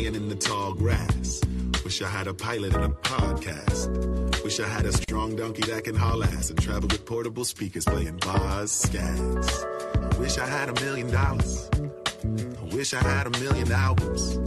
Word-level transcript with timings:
lion 0.00 0.14
in 0.14 0.28
the 0.28 0.34
tall 0.34 0.72
grass. 0.72 1.40
Wish 1.84 2.02
I 2.02 2.08
had 2.08 2.26
a 2.26 2.34
pilot 2.34 2.74
and 2.74 2.84
a 2.84 2.88
podcast. 2.88 4.42
Wish 4.44 4.60
I 4.60 4.68
had 4.68 4.86
a 4.86 4.92
strong 4.92 5.36
donkey 5.36 5.62
that 5.70 5.84
can 5.84 5.94
haul 5.94 6.22
ass 6.24 6.50
and 6.50 6.60
travel 6.60 6.88
with 6.88 7.04
portable 7.04 7.44
speakers 7.44 7.84
playing 7.84 8.16
bars, 8.18 8.70
scats. 8.70 9.50
I 10.14 10.18
wish 10.18 10.38
I 10.38 10.46
had 10.46 10.68
a 10.68 10.74
million 10.84 11.10
dollars. 11.10 11.68
I 11.74 12.74
wish 12.74 12.94
I 12.94 13.02
had 13.02 13.26
a 13.26 13.30
million 13.40 13.70
albums. 13.72 14.38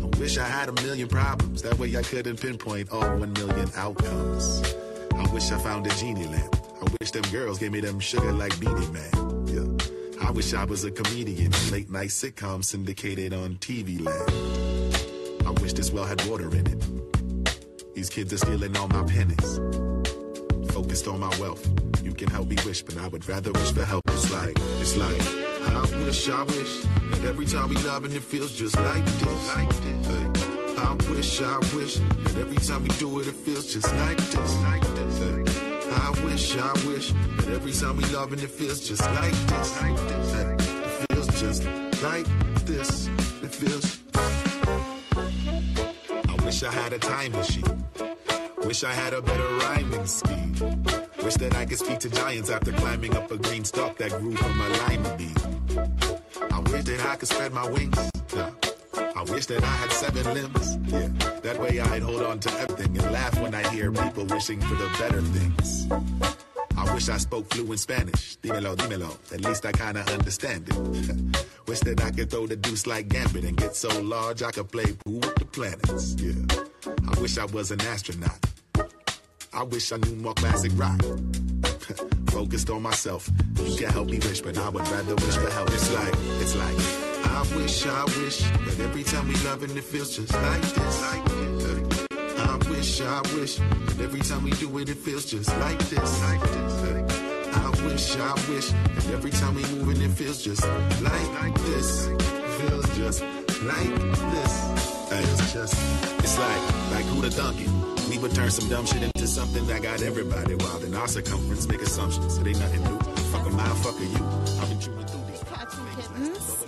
I 0.00 0.06
wish 0.18 0.38
I 0.38 0.44
had 0.46 0.68
a 0.68 0.82
million 0.82 1.08
problems. 1.08 1.62
That 1.62 1.78
way 1.78 1.96
I 1.96 2.02
couldn't 2.02 2.40
pinpoint 2.40 2.90
all 2.90 3.16
one 3.18 3.32
million 3.34 3.70
outcomes. 3.76 4.62
I 5.14 5.32
wish 5.32 5.50
I 5.50 5.58
found 5.58 5.86
a 5.86 5.90
genie 5.96 6.26
lamp. 6.26 6.56
I 6.80 6.86
wish 7.00 7.10
them 7.10 7.24
girls 7.30 7.58
gave 7.58 7.72
me 7.72 7.80
them 7.80 8.00
sugar 8.00 8.32
like 8.32 8.58
Beenie 8.60 8.86
Man. 8.88 9.46
Yeah. 9.48 10.24
I 10.26 10.30
wish 10.30 10.52
I 10.54 10.64
was 10.64 10.84
a 10.84 10.90
comedian, 10.90 11.52
late 11.70 11.90
night 11.90 12.10
sitcom 12.10 12.64
syndicated 12.64 13.32
on 13.32 13.56
TV 13.56 14.00
land. 14.00 14.57
I 15.48 15.50
wish 15.62 15.72
this 15.72 15.90
well 15.90 16.04
had 16.04 16.22
water 16.26 16.50
in 16.54 16.66
it. 16.66 17.94
These 17.94 18.10
kids 18.10 18.34
are 18.34 18.36
stealing 18.36 18.76
all 18.76 18.86
my 18.88 19.02
pennies. 19.04 19.58
Focused 20.72 21.08
on 21.08 21.20
my 21.20 21.34
wealth. 21.40 21.66
You 22.04 22.12
can 22.12 22.28
help 22.28 22.48
me 22.48 22.56
wish, 22.66 22.82
but 22.82 22.98
I 22.98 23.08
would 23.08 23.26
rather 23.26 23.50
wish 23.52 23.72
for 23.72 23.82
help. 23.82 24.02
It's 24.08 24.30
like, 24.30 24.58
it's 24.78 24.98
like, 24.98 25.22
I 25.72 25.80
wish, 26.04 26.28
I 26.28 26.42
wish 26.42 26.82
that 26.82 27.24
every 27.24 27.46
time 27.46 27.70
we 27.70 27.76
love 27.76 28.04
and 28.04 28.12
it 28.12 28.22
feels 28.22 28.54
just 28.58 28.76
like 28.76 29.02
this. 29.06 29.56
Like 29.56 29.70
this. 29.70 30.06
Hey. 30.06 30.26
I 30.76 30.92
wish, 31.10 31.40
I 31.40 31.58
wish 31.74 31.94
that 31.96 32.36
every 32.36 32.56
time 32.58 32.82
we 32.82 32.90
do 33.00 33.18
it, 33.20 33.28
it 33.28 33.34
feels 33.34 33.72
just 33.72 33.90
like 33.94 34.18
this. 34.18 34.54
Like 34.56 34.82
this. 34.96 35.18
I 35.92 36.10
wish, 36.26 36.56
I 36.58 36.72
wish 36.86 37.12
that 37.38 37.48
every 37.48 37.72
time 37.72 37.96
we 37.96 38.04
love 38.12 38.34
and 38.34 38.42
it 38.42 38.50
feels 38.50 38.86
just 38.86 39.00
like 39.00 39.32
this. 39.32 39.80
Like 39.80 39.96
this. 39.96 40.34
It 40.34 41.14
feels 41.14 41.40
just 41.40 41.64
like 42.02 42.26
this. 42.66 43.06
It 43.42 43.54
feels. 43.54 43.97
Wish 46.58 46.70
I 46.70 46.72
had 46.72 46.92
a 46.92 46.98
time 46.98 47.30
machine. 47.30 47.84
Wish 48.64 48.82
I 48.82 48.92
had 48.92 49.12
a 49.12 49.22
better 49.22 49.48
rhyming 49.58 50.06
speed. 50.06 50.60
Wish 51.22 51.34
that 51.34 51.54
I 51.54 51.64
could 51.64 51.78
speak 51.78 52.00
to 52.00 52.10
giants 52.10 52.50
after 52.50 52.72
climbing 52.72 53.16
up 53.16 53.30
a 53.30 53.36
green 53.36 53.64
stalk 53.64 53.96
that 53.98 54.10
grew 54.18 54.34
from 54.34 54.60
a 54.60 54.68
lima 54.68 55.16
bean. 55.16 55.36
I 56.50 56.58
wish 56.58 56.82
that 56.82 57.06
I 57.06 57.14
could 57.14 57.28
spread 57.28 57.52
my 57.52 57.70
wings. 57.70 58.10
Yeah. 58.34 58.50
I 59.14 59.22
wish 59.30 59.46
that 59.46 59.62
I 59.62 59.66
had 59.66 59.92
seven 59.92 60.34
limbs. 60.34 60.78
Yeah. 60.88 61.06
That 61.42 61.60
way 61.60 61.78
I'd 61.78 62.02
hold 62.02 62.22
on 62.22 62.40
to 62.40 62.52
everything 62.58 62.98
and 62.98 63.12
laugh 63.12 63.40
when 63.40 63.54
I 63.54 63.62
hear 63.68 63.92
people 63.92 64.24
wishing 64.24 64.60
for 64.60 64.74
the 64.74 64.88
better 64.98 65.22
things. 65.22 66.27
Wish 66.98 67.10
I 67.10 67.16
spoke 67.18 67.54
fluent 67.54 67.78
Spanish. 67.78 68.38
Dímelo, 68.42 68.74
dímelo. 68.74 69.16
At 69.32 69.42
least 69.42 69.64
I 69.64 69.70
kinda 69.70 70.00
understand 70.12 70.68
it. 70.68 71.46
wish 71.68 71.78
that 71.78 72.02
I 72.02 72.10
could 72.10 72.28
throw 72.28 72.48
the 72.48 72.56
deuce 72.56 72.88
like 72.88 73.06
Gambit 73.06 73.44
and 73.44 73.56
get 73.56 73.76
so 73.76 73.88
large 74.00 74.42
I 74.42 74.50
could 74.50 74.68
play 74.72 74.92
pool 75.04 75.20
with 75.20 75.36
the 75.36 75.44
planets. 75.44 76.16
Yeah. 76.18 76.44
I 77.08 77.20
wish 77.20 77.38
I 77.38 77.44
was 77.44 77.70
an 77.70 77.80
astronaut. 77.82 78.40
I 79.52 79.62
wish 79.62 79.92
I 79.92 79.98
knew 79.98 80.16
more 80.16 80.34
classic 80.34 80.72
rock. 80.74 81.00
Focused 82.32 82.68
on 82.68 82.82
myself. 82.82 83.30
You 83.62 83.76
can 83.76 83.90
help 83.92 84.08
me 84.08 84.18
wish, 84.18 84.40
but 84.40 84.58
I 84.58 84.68
would 84.68 84.88
rather 84.88 85.14
wish 85.14 85.36
for 85.36 85.50
help. 85.50 85.70
It's 85.70 85.94
like, 85.94 86.14
it's 86.42 86.56
like, 86.56 86.78
I 87.26 87.42
wish, 87.54 87.86
I 87.86 88.04
wish 88.06 88.38
that 88.38 88.80
every 88.80 89.04
time 89.04 89.28
we 89.28 89.36
love 89.46 89.62
and 89.62 89.70
it 89.78 89.84
feels 89.84 90.16
just 90.16 90.32
like 90.34 90.62
this. 90.62 91.02
Like 91.02 91.24
this. 91.26 91.67
I 92.48 92.56
wish, 92.70 93.00
I 93.02 93.20
wish 93.34 93.56
that 93.56 94.00
every 94.00 94.20
time 94.20 94.42
we 94.44 94.50
do 94.52 94.78
it, 94.78 94.88
it 94.88 94.96
feels 94.96 95.26
just 95.26 95.48
like 95.58 95.78
this. 95.90 96.22
Like 96.22 96.40
this. 96.40 96.72
I 97.54 97.68
wish, 97.84 98.16
I 98.16 98.32
wish 98.50 98.70
that 98.70 99.10
every 99.12 99.30
time 99.30 99.54
we 99.54 99.62
move 99.62 99.88
and 99.90 100.02
it 100.02 100.10
feels 100.10 100.42
just 100.42 100.66
like, 101.02 101.42
like 101.42 101.54
this. 101.64 102.06
Feels 102.06 102.96
just 102.96 103.22
like 103.62 103.94
this. 104.32 104.78
It's 105.10 105.52
just, 105.52 105.74
it's 106.18 106.38
like, 106.38 106.92
like 106.92 107.04
who 107.06 107.20
the 107.20 107.30
Duncan. 107.30 107.70
We 108.08 108.18
would 108.18 108.34
turn 108.34 108.50
some 108.50 108.68
dumb 108.70 108.86
shit 108.86 109.02
into 109.02 109.26
something 109.26 109.66
that 109.66 109.82
got 109.82 110.02
everybody 110.02 110.54
wild. 110.54 110.84
In 110.84 110.94
our 110.94 111.06
circumference, 111.08 111.68
make 111.68 111.82
assumptions. 111.82 112.38
It 112.38 112.46
ain't 112.46 112.60
nothing 112.60 112.82
new. 112.82 112.98
Fuck 113.30 113.46
a 113.46 113.50
mile, 113.50 113.74
fuck 113.76 113.98
a 114.00 114.04
you. 114.04 114.24
I've 114.60 114.68
been 114.70 114.80
chewing 114.80 115.06
through 115.06 115.20
these. 115.30 115.44
Cats 115.44 115.76
and 115.76 115.96
kittens. 115.96 116.66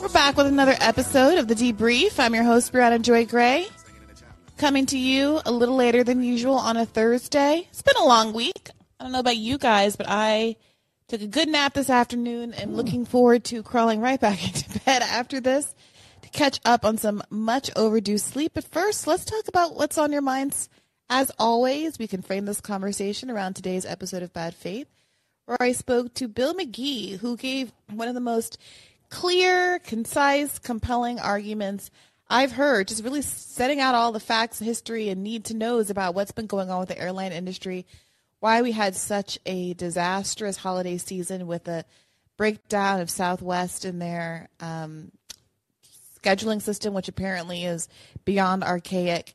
We're 0.00 0.08
back 0.08 0.36
with 0.36 0.46
another 0.46 0.76
episode 0.80 1.38
of 1.38 1.48
The 1.48 1.54
Debrief. 1.54 2.18
I'm 2.18 2.34
your 2.34 2.44
host, 2.44 2.72
Briahna 2.72 3.00
Joy 3.00 3.24
Gray, 3.24 3.66
coming 4.56 4.86
to 4.86 4.98
you 4.98 5.40
a 5.44 5.52
little 5.52 5.74
later 5.74 6.04
than 6.04 6.22
usual 6.22 6.54
on 6.54 6.76
a 6.76 6.86
Thursday. 6.86 7.66
It's 7.70 7.82
been 7.82 7.96
a 7.96 8.04
long 8.04 8.32
week. 8.32 8.70
I 8.98 9.04
don't 9.04 9.12
know 9.12 9.20
about 9.20 9.36
you 9.36 9.58
guys, 9.58 9.96
but 9.96 10.06
I 10.08 10.56
took 11.08 11.20
a 11.20 11.26
good 11.26 11.48
nap 11.48 11.74
this 11.74 11.90
afternoon 11.90 12.54
and 12.54 12.76
looking 12.76 13.04
forward 13.04 13.44
to 13.44 13.62
crawling 13.62 14.00
right 14.00 14.20
back 14.20 14.44
into 14.46 14.80
bed 14.80 15.02
after 15.02 15.40
this 15.40 15.74
to 16.22 16.28
catch 16.28 16.60
up 16.64 16.84
on 16.84 16.98
some 16.98 17.22
much 17.30 17.70
overdue 17.76 18.18
sleep. 18.18 18.52
But 18.54 18.64
first, 18.64 19.06
let's 19.06 19.24
talk 19.24 19.48
about 19.48 19.74
what's 19.74 19.98
on 19.98 20.12
your 20.12 20.22
minds. 20.22 20.68
As 21.10 21.30
always, 21.38 21.98
we 21.98 22.06
can 22.06 22.22
frame 22.22 22.46
this 22.46 22.60
conversation 22.60 23.30
around 23.30 23.54
today's 23.54 23.84
episode 23.84 24.22
of 24.22 24.32
Bad 24.32 24.54
Faith, 24.54 24.88
where 25.46 25.60
I 25.60 25.72
spoke 25.72 26.14
to 26.14 26.28
Bill 26.28 26.54
McGee, 26.54 27.18
who 27.18 27.36
gave 27.36 27.72
one 27.90 28.08
of 28.08 28.14
the 28.14 28.20
most 28.20 28.56
clear, 29.10 29.78
concise, 29.80 30.58
compelling 30.58 31.20
arguments 31.20 31.90
I've 32.34 32.50
heard, 32.50 32.88
just 32.88 33.04
really 33.04 33.22
setting 33.22 33.78
out 33.78 33.94
all 33.94 34.10
the 34.10 34.18
facts, 34.18 34.58
history, 34.58 35.08
and 35.08 35.22
need 35.22 35.44
to 35.44 35.54
knows 35.54 35.88
about 35.88 36.16
what's 36.16 36.32
been 36.32 36.48
going 36.48 36.68
on 36.68 36.80
with 36.80 36.88
the 36.88 36.98
airline 36.98 37.30
industry, 37.30 37.86
why 38.40 38.60
we 38.60 38.72
had 38.72 38.96
such 38.96 39.38
a 39.46 39.74
disastrous 39.74 40.56
holiday 40.56 40.98
season 40.98 41.46
with 41.46 41.68
a 41.68 41.84
breakdown 42.36 43.00
of 43.00 43.08
Southwest 43.08 43.84
in 43.84 44.00
their 44.00 44.48
um, 44.58 45.12
scheduling 46.20 46.60
system, 46.60 46.92
which 46.92 47.06
apparently 47.06 47.66
is 47.66 47.88
beyond 48.24 48.64
archaic, 48.64 49.32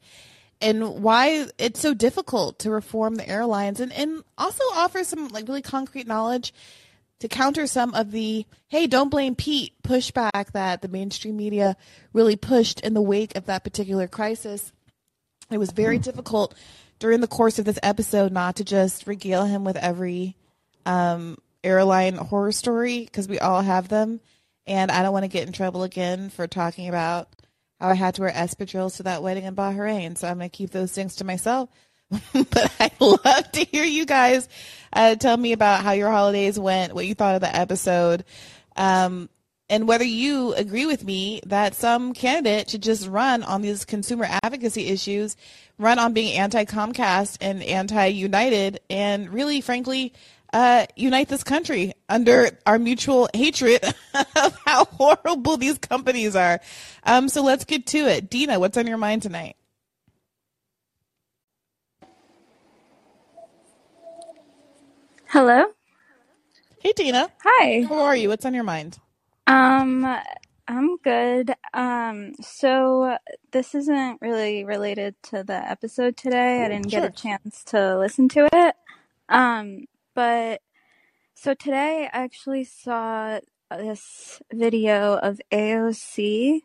and 0.60 1.02
why 1.02 1.46
it's 1.58 1.80
so 1.80 1.94
difficult 1.94 2.60
to 2.60 2.70
reform 2.70 3.16
the 3.16 3.30
airlines, 3.30 3.80
and, 3.80 3.94
and 3.94 4.26
also 4.38 4.64
offer 4.74 5.06
some 5.06 5.30
like 5.30 5.48
really 5.48 5.62
concrete 5.62 6.06
knowledge 6.06 6.54
to 7.19 7.28
counter 7.28 7.68
some 7.68 7.94
of 7.94 8.12
the 8.12 8.46
hey 8.68 8.88
don't 8.88 9.09
blame 9.09 9.35
pete 9.35 9.74
pushback 9.84 10.52
that 10.53 10.81
the 10.81 10.88
mainstream 10.88 11.38
media 11.38 11.75
really 12.13 12.35
pushed 12.35 12.80
in 12.81 12.94
the 12.94 13.02
wake 13.02 13.35
of 13.35 13.46
that 13.46 13.63
particular 13.63 14.07
crisis. 14.07 14.72
It 15.52 15.57
was 15.57 15.72
very 15.72 15.97
difficult 15.97 16.56
during 17.00 17.22
the 17.22 17.28
course 17.28 17.59
of 17.59 17.66
this 17.66 17.80
episode 17.81 18.31
not 18.31 18.57
to 18.57 18.63
just 18.63 19.07
regale 19.07 19.46
him 19.46 19.63
with 19.63 19.78
every 19.78 20.35
um, 20.85 21.38
airline 21.63 22.16
horror 22.16 22.52
story 22.52 23.03
because 23.06 23.28
we 23.28 23.40
all 23.40 23.62
have 23.62 23.90
them. 23.90 24.19
And 24.68 24.91
i 24.91 25.01
don't 25.01 25.13
want 25.13 25.24
to 25.24 25.30
get 25.30 25.47
in 25.47 25.53
trouble 25.53 25.84
again 25.84 26.30
for 26.30 26.47
talking 26.47 26.88
about 26.88 27.30
how 27.80 27.90
i 27.90 27.96
had 27.96 28.16
to 28.16 28.22
wear 28.22 28.31
espadrilles 28.31 28.97
to 28.97 29.03
that 29.03 29.24
wedding 29.24 29.44
in 29.44 29.56
bahrain. 29.56 30.18
So 30.18 30.28
i'm 30.28 30.38
going 30.38 30.50
to 30.50 30.56
keep 30.56 30.72
those 30.72 30.91
things 30.91 31.16
to 31.18 31.25
myself 31.25 31.69
but 32.34 32.72
I 32.80 32.92
love 33.00 33.52
to 33.52 33.64
hear 33.66 33.84
you 33.84 34.06
guys 34.06 34.47
uh, 34.94 35.16
tell 35.16 35.38
me 35.38 35.52
about 35.52 35.84
how 35.84 35.92
your 35.92 36.09
holidays 36.09 36.59
went, 36.59 36.94
what 36.94 37.06
you 37.06 37.14
thought 37.14 37.36
of 37.36 37.42
the 37.42 37.56
episode, 37.56 38.25
um, 38.75 39.30
and 39.70 39.88
whether 39.88 40.03
you 40.03 40.53
agree 40.56 40.88
with 40.88 41.03
me 41.03 41.42
that 41.46 41.75
some 41.75 42.14
candidate 42.14 42.72
should 42.72 42.81
just 42.81 43.08
run 43.08 43.44
on 43.44 43.62
these 43.62 43.86
consumer 43.86 44.28
advocacy 44.44 44.88
issues, 44.88 45.38
run 45.78 46.00
on 46.00 46.13
being 46.13 46.36
anti 46.36 46.66
Comcast 46.66 47.38
and 47.42 47.62
anti 47.62 48.07
United, 48.07 48.80
and 48.89 49.31
really, 49.31 49.62
frankly, 49.62 50.13
uh, 50.51 50.88
unite 50.95 51.28
this 51.28 51.44
country 51.44 51.94
under 52.07 52.50
our 52.66 52.80
mutual 52.80 53.30
hatred 53.36 53.84
of 54.36 54.57
how 54.66 54.86
horrible 54.86 55.57
these 55.57 55.78
companies 55.78 56.36
are. 56.36 56.60
Um, 57.04 57.30
so 57.30 57.44
let's 57.44 57.66
get 57.66 57.86
to 57.88 58.00
it. 58.00 58.31
Dina, 58.31 58.60
what's 58.60 58.78
on 58.78 58.88
your 58.88 58.98
mind 58.98 59.22
tonight? 59.22 59.56
Hello. 65.31 65.64
Hey, 66.80 66.92
Dina. 66.92 67.30
Hi. 67.44 67.86
How 67.88 68.00
are 68.00 68.16
you? 68.16 68.30
What's 68.30 68.48
on 68.48 68.56
your 68.56 68.64
mind? 68.64 68.98
Um, 69.46 70.04
I'm 70.68 70.98
good. 71.04 71.54
Um, 71.72 72.34
so 72.42 73.16
this 73.52 73.76
isn't 73.76 74.24
really 74.24 74.64
related 74.64 75.14
to 75.26 75.44
the 75.44 75.54
episode 75.54 76.18
today. 76.18 76.66
I 76.66 76.70
didn't 76.70 76.88
get 76.88 77.04
a 77.04 77.12
chance 77.12 77.64
to 77.66 78.00
listen 78.00 78.28
to 78.30 78.50
it. 78.52 78.76
Um, 79.30 79.86
but 80.16 80.62
so 81.36 81.54
today 81.54 82.10
I 82.12 82.24
actually 82.24 82.64
saw 82.64 83.40
this 83.70 84.42
video 84.52 85.14
of 85.14 85.40
AOC 85.52 86.62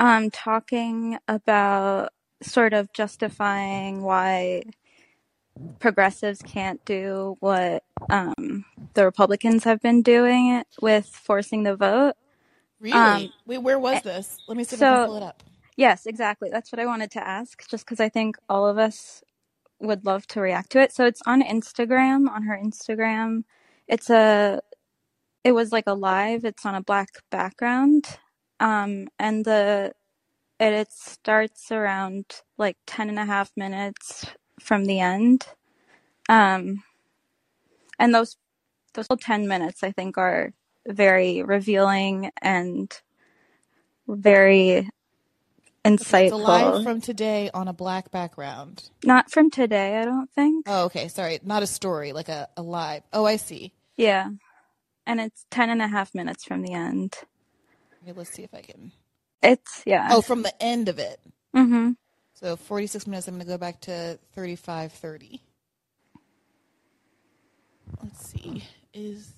um 0.00 0.30
talking 0.32 1.16
about 1.28 2.12
sort 2.42 2.72
of 2.72 2.92
justifying 2.92 4.02
why 4.02 4.64
progressives 5.80 6.42
can't 6.42 6.84
do 6.84 7.36
what 7.40 7.84
um 8.10 8.64
the 8.94 9.04
Republicans 9.04 9.64
have 9.64 9.80
been 9.80 10.02
doing 10.02 10.50
it 10.50 10.66
with 10.80 11.06
forcing 11.06 11.62
the 11.64 11.76
vote. 11.76 12.14
Really? 12.80 13.28
Um, 13.28 13.32
Wait, 13.46 13.58
where 13.58 13.78
was 13.78 14.02
this? 14.02 14.38
Let 14.48 14.56
me 14.56 14.64
see 14.64 14.76
if 14.76 14.82
I 14.82 14.86
can 14.86 14.98
so 14.98 15.04
pull 15.04 15.16
it 15.16 15.22
up. 15.22 15.42
yes, 15.76 16.06
exactly. 16.06 16.50
That's 16.50 16.72
what 16.72 16.80
I 16.80 16.86
wanted 16.86 17.10
to 17.12 17.26
ask, 17.26 17.68
just 17.68 17.84
because 17.84 18.00
I 18.00 18.08
think 18.08 18.36
all 18.48 18.66
of 18.66 18.78
us 18.78 19.22
would 19.80 20.04
love 20.06 20.26
to 20.28 20.40
react 20.40 20.70
to 20.72 20.80
it. 20.80 20.92
So 20.92 21.06
it's 21.06 21.22
on 21.26 21.42
Instagram, 21.42 22.28
on 22.28 22.44
her 22.44 22.58
Instagram. 22.62 23.44
It's 23.88 24.10
a, 24.10 24.60
it 25.44 25.52
was 25.52 25.72
like 25.72 25.84
a 25.86 25.94
live. 25.94 26.44
It's 26.44 26.66
on 26.66 26.74
a 26.74 26.82
black 26.82 27.10
background, 27.30 28.06
um, 28.60 29.08
and 29.18 29.44
the 29.44 29.92
it, 30.60 30.72
it 30.72 30.92
starts 30.92 31.72
around 31.72 32.26
like 32.58 32.76
10 32.86 33.08
and 33.08 33.18
a 33.18 33.24
half 33.24 33.50
minutes 33.56 34.26
from 34.60 34.84
the 34.84 35.00
end. 35.00 35.46
Um, 36.28 36.82
and 37.98 38.14
those 38.14 38.36
those 38.94 39.06
10 39.08 39.46
minutes 39.46 39.82
I 39.82 39.92
think 39.92 40.18
are 40.18 40.52
very 40.86 41.42
revealing 41.42 42.30
and 42.42 42.90
very 44.08 44.88
insightful. 45.84 46.22
It's 46.24 46.32
a 46.32 46.36
live 46.36 46.82
from 46.84 47.00
today 47.00 47.50
on 47.54 47.68
a 47.68 47.72
black 47.72 48.10
background. 48.10 48.90
Not 49.04 49.30
from 49.30 49.50
today, 49.50 49.98
I 49.98 50.04
don't 50.04 50.30
think. 50.32 50.66
Oh, 50.68 50.84
okay. 50.86 51.08
Sorry. 51.08 51.38
Not 51.44 51.62
a 51.62 51.66
story, 51.66 52.12
like 52.12 52.28
a, 52.28 52.48
a 52.56 52.62
live. 52.62 53.02
Oh, 53.12 53.24
I 53.24 53.36
see. 53.36 53.72
Yeah. 53.96 54.30
And 55.06 55.20
it's 55.20 55.46
10 55.50 55.70
and 55.70 55.82
a 55.82 55.88
half 55.88 56.14
minutes 56.14 56.44
from 56.44 56.62
the 56.62 56.72
end. 56.72 57.16
Okay, 58.02 58.12
let's 58.16 58.30
see 58.30 58.42
if 58.42 58.54
I 58.54 58.60
can. 58.60 58.92
It's, 59.42 59.82
yeah. 59.86 60.08
Oh, 60.10 60.20
from 60.22 60.42
the 60.42 60.62
end 60.62 60.88
of 60.88 60.98
it. 60.98 61.20
Mm-hmm. 61.54 61.92
So 62.40 62.56
46 62.56 63.06
minutes. 63.06 63.28
I'm 63.28 63.34
going 63.34 63.44
to 63.44 63.52
go 63.52 63.58
back 63.58 63.82
to 63.82 64.18
35.30. 64.34 65.40
Let's 68.02 68.30
see. 68.30 68.64
Is. 68.94 69.30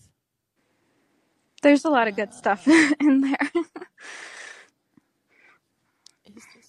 There's 1.63 1.85
a 1.85 1.91
lot 1.91 2.07
of 2.07 2.15
good 2.15 2.29
uh, 2.29 2.33
stuff 2.33 2.69
in 3.01 3.23
there. 3.23 3.51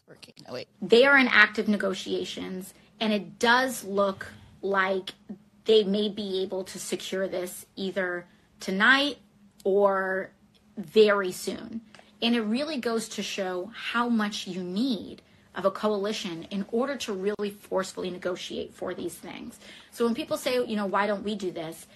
working. 0.08 0.34
Oh, 0.50 0.54
wait. 0.54 0.68
They 0.82 1.06
are 1.06 1.18
in 1.18 1.28
active 1.28 1.68
negotiations, 1.68 2.74
and 3.00 3.14
it 3.14 3.38
does 3.38 3.84
look 3.84 4.28
like 4.64 5.14
they 5.66 5.84
may 5.84 6.10
be 6.10 6.42
able 6.42 6.64
to 6.64 6.80
secure 6.80 7.28
this 7.28 7.68
either 7.76 8.26
tonight 8.60 9.18
or 9.64 10.32
very 10.78 11.32
soon. 11.32 11.82
And 12.24 12.36
it 12.36 12.42
really 12.42 12.78
goes 12.78 13.08
to 13.10 13.22
show 13.24 13.72
how 13.76 14.10
much 14.10 14.48
you 14.48 14.64
need 14.64 15.22
of 15.56 15.66
a 15.66 15.72
coalition 15.72 16.44
in 16.50 16.66
order 16.72 16.96
to 16.98 17.14
really 17.14 17.52
forcefully 17.52 18.10
negotiate 18.10 18.74
for 18.74 18.94
these 18.94 19.14
things. 19.14 19.60
So 19.92 20.06
when 20.06 20.16
people 20.16 20.38
say, 20.38 20.66
you 20.66 20.76
know, 20.76 20.86
why 20.86 21.08
don't 21.08 21.24
we 21.24 21.36
do 21.36 21.52
this? 21.52 21.88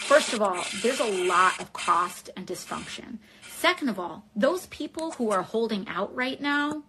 First 0.00 0.32
of 0.32 0.42
all, 0.42 0.64
there's 0.82 1.00
a 1.00 1.26
lot 1.26 1.60
of 1.60 1.72
cost 1.72 2.30
and 2.36 2.46
dysfunction. 2.46 3.18
Second 3.48 3.90
of 3.90 3.98
all, 3.98 4.24
those 4.34 4.66
people 4.66 5.12
who 5.12 5.30
are 5.30 5.42
holding 5.42 5.86
out 5.86 6.14
right 6.14 6.40
now, 6.40 6.82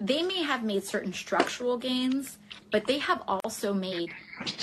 they 0.00 0.22
may 0.22 0.42
have 0.42 0.62
made 0.62 0.84
certain 0.84 1.12
structural 1.12 1.76
gains, 1.76 2.38
but 2.70 2.86
they 2.86 2.98
have 2.98 3.22
also 3.26 3.72
made 3.72 4.12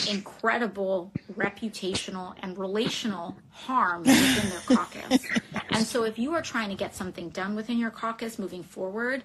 incredible 0.10 1.12
reputational 1.36 2.36
and 2.42 2.58
relational 2.58 3.38
harm 3.50 4.04
within 4.04 4.50
their 4.50 4.78
caucus. 4.78 5.26
And 5.72 5.86
so, 5.86 6.04
if 6.04 6.20
you 6.20 6.34
are 6.34 6.42
trying 6.42 6.70
to 6.70 6.76
get 6.76 6.96
something 6.96 7.30
done 7.30 7.56
within 7.56 7.78
your 7.78 7.92
caucus 7.92 8.38
moving 8.38 8.64
forward, 8.64 9.24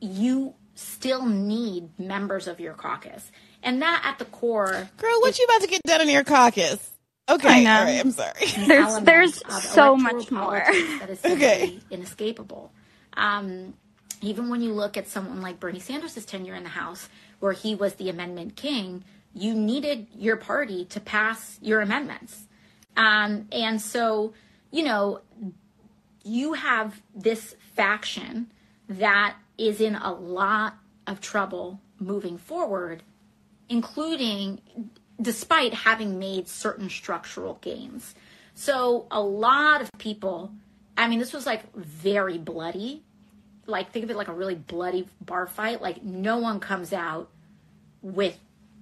you 0.00 0.54
still 0.74 1.26
need 1.26 1.90
members 1.98 2.48
of 2.48 2.60
your 2.60 2.74
caucus. 2.74 3.30
And 3.62 3.82
that 3.82 4.02
at 4.04 4.18
the 4.18 4.24
core. 4.24 4.88
Girl, 4.96 5.20
what 5.20 5.30
is, 5.30 5.38
you 5.38 5.44
about 5.44 5.60
to 5.62 5.68
get 5.68 5.82
done 5.82 6.00
in 6.00 6.08
your 6.08 6.24
caucus? 6.24 6.90
Okay, 7.28 7.66
all 7.66 7.84
right, 7.84 8.00
I'm 8.00 8.10
sorry. 8.10 8.46
There's, 8.66 8.98
there's 9.00 9.62
so 9.62 9.96
much 9.96 10.30
more. 10.32 10.64
That 10.98 11.10
is 11.10 11.20
okay. 11.24 11.78
inescapable. 11.90 12.72
Um, 13.16 13.74
even 14.20 14.48
when 14.48 14.62
you 14.62 14.72
look 14.72 14.96
at 14.96 15.06
someone 15.06 15.40
like 15.40 15.60
Bernie 15.60 15.80
Sanders' 15.80 16.24
tenure 16.24 16.54
in 16.54 16.64
the 16.64 16.70
House, 16.70 17.08
where 17.38 17.52
he 17.52 17.74
was 17.74 17.94
the 17.94 18.08
amendment 18.08 18.56
king, 18.56 19.04
you 19.32 19.54
needed 19.54 20.08
your 20.14 20.36
party 20.36 20.84
to 20.86 21.00
pass 21.00 21.58
your 21.62 21.80
amendments. 21.80 22.46
Um, 22.96 23.46
and 23.52 23.80
so, 23.80 24.34
you 24.70 24.82
know, 24.82 25.20
you 26.24 26.54
have 26.54 27.00
this 27.14 27.54
faction 27.74 28.50
that 28.88 29.36
is 29.68 29.80
in 29.80 29.94
a 29.94 30.12
lot 30.12 30.74
of 31.06 31.20
trouble 31.20 31.80
moving 31.98 32.38
forward, 32.38 33.02
including 33.68 34.60
despite 35.20 35.74
having 35.74 36.18
made 36.18 36.48
certain 36.48 36.88
structural 36.88 37.54
gains. 37.60 38.14
So, 38.54 39.06
a 39.10 39.20
lot 39.20 39.80
of 39.80 39.90
people, 39.98 40.52
I 40.96 41.08
mean, 41.08 41.18
this 41.18 41.32
was 41.32 41.46
like 41.46 41.72
very 41.74 42.38
bloody 42.38 43.02
like 43.70 43.92
think 43.92 44.04
of 44.04 44.10
it 44.10 44.16
like 44.16 44.28
a 44.28 44.34
really 44.34 44.54
bloody 44.54 45.08
bar 45.20 45.46
fight. 45.46 45.80
Like 45.80 46.02
no 46.02 46.38
one 46.38 46.60
comes 46.60 46.92
out 46.92 47.30
with 48.02 48.38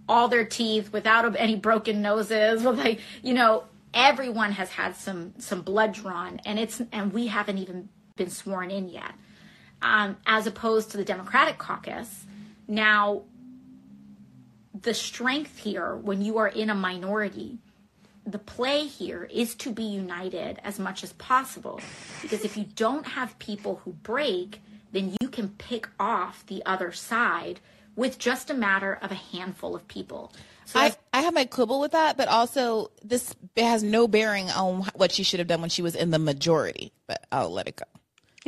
all 0.09 0.29
their 0.29 0.45
teeth 0.45 0.93
without 0.93 1.37
any 1.39 1.55
broken 1.55 2.03
noses. 2.03 2.65
With 2.65 2.79
like 2.85 3.01
you 3.23 3.35
know 3.35 3.65
everyone 3.95 4.53
has 4.53 4.71
had 4.71 4.97
some 4.97 5.35
some 5.39 5.63
blood 5.63 5.93
drawn, 5.93 6.41
and 6.45 6.59
it's 6.59 6.83
and 6.93 7.13
we 7.13 7.29
haven't 7.29 7.59
even 7.59 7.89
been 8.17 8.31
sworn 8.31 8.71
in 8.71 8.89
yet. 8.89 9.13
Um, 9.81 10.17
as 10.27 10.47
opposed 10.47 10.91
to 10.91 10.97
the 10.97 11.05
Democratic 11.05 11.59
caucus, 11.59 12.27
now 12.67 13.23
the 14.75 14.95
strength 14.95 15.59
here 15.59 15.97
when 15.97 16.23
you 16.23 16.39
are 16.39 16.49
in 16.49 16.71
a 16.71 16.75
minority 16.75 17.59
the 18.27 18.39
play 18.39 18.87
here 18.87 19.27
is 19.33 19.55
to 19.55 19.71
be 19.71 19.83
united 19.83 20.61
as 20.63 20.79
much 20.79 21.03
as 21.03 21.15
possible 21.15 21.81
because 22.21 22.45
if 22.45 22.59
you 22.59 22.65
don't 22.77 23.07
have 23.07 23.37
people 23.39 23.81
who 23.85 23.93
break 23.93 24.61
then 24.93 25.15
you 25.21 25.29
can 25.29 25.49
pick 25.49 25.89
off 25.99 26.45
the 26.47 26.63
other 26.67 26.93
side 26.93 27.61
with 27.97 28.19
just 28.19 28.49
a 28.49 28.55
matter 28.55 28.97
of 29.03 29.11
a 29.11 29.17
handful 29.17 29.75
of 29.75 29.87
people. 29.89 30.33
So 30.67 30.79
I, 30.79 30.95
I 31.13 31.23
have 31.23 31.35
my 31.35 31.47
quibble 31.47 31.81
with 31.81 31.93
that, 31.93 32.17
but 32.17 32.29
also 32.29 32.91
this 33.03 33.35
has 33.57 33.83
no 33.83 34.07
bearing 34.07 34.51
on 34.51 34.87
what 34.95 35.11
she 35.11 35.25
should 35.25 35.41
have 35.41 35.49
done 35.49 35.61
when 35.61 35.71
she 35.71 35.83
was 35.83 35.97
in 35.97 36.11
the 36.11 36.19
majority. 36.19 36.93
But 37.07 37.27
I'll 37.33 37.51
let 37.51 37.67
it 37.67 37.77
go. 37.77 37.98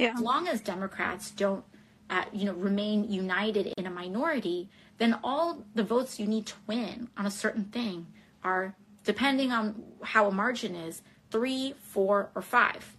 Yeah. 0.01 0.15
As 0.15 0.21
long 0.21 0.49
as 0.49 0.61
Democrats 0.63 1.31
don't, 1.31 1.63
uh, 2.09 2.25
you 2.33 2.47
know, 2.47 2.55
remain 2.55 3.11
united 3.11 3.75
in 3.77 3.87
a 3.87 3.91
minority, 3.91 4.71
then 4.97 5.19
all 5.23 5.63
the 5.75 5.85
votes 5.85 6.19
you 6.19 6.27
need 6.27 6.47
to 6.47 6.55
win 6.67 7.09
on 7.19 7.27
a 7.27 7.31
certain 7.31 7.65
thing 7.65 8.07
are, 8.43 8.75
depending 9.05 9.53
on 9.53 9.83
how 10.03 10.27
a 10.27 10.33
margin 10.33 10.75
is, 10.75 11.03
three, 11.31 11.75
four, 11.83 12.31
or 12.35 12.41
five. 12.41 12.97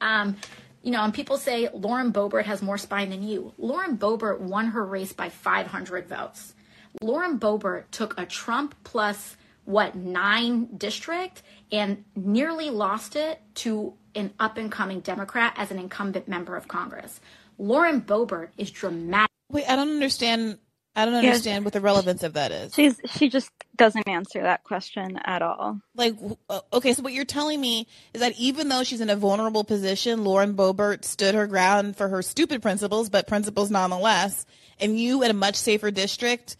Um, 0.00 0.36
you 0.82 0.92
know, 0.92 1.02
and 1.02 1.12
people 1.12 1.38
say 1.38 1.68
Lauren 1.72 2.12
Boebert 2.12 2.44
has 2.44 2.62
more 2.62 2.78
spine 2.78 3.10
than 3.10 3.22
you. 3.22 3.52
Lauren 3.58 3.96
Boebert 3.96 4.40
won 4.40 4.68
her 4.68 4.84
race 4.84 5.12
by 5.12 5.28
500 5.28 6.08
votes. 6.08 6.54
Lauren 7.00 7.38
Boebert 7.38 7.84
took 7.90 8.18
a 8.18 8.26
Trump 8.26 8.74
plus 8.84 9.36
what 9.64 9.94
nine 9.94 10.68
district 10.76 11.42
and 11.70 12.04
nearly 12.16 12.70
lost 12.70 13.16
it 13.16 13.40
to 13.54 13.94
an 14.14 14.32
up 14.38 14.56
and 14.56 14.70
coming 14.70 15.00
Democrat 15.00 15.54
as 15.56 15.70
an 15.70 15.78
incumbent 15.78 16.28
member 16.28 16.56
of 16.56 16.68
Congress. 16.68 17.20
Lauren 17.58 18.00
Boebert 18.00 18.48
is 18.56 18.70
dramatic. 18.70 19.30
Wait, 19.50 19.68
I 19.68 19.76
don't 19.76 19.90
understand 19.90 20.58
I 20.94 21.06
don't 21.06 21.14
understand 21.14 21.64
what 21.64 21.72
the 21.72 21.80
relevance 21.80 22.22
of 22.22 22.34
that 22.34 22.52
is. 22.52 22.74
She's 22.74 23.00
she 23.14 23.30
just 23.30 23.50
doesn't 23.76 24.06
answer 24.06 24.42
that 24.42 24.62
question 24.62 25.18
at 25.24 25.40
all. 25.40 25.80
Like, 25.94 26.14
uh, 26.50 26.60
okay, 26.72 26.92
so 26.92 27.02
what 27.02 27.14
you're 27.14 27.24
telling 27.24 27.60
me 27.60 27.86
is 28.12 28.20
that 28.20 28.38
even 28.38 28.68
though 28.68 28.84
she's 28.84 29.00
in 29.00 29.08
a 29.08 29.16
vulnerable 29.16 29.64
position, 29.64 30.22
Lauren 30.22 30.54
Boebert 30.54 31.04
stood 31.04 31.34
her 31.34 31.46
ground 31.46 31.96
for 31.96 32.08
her 32.08 32.20
stupid 32.20 32.60
principles, 32.60 33.08
but 33.08 33.26
principles 33.26 33.70
nonetheless, 33.70 34.44
and 34.80 35.00
you 35.00 35.22
in 35.22 35.30
a 35.30 35.34
much 35.34 35.56
safer 35.56 35.90
district 35.90 36.56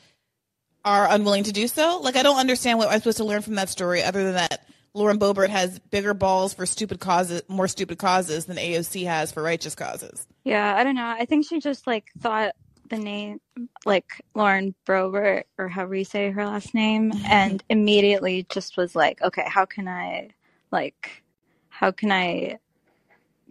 are 0.82 1.06
unwilling 1.10 1.44
to 1.44 1.52
do 1.52 1.68
so. 1.68 2.00
Like, 2.02 2.16
I 2.16 2.22
don't 2.22 2.38
understand 2.38 2.78
what 2.78 2.88
I'm 2.88 2.98
supposed 2.98 3.18
to 3.18 3.24
learn 3.24 3.42
from 3.42 3.56
that 3.56 3.68
story, 3.68 4.02
other 4.02 4.24
than 4.24 4.34
that 4.34 4.66
Lauren 4.94 5.18
Boebert 5.18 5.48
has 5.48 5.78
bigger 5.78 6.12
balls 6.12 6.52
for 6.52 6.66
stupid 6.66 7.00
causes, 7.00 7.42
more 7.48 7.68
stupid 7.68 7.98
causes 7.98 8.44
than 8.46 8.56
AOC 8.56 9.06
has 9.06 9.32
for 9.32 9.42
righteous 9.42 9.74
causes. 9.74 10.26
Yeah, 10.44 10.74
I 10.76 10.84
don't 10.84 10.94
know. 10.94 11.06
I 11.06 11.24
think 11.24 11.46
she 11.46 11.60
just 11.60 11.86
like 11.86 12.10
thought 12.20 12.54
the 12.90 12.98
name, 12.98 13.40
like 13.86 14.20
Lauren 14.34 14.74
Boebert, 14.86 15.44
or 15.58 15.68
however 15.68 15.94
you 15.94 16.04
say 16.04 16.30
her 16.30 16.44
last 16.44 16.74
name, 16.74 17.12
and 17.26 17.62
immediately 17.68 18.46
just 18.50 18.76
was 18.76 18.94
like, 18.94 19.20
okay, 19.22 19.44
how 19.46 19.64
can 19.64 19.88
I, 19.88 20.30
like, 20.70 21.22
how 21.70 21.90
can 21.90 22.12
I 22.12 22.58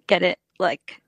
get 0.07 0.21
it, 0.21 0.37
like, 0.59 1.01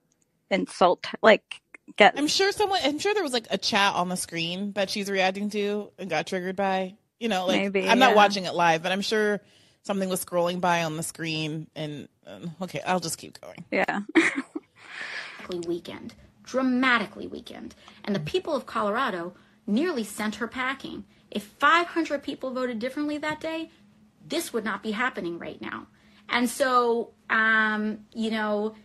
insult, 0.50 1.06
like, 1.22 1.62
get. 1.96 2.18
I'm 2.18 2.28
sure 2.28 2.52
someone, 2.52 2.80
I'm 2.84 2.98
sure 2.98 3.14
there 3.14 3.24
was 3.24 3.34
like 3.34 3.48
a 3.52 3.58
chat 3.58 3.94
on 3.94 4.10
the 4.10 4.18
screen 4.18 4.74
that 4.74 4.90
she's 4.90 5.12
reacting 5.12 5.50
to 5.52 5.92
and 6.00 6.10
got 6.10 6.26
triggered 6.26 6.56
by. 6.56 6.96
You 7.20 7.30
know, 7.30 7.46
like, 7.46 7.62
Maybe, 7.62 7.88
I'm 7.88 8.00
not 8.00 8.16
watching 8.16 8.46
it 8.46 8.54
live, 8.56 8.84
but 8.84 8.92
I'm 8.92 9.02
sure 9.02 9.40
something 9.84 10.10
was 10.10 10.24
scrolling 10.24 10.60
by 10.60 10.84
on 10.84 10.98
the 10.98 11.04
screen 11.04 11.68
and 11.76 12.08
um, 12.26 12.52
okay 12.62 12.82
i'll 12.86 13.00
just 13.00 13.18
keep 13.18 13.40
going 13.42 13.64
yeah 13.72 14.02
weekend 15.68 16.14
dramatically 16.44 17.26
weakened, 17.26 17.74
and 18.04 18.16
the 18.16 18.20
people 18.20 18.56
of 18.56 18.66
Colorado 18.66 19.34
nearly 19.66 20.04
sent 20.04 20.36
her 20.36 20.48
packing. 20.48 21.06
If 21.32 21.44
500 21.44 22.22
people 22.22 22.52
voted 22.52 22.80
differently 22.80 23.18
that 23.18 23.40
day, 23.40 23.72
this 24.28 24.54
would 24.54 24.64
not 24.64 24.84
be 24.84 24.92
happening 24.92 25.40
right 25.40 25.60
now. 25.62 25.88
And 26.30 26.50
so, 26.50 27.12
um, 27.30 28.00
you 28.14 28.32
know, 28.32 28.76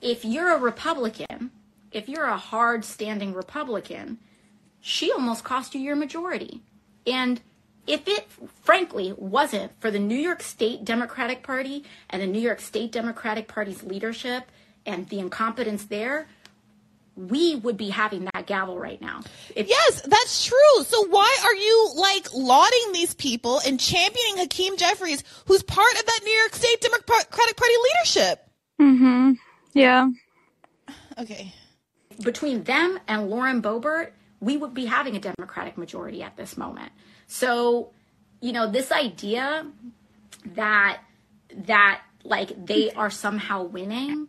if 0.00 0.24
you're 0.24 0.50
a 0.50 0.58
Republican, 0.58 1.50
if 1.92 2.08
you're 2.08 2.24
a 2.24 2.36
hard 2.36 2.84
standing 2.84 3.34
Republican, 3.34 4.18
she 4.80 5.12
almost 5.12 5.44
cost 5.44 5.74
you 5.74 5.80
your 5.80 5.96
majority. 5.96 6.62
And 7.06 7.40
if 7.86 8.06
it 8.06 8.28
frankly 8.62 9.14
wasn't 9.16 9.72
for 9.80 9.90
the 9.90 9.98
New 9.98 10.16
York 10.16 10.42
State 10.42 10.84
Democratic 10.84 11.42
Party 11.42 11.84
and 12.08 12.22
the 12.22 12.26
New 12.26 12.40
York 12.40 12.60
State 12.60 12.92
Democratic 12.92 13.48
Party's 13.48 13.82
leadership 13.82 14.50
and 14.86 15.08
the 15.08 15.18
incompetence 15.18 15.84
there, 15.84 16.28
we 17.16 17.56
would 17.56 17.76
be 17.76 17.90
having 17.90 18.26
that 18.32 18.46
gavel 18.46 18.78
right 18.78 19.00
now. 19.00 19.20
If- 19.54 19.68
yes, 19.68 20.02
that's 20.02 20.46
true. 20.46 20.84
So 20.84 21.06
why 21.08 21.36
are 21.44 21.54
you 21.54 21.92
like 21.96 22.32
lauding 22.32 22.92
these 22.92 23.14
people 23.14 23.60
and 23.66 23.78
championing 23.78 24.38
Hakeem 24.38 24.76
Jeffries, 24.76 25.24
who's 25.46 25.62
part 25.62 25.92
of 25.98 26.06
that 26.06 26.20
New 26.24 26.32
York 26.32 26.54
State 26.54 26.80
Democratic 26.80 27.30
Party 27.56 27.74
leadership? 27.94 28.46
Mm-hmm. 28.80 29.32
Yeah. 29.74 30.08
Okay. 31.18 31.52
Between 32.22 32.64
them 32.64 32.98
and 33.08 33.28
Lauren 33.28 33.60
Boebert, 33.60 34.12
we 34.40 34.56
would 34.56 34.72
be 34.72 34.86
having 34.86 35.16
a 35.16 35.20
Democratic 35.20 35.76
majority 35.76 36.22
at 36.22 36.36
this 36.36 36.56
moment. 36.56 36.92
So, 37.32 37.92
you 38.40 38.50
know, 38.50 38.68
this 38.68 38.90
idea 38.90 39.64
that 40.54 41.00
that 41.54 42.02
like 42.24 42.66
they 42.66 42.90
are 42.90 43.08
somehow 43.08 43.62
winning, 43.62 44.26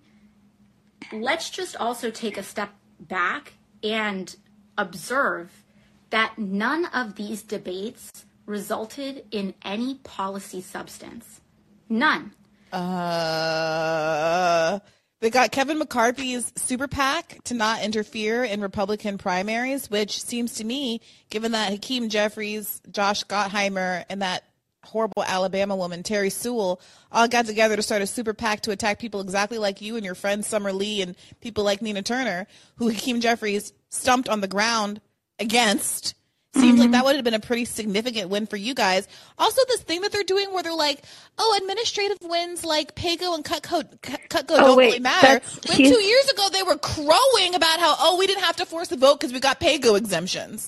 let's 1.12 1.50
just 1.50 1.76
also 1.76 2.12
take 2.12 2.38
a 2.38 2.44
step 2.44 2.70
back 3.00 3.54
and 3.82 4.36
observe 4.78 5.64
that 6.12 6.38
none 6.38 6.86
of 6.94 7.16
these 7.16 7.42
debates 7.42 8.12
resulted 8.46 9.26
in 9.32 9.56
any 9.66 9.96
policy 9.96 10.62
substance. 10.62 11.42
None. 11.90 12.34
Uh, 12.72 14.78
they 15.22 15.30
got 15.30 15.52
Kevin 15.52 15.78
McCarthy's 15.78 16.52
super 16.56 16.88
PAC 16.88 17.44
to 17.46 17.54
not 17.54 17.84
interfere 17.84 18.44
in 18.44 18.60
Republican 18.60 19.20
primaries, 19.20 19.90
which 19.90 20.22
seems 20.22 20.56
to 20.56 20.64
me, 20.64 21.00
given 21.30 21.52
that 21.54 21.72
Hakeem 21.72 22.10
Jeffries, 22.10 22.82
Josh 22.92 23.24
Gottheimer, 23.26 24.04
and 24.10 24.24
that 24.24 24.44
horrible 24.84 25.24
Alabama 25.24 25.76
woman, 25.76 26.02
Terry 26.02 26.32
Sewell, 26.32 26.82
all 27.12 27.28
got 27.28 27.46
together 27.46 27.76
to 27.76 27.84
start 27.84 28.02
a 28.02 28.08
super 28.08 28.34
PAC 28.34 28.62
to 28.62 28.72
attack 28.72 28.98
people 28.98 29.22
exactly 29.22 29.60
like 29.60 29.80
you 29.80 29.96
and 29.96 30.04
your 30.04 30.16
friend 30.16 30.44
Summer 30.44 30.74
Lee 30.74 31.04
and 31.04 31.16
people 31.40 31.64
like 31.64 31.84
Nina 31.84 32.02
Turner, 32.02 32.48
who 32.78 32.90
Hakeem 32.90 33.22
Jeffries 33.22 33.74
stumped 33.90 34.28
on 34.28 34.42
the 34.42 34.48
ground 34.48 35.02
against. 35.38 36.16
Seems 36.54 36.74
mm-hmm. 36.74 36.82
like 36.82 36.92
that 36.92 37.06
would 37.06 37.16
have 37.16 37.24
been 37.24 37.34
a 37.34 37.40
pretty 37.40 37.64
significant 37.64 38.30
win 38.30 38.46
for 38.46 38.58
you 38.58 38.74
guys. 38.74 39.08
Also, 39.38 39.62
this 39.70 39.82
thing 39.84 40.02
that 40.02 40.12
they're 40.12 40.24
doing 40.24 40.52
where 40.52 40.62
they're 40.62 40.74
like, 40.74 41.02
"Oh, 41.38 41.58
administrative 41.62 42.18
wins 42.22 42.66
like 42.66 42.94
PAYGO 42.94 43.34
and 43.36 43.46
CUTGO, 43.46 44.00
CUTGO 44.02 44.46
oh, 44.50 44.58
don't 44.58 44.78
wait, 44.78 44.88
really 44.88 45.00
matter." 45.00 45.42
When 45.70 45.78
two 45.78 46.02
years 46.02 46.30
ago 46.30 46.50
they 46.52 46.64
were 46.64 46.78
crowing 46.78 47.56
about 47.56 47.80
how, 47.80 47.96
"Oh, 48.00 48.18
we 48.20 48.28
didn't 48.28 48.44
have 48.44 48.58
to 48.58 48.66
force 48.66 48.90
the 48.90 48.98
vote 48.98 49.22
because 49.22 49.32
we 49.32 49.40
got 49.40 49.62
PAYGO 49.62 49.98
exemptions." 49.98 50.68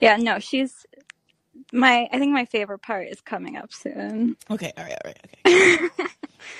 Yeah, 0.00 0.16
no, 0.16 0.38
she's 0.38 0.86
my 1.72 2.08
I 2.12 2.18
think 2.20 2.32
my 2.32 2.44
favorite 2.44 2.82
part 2.82 3.08
is 3.08 3.20
coming 3.20 3.56
up 3.56 3.72
soon. 3.72 4.36
Okay, 4.48 4.72
all 4.76 4.84
right, 4.84 4.98
all 5.04 5.10
right, 5.10 5.88
okay. 5.88 6.04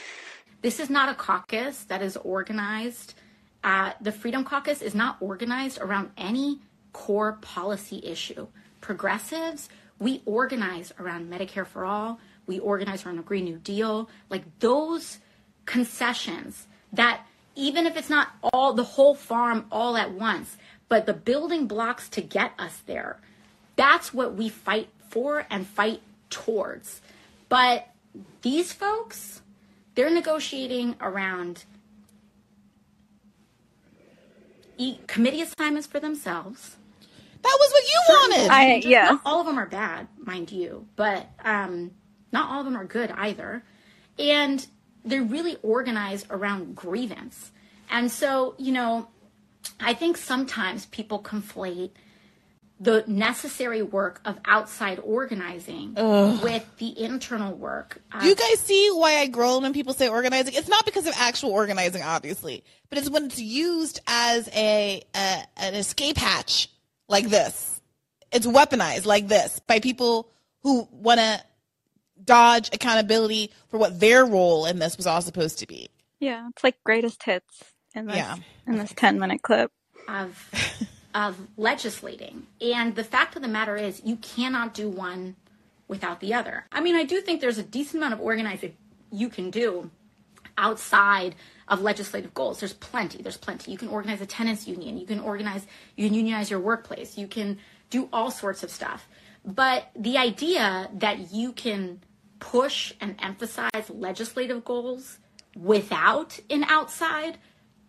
this 0.62 0.81
is 0.81 0.90
not 0.90 1.09
a 1.09 1.14
caucus 1.14 1.85
that 1.85 2.02
is 2.02 2.16
organized. 2.16 3.14
Uh, 3.62 3.93
the 4.00 4.12
Freedom 4.12 4.45
Caucus 4.45 4.83
is 4.83 4.97
not 4.97 5.16
organized 5.21 5.78
around 5.81 6.11
any 6.19 6.61
core 6.93 7.38
policy 7.40 8.00
issue. 8.04 8.49
Progressives, 8.85 9.71
we 9.99 10.21
organize 10.26 10.93
around 11.00 11.33
Medicare 11.33 11.67
for 11.67 11.87
all. 11.87 12.21
We 12.47 12.59
organize 12.59 13.07
around 13.07 13.19
a 13.19 13.23
Green 13.23 13.47
New 13.47 13.57
Deal. 13.57 14.11
Like 14.29 14.45
those 14.59 15.21
concessions 15.64 16.67
that 16.93 17.23
even 17.55 17.87
if 17.87 17.97
it's 17.97 18.11
not 18.11 18.29
all 18.53 18.75
the 18.75 18.85
whole 18.85 19.14
farm 19.14 19.64
all 19.73 19.97
at 19.97 20.12
once, 20.12 20.59
but 20.91 21.07
the 21.07 21.14
building 21.14 21.67
blocks 21.67 22.11
to 22.11 22.21
get 22.21 22.53
us 22.59 22.83
there, 22.85 23.21
that's 23.75 24.12
what 24.12 24.35
we 24.35 24.50
fight 24.50 24.91
for 25.09 25.47
and 25.49 25.67
fight 25.67 26.03
towards. 26.29 27.00
But 27.49 27.88
these 28.43 28.75
folks, 28.75 29.41
they're 29.95 30.11
negotiating 30.11 30.97
around 31.00 31.64
committee 35.07 35.41
assignments 35.41 35.87
for 35.87 36.00
themselves. 36.00 36.76
That 37.44 37.58
was 37.60 37.70
what 37.72 37.84
you 37.84 38.00
wanted. 38.08 38.50
I, 38.50 38.74
yeah. 38.76 39.04
Not 39.10 39.20
all 39.24 39.40
of 39.40 39.46
them 39.46 39.58
are 39.58 39.66
bad, 39.66 40.08
mind 40.18 40.50
you, 40.50 40.86
but 40.96 41.28
um, 41.44 41.90
not 42.32 42.50
all 42.50 42.60
of 42.60 42.64
them 42.64 42.76
are 42.76 42.86
good 42.86 43.10
either. 43.10 43.62
And 44.18 44.66
they're 45.04 45.22
really 45.22 45.56
organized 45.62 46.26
around 46.30 46.74
grievance. 46.74 47.52
And 47.90 48.10
so, 48.10 48.54
you 48.56 48.72
know, 48.72 49.08
I 49.78 49.92
think 49.92 50.16
sometimes 50.16 50.86
people 50.86 51.22
conflate 51.22 51.90
the 52.80 53.04
necessary 53.06 53.82
work 53.82 54.20
of 54.24 54.38
outside 54.46 54.98
organizing 55.02 55.94
Ugh. 55.96 56.42
with 56.42 56.66
the 56.78 56.98
internal 56.98 57.54
work. 57.54 58.00
Do 58.20 58.26
you 58.26 58.34
guys 58.34 58.58
see 58.60 58.88
why 58.92 59.18
I 59.18 59.26
groan 59.26 59.62
when 59.62 59.72
people 59.72 59.94
say 59.94 60.08
organizing? 60.08 60.54
It's 60.54 60.68
not 60.68 60.84
because 60.84 61.06
of 61.06 61.14
actual 61.16 61.50
organizing, 61.50 62.02
obviously, 62.02 62.64
but 62.88 62.98
it's 62.98 63.08
when 63.08 63.26
it's 63.26 63.38
used 63.38 64.00
as 64.06 64.48
a, 64.48 65.02
a 65.14 65.44
an 65.56 65.74
escape 65.74 66.16
hatch 66.16 66.68
like 67.08 67.28
this. 67.28 67.80
It's 68.32 68.46
weaponized 68.46 69.06
like 69.06 69.28
this 69.28 69.61
by 69.61 69.78
people 69.78 70.28
who 70.62 70.88
want 70.90 71.20
to 71.20 71.40
dodge 72.25 72.70
accountability 72.73 73.50
for 73.68 73.78
what 73.78 74.00
their 74.00 74.25
role 74.25 74.66
in 74.66 74.78
this 74.78 74.96
was 74.96 75.06
all 75.06 75.23
supposed 75.23 75.58
to 75.61 75.66
be. 75.66 75.88
Yeah, 76.20 76.49
it's 76.49 76.64
like 76.64 76.82
greatest 76.84 77.23
hits 77.23 77.64
in 77.94 78.06
this 78.06 78.16
yeah. 78.16 78.37
in 78.66 78.78
this 78.78 78.92
ten 78.96 79.18
minute 79.18 79.42
clip. 79.42 79.70
Of 80.08 80.50
of 81.14 81.38
legislating. 81.56 82.46
And 82.61 82.96
the 82.96 83.04
fact 83.04 83.37
of 83.37 83.42
the 83.42 83.49
matter 83.49 83.76
is, 83.76 84.02
you 84.04 84.16
cannot 84.16 84.75
do 84.75 84.88
one 84.88 85.37
without 85.87 86.20
the 86.20 86.34
other. 86.34 86.66
I 86.73 86.80
mean, 86.80 86.96
I 86.96 87.04
do 87.04 87.20
think 87.20 87.40
there's 87.40 87.58
a 87.58 87.62
decent 87.62 87.96
amount 87.96 88.14
of 88.14 88.20
organizing 88.20 88.76
you 89.12 89.28
can 89.28 89.50
do 89.50 89.90
outside 90.58 91.34
of 91.68 91.80
legislative 91.80 92.35
goals. 92.35 92.61
There's 92.61 92.73
plenty. 92.73 93.23
There's 93.23 93.37
plenty. 93.37 93.73
You 93.73 93.78
can 93.78 93.88
organize 93.88 94.21
a 94.21 94.26
tenants 94.26 94.66
union. 94.66 94.99
You 94.99 95.06
can 95.06 95.21
organize, 95.21 95.66
you 95.97 96.06
can 96.06 96.14
unionize 96.14 96.50
your 96.50 96.61
workplace. 96.61 97.16
You 97.16 97.26
can 97.26 97.59
do 97.90 98.09
all 98.12 98.30
sorts 98.30 98.62
of 98.62 98.71
stuff. 98.71 99.09
But 99.44 99.90
the 99.97 100.18
idea 100.18 100.90
that 100.94 101.33
you 101.33 101.52
can 101.52 102.00
push 102.38 102.92
and 103.00 103.16
emphasize 103.21 103.88
legislative 103.88 104.64
goals 104.64 105.18
without 105.56 106.38
an 106.50 106.64
outside, 106.64 107.38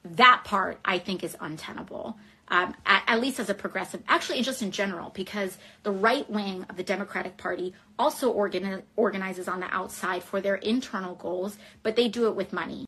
that 0.04 0.44
part 0.44 0.80
I 0.86 1.00
think 1.00 1.24
is 1.24 1.36
untenable 1.40 2.18
um, 2.48 2.76
at, 2.86 3.04
at, 3.08 3.22
least 3.22 3.40
as 3.40 3.50
a 3.50 3.54
progressive, 3.54 4.04
actually, 4.08 4.42
just 4.42 4.62
in 4.62 4.72
general, 4.72 5.10
because 5.10 5.58
the 5.84 5.92
right 5.92 6.30
wing 6.30 6.66
of 6.70 6.78
the 6.78 6.84
Democratic 6.84 7.38
Party 7.38 7.74
also 7.98 8.34
organi- 8.34 8.84
organizes 8.96 9.48
on 9.48 9.60
the 9.60 9.74
outside 9.74 10.24
for 10.24 10.42
their 10.42 10.56
internal 10.56 11.16
goals, 11.16 11.58
but 11.82 11.96
they 11.96 12.08
do 12.08 12.28
it 12.28 12.36
with 12.36 12.54
money. 12.54 12.86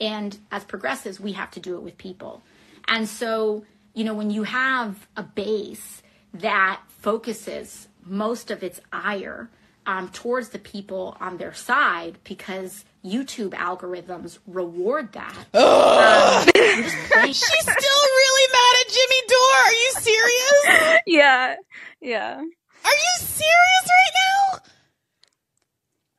And 0.00 0.38
as 0.50 0.64
progressives, 0.64 1.18
we 1.18 1.32
have 1.32 1.50
to 1.52 1.60
do 1.60 1.76
it 1.76 1.82
with 1.82 1.96
people. 1.98 2.42
And 2.88 3.08
so, 3.08 3.64
you 3.94 4.04
know, 4.04 4.14
when 4.14 4.30
you 4.30 4.42
have 4.44 5.06
a 5.16 5.22
base 5.22 6.02
that 6.34 6.80
focuses 6.88 7.88
most 8.04 8.50
of 8.50 8.62
its 8.62 8.80
ire 8.92 9.50
um, 9.86 10.08
towards 10.10 10.50
the 10.50 10.58
people 10.58 11.16
on 11.20 11.36
their 11.38 11.54
side 11.54 12.18
because 12.24 12.84
YouTube 13.04 13.50
algorithms 13.50 14.38
reward 14.46 15.12
that. 15.12 15.34
Um, 15.56 16.44
She's 17.26 17.38
still 17.62 18.02
really 18.04 18.52
mad 18.52 18.74
at 18.80 18.88
Jimmy 18.88 19.22
Dore. 19.28 19.62
Are 19.64 19.72
you 19.72 19.92
serious? 20.00 21.00
Yeah. 21.06 21.56
Yeah. 22.00 22.34
Are 22.36 22.92
you 22.92 23.12
serious 23.18 23.84
right 23.88 24.14
now? 24.14 24.58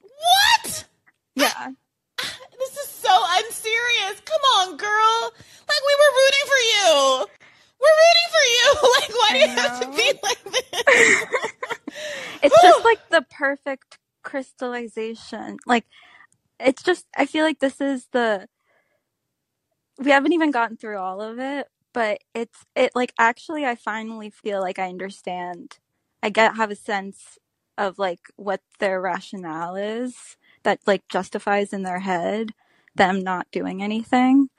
What? 0.02 0.86
Yeah. 1.36 1.72
This 2.60 2.78
is 2.78 2.90
so 2.90 3.10
unserious. 3.38 4.22
Come 4.26 4.42
on, 4.58 4.78
girl. 4.78 5.32
Like 5.68 5.84
we 5.88 5.96
were 6.02 6.14
rooting 6.20 6.46
for 6.48 6.62
you. 6.74 7.28
We're 7.80 7.98
rooting 8.04 8.30
for 8.32 8.46
you. 8.56 8.68
Like 8.98 9.10
why 9.10 9.30
do 9.34 9.40
you 9.40 9.48
have 9.50 9.80
to 9.82 9.88
be 9.96 10.20
like 10.24 10.44
this? 10.44 11.26
it's 12.44 12.62
just 12.62 12.84
like 12.84 13.00
the 13.10 13.22
perfect 13.30 14.00
crystallization. 14.24 15.58
Like 15.66 15.86
it's 16.60 16.84
just 16.84 17.06
I 17.16 17.26
feel 17.26 17.46
like 17.46 17.60
this 17.60 17.80
is 17.80 18.08
the 18.12 18.48
we 20.00 20.12
haven't 20.12 20.34
even 20.34 20.52
gotten 20.52 20.78
through 20.78 20.98
all 20.98 21.22
of 21.22 21.40
it, 21.40 21.68
but 21.94 22.20
it's 22.34 22.66
it 22.76 22.92
like 22.96 23.14
actually 23.20 23.66
I 23.66 23.76
finally 23.76 24.30
feel 24.30 24.62
like 24.62 24.80
I 24.80 24.90
understand. 24.90 25.78
I 26.24 26.30
get 26.30 26.56
have 26.58 26.72
a 26.72 26.76
sense 26.76 27.38
of 27.78 28.00
like 28.00 28.20
what 28.36 28.62
their 28.80 29.00
rationale 29.00 29.76
is 29.76 30.36
that 30.68 30.80
like 30.86 31.08
justifies 31.08 31.72
in 31.72 31.84
their 31.84 32.00
head 32.00 32.54
them 32.94 33.24
not 33.24 33.48
doing 33.52 33.82
anything. 33.82 34.50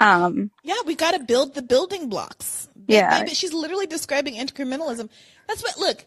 Um 0.00 0.50
Yeah, 0.64 0.74
we 0.84 0.96
got 0.96 1.12
to 1.12 1.20
build 1.20 1.54
the 1.54 1.62
building 1.62 2.08
blocks. 2.08 2.68
Yeah. 2.88 3.24
She's 3.26 3.52
literally 3.52 3.86
describing 3.86 4.34
incrementalism. 4.34 5.08
That's 5.46 5.62
what 5.62 5.78
look, 5.78 6.04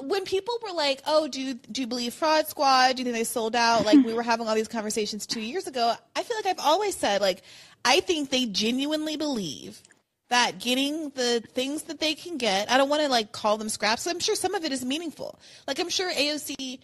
when 0.00 0.24
people 0.24 0.58
were 0.62 0.72
like, 0.72 1.02
"Oh, 1.06 1.28
do 1.28 1.40
you, 1.40 1.54
do 1.54 1.82
you 1.82 1.86
believe 1.86 2.14
Fraud 2.14 2.46
Squad? 2.46 2.96
Do 2.96 3.00
you 3.00 3.04
think 3.04 3.16
they 3.16 3.24
sold 3.24 3.54
out?" 3.54 3.84
Like 3.84 4.04
we 4.04 4.14
were 4.14 4.22
having 4.22 4.48
all 4.48 4.54
these 4.54 4.68
conversations 4.68 5.26
two 5.26 5.40
years 5.40 5.66
ago. 5.66 5.94
I 6.16 6.22
feel 6.22 6.36
like 6.36 6.46
I've 6.46 6.64
always 6.64 6.96
said, 6.96 7.20
like, 7.20 7.42
I 7.84 8.00
think 8.00 8.30
they 8.30 8.46
genuinely 8.46 9.16
believe 9.16 9.82
that 10.28 10.58
getting 10.60 11.10
the 11.10 11.42
things 11.52 11.84
that 11.84 12.00
they 12.00 12.14
can 12.14 12.38
get. 12.38 12.70
I 12.70 12.78
don't 12.78 12.88
want 12.88 13.02
to 13.02 13.08
like 13.08 13.32
call 13.32 13.58
them 13.58 13.68
scraps. 13.68 14.06
I'm 14.06 14.20
sure 14.20 14.34
some 14.34 14.54
of 14.54 14.64
it 14.64 14.72
is 14.72 14.84
meaningful. 14.84 15.38
Like 15.66 15.78
I'm 15.78 15.90
sure 15.90 16.10
AOC 16.10 16.78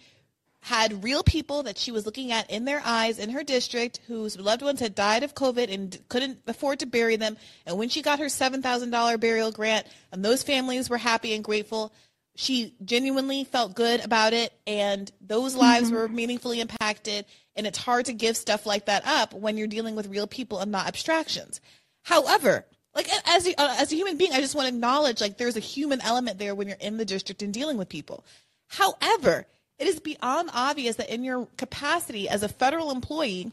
had 0.61 1.03
real 1.03 1.23
people 1.23 1.63
that 1.63 1.77
she 1.77 1.91
was 1.91 2.05
looking 2.05 2.31
at 2.31 2.49
in 2.51 2.65
their 2.65 2.81
eyes 2.83 3.17
in 3.17 3.29
her 3.29 3.43
district 3.43 3.99
whose 4.07 4.37
loved 4.39 4.61
ones 4.61 4.79
had 4.79 4.93
died 4.93 5.23
of 5.23 5.33
COVID 5.33 5.71
and 5.73 5.97
couldn't 6.09 6.39
afford 6.47 6.79
to 6.79 6.85
bury 6.85 7.15
them. 7.15 7.37
And 7.65 7.77
when 7.77 7.89
she 7.89 8.01
got 8.01 8.19
her 8.19 8.25
$7,000 8.25 9.19
burial 9.19 9.51
grant 9.51 9.87
and 10.11 10.23
those 10.23 10.43
families 10.43 10.89
were 10.89 10.97
happy 10.97 11.33
and 11.33 11.43
grateful, 11.43 11.93
she 12.35 12.73
genuinely 12.83 13.45
felt 13.45 13.75
good 13.75 14.03
about 14.03 14.33
it 14.33 14.53
and 14.67 15.11
those 15.21 15.55
lives 15.55 15.87
mm-hmm. 15.87 15.95
were 15.95 16.07
meaningfully 16.07 16.59
impacted. 16.59 17.25
And 17.55 17.65
it's 17.65 17.77
hard 17.77 18.05
to 18.05 18.13
give 18.13 18.37
stuff 18.37 18.65
like 18.65 18.85
that 18.85 19.05
up 19.05 19.33
when 19.33 19.57
you're 19.57 19.67
dealing 19.67 19.95
with 19.95 20.07
real 20.07 20.27
people 20.27 20.59
and 20.59 20.71
not 20.71 20.87
abstractions. 20.87 21.61
However, 22.03 22.65
like 22.93 23.07
as 23.27 23.47
a, 23.47 23.59
uh, 23.59 23.75
as 23.79 23.91
a 23.91 23.95
human 23.95 24.17
being, 24.17 24.33
I 24.33 24.41
just 24.41 24.55
want 24.55 24.67
to 24.67 24.73
acknowledge 24.73 25.21
like 25.21 25.37
there's 25.37 25.57
a 25.57 25.61
human 25.61 26.01
element 26.01 26.37
there 26.37 26.53
when 26.53 26.67
you're 26.67 26.77
in 26.79 26.97
the 26.97 27.05
district 27.05 27.41
and 27.41 27.53
dealing 27.53 27.77
with 27.77 27.87
people. 27.87 28.25
However, 28.67 29.47
it 29.79 29.87
is 29.87 29.99
beyond 29.99 30.49
obvious 30.53 30.97
that 30.97 31.09
in 31.09 31.23
your 31.23 31.47
capacity 31.57 32.27
as 32.29 32.43
a 32.43 32.49
federal 32.49 32.91
employee, 32.91 33.51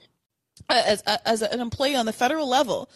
uh, 0.68 0.82
as, 0.84 1.02
uh, 1.06 1.18
as 1.24 1.42
an 1.42 1.60
employee 1.60 1.96
on 1.96 2.06
the 2.06 2.12
federal 2.12 2.48
level, 2.48 2.88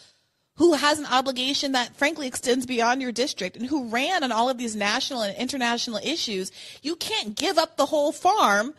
who 0.57 0.73
has 0.73 0.99
an 0.99 1.05
obligation 1.05 1.71
that 1.71 1.95
frankly 1.95 2.27
extends 2.27 2.65
beyond 2.65 3.01
your 3.01 3.11
district 3.11 3.55
and 3.55 3.65
who 3.67 3.87
ran 3.87 4.23
on 4.23 4.31
all 4.31 4.49
of 4.49 4.57
these 4.57 4.75
national 4.75 5.21
and 5.21 5.35
international 5.37 5.99
issues, 6.03 6.51
you 6.81 6.95
can't 6.95 7.35
give 7.35 7.57
up 7.57 7.77
the 7.77 7.85
whole 7.85 8.11
farm 8.11 8.73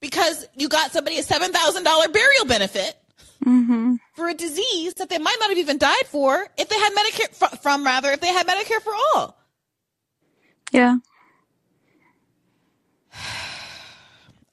because 0.00 0.46
you 0.54 0.68
got 0.68 0.92
somebody 0.92 1.18
a 1.18 1.22
$7,000 1.22 2.12
burial 2.12 2.44
benefit 2.46 2.96
mm-hmm. 3.44 3.94
for 4.14 4.28
a 4.28 4.34
disease 4.34 4.94
that 4.94 5.08
they 5.08 5.18
might 5.18 5.36
not 5.40 5.48
have 5.48 5.58
even 5.58 5.78
died 5.78 6.06
for 6.06 6.46
if 6.56 6.68
they 6.68 6.78
had 6.78 6.92
Medicare 6.92 7.58
from 7.60 7.84
rather 7.84 8.12
if 8.12 8.20
they 8.20 8.28
had 8.28 8.46
Medicare 8.46 8.82
for 8.82 8.92
all. 9.14 9.36
Yeah. 10.70 10.98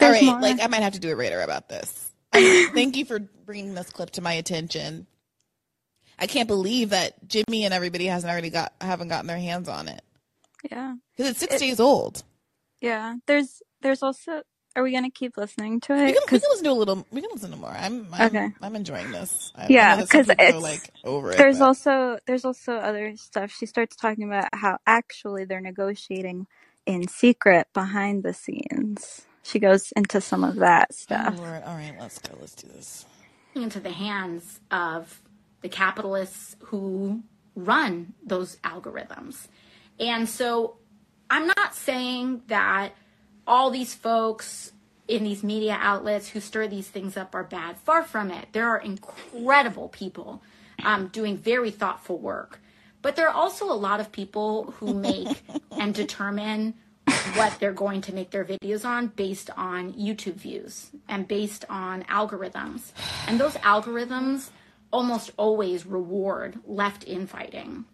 All 0.02 0.12
right, 0.12 0.24
more. 0.24 0.42
like 0.42 0.62
I 0.62 0.68
might 0.68 0.84
have 0.84 0.94
to 0.94 1.00
do 1.00 1.12
a 1.12 1.16
radar 1.16 1.42
about 1.42 1.70
this. 1.70 2.12
thank 2.34 2.98
you 2.98 3.06
for 3.06 3.20
bringing 3.20 3.76
this 3.76 3.90
clip 3.90 4.12
to 4.12 4.22
my 4.22 4.34
attention. 4.34 5.08
I 6.20 6.28
can't 6.28 6.48
believe 6.48 6.90
that 6.90 7.28
Jimmy 7.28 7.66
and 7.66 7.74
everybody 7.74 8.06
hasn't 8.06 8.32
already 8.32 8.50
got 8.50 8.74
haven't 8.82 9.10
gotten 9.10 9.28
their 9.28 9.38
hands 9.38 9.70
on 9.70 9.88
it. 9.88 10.02
Yeah, 10.70 10.96
because 11.16 11.32
it's 11.32 11.40
six 11.40 11.56
it, 11.56 11.60
days 11.60 11.80
old. 11.80 12.24
Yeah, 12.82 13.16
there's 13.28 13.62
there's 13.82 14.04
also. 14.04 14.42
Are 14.78 14.84
we 14.84 14.92
gonna 14.92 15.10
keep 15.10 15.38
listening 15.38 15.80
to 15.82 15.94
it? 15.94 16.04
We 16.04 16.12
can, 16.12 16.22
we 16.30 16.40
can 16.40 16.50
listen 16.50 16.66
to 16.66 16.72
a 16.72 16.74
little. 16.74 17.08
We 17.10 17.22
can 17.22 17.30
listen 17.32 17.52
to 17.52 17.58
more. 17.58 17.70
I'm, 17.70 18.08
I'm 18.12 18.28
okay. 18.28 18.50
I'm 18.62 18.76
enjoying 18.76 19.10
this. 19.12 19.54
I, 19.56 19.68
yeah, 19.70 20.02
because 20.02 20.28
it's 20.30 20.62
like 20.62 20.90
over 21.06 21.32
it. 21.32 21.38
There's 21.38 21.60
but. 21.60 21.66
also 21.66 22.20
there's 22.28 22.44
also 22.44 22.74
other 22.74 23.16
stuff. 23.16 23.52
She 23.52 23.68
starts 23.68 23.96
talking 23.96 24.26
about 24.26 24.50
how 24.52 24.80
actually 24.86 25.46
they're 25.46 25.62
negotiating 25.62 26.48
in 26.86 27.08
secret 27.08 27.68
behind 27.74 28.24
the 28.24 28.34
scenes 28.34 29.26
she 29.46 29.60
goes 29.60 29.92
into 29.92 30.20
some 30.20 30.44
of 30.44 30.56
that 30.56 30.94
stuff. 30.94 31.36
Oh, 31.38 31.42
Lord. 31.42 31.64
All 31.66 31.76
right, 31.76 31.94
let's 32.00 32.18
go. 32.18 32.36
Let's 32.40 32.56
do 32.56 32.68
this. 32.68 33.06
Into 33.54 33.80
the 33.80 33.92
hands 33.92 34.60
of 34.72 35.22
the 35.62 35.70
capitalists 35.70 36.56
who 36.66 37.22
run 37.56 38.16
those 38.26 38.58
algorithms. 38.58 39.48
And 40.00 40.28
so 40.28 40.78
I'm 41.30 41.46
not 41.46 41.76
saying 41.76 42.42
that 42.48 42.94
all 43.46 43.70
these 43.70 43.94
folks 43.94 44.72
in 45.08 45.24
these 45.24 45.44
media 45.44 45.78
outlets 45.80 46.30
who 46.30 46.40
stir 46.40 46.68
these 46.68 46.88
things 46.88 47.16
up 47.16 47.36
are 47.36 47.44
bad. 47.44 47.78
Far 47.78 48.02
from 48.02 48.32
it. 48.32 48.48
There 48.52 48.68
are 48.68 48.80
incredible 48.80 49.90
people 49.90 50.42
um, 50.84 51.10
doing 51.10 51.38
very 51.38 51.70
thoughtful 51.70 52.18
work. 52.18 52.60
But 53.04 53.16
there 53.16 53.30
are 53.30 53.36
also 53.36 53.72
a 53.72 53.78
lot 53.78 54.00
of 54.00 54.12
people 54.12 54.74
who 54.80 54.96
make 54.96 55.44
and 55.72 55.94
determine 55.94 56.74
what 57.36 57.60
they're 57.60 57.74
going 57.74 58.02
to 58.02 58.14
make 58.14 58.32
their 58.32 58.46
videos 58.46 58.86
on 58.86 59.08
based 59.08 59.50
on 59.58 59.94
YouTube 59.94 60.36
views 60.36 60.90
and 61.08 61.28
based 61.28 61.66
on 61.70 62.04
algorithms. 62.04 62.92
And 63.28 63.40
those 63.40 63.54
algorithms 63.56 64.50
almost 64.92 65.32
always 65.38 65.86
reward 65.86 66.58
left 66.66 67.04
infighting. 67.06 67.86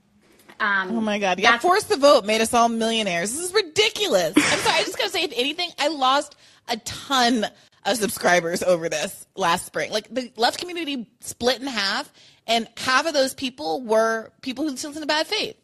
Um, 0.59 0.97
oh 0.97 1.01
my 1.01 1.17
God. 1.17 1.39
Yeah. 1.39 1.57
Force 1.57 1.85
the 1.85 1.97
vote 1.97 2.25
made 2.25 2.39
us 2.39 2.53
all 2.53 2.69
millionaires. 2.69 3.33
This 3.33 3.45
is 3.45 3.53
ridiculous. 3.53 4.33
I'm 4.37 4.59
sorry. 4.59 4.79
I 4.79 4.83
just 4.83 4.97
got 4.97 5.05
to 5.05 5.09
say, 5.09 5.23
if 5.23 5.33
anything, 5.35 5.71
I 5.79 5.87
lost 5.87 6.35
a 6.67 6.77
ton 6.77 7.47
of 7.85 7.97
subscribers 7.97 8.61
over 8.61 8.87
this 8.87 9.25
last 9.35 9.65
spring. 9.65 9.91
Like 9.91 10.13
the 10.13 10.31
left 10.37 10.59
community 10.59 11.07
split 11.21 11.59
in 11.59 11.67
half, 11.67 12.13
and 12.45 12.67
half 12.77 13.07
of 13.07 13.13
those 13.13 13.33
people 13.33 13.81
were 13.81 14.31
people 14.41 14.65
who 14.65 14.71
listen 14.71 14.93
to 14.93 15.05
bad 15.07 15.25
faith. 15.25 15.57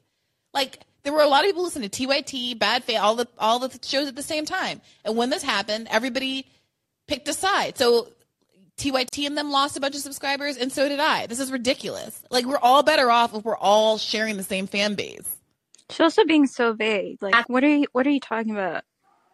Like 0.53 0.79
there 1.07 1.13
were 1.13 1.21
a 1.21 1.27
lot 1.27 1.45
of 1.45 1.45
people 1.45 1.63
listening 1.63 1.89
to 1.89 2.05
TYT, 2.05 2.59
Bad 2.59 2.83
Faith, 2.83 2.99
all 2.99 3.15
the 3.15 3.29
all 3.39 3.59
the 3.59 3.79
shows 3.81 4.09
at 4.09 4.17
the 4.17 4.21
same 4.21 4.43
time. 4.43 4.81
And 5.05 5.15
when 5.15 5.29
this 5.29 5.41
happened, 5.41 5.87
everybody 5.89 6.45
picked 7.07 7.29
a 7.29 7.33
side. 7.33 7.77
So 7.77 8.09
TYT 8.77 9.25
and 9.25 9.37
them 9.37 9.49
lost 9.49 9.77
a 9.77 9.79
bunch 9.79 9.95
of 9.95 10.01
subscribers, 10.01 10.57
and 10.57 10.69
so 10.69 10.89
did 10.89 10.99
I. 10.99 11.27
This 11.27 11.39
is 11.39 11.49
ridiculous. 11.49 12.21
Like 12.29 12.43
we're 12.43 12.57
all 12.57 12.83
better 12.83 13.09
off 13.09 13.33
if 13.33 13.45
we're 13.45 13.55
all 13.55 13.97
sharing 13.97 14.35
the 14.35 14.43
same 14.43 14.67
fan 14.67 14.95
base. 14.95 15.37
She's 15.89 16.01
also 16.01 16.25
being 16.25 16.45
so 16.45 16.73
vague. 16.73 17.23
Like, 17.23 17.47
what 17.47 17.63
are 17.63 17.73
you 17.73 17.87
what 17.93 18.05
are 18.05 18.09
you 18.09 18.19
talking 18.19 18.51
about 18.51 18.83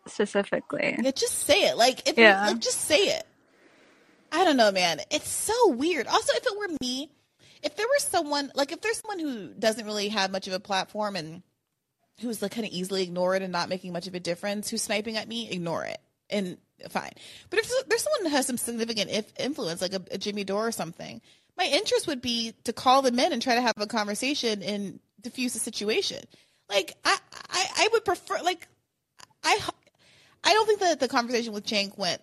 specifically? 0.07 0.95
Yeah, 1.01 1.09
just 1.09 1.39
say 1.39 1.63
it. 1.63 1.75
Like, 1.75 2.07
if 2.07 2.19
yeah. 2.19 2.43
You, 2.43 2.53
like, 2.53 2.61
just 2.61 2.81
say 2.81 2.99
it. 2.99 3.25
I 4.31 4.45
don't 4.45 4.57
know, 4.57 4.71
man. 4.71 4.99
It's 5.09 5.27
so 5.27 5.69
weird. 5.69 6.05
Also, 6.05 6.33
if 6.35 6.45
it 6.45 6.55
were 6.55 6.77
me, 6.81 7.09
if 7.63 7.75
there 7.75 7.87
were 7.87 7.99
someone 7.99 8.51
like 8.53 8.71
if 8.71 8.81
there's 8.81 9.01
someone 9.01 9.17
who 9.17 9.47
doesn't 9.57 9.87
really 9.87 10.09
have 10.09 10.29
much 10.29 10.47
of 10.47 10.53
a 10.53 10.59
platform 10.59 11.15
and 11.15 11.41
who's 12.23 12.41
like 12.41 12.51
kind 12.51 12.65
of 12.65 12.73
easily 12.73 13.03
ignored 13.03 13.41
and 13.41 13.51
not 13.51 13.69
making 13.69 13.93
much 13.93 14.07
of 14.07 14.15
a 14.15 14.19
difference, 14.19 14.69
who's 14.69 14.81
sniping 14.81 15.17
at 15.17 15.27
me, 15.27 15.49
ignore 15.51 15.85
it 15.85 15.99
and 16.29 16.57
fine. 16.89 17.11
But 17.49 17.59
if 17.59 17.71
there's 17.87 18.01
someone 18.01 18.23
who 18.23 18.35
has 18.35 18.47
some 18.47 18.57
significant 18.57 19.11
influence, 19.37 19.81
like 19.81 19.93
a, 19.93 20.01
a 20.11 20.17
Jimmy 20.17 20.43
Dore 20.43 20.67
or 20.67 20.71
something, 20.71 21.21
my 21.57 21.65
interest 21.65 22.07
would 22.07 22.21
be 22.21 22.53
to 22.63 22.73
call 22.73 23.01
them 23.01 23.19
in 23.19 23.31
and 23.31 23.41
try 23.41 23.55
to 23.55 23.61
have 23.61 23.75
a 23.77 23.87
conversation 23.87 24.63
and 24.63 24.99
diffuse 25.21 25.53
the 25.53 25.59
situation. 25.59 26.19
Like 26.69 26.95
I, 27.05 27.17
I, 27.49 27.65
I 27.77 27.89
would 27.91 28.05
prefer 28.05 28.41
like 28.43 28.67
I, 29.43 29.59
I 30.43 30.53
don't 30.53 30.65
think 30.65 30.79
that 30.79 30.99
the 30.99 31.07
conversation 31.07 31.53
with 31.53 31.65
Cenk 31.65 31.97
went 31.97 32.21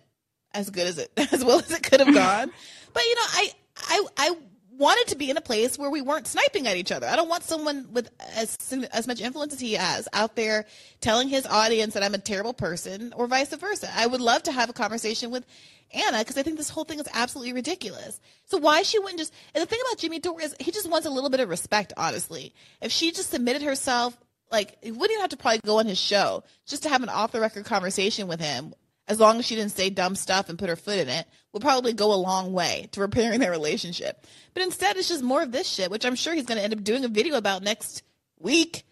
as 0.53 0.69
good 0.69 0.87
as 0.87 0.97
it 0.97 1.11
as 1.31 1.43
well 1.43 1.59
as 1.59 1.71
it 1.71 1.83
could 1.83 1.99
have 1.99 2.13
gone. 2.13 2.51
but 2.93 3.03
you 3.03 3.15
know, 3.15 3.21
I, 3.21 3.51
I, 3.77 4.05
I 4.17 4.37
wanted 4.81 5.07
to 5.07 5.15
be 5.15 5.29
in 5.29 5.37
a 5.37 5.41
place 5.41 5.77
where 5.77 5.89
we 5.89 6.01
weren't 6.01 6.27
sniping 6.27 6.67
at 6.67 6.75
each 6.75 6.91
other. 6.91 7.07
I 7.07 7.15
don't 7.15 7.29
want 7.29 7.43
someone 7.43 7.87
with 7.93 8.09
as 8.35 8.57
as 8.91 9.07
much 9.07 9.21
influence 9.21 9.53
as 9.53 9.59
he 9.59 9.73
has 9.73 10.07
out 10.11 10.35
there 10.35 10.65
telling 10.99 11.29
his 11.29 11.45
audience 11.45 11.93
that 11.93 12.03
I'm 12.03 12.15
a 12.15 12.17
terrible 12.17 12.53
person 12.53 13.13
or 13.15 13.27
vice 13.27 13.53
versa. 13.53 13.89
I 13.95 14.07
would 14.07 14.19
love 14.19 14.43
to 14.43 14.51
have 14.51 14.69
a 14.69 14.73
conversation 14.73 15.29
with 15.31 15.45
Anna 15.93 16.19
because 16.19 16.37
I 16.37 16.43
think 16.43 16.57
this 16.57 16.69
whole 16.69 16.83
thing 16.83 16.99
is 16.99 17.07
absolutely 17.13 17.53
ridiculous. 17.53 18.19
So 18.45 18.57
why 18.57 18.81
she 18.81 18.97
wouldn't 18.99 19.19
just 19.19 19.33
and 19.53 19.61
the 19.61 19.67
thing 19.67 19.79
about 19.87 19.99
Jimmy 19.99 20.19
Dore 20.19 20.41
is 20.41 20.55
he 20.59 20.71
just 20.71 20.89
wants 20.89 21.05
a 21.05 21.11
little 21.11 21.29
bit 21.29 21.39
of 21.39 21.49
respect, 21.49 21.93
honestly. 21.95 22.53
If 22.81 22.91
she 22.91 23.11
just 23.11 23.29
submitted 23.29 23.61
herself 23.61 24.17
like 24.51 24.77
wouldn't 24.83 25.11
even 25.11 25.21
have 25.21 25.29
to 25.29 25.37
probably 25.37 25.61
go 25.63 25.79
on 25.79 25.85
his 25.85 25.99
show 25.99 26.43
just 26.65 26.83
to 26.83 26.89
have 26.89 27.03
an 27.03 27.09
off 27.09 27.31
the 27.31 27.39
record 27.39 27.65
conversation 27.65 28.27
with 28.27 28.39
him 28.39 28.73
as 29.11 29.19
long 29.19 29.39
as 29.39 29.45
she 29.45 29.55
didn't 29.55 29.73
say 29.73 29.89
dumb 29.89 30.15
stuff 30.15 30.47
and 30.47 30.57
put 30.57 30.69
her 30.69 30.77
foot 30.77 30.97
in 30.97 31.09
it, 31.09 31.27
would 31.51 31.61
probably 31.61 31.91
go 31.91 32.13
a 32.13 32.15
long 32.15 32.53
way 32.53 32.87
to 32.93 33.01
repairing 33.01 33.41
their 33.41 33.51
relationship. 33.51 34.25
But 34.53 34.63
instead, 34.63 34.95
it's 34.95 35.09
just 35.09 35.21
more 35.21 35.41
of 35.41 35.51
this 35.51 35.67
shit, 35.67 35.91
which 35.91 36.05
I'm 36.05 36.15
sure 36.15 36.33
he's 36.33 36.45
going 36.45 36.57
to 36.57 36.63
end 36.63 36.73
up 36.73 36.81
doing 36.81 37.03
a 37.03 37.09
video 37.09 37.35
about 37.35 37.61
next 37.61 38.03
week. 38.39 38.83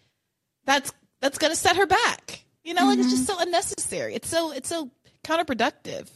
That's 0.66 0.92
that's 1.20 1.38
going 1.38 1.52
to 1.52 1.56
set 1.56 1.76
her 1.76 1.86
back. 1.86 2.44
You 2.62 2.74
know, 2.74 2.82
mm-hmm. 2.82 2.88
like 2.90 2.98
it's 2.98 3.10
just 3.10 3.22
mm-hmm. 3.26 3.38
so 3.38 3.42
unnecessary. 3.42 4.14
It's 4.14 4.28
so 4.28 4.52
it's 4.52 4.68
so 4.68 4.90
counterproductive. 5.24 6.10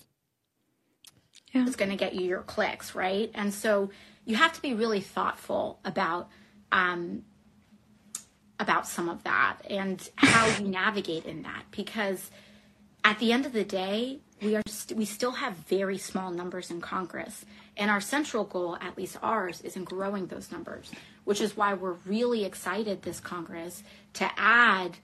Yeah. 1.52 1.66
It's 1.66 1.76
going 1.76 1.90
to 1.90 1.96
get 1.96 2.14
you 2.14 2.26
your 2.26 2.42
clicks, 2.42 2.94
right? 2.94 3.30
And 3.32 3.54
so 3.54 3.90
you 4.26 4.36
have 4.36 4.52
to 4.52 4.60
be 4.60 4.74
really 4.74 5.00
thoughtful 5.00 5.80
about 5.82 6.28
um, 6.72 7.22
about 8.60 8.86
some 8.86 9.08
of 9.08 9.24
that 9.24 9.60
and 9.70 10.06
how 10.16 10.46
you 10.58 10.68
navigate 10.68 11.24
in 11.24 11.42
that 11.44 11.64
because 11.70 12.30
at 13.04 13.18
the 13.18 13.32
end 13.32 13.44
of 13.44 13.52
the 13.52 13.64
day, 13.64 14.20
we 14.42 14.56
are 14.56 14.62
st- 14.66 14.98
we 14.98 15.04
still 15.04 15.32
have 15.32 15.54
very 15.54 15.98
small 15.98 16.30
numbers 16.30 16.70
in 16.70 16.80
Congress, 16.80 17.44
and 17.76 17.90
our 17.90 18.00
central 18.00 18.44
goal, 18.44 18.76
at 18.80 18.96
least 18.96 19.18
ours, 19.22 19.60
is 19.60 19.76
in 19.76 19.84
growing 19.84 20.26
those 20.26 20.50
numbers, 20.50 20.90
which 21.24 21.40
is 21.40 21.56
why 21.56 21.74
we're 21.74 21.96
really 22.06 22.44
excited 22.44 23.02
this 23.02 23.20
Congress 23.20 23.82
to 24.14 24.28
add 24.36 24.96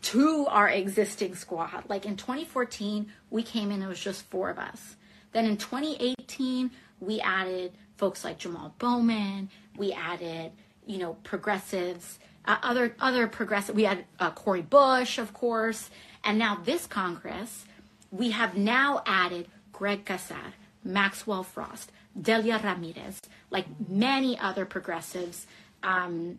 to 0.00 0.46
our 0.48 0.68
existing 0.68 1.34
squad. 1.34 1.84
Like 1.88 2.06
in 2.06 2.16
2014, 2.16 3.12
we 3.30 3.42
came 3.42 3.70
in, 3.70 3.82
it 3.82 3.86
was 3.86 4.00
just 4.00 4.22
four 4.30 4.50
of 4.50 4.58
us. 4.58 4.96
Then 5.32 5.44
in 5.46 5.56
2018, 5.56 6.70
we 7.00 7.20
added 7.20 7.72
folks 7.96 8.24
like 8.24 8.38
Jamal 8.38 8.74
Bowman, 8.78 9.48
we 9.76 9.92
added, 9.92 10.52
you 10.86 10.98
know, 10.98 11.14
progressives, 11.22 12.18
uh, 12.44 12.56
other 12.62 12.96
other 12.98 13.28
progressive. 13.28 13.76
We 13.76 13.84
had 13.84 14.04
uh, 14.18 14.30
Cori 14.32 14.62
Bush, 14.62 15.18
of 15.18 15.32
course, 15.32 15.90
and 16.24 16.38
now 16.38 16.58
this 16.64 16.86
Congress, 16.86 17.64
we 18.10 18.30
have 18.30 18.56
now 18.56 19.02
added 19.06 19.48
Greg 19.72 20.04
Casar, 20.04 20.54
Maxwell 20.84 21.42
Frost, 21.42 21.90
Delia 22.20 22.60
Ramirez, 22.62 23.20
like 23.50 23.66
many 23.88 24.38
other 24.38 24.64
progressives 24.64 25.46
um, 25.82 26.38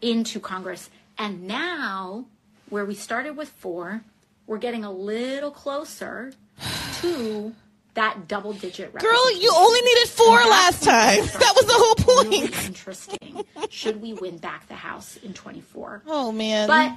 into 0.00 0.38
Congress. 0.38 0.90
And 1.16 1.46
now, 1.46 2.26
where 2.68 2.84
we 2.84 2.94
started 2.94 3.36
with 3.36 3.48
four, 3.48 4.02
we're 4.46 4.58
getting 4.58 4.84
a 4.84 4.92
little 4.92 5.50
closer 5.50 6.32
to 7.00 7.54
that 7.94 8.28
double 8.28 8.52
digit 8.52 8.94
Girl, 8.94 9.32
you 9.40 9.52
only 9.56 9.80
needed 9.80 10.08
four 10.08 10.36
last 10.36 10.84
time. 10.84 11.24
That 11.24 11.52
was 11.56 11.66
the 11.66 11.72
whole 11.74 11.94
point. 11.96 12.30
Really 12.30 12.66
interesting. 12.66 13.44
Should 13.70 14.00
we 14.00 14.12
win 14.12 14.38
back 14.38 14.68
the 14.68 14.74
House 14.74 15.16
in 15.16 15.34
24? 15.34 16.04
Oh, 16.06 16.30
man. 16.30 16.68
But 16.68 16.92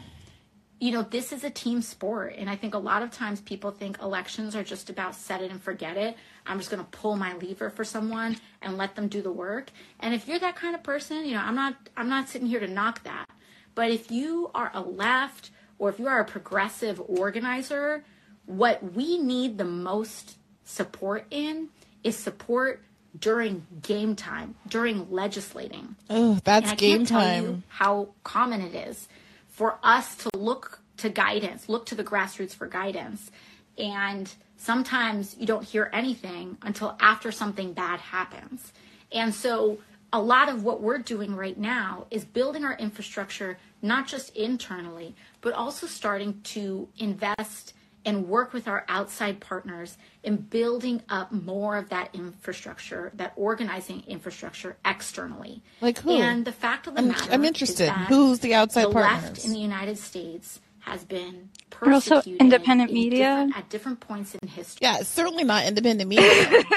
you 0.82 0.92
know, 0.92 1.04
this 1.04 1.32
is 1.32 1.44
a 1.44 1.50
team 1.52 1.84
sport. 1.84 2.34
And 2.38 2.50
I 2.50 2.56
think 2.56 2.74
a 2.74 2.80
lot 2.80 3.04
of 3.04 3.12
times 3.12 3.40
people 3.40 3.70
think 3.70 4.02
elections 4.02 4.56
are 4.56 4.64
just 4.64 4.90
about 4.90 5.14
set 5.14 5.42
it 5.42 5.52
and 5.52 5.62
forget 5.62 5.96
it. 5.96 6.18
I'm 6.48 6.58
just 6.58 6.72
going 6.72 6.84
to 6.84 6.90
pull 6.90 7.16
my 7.16 7.36
lever 7.36 7.70
for 7.70 7.84
someone 7.84 8.36
and 8.64 8.80
let 8.80 8.96
them 8.96 9.08
do 9.08 9.22
the 9.22 9.32
work. 9.32 9.70
And 10.00 10.16
if 10.16 10.28
you're 10.28 10.40
that 10.40 10.56
kind 10.56 10.74
of 10.74 10.82
person, 10.82 11.24
you 11.24 11.36
know, 11.36 11.42
I'm 11.42 11.54
not, 11.54 11.76
I'm 11.96 12.10
not 12.10 12.30
sitting 12.30 12.48
here 12.48 12.60
to 12.60 12.68
knock 12.68 13.04
that. 13.04 13.28
But 13.76 13.92
if 13.92 14.10
you 14.10 14.50
are 14.56 14.72
a 14.74 14.82
left 14.82 15.52
or 15.78 15.90
if 15.90 16.00
you 16.00 16.08
are 16.08 16.20
a 16.20 16.26
progressive 16.26 17.00
organizer, 17.08 18.04
what 18.48 18.96
we 18.96 19.20
need 19.20 19.60
the 19.60 19.66
most 19.66 20.38
support 20.66 21.28
in 21.30 21.70
is 22.04 22.18
support 22.18 22.82
during 23.20 23.68
game 23.84 24.16
time, 24.16 24.56
during 24.68 25.12
legislating. 25.12 25.96
Oh, 26.10 26.40
that's 26.44 26.74
game 26.74 27.06
time. 27.06 27.64
how 27.68 28.10
common 28.24 28.62
it 28.62 28.74
is 28.74 29.08
for 29.52 29.78
us 29.84 30.16
to 30.16 30.30
look 30.36 30.80
to 30.98 31.10
guidance, 31.10 31.70
look 31.70 31.86
to 31.88 31.96
the 31.96 32.04
grassroots 32.04 32.56
for 32.56 32.68
guidance. 32.68 33.30
And 33.78 34.34
sometimes 34.58 35.36
you 35.38 35.46
don't 35.46 35.64
hear 35.64 35.90
anything 35.94 36.58
until 36.62 36.96
after 37.00 37.32
something 37.32 37.74
bad 37.74 38.00
happens. 38.00 38.72
And 39.12 39.34
so 39.34 39.80
a 40.14 40.22
lot 40.22 40.50
of 40.50 40.64
what 40.64 40.82
we're 40.82 40.98
doing 40.98 41.36
right 41.36 41.58
now 41.58 42.06
is 42.12 42.26
building 42.26 42.64
our 42.64 42.76
infrastructure, 42.78 43.58
not 43.82 44.08
just 44.08 44.36
internally, 44.36 45.16
but 45.42 45.54
also 45.54 45.86
starting 45.88 46.42
to 46.44 46.88
invest 46.98 47.74
and 48.06 48.28
work 48.28 48.54
with 48.54 48.68
our 48.68 48.84
outside 48.88 49.40
partners 49.40 49.98
in 50.24 50.38
building 50.38 51.02
up 51.10 51.32
more 51.32 51.78
of 51.78 51.90
that 51.90 52.10
infrastructure, 52.14 53.12
that 53.16 53.34
organizing 53.36 54.04
infrastructure 54.08 54.78
externally. 54.86 55.62
Like 55.82 56.00
who? 56.00 56.12
And 56.20 56.46
the 56.46 56.52
fact 56.52 56.88
of 56.88 56.96
the 56.96 57.02
I'm, 57.02 57.08
matter, 57.10 57.32
I'm 57.32 57.46
interested. 57.46 57.84
Is 57.84 57.90
that 57.90 58.08
Who's 58.08 58.40
the 58.40 58.54
outside 58.56 58.92
partner? 58.92 59.02
the 59.02 59.08
partners? 59.10 59.30
left 59.38 59.46
in 59.46 59.54
the 59.54 59.60
United 59.60 59.98
States 59.98 60.60
has 60.80 61.04
been 61.04 61.50
persecuted. 61.70 61.94
Also, 61.94 62.16
persecuted 62.16 62.42
independent 62.42 62.90
in 62.90 62.96
media? 62.96 63.18
different- 63.20 63.58
at 63.58 63.70
different 63.70 64.00
points 64.00 64.36
in 64.36 64.48
history. 64.48 64.80
yeah, 64.82 65.04
certainly 65.04 65.44
not 65.44 65.66
independent 65.66 66.10
media. 66.10 66.64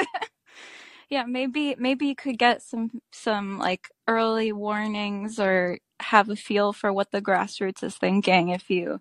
Yeah, 1.11 1.25
maybe 1.27 1.77
maybe 1.79 2.07
you 2.07 2.17
could 2.17 2.39
get 2.39 2.63
some 2.63 2.91
some 3.13 3.59
like 3.59 3.89
early 4.09 4.53
warnings 4.53 5.39
or 5.39 5.79
have 6.01 6.29
a 6.31 6.35
feel 6.35 6.73
for 6.73 6.93
what 6.93 7.13
the 7.13 7.21
grassroots 7.23 7.85
is 7.85 7.95
thinking 7.97 8.49
if 8.49 8.69
you 8.71 9.01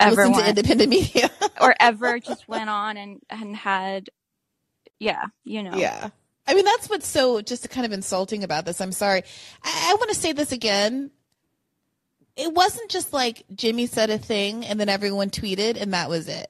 ever 0.00 0.28
Listen 0.28 0.42
to 0.42 0.48
independent 0.48 0.90
media. 0.90 1.30
or 1.60 1.74
ever 1.80 2.18
just 2.20 2.48
went 2.48 2.70
on 2.70 2.96
and 2.96 3.20
and 3.30 3.56
had 3.56 4.08
yeah, 4.98 5.26
you 5.44 5.62
know. 5.62 5.76
Yeah. 5.76 6.10
I 6.46 6.54
mean, 6.54 6.64
that's 6.64 6.88
what's 6.88 7.06
so 7.06 7.42
just 7.42 7.68
kind 7.70 7.84
of 7.84 7.92
insulting 7.92 8.42
about 8.42 8.64
this. 8.64 8.80
I'm 8.80 8.92
sorry. 8.92 9.22
I, 9.62 9.90
I 9.90 9.94
want 9.94 10.08
to 10.10 10.16
say 10.16 10.32
this 10.32 10.50
again. 10.50 11.10
It 12.36 12.54
wasn't 12.54 12.90
just 12.90 13.12
like 13.12 13.44
Jimmy 13.54 13.86
said 13.86 14.10
a 14.10 14.18
thing 14.18 14.64
and 14.64 14.78
then 14.80 14.88
everyone 14.88 15.30
tweeted 15.30 15.80
and 15.80 15.92
that 15.92 16.08
was 16.08 16.28
it. 16.28 16.48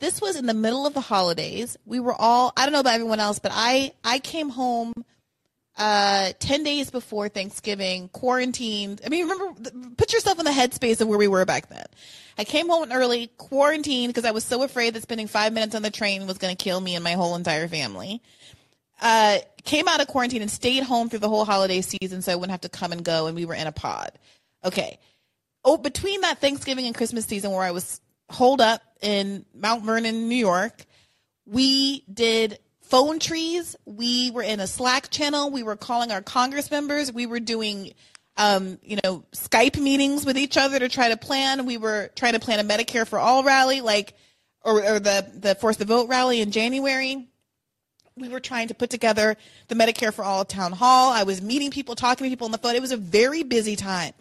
This 0.00 0.20
was 0.20 0.36
in 0.36 0.46
the 0.46 0.54
middle 0.54 0.86
of 0.86 0.94
the 0.94 1.00
holidays. 1.00 1.76
We 1.86 2.00
were 2.00 2.14
all, 2.14 2.52
I 2.56 2.64
don't 2.64 2.72
know 2.72 2.80
about 2.80 2.94
everyone 2.94 3.20
else, 3.20 3.38
but 3.38 3.52
I, 3.54 3.92
I 4.02 4.18
came 4.18 4.48
home 4.48 4.92
uh 5.78 6.32
10 6.38 6.64
days 6.64 6.90
before 6.90 7.28
Thanksgiving, 7.28 8.08
quarantined. 8.08 9.02
I 9.04 9.10
mean, 9.10 9.28
remember, 9.28 9.70
put 9.96 10.12
yourself 10.12 10.38
in 10.38 10.46
the 10.46 10.50
headspace 10.50 11.02
of 11.02 11.08
where 11.08 11.18
we 11.18 11.28
were 11.28 11.44
back 11.44 11.68
then. 11.68 11.84
I 12.38 12.44
came 12.44 12.68
home 12.68 12.92
early, 12.92 13.28
quarantined 13.38 14.12
because 14.12 14.24
I 14.24 14.32
was 14.32 14.44
so 14.44 14.62
afraid 14.62 14.94
that 14.94 15.02
spending 15.02 15.26
five 15.26 15.52
minutes 15.52 15.74
on 15.74 15.82
the 15.82 15.90
train 15.90 16.26
was 16.26 16.38
going 16.38 16.54
to 16.54 16.62
kill 16.62 16.80
me 16.80 16.94
and 16.94 17.02
my 17.02 17.12
whole 17.12 17.34
entire 17.34 17.68
family 17.68 18.20
uh, 19.00 19.38
came 19.64 19.88
out 19.88 20.00
of 20.00 20.06
quarantine 20.06 20.42
and 20.42 20.50
stayed 20.50 20.82
home 20.82 21.08
through 21.08 21.18
the 21.18 21.28
whole 21.28 21.44
holiday 21.44 21.80
season 21.80 22.22
so 22.22 22.32
I 22.32 22.36
wouldn't 22.36 22.52
have 22.52 22.62
to 22.62 22.68
come 22.68 22.92
and 22.92 23.04
go, 23.04 23.26
and 23.26 23.36
we 23.36 23.44
were 23.44 23.54
in 23.54 23.66
a 23.66 23.72
pod. 23.72 24.12
Okay. 24.64 24.98
Oh, 25.64 25.76
between 25.76 26.20
that 26.22 26.40
Thanksgiving 26.40 26.86
and 26.86 26.94
Christmas 26.94 27.26
season 27.26 27.50
where 27.50 27.62
I 27.62 27.72
was 27.72 28.00
holed 28.30 28.60
up 28.60 28.80
in 29.02 29.44
Mount 29.54 29.84
Vernon, 29.84 30.28
New 30.28 30.36
York, 30.36 30.84
we 31.44 32.04
did 32.12 32.58
phone 32.82 33.18
trees. 33.18 33.76
We 33.84 34.30
were 34.30 34.42
in 34.42 34.60
a 34.60 34.66
Slack 34.66 35.10
channel. 35.10 35.50
We 35.50 35.62
were 35.62 35.76
calling 35.76 36.12
our 36.12 36.22
Congress 36.22 36.70
members. 36.70 37.12
We 37.12 37.26
were 37.26 37.40
doing, 37.40 37.92
um, 38.36 38.78
you 38.82 38.98
know, 39.02 39.24
Skype 39.32 39.78
meetings 39.78 40.26
with 40.26 40.36
each 40.36 40.56
other 40.56 40.78
to 40.78 40.88
try 40.88 41.08
to 41.08 41.16
plan. 41.16 41.66
We 41.66 41.76
were 41.76 42.10
trying 42.16 42.34
to 42.34 42.40
plan 42.40 42.60
a 42.60 42.64
Medicare 42.64 43.06
for 43.06 43.18
All 43.18 43.44
rally, 43.44 43.80
like, 43.80 44.14
or, 44.62 44.82
or 44.84 45.00
the 45.00 45.30
the 45.34 45.54
Force 45.54 45.76
the 45.76 45.84
Vote 45.84 46.08
rally 46.08 46.40
in 46.40 46.50
January 46.50 47.28
we 48.16 48.28
were 48.28 48.40
trying 48.40 48.68
to 48.68 48.74
put 48.74 48.88
together 48.88 49.36
the 49.68 49.74
Medicare 49.74 50.12
for 50.12 50.24
All 50.24 50.44
town 50.44 50.72
hall. 50.72 51.12
I 51.12 51.24
was 51.24 51.42
meeting 51.42 51.70
people, 51.70 51.94
talking 51.94 52.24
to 52.24 52.30
people 52.30 52.46
on 52.46 52.50
the 52.50 52.58
phone. 52.58 52.74
It 52.74 52.80
was 52.80 52.92
a 52.92 52.96
very 52.96 53.42
busy 53.42 53.76
time. 53.76 54.14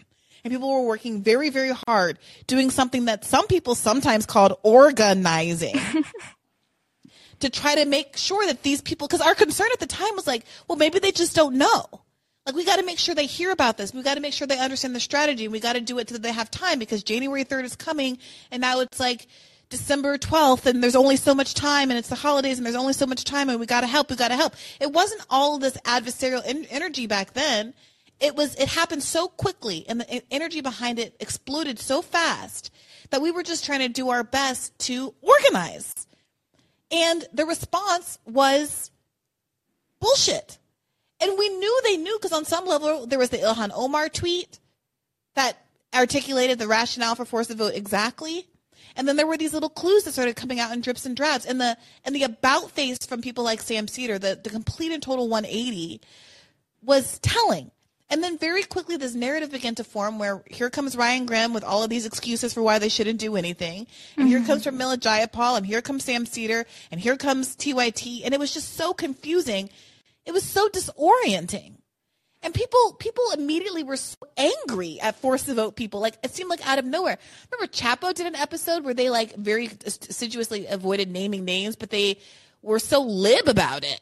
And 0.44 0.52
people 0.52 0.70
were 0.70 0.86
working 0.86 1.24
very, 1.24 1.50
very 1.50 1.72
hard 1.88 2.20
doing 2.46 2.70
something 2.70 3.06
that 3.06 3.26
some 3.26 3.48
people 3.48 3.74
sometimes 3.74 4.26
called 4.26 4.54
organizing 4.62 5.80
to 7.40 7.50
try 7.50 7.76
to 7.76 7.86
make 7.86 8.18
sure 8.18 8.46
that 8.46 8.62
these 8.62 8.82
people, 8.82 9.08
because 9.08 9.22
our 9.22 9.34
concern 9.34 9.70
at 9.74 9.80
the 9.80 9.88
time 9.88 10.14
was 10.16 10.28
like, 10.28 10.46
well, 10.68 10.78
maybe 10.78 11.00
they 11.00 11.12
just 11.12 11.36
don't 11.36 11.56
know. 11.56 11.86
Like, 12.46 12.56
we 12.56 12.64
got 12.64 12.78
to 12.78 12.86
make 12.86 13.00
sure 13.00 13.16
they 13.16 13.26
hear 13.26 13.52
about 13.52 13.78
this. 13.78 13.94
We 13.94 14.04
got 14.04 14.16
to 14.16 14.22
make 14.22 14.34
sure 14.34 14.46
they 14.46 14.60
understand 14.60 14.96
the 14.96 15.00
strategy. 15.00 15.48
We 15.48 15.60
got 15.60 15.74
to 15.74 15.82
do 15.82 15.98
it 15.98 16.10
so 16.10 16.14
that 16.14 16.22
they 16.22 16.32
have 16.32 16.52
time 16.52 16.78
because 16.78 17.04
January 17.04 17.44
3rd 17.44 17.64
is 17.64 17.76
coming. 17.76 18.20
And 18.52 18.62
now 18.62 18.82
it's 18.82 19.00
like, 19.00 19.28
December 19.70 20.18
12th 20.18 20.66
and 20.68 20.82
there's 20.84 20.96
only 20.96 21.18
so 21.18 21.34
much 21.34 21.54
time 21.54 21.90
and 21.90 21.98
it's 21.98 22.10
the 22.10 22.16
holidays 22.16 22.58
and 22.58 22.66
there's 22.66 22.76
only 22.76 22.94
so 22.94 23.06
much 23.06 23.24
time 23.24 23.50
and 23.50 23.60
we 23.60 23.66
got 23.66 23.82
to 23.82 23.88
help, 23.88 24.10
we 24.10 24.16
got 24.16 24.30
to 24.30 24.36
help. 24.36 24.54
It 24.80 24.92
wasn't 24.92 25.26
all 25.30 25.58
this 25.58 25.76
adversarial 25.86 26.42
en- 26.46 26.66
energy 26.70 27.08
back 27.08 27.34
then. 27.34 27.74
It 28.20 28.36
was, 28.36 28.56
it 28.56 28.70
happened 28.70 29.04
so 29.04 29.28
quickly 29.28 29.86
and 29.90 30.02
the 30.02 30.24
energy 30.32 30.62
behind 30.62 31.00
it 31.00 31.16
exploded 31.20 31.80
so 31.80 32.02
fast 32.02 32.72
that 33.10 33.22
we 33.22 33.32
were 33.32 33.44
just 33.44 33.66
trying 33.66 33.80
to 33.80 33.90
do 33.90 34.10
our 34.10 34.24
best 34.24 34.78
to 34.80 35.14
organize. 35.22 35.94
And 36.92 37.26
the 37.34 37.46
response 37.46 38.20
was 38.26 38.92
bullshit. 40.00 40.60
And 41.22 41.38
we 41.38 41.50
knew 41.50 41.82
they 41.84 41.98
knew 41.98 42.18
because 42.18 42.34
on 42.34 42.46
some 42.46 42.66
level 42.66 43.06
there 43.08 43.20
was 43.20 43.30
the 43.30 43.38
Ilhan 43.38 43.72
Omar 43.74 44.10
tweet 44.10 44.60
that 45.36 45.58
articulated 45.94 46.60
the 46.60 46.68
rationale 46.68 47.16
for 47.16 47.26
force 47.26 47.48
the 47.48 47.56
vote 47.56 47.74
exactly. 47.74 48.48
And 48.98 49.08
then 49.08 49.16
there 49.18 49.28
were 49.28 49.38
these 49.38 49.54
little 49.54 49.70
clues 49.70 50.04
that 50.04 50.14
started 50.14 50.36
coming 50.36 50.60
out 50.60 50.72
in 50.72 50.82
drips 50.82 51.06
and 51.06 51.16
drabs. 51.16 51.46
And 51.46 51.60
the 51.60 51.78
and 52.04 52.16
the 52.16 52.24
about 52.24 52.72
face 52.72 53.06
from 53.06 53.22
people 53.22 53.44
like 53.44 53.62
Sam 53.62 53.88
Seder, 53.88 54.20
the, 54.20 54.40
the 54.42 54.50
complete 54.50 54.92
and 54.92 55.04
total 55.04 55.28
180, 55.28 56.02
was 56.82 57.20
telling. 57.20 57.72
And 58.10 58.24
then 58.24 58.38
very 58.38 58.64
quickly 58.64 58.98
this 58.98 59.16
narrative 59.16 59.52
began 59.52 59.76
to 59.76 59.84
form 59.84 60.20
where 60.20 60.44
here 60.50 60.70
comes 60.70 60.96
Ryan 60.96 61.26
Grim 61.26 61.54
with 61.54 61.64
all 61.64 61.84
of 61.84 61.90
these 61.90 62.06
excuses 62.06 62.54
for 62.54 62.62
why 62.62 62.78
they 62.78 62.90
shouldn't 62.90 63.20
do 63.20 63.36
anything. 63.36 63.88
And 64.16 64.28
here 64.28 64.38
mm-hmm. 64.38 64.48
comes 64.48 64.66
Pramila 64.66 64.98
Jayapal, 64.98 65.58
and 65.58 65.66
here 65.66 65.82
comes 65.82 66.04
Sam 66.04 66.26
Seder, 66.26 66.66
and 66.92 67.02
here 67.02 67.18
comes 67.18 67.56
TYT. 67.56 68.22
And 68.24 68.34
it 68.34 68.40
was 68.40 68.54
just 68.54 68.76
so 68.76 68.94
confusing. 68.94 69.70
It 70.26 70.34
was 70.34 70.44
so 70.44 70.68
disorienting. 70.70 71.76
And 72.46 72.54
people 72.54 72.94
people 73.00 73.24
immediately 73.34 73.84
were 73.84 73.98
so 73.98 74.18
angry 74.38 75.00
at 75.02 75.16
force 75.16 75.44
the 75.44 75.56
vote 75.56 75.76
people. 75.76 76.00
Like 76.00 76.16
it 76.24 76.32
seemed 76.32 76.50
like 76.50 76.66
out 76.68 76.78
of 76.78 76.86
nowhere. 76.86 77.18
Remember 77.52 77.72
Chapo 77.72 78.14
did 78.14 78.28
an 78.28 78.36
episode 78.36 78.84
where 78.84 78.94
they 78.94 79.10
like 79.10 79.36
very 79.36 79.70
assiduously 79.84 80.68
avoided 80.68 81.10
naming 81.10 81.44
names, 81.44 81.76
but 81.76 81.90
they 81.90 82.20
were 82.62 82.78
so 82.78 83.02
lib 83.02 83.48
about 83.48 83.84
it. 83.84 84.00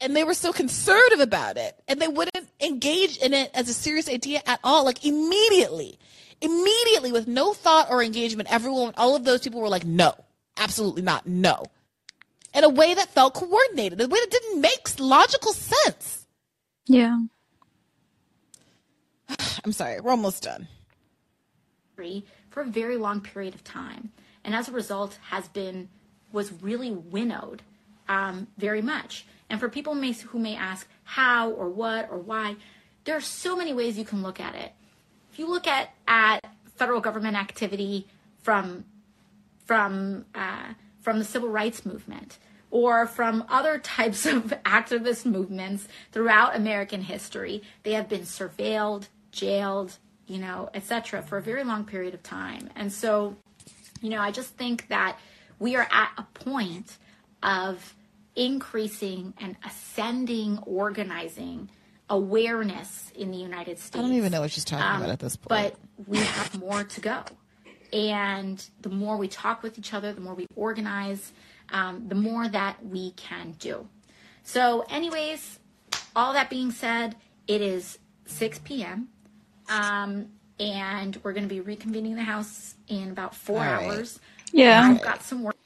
And 0.00 0.14
they 0.14 0.24
were 0.24 0.34
so 0.34 0.52
conservative 0.52 1.20
about 1.20 1.56
it. 1.56 1.76
And 1.86 2.00
they 2.00 2.08
wouldn't 2.08 2.48
engage 2.60 3.18
in 3.18 3.32
it 3.32 3.50
as 3.54 3.68
a 3.68 3.74
serious 3.74 4.08
idea 4.08 4.42
at 4.44 4.58
all. 4.64 4.84
Like 4.84 5.04
immediately. 5.04 6.00
Immediately 6.40 7.12
with 7.12 7.26
no 7.26 7.52
thought 7.52 7.90
or 7.90 8.02
engagement, 8.02 8.52
everyone 8.52 8.94
all 8.96 9.14
of 9.14 9.24
those 9.24 9.40
people 9.40 9.60
were 9.60 9.68
like, 9.68 9.84
no, 9.84 10.14
absolutely 10.56 11.02
not, 11.02 11.26
no. 11.26 11.64
In 12.54 12.64
a 12.64 12.68
way 12.68 12.94
that 12.94 13.08
felt 13.10 13.34
coordinated, 13.34 14.00
in 14.00 14.06
a 14.06 14.08
way 14.08 14.18
that 14.20 14.30
didn't 14.30 14.60
make 14.60 14.88
logical 14.98 15.52
sense. 15.52 16.26
Yeah. 16.86 17.18
I'm 19.64 19.72
sorry, 19.72 20.00
we're 20.00 20.10
almost 20.10 20.42
done. 20.44 20.66
for 22.50 22.62
a 22.62 22.66
very 22.66 22.96
long 22.96 23.20
period 23.20 23.54
of 23.54 23.62
time, 23.64 24.10
and 24.44 24.54
as 24.54 24.68
a 24.68 24.72
result, 24.72 25.18
has 25.30 25.48
been 25.48 25.88
was 26.32 26.52
really 26.62 26.90
winnowed 26.90 27.62
um, 28.08 28.46
very 28.56 28.82
much. 28.82 29.26
And 29.50 29.58
for 29.58 29.68
people 29.68 29.94
may, 29.94 30.12
who 30.12 30.38
may 30.38 30.54
ask 30.54 30.86
how 31.04 31.50
or 31.50 31.68
what 31.68 32.08
or 32.10 32.18
why, 32.18 32.56
there 33.04 33.16
are 33.16 33.20
so 33.20 33.56
many 33.56 33.72
ways 33.72 33.98
you 33.98 34.04
can 34.04 34.22
look 34.22 34.40
at 34.40 34.54
it. 34.54 34.72
If 35.32 35.38
you 35.38 35.48
look 35.48 35.66
at 35.66 35.90
at 36.06 36.40
federal 36.76 37.00
government 37.00 37.36
activity 37.36 38.06
from 38.42 38.84
from 39.64 40.24
uh, 40.34 40.74
from 41.00 41.18
the 41.18 41.24
civil 41.24 41.48
rights 41.48 41.84
movement 41.86 42.38
or 42.70 43.06
from 43.06 43.44
other 43.48 43.78
types 43.96 44.26
of 44.26 44.54
activist 44.64 45.24
movements 45.24 45.88
throughout 46.12 46.56
American 46.56 47.02
history, 47.02 47.62
they 47.82 47.92
have 47.92 48.08
been 48.08 48.22
surveilled, 48.22 49.08
jailed, 49.32 49.98
you 50.26 50.38
know, 50.38 50.68
etc. 50.74 51.22
for 51.22 51.38
a 51.38 51.42
very 51.42 51.64
long 51.64 51.84
period 51.84 52.14
of 52.14 52.22
time. 52.22 52.68
And 52.76 52.92
so, 52.92 53.36
you 54.00 54.10
know, 54.10 54.20
I 54.20 54.30
just 54.30 54.56
think 54.56 54.88
that 54.88 55.18
we 55.58 55.76
are 55.76 55.88
at 55.90 56.10
a 56.18 56.22
point 56.44 56.96
of 57.42 57.94
increasing 58.36 59.34
and 59.38 59.56
ascending 59.64 60.58
organizing 60.58 61.70
awareness 62.10 63.12
in 63.14 63.30
the 63.30 63.36
United 63.36 63.78
States. 63.78 63.96
I 63.96 64.02
don't 64.02 64.16
even 64.16 64.32
know 64.32 64.40
what 64.40 64.50
she's 64.50 64.64
talking 64.64 64.86
um, 64.86 65.02
about 65.02 65.10
at 65.10 65.18
this 65.18 65.36
point. 65.36 65.48
But 65.48 66.06
we 66.06 66.18
have 66.18 66.58
more 66.58 66.84
to 66.84 67.00
go. 67.00 67.24
And 67.92 68.64
the 68.82 68.90
more 68.90 69.16
we 69.16 69.28
talk 69.28 69.62
with 69.62 69.78
each 69.78 69.94
other, 69.94 70.12
the 70.12 70.20
more 70.20 70.34
we 70.34 70.46
organize, 70.56 71.32
um, 71.70 72.04
the 72.08 72.14
more 72.14 72.48
that 72.48 72.84
we 72.84 73.12
can 73.12 73.54
do. 73.58 73.86
So, 74.44 74.84
anyways, 74.88 75.58
all 76.14 76.32
that 76.32 76.50
being 76.50 76.70
said, 76.70 77.16
it 77.46 77.60
is 77.60 77.98
6 78.26 78.60
p.m. 78.60 79.08
Um, 79.68 80.28
and 80.60 81.18
we're 81.22 81.32
going 81.32 81.48
to 81.48 81.54
be 81.54 81.60
reconvening 81.60 82.14
the 82.14 82.22
house 82.22 82.74
in 82.88 83.10
about 83.10 83.34
four 83.34 83.62
hours. 83.62 84.18
Yeah. 84.52 84.82
I've 84.82 85.02
got 85.02 85.22
some 85.22 85.42
work. 85.42 85.56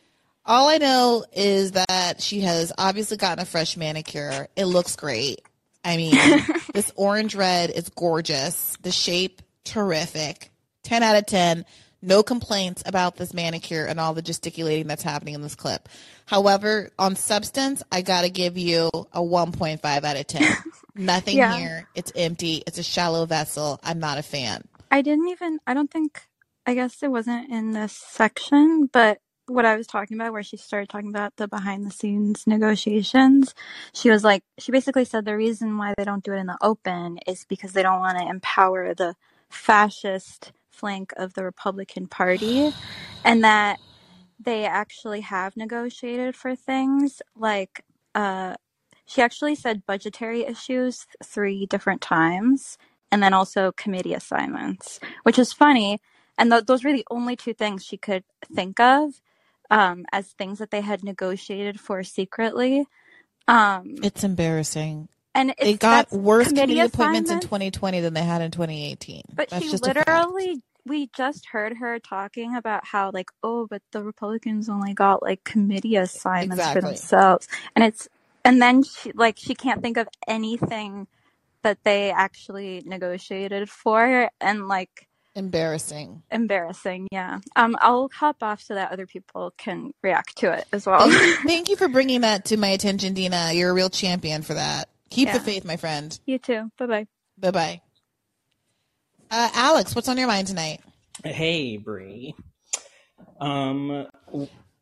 All 0.44 0.68
I 0.68 0.78
know 0.78 1.24
is 1.32 1.72
that 1.72 2.20
she 2.20 2.40
has 2.40 2.72
obviously 2.76 3.16
gotten 3.16 3.40
a 3.42 3.46
fresh 3.46 3.76
manicure. 3.76 4.48
It 4.56 4.64
looks 4.64 4.96
great. 4.96 5.42
I 5.84 5.96
mean, 5.96 6.14
this 6.74 6.92
orange 6.96 7.34
red 7.34 7.70
is 7.70 7.88
gorgeous. 7.90 8.76
The 8.82 8.90
shape, 8.90 9.42
terrific. 9.64 10.50
10 10.82 11.02
out 11.02 11.16
of 11.16 11.26
10. 11.26 11.64
No 12.02 12.22
complaints 12.24 12.82
about 12.84 13.16
this 13.16 13.32
manicure 13.32 13.86
and 13.86 14.00
all 14.00 14.12
the 14.12 14.22
gesticulating 14.22 14.88
that's 14.88 15.04
happening 15.04 15.34
in 15.34 15.42
this 15.42 15.54
clip. 15.54 15.88
However, 16.26 16.90
on 16.98 17.14
substance, 17.14 17.82
I 17.92 18.02
got 18.02 18.22
to 18.22 18.30
give 18.30 18.58
you 18.58 18.90
a 19.12 19.20
1.5 19.20 19.84
out 19.84 20.16
of 20.16 20.26
10. 20.26 20.56
Nothing 20.96 21.38
yeah. 21.38 21.56
here. 21.56 21.88
It's 21.94 22.12
empty. 22.16 22.62
It's 22.66 22.78
a 22.78 22.82
shallow 22.82 23.24
vessel. 23.24 23.80
I'm 23.84 24.00
not 24.00 24.18
a 24.18 24.22
fan. 24.22 24.64
I 24.90 25.02
didn't 25.02 25.28
even, 25.28 25.58
I 25.66 25.74
don't 25.74 25.90
think, 25.90 26.20
I 26.66 26.74
guess 26.74 27.02
it 27.02 27.10
wasn't 27.10 27.50
in 27.50 27.70
this 27.70 27.92
section, 27.92 28.90
but 28.92 29.20
what 29.46 29.64
I 29.64 29.76
was 29.76 29.86
talking 29.86 30.16
about, 30.16 30.32
where 30.32 30.42
she 30.42 30.56
started 30.56 30.88
talking 30.88 31.08
about 31.08 31.36
the 31.36 31.48
behind 31.48 31.86
the 31.86 31.90
scenes 31.90 32.46
negotiations, 32.46 33.54
she 33.94 34.10
was 34.10 34.24
like, 34.24 34.42
she 34.58 34.72
basically 34.72 35.04
said 35.04 35.24
the 35.24 35.36
reason 35.36 35.78
why 35.78 35.94
they 35.96 36.04
don't 36.04 36.24
do 36.24 36.32
it 36.32 36.38
in 36.38 36.46
the 36.46 36.58
open 36.60 37.18
is 37.26 37.44
because 37.48 37.72
they 37.72 37.82
don't 37.82 38.00
want 38.00 38.18
to 38.18 38.26
empower 38.26 38.94
the 38.94 39.14
fascist 39.48 40.52
flank 40.72 41.12
of 41.16 41.34
the 41.34 41.44
Republican 41.44 42.06
Party 42.06 42.72
and 43.24 43.44
that 43.44 43.78
they 44.40 44.64
actually 44.64 45.20
have 45.20 45.56
negotiated 45.56 46.34
for 46.34 46.56
things 46.56 47.22
like, 47.36 47.84
uh, 48.14 48.54
she 49.06 49.22
actually 49.22 49.54
said 49.54 49.86
budgetary 49.86 50.44
issues 50.44 51.06
three 51.24 51.66
different 51.66 52.00
times 52.00 52.78
and 53.10 53.22
then 53.22 53.34
also 53.34 53.72
committee 53.72 54.14
assignments, 54.14 54.98
which 55.22 55.38
is 55.38 55.52
funny. 55.52 56.00
And 56.38 56.50
th- 56.50 56.64
those 56.66 56.82
were 56.84 56.92
the 56.92 57.06
only 57.10 57.36
two 57.36 57.54
things 57.54 57.84
she 57.84 57.98
could 57.98 58.24
think 58.54 58.80
of 58.80 59.20
um, 59.70 60.06
as 60.12 60.28
things 60.28 60.58
that 60.58 60.70
they 60.70 60.80
had 60.80 61.04
negotiated 61.04 61.80
for 61.80 62.02
secretly. 62.02 62.86
Um, 63.48 63.96
it's 64.02 64.24
embarrassing. 64.24 65.08
And 65.34 65.54
they 65.58 65.74
got 65.74 66.12
worse 66.12 66.48
committee, 66.48 66.78
appointments 66.80 67.30
in 67.30 67.40
2020 67.40 68.00
than 68.00 68.14
they 68.14 68.22
had 68.22 68.42
in 68.42 68.50
2018. 68.50 69.22
But 69.34 69.48
That's 69.48 69.64
she 69.64 69.76
literally, 69.78 70.62
we 70.84 71.08
just 71.16 71.46
heard 71.46 71.78
her 71.78 71.98
talking 71.98 72.54
about 72.54 72.84
how 72.84 73.10
like, 73.12 73.30
oh, 73.42 73.66
but 73.66 73.82
the 73.92 74.02
Republicans 74.02 74.68
only 74.68 74.92
got 74.92 75.22
like 75.22 75.42
committee 75.44 75.96
assignments 75.96 76.56
exactly. 76.56 76.80
for 76.82 76.86
themselves, 76.88 77.48
and 77.74 77.84
it's, 77.84 78.08
and 78.44 78.60
then 78.60 78.82
she 78.82 79.12
like 79.12 79.38
she 79.38 79.54
can't 79.54 79.80
think 79.80 79.96
of 79.96 80.08
anything 80.28 81.06
that 81.62 81.78
they 81.84 82.10
actually 82.10 82.82
negotiated 82.84 83.70
for, 83.70 84.28
and 84.40 84.68
like 84.68 85.08
Embarrassing. 85.34 86.22
Embarrassing, 86.30 87.08
yeah. 87.10 87.38
Um, 87.56 87.74
I'll 87.80 88.10
hop 88.12 88.42
off 88.42 88.60
so 88.60 88.74
that 88.74 88.92
other 88.92 89.06
people 89.06 89.54
can 89.56 89.94
react 90.02 90.36
to 90.38 90.52
it 90.52 90.66
as 90.72 90.84
well. 90.84 91.10
Thank 91.46 91.70
you 91.70 91.76
for 91.76 91.88
bringing 91.88 92.20
that 92.20 92.46
to 92.46 92.58
my 92.58 92.68
attention, 92.68 93.14
Dina. 93.14 93.52
You're 93.54 93.70
a 93.70 93.74
real 93.74 93.88
champion 93.88 94.42
for 94.42 94.54
that. 94.54 94.90
Keep 95.12 95.28
yeah. 95.28 95.38
the 95.38 95.40
faith, 95.40 95.64
my 95.64 95.76
friend. 95.76 96.18
You 96.24 96.38
too. 96.38 96.70
Bye 96.78 96.86
bye. 96.86 97.06
Bye 97.38 97.50
bye. 97.50 97.80
Uh, 99.30 99.50
Alex, 99.54 99.94
what's 99.94 100.08
on 100.08 100.16
your 100.16 100.26
mind 100.26 100.46
tonight? 100.46 100.80
Hey, 101.22 101.76
Brie. 101.76 102.34
Um, 103.38 104.06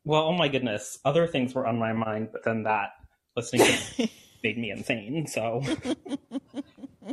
well, 0.04 0.22
oh 0.22 0.32
my 0.32 0.46
goodness, 0.46 0.98
other 1.04 1.26
things 1.26 1.52
were 1.54 1.66
on 1.66 1.78
my 1.78 1.92
mind, 1.92 2.28
but 2.32 2.44
then 2.44 2.62
that 2.62 2.90
listening 3.34 3.66
to 3.66 4.08
made 4.44 4.56
me 4.56 4.70
insane. 4.70 5.26
So 5.26 5.62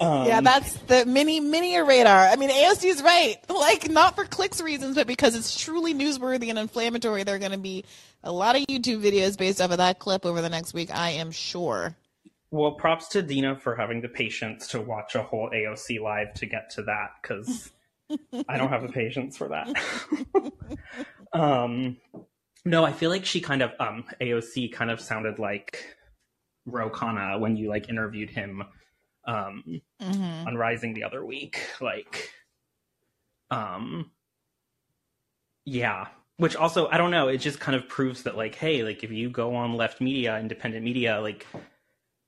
Um, 0.00 0.26
yeah, 0.26 0.40
that's 0.40 0.74
the 0.74 1.06
mini 1.06 1.38
mini 1.38 1.78
radar. 1.80 2.26
I 2.26 2.34
mean, 2.34 2.50
AOC 2.50 2.84
is 2.86 3.02
right. 3.02 3.36
Like, 3.48 3.88
not 3.88 4.16
for 4.16 4.24
clicks 4.24 4.60
reasons, 4.60 4.96
but 4.96 5.06
because 5.06 5.36
it's 5.36 5.56
truly 5.56 5.94
newsworthy 5.94 6.48
and 6.48 6.58
inflammatory. 6.58 7.22
There 7.22 7.36
are 7.36 7.38
going 7.38 7.52
to 7.52 7.58
be 7.58 7.84
a 8.24 8.32
lot 8.32 8.56
of 8.56 8.62
YouTube 8.62 9.00
videos 9.00 9.38
based 9.38 9.60
off 9.60 9.70
of 9.70 9.78
that 9.78 10.00
clip 10.00 10.26
over 10.26 10.42
the 10.42 10.48
next 10.48 10.74
week. 10.74 10.92
I 10.92 11.10
am 11.10 11.30
sure. 11.30 11.96
Well, 12.52 12.72
props 12.72 13.08
to 13.08 13.22
Dina 13.22 13.56
for 13.56 13.74
having 13.74 14.02
the 14.02 14.08
patience 14.08 14.68
to 14.68 14.80
watch 14.80 15.14
a 15.14 15.22
whole 15.22 15.50
AOC 15.50 16.00
live 16.00 16.34
to 16.34 16.46
get 16.46 16.70
to 16.72 16.82
that 16.82 17.12
because 17.20 17.72
I 18.48 18.58
don't 18.58 18.68
have 18.68 18.82
the 18.82 18.92
patience 18.92 19.38
for 19.38 19.48
that. 19.48 20.52
um, 21.32 21.96
no, 22.64 22.84
I 22.84 22.92
feel 22.92 23.10
like 23.10 23.24
she 23.24 23.40
kind 23.40 23.62
of 23.62 23.72
um 23.80 24.04
AOC 24.20 24.70
kind 24.70 24.90
of 24.90 25.00
sounded 25.00 25.38
like 25.38 25.96
Ro 26.66 26.90
Khanna 26.90 27.40
when 27.40 27.56
you 27.56 27.68
like 27.70 27.88
interviewed 27.88 28.28
him 28.28 28.62
um, 29.26 29.80
mm-hmm. 30.00 30.46
on 30.46 30.54
Rising 30.54 30.94
the 30.94 31.04
other 31.04 31.24
week. 31.24 31.60
Like, 31.80 32.30
um, 33.50 34.10
yeah. 35.64 36.08
Which 36.36 36.56
also, 36.56 36.88
I 36.88 36.98
don't 36.98 37.10
know. 37.10 37.28
It 37.28 37.38
just 37.38 37.60
kind 37.60 37.76
of 37.76 37.88
proves 37.88 38.24
that, 38.24 38.36
like, 38.36 38.54
hey, 38.54 38.82
like, 38.82 39.04
if 39.04 39.10
you 39.10 39.30
go 39.30 39.54
on 39.54 39.74
left 39.74 40.00
media, 40.00 40.38
independent 40.38 40.84
media, 40.84 41.20
like, 41.20 41.46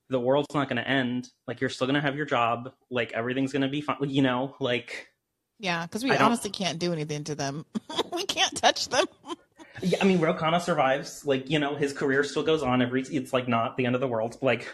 the 0.09 0.21
world's 0.21 0.55
not 0.55 0.69
going 0.69 0.77
to 0.77 0.88
end. 0.88 1.29
Like, 1.47 1.61
you're 1.61 1.71
still 1.71 1.87
going 1.87 1.95
to 1.95 2.01
have 2.01 2.17
your 2.17 2.27
job. 2.27 2.73
Like, 2.90 3.12
everything's 3.12 3.53
going 3.53 3.62
to 3.62 3.69
be 3.69 3.81
fine. 3.81 3.97
You 4.03 4.23
know, 4.23 4.55
like. 4.61 5.09
Yeah, 5.59 5.87
because 5.87 6.03
we 6.03 6.11
I 6.11 6.23
honestly 6.23 6.51
can't 6.51 6.79
do 6.79 6.93
anything 6.93 7.25
to 7.25 7.35
them. 7.35 7.64
we 8.12 8.25
can't 8.27 8.55
touch 8.57 8.88
them. 8.88 9.07
yeah, 9.83 9.99
I 10.01 10.05
mean, 10.05 10.21
Ro 10.21 10.35
Khanna 10.35 10.61
survives. 10.61 11.25
Like, 11.25 11.49
you 11.49 11.59
know, 11.59 11.77
his 11.77 11.93
career 11.93 12.25
still 12.25 12.43
goes 12.43 12.62
on. 12.62 12.83
Every 12.83 13.03
it's 13.03 13.33
like 13.33 13.49
not 13.49 13.77
the 13.77 13.87
end 13.87 13.95
of 13.95 14.01
the 14.01 14.09
world. 14.09 14.38
Like, 14.43 14.69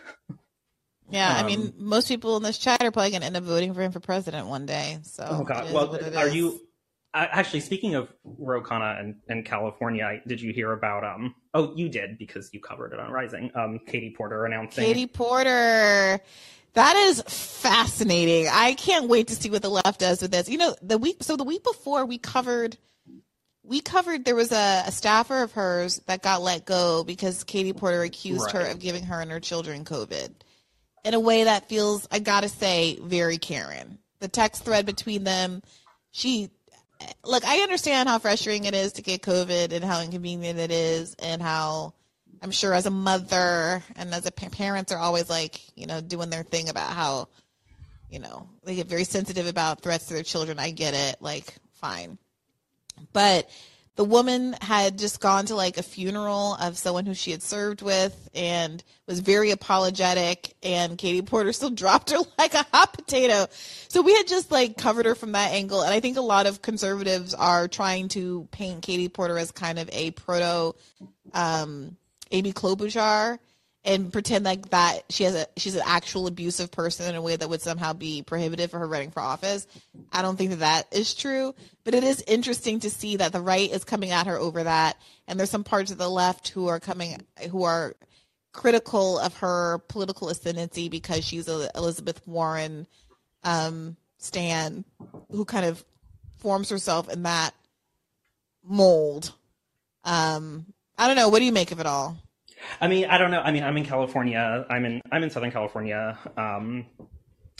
yeah, 1.10 1.30
um, 1.30 1.44
I 1.44 1.46
mean, 1.46 1.60
um, 1.60 1.74
most 1.78 2.08
people 2.08 2.36
in 2.36 2.42
this 2.42 2.58
chat 2.58 2.82
are 2.82 2.90
probably 2.90 3.10
going 3.10 3.20
to 3.20 3.26
end 3.26 3.36
up 3.36 3.44
voting 3.44 3.74
for 3.74 3.82
him 3.82 3.92
for 3.92 4.00
president 4.00 4.46
one 4.46 4.66
day. 4.66 4.98
So, 5.02 5.26
oh 5.28 5.44
god, 5.44 5.72
well, 5.72 5.96
are 6.16 6.28
is. 6.28 6.34
you 6.34 6.60
actually 7.14 7.60
speaking 7.60 7.94
of 7.94 8.12
Ro 8.24 8.62
Khanna 8.62 9.00
and, 9.00 9.16
and 9.28 9.44
California? 9.44 10.20
Did 10.26 10.40
you 10.40 10.52
hear 10.52 10.72
about 10.72 11.04
um? 11.04 11.34
Oh, 11.54 11.74
you 11.74 11.88
did 11.88 12.18
because 12.18 12.52
you 12.52 12.60
covered 12.60 12.92
it 12.92 13.00
on 13.00 13.10
Rising. 13.10 13.50
Um, 13.54 13.80
Katie 13.86 14.14
Porter 14.16 14.44
announcing. 14.44 14.84
Katie 14.84 15.06
Porter. 15.06 16.20
That 16.74 16.96
is 16.96 17.22
fascinating. 17.22 18.48
I 18.48 18.74
can't 18.74 19.08
wait 19.08 19.26
to 19.28 19.34
see 19.34 19.50
what 19.50 19.62
the 19.62 19.68
left 19.68 19.98
does 19.98 20.22
with 20.22 20.30
this. 20.30 20.48
You 20.48 20.58
know, 20.58 20.76
the 20.80 20.98
week 20.98 21.22
so 21.22 21.36
the 21.36 21.44
week 21.44 21.64
before 21.64 22.06
we 22.06 22.18
covered 22.18 22.76
we 23.64 23.80
covered 23.80 24.24
there 24.24 24.34
was 24.34 24.52
a, 24.52 24.84
a 24.86 24.92
staffer 24.92 25.42
of 25.42 25.52
hers 25.52 26.00
that 26.06 26.22
got 26.22 26.42
let 26.42 26.64
go 26.64 27.04
because 27.04 27.44
Katie 27.44 27.72
Porter 27.72 28.02
accused 28.02 28.54
right. 28.54 28.66
her 28.66 28.70
of 28.70 28.78
giving 28.78 29.04
her 29.04 29.20
and 29.20 29.30
her 29.30 29.40
children 29.40 29.84
COVID 29.84 30.30
in 31.04 31.14
a 31.14 31.20
way 31.20 31.44
that 31.44 31.68
feels, 31.68 32.06
I 32.10 32.18
gotta 32.18 32.48
say, 32.48 32.98
very 33.02 33.38
Karen. 33.38 33.98
The 34.20 34.28
text 34.28 34.64
thread 34.64 34.86
between 34.86 35.24
them, 35.24 35.62
she, 36.10 36.50
look, 37.24 37.44
I 37.44 37.58
understand 37.58 38.08
how 38.08 38.18
frustrating 38.18 38.64
it 38.64 38.74
is 38.74 38.92
to 38.94 39.02
get 39.02 39.22
COVID 39.22 39.72
and 39.72 39.84
how 39.84 40.02
inconvenient 40.02 40.58
it 40.58 40.70
is, 40.70 41.14
and 41.14 41.40
how 41.40 41.94
I'm 42.42 42.50
sure 42.50 42.72
as 42.72 42.86
a 42.86 42.90
mother 42.90 43.82
and 43.96 44.14
as 44.14 44.26
a 44.26 44.30
parents 44.30 44.92
are 44.92 44.98
always 44.98 45.28
like, 45.28 45.60
you 45.76 45.86
know, 45.86 46.00
doing 46.00 46.30
their 46.30 46.42
thing 46.42 46.68
about 46.68 46.90
how, 46.92 47.28
you 48.08 48.18
know, 48.18 48.48
they 48.64 48.74
get 48.74 48.88
very 48.88 49.04
sensitive 49.04 49.46
about 49.46 49.82
threats 49.82 50.06
to 50.06 50.14
their 50.14 50.22
children. 50.22 50.58
I 50.58 50.70
get 50.70 50.94
it, 50.94 51.16
like, 51.20 51.54
fine. 51.74 52.18
But 53.12 53.48
the 53.96 54.04
woman 54.04 54.54
had 54.60 54.98
just 54.98 55.20
gone 55.20 55.46
to 55.46 55.54
like 55.54 55.76
a 55.76 55.82
funeral 55.82 56.54
of 56.54 56.78
someone 56.78 57.06
who 57.06 57.14
she 57.14 57.30
had 57.30 57.42
served 57.42 57.82
with 57.82 58.28
and 58.34 58.82
was 59.06 59.20
very 59.20 59.50
apologetic 59.50 60.54
and 60.62 60.96
Katie 60.96 61.22
Porter 61.22 61.52
still 61.54 61.70
dropped 61.70 62.10
her 62.10 62.18
like 62.38 62.54
a 62.54 62.64
hot 62.72 62.92
potato. 62.92 63.46
So 63.88 64.02
we 64.02 64.14
had 64.14 64.26
just 64.26 64.50
like 64.50 64.76
covered 64.76 65.06
her 65.06 65.14
from 65.14 65.32
that 65.32 65.52
angle 65.52 65.82
and 65.82 65.92
I 65.92 66.00
think 66.00 66.16
a 66.16 66.22
lot 66.22 66.46
of 66.46 66.62
conservatives 66.62 67.34
are 67.34 67.68
trying 67.68 68.08
to 68.08 68.48
paint 68.52 68.82
Katie 68.82 69.08
Porter 69.08 69.38
as 69.38 69.50
kind 69.50 69.78
of 69.78 69.90
a 69.92 70.12
proto 70.12 70.74
um, 71.34 71.96
Amy 72.30 72.52
Klobuchar 72.52 73.38
and 73.84 74.12
pretend 74.12 74.44
like 74.44 74.68
that 74.70 75.04
she 75.08 75.24
has 75.24 75.34
a 75.34 75.46
she's 75.56 75.74
an 75.74 75.82
actual 75.86 76.26
abusive 76.26 76.70
person 76.70 77.08
in 77.08 77.14
a 77.14 77.22
way 77.22 77.34
that 77.34 77.48
would 77.48 77.62
somehow 77.62 77.92
be 77.92 78.22
prohibitive 78.22 78.70
for 78.70 78.78
her 78.78 78.86
running 78.86 79.10
for 79.10 79.20
office. 79.20 79.66
I 80.12 80.22
don't 80.22 80.36
think 80.36 80.50
that 80.50 80.58
that 80.60 80.86
is 80.92 81.14
true, 81.14 81.54
but 81.84 81.94
it 81.94 82.04
is 82.04 82.22
interesting 82.26 82.80
to 82.80 82.90
see 82.90 83.16
that 83.16 83.32
the 83.32 83.40
right 83.40 83.70
is 83.70 83.84
coming 83.84 84.10
at 84.10 84.26
her 84.26 84.36
over 84.36 84.64
that, 84.64 84.96
and 85.26 85.38
there's 85.38 85.50
some 85.50 85.64
parts 85.64 85.90
of 85.90 85.98
the 85.98 86.10
left 86.10 86.48
who 86.48 86.68
are 86.68 86.80
coming 86.80 87.22
who 87.50 87.62
are 87.64 87.94
critical 88.52 89.18
of 89.18 89.36
her 89.38 89.78
political 89.88 90.28
ascendancy 90.28 90.88
because 90.88 91.24
she's 91.24 91.48
a 91.48 91.70
Elizabeth 91.74 92.20
Warren 92.26 92.86
um, 93.44 93.96
stan 94.18 94.84
who 95.30 95.44
kind 95.44 95.64
of 95.64 95.82
forms 96.36 96.68
herself 96.68 97.08
in 97.08 97.22
that 97.22 97.54
mold. 98.62 99.32
Um, 100.04 100.66
I 100.98 101.06
don't 101.06 101.16
know. 101.16 101.28
What 101.28 101.38
do 101.38 101.44
you 101.44 101.52
make 101.52 101.72
of 101.72 101.80
it 101.80 101.86
all? 101.86 102.18
I 102.80 102.88
mean, 102.88 103.06
I 103.06 103.18
don't 103.18 103.30
know. 103.30 103.40
I 103.40 103.52
mean, 103.52 103.62
I'm 103.62 103.76
in 103.76 103.84
California. 103.84 104.66
I'm 104.68 104.84
in 104.84 105.02
I'm 105.10 105.22
in 105.22 105.30
Southern 105.30 105.50
California. 105.50 106.18
Um, 106.36 106.86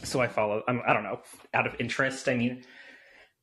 so 0.03 0.21
I 0.21 0.29
follow. 0.29 0.63
I'm, 0.67 0.83
I 0.87 0.93
don't 0.93 1.03
know. 1.03 1.21
Out 1.55 1.67
of 1.67 1.77
interest, 1.79 2.29
I 2.29 2.35
mean, 2.35 2.65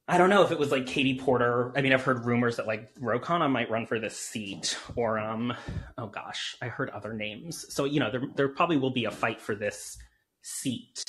I 0.08 0.18
don't 0.18 0.30
know 0.30 0.44
if 0.44 0.52
it 0.52 0.60
was 0.60 0.72
like 0.72 0.88
Katie 0.88 1.20
Porter. 1.20 1.74
I 1.76 1.82
mean, 1.82 1.92
I've 1.94 2.04
heard 2.04 2.26
rumors 2.26 2.58
that 2.58 2.68
like 2.68 2.90
Ro 3.00 3.20
Khanna 3.20 3.50
might 3.50 3.70
run 3.70 3.86
for 3.86 4.00
this 4.00 4.18
seat, 4.18 4.78
or 4.96 5.20
um, 5.20 5.54
oh 5.98 6.08
gosh, 6.08 6.56
I 6.62 6.68
heard 6.68 6.90
other 6.90 7.14
names. 7.14 7.66
So 7.74 7.86
you 7.86 8.00
know, 8.00 8.10
there 8.10 8.24
there 8.36 8.48
probably 8.48 8.78
will 8.78 8.92
be 8.92 9.06
a 9.06 9.12
fight 9.12 9.42
for 9.42 9.54
this 9.56 9.98
seat. 10.42 11.04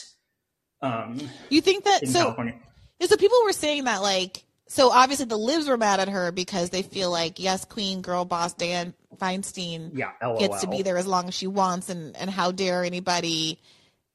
Um, 0.82 1.18
you 1.48 1.60
think 1.60 1.84
that 1.84 2.06
so? 2.08 2.20
California. 2.20 2.54
So 3.02 3.16
people 3.16 3.38
were 3.44 3.52
saying 3.52 3.84
that 3.84 4.02
like 4.02 4.44
so 4.68 4.90
obviously 4.90 5.26
the 5.26 5.36
libs 5.36 5.66
were 5.66 5.76
mad 5.76 5.98
at 5.98 6.08
her 6.08 6.30
because 6.30 6.70
they 6.70 6.82
feel 6.82 7.10
like 7.10 7.40
yes, 7.40 7.64
queen, 7.64 8.02
girl 8.02 8.24
boss 8.24 8.54
Dianne 8.54 8.94
Feinstein 9.16 9.90
yeah, 9.94 10.12
gets 10.38 10.60
to 10.60 10.68
be 10.68 10.82
there 10.82 10.98
as 10.98 11.06
long 11.06 11.26
as 11.28 11.34
she 11.34 11.46
wants, 11.46 11.88
and 11.88 12.16
and 12.16 12.30
how 12.30 12.52
dare 12.52 12.84
anybody 12.84 13.58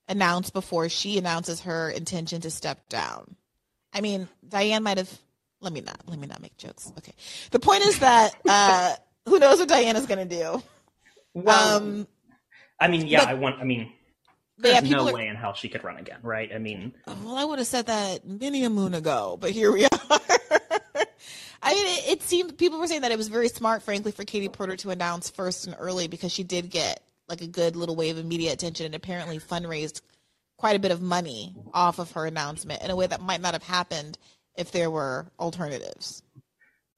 announce 0.08 0.50
before 0.50 0.90
she 0.90 1.18
announces 1.18 1.62
her 1.62 1.90
intention 1.90 2.42
to 2.42 2.52
step 2.52 2.88
down? 2.88 3.36
I 3.92 4.02
mean, 4.02 4.30
diane 4.48 4.84
might 4.84 4.98
have. 4.98 5.12
Let 5.60 5.74
me 5.74 5.82
not. 5.82 6.02
Let 6.08 6.20
me 6.20 6.28
not 6.28 6.42
make 6.42 6.58
jokes. 6.58 6.92
Okay. 6.98 7.14
The 7.52 7.60
point 7.60 7.86
is 7.86 8.00
that 8.00 8.36
uh, 8.48 8.96
who 9.26 9.40
knows 9.40 9.60
what 9.60 9.70
going 9.70 10.28
to 10.28 10.36
do. 10.36 10.64
Well, 11.34 11.78
um, 11.78 12.08
I 12.80 12.88
mean, 12.90 13.08
yeah, 13.08 13.22
but, 13.22 13.30
I 13.30 13.34
want. 13.34 13.60
I 13.60 13.64
mean, 13.64 13.92
there's 14.58 14.84
yeah, 14.84 14.98
no 14.98 15.08
are, 15.08 15.14
way 15.14 15.28
in 15.28 15.36
hell 15.36 15.54
she 15.54 15.70
could 15.70 15.84
run 15.84 15.98
again, 15.98 16.20
right? 16.22 16.52
I 16.54 16.60
mean, 16.60 16.94
well, 17.08 17.36
I 17.36 17.46
would 17.46 17.60
have 17.60 17.68
said 17.68 17.88
that 17.88 18.26
many 18.28 18.64
a 18.64 18.70
moon 18.70 18.94
ago, 18.94 19.38
but 19.40 19.52
here 19.52 19.72
we 19.72 19.86
are. 19.86 19.90
I 21.66 21.74
mean, 21.74 21.86
it, 21.86 22.12
it, 22.12 22.22
seemed 22.22 22.58
people 22.58 22.80
were 22.80 22.88
saying 22.88 23.02
that 23.02 23.12
it 23.12 23.18
was 23.18 23.30
very 23.30 23.48
smart, 23.48 23.84
frankly, 23.84 24.12
for 24.12 24.26
Katie 24.26 24.50
Porter 24.50 24.76
to 24.78 24.90
announce 24.90 25.30
first 25.30 25.66
and 25.66 25.76
early 25.80 26.08
because 26.08 26.32
she 26.32 26.44
did 26.44 26.70
get 26.70 27.02
like 27.30 27.42
a 27.42 27.48
good 27.48 27.76
little 27.76 27.96
wave 27.96 28.18
of 28.18 28.26
media 28.26 28.52
attention 28.52 28.86
and 28.86 28.96
apparently 28.96 29.40
fundraised 29.40 30.02
quite 30.58 30.76
a 30.76 30.80
bit 30.80 30.92
of 30.92 31.02
money 31.02 31.56
off 31.74 32.00
of 32.00 32.12
her 32.12 32.26
announcement 32.26 32.84
in 32.84 32.92
a 32.92 32.96
way 32.96 33.08
that 33.08 33.22
might 33.22 33.42
not 33.42 33.54
have 33.54 33.64
happened 33.64 34.18
if 34.56 34.72
there 34.72 34.92
were 34.92 35.26
alternatives. 35.40 36.22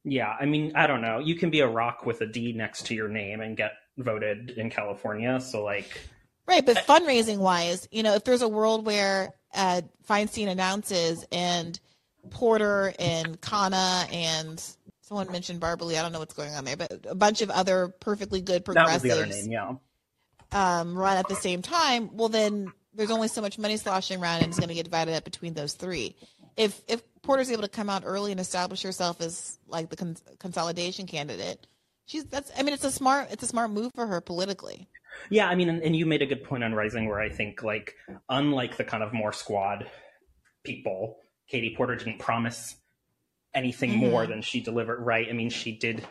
Yeah, 0.04 0.36
I 0.40 0.46
mean, 0.46 0.72
I 0.76 0.88
don't 0.88 1.02
know. 1.02 1.20
You 1.20 1.36
can 1.36 1.50
be 1.50 1.62
a 1.62 1.68
rock 1.68 2.06
with 2.06 2.22
a 2.22 2.28
D 2.28 2.54
next 2.54 2.88
to 2.88 2.96
your 2.96 3.08
name 3.08 3.42
and 3.42 3.56
get 3.56 3.74
voted 3.98 4.52
in 4.52 4.70
California, 4.70 5.40
so 5.40 5.64
like 5.64 6.00
Right, 6.48 6.66
but 6.66 6.78
fundraising 6.78 7.38
wise, 7.38 7.88
you 7.92 8.04
know, 8.04 8.14
if 8.14 8.24
there's 8.24 8.44
a 8.44 8.48
world 8.48 8.86
where 8.86 9.34
uh, 9.54 9.82
Feinstein 10.08 10.48
announces 10.48 11.26
and 11.32 11.80
Porter 12.30 12.94
and 13.00 13.40
Khanna 13.42 14.14
and 14.14 14.64
someone 15.02 15.32
mentioned 15.32 15.60
Barbara 15.60 15.88
Lee, 15.88 15.98
I 15.98 16.04
don't 16.04 16.12
know 16.12 16.20
what's 16.20 16.36
going 16.36 16.54
on 16.54 16.66
there, 16.66 16.78
but 16.78 17.06
a 17.08 17.16
bunch 17.16 17.42
of 17.42 17.50
other 17.50 17.88
perfectly 18.00 18.42
good 18.42 18.64
progressives 18.64 19.02
that 19.04 19.10
was 19.10 19.18
the 19.18 19.24
other 19.24 19.44
name, 19.44 19.52
yeah. 19.52 19.76
Um, 20.52 20.96
run 20.96 21.18
at 21.18 21.28
the 21.28 21.36
same 21.36 21.62
time, 21.62 22.16
well 22.16 22.30
then 22.30 22.72
there's 22.96 23.12
only 23.12 23.28
so 23.28 23.42
much 23.42 23.58
money 23.58 23.78
sloshing 23.78 24.22
around 24.22 24.42
and 24.42 24.48
it's 24.48 24.60
going 24.60 24.70
to 24.70 24.76
get 24.76 24.86
divided 24.86 25.16
up 25.16 25.24
between 25.24 25.54
those 25.54 25.74
three. 25.74 26.16
If 26.56 26.82
if 26.88 27.02
Porter's 27.22 27.52
able 27.52 27.64
to 27.64 27.68
come 27.68 27.90
out 27.90 28.04
early 28.06 28.32
and 28.32 28.40
establish 28.40 28.82
herself 28.84 29.20
as 29.20 29.60
like 29.68 29.90
the 29.90 29.98
con- 29.98 30.18
consolidation 30.40 31.06
candidate, 31.06 31.68
she's 32.06 32.24
that's 32.26 32.52
I 32.58 32.64
mean 32.64 32.74
it's 32.74 32.86
a 32.86 32.92
smart 32.92 33.28
it's 33.32 33.44
a 33.44 33.48
smart 33.48 33.72
move 33.72 33.92
for 33.94 34.08
her 34.08 34.22
politically. 34.22 34.88
Yeah, 35.30 35.48
I 35.48 35.56
mean, 35.56 35.70
and, 35.70 35.82
and, 35.82 35.96
you 35.96 36.06
made 36.06 36.22
a 36.22 36.26
good 36.26 36.44
point 36.44 36.64
on 36.64 36.74
Rising, 36.74 37.08
where 37.08 37.20
I 37.20 37.30
think, 37.30 37.64
like, 37.64 37.96
unlike 38.30 38.78
the 38.78 38.84
kind 38.84 39.04
of 39.04 39.14
more 39.14 39.34
squad 39.34 39.90
people, 40.64 41.18
Katie 41.48 41.74
Porter 41.76 41.96
didn't 41.96 42.20
promise 42.20 42.76
anything 43.54 43.92
mm-hmm. 43.92 44.12
more 44.12 44.28
than 44.28 44.42
she 44.42 44.62
delivered. 44.62 45.02
Right? 45.02 45.28
I 45.30 45.34
mean, 45.34 45.50
she 45.50 45.78
did 45.78 46.06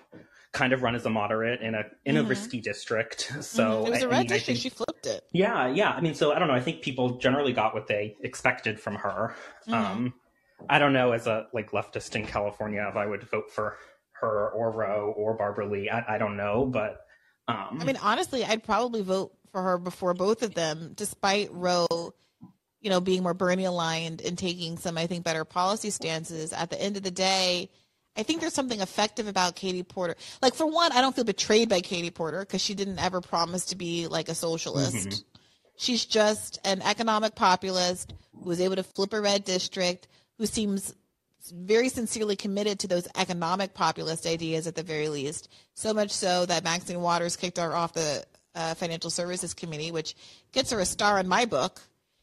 kind 0.52 0.72
of 0.72 0.82
run 0.82 0.94
as 0.94 1.04
a 1.04 1.10
moderate 1.10 1.60
in 1.60 1.74
a 1.74 1.82
in 2.04 2.14
mm-hmm. 2.14 2.24
a 2.24 2.28
risky 2.28 2.60
district. 2.60 3.32
So 3.40 3.64
mm-hmm. 3.64 3.86
it 3.86 3.90
was 3.90 4.02
a 4.02 4.08
red 4.08 4.20
I, 4.20 4.22
district. 4.22 4.46
Think, 4.46 4.58
she 4.58 4.68
flipped 4.70 5.06
it. 5.06 5.24
Yeah, 5.32 5.68
yeah. 5.68 5.90
I 5.90 6.00
mean, 6.00 6.14
so 6.14 6.32
I 6.32 6.38
don't 6.38 6.48
know. 6.48 6.54
I 6.54 6.60
think 6.60 6.82
people 6.82 7.18
generally 7.18 7.52
got 7.52 7.74
what 7.74 7.86
they 7.86 8.16
expected 8.22 8.80
from 8.80 8.94
her. 8.96 9.34
Mm-hmm. 9.68 9.74
Um, 9.74 10.14
I 10.68 10.78
don't 10.78 10.92
know, 10.92 11.12
as 11.12 11.26
a 11.26 11.48
like 11.52 11.72
leftist 11.72 12.14
in 12.16 12.26
California, 12.26 12.86
if 12.88 12.96
I 12.96 13.06
would 13.06 13.24
vote 13.24 13.50
for 13.50 13.76
her 14.20 14.50
or 14.50 14.70
Ro 14.70 15.12
or 15.16 15.36
Barbara 15.36 15.68
Lee. 15.68 15.90
I, 15.90 16.14
I 16.14 16.18
don't 16.18 16.36
know, 16.36 16.64
but 16.64 17.03
um, 17.48 17.78
I 17.80 17.84
mean, 17.84 17.98
honestly, 18.02 18.44
I'd 18.44 18.64
probably 18.64 19.02
vote 19.02 19.32
for 19.52 19.62
her 19.62 19.78
before 19.78 20.14
both 20.14 20.42
of 20.42 20.54
them, 20.54 20.92
despite 20.94 21.52
Ro, 21.52 21.86
you 22.80 22.90
know, 22.90 23.00
being 23.00 23.22
more 23.22 23.34
Bernie 23.34 23.64
aligned 23.64 24.20
and 24.20 24.36
taking 24.36 24.78
some, 24.78 24.98
I 24.98 25.06
think, 25.06 25.24
better 25.24 25.44
policy 25.44 25.90
stances. 25.90 26.52
At 26.52 26.70
the 26.70 26.80
end 26.80 26.96
of 26.96 27.02
the 27.02 27.10
day, 27.10 27.70
I 28.16 28.22
think 28.22 28.40
there's 28.40 28.54
something 28.54 28.80
effective 28.80 29.26
about 29.26 29.56
Katie 29.56 29.82
Porter. 29.82 30.16
Like, 30.40 30.54
for 30.54 30.66
one, 30.66 30.92
I 30.92 31.00
don't 31.00 31.14
feel 31.14 31.24
betrayed 31.24 31.68
by 31.68 31.80
Katie 31.80 32.10
Porter 32.10 32.40
because 32.40 32.60
she 32.60 32.74
didn't 32.74 32.98
ever 32.98 33.20
promise 33.20 33.66
to 33.66 33.76
be 33.76 34.06
like 34.06 34.28
a 34.28 34.34
socialist. 34.34 34.96
Mm-hmm. 34.96 35.18
She's 35.76 36.04
just 36.04 36.60
an 36.64 36.82
economic 36.82 37.34
populist 37.34 38.14
who 38.32 38.48
was 38.48 38.60
able 38.60 38.76
to 38.76 38.84
flip 38.84 39.12
a 39.12 39.20
red 39.20 39.44
district, 39.44 40.08
who 40.38 40.46
seems 40.46 40.94
very 41.50 41.88
sincerely 41.88 42.36
committed 42.36 42.78
to 42.80 42.88
those 42.88 43.08
economic 43.16 43.74
populist 43.74 44.26
ideas 44.26 44.66
at 44.66 44.74
the 44.74 44.82
very 44.82 45.08
least. 45.08 45.48
So 45.74 45.92
much 45.92 46.10
so 46.10 46.46
that 46.46 46.64
Maxine 46.64 47.00
Waters 47.00 47.36
kicked 47.36 47.58
her 47.58 47.74
off 47.74 47.92
the 47.92 48.24
uh, 48.54 48.74
Financial 48.74 49.10
Services 49.10 49.54
Committee, 49.54 49.90
which 49.90 50.14
gets 50.52 50.70
her 50.70 50.80
a 50.80 50.86
star 50.86 51.18
in 51.18 51.28
my 51.28 51.44
book. 51.44 51.80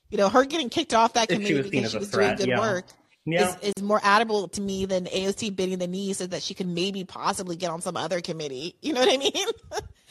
You 0.10 0.18
know, 0.18 0.30
her 0.30 0.44
getting 0.46 0.70
kicked 0.70 0.94
off 0.94 1.14
that 1.14 1.30
committee 1.30 1.62
because 1.62 1.92
she 1.92 1.98
was 1.98 2.10
threat, 2.10 2.38
doing 2.38 2.50
good 2.50 2.54
yeah. 2.54 2.60
work 2.60 2.86
yeah. 3.26 3.56
is, 3.62 3.76
is 3.76 3.84
more 3.84 4.00
admirable 4.04 4.48
to 4.50 4.62
me 4.62 4.86
than 4.86 5.06
AOC 5.06 5.56
bending 5.56 5.80
the 5.80 5.88
knee 5.88 6.14
so 6.14 6.28
that 6.28 6.42
she 6.42 6.54
could 6.54 6.68
maybe 6.68 7.04
possibly 7.04 7.56
get 7.56 7.70
on 7.70 7.82
some 7.82 7.98
other 7.98 8.22
committee. 8.22 8.76
You 8.82 8.94
know 8.94 9.02
what 9.02 9.14
I 9.14 9.18
mean? 9.18 9.46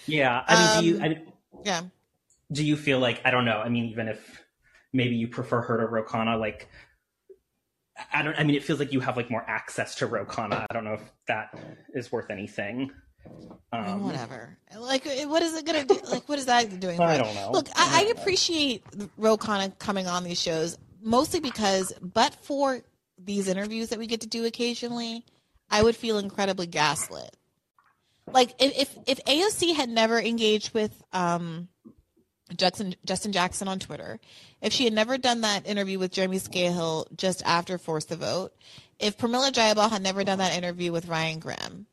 yeah. 0.07 0.44
I 0.46 0.81
mean, 0.81 0.83
do 0.83 0.88
you? 0.88 0.96
Um, 0.96 1.03
I, 1.03 1.23
yeah. 1.64 1.83
Do 2.53 2.64
you 2.64 2.77
feel 2.77 2.99
like 2.99 3.20
I 3.25 3.31
don't 3.31 3.44
know? 3.44 3.59
I 3.59 3.68
mean, 3.68 3.87
even 3.87 4.09
if 4.09 4.42
maybe 4.92 5.16
you 5.16 5.29
prefer 5.29 5.61
her 5.61 5.79
to 5.79 5.87
Ro 5.87 6.05
Khanna, 6.05 6.38
like 6.38 6.68
I 8.12 8.22
don't. 8.22 8.34
I 8.38 8.44
mean, 8.44 8.56
it 8.56 8.64
feels 8.64 8.78
like 8.78 8.92
you 8.92 9.00
have 9.00 9.16
like 9.16 9.30
more 9.30 9.44
access 9.48 9.96
to 9.96 10.06
Ro 10.06 10.24
Khanna. 10.24 10.66
I 10.68 10.74
don't 10.74 10.84
know 10.84 10.94
if 10.94 11.12
that 11.26 11.58
is 11.94 12.10
worth 12.10 12.30
anything. 12.30 12.90
Um, 13.72 14.04
Whatever. 14.04 14.58
Like, 14.76 15.04
what 15.26 15.42
is 15.42 15.56
it 15.56 15.64
gonna 15.66 15.84
do? 15.84 15.98
Like, 16.10 16.28
what 16.28 16.38
is 16.38 16.46
that 16.46 16.80
doing? 16.80 17.00
I 17.00 17.18
don't 17.18 17.34
know. 17.34 17.50
Look, 17.52 17.68
I, 17.76 18.04
I 18.04 18.18
appreciate 18.18 18.84
Ro 19.16 19.36
Khanna 19.36 19.78
coming 19.78 20.06
on 20.06 20.24
these 20.24 20.40
shows 20.40 20.78
mostly 21.02 21.40
because, 21.40 21.92
but 22.00 22.34
for 22.42 22.80
these 23.18 23.48
interviews 23.48 23.90
that 23.90 23.98
we 23.98 24.06
get 24.06 24.22
to 24.22 24.26
do 24.26 24.44
occasionally, 24.44 25.24
I 25.70 25.82
would 25.82 25.96
feel 25.96 26.18
incredibly 26.18 26.66
gaslit. 26.66 27.36
Like, 28.26 28.54
if 28.58 28.76
if, 28.78 28.98
if 29.06 29.24
AOC 29.24 29.74
had 29.74 29.88
never 29.88 30.18
engaged 30.18 30.72
with 30.74 31.02
um, 31.12 31.68
Justin, 32.56 32.94
Justin 33.04 33.32
Jackson 33.32 33.68
on 33.68 33.78
Twitter, 33.78 34.18
if 34.60 34.72
she 34.72 34.84
had 34.84 34.92
never 34.92 35.18
done 35.18 35.42
that 35.42 35.66
interview 35.66 35.98
with 35.98 36.12
Jeremy 36.12 36.38
Scahill 36.38 37.06
just 37.16 37.42
after 37.44 37.78
Force 37.78 38.04
the 38.04 38.16
Vote, 38.16 38.52
if 38.98 39.16
Pramila 39.16 39.50
Jayapal 39.50 39.90
had 39.90 40.02
never 40.02 40.24
done 40.24 40.38
that 40.38 40.56
interview 40.56 40.92
with 40.92 41.08
Ryan 41.08 41.38
Grim, 41.38 41.86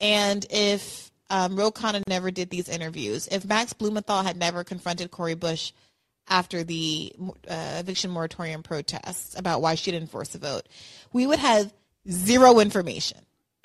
and 0.00 0.46
if 0.50 1.10
um, 1.30 1.56
Ro 1.56 1.70
Khanna 1.70 2.02
never 2.06 2.30
did 2.30 2.50
these 2.50 2.68
interviews, 2.68 3.28
if 3.30 3.44
Max 3.44 3.72
Blumenthal 3.72 4.22
had 4.22 4.36
never 4.36 4.64
confronted 4.64 5.10
Cori 5.10 5.34
Bush 5.34 5.72
after 6.28 6.62
the 6.62 7.12
uh, 7.48 7.76
eviction 7.78 8.10
moratorium 8.10 8.62
protests 8.62 9.38
about 9.38 9.62
why 9.62 9.74
she 9.74 9.90
didn't 9.90 10.10
force 10.10 10.28
the 10.28 10.38
vote, 10.38 10.68
we 11.12 11.26
would 11.26 11.38
have 11.38 11.72
zero 12.10 12.60
information. 12.60 13.18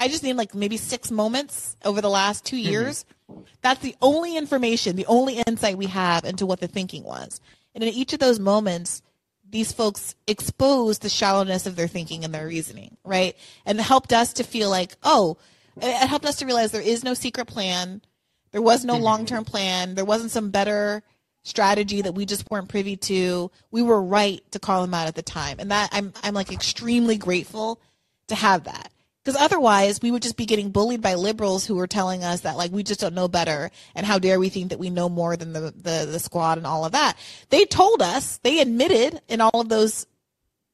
I 0.03 0.09
just 0.09 0.21
need 0.21 0.33
like 0.33 0.53
maybe 0.53 0.75
six 0.75 1.09
moments 1.09 1.77
over 1.85 2.01
the 2.01 2.09
last 2.09 2.43
two 2.43 2.57
mm-hmm. 2.57 2.69
years. 2.69 3.05
Mm-hmm. 3.31 3.43
That's 3.61 3.79
the 3.79 3.95
only 4.01 4.35
information, 4.35 4.97
the 4.97 5.05
only 5.05 5.41
insight 5.47 5.77
we 5.77 5.85
have 5.85 6.25
into 6.25 6.45
what 6.45 6.59
the 6.59 6.67
thinking 6.67 7.03
was. 7.03 7.39
And 7.73 7.85
in 7.85 7.89
each 7.93 8.11
of 8.11 8.19
those 8.19 8.37
moments, 8.37 9.01
these 9.49 9.71
folks 9.71 10.13
exposed 10.27 11.03
the 11.03 11.09
shallowness 11.09 11.65
of 11.67 11.77
their 11.77 11.87
thinking 11.87 12.25
and 12.25 12.33
their 12.33 12.47
reasoning, 12.47 12.97
right? 13.05 13.37
And 13.65 13.79
helped 13.79 14.11
us 14.11 14.33
to 14.33 14.43
feel 14.43 14.69
like, 14.69 14.91
oh, 15.03 15.37
it 15.77 16.07
helped 16.07 16.25
us 16.25 16.35
to 16.37 16.45
realize 16.45 16.71
there 16.71 16.81
is 16.81 17.05
no 17.05 17.13
secret 17.13 17.45
plan. 17.45 18.01
There 18.51 18.61
was 18.61 18.83
no 18.83 18.95
mm-hmm. 18.95 19.03
long 19.03 19.25
term 19.25 19.45
plan. 19.45 19.95
There 19.95 20.03
wasn't 20.03 20.31
some 20.31 20.49
better 20.49 21.01
strategy 21.43 22.01
that 22.01 22.13
we 22.13 22.25
just 22.25 22.51
weren't 22.51 22.67
privy 22.67 22.97
to. 22.97 23.49
We 23.71 23.81
were 23.81 24.01
right 24.01 24.41
to 24.51 24.59
call 24.59 24.81
them 24.81 24.93
out 24.93 25.07
at 25.07 25.15
the 25.15 25.21
time. 25.21 25.61
And 25.61 25.71
that 25.71 25.87
I'm 25.93 26.11
I'm 26.23 26.33
like 26.33 26.51
extremely 26.51 27.15
grateful 27.15 27.79
to 28.27 28.35
have 28.35 28.65
that 28.65 28.92
because 29.23 29.39
otherwise 29.39 30.01
we 30.01 30.11
would 30.11 30.21
just 30.21 30.35
be 30.35 30.45
getting 30.45 30.69
bullied 30.69 31.01
by 31.01 31.15
liberals 31.15 31.65
who 31.65 31.75
were 31.75 31.87
telling 31.87 32.23
us 32.23 32.41
that 32.41 32.57
like 32.57 32.71
we 32.71 32.83
just 32.83 32.99
don't 32.99 33.15
know 33.15 33.27
better 33.27 33.71
and 33.95 34.05
how 34.05 34.19
dare 34.19 34.39
we 34.39 34.49
think 34.49 34.69
that 34.69 34.79
we 34.79 34.89
know 34.89 35.07
more 35.07 35.37
than 35.37 35.53
the, 35.53 35.71
the, 35.71 36.07
the 36.11 36.19
squad 36.19 36.57
and 36.57 36.67
all 36.67 36.85
of 36.85 36.91
that. 36.91 37.17
They 37.49 37.65
told 37.65 38.01
us 38.01 38.37
they 38.39 38.59
admitted 38.59 39.21
in 39.27 39.41
all 39.41 39.61
of 39.61 39.69
those 39.69 40.05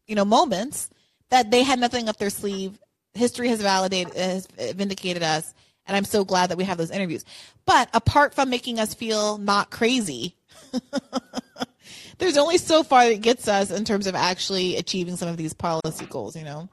you 0.08 0.16
know 0.16 0.26
moments 0.26 0.90
that 1.30 1.52
they 1.52 1.64
had 1.64 1.80
nothing 1.80 2.10
up 2.10 2.18
their 2.18 2.32
sleeve. 2.32 2.80
History 3.14 3.50
has 3.50 3.62
validated 3.62 4.14
has 4.16 4.48
vindicated 4.48 5.24
us 5.24 5.54
and 5.86 5.98
i'm 5.98 6.06
so 6.06 6.24
glad 6.24 6.50
that 6.50 6.58
we 6.58 6.64
have 6.64 6.78
those 6.78 6.92
interviews. 6.92 7.26
But 7.66 7.90
apart 7.94 8.34
from 8.34 8.50
making 8.50 8.80
us 8.80 8.94
feel 8.94 9.38
not 9.38 9.70
crazy 9.70 10.36
there's 12.18 12.38
only 12.38 12.58
so 12.58 12.84
far 12.84 13.08
that 13.08 13.22
gets 13.22 13.48
us 13.48 13.72
in 13.72 13.86
terms 13.86 14.06
of 14.08 14.14
actually 14.14 14.76
achieving 14.76 15.16
some 15.16 15.30
of 15.30 15.38
these 15.38 15.54
policy 15.54 16.06
goals 16.06 16.36
you 16.36 16.44
know? 16.44 16.70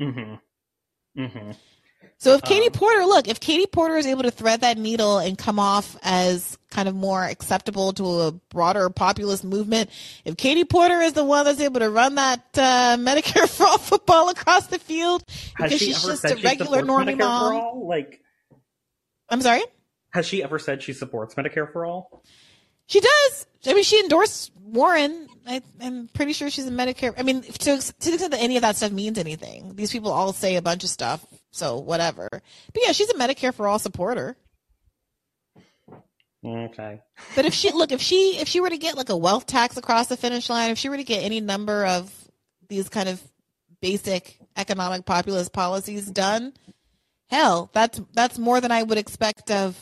Mm-hmm 0.00 0.34
Mm-hmm. 1.18 1.50
So 2.20 2.34
if 2.34 2.42
Katie 2.42 2.66
um, 2.66 2.72
Porter, 2.72 3.04
look, 3.04 3.28
if 3.28 3.38
Katie 3.38 3.66
Porter 3.66 3.96
is 3.96 4.04
able 4.04 4.24
to 4.24 4.32
thread 4.32 4.62
that 4.62 4.76
needle 4.76 5.18
and 5.18 5.38
come 5.38 5.60
off 5.60 5.96
as 6.02 6.58
kind 6.68 6.88
of 6.88 6.96
more 6.96 7.22
acceptable 7.22 7.92
to 7.92 8.20
a 8.22 8.32
broader 8.32 8.90
populist 8.90 9.44
movement, 9.44 9.88
if 10.24 10.36
Katie 10.36 10.64
Porter 10.64 11.00
is 11.00 11.12
the 11.12 11.24
one 11.24 11.44
that's 11.44 11.60
able 11.60 11.78
to 11.78 11.88
run 11.88 12.16
that 12.16 12.40
uh, 12.56 12.96
Medicare 12.98 13.48
for 13.56 13.66
all 13.66 13.78
football 13.78 14.30
across 14.30 14.66
the 14.66 14.80
field 14.80 15.24
because 15.56 15.70
she 15.72 15.78
she's 15.78 16.02
just 16.02 16.24
a 16.24 16.34
regular 16.42 16.82
normie 16.82 17.16
mom, 17.16 17.82
like, 17.82 18.20
I'm 19.28 19.40
sorry. 19.40 19.62
Has 20.10 20.26
she 20.26 20.42
ever 20.42 20.58
said 20.58 20.82
she 20.82 20.94
supports 20.94 21.36
Medicare 21.36 21.72
for 21.72 21.86
all? 21.86 22.24
She 22.86 23.00
does. 23.00 23.46
I 23.66 23.74
mean, 23.74 23.84
she 23.84 24.00
endorsed 24.00 24.50
Warren. 24.64 25.27
I, 25.48 25.62
am 25.80 26.08
pretty 26.12 26.34
sure 26.34 26.50
she's 26.50 26.66
a 26.66 26.70
Medicare. 26.70 27.14
I 27.16 27.22
mean, 27.22 27.42
to, 27.42 27.48
to 27.48 27.74
the 27.74 28.12
extent 28.12 28.32
that 28.32 28.42
any 28.42 28.56
of 28.56 28.62
that 28.62 28.76
stuff 28.76 28.92
means 28.92 29.18
anything, 29.18 29.74
these 29.74 29.90
people 29.90 30.12
all 30.12 30.32
say 30.32 30.56
a 30.56 30.62
bunch 30.62 30.84
of 30.84 30.90
stuff. 30.90 31.24
So 31.50 31.78
whatever. 31.78 32.28
But 32.30 32.82
yeah, 32.84 32.92
she's 32.92 33.08
a 33.08 33.14
Medicare 33.14 33.54
for 33.54 33.66
all 33.66 33.78
supporter. 33.78 34.36
Okay. 36.44 37.00
But 37.34 37.46
if 37.46 37.54
she 37.54 37.72
look, 37.72 37.90
if 37.90 38.00
she 38.00 38.38
if 38.38 38.46
she 38.46 38.60
were 38.60 38.70
to 38.70 38.78
get 38.78 38.96
like 38.96 39.08
a 39.08 39.16
wealth 39.16 39.46
tax 39.46 39.76
across 39.76 40.06
the 40.06 40.16
finish 40.16 40.48
line, 40.48 40.70
if 40.70 40.78
she 40.78 40.88
were 40.88 40.96
to 40.96 41.04
get 41.04 41.24
any 41.24 41.40
number 41.40 41.84
of 41.84 42.12
these 42.68 42.88
kind 42.88 43.08
of 43.08 43.20
basic 43.80 44.38
economic 44.56 45.04
populist 45.04 45.52
policies 45.52 46.06
done, 46.06 46.52
hell, 47.28 47.70
that's 47.72 48.00
that's 48.12 48.38
more 48.38 48.60
than 48.60 48.70
I 48.70 48.82
would 48.82 48.98
expect 48.98 49.50
of 49.50 49.76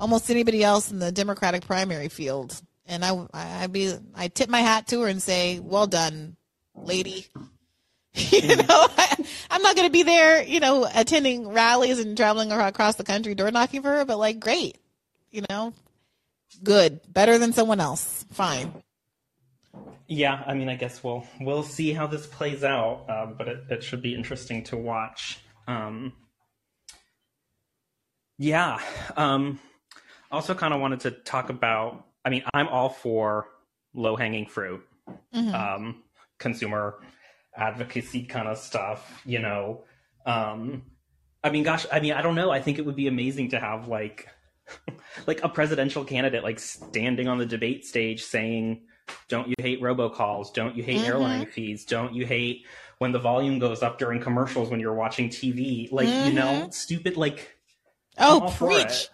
almost 0.00 0.30
anybody 0.30 0.64
else 0.64 0.90
in 0.90 0.98
the 0.98 1.12
Democratic 1.12 1.64
primary 1.64 2.08
field. 2.08 2.60
And 2.88 3.04
I, 3.04 3.26
I 3.32 3.66
be, 3.66 3.92
I 4.14 4.28
tip 4.28 4.48
my 4.48 4.60
hat 4.60 4.88
to 4.88 5.02
her 5.02 5.08
and 5.08 5.22
say, 5.22 5.58
"Well 5.58 5.86
done, 5.86 6.36
lady." 6.74 7.26
you 8.32 8.56
know, 8.56 8.64
I, 8.68 9.16
am 9.50 9.62
not 9.62 9.76
going 9.76 9.88
to 9.88 9.92
be 9.92 10.02
there, 10.02 10.42
you 10.42 10.60
know, 10.60 10.88
attending 10.94 11.48
rallies 11.48 11.98
and 11.98 12.16
traveling 12.16 12.50
across 12.50 12.94
the 12.96 13.04
country 13.04 13.34
door 13.34 13.50
knocking 13.50 13.82
for 13.82 13.90
her, 13.90 14.04
but 14.04 14.18
like, 14.18 14.40
great, 14.40 14.78
you 15.30 15.42
know, 15.50 15.74
good, 16.62 17.00
better 17.12 17.36
than 17.38 17.52
someone 17.52 17.80
else, 17.80 18.24
fine. 18.32 18.72
Yeah, 20.08 20.42
I 20.46 20.54
mean, 20.54 20.68
I 20.68 20.76
guess 20.76 21.02
we'll 21.02 21.26
we'll 21.40 21.64
see 21.64 21.92
how 21.92 22.06
this 22.06 22.26
plays 22.26 22.62
out, 22.62 23.04
uh, 23.08 23.26
but 23.26 23.48
it, 23.48 23.64
it 23.70 23.82
should 23.82 24.02
be 24.02 24.14
interesting 24.14 24.62
to 24.64 24.76
watch. 24.76 25.40
Um, 25.66 26.12
yeah. 28.38 28.78
Um, 29.16 29.58
also, 30.30 30.54
kind 30.54 30.72
of 30.72 30.80
wanted 30.80 31.00
to 31.00 31.10
talk 31.10 31.50
about. 31.50 32.05
I 32.26 32.28
mean, 32.28 32.42
I'm 32.52 32.66
all 32.66 32.88
for 32.88 33.46
low 33.94 34.16
hanging 34.16 34.46
fruit, 34.46 34.84
mm-hmm. 35.32 35.54
um, 35.54 36.02
consumer 36.38 36.96
advocacy 37.56 38.24
kind 38.24 38.48
of 38.48 38.58
stuff. 38.58 39.22
You 39.24 39.38
know, 39.38 39.84
um, 40.26 40.82
I 41.44 41.50
mean, 41.50 41.62
gosh, 41.62 41.86
I 41.92 42.00
mean, 42.00 42.14
I 42.14 42.22
don't 42.22 42.34
know. 42.34 42.50
I 42.50 42.60
think 42.60 42.80
it 42.80 42.84
would 42.84 42.96
be 42.96 43.06
amazing 43.06 43.50
to 43.50 43.60
have 43.60 43.86
like, 43.86 44.28
like 45.28 45.44
a 45.44 45.48
presidential 45.48 46.04
candidate 46.04 46.42
like 46.42 46.58
standing 46.58 47.28
on 47.28 47.38
the 47.38 47.46
debate 47.46 47.86
stage 47.86 48.24
saying, 48.24 48.82
"Don't 49.28 49.46
you 49.46 49.54
hate 49.60 49.80
robocalls? 49.80 50.52
Don't 50.52 50.74
you 50.74 50.82
hate 50.82 50.98
mm-hmm. 50.98 51.06
airline 51.06 51.46
fees? 51.46 51.84
Don't 51.84 52.12
you 52.12 52.26
hate?" 52.26 52.66
When 52.98 53.12
the 53.12 53.18
volume 53.20 53.58
goes 53.60 53.82
up 53.82 53.98
during 53.98 54.20
commercials 54.20 54.68
when 54.70 54.80
you're 54.80 54.94
watching 54.94 55.28
TV, 55.28 55.92
like 55.92 56.08
mm-hmm. 56.08 56.28
you 56.28 56.34
know, 56.34 56.46
mm-hmm. 56.46 56.70
stupid 56.70 57.16
like 57.16 57.56
Oh, 58.18 58.52
preach. 58.56 59.08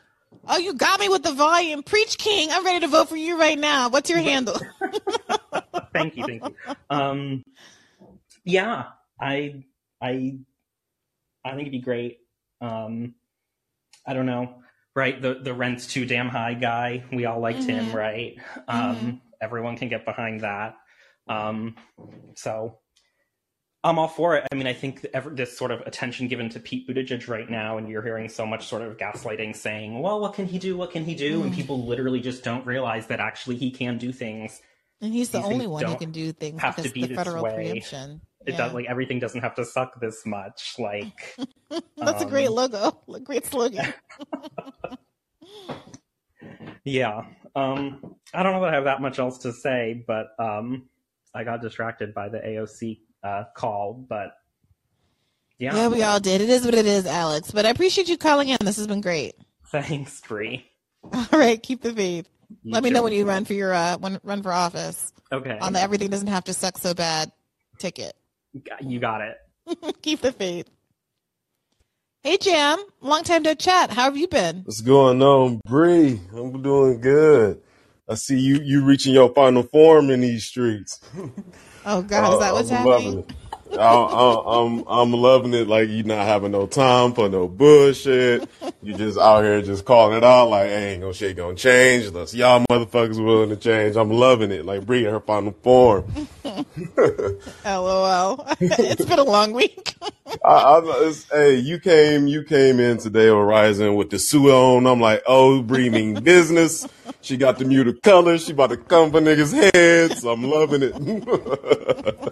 Oh, 0.46 0.58
you 0.58 0.74
got 0.74 1.00
me 1.00 1.08
with 1.08 1.22
the 1.22 1.32
volume. 1.32 1.82
Preach 1.82 2.18
King. 2.18 2.48
I'm 2.50 2.64
ready 2.64 2.80
to 2.80 2.88
vote 2.88 3.08
for 3.08 3.16
you 3.16 3.38
right 3.38 3.58
now. 3.58 3.88
What's 3.88 4.10
your 4.10 4.18
handle? 4.18 4.58
thank 5.92 6.16
you, 6.16 6.24
thank 6.26 6.42
you. 6.42 6.74
Um, 6.90 7.44
yeah, 8.44 8.86
I, 9.20 9.64
I, 10.00 10.38
I 11.44 11.50
think 11.50 11.60
it'd 11.62 11.72
be 11.72 11.80
great. 11.80 12.18
Um, 12.60 13.14
I 14.06 14.14
don't 14.14 14.26
know, 14.26 14.62
right? 14.94 15.20
The 15.20 15.34
the 15.34 15.54
rent's 15.54 15.86
too 15.86 16.04
damn 16.06 16.28
high 16.28 16.54
guy. 16.54 17.04
We 17.12 17.24
all 17.24 17.40
liked 17.40 17.60
mm-hmm. 17.60 17.86
him, 17.86 17.92
right? 17.96 18.36
Um, 18.68 18.96
mm-hmm. 18.96 19.10
Everyone 19.40 19.76
can 19.76 19.88
get 19.88 20.04
behind 20.04 20.40
that. 20.42 20.76
Um, 21.28 21.76
so 22.36 22.78
I'm 23.84 23.98
all 23.98 24.08
for 24.08 24.36
it. 24.36 24.46
I 24.52 24.54
mean, 24.54 24.68
I 24.68 24.72
think 24.72 25.06
this 25.32 25.56
sort 25.58 25.72
of 25.72 25.80
attention 25.80 26.28
given 26.28 26.48
to 26.50 26.60
Pete 26.60 26.88
Buttigieg 26.88 27.26
right 27.28 27.50
now, 27.50 27.78
and 27.78 27.88
you're 27.88 28.02
hearing 28.02 28.28
so 28.28 28.46
much 28.46 28.68
sort 28.68 28.82
of 28.82 28.96
gaslighting 28.96 29.56
saying, 29.56 30.00
well, 30.00 30.20
what 30.20 30.34
can 30.34 30.46
he 30.46 30.58
do? 30.58 30.76
What 30.76 30.92
can 30.92 31.04
he 31.04 31.16
do? 31.16 31.40
Mm. 31.40 31.44
And 31.44 31.54
people 31.54 31.84
literally 31.84 32.20
just 32.20 32.44
don't 32.44 32.64
realize 32.64 33.08
that 33.08 33.18
actually 33.18 33.56
he 33.56 33.72
can 33.72 33.98
do 33.98 34.12
things. 34.12 34.60
And 35.00 35.12
he's 35.12 35.30
the 35.30 35.42
only 35.42 35.66
one 35.66 35.84
who 35.84 35.96
can 35.96 36.12
do 36.12 36.32
things 36.32 36.60
have 36.62 36.76
because 36.76 36.92
to 36.92 36.94
be 36.94 37.06
the 37.06 37.16
federal 37.16 37.42
way. 37.42 37.54
preemption. 37.54 38.20
It 38.46 38.52
yeah. 38.52 38.58
does 38.58 38.72
like 38.72 38.86
everything 38.86 39.18
doesn't 39.18 39.40
have 39.40 39.56
to 39.56 39.64
suck 39.64 40.00
this 40.00 40.24
much. 40.24 40.76
Like 40.78 41.36
that's 41.70 42.22
um, 42.22 42.28
a 42.28 42.30
great 42.30 42.48
um, 42.48 42.54
logo, 42.54 43.00
a 43.12 43.20
great 43.20 43.44
slogan. 43.46 43.92
yeah. 46.84 47.22
Um, 47.56 48.14
I 48.32 48.44
don't 48.44 48.52
know 48.52 48.60
that 48.60 48.70
I 48.70 48.74
have 48.74 48.84
that 48.84 49.00
much 49.00 49.18
else 49.18 49.38
to 49.38 49.52
say, 49.52 50.04
but 50.06 50.28
um, 50.38 50.88
I 51.34 51.42
got 51.42 51.62
distracted 51.62 52.14
by 52.14 52.28
the 52.28 52.38
AOC 52.38 53.00
uh, 53.22 53.44
call, 53.56 54.04
but 54.08 54.32
yeah. 55.58 55.76
Yeah, 55.76 55.88
we 55.88 56.02
all 56.02 56.18
did. 56.18 56.40
It 56.40 56.50
is 56.50 56.64
what 56.64 56.74
it 56.74 56.86
is, 56.86 57.06
Alex. 57.06 57.52
But 57.52 57.66
I 57.66 57.70
appreciate 57.70 58.08
you 58.08 58.18
calling 58.18 58.48
in. 58.48 58.58
This 58.62 58.76
has 58.76 58.86
been 58.86 59.00
great. 59.00 59.34
Thanks, 59.68 60.20
Bree. 60.20 60.66
All 61.04 61.26
right, 61.32 61.62
keep 61.62 61.82
the 61.82 61.92
faith. 61.92 62.28
You 62.62 62.72
Let 62.72 62.82
me 62.82 62.90
know 62.90 63.02
when 63.02 63.12
you 63.12 63.24
run 63.24 63.44
for 63.44 63.54
your 63.54 63.72
uh 63.72 63.96
when, 63.98 64.20
run 64.22 64.42
for 64.42 64.52
office. 64.52 65.12
Okay. 65.32 65.58
On 65.60 65.72
the 65.72 65.80
everything 65.80 66.10
doesn't 66.10 66.26
have 66.26 66.44
to 66.44 66.52
suck 66.52 66.78
so 66.78 66.94
bad 66.94 67.32
ticket. 67.78 68.14
You 68.80 69.00
got 69.00 69.22
it. 69.22 69.36
keep 70.02 70.20
the 70.20 70.32
faith. 70.32 70.68
Hey 72.22 72.36
Jam, 72.36 72.78
long 73.00 73.24
time 73.24 73.42
no 73.42 73.54
chat. 73.54 73.90
How 73.90 74.04
have 74.04 74.16
you 74.16 74.28
been? 74.28 74.62
What's 74.64 74.80
going 74.80 75.22
on, 75.22 75.60
Bree? 75.64 76.20
I'm 76.36 76.60
doing 76.62 77.00
good. 77.00 77.62
I 78.08 78.14
see 78.14 78.38
you 78.38 78.60
you 78.62 78.84
reaching 78.84 79.14
your 79.14 79.32
final 79.32 79.62
form 79.62 80.10
in 80.10 80.20
these 80.20 80.44
streets. 80.44 81.00
Oh 81.86 82.02
God, 82.02 82.30
is 82.30 82.38
that 82.38 82.54
what's 82.54 82.70
happening? 82.70 83.24
I, 83.78 84.64
am 84.64 84.84
I'm 84.86 85.12
loving 85.12 85.54
it. 85.54 85.66
Like 85.68 85.88
you 85.88 86.02
not 86.02 86.26
having 86.26 86.52
no 86.52 86.66
time 86.66 87.14
for 87.14 87.28
no 87.28 87.48
bullshit. 87.48 88.48
You 88.82 88.94
just 88.94 89.18
out 89.18 89.44
here 89.44 89.62
just 89.62 89.84
calling 89.84 90.16
it 90.16 90.24
out. 90.24 90.48
Like 90.48 90.68
hey, 90.68 90.92
ain't 90.92 91.00
no 91.00 91.12
shit 91.12 91.36
gonna 91.36 91.54
change 91.54 92.06
unless 92.06 92.34
y'all 92.34 92.64
motherfuckers 92.70 93.24
willing 93.24 93.50
to 93.50 93.56
change. 93.56 93.96
I'm 93.96 94.10
loving 94.10 94.50
it. 94.50 94.64
Like 94.64 94.84
bringing 94.84 95.10
her 95.10 95.20
final 95.20 95.52
form. 95.62 96.04
LOL. 97.64 98.46
it's 98.60 99.04
been 99.04 99.18
a 99.18 99.24
long 99.24 99.52
week. 99.52 99.94
I, 100.44 100.80
I, 100.80 101.14
hey, 101.30 101.56
you 101.56 101.78
came 101.78 102.26
you 102.26 102.44
came 102.44 102.80
in 102.80 102.98
today 102.98 103.28
on 103.28 103.46
Rising 103.46 103.94
with 103.96 104.10
the 104.10 104.18
suit 104.18 104.50
on. 104.50 104.86
I'm 104.86 105.00
like, 105.00 105.22
oh, 105.26 105.62
breathing 105.62 106.14
business. 106.14 106.86
She 107.20 107.36
got 107.36 107.58
the 107.58 107.64
muted 107.64 108.02
colors. 108.02 108.46
She 108.46 108.52
about 108.52 108.70
to 108.70 108.76
come 108.76 109.12
for 109.12 109.20
niggas' 109.20 109.72
heads. 109.74 110.24
I'm 110.24 110.42
loving 110.42 110.82
it. 110.82 112.31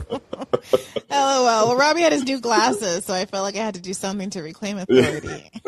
LOL. 1.10 1.68
Well, 1.68 1.76
Robbie 1.76 2.02
had 2.02 2.12
his 2.12 2.24
new 2.24 2.40
glasses, 2.40 3.04
so 3.04 3.14
I 3.14 3.24
felt 3.26 3.44
like 3.44 3.56
I 3.56 3.64
had 3.64 3.74
to 3.74 3.80
do 3.80 3.92
something 3.92 4.30
to 4.30 4.42
reclaim 4.42 4.78
authority. 4.78 5.50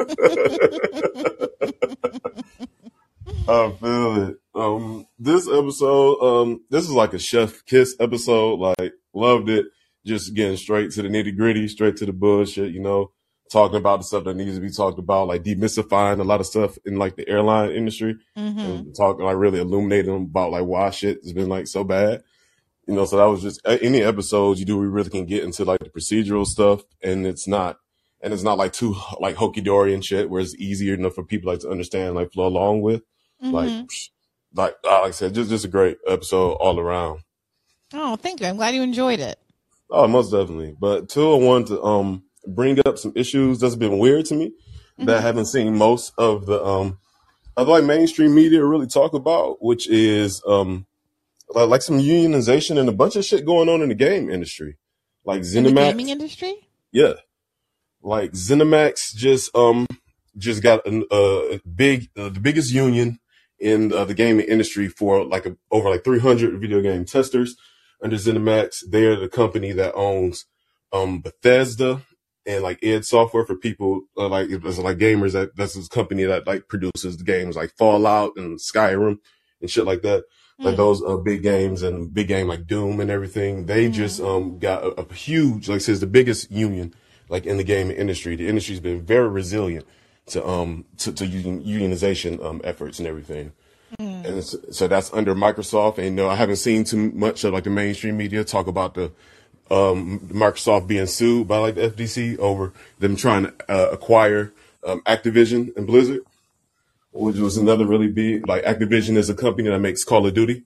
I 3.49 3.73
feel 3.81 4.29
it. 4.29 4.37
Um, 4.55 5.07
this 5.19 5.49
episode, 5.49 6.21
um, 6.21 6.61
this 6.71 6.85
is 6.85 6.91
like 6.91 7.15
a 7.15 7.19
chef 7.19 7.65
kiss 7.65 7.97
episode. 7.99 8.61
Like, 8.61 8.93
loved 9.15 9.49
it. 9.49 9.67
Just 10.05 10.35
getting 10.35 10.57
straight 10.57 10.91
to 10.93 11.03
the 11.03 11.09
nitty 11.09 11.37
gritty, 11.37 11.69
straight 11.69 11.97
to 11.99 12.07
the 12.07 12.13
bullshit, 12.13 12.73
you 12.73 12.81
know, 12.81 13.13
talking 13.53 13.77
about 13.77 14.01
the 14.01 14.05
stuff 14.05 14.25
that 14.25 14.35
needs 14.35 14.57
to 14.57 14.61
be 14.61 14.71
talked 14.71 14.99
about, 14.99 15.29
like 15.29 15.45
demystifying 15.45 16.19
a 16.19 16.25
lot 16.25 16.41
of 16.41 16.47
stuff 16.47 16.77
in 16.85 16.97
like 16.97 17.17
the 17.17 17.29
airline 17.29 17.71
industry 17.71 18.17
mm-hmm. 18.37 18.59
and 18.59 18.97
talking, 18.97 19.25
like 19.25 19.37
really 19.37 19.61
illuminating 19.61 20.15
about 20.17 20.51
like 20.51 20.65
why 20.65 20.91
shit 20.91 21.19
has 21.23 21.33
been 21.33 21.49
like 21.49 21.67
so 21.67 21.85
bad. 21.85 22.23
You 22.87 22.95
know, 22.95 23.05
so 23.05 23.17
that 23.17 23.25
was 23.25 23.43
just 23.43 23.61
any 23.65 24.03
episodes 24.03 24.59
you 24.59 24.67
do, 24.67 24.77
we 24.77 24.87
really 24.87 25.11
can 25.11 25.25
get 25.25 25.45
into 25.45 25.65
like 25.65 25.81
the 25.81 25.89
procedural 25.89 26.45
stuff 26.45 26.83
and 27.01 27.27
it's 27.27 27.47
not, 27.47 27.79
and 28.21 28.33
it's 28.35 28.43
not 28.43 28.59
like 28.59 28.73
too 28.73 28.97
like 29.21 29.37
hokey 29.37 29.61
dory 29.61 29.95
and 29.95 30.05
shit 30.05 30.29
where 30.29 30.41
it's 30.41 30.57
easier 30.57 30.95
enough 30.95 31.15
for 31.15 31.25
people 31.25 31.51
like 31.53 31.61
to 31.61 31.71
understand, 31.71 32.17
like 32.17 32.33
flow 32.33 32.47
along 32.47 32.83
with. 32.83 33.03
Mm-hmm. 33.43 33.53
Like, 33.53 33.91
like, 34.55 34.75
like 34.85 35.09
I 35.09 35.11
said, 35.13 35.35
just, 35.35 35.51
just 35.51 35.65
a 35.65 35.69
great 35.69 35.99
episode 36.09 36.55
all 36.55 36.79
around. 36.81 37.21
Oh, 37.95 38.17
thank 38.17 38.41
you. 38.41 38.47
I'm 38.47 38.57
glad 38.57 38.75
you 38.75 38.83
enjoyed 38.83 39.21
it. 39.21 39.39
Oh, 39.89 40.09
most 40.09 40.31
definitely. 40.31 40.75
But 40.79 41.09
two, 41.09 41.33
I 41.33 41.37
wanted 41.37 41.69
to, 41.69 41.83
um, 41.83 42.25
bring 42.47 42.81
up 42.85 42.99
some 42.99 43.13
issues 43.15 43.61
that's 43.61 43.77
been 43.77 43.99
weird 43.99 44.25
to 44.27 44.35
me 44.35 44.49
mm-hmm. 44.49 45.05
that 45.05 45.19
I 45.19 45.21
haven't 45.21 45.47
seen 45.47 45.77
most 45.77 46.13
of 46.19 46.47
the, 46.47 46.65
um, 46.65 46.99
of 47.57 47.69
like 47.69 47.85
mainstream 47.85 48.35
media 48.35 48.65
really 48.65 48.87
talk 48.89 49.15
about, 49.15 49.63
which 49.63 49.89
is, 49.89 50.43
um, 50.47 50.87
like 51.55 51.83
some 51.83 51.99
unionization 51.99 52.79
and 52.79 52.89
a 52.89 52.93
bunch 52.93 53.17
of 53.17 53.25
shit 53.25 53.47
going 53.47 53.69
on 53.69 53.83
in 53.83 53.89
the 53.89 53.95
game 53.95 54.31
industry, 54.31 54.79
like 55.25 55.43
ZeniMax. 55.43 55.57
In 55.57 55.65
the 55.65 55.73
gaming 55.73 56.09
industry? 56.09 56.55
Yeah, 56.91 57.15
like 58.03 58.33
ZeniMax 58.33 59.15
just 59.15 59.55
um 59.57 59.87
just 60.37 60.63
got 60.63 60.87
a, 60.87 61.05
a 61.13 61.61
big 61.69 62.09
uh, 62.17 62.29
the 62.29 62.41
biggest 62.41 62.73
union 62.73 63.19
in 63.59 63.93
uh, 63.93 64.05
the 64.05 64.15
gaming 64.15 64.47
industry 64.47 64.89
for 64.89 65.25
like 65.25 65.47
a, 65.47 65.57
over 65.71 65.89
like 65.89 66.05
300 66.05 66.61
video 66.61 66.81
game 66.81 67.05
testers 67.05 67.57
under 68.03 68.17
ZeniMax. 68.17 68.85
They're 68.91 69.17
the 69.17 69.29
company 69.29 69.73
that 69.73 69.95
owns 69.95 70.47
um 70.93 71.21
Bethesda 71.21 72.03
and 72.45 72.63
like 72.63 72.83
id 72.83 73.05
Software 73.05 73.47
for 73.47 73.57
people 73.57 74.03
uh, 74.17 74.29
like 74.29 74.49
it's 74.51 74.79
like 74.79 74.99
gamers 74.99 75.33
that 75.33 75.57
that's 75.57 75.75
this 75.75 75.89
company 75.89 76.25
that 76.25 76.47
like 76.47 76.69
produces 76.69 77.17
the 77.17 77.25
games 77.25 77.57
like 77.57 77.73
Fallout 77.79 78.33
and 78.37 78.59
Skyrim 78.59 79.19
and 79.61 79.71
shit 79.71 79.85
like 79.85 80.03
that. 80.03 80.25
Like 80.59 80.75
Mm. 80.75 80.77
those 80.77 81.03
uh, 81.03 81.17
big 81.17 81.43
games 81.43 81.83
and 81.83 82.13
big 82.13 82.29
game 82.29 82.47
like 82.49 82.67
Doom 82.67 83.01
and 83.01 83.11
everything. 83.11 83.67
They 83.67 83.89
just 83.89 84.21
Mm. 84.21 84.37
um 84.37 84.59
got 84.59 84.85
a, 84.85 84.89
a 85.01 85.15
huge 85.15 85.69
like 85.69 85.81
says 85.81 86.01
the 86.01 86.07
biggest 86.07 86.51
union 86.51 86.95
like 87.29 87.47
in 87.47 87.57
the 87.57 87.65
gaming 87.65 87.97
industry. 87.97 88.37
The 88.37 88.47
industry's 88.49 88.81
been 88.81 89.03
very 89.03 89.29
resilient 89.29 89.87
to 90.27 90.47
um 90.47 90.85
to, 90.99 91.13
to 91.13 91.27
union, 91.27 91.63
unionization 91.65 92.45
um 92.45 92.61
efforts 92.65 92.99
and 92.99 93.09
everything. 93.09 93.53
Mm. 93.99 94.25
And 94.25 94.45
so, 94.45 94.59
so 94.71 94.89
that's 94.89 95.13
under 95.13 95.35
Microsoft. 95.35 95.99
And 95.99 96.17
know, 96.17 96.29
I 96.29 96.37
haven't 96.37 96.57
seen 96.57 96.85
too 96.85 97.11
much 97.13 97.45
of 97.45 97.53
like 97.53 97.65
the 97.65 97.71
mainstream 97.71 98.17
media 98.17 98.45
talk 98.45 98.67
about 98.67 98.95
the 98.95 99.11
um, 99.71 100.21
Microsoft 100.33 100.87
being 100.87 101.07
sued 101.07 101.49
by 101.49 101.59
like 101.59 101.75
the 101.77 101.89
FTC 101.91 102.39
over 102.39 102.73
them 102.99 103.17
trying 103.17 103.45
to 103.45 103.55
uh, 103.71 103.89
acquire 103.91 104.53
um, 104.87 105.01
Activision 105.03 105.75
and 105.77 105.87
Blizzard, 105.87 106.21
which 107.13 107.37
was 107.37 107.57
another 107.57 107.87
really 107.87 108.09
big. 108.09 108.47
Like 108.49 108.65
Activision 108.65 109.17
is 109.17 109.31
a 109.31 109.35
company 109.35 109.69
that 109.69 109.79
makes 109.79 110.05
Call 110.05 110.27
of 110.27 110.35
Duty. 110.35 110.65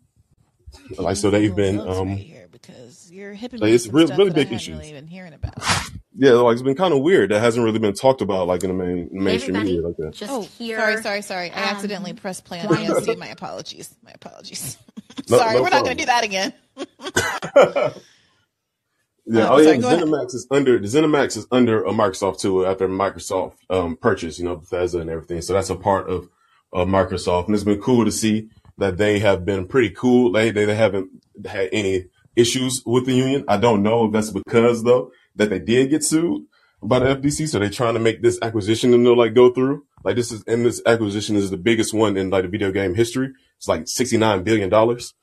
Like 0.99 1.17
so, 1.17 1.31
they've 1.31 1.55
been 1.55 1.81
um, 1.81 2.09
right 2.11 2.19
here 2.19 2.49
because 2.51 3.11
you're 3.11 3.33
hipping 3.35 3.61
like, 3.61 3.73
it's 3.73 3.85
some 3.87 3.95
real- 3.95 4.07
stuff 4.09 4.19
really 4.19 4.31
big 4.31 4.49
hadn't 4.49 4.57
issues. 4.57 4.79
really 4.79 4.93
been 4.93 5.07
hearing 5.07 5.33
about. 5.33 5.55
yeah, 6.15 6.33
like 6.33 6.53
it's 6.55 6.63
been 6.63 6.77
kind 6.77 6.93
of 6.93 7.01
weird. 7.03 7.31
That 7.31 7.41
hasn't 7.41 7.65
really 7.65 7.79
been 7.79 7.95
talked 7.95 8.21
about 8.21 8.47
like 8.47 8.63
in 8.63 8.77
the 8.77 8.85
main 8.85 9.09
mainstream 9.13 9.57
everybody, 9.57 9.77
media 9.77 9.87
like 9.89 9.97
that. 9.99 10.13
just 10.15 10.31
Oh, 10.33 10.43
here. 10.43 10.79
sorry, 10.79 11.03
sorry, 11.03 11.23
sorry. 11.23 11.51
I 11.51 11.63
um, 11.71 11.77
accidentally 11.77 12.13
pressed 12.13 12.45
play 12.45 12.61
on 12.61 12.67
AMC. 12.69 13.17
My 13.19 13.29
apologies. 13.29 13.95
My 14.03 14.13
apologies. 14.13 14.77
No- 15.31 15.39
sorry, 15.39 15.55
no 15.57 15.63
we're 15.63 15.71
not 15.71 15.83
going 15.85 15.97
to 15.97 16.03
do 16.03 16.07
that 16.07 16.25
again. 16.25 16.53
Yeah, 19.29 19.47
Uh, 19.47 19.55
oh 19.55 19.59
yeah, 19.59 19.65
sorry, 19.65 19.79
go 19.79 19.89
ahead. 19.89 20.01
ZeniMax 20.05 20.35
is 20.35 20.47
under 20.53 20.79
the 20.79 20.87
ZeniMax 20.87 21.37
is 21.37 21.47
under 21.51 21.83
a 21.85 21.91
Microsoft 21.91 22.39
too 22.41 22.65
after 22.65 22.87
Microsoft 22.89 23.55
um 23.71 23.97
purchased, 23.97 24.39
you 24.39 24.45
know, 24.45 24.55
Bethesda 24.57 25.01
and 25.01 25.11
everything. 25.11 25.41
So 25.43 25.53
that's 25.53 25.69
a 25.71 25.75
part 25.75 26.09
of 26.09 26.29
uh, 26.73 26.85
Microsoft, 26.85 27.47
and 27.47 27.55
it's 27.55 27.65
been 27.65 27.81
cool 27.81 28.05
to 28.05 28.13
see 28.13 28.49
that 28.79 28.99
they 28.99 29.19
have 29.19 29.45
been 29.45 29.67
pretty 29.67 29.91
cool. 29.91 30.33
They 30.33 30.51
they, 30.51 30.65
they 30.65 30.75
haven't 30.75 31.11
had 31.47 31.69
any 31.73 32.07
issues 32.35 32.83
with 32.85 33.07
the 33.07 33.15
union. 33.15 33.45
I 33.49 33.57
don't 33.57 33.83
know 33.83 34.07
if 34.07 34.13
that's 34.13 34.31
because 34.31 34.85
though 34.85 35.11
that 35.37 35.51
they 35.51 35.59
did 35.59 35.91
get 35.91 36.05
sued 36.05 36.45
by 36.83 36.99
the 36.99 37.17
FTC. 37.17 37.49
so 37.49 37.59
they're 37.59 37.71
trying 37.71 37.95
to 37.95 38.01
make 38.01 38.23
this 38.23 38.39
acquisition 38.43 38.93
and 38.95 39.05
they'll 39.05 39.17
like 39.17 39.35
go 39.35 39.51
through. 39.53 39.85
Like 40.05 40.17
this 40.17 40.31
is 40.31 40.45
and 40.47 40.65
this 40.65 40.81
acquisition 40.87 41.37
is 41.37 41.51
the 41.51 41.57
biggest 41.57 41.93
one 41.95 42.17
in 42.17 42.31
like 42.31 42.43
the 42.43 42.49
video 42.49 42.71
game 42.71 42.95
history. 42.95 43.33
It's 43.57 43.69
like 43.69 43.89
sixty 43.89 44.17
nine 44.19 44.43
billion 44.43 44.69
dollars 44.69 45.15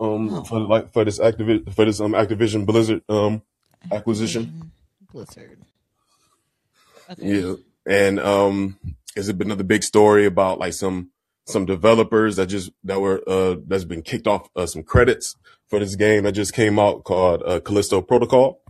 um 0.00 0.44
for 0.44 0.60
like 0.60 0.92
for 0.92 1.04
this 1.04 1.18
Activi- 1.18 1.72
for 1.74 1.84
this 1.84 2.00
um 2.00 2.12
Activision 2.12 2.64
Blizzard 2.64 3.02
um 3.08 3.42
acquisition. 3.90 4.72
Blizzard. 5.12 5.58
Okay. 7.10 7.40
Yeah. 7.40 7.54
And 7.86 8.20
um 8.20 8.78
is 9.16 9.28
it 9.28 9.38
been 9.38 9.48
another 9.48 9.64
big 9.64 9.82
story 9.82 10.26
about 10.26 10.58
like 10.58 10.72
some 10.72 11.10
some 11.46 11.66
developers 11.66 12.36
that 12.36 12.46
just 12.46 12.70
that 12.84 13.00
were 13.00 13.22
uh 13.26 13.56
that's 13.66 13.84
been 13.84 14.02
kicked 14.02 14.26
off 14.26 14.48
uh, 14.54 14.66
some 14.66 14.82
credits 14.82 15.36
for 15.68 15.78
this 15.78 15.96
game 15.96 16.24
that 16.24 16.32
just 16.32 16.52
came 16.52 16.78
out 16.78 17.04
called 17.04 17.42
uh, 17.46 17.60
Callisto 17.60 18.00
Protocol. 18.00 18.60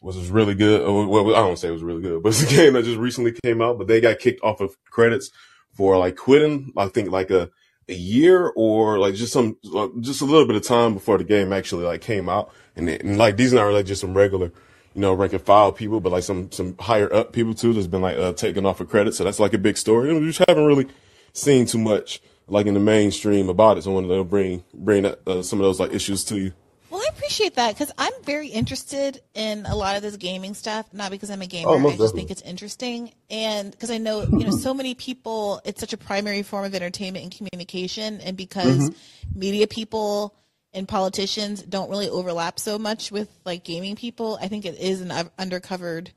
Which 0.00 0.14
was 0.14 0.30
really 0.30 0.54
good. 0.54 0.82
Uh, 0.86 0.92
Well, 0.92 1.34
I 1.34 1.40
don't 1.40 1.58
say 1.58 1.68
it 1.68 1.72
was 1.72 1.82
really 1.82 2.02
good, 2.02 2.22
but 2.22 2.28
it's 2.28 2.42
a 2.42 2.46
game 2.56 2.74
that 2.74 2.84
just 2.84 2.98
recently 2.98 3.32
came 3.32 3.62
out. 3.62 3.78
But 3.78 3.88
they 3.88 4.00
got 4.00 4.18
kicked 4.18 4.42
off 4.42 4.60
of 4.60 4.76
credits 4.90 5.30
for 5.72 5.96
like 5.96 6.16
quitting. 6.16 6.72
I 6.76 6.86
think 6.88 7.10
like 7.10 7.30
a 7.30 7.50
a 7.88 7.94
year 7.94 8.52
or 8.56 8.98
like 8.98 9.14
just 9.14 9.32
some 9.32 9.56
uh, 9.74 9.88
just 10.00 10.20
a 10.20 10.24
little 10.24 10.46
bit 10.46 10.56
of 10.56 10.62
time 10.62 10.94
before 10.94 11.18
the 11.18 11.24
game 11.24 11.52
actually 11.52 11.84
like 11.84 12.00
came 12.00 12.28
out. 12.28 12.52
And, 12.76 12.90
it, 12.90 13.02
and 13.02 13.16
like 13.16 13.36
these 13.36 13.52
are 13.52 13.56
not 13.56 13.72
like 13.72 13.86
just 13.86 14.00
some 14.00 14.16
regular, 14.16 14.52
you 14.96 15.02
know, 15.02 15.12
rank 15.14 15.32
and 15.34 15.42
file 15.42 15.70
people, 15.72 16.00
but 16.00 16.10
like 16.10 16.22
some 16.24 16.50
some 16.50 16.74
higher 16.78 17.12
up 17.12 17.32
people 17.32 17.54
too 17.54 17.72
that's 17.74 17.86
been 17.86 18.00
like 18.02 18.16
uh, 18.16 18.32
taken 18.32 18.64
off 18.66 18.80
of 18.80 18.88
credit. 18.88 19.14
So 19.14 19.24
that's 19.24 19.38
like 19.38 19.52
a 19.54 19.58
big 19.58 19.76
story. 19.76 20.08
And 20.10 20.18
we 20.20 20.26
just 20.32 20.42
haven't 20.48 20.64
really 20.64 20.86
seen 21.34 21.66
too 21.66 21.78
much 21.78 22.20
like 22.48 22.66
in 22.66 22.74
the 22.74 22.80
mainstream 22.80 23.48
about 23.48 23.76
it. 23.76 23.82
So 23.82 23.90
I 23.90 23.94
wanted 23.94 24.08
to 24.16 24.24
bring 24.24 24.64
bring 24.72 25.02
that, 25.02 25.20
uh, 25.28 25.42
some 25.42 25.60
of 25.60 25.64
those 25.64 25.78
like 25.78 25.92
issues 25.92 26.24
to 26.24 26.38
you. 26.38 26.52
Well, 26.88 27.02
I 27.02 27.08
appreciate 27.14 27.56
that 27.56 27.74
because 27.74 27.92
I'm 27.98 28.12
very 28.22 28.48
interested 28.48 29.20
in 29.34 29.66
a 29.66 29.74
lot 29.74 29.96
of 29.96 30.02
this 30.02 30.16
gaming 30.16 30.54
stuff. 30.54 30.86
Not 30.94 31.10
because 31.10 31.30
I'm 31.30 31.42
a 31.42 31.46
gamer, 31.46 31.68
Oh, 31.70 31.74
I 31.74 31.82
just 31.82 31.90
definitely. 31.92 32.20
think 32.20 32.30
it's 32.30 32.42
interesting, 32.42 33.12
and 33.28 33.70
because 33.70 33.90
I 33.90 33.98
know 33.98 34.22
you 34.22 34.44
know 34.46 34.50
so 34.52 34.72
many 34.72 34.94
people, 34.94 35.60
it's 35.64 35.80
such 35.80 35.92
a 35.92 35.96
primary 35.98 36.42
form 36.42 36.64
of 36.64 36.74
entertainment 36.74 37.24
and 37.24 37.36
communication, 37.36 38.20
and 38.22 38.36
because 38.36 38.78
Mm-hmm. 38.78 39.40
media 39.40 39.66
people 39.66 40.34
and 40.72 40.86
politicians 40.86 41.62
don't 41.62 41.90
really 41.90 42.08
overlap 42.08 42.58
so 42.58 42.78
much 42.78 43.10
with 43.10 43.28
like 43.44 43.64
gaming 43.64 43.96
people, 43.96 44.38
I 44.40 44.48
think 44.48 44.64
it 44.64 44.78
is 44.78 45.00
an 45.00 45.10
un- 45.10 45.30
undercovered 45.38 46.08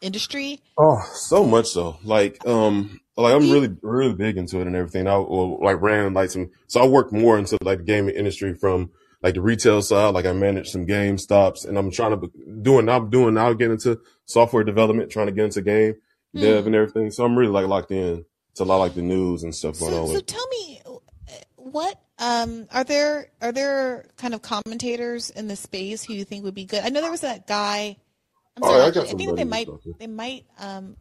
industry. 0.00 0.60
Oh, 0.78 1.00
so 1.14 1.44
much 1.44 1.66
so. 1.68 1.98
Like, 2.04 2.46
um, 2.46 3.00
like 3.16 3.34
I'm 3.34 3.50
really, 3.50 3.74
really 3.82 4.14
big 4.14 4.36
into 4.36 4.60
it 4.60 4.66
and 4.66 4.76
everything. 4.76 5.06
I 5.06 5.14
or, 5.14 5.58
like 5.62 5.80
ran 5.80 6.14
like 6.14 6.30
some, 6.30 6.50
so 6.66 6.80
I 6.80 6.86
work 6.86 7.12
more 7.12 7.38
into 7.38 7.58
like 7.62 7.78
the 7.78 7.84
gaming 7.84 8.14
industry 8.14 8.54
from 8.54 8.90
like 9.22 9.34
the 9.34 9.42
retail 9.42 9.82
side. 9.82 10.14
Like 10.14 10.26
I 10.26 10.32
manage 10.32 10.68
some 10.68 10.86
game 10.86 11.18
stops 11.18 11.64
and 11.64 11.78
I'm 11.78 11.90
trying 11.90 12.18
to 12.20 12.30
doing, 12.62 12.88
I'm 12.88 13.10
doing 13.10 13.34
now 13.34 13.52
getting 13.52 13.72
into 13.72 14.00
software 14.24 14.64
development, 14.64 15.10
trying 15.10 15.26
to 15.26 15.32
get 15.32 15.44
into 15.46 15.62
game 15.62 15.94
dev 16.34 16.66
and 16.66 16.74
everything. 16.74 17.10
So 17.10 17.24
I'm 17.24 17.36
really 17.36 17.52
like 17.52 17.66
locked 17.66 17.90
in 17.90 18.24
to 18.54 18.62
a 18.62 18.64
lot 18.64 18.78
like 18.78 18.94
the 18.94 19.02
news 19.02 19.42
and 19.42 19.54
stuff 19.54 19.78
going 19.78 19.92
So, 19.92 20.02
on. 20.02 20.08
so 20.08 20.20
tell 20.20 20.46
me, 20.48 20.80
uh, 20.86 20.92
what 21.56 22.00
um, 22.20 22.68
are 22.70 22.84
there 22.84 23.30
are 23.40 23.50
there 23.52 24.04
kind 24.16 24.34
of 24.34 24.42
commentators 24.42 25.30
in 25.30 25.48
the 25.48 25.56
space 25.56 26.04
who 26.04 26.12
you 26.14 26.24
think 26.24 26.44
would 26.44 26.54
be 26.54 26.64
good? 26.66 26.84
I 26.84 26.90
know 26.90 27.00
there 27.00 27.10
was 27.10 27.22
that 27.22 27.46
guy. 27.46 27.96
I'm 28.56 28.62
Oh, 28.62 28.68
sorry, 28.68 28.92
yeah, 28.94 29.00
I 29.00 29.04
I 29.04 29.14
think 29.16 29.36
they 29.36 29.44
might 29.44 29.66
talking. 29.66 29.94
they 29.98 30.06
might 30.06 30.44
um, 30.58 30.96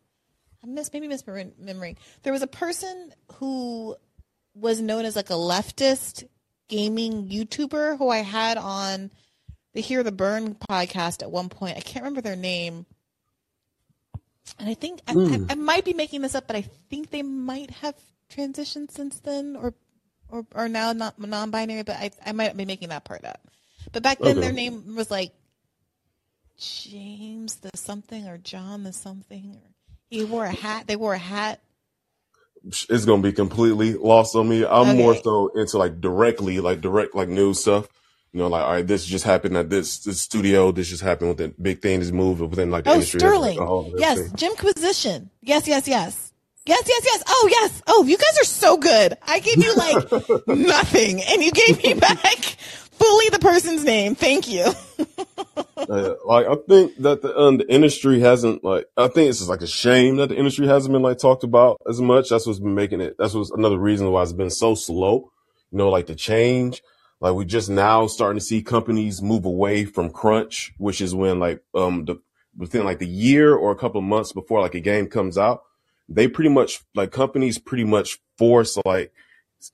I 0.64 0.68
miss 0.68 0.92
maybe 0.94 1.08
misremembering. 1.08 1.98
There 2.24 2.34
was 2.34 2.42
a 2.42 2.48
person 2.48 3.14
who 3.36 3.96
was 4.56 4.82
known 4.82 5.06
as 5.06 5.16
like 5.16 5.30
a 5.30 5.34
leftist 5.34 6.24
gaming 6.68 7.28
YouTuber 7.30 7.98
who 7.98 8.10
I 8.10 8.20
had 8.20 8.58
on 8.58 9.12
the 9.74 9.82
Hear 9.82 10.04
the 10.04 10.12
Bern 10.12 10.56
podcast 10.56 11.22
at 11.22 11.32
one 11.32 11.50
point. 11.50 11.78
I 11.78 11.82
can't 11.82 12.04
remember 12.04 12.22
their 12.22 12.36
name. 12.36 12.86
And 14.58 14.68
I 14.70 14.74
think 14.74 15.02
I, 15.08 15.14
Hmm. 15.14 15.46
I, 15.50 15.54
I 15.54 15.56
might 15.56 15.86
be 15.86 15.94
making 15.94 16.22
this 16.22 16.36
up, 16.36 16.48
but 16.48 16.56
I 16.56 16.62
think 16.90 17.10
they 17.12 17.22
might 17.24 17.70
have 17.72 17.96
transitioned 18.34 18.92
since 18.92 19.20
then, 19.20 19.56
or 19.56 19.74
or 20.30 20.46
are 20.56 20.70
now 20.70 20.94
not 20.94 21.20
non-binary. 21.20 21.84
But 21.84 21.96
I 21.98 22.12
I 22.26 22.32
might 22.32 22.56
be 22.56 22.66
making 22.66 22.90
that 22.90 23.04
part 23.04 23.24
up. 23.26 23.40
But 23.92 24.04
back 24.04 24.20
then, 24.20 24.38
Okay. 24.38 24.42
their 24.42 24.54
name 24.54 24.96
was 24.96 25.10
like 25.10 25.32
James 26.58 27.56
the 27.58 27.72
something 27.76 28.28
or 28.28 28.38
John 28.38 28.84
the 28.84 28.94
something. 28.94 29.56
Or 29.56 29.70
he 30.10 30.24
wore 30.26 30.46
a 30.46 30.52
hat. 30.52 30.88
They 30.88 30.96
wore 30.96 31.14
a 31.14 31.18
hat. 31.20 31.62
It's 32.66 33.06
going 33.06 33.22
to 33.22 33.28
be 33.28 33.32
completely 33.34 33.94
lost 33.94 34.36
on 34.36 34.50
me. 34.50 34.66
I'm 34.66 34.98
more 34.98 35.16
so 35.16 35.50
into 35.56 35.78
like 35.78 36.02
directly, 36.02 36.60
like 36.60 36.82
direct, 36.82 37.16
like 37.16 37.30
news 37.30 37.62
stuff. 37.62 37.88
You 38.34 38.40
know, 38.40 38.48
like, 38.48 38.64
all 38.64 38.72
right, 38.74 38.86
this 38.86 39.06
just 39.06 39.24
happened 39.24 39.56
at 39.56 39.70
this, 39.70 40.00
this 40.00 40.22
studio. 40.22 40.72
This 40.74 40.90
just 40.90 41.02
happened 41.02 41.30
with 41.30 41.38
the 41.38 41.54
big 41.62 41.82
thing 41.82 42.00
that's 42.00 42.12
moved 42.12 42.42
within 42.42 42.70
like 42.70 42.84
the 42.84 42.92
Oh, 42.92 42.94
industry. 42.96 43.22
Sterling. 43.22 43.58
Oh, 43.60 43.84
that's 43.84 44.00
yes, 44.02 44.18
everything. 44.18 44.36
Jimquisition. 44.38 45.30
Yes, 45.42 45.68
yes, 45.68 45.88
yes. 45.88 46.29
Yes, 46.70 46.84
yes, 46.88 47.02
yes. 47.04 47.24
Oh, 47.28 47.48
yes. 47.50 47.82
Oh, 47.88 48.06
you 48.06 48.16
guys 48.16 48.38
are 48.42 48.46
so 48.46 48.78
good. 48.78 49.18
I 49.28 49.40
gave 49.40 49.58
you 49.58 49.74
like 49.76 50.48
nothing, 50.48 51.20
and 51.24 51.44
you 51.44 51.52
gave 51.52 51.84
me 51.84 51.96
back 51.96 52.38
fully 53.00 53.30
the 53.30 53.40
person's 53.40 53.84
name. 53.84 54.14
Thank 54.14 54.48
you. 54.48 54.66
Uh, 55.78 56.14
like 56.26 56.46
I 56.46 56.56
think 56.68 56.96
that 56.98 57.24
the 57.24 57.36
um, 57.36 57.58
the 57.58 57.68
industry 57.74 58.20
hasn't 58.20 58.64
like 58.64 58.86
I 58.96 59.08
think 59.08 59.30
it's 59.30 59.40
just 59.40 59.50
like 59.50 59.62
a 59.62 59.68
shame 59.68 60.18
that 60.18 60.30
the 60.30 60.38
industry 60.38 60.68
hasn't 60.68 60.94
been 60.94 61.02
like 61.02 61.18
talked 61.18 61.44
about 61.44 61.82
as 61.90 62.00
much. 62.00 62.30
That's 62.30 62.46
what's 62.46 62.60
been 62.60 62.76
making 62.76 63.02
it. 63.02 63.16
That's 63.18 63.34
what's 63.34 63.50
another 63.50 63.80
reason 63.80 64.12
why 64.12 64.22
it's 64.22 64.34
been 64.34 64.52
so 64.52 64.76
slow. 64.76 65.32
You 65.72 65.80
know, 65.80 65.90
like 65.90 66.06
the 66.06 66.14
change. 66.14 66.84
Like 67.20 67.34
we're 67.34 67.46
just 67.46 67.72
now 67.72 68.06
starting 68.06 68.38
to 68.38 68.46
see 68.46 68.62
companies 68.62 69.24
move 69.24 69.46
away 69.46 69.86
from 69.86 70.12
crunch, 70.12 70.72
which 70.78 71.02
is 71.02 71.16
when 71.16 71.40
like 71.40 71.64
um 71.74 72.06
the 72.06 72.22
within 72.56 72.86
like 72.86 73.00
the 73.00 73.08
year 73.08 73.56
or 73.56 73.72
a 73.72 73.76
couple 73.76 74.00
of 74.00 74.06
months 74.06 74.34
before 74.34 74.62
like 74.62 74.76
a 74.76 74.80
game 74.80 75.08
comes 75.08 75.36
out, 75.38 75.64
they 76.10 76.28
pretty 76.28 76.50
much 76.50 76.82
like 76.96 77.12
companies 77.12 77.58
pretty 77.58 77.86
much 77.86 78.20
force 78.38 78.78
like 78.86 79.14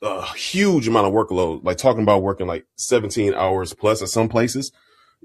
a 0.02 0.26
huge 0.34 0.88
amount 0.88 1.08
of 1.08 1.14
workload. 1.14 1.64
Like 1.64 1.78
talking 1.78 2.04
about 2.04 2.22
working 2.22 2.48
like 2.48 2.66
17 2.76 3.34
hours 3.34 3.74
plus 3.74 4.02
at 4.02 4.10
some 4.10 4.30
places 4.30 4.72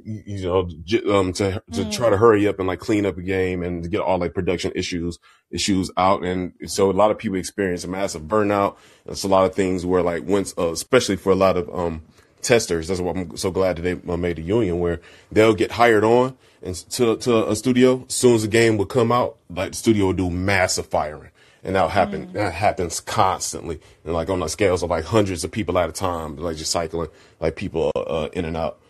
you 0.05 0.43
know, 0.43 0.69
um, 1.15 1.33
to 1.35 1.63
to 1.73 1.91
try 1.91 2.11
to 2.11 2.17
hurry 2.17 2.49
up 2.49 2.59
and 2.59 2.69
like 2.69 2.79
clean 2.79 3.07
up 3.07 3.19
a 3.19 3.23
game 3.23 3.63
and 3.63 3.83
to 3.83 3.89
get 3.89 4.01
all 4.01 4.19
like 4.19 4.35
production 4.35 4.73
issues 4.75 5.19
issues 5.51 5.91
out. 5.97 6.25
And 6.25 6.53
so 6.67 6.91
a 6.91 6.93
lot 6.93 7.11
of 7.11 7.19
people 7.19 7.39
experience 7.39 7.85
a 7.85 7.89
massive 7.89 8.23
burnout. 8.23 8.77
It's 9.07 9.25
a 9.25 9.29
lot 9.29 9.45
of 9.45 9.55
things 9.55 9.85
where 9.85 10.03
like 10.03 10.25
once, 10.25 10.55
uh, 10.57 10.71
especially 10.73 11.17
for 11.17 11.33
a 11.33 11.37
lot 11.37 11.57
of 11.57 11.69
um 11.75 12.03
testers, 12.43 12.89
that's 12.89 13.01
why 13.01 13.13
I'm 13.13 13.37
so 13.37 13.51
glad 13.51 13.77
that 13.77 13.83
they 13.83 14.13
uh, 14.13 14.17
made 14.17 14.39
a 14.39 14.43
union 14.43 14.81
where 14.81 15.01
they'll 15.31 15.55
get 15.55 15.73
hired 15.73 16.05
on 16.05 16.37
and 16.63 16.75
to 16.91 17.17
to 17.19 17.49
a 17.51 17.57
studio. 17.57 18.05
As 18.09 18.15
soon 18.15 18.35
as 18.35 18.43
the 18.43 18.49
game 18.49 18.77
will 18.77 18.87
come 18.87 19.13
out, 19.13 19.37
like 19.49 19.73
the 19.73 19.77
studio 19.77 20.07
will 20.07 20.13
do 20.13 20.31
massive 20.31 20.87
firing. 20.87 21.31
And 21.63 21.75
that'll 21.77 21.91
happen. 21.91 22.33
That 22.33 22.55
happens 22.55 23.01
constantly, 23.01 23.81
and 24.05 24.15
like 24.15 24.31
on 24.31 24.41
the 24.41 24.49
scales 24.49 24.83
of 24.83 24.89
like 24.89 25.05
hundreds 25.05 25.45
of 25.45 25.51
people 25.51 25.77
at 25.79 25.91
a 25.91 25.93
time, 25.93 26.37
like 26.37 26.57
just 26.57 26.71
cycling 26.71 27.11
like 27.39 27.55
people 27.55 27.93
uh, 27.95 28.31
in 28.33 28.47
and 28.47 28.57
out. 28.57 28.81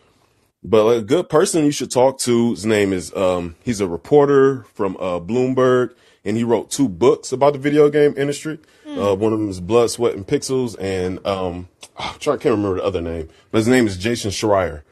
but 0.63 0.87
a 0.87 1.03
good 1.03 1.29
person 1.29 1.65
you 1.65 1.73
should 1.73 1.91
talk 1.91 2.21
to. 2.21 2.51
His 2.51 2.67
name 2.67 2.93
is 2.93 3.13
um, 3.17 3.57
he's 3.65 3.81
a 3.81 3.89
reporter 3.89 4.65
from 4.75 4.97
uh, 4.99 5.19
Bloomberg, 5.19 5.95
and 6.25 6.37
he 6.37 6.45
wrote 6.45 6.71
two 6.71 6.89
books 6.89 7.33
about 7.33 7.55
the 7.55 7.59
video 7.59 7.91
game 7.91 8.15
industry. 8.17 8.59
Mm. 8.91 9.13
Uh, 9.13 9.15
one 9.15 9.33
of 9.33 9.39
them 9.39 9.49
is 9.49 9.61
Blood, 9.61 9.91
Sweat, 9.91 10.15
and 10.15 10.27
Pixels, 10.27 10.77
and 10.81 11.25
um, 11.27 11.69
I'm 11.97 12.19
trying, 12.19 12.39
I 12.39 12.43
can't 12.43 12.57
remember 12.57 12.77
the 12.77 12.85
other 12.85 13.01
name, 13.01 13.29
but 13.51 13.59
his 13.59 13.69
name 13.69 13.87
is 13.87 13.97
Jason 13.97 14.31
Schreier. 14.31 14.83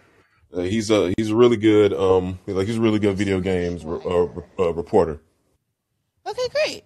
Uh, 0.53 0.61
he's 0.61 0.91
a 0.91 1.13
he's 1.19 1.29
a 1.29 1.37
really 1.37 1.59
good 1.59 1.93
um 1.93 2.39
like 2.47 2.67
he's 2.67 2.79
a 2.79 2.81
really 2.81 2.99
good 2.99 3.15
video 3.17 3.39
games 3.39 3.85
uh, 3.85 4.27
uh, 4.59 4.73
reporter. 4.73 5.21
Okay, 6.27 6.49
great. 6.49 6.85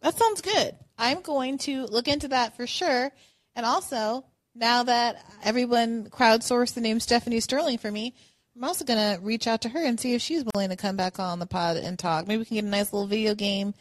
That 0.00 0.16
sounds 0.16 0.40
good. 0.40 0.76
I'm 0.96 1.20
going 1.20 1.58
to 1.58 1.84
look 1.86 2.08
into 2.08 2.28
that 2.28 2.56
for 2.56 2.66
sure. 2.66 3.10
And 3.54 3.66
also, 3.66 4.24
now 4.54 4.84
that 4.84 5.22
everyone 5.42 6.08
crowdsourced 6.08 6.74
the 6.74 6.80
name 6.80 7.00
Stephanie 7.00 7.40
Sterling 7.40 7.78
for 7.78 7.90
me, 7.90 8.14
I'm 8.56 8.64
also 8.64 8.84
going 8.84 9.16
to 9.16 9.22
reach 9.22 9.46
out 9.46 9.62
to 9.62 9.68
her 9.68 9.82
and 9.82 9.98
see 9.98 10.14
if 10.14 10.22
she's 10.22 10.44
willing 10.54 10.70
to 10.70 10.76
come 10.76 10.96
back 10.96 11.18
on 11.18 11.38
the 11.38 11.46
pod 11.46 11.76
and 11.76 11.98
talk. 11.98 12.26
Maybe 12.26 12.38
we 12.38 12.44
can 12.44 12.56
get 12.56 12.64
a 12.64 12.68
nice 12.68 12.92
little 12.92 13.06
video 13.06 13.34
game 13.34 13.74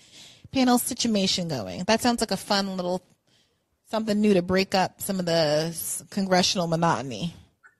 panel 0.51 0.77
situation 0.77 1.47
going. 1.47 1.83
That 1.83 2.01
sounds 2.01 2.21
like 2.21 2.31
a 2.31 2.37
fun 2.37 2.75
little 2.75 3.01
something 3.89 4.19
new 4.19 4.33
to 4.35 4.41
break 4.41 4.75
up 4.75 5.01
some 5.01 5.19
of 5.19 5.25
the 5.25 5.75
congressional 6.09 6.67
monotony. 6.67 7.33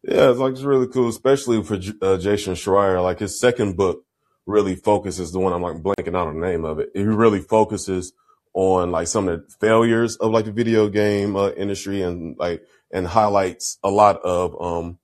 Yeah, 0.03 0.31
it's 0.31 0.39
like 0.39 0.53
it's 0.53 0.61
really 0.61 0.87
cool, 0.87 1.09
especially 1.09 1.61
for 1.63 1.75
uh, 2.01 2.17
Jason 2.17 2.53
Schreier. 2.53 3.03
Like 3.03 3.19
his 3.19 3.39
second 3.39 3.75
book 3.75 4.05
really 4.45 4.75
focuses 4.75 5.31
the 5.31 5.39
one 5.39 5.53
I'm 5.53 5.61
like 5.61 5.83
blanking 5.83 6.15
out 6.15 6.27
on 6.27 6.39
the 6.39 6.47
name 6.47 6.65
of 6.65 6.79
it. 6.79 6.89
He 6.93 7.03
really 7.03 7.41
focuses 7.41 8.13
on 8.53 8.91
like 8.91 9.07
some 9.07 9.27
of 9.27 9.41
the 9.41 9.53
failures 9.59 10.15
of 10.17 10.31
like 10.31 10.45
the 10.45 10.51
video 10.51 10.89
game 10.89 11.35
uh, 11.35 11.51
industry 11.51 12.01
and 12.01 12.35
like 12.39 12.63
and 12.91 13.05
highlights 13.05 13.77
a 13.83 13.89
lot 13.89 14.19
of 14.21 14.59
um 14.61 14.97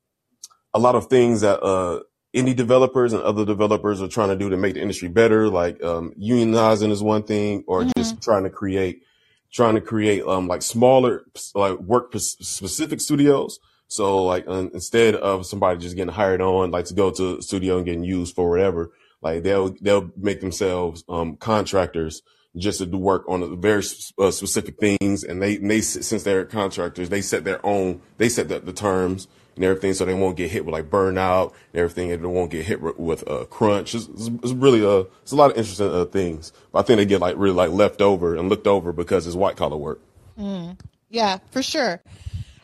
a 0.73 0.79
lot 0.79 0.95
of 0.95 1.07
things 1.07 1.41
that 1.41 1.61
uh 1.61 1.99
indie 2.35 2.55
developers 2.55 3.13
and 3.13 3.23
other 3.23 3.45
developers 3.45 4.01
are 4.01 4.07
trying 4.07 4.29
to 4.29 4.35
do 4.35 4.49
to 4.49 4.57
make 4.57 4.73
the 4.73 4.81
industry 4.81 5.07
better 5.07 5.47
like 5.47 5.81
um 5.83 6.13
unionizing 6.19 6.91
is 6.91 7.01
one 7.01 7.23
thing 7.23 7.63
or 7.67 7.81
mm-hmm. 7.81 7.91
just 7.97 8.21
trying 8.21 8.43
to 8.43 8.49
create 8.49 9.03
trying 9.51 9.75
to 9.75 9.81
create 9.81 10.21
um 10.27 10.47
like 10.47 10.61
smaller 10.61 11.25
like 11.53 11.79
work 11.79 12.13
specific 12.17 12.99
studios 12.99 13.59
so 13.87 14.23
like 14.23 14.47
um, 14.47 14.69
instead 14.73 15.15
of 15.15 15.45
somebody 15.45 15.79
just 15.79 15.95
getting 15.95 16.13
hired 16.13 16.41
on 16.41 16.71
like 16.71 16.85
to 16.85 16.93
go 16.93 17.09
to 17.09 17.37
a 17.37 17.41
studio 17.41 17.77
and 17.77 17.85
getting 17.85 18.03
used 18.03 18.35
for 18.35 18.49
whatever 18.49 18.91
like 19.21 19.43
they'll 19.43 19.69
they'll 19.81 20.11
make 20.17 20.41
themselves 20.41 21.03
um 21.07 21.37
contractors 21.37 22.21
just 22.57 22.79
to 22.79 22.85
do 22.85 22.97
work 22.97 23.27
on 23.27 23.59
very 23.59 23.83
uh, 24.17 24.31
specific 24.31 24.77
things. 24.79 25.23
And 25.23 25.41
they, 25.41 25.57
and 25.57 25.69
they, 25.69 25.81
since 25.81 26.23
they're 26.23 26.45
contractors, 26.45 27.09
they 27.09 27.21
set 27.21 27.43
their 27.43 27.63
own, 27.65 28.01
they 28.17 28.29
set 28.29 28.47
the, 28.47 28.59
the, 28.59 28.73
terms 28.73 29.27
and 29.55 29.63
everything 29.63 29.93
so 29.93 30.05
they 30.05 30.13
won't 30.13 30.37
get 30.37 30.51
hit 30.51 30.65
with 30.65 30.73
like 30.73 30.89
burnout 30.89 31.53
and 31.73 31.81
everything. 31.81 32.11
And 32.11 32.23
they 32.23 32.27
won't 32.27 32.51
get 32.51 32.65
hit 32.65 32.81
with 32.99 33.27
uh, 33.29 33.45
crunch. 33.45 33.95
It's, 33.95 34.07
it's, 34.07 34.51
really, 34.51 34.83
a 34.83 35.07
it's 35.21 35.31
a 35.31 35.35
lot 35.35 35.51
of 35.51 35.57
interesting 35.57 35.91
uh, 35.91 36.05
things. 36.05 36.51
But 36.71 36.79
I 36.79 36.81
think 36.83 36.97
they 36.97 37.05
get 37.05 37.21
like 37.21 37.35
really 37.37 37.55
like 37.55 37.71
left 37.71 38.01
over 38.01 38.35
and 38.35 38.49
looked 38.49 38.67
over 38.67 38.91
because 38.91 39.27
it's 39.27 39.35
white 39.35 39.55
collar 39.55 39.77
work. 39.77 40.01
Mm. 40.39 40.79
Yeah, 41.09 41.39
for 41.51 41.61
sure. 41.61 42.01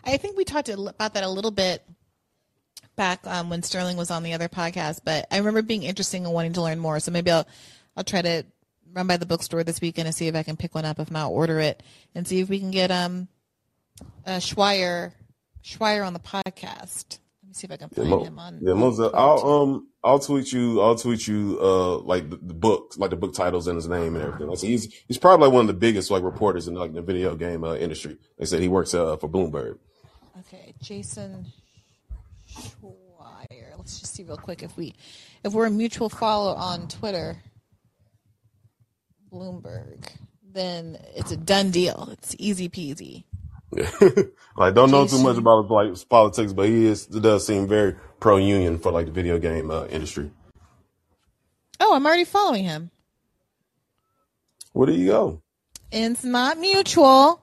I 0.04 0.18
think 0.18 0.38
we 0.38 0.44
talked 0.44 0.70
about 0.70 1.14
that 1.14 1.24
a 1.24 1.30
little 1.30 1.52
bit 1.52 1.84
back 2.96 3.26
um, 3.26 3.50
when 3.50 3.64
Sterling 3.64 3.98
was 3.98 4.12
on 4.12 4.24
the 4.24 4.34
other 4.34 4.50
podcast, 4.50 5.02
but 5.06 5.26
I 5.32 5.38
remember 5.38 5.62
being 5.62 5.84
interesting 5.84 6.26
and 6.26 6.34
wanting 6.34 6.54
to 6.54 6.62
learn 6.62 6.80
more. 6.80 7.00
So 7.00 7.12
maybe 7.12 7.32
I'll, 7.32 7.48
I'll 7.96 8.04
try 8.04 8.22
to 8.22 8.46
run 8.94 9.08
by 9.08 9.18
the 9.18 9.26
bookstore 9.26 9.64
this 9.64 9.80
weekend 9.80 10.08
and 10.08 10.16
see 10.16 10.28
if 10.28 10.36
I 10.36 10.44
can 10.44 10.58
pick 10.58 10.76
one 10.76 10.86
up. 10.86 11.00
If 11.00 11.12
not, 11.12 11.30
order 11.30 11.60
it 11.60 11.82
and 12.14 12.28
see 12.28 12.39
if 12.39 12.50
we 12.50 12.60
can 12.60 12.72
get 12.72 12.92
um 12.92 13.28
uh, 14.26 14.38
Schweier 14.38 15.14
Schweier 15.64 16.05
on 16.05 16.14
the 16.14 16.20
podcast. 16.20 17.20
Let 17.43 17.47
me 17.47 17.53
see 17.53 17.66
if 17.66 17.72
I 17.72 17.78
can 17.78 17.89
find 17.89 18.09
yeah, 18.09 18.28
him 18.28 18.39
on. 18.39 18.59
Yeah, 18.62 19.09
I'll 19.14 19.45
um 19.45 19.88
I'll 20.03 20.20
tweet 20.20 20.51
you 20.51 20.82
I'll 20.82 20.95
tweet 20.95 21.28
you 21.28 21.59
uh 21.62 21.97
like 21.99 22.30
the, 22.30 22.38
the 22.38 22.53
book 22.53 22.93
like 22.97 23.09
the 23.09 23.16
book 23.16 23.34
titles 23.34 23.68
and 23.68 23.76
his 23.76 23.88
name 23.88 24.16
and 24.16 24.24
everything. 24.24 24.47
Like, 24.47 24.59
he's 24.59 24.93
he's 25.07 25.18
probably 25.18 25.47
like 25.47 25.53
one 25.53 25.62
of 25.62 25.68
the 25.68 25.74
biggest 25.74 26.12
like 26.12 26.24
reporters 26.24 26.68
in 26.68 26.76
like 26.76 26.93
the 26.93 27.01
video 27.01 27.36
game 27.36 27.64
uh, 27.64 27.76
industry. 27.76 28.18
They 28.38 28.45
said 28.45 28.62
he 28.62 28.70
works 28.70 28.93
uh, 28.93 29.18
for 29.18 29.28
Bloomberg. 29.30 29.78
Okay, 30.39 30.74
Jason 30.82 31.47
Schweier. 32.49 33.78
Let's 33.78 33.99
just 33.99 34.16
see 34.16 34.24
real 34.24 34.38
quick 34.38 34.64
if 34.64 34.78
we 34.78 34.95
if 35.43 35.53
we're 35.53 35.68
a 35.68 35.72
mutual 35.72 36.09
follow 36.09 36.53
on 36.53 36.88
Twitter. 36.88 37.38
Bloomberg, 39.32 40.09
then 40.53 40.97
it's 41.16 41.32
a 41.32 41.38
done 41.38 41.72
deal. 41.72 42.09
It's 42.12 42.36
easy 42.38 42.68
peasy. 42.68 43.24
like 44.57 44.74
don't 44.74 44.91
know 44.91 45.07
too 45.07 45.22
much 45.24 45.38
about 45.38 45.69
like 45.69 46.09
politics, 46.09 46.53
but 46.53 46.67
he 46.67 46.88
is 46.88 47.05
does 47.05 47.45
seem 47.47 47.67
very 47.67 47.95
pro 48.19 48.38
union 48.38 48.80
for 48.80 48.91
like 48.91 49.05
the 49.05 49.11
video 49.11 49.39
game 49.39 49.72
uh, 49.72 49.86
industry. 49.86 50.32
Oh, 51.80 51.95
I'm 51.95 52.05
already 52.05 52.26
following 52.26 52.63
him. 52.63 52.91
Where 54.74 54.88
do 54.88 54.93
you 54.93 55.07
go? 55.07 55.41
It's 55.91 56.24
not 56.24 56.57
mutual, 56.57 57.41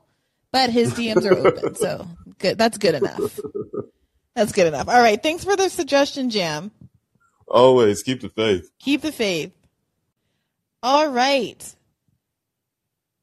but 0.52 0.70
his 0.70 0.94
DMs 0.94 1.24
are 1.24 1.46
open, 1.46 1.74
so 1.74 2.06
good. 2.38 2.56
That's 2.56 2.78
good 2.78 2.94
enough. 2.94 3.38
That's 4.34 4.52
good 4.52 4.66
enough. 4.66 4.88
All 4.88 5.00
right, 5.00 5.22
thanks 5.22 5.44
for 5.44 5.56
the 5.56 5.68
suggestion, 5.68 6.30
Jam. 6.30 6.70
Always 7.46 8.02
keep 8.02 8.20
the 8.20 8.28
faith. 8.28 8.70
Keep 8.78 9.02
the 9.02 9.12
faith. 9.12 9.52
All 10.82 11.08
right. 11.08 11.74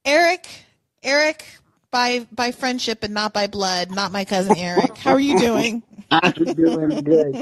Eric, 0.04 0.48
Eric, 1.02 1.46
by 1.92 2.28
by 2.32 2.52
friendship 2.52 3.04
and 3.04 3.14
not 3.14 3.34
by 3.34 3.48
blood, 3.48 3.92
not 3.92 4.12
my 4.12 4.26
cousin 4.26 4.58
Eric. 4.58 4.98
How 4.98 5.12
are 5.14 5.20
you 5.20 5.36
doing? 5.36 5.84
I'm 6.12 6.34
doing 6.56 7.04
good. 7.04 7.38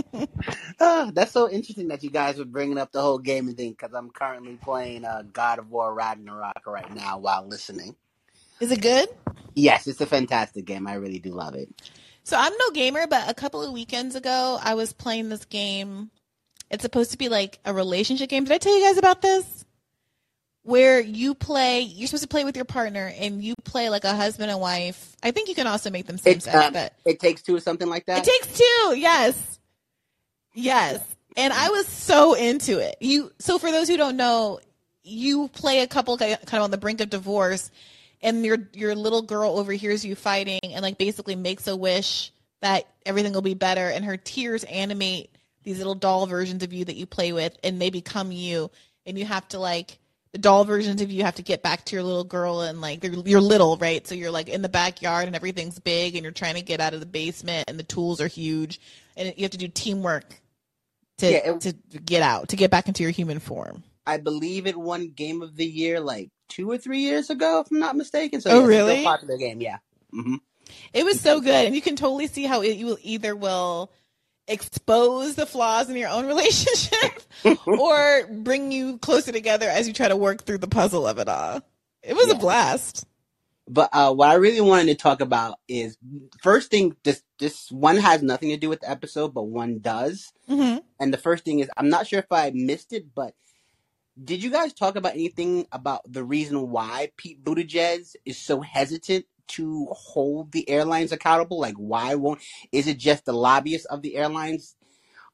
Uh, 0.80 1.12
that's 1.12 1.32
so 1.32 1.50
interesting 1.50 1.90
that 1.90 2.04
you 2.04 2.10
guys 2.12 2.38
were 2.38 2.46
bringing 2.46 2.78
up 2.78 2.92
the 2.92 3.02
whole 3.02 3.20
gaming 3.20 3.56
thing 3.56 3.72
because 3.72 3.94
I'm 3.94 4.10
currently 4.12 4.58
playing 4.58 5.06
uh, 5.06 5.24
God 5.34 5.60
of 5.60 5.72
War 5.72 5.94
Ragnarok 5.94 6.66
right 6.68 6.94
now 6.94 7.20
while 7.20 7.48
listening. 7.48 7.96
Is 8.60 8.72
it 8.72 8.82
good? 8.82 9.10
Yes, 9.56 9.88
it's 9.88 10.02
a 10.02 10.06
fantastic 10.06 10.66
game. 10.66 10.88
I 10.88 10.96
really 10.96 11.20
do 11.20 11.32
love 11.32 11.56
it. 11.56 11.70
So 12.24 12.38
I'm 12.38 12.54
no 12.60 12.72
gamer, 12.72 13.08
but 13.08 13.30
a 13.30 13.34
couple 13.34 13.62
of 13.64 13.74
weekends 13.74 14.16
ago, 14.16 14.60
I 14.62 14.76
was 14.76 14.94
playing 14.94 15.30
this 15.30 15.46
game. 15.46 16.12
It's 16.72 16.84
supposed 16.84 17.12
to 17.12 17.18
be 17.18 17.30
like 17.30 17.60
a 17.66 17.74
relationship 17.74 18.30
game. 18.30 18.46
Did 18.46 18.54
I 18.54 18.58
tell 18.60 18.78
you 18.78 18.86
guys 18.88 18.98
about 18.98 19.22
this? 19.22 19.66
Where 20.64 21.00
you 21.00 21.36
play 21.36 21.82
you're 21.82 22.08
supposed 22.08 22.24
to 22.24 22.30
play 22.30 22.44
with 22.44 22.56
your 22.56 22.66
partner 22.66 23.12
and 23.18 23.44
you 23.44 23.54
play 23.64 23.90
like 23.90 24.04
a 24.04 24.16
husband 24.16 24.50
and 24.50 24.60
wife. 24.60 25.16
I 25.22 25.32
think 25.32 25.50
you 25.50 25.56
can 25.56 25.68
also 25.68 25.90
make 25.90 26.08
them 26.08 26.18
same 26.18 26.40
sex 26.40 26.56
um, 26.56 26.74
but 26.74 26.94
it 27.06 27.20
takes 27.20 27.42
two 27.42 27.56
or 27.56 27.60
something 27.60 27.90
like 27.90 28.06
that? 28.06 28.26
It 28.26 28.32
takes 28.32 28.58
two 28.58 28.96
yes. 28.98 29.60
Yes. 30.54 31.02
And 31.36 31.52
i 31.52 31.70
was 31.70 31.88
so 31.88 32.36
into 32.36 32.80
it. 32.80 32.98
You 33.00 33.32
so 33.40 33.58
for 33.58 33.72
those 33.72 33.88
who 33.88 33.98
don't 33.98 34.18
know 34.18 34.60
you 35.04 35.50
play 35.50 35.82
a 35.82 35.88
couple 35.88 36.18
kind 36.18 36.38
of 36.42 36.62
on 36.62 36.72
the 36.72 36.78
brink 36.78 37.02
of 37.02 37.10
divorce 37.10 37.72
and 38.22 38.46
your 38.46 38.58
your 38.74 38.96
little 38.96 39.22
girl 39.22 39.58
overhears 39.58 40.06
you 40.06 40.16
fighting 40.16 40.62
and 40.64 40.82
like 40.82 40.98
basically 40.98 41.36
makes 41.36 41.68
a 41.68 41.76
wish 41.76 42.32
that 42.62 42.88
everything 43.06 43.34
will 43.34 43.42
be 43.42 43.54
better 43.54 43.90
and 43.90 44.06
her 44.06 44.16
tears 44.16 44.64
animate 44.64 45.30
these 45.64 45.78
little 45.78 45.96
doll 45.96 46.26
versions 46.26 46.64
of 46.64 46.74
you 46.74 46.86
that 46.86 46.96
you 46.96 47.06
play 47.06 47.34
with 47.34 47.58
and 47.64 47.82
they 47.82 47.90
become 47.90 48.32
you. 48.32 48.70
And 49.06 49.18
you 49.18 49.26
have 49.26 49.48
to 49.50 49.60
like 49.60 49.98
the 50.34 50.40
doll 50.40 50.66
versions 50.66 51.00
of 51.02 51.12
you 51.12 51.24
have 51.24 51.36
to 51.36 51.44
get 51.44 51.62
back 51.62 51.86
to 51.86 51.96
your 51.96 52.04
little 52.04 52.24
girl 52.24 52.62
and 52.62 52.82
like 52.82 53.04
you're 53.04 53.40
little, 53.40 53.78
right? 53.78 54.06
So 54.06 54.16
you're 54.16 54.32
like 54.32 54.50
in 54.50 54.64
the 54.64 54.70
backyard 54.70 55.28
and 55.28 55.36
everything's 55.36 55.80
big 55.80 56.16
and 56.16 56.24
you're 56.24 56.32
trying 56.32 56.56
to 56.56 56.62
get 56.62 56.82
out 56.82 56.94
of 56.94 57.00
the 57.00 57.06
basement 57.06 57.66
and 57.68 57.80
the 57.80 57.84
tools 57.84 58.20
are 58.20 58.28
huge 58.28 58.82
and 59.16 59.32
you 59.38 59.44
have 59.44 59.52
to 59.52 59.58
do 59.58 59.68
teamwork 59.68 60.42
to 61.20 61.32
yeah, 61.32 61.52
it, 61.52 61.62
to 61.62 61.74
get 62.00 62.24
out 62.24 62.50
to 62.50 62.56
get 62.56 62.72
back 62.72 62.88
into 62.88 63.04
your 63.04 63.12
human 63.12 63.40
form. 63.40 63.84
I 64.06 64.18
believe 64.18 64.66
it 64.66 64.76
won 64.76 65.10
Game 65.10 65.44
of 65.44 65.56
the 65.56 65.66
Year 65.66 66.00
like 66.00 66.32
two 66.50 66.70
or 66.70 66.78
three 66.78 67.02
years 67.02 67.30
ago, 67.30 67.62
if 67.62 67.72
I'm 67.72 67.80
not 67.80 67.96
mistaken. 67.96 68.42
So 68.42 68.50
oh, 68.50 68.60
yeah, 68.62 68.66
really? 68.66 68.94
It's 68.94 69.02
a 69.02 69.06
popular 69.06 69.38
game, 69.38 69.62
yeah. 69.62 69.78
Mm-hmm. 70.14 70.36
It 70.94 71.06
was 71.06 71.22
so 71.22 71.40
good, 71.40 71.66
and 71.66 71.76
you 71.76 71.82
can 71.82 71.96
totally 71.96 72.28
see 72.28 72.46
how 72.46 72.62
it, 72.62 72.76
you 72.76 72.88
will 72.88 72.98
either 73.02 73.36
will 73.36 73.92
expose 74.48 75.36
the 75.36 75.46
flaws 75.46 75.90
in 75.90 75.96
your 75.96 76.10
own 76.10 76.26
relationship 76.28 77.22
or 77.68 78.28
bring 78.28 78.72
you 78.72 78.98
closer 78.98 79.32
together 79.32 79.70
as 79.70 79.88
you 79.88 79.94
try 79.94 80.08
to 80.08 80.18
work 80.18 80.44
through 80.44 80.60
the 80.60 80.68
puzzle 80.68 81.08
of 81.08 81.20
it 81.20 81.28
all. 81.28 81.62
It 82.02 82.16
was 82.16 82.28
yeah. 82.28 82.36
a 82.36 82.38
blast. 82.38 83.06
But 83.66 83.90
uh, 83.94 84.14
what 84.14 84.30
I 84.30 84.34
really 84.34 84.60
wanted 84.60 84.88
to 84.88 84.96
talk 84.96 85.22
about 85.22 85.58
is 85.70 85.98
first 86.42 86.70
thing. 86.70 86.98
This 87.06 87.24
this 87.40 87.72
one 87.72 87.96
has 87.96 88.22
nothing 88.22 88.50
to 88.50 88.58
do 88.58 88.68
with 88.68 88.82
the 88.82 88.90
episode, 88.90 89.34
but 89.34 89.44
one 89.44 89.80
does. 89.80 90.34
Mm-hmm. 90.50 90.80
And 91.00 91.14
the 91.14 91.18
first 91.18 91.46
thing 91.46 91.60
is, 91.60 91.70
I'm 91.78 91.88
not 91.88 92.06
sure 92.06 92.20
if 92.20 92.30
I 92.30 92.52
missed 92.54 92.92
it, 92.92 93.16
but 93.16 93.34
did 94.22 94.44
you 94.44 94.52
guys 94.52 94.74
talk 94.74 94.98
about 94.98 95.14
anything 95.14 95.66
about 95.72 96.02
the 96.06 96.24
reason 96.24 96.70
why 96.70 97.12
Pete 97.16 97.44
Buttigieg 97.44 98.16
is 98.26 98.38
so 98.38 98.60
hesitant 98.60 99.26
to 99.50 99.88
hold 99.92 100.52
the 100.52 100.68
airlines 100.70 101.12
accountable? 101.12 101.60
Like, 101.60 101.76
why 101.76 102.16
won't? 102.16 102.42
Is 102.72 102.88
it 102.88 102.98
just 102.98 103.26
the 103.26 103.34
lobbyists 103.34 103.86
of 103.86 104.02
the 104.02 104.16
airlines 104.16 104.76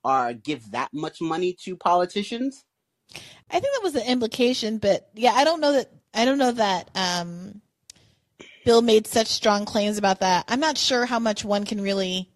are 0.03 0.33
give 0.33 0.71
that 0.71 0.89
much 0.93 1.21
money 1.21 1.53
to 1.63 1.75
politicians? 1.75 2.65
I 3.49 3.59
think 3.59 3.73
that 3.73 3.83
was 3.83 3.93
the 3.93 4.09
implication, 4.09 4.77
but 4.77 5.09
yeah, 5.15 5.33
I 5.33 5.43
don't 5.43 5.61
know 5.61 5.73
that. 5.73 5.91
I 6.13 6.25
don't 6.25 6.37
know 6.37 6.51
that 6.53 6.89
um, 6.95 7.61
Bill 8.65 8.81
made 8.81 9.07
such 9.07 9.27
strong 9.27 9.65
claims 9.65 9.97
about 9.97 10.21
that. 10.21 10.45
I'm 10.47 10.59
not 10.59 10.77
sure 10.77 11.05
how 11.05 11.19
much 11.19 11.45
one 11.45 11.65
can 11.65 11.81
really 11.81 12.31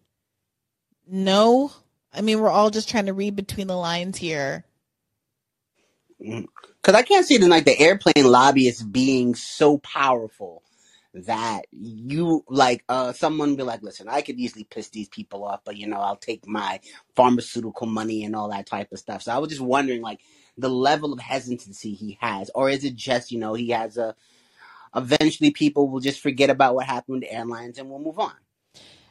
know 1.07 1.71
I 2.13 2.21
mean, 2.21 2.39
we're 2.39 2.49
all 2.49 2.69
just 2.69 2.89
trying 2.89 3.07
to 3.07 3.13
read 3.13 3.35
between 3.35 3.67
the 3.67 3.75
lines 3.75 4.17
here. 4.17 4.65
Because 6.19 6.95
I 6.95 7.01
can't 7.01 7.25
see 7.25 7.37
the 7.37 7.47
like 7.47 7.65
the 7.65 7.79
airplane 7.79 8.25
lobbyists 8.25 8.83
being 8.83 9.35
so 9.35 9.79
powerful 9.79 10.62
that 11.13 11.65
you 11.71 12.43
like 12.49 12.83
uh 12.89 13.13
someone 13.13 13.55
be 13.55 13.63
like, 13.63 13.83
listen, 13.83 14.07
I 14.09 14.21
could 14.21 14.39
easily 14.39 14.63
piss 14.63 14.89
these 14.89 15.09
people 15.09 15.43
off, 15.43 15.61
but 15.63 15.77
you 15.77 15.87
know, 15.87 15.99
I'll 15.99 16.15
take 16.15 16.47
my 16.47 16.79
pharmaceutical 17.15 17.87
money 17.87 18.23
and 18.23 18.35
all 18.35 18.49
that 18.49 18.65
type 18.65 18.91
of 18.91 18.99
stuff. 18.99 19.23
So 19.23 19.31
I 19.31 19.37
was 19.37 19.49
just 19.49 19.61
wondering 19.61 20.01
like 20.01 20.19
the 20.57 20.69
level 20.69 21.13
of 21.13 21.19
hesitancy 21.19 21.93
he 21.93 22.17
has, 22.21 22.49
or 22.55 22.69
is 22.69 22.83
it 22.83 22.95
just, 22.95 23.31
you 23.31 23.39
know, 23.39 23.53
he 23.53 23.69
has 23.69 23.97
a 23.97 24.15
eventually 24.95 25.51
people 25.51 25.89
will 25.89 25.99
just 25.99 26.19
forget 26.19 26.49
about 26.49 26.75
what 26.75 26.85
happened 26.85 27.23
the 27.23 27.31
airlines 27.31 27.77
and 27.77 27.89
we'll 27.89 27.99
move 27.99 28.19
on. 28.19 28.33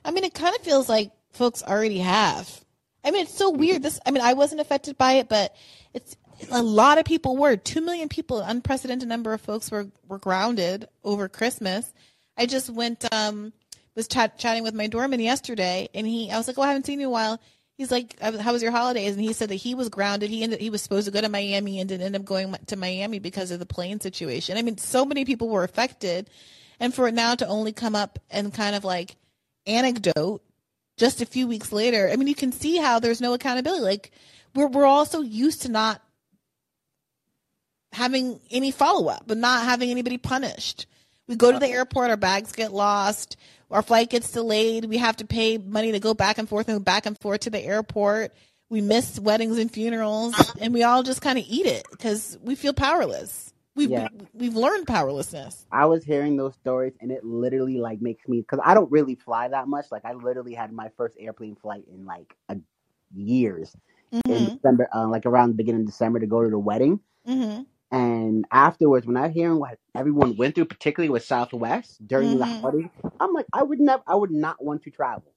I 0.04 0.10
mean, 0.10 0.24
it 0.24 0.34
kind 0.34 0.54
of 0.54 0.62
feels 0.62 0.88
like 0.88 1.10
folks 1.32 1.62
already 1.62 1.98
have. 1.98 2.64
I 3.04 3.10
mean, 3.10 3.22
it's 3.22 3.34
so 3.36 3.50
weird. 3.50 3.82
This, 3.82 3.98
I 4.06 4.10
mean, 4.10 4.22
I 4.22 4.34
wasn't 4.34 4.60
affected 4.60 4.96
by 4.96 5.14
it, 5.14 5.28
but 5.28 5.54
it's 5.92 6.16
a 6.50 6.62
lot 6.62 6.98
of 6.98 7.04
people 7.04 7.36
were. 7.36 7.56
Two 7.56 7.80
million 7.80 8.08
people, 8.08 8.40
an 8.40 8.50
unprecedented 8.56 9.08
number 9.08 9.32
of 9.32 9.40
folks 9.40 9.70
were 9.70 9.88
were 10.08 10.18
grounded 10.18 10.88
over 11.04 11.28
Christmas. 11.28 11.92
I 12.36 12.46
just 12.46 12.70
went, 12.70 13.04
um, 13.12 13.52
was 13.94 14.08
chat, 14.08 14.38
chatting 14.38 14.62
with 14.62 14.74
my 14.74 14.86
doorman 14.86 15.20
yesterday, 15.20 15.88
and 15.94 16.06
he, 16.06 16.30
I 16.30 16.38
was 16.38 16.48
like, 16.48 16.58
"Oh, 16.58 16.62
I 16.62 16.68
haven't 16.68 16.86
seen 16.86 17.00
you 17.00 17.06
in 17.06 17.10
a 17.10 17.12
while." 17.12 17.40
He's 17.76 17.90
like, 17.90 18.18
"How 18.20 18.52
was 18.52 18.62
your 18.62 18.70
holidays?" 18.70 19.12
And 19.12 19.20
he 19.20 19.32
said 19.32 19.50
that 19.50 19.56
he 19.56 19.74
was 19.74 19.88
grounded. 19.88 20.30
He 20.30 20.42
ended, 20.42 20.60
he 20.60 20.70
was 20.70 20.82
supposed 20.82 21.06
to 21.06 21.12
go 21.12 21.20
to 21.20 21.28
Miami 21.28 21.80
and 21.80 21.88
didn't 21.88 22.06
end 22.06 22.16
up 22.16 22.24
going 22.24 22.54
to 22.66 22.76
Miami 22.76 23.18
because 23.18 23.50
of 23.50 23.58
the 23.58 23.66
plane 23.66 24.00
situation. 24.00 24.56
I 24.56 24.62
mean, 24.62 24.78
so 24.78 25.04
many 25.04 25.24
people 25.24 25.48
were 25.48 25.64
affected, 25.64 26.30
and 26.80 26.94
for 26.94 27.08
it 27.08 27.14
now 27.14 27.34
to 27.34 27.46
only 27.46 27.72
come 27.72 27.94
up 27.94 28.18
and 28.30 28.54
kind 28.54 28.74
of 28.76 28.84
like 28.84 29.16
anecdote 29.66 30.42
just 30.96 31.20
a 31.20 31.26
few 31.26 31.46
weeks 31.46 31.72
later, 31.72 32.10
I 32.10 32.16
mean, 32.16 32.28
you 32.28 32.34
can 32.34 32.52
see 32.52 32.76
how 32.76 32.98
there's 32.98 33.20
no 33.20 33.34
accountability. 33.34 33.82
Like 33.82 34.10
we're 34.54 34.68
we're 34.68 34.86
all 34.86 35.06
so 35.06 35.20
used 35.20 35.62
to 35.62 35.68
not 35.70 36.02
having 37.92 38.40
any 38.50 38.70
follow 38.70 39.08
up, 39.08 39.24
but 39.26 39.36
not 39.36 39.64
having 39.64 39.90
anybody 39.90 40.18
punished. 40.18 40.86
We 41.28 41.36
go 41.36 41.52
to 41.52 41.58
the 41.58 41.68
airport, 41.68 42.10
our 42.10 42.16
bags 42.16 42.52
get 42.52 42.72
lost, 42.72 43.36
our 43.70 43.82
flight 43.82 44.10
gets 44.10 44.32
delayed, 44.32 44.84
we 44.86 44.98
have 44.98 45.16
to 45.18 45.24
pay 45.26 45.56
money 45.58 45.92
to 45.92 46.00
go 46.00 46.14
back 46.14 46.38
and 46.38 46.48
forth 46.48 46.68
and 46.68 46.84
back 46.84 47.06
and 47.06 47.18
forth 47.18 47.40
to 47.40 47.50
the 47.50 47.60
airport. 47.60 48.32
We 48.68 48.80
miss 48.80 49.18
weddings 49.20 49.58
and 49.58 49.70
funerals, 49.70 50.34
and 50.60 50.72
we 50.74 50.82
all 50.82 51.02
just 51.02 51.20
kind 51.20 51.38
of 51.38 51.44
eat 51.46 51.66
it 51.66 51.86
because 51.90 52.38
we 52.42 52.54
feel 52.54 52.72
powerless. 52.72 53.52
We've 53.74 53.90
Yeah. 53.90 54.08
we've 54.34 54.54
learned 54.56 54.86
powerlessness. 54.86 55.64
I 55.72 55.86
was 55.86 56.04
hearing 56.04 56.36
those 56.36 56.54
stories 56.56 56.92
and 57.00 57.10
it 57.10 57.24
literally 57.24 57.78
like 57.78 58.02
makes 58.02 58.26
me 58.28 58.40
because 58.40 58.60
I 58.62 58.74
don't 58.74 58.90
really 58.90 59.14
fly 59.14 59.48
that 59.48 59.66
much. 59.66 59.86
Like 59.90 60.04
I 60.04 60.12
literally 60.12 60.52
had 60.54 60.72
my 60.72 60.90
first 60.98 61.16
airplane 61.18 61.56
flight 61.56 61.84
in 61.90 62.04
like 62.04 62.34
a 62.50 62.56
years 63.14 63.74
in 64.12 64.20
Mm-hmm. 64.28 64.54
December, 64.56 64.88
uh, 64.94 65.08
like 65.08 65.24
around 65.24 65.50
the 65.50 65.54
beginning 65.54 65.82
of 65.82 65.86
December 65.86 66.20
to 66.20 66.26
go 66.26 66.42
to 66.42 66.50
the 66.50 66.58
wedding. 66.58 67.00
Mm-hmm. 67.26 67.62
And 67.92 68.46
afterwards, 68.52 69.06
when 69.06 69.18
I 69.18 69.28
hearing 69.28 69.60
what 69.60 69.78
everyone 69.94 70.36
went 70.36 70.56
through, 70.56 70.66
particularly 70.66 71.10
with 71.10 71.24
Southwest 71.24 72.06
during 72.08 72.38
the 72.38 72.46
Mhm. 72.46 72.60
holidays, 72.62 72.90
I'm 73.20 73.34
like, 73.34 73.46
I 73.52 73.62
would 73.62 73.80
never, 73.80 74.02
I 74.06 74.16
would 74.16 74.32
not 74.32 74.64
want 74.64 74.82
to 74.84 74.90
travel 74.90 75.32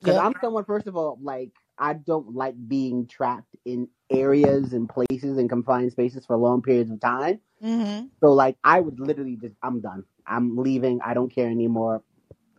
because 0.00 0.16
Yep. 0.16 0.24
I'm 0.24 0.34
someone. 0.42 0.64
First 0.64 0.86
of 0.86 0.96
all, 0.96 1.18
like 1.22 1.52
I 1.78 1.94
don't 1.94 2.34
like 2.34 2.56
being 2.68 3.06
trapped 3.06 3.56
in 3.64 3.88
areas 4.10 4.74
and 4.74 4.88
places 4.88 5.38
and 5.38 5.48
confined 5.48 5.92
spaces 5.92 6.26
for 6.26 6.36
long 6.36 6.62
periods 6.62 6.90
of 6.90 7.00
time. 7.00 7.40
Mm-hmm. 7.62 8.06
So 8.20 8.32
like 8.32 8.56
I 8.64 8.80
would 8.80 9.00
literally 9.00 9.36
just 9.36 9.54
I'm 9.62 9.80
done. 9.80 10.04
I'm 10.26 10.56
leaving. 10.56 11.00
I 11.02 11.14
don't 11.14 11.32
care 11.34 11.48
anymore. 11.50 12.02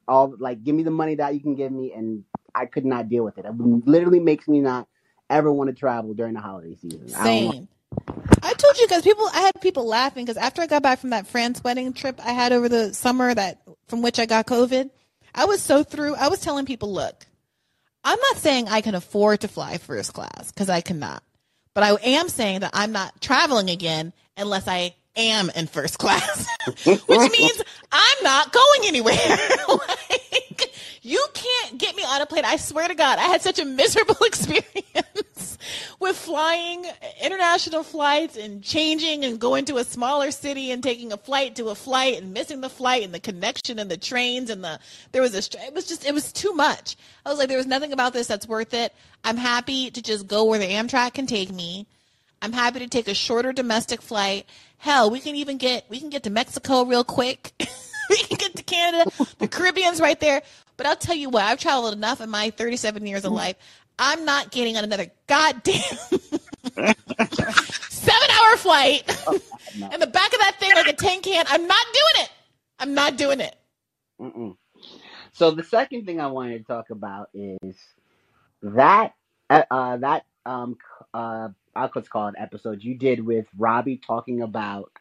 All 0.08 0.36
like 0.40 0.64
give 0.64 0.76
me 0.76 0.84
the 0.84 0.92
money 0.92 1.16
that 1.16 1.34
you 1.36 1.40
can 1.42 1.56
give 1.56 1.72
me 1.72 1.94
and 1.94 2.24
I 2.56 2.66
could 2.66 2.86
not 2.86 3.10
deal 3.10 3.24
with 3.24 3.38
it. 3.38 3.46
It 3.46 3.54
literally 3.60 4.20
makes 4.20 4.48
me 4.48 4.60
not 4.60 4.88
ever 5.30 5.52
want 5.52 5.70
to 5.70 5.76
travel 5.76 6.14
during 6.14 6.34
the 6.34 6.42
holiday 6.42 6.76
season. 6.76 7.14
I 7.16 7.28
don't 7.28 7.46
know. 7.46 7.52
Same. 7.52 7.68
Told 8.74 8.90
you 8.90 8.96
guys, 8.96 9.04
people. 9.04 9.30
I 9.32 9.42
had 9.42 9.62
people 9.62 9.86
laughing 9.86 10.26
because 10.26 10.38
after 10.38 10.64
I 10.64 10.66
got 10.66 10.82
back 10.82 10.98
from 10.98 11.12
that 11.12 11.28
France 11.28 11.64
wedding 11.64 11.94
trip 11.94 12.20
I 12.24 12.32
had 12.32 12.52
over 12.52 12.68
the 12.68 12.92
summer, 12.92 13.32
that 13.32 13.62
from 13.88 14.02
which 14.02 14.18
I 14.18 14.26
got 14.26 14.48
COVID, 14.48 14.90
I 15.36 15.46
was 15.46 15.62
so 15.62 15.84
through. 15.84 16.16
I 16.16 16.30
was 16.30 16.40
telling 16.40 16.66
people, 16.66 16.92
look, 16.92 17.24
I'm 18.04 18.18
not 18.20 18.38
saying 18.38 18.70
I 18.70 18.82
can 18.82 18.96
afford 18.96 19.42
to 19.42 19.48
fly 19.48 19.78
first 19.78 20.14
class 20.14 20.52
because 20.52 20.70
I 20.70 20.82
cannot, 20.82 21.22
but 21.76 21.84
I 21.84 21.96
am 22.02 22.30
saying 22.30 22.62
that 22.62 22.72
I'm 22.74 22.92
not 22.92 23.22
traveling 23.22 23.70
again 23.70 24.12
unless 24.38 24.68
I 24.68 24.96
am 25.16 25.52
in 25.56 25.68
first 25.68 25.98
class, 26.00 26.48
which 26.86 27.32
means 27.32 27.62
I'm 27.92 28.24
not 28.24 28.52
going 28.52 28.82
anywhere. 28.86 29.14
like, 29.68 30.43
you 31.04 31.24
can't 31.34 31.78
get 31.78 31.96
me 31.98 32.04
on 32.04 32.22
a 32.22 32.26
plane. 32.26 32.46
I 32.46 32.56
swear 32.56 32.88
to 32.88 32.96
God, 32.96 33.20
I 33.20 33.24
had 33.24 33.42
such 33.42 33.60
a 33.60 33.66
miserable 33.66 34.16
experience 34.26 35.58
with 36.00 36.18
flying 36.18 36.86
international 37.22 37.84
flights 37.84 38.38
and 38.38 38.64
changing 38.64 39.26
and 39.26 39.38
going 39.40 39.66
to 39.66 39.78
a 39.78 39.84
smaller 39.84 40.32
city 40.32 40.72
and 40.72 40.82
taking 40.82 41.12
a 41.12 41.18
flight 41.18 41.58
to 41.58 41.68
a 41.68 41.76
flight 41.76 42.18
and 42.18 42.34
missing 42.34 42.62
the 42.62 42.70
flight 42.70 43.04
and 43.04 43.14
the 43.14 43.20
connection 43.20 43.80
and 43.80 43.92
the 43.92 43.98
trains 43.98 44.50
and 44.50 44.64
the 44.64 44.80
there 45.12 45.22
was 45.22 45.36
a 45.36 45.58
it 45.66 45.74
was 45.74 45.88
just 45.88 46.06
it 46.06 46.14
was 46.14 46.32
too 46.32 46.54
much. 46.54 46.96
I 47.26 47.30
was 47.30 47.38
like 47.38 47.50
there 47.50 47.58
was 47.58 47.68
nothing 47.68 47.92
about 47.92 48.14
this 48.14 48.28
that's 48.28 48.48
worth 48.48 48.74
it. 48.74 48.94
I'm 49.26 49.38
happy 49.38 49.92
to 49.92 50.02
just 50.02 50.26
go 50.28 50.46
where 50.46 50.60
the 50.60 50.70
Amtrak 50.70 51.16
can 51.16 51.28
take 51.28 51.52
me. 51.52 51.86
I'm 52.42 52.54
happy 52.54 52.80
to 52.80 52.88
take 52.88 53.10
a 53.10 53.14
shorter 53.14 53.52
domestic 53.52 54.02
flight. 54.02 54.46
Hell, 54.78 55.10
we 55.10 55.20
can 55.20 55.36
even 55.36 55.58
get 55.58 55.86
we 55.90 56.00
can 56.00 56.10
get 56.10 56.24
to 56.24 56.30
Mexico 56.30 56.86
real 56.86 57.04
quick. 57.04 57.52
we 58.10 58.18
can 58.18 58.38
get 58.38 58.56
to 58.56 58.64
Canada. 58.64 59.12
The 59.40 59.48
Caribbean's 59.48 60.02
right 60.02 60.20
there. 60.20 60.42
But 60.78 60.88
I'll 60.88 60.96
tell 60.96 61.16
you 61.16 61.30
what, 61.30 61.44
I've 61.44 61.60
traveled 61.60 61.94
enough 61.94 62.22
in 62.22 62.30
my 62.30 62.50
37 62.50 63.06
years 63.06 63.26
of 63.26 63.32
life. 63.32 63.56
I'm 64.00 64.26
not 64.26 64.52
getting 64.52 64.76
on 64.78 64.84
another 64.84 65.12
goddamn 65.28 65.82
seven 67.90 68.30
hour 68.32 68.58
flight 68.58 69.04
No. 69.78 69.90
in 69.90 70.00
the 70.00 70.08
back 70.08 70.34
of 70.34 70.40
that 70.40 70.56
thing 70.60 70.72
like 70.76 70.88
a 70.88 70.94
tin 70.94 71.22
can. 71.22 71.46
I'm 71.48 71.68
not 71.68 71.86
doing 71.86 72.26
it. 72.26 72.32
I'm 72.80 72.94
not 72.94 73.18
doing 73.18 73.40
it. 73.40 73.56
Mm-mm. 74.20 74.56
So 75.32 75.52
the 75.52 75.64
second 75.64 76.06
thing 76.06 76.20
I 76.20 76.28
wanted 76.28 76.60
to 76.60 76.64
talk 76.64 76.90
about 76.92 77.30
is 77.34 77.76
that 78.62 79.14
uh, 79.50 79.64
uh 79.72 79.98
that 79.98 80.26
um 80.46 80.78
uh 81.14 81.50
I'll 81.76 81.90
call 81.90 82.28
it 82.28 82.36
episode 82.38 82.84
you 82.84 82.96
did 82.96 83.26
with 83.26 83.48
Robbie 83.58 83.98
talking 83.98 84.42
about 84.44 84.92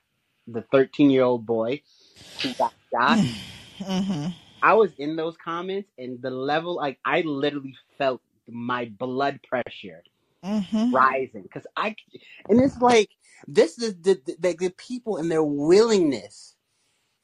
the 0.46 0.62
13 0.62 1.10
year 1.10 1.22
old 1.22 1.44
boy 1.44 1.82
who 2.42 2.52
got 2.54 2.72
shot. 2.92 3.18
Mm-hmm. 3.78 4.26
I 4.62 4.74
was 4.74 4.92
in 4.98 5.16
those 5.16 5.36
comments 5.38 5.90
and 5.98 6.22
the 6.22 6.30
level 6.30 6.76
like 6.76 6.98
I 7.04 7.22
literally 7.22 7.76
felt 7.98 8.22
my 8.48 8.86
blood 8.98 9.40
pressure 9.48 10.02
Mm-hmm. 10.44 10.92
rising 10.94 11.42
because 11.42 11.66
I 11.76 11.96
and 12.48 12.60
it's 12.60 12.80
like 12.80 13.10
this 13.48 13.78
is 13.78 13.96
the, 14.02 14.20
the 14.26 14.36
the 14.40 14.56
the 14.58 14.70
people 14.70 15.18
and 15.18 15.30
their 15.30 15.44
willingness 15.44 16.56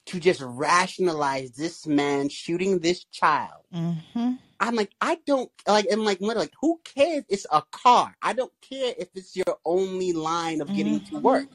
to 0.07 0.20
just 0.20 0.43
rationalize 0.43 1.53
this 1.53 1.86
man 1.86 2.28
shooting 2.28 2.80
this 2.80 3.05
child. 3.05 3.64
Mm-hmm. 3.74 4.32
I'm 4.61 4.76
like, 4.76 4.93
I 5.01 5.18
don't 5.26 5.51
like. 5.68 5.86
I'm 5.93 6.05
like, 6.05 6.20
what? 6.20 6.36
Like, 6.36 6.55
who 6.61 6.80
cares? 6.84 7.24
It's 7.28 7.47
a 7.53 7.62
car. 7.72 8.16
I 8.22 8.32
don't 8.32 8.53
care 8.62 8.95
if 8.99 9.09
it's 9.14 9.36
your 9.36 9.59
only 9.64 10.12
line 10.12 10.61
of 10.61 10.72
getting 10.72 11.01
to 11.03 11.16
Mhm. 11.16 11.22
work. 11.22 11.49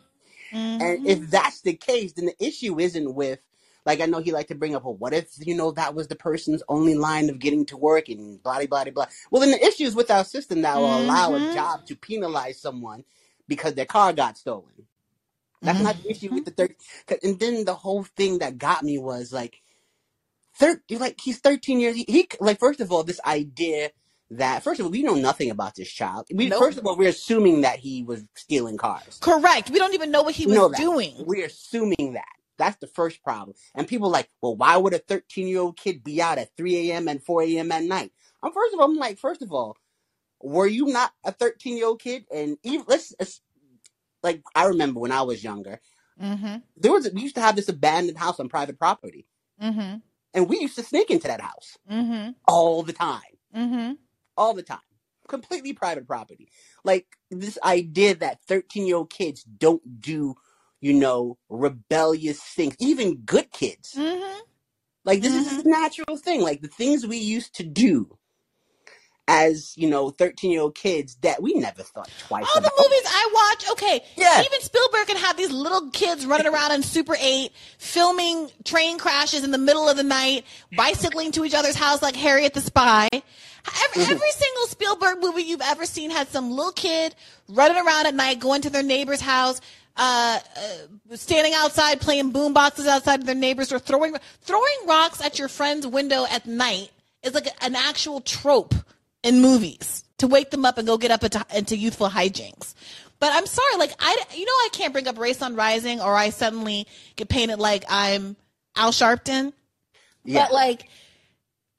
Mm-hmm. 0.53 0.81
And 0.81 0.99
if 1.05 1.29
that's 1.31 1.61
the 1.61 1.73
case, 1.75 2.13
then 2.13 2.25
the 2.27 2.45
issue 2.45 2.79
isn't 2.79 3.13
with 3.15 3.39
like 3.85 4.01
I 4.01 4.05
know 4.07 4.19
he 4.19 4.31
liked 4.31 4.49
to 4.49 4.55
bring 4.55 4.75
up, 4.75 4.83
well, 4.85 4.95
what 4.95 5.13
if 5.13 5.29
you 5.39 5.55
know 5.55 5.71
that 5.71 5.95
was 5.95 6.07
the 6.07 6.15
person's 6.15 6.63
only 6.69 6.95
line 6.95 7.29
of 7.29 7.39
getting 7.39 7.65
to 7.67 7.77
work 7.77 8.09
and 8.09 8.41
blah 8.43 8.65
blah 8.65 8.83
blah 8.85 8.91
blah. 8.93 9.07
Well, 9.31 9.41
then 9.41 9.51
the 9.51 9.65
issue 9.65 9.85
is 9.85 9.95
with 9.95 10.11
our 10.11 10.25
system 10.25 10.61
that 10.63 10.77
will 10.77 11.01
allow 11.01 11.35
a 11.35 11.41
Mhm. 11.41 11.53
job 11.53 11.85
to 11.87 11.95
penalize 11.95 12.61
someone 12.61 13.05
because 13.47 13.75
their 13.75 13.85
car 13.85 14.13
got 14.13 14.37
stolen. 14.37 14.87
That's 15.61 15.79
not 15.81 15.97
the 16.03 16.11
issue 16.11 16.33
with 16.33 16.45
the 16.45 16.51
third. 16.51 16.75
And 17.23 17.39
then 17.39 17.65
the 17.65 17.75
whole 17.75 18.03
thing 18.03 18.39
that 18.39 18.57
got 18.57 18.83
me 18.83 18.97
was 18.97 19.33
like, 19.33 19.61
thir- 20.57 20.83
like 20.91 21.19
he's 21.21 21.39
13 21.39 21.79
years. 21.79 21.95
He, 21.95 22.05
he 22.07 22.29
like 22.39 22.59
first 22.59 22.81
of 22.81 22.91
all, 22.91 23.03
this 23.03 23.21
idea 23.25 23.91
that 24.31 24.63
first 24.63 24.79
of 24.79 24.85
all 24.87 24.91
we 24.91 25.03
know 25.03 25.15
nothing 25.15 25.51
about 25.51 25.75
this 25.75 25.89
child. 25.89 26.27
We 26.33 26.47
Nope. 26.47 26.59
first 26.59 26.77
of 26.77 26.85
all 26.87 26.97
we're 26.97 27.09
assuming 27.09 27.61
that 27.61 27.79
he 27.79 28.03
was 28.03 28.23
stealing 28.35 28.77
cars. 28.77 29.19
Correct. 29.21 29.69
We 29.69 29.79
don't 29.79 29.93
even 29.93 30.11
know 30.11 30.23
what 30.23 30.35
he 30.35 30.47
was 30.47 30.71
that. 30.71 30.77
doing. 30.77 31.13
We're 31.19 31.45
assuming 31.47 32.13
that. 32.13 32.25
That's 32.57 32.77
the 32.77 32.87
first 32.87 33.23
problem. 33.23 33.55
And 33.75 33.87
people 33.87 34.07
are 34.09 34.11
like, 34.11 34.29
well, 34.41 34.55
why 34.55 34.77
would 34.77 34.93
a 34.93 34.99
13 34.99 35.47
year 35.47 35.59
old 35.61 35.77
kid 35.77 36.03
be 36.03 36.21
out 36.21 36.37
at 36.37 36.55
3 36.57 36.91
a.m. 36.91 37.07
and 37.07 37.23
4 37.23 37.43
a.m. 37.43 37.71
at 37.71 37.83
night? 37.83 38.11
I'm 38.43 38.53
first 38.53 38.73
of 38.73 38.79
all, 38.79 38.87
I'm 38.87 38.97
like, 38.97 39.17
first 39.19 39.41
of 39.41 39.51
all, 39.51 39.77
were 40.41 40.67
you 40.67 40.87
not 40.87 41.11
a 41.25 41.31
13 41.31 41.77
year 41.77 41.87
old 41.87 42.01
kid? 42.01 42.25
And 42.33 42.57
even 42.63 42.85
let's, 42.87 43.13
let's 43.19 43.41
like, 44.23 44.41
I 44.55 44.65
remember 44.65 44.99
when 44.99 45.11
I 45.11 45.23
was 45.23 45.43
younger, 45.43 45.79
Mm-hmm. 46.21 46.57
there 46.77 46.91
was 46.91 47.09
we 47.13 47.21
used 47.21 47.35
to 47.35 47.41
have 47.41 47.55
this 47.55 47.69
abandoned 47.69 48.17
house 48.19 48.39
on 48.39 48.49
private 48.49 48.77
property, 48.79 49.25
Mm-hmm. 49.61 49.97
and 50.33 50.49
we 50.49 50.59
used 50.59 50.75
to 50.75 50.83
sneak 50.83 51.09
into 51.11 51.27
that 51.27 51.41
house 51.41 51.77
Mm-hmm. 51.91 52.31
all 52.47 52.83
the 52.83 52.93
time, 52.93 53.21
Mm-hmm. 53.55 53.93
all 54.37 54.53
the 54.53 54.63
time, 54.63 54.79
completely 55.27 55.73
private 55.73 56.07
property. 56.07 56.49
Like 56.83 57.07
this 57.31 57.57
idea 57.63 58.15
that 58.15 58.41
13 58.47 58.85
year 58.87 58.97
old 58.97 59.09
kids 59.11 59.43
don't 59.43 60.01
do, 60.01 60.35
you 60.83 60.91
know, 60.91 61.37
rebellious 61.47 62.41
things, 62.41 62.75
even 62.77 63.15
good 63.19 63.49
kids. 63.51 63.95
Mm-hmm. 63.97 64.39
Like 65.05 65.21
this 65.21 65.33
is 65.33 65.63
a 65.63 65.69
natural 65.69 66.17
thing. 66.17 66.41
Like 66.41 66.61
the 66.61 66.67
things 66.67 67.07
we 67.07 67.17
used 67.17 67.55
to 67.55 67.63
do 67.63 68.17
as 69.29 69.77
you 69.77 69.89
know, 69.89 70.09
thirteen 70.09 70.51
year 70.51 70.59
old 70.59 70.75
kids 70.75 71.15
that 71.21 71.41
we 71.41 71.53
never 71.53 71.83
thought 71.83 72.11
twice. 72.27 72.43
About. 72.43 72.49
All 72.49 72.57
about. 72.57 72.75
the 72.75 72.83
movies 72.83 73.03
I 73.05 73.29
watch, 73.33 73.71
okay. 73.71 74.01
Yeah. 74.17 74.41
Even 74.41 74.59
Spielberg 74.59 75.07
can 75.07 75.15
have 75.15 75.37
these 75.37 75.51
little 75.51 75.89
kids 75.91 76.25
running 76.25 76.47
around 76.47 76.73
in 76.73 76.83
Super 76.83 77.15
8, 77.17 77.49
filming 77.77 78.49
train 78.65 78.97
crashes 78.97 79.45
in 79.45 79.51
the 79.51 79.57
middle 79.57 79.87
of 79.87 79.95
the 79.95 80.03
night, 80.03 80.43
bicycling 80.75 81.31
to 81.31 81.45
each 81.45 81.53
other's 81.53 81.77
house 81.77 82.01
like 82.01 82.17
Harriet 82.17 82.53
the 82.53 82.61
Spy. 82.61 83.07
Every, 83.85 84.03
every 84.03 84.31
single 84.31 84.67
Spielberg 84.67 85.19
movie 85.21 85.43
you've 85.43 85.61
ever 85.61 85.85
seen 85.85 86.11
had 86.11 86.27
some 86.27 86.51
little 86.51 86.73
kid 86.73 87.15
running 87.47 87.77
around 87.77 88.07
at 88.07 88.13
night, 88.13 88.41
going 88.41 88.61
to 88.63 88.69
their 88.69 88.83
neighbor's 88.83 89.21
house, 89.21 89.61
uh, 89.95 90.39
uh, 90.55 91.15
standing 91.15 91.53
outside 91.55 92.01
playing 92.01 92.31
boom 92.31 92.53
boxes 92.53 92.87
outside 92.87 93.19
of 93.19 93.25
their 93.25 93.35
neighbors, 93.35 93.71
or 93.71 93.79
throwing 93.79 94.15
throwing 94.41 94.77
rocks 94.87 95.21
at 95.21 95.37
your 95.37 95.47
friend's 95.47 95.85
window 95.85 96.25
at 96.29 96.45
night 96.45 96.89
is 97.21 97.33
like 97.33 97.47
an 97.61 97.75
actual 97.75 98.21
trope 98.21 98.73
in 99.23 99.41
movies 99.41 100.03
to 100.17 100.27
wake 100.27 100.51
them 100.51 100.65
up 100.65 100.77
and 100.77 100.87
go 100.87 100.97
get 100.97 101.11
up 101.11 101.23
into, 101.23 101.45
into 101.55 101.77
youthful 101.77 102.09
hijinks. 102.09 102.73
But 103.19 103.31
I'm 103.33 103.45
sorry, 103.45 103.77
like 103.77 103.93
I, 103.99 104.21
you 104.35 104.45
know, 104.45 104.51
I 104.51 104.69
can't 104.73 104.93
bring 104.93 105.07
up 105.07 105.17
Race 105.17 105.41
on 105.41 105.55
Rising, 105.55 106.01
or 106.01 106.15
I 106.15 106.29
suddenly 106.29 106.87
get 107.15 107.29
painted 107.29 107.59
like 107.59 107.85
I'm 107.87 108.35
Al 108.75 108.91
Sharpton. 108.91 109.53
Yeah. 110.25 110.45
But 110.45 110.53
like, 110.53 110.87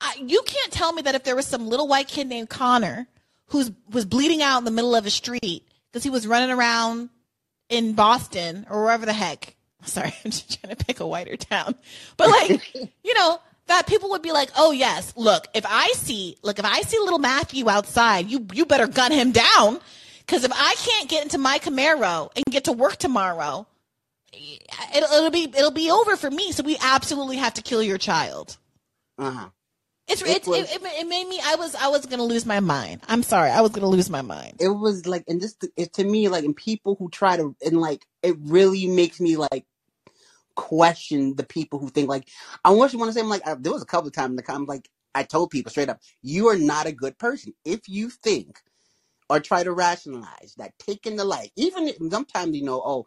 I, 0.01 0.15
you 0.25 0.43
can't 0.47 0.73
tell 0.73 0.93
me 0.93 1.03
that 1.03 1.15
if 1.15 1.25
there 1.25 1.37
was 1.37 1.47
some 1.47 1.67
little 1.67 1.89
white 1.89 2.09
kid 2.09 2.29
named 2.29 2.49
Connor 2.49 3.07
who's 3.49 3.71
was 3.91 4.05
bleeding 4.05 4.43
out 4.43 4.59
in 4.59 4.65
the 4.65 4.71
middle 4.71 4.95
of 4.95 5.05
a 5.05 5.11
street 5.11 5.67
because 5.91 6.03
he 6.03 6.11
was 6.11 6.27
running 6.27 6.51
around 6.51 7.11
in 7.69 7.95
Boston 7.95 8.67
or 8.71 8.85
wherever 8.85 9.07
the 9.07 9.13
heck. 9.13 9.55
Sorry, 9.85 10.15
I'm 10.25 10.31
just 10.31 10.61
trying 10.61 10.75
to 10.75 10.85
pick 10.85 11.01
a 11.01 11.07
whiter 11.07 11.37
town. 11.37 11.75
But 12.17 12.31
like, 12.31 12.75
you 13.05 13.15
know, 13.15 13.39
that 13.67 13.87
people 13.87 14.11
would 14.11 14.23
be 14.23 14.33
like, 14.33 14.51
"Oh 14.57 14.73
yes, 14.73 15.13
look, 15.17 15.47
if 15.55 15.65
I 15.69 15.93
see, 15.97 16.37
look, 16.43 16.59
if 16.59 16.65
I 16.65 16.83
see 16.83 16.99
little 16.99 17.19
Matthew 17.19 17.69
outside, 17.69 18.31
you 18.31 18.47
you 18.53 18.67
better 18.67 18.87
gun 18.87 19.13
him 19.13 19.33
down 19.33 19.81
because 20.21 20.45
if 20.45 20.53
I 20.55 20.75
can't 20.79 21.09
get 21.09 21.23
into 21.23 21.39
my 21.39 21.59
Camaro 21.59 22.31
and 22.37 22.45
get 22.51 22.65
to 22.65 22.73
work 22.73 22.97
tomorrow, 22.97 23.67
it'll, 24.33 25.11
it'll 25.13 25.31
be 25.31 25.45
it'll 25.45 25.71
be 25.71 25.91
over 25.91 26.17
for 26.17 26.31
me. 26.31 26.53
So 26.53 26.63
we 26.63 26.77
absolutely 26.81 27.37
have 27.39 27.55
to 27.55 27.63
kill 27.63 27.83
your 27.83 27.99
child." 27.99 28.57
Uh-huh. 29.19 29.49
It's, 30.09 30.23
It 30.23 30.29
it's 30.29 30.47
was- 30.47 30.71
it, 30.71 30.83
it, 30.83 31.01
it 31.01 31.09
made 31.09 31.27
me 31.29 31.41
I 31.43 31.57
was 31.57 31.75
I 31.75 31.89
was 31.89 32.05
gonna 32.07 32.25
lose 32.25 32.45
my 32.47 32.61
mind. 32.61 33.01
I'm 33.09 33.23
sorry, 33.23 33.51
I 33.51 33.63
was 33.63 33.71
gonna 33.73 33.89
lose 33.89 34.11
my 34.11 34.23
mind. 34.23 34.57
It 34.61 34.69
was 34.69 35.07
like, 35.07 35.25
and 35.29 35.41
just 35.41 35.65
it, 35.77 35.95
to 35.95 36.05
me, 36.05 36.29
like, 36.29 36.45
and 36.45 36.55
people 36.55 36.97
who 36.99 37.09
try 37.11 37.37
to, 37.39 37.57
and 37.65 37.81
like, 37.81 38.05
it 38.23 38.37
really 38.41 38.87
makes 38.87 39.21
me 39.21 39.37
like 39.37 39.65
question 40.57 41.37
the 41.37 41.45
people 41.45 41.79
who 41.79 41.89
think 41.89 42.09
like, 42.09 42.29
I 42.65 42.71
want 42.71 42.93
you 42.93 42.99
want 42.99 43.11
to 43.11 43.15
say, 43.15 43.21
I'm 43.21 43.29
like, 43.31 43.47
I, 43.47 43.55
there 43.55 43.73
was 43.73 43.83
a 43.83 43.87
couple 43.87 44.09
of 44.09 44.15
times 44.15 44.31
in 44.31 44.37
the 44.37 44.43
comments, 44.43 44.69
like, 44.69 44.91
I 45.15 45.23
told 45.23 45.51
people 45.51 45.71
straight 45.71 45.89
up, 45.89 46.01
you 46.23 46.49
are 46.49 46.59
not 46.59 46.87
a 46.87 46.93
good 46.93 47.19
person 47.19 47.55
if 47.65 47.89
you 47.89 48.11
think 48.11 48.61
or 49.31 49.41
try 49.41 49.65
to 49.65 49.73
rationalize 49.73 50.55
that 50.59 50.73
taking 50.79 51.17
the 51.17 51.25
life, 51.25 51.51
even 51.57 51.89
if, 51.89 51.97
sometimes 52.11 52.57
you 52.57 52.65
know, 52.65 52.83
oh, 52.85 53.07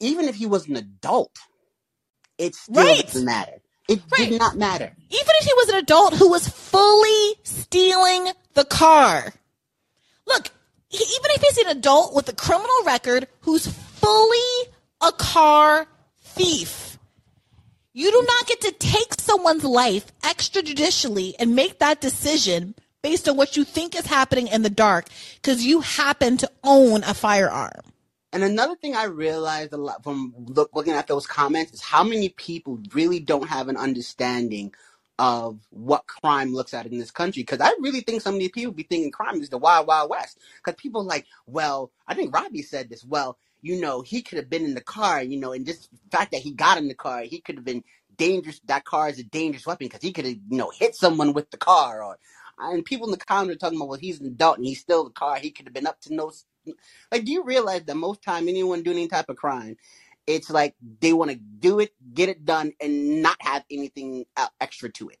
even 0.00 0.26
if 0.26 0.34
he 0.36 0.46
was 0.46 0.68
an 0.68 0.76
adult, 0.76 1.36
it 2.38 2.54
still 2.54 2.84
Right. 2.84 3.06
doesn't 3.06 3.24
matter. 3.24 3.62
It 3.88 4.00
Right. 4.10 4.30
did 4.30 4.38
not 4.38 4.56
matter. 4.56 4.94
Even 5.10 5.32
if 5.40 5.44
he 5.44 5.52
was 5.54 5.68
an 5.70 5.76
adult 5.76 6.14
who 6.14 6.28
was 6.30 6.48
fully 6.48 7.34
stealing 7.42 8.32
the 8.54 8.64
car. 8.64 9.34
Look, 10.26 10.50
he, 10.88 10.98
even 10.98 11.30
if 11.32 11.42
he's 11.42 11.58
an 11.58 11.76
adult 11.76 12.14
with 12.14 12.28
a 12.28 12.32
criminal 12.34 12.82
record 12.84 13.28
who's 13.40 13.66
fully 13.66 14.70
a 15.02 15.12
car 15.12 15.86
thief, 16.22 16.98
you 17.92 18.10
do 18.10 18.24
not 18.26 18.46
get 18.46 18.60
to 18.62 18.72
take 18.72 19.14
someone's 19.20 19.64
life 19.64 20.06
extrajudicially 20.22 21.34
and 21.38 21.54
make 21.54 21.78
that 21.78 22.00
decision 22.00 22.74
based 23.02 23.28
on 23.28 23.36
what 23.36 23.56
you 23.56 23.64
think 23.64 23.94
is 23.94 24.06
happening 24.06 24.46
in 24.48 24.62
the 24.62 24.70
dark 24.70 25.06
because 25.36 25.64
you 25.64 25.80
happen 25.80 26.38
to 26.38 26.50
own 26.64 27.04
a 27.04 27.12
firearm. 27.12 27.82
And 28.34 28.44
another 28.44 28.76
thing 28.76 28.96
I 28.96 29.04
realized 29.04 29.72
a 29.74 29.78
lot 29.78 30.04
from 30.04 30.34
look, 30.36 30.72
looking 30.74 30.94
at 30.94 31.06
those 31.06 31.26
comments 31.26 31.72
is 31.72 31.82
how 31.82 32.04
many 32.04 32.30
people 32.30 32.80
really 32.94 33.20
don't 33.20 33.48
have 33.48 33.68
an 33.68 33.78
understanding 33.78 34.74
of 35.20 35.60
what 35.70 36.08
crime 36.08 36.52
looks 36.52 36.74
at 36.74 36.86
in 36.86 36.98
this 36.98 37.12
country. 37.12 37.44
Because 37.44 37.60
I 37.62 37.70
really 37.80 38.02
think 38.02 38.22
some 38.22 38.34
of 38.34 38.40
these 38.40 38.50
people 38.50 38.74
be 38.74 38.82
thinking 38.82 39.12
crime 39.12 39.40
is 39.40 39.50
the 39.50 39.58
wild, 39.58 39.86
wild 39.86 40.10
west. 40.10 40.40
Because 40.58 40.82
people 40.82 41.02
are 41.02 41.06
like, 41.06 41.26
well, 41.46 41.92
I 42.08 42.14
think 42.14 42.34
Robbie 42.34 42.62
said 42.62 42.90
this. 42.90 43.04
Well, 43.04 43.38
you 43.62 43.80
know, 43.80 44.02
he 44.02 44.22
could 44.22 44.38
have 44.38 44.50
been 44.50 44.66
in 44.66 44.74
the 44.74 44.82
car, 44.82 45.22
you 45.22 45.40
know, 45.40 45.52
and 45.52 45.66
just 45.66 45.90
the 45.92 46.16
fact 46.16 46.32
that 46.32 46.42
he 46.42 46.52
got 46.52 46.78
in 46.78 46.88
the 46.88 46.94
car, 46.94 47.22
he 47.22 47.40
could 47.40 47.56
have 47.56 47.66
been 47.66 47.84
dangerous. 48.18 48.60
That 48.66 48.84
car 48.84 49.10
is 49.10 49.20
a 49.20 49.24
dangerous 49.24 49.66
weapon 49.66 49.86
because 49.86 50.02
he 50.02 50.12
could 50.12 50.26
have, 50.26 50.34
you 50.50 50.58
know, 50.58 50.72
hit 50.76 50.96
someone 50.96 51.34
with 51.34 51.52
the 51.52 51.56
car. 51.56 52.02
Or 52.02 52.18
and 52.58 52.84
people 52.84 53.06
in 53.06 53.12
the 53.12 53.18
comments 53.18 53.56
are 53.56 53.58
talking 53.58 53.78
about, 53.78 53.88
well, 53.90 53.98
he's 54.00 54.20
an 54.20 54.26
adult 54.26 54.58
and 54.58 54.66
he's 54.66 54.80
still 54.80 55.04
the 55.04 55.10
car. 55.10 55.36
He 55.38 55.52
could 55.52 55.66
have 55.66 55.74
been 55.74 55.86
up 55.86 56.00
to 56.02 56.14
no 56.14 56.32
like, 57.12 57.24
do 57.24 57.32
you 57.32 57.44
realize 57.44 57.84
that 57.84 57.96
most 57.96 58.22
time 58.22 58.48
anyone 58.48 58.82
doing 58.82 58.98
any 58.98 59.08
type 59.08 59.28
of 59.28 59.36
crime, 59.36 59.76
it's 60.26 60.50
like 60.50 60.74
they 61.00 61.12
want 61.12 61.30
to 61.30 61.36
do 61.36 61.80
it, 61.80 61.92
get 62.14 62.28
it 62.28 62.44
done, 62.44 62.72
and 62.80 63.22
not 63.22 63.36
have 63.40 63.64
anything 63.70 64.24
uh, 64.36 64.46
extra 64.60 64.90
to 64.92 65.08
it. 65.10 65.18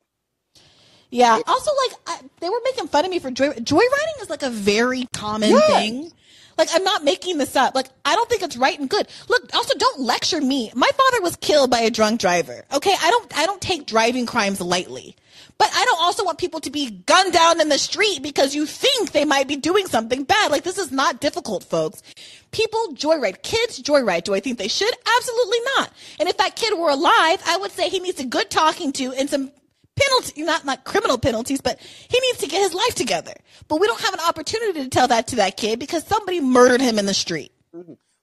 Yeah. 1.10 1.38
It- 1.38 1.44
Also, 1.48 1.70
like 1.88 1.98
I, 2.06 2.20
they 2.40 2.48
were 2.48 2.60
making 2.64 2.88
fun 2.88 3.04
of 3.04 3.10
me 3.10 3.18
for 3.18 3.30
joy. 3.30 3.50
Joyriding 3.50 4.22
is 4.22 4.30
like 4.30 4.42
a 4.42 4.50
very 4.50 5.06
common 5.12 5.50
Yeah. 5.50 5.60
thing. 5.60 6.12
Like 6.56 6.68
I'm 6.72 6.84
not 6.84 7.04
making 7.04 7.38
this 7.38 7.56
up. 7.56 7.74
Like 7.74 7.88
I 8.04 8.14
don't 8.14 8.28
think 8.28 8.42
it's 8.42 8.56
right 8.56 8.78
and 8.78 8.88
good. 8.88 9.08
Look, 9.28 9.54
also 9.54 9.76
don't 9.78 10.00
lecture 10.00 10.40
me. 10.40 10.70
My 10.74 10.88
father 10.94 11.22
was 11.22 11.36
killed 11.36 11.70
by 11.70 11.80
a 11.80 11.90
drunk 11.90 12.20
driver. 12.20 12.64
Okay, 12.72 12.94
I 13.00 13.10
don't 13.10 13.38
I 13.38 13.46
don't 13.46 13.60
take 13.60 13.86
driving 13.86 14.26
crimes 14.26 14.60
lightly. 14.60 15.16
But 15.56 15.70
I 15.72 15.84
don't 15.84 16.02
also 16.02 16.24
want 16.24 16.38
people 16.38 16.60
to 16.60 16.70
be 16.70 16.90
gunned 16.90 17.32
down 17.32 17.60
in 17.60 17.68
the 17.68 17.78
street 17.78 18.22
because 18.22 18.54
you 18.54 18.66
think 18.66 19.12
they 19.12 19.24
might 19.24 19.46
be 19.46 19.56
doing 19.56 19.86
something 19.86 20.24
bad. 20.24 20.50
Like 20.50 20.64
this 20.64 20.78
is 20.78 20.90
not 20.90 21.20
difficult, 21.20 21.64
folks. 21.64 22.02
People 22.50 22.94
joyride. 22.94 23.42
Kids 23.42 23.80
joyride. 23.80 24.24
Do 24.24 24.34
I 24.34 24.40
think 24.40 24.58
they 24.58 24.68
should? 24.68 24.92
Absolutely 25.16 25.58
not. 25.76 25.92
And 26.18 26.28
if 26.28 26.36
that 26.38 26.56
kid 26.56 26.76
were 26.78 26.90
alive, 26.90 27.40
I 27.46 27.56
would 27.56 27.70
say 27.70 27.88
he 27.88 28.00
needs 28.00 28.20
a 28.20 28.26
good 28.26 28.50
talking 28.50 28.92
to 28.94 29.12
and 29.12 29.30
some 29.30 29.52
penalty, 29.96 30.42
not 30.42 30.64
not 30.64 30.84
criminal 30.84 31.18
penalties, 31.18 31.60
but 31.60 31.80
he 31.80 32.20
needs 32.20 32.38
to 32.38 32.46
get 32.46 32.60
his 32.62 32.74
life 32.74 32.94
together. 32.94 33.34
But 33.68 33.80
we 33.80 33.86
don't 33.86 34.00
have 34.00 34.14
an 34.14 34.20
opportunity 34.28 34.82
to 34.84 34.88
tell 34.88 35.08
that 35.08 35.28
to 35.28 35.36
that 35.36 35.56
kid 35.56 35.78
because 35.78 36.04
somebody 36.06 36.40
murdered 36.40 36.80
him 36.80 36.98
in 36.98 37.06
the 37.06 37.14
street. 37.14 37.52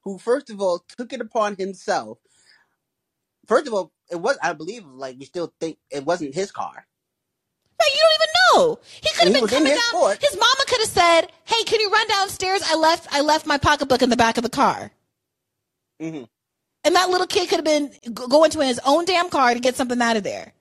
Who, 0.04 0.18
first 0.18 0.50
of 0.50 0.62
all, 0.62 0.84
took 0.98 1.14
it 1.14 1.22
upon 1.22 1.56
himself. 1.56 2.18
First 3.48 3.68
of 3.68 3.74
all, 3.74 3.92
it 4.10 4.16
was, 4.16 4.38
I 4.42 4.54
believe, 4.54 4.86
like 4.86 5.18
we 5.20 5.26
still 5.26 5.54
think 5.60 5.78
it 5.90 6.06
wasn't 6.06 6.34
his 6.34 6.52
car. 6.52 6.86
Right, 7.80 7.90
you 7.94 8.02
don't 8.02 8.14
even 8.16 8.34
know. 8.54 8.80
He 9.02 9.10
could 9.10 9.24
have 9.26 9.34
been 9.34 9.48
coming 9.48 9.72
his 9.72 9.82
down. 9.82 9.92
court. 9.92 10.18
His 10.22 10.36
mama 10.36 10.64
could 10.68 10.80
have 10.80 10.90
said, 10.90 11.22
"Hey, 11.46 11.64
can 11.64 11.80
you 11.80 11.90
run 11.90 12.08
downstairs? 12.08 12.62
I 12.66 12.76
left 12.76 13.08
I 13.12 13.22
left 13.22 13.46
my 13.46 13.58
pocketbook 13.58 14.02
in 14.02 14.10
the 14.10 14.18
back 14.18 14.38
of 14.38 14.44
the 14.44 14.50
car." 14.50 14.92
Mm-hmm. 16.02 16.24
And 16.84 16.96
that 16.96 17.10
little 17.10 17.28
kid 17.28 17.50
could 17.50 17.58
have 17.58 17.66
been 17.66 17.92
go- 18.14 18.28
going 18.28 18.52
to 18.52 18.60
his 18.62 18.80
own 18.86 19.06
damn 19.06 19.30
car 19.30 19.54
to 19.54 19.60
get 19.60 19.76
something 19.76 20.02
out 20.02 20.18
of 20.18 20.24
there. 20.24 20.54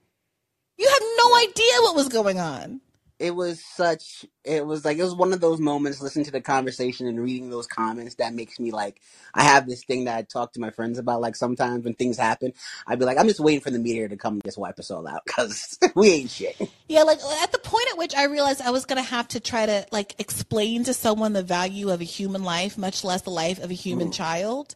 You 0.81 0.89
have 0.89 1.03
no 1.15 1.35
idea 1.37 1.73
what 1.81 1.95
was 1.95 2.09
going 2.09 2.39
on. 2.39 2.81
It 3.19 3.35
was 3.35 3.63
such, 3.63 4.25
it 4.43 4.65
was 4.65 4.83
like, 4.83 4.97
it 4.97 5.03
was 5.03 5.13
one 5.13 5.31
of 5.31 5.39
those 5.39 5.59
moments 5.59 6.01
listening 6.01 6.25
to 6.25 6.31
the 6.31 6.41
conversation 6.41 7.05
and 7.05 7.21
reading 7.21 7.51
those 7.51 7.67
comments 7.67 8.15
that 8.15 8.33
makes 8.33 8.59
me 8.59 8.71
like, 8.71 8.99
I 9.35 9.43
have 9.43 9.67
this 9.67 9.83
thing 9.83 10.05
that 10.05 10.17
I 10.17 10.23
talk 10.23 10.53
to 10.53 10.59
my 10.59 10.71
friends 10.71 10.97
about. 10.97 11.21
Like 11.21 11.35
sometimes 11.35 11.85
when 11.85 11.93
things 11.93 12.17
happen, 12.17 12.53
I'd 12.87 12.97
be 12.97 13.05
like, 13.05 13.19
I'm 13.19 13.27
just 13.27 13.39
waiting 13.39 13.61
for 13.61 13.69
the 13.69 13.77
meteor 13.77 14.09
to 14.09 14.17
come 14.17 14.33
and 14.33 14.43
just 14.43 14.57
wipe 14.57 14.79
us 14.79 14.89
all 14.89 15.07
out 15.07 15.21
because 15.27 15.77
we 15.93 16.09
ain't 16.09 16.31
shit. 16.31 16.59
Yeah, 16.87 17.03
like 17.03 17.19
at 17.43 17.51
the 17.51 17.59
point 17.59 17.85
at 17.91 17.99
which 17.99 18.15
I 18.15 18.23
realized 18.23 18.59
I 18.59 18.71
was 18.71 18.85
gonna 18.85 19.03
have 19.03 19.27
to 19.27 19.39
try 19.39 19.67
to 19.67 19.85
like 19.91 20.15
explain 20.19 20.85
to 20.85 20.95
someone 20.95 21.33
the 21.33 21.43
value 21.43 21.91
of 21.91 22.01
a 22.01 22.05
human 22.05 22.43
life, 22.43 22.75
much 22.75 23.03
less 23.03 23.21
the 23.21 23.29
life 23.29 23.59
of 23.63 23.69
a 23.69 23.75
human 23.75 24.07
mm. 24.07 24.13
child. 24.13 24.73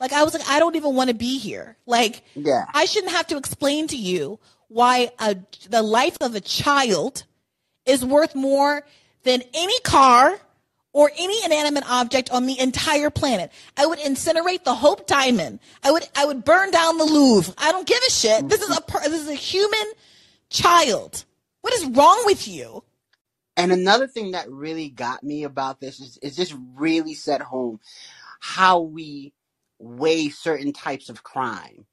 Like 0.00 0.14
I 0.14 0.24
was 0.24 0.32
like, 0.32 0.48
I 0.48 0.60
don't 0.60 0.76
even 0.76 0.94
want 0.94 1.08
to 1.08 1.14
be 1.14 1.36
here. 1.38 1.76
Like 1.84 2.22
Yeah. 2.34 2.64
I 2.72 2.86
shouldn't 2.86 3.12
have 3.12 3.26
to 3.26 3.36
explain 3.36 3.88
to 3.88 3.96
you 3.98 4.40
why 4.72 5.10
a, 5.18 5.36
the 5.68 5.82
life 5.82 6.16
of 6.20 6.34
a 6.34 6.40
child 6.40 7.24
is 7.86 8.04
worth 8.04 8.34
more 8.34 8.84
than 9.24 9.42
any 9.54 9.78
car 9.80 10.38
or 10.92 11.10
any 11.16 11.44
inanimate 11.44 11.84
object 11.88 12.30
on 12.30 12.46
the 12.46 12.58
entire 12.58 13.10
planet. 13.10 13.50
I 13.76 13.86
would 13.86 13.98
incinerate 13.98 14.64
the 14.64 14.74
Hope 14.74 15.06
Diamond. 15.06 15.60
I 15.82 15.90
would 15.90 16.06
I 16.14 16.26
would 16.26 16.44
burn 16.44 16.70
down 16.70 16.98
the 16.98 17.04
Louvre. 17.04 17.54
I 17.56 17.72
don't 17.72 17.86
give 17.86 18.02
a 18.06 18.10
shit. 18.10 18.48
This 18.48 18.60
is 18.60 18.76
a 18.76 18.82
this 19.08 19.22
is 19.22 19.28
a 19.28 19.34
human 19.34 19.92
child. 20.50 21.24
What 21.62 21.74
is 21.74 21.86
wrong 21.86 22.22
with 22.26 22.46
you? 22.46 22.84
And 23.56 23.70
another 23.70 24.06
thing 24.06 24.32
that 24.32 24.50
really 24.50 24.88
got 24.88 25.22
me 25.22 25.44
about 25.44 25.80
this 25.80 26.00
is, 26.00 26.18
is 26.22 26.36
just 26.36 26.54
really 26.74 27.14
set 27.14 27.42
home 27.42 27.80
how 28.40 28.80
we 28.80 29.32
weigh 29.78 30.30
certain 30.30 30.72
types 30.72 31.08
of 31.08 31.22
crime. 31.22 31.86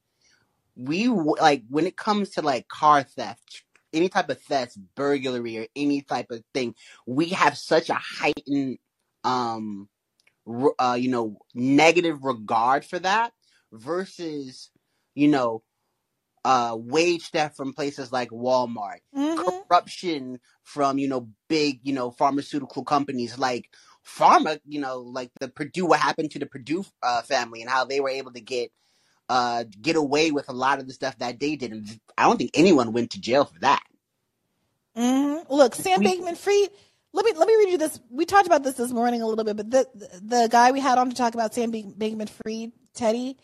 We 0.80 1.07
like 1.09 1.63
when 1.69 1.88
it 1.88 1.97
comes 1.97 2.30
to 2.32 2.41
like 2.41 2.67
car 2.69 3.03
theft, 3.03 3.63
any 3.93 4.07
type 4.09 4.30
of 4.30 4.41
theft, 4.41 4.77
burglary, 4.95 5.57
or 5.57 5.67
any 5.75 6.01
type 6.01 6.32
of 6.32 6.43
thing, 6.53 6.75
we 7.05 7.30
have 7.30 7.57
such 7.57 7.89
a 7.89 7.95
heightened, 7.95 8.77
um, 9.23 9.89
uh, 10.80 10.97
you 10.99 11.09
know, 11.09 11.38
negative 11.53 12.23
regard 12.23 12.86
for 12.86 12.99
that 12.99 13.34
versus, 13.73 14.71
you 15.15 15.27
know, 15.27 15.63
uh, 16.45 16.77
wage 16.80 17.30
theft 17.32 17.57
from 17.57 17.73
places 17.73 18.11
like 18.11 18.30
Walmart, 18.30 18.99
Mm-hmm. 19.15 19.59
corruption 19.67 20.39
from 20.63 20.97
you 20.97 21.07
know 21.07 21.30
big 21.49 21.80
you 21.84 21.93
know 21.93 22.11
pharmaceutical 22.11 22.84
companies 22.84 23.38
like 23.38 23.69
pharma, 24.05 24.59
you 24.65 24.80
know 24.80 24.99
like 24.99 25.32
the 25.39 25.49
Purdue, 25.49 25.86
what 25.88 25.99
happened 25.99 26.32
to 26.32 26.39
the 26.39 26.45
Purdue 26.45 26.86
uh, 27.03 27.21
family 27.23 27.61
and 27.61 27.69
how 27.69 27.86
they 27.86 27.99
were 27.99 28.09
able 28.09 28.32
to 28.34 28.41
get 28.41 28.71
uh, 29.30 29.63
get 29.82 29.95
away 29.95 30.32
with 30.32 30.49
a 30.49 30.53
lot 30.53 30.80
of 30.80 30.88
the 30.88 30.93
stuff 30.93 31.17
that 31.19 31.39
they 31.39 31.55
did. 31.55 31.71
And 31.71 31.99
I 32.17 32.23
don't 32.23 32.38
think 32.38 32.51
anyone 32.53 32.91
went 32.91 33.11
to 33.11 33.21
jail 33.21 33.45
for 33.45 33.59
that. 33.59 33.84
Mm-hmm. 34.97 35.53
Look, 35.53 35.75
Sam 35.75 36.01
Bankman 36.01 36.36
Fried. 36.36 36.69
Let 37.11 37.25
me 37.25 37.32
let 37.34 37.47
me 37.47 37.55
read 37.55 37.71
you 37.71 37.77
this. 37.77 37.99
We 38.11 38.25
talked 38.25 38.45
about 38.45 38.63
this 38.63 38.75
this 38.75 38.91
morning 38.91 39.21
a 39.21 39.27
little 39.27 39.43
bit, 39.43 39.57
but 39.57 39.71
the 39.71 39.88
the 40.21 40.47
guy 40.51 40.71
we 40.71 40.80
had 40.80 40.97
on 40.97 41.09
to 41.09 41.15
talk 41.15 41.34
about 41.34 41.53
Sam 41.55 41.71
Bankman 41.71 42.30
Fried, 42.30 42.71
Teddy, 42.93 43.38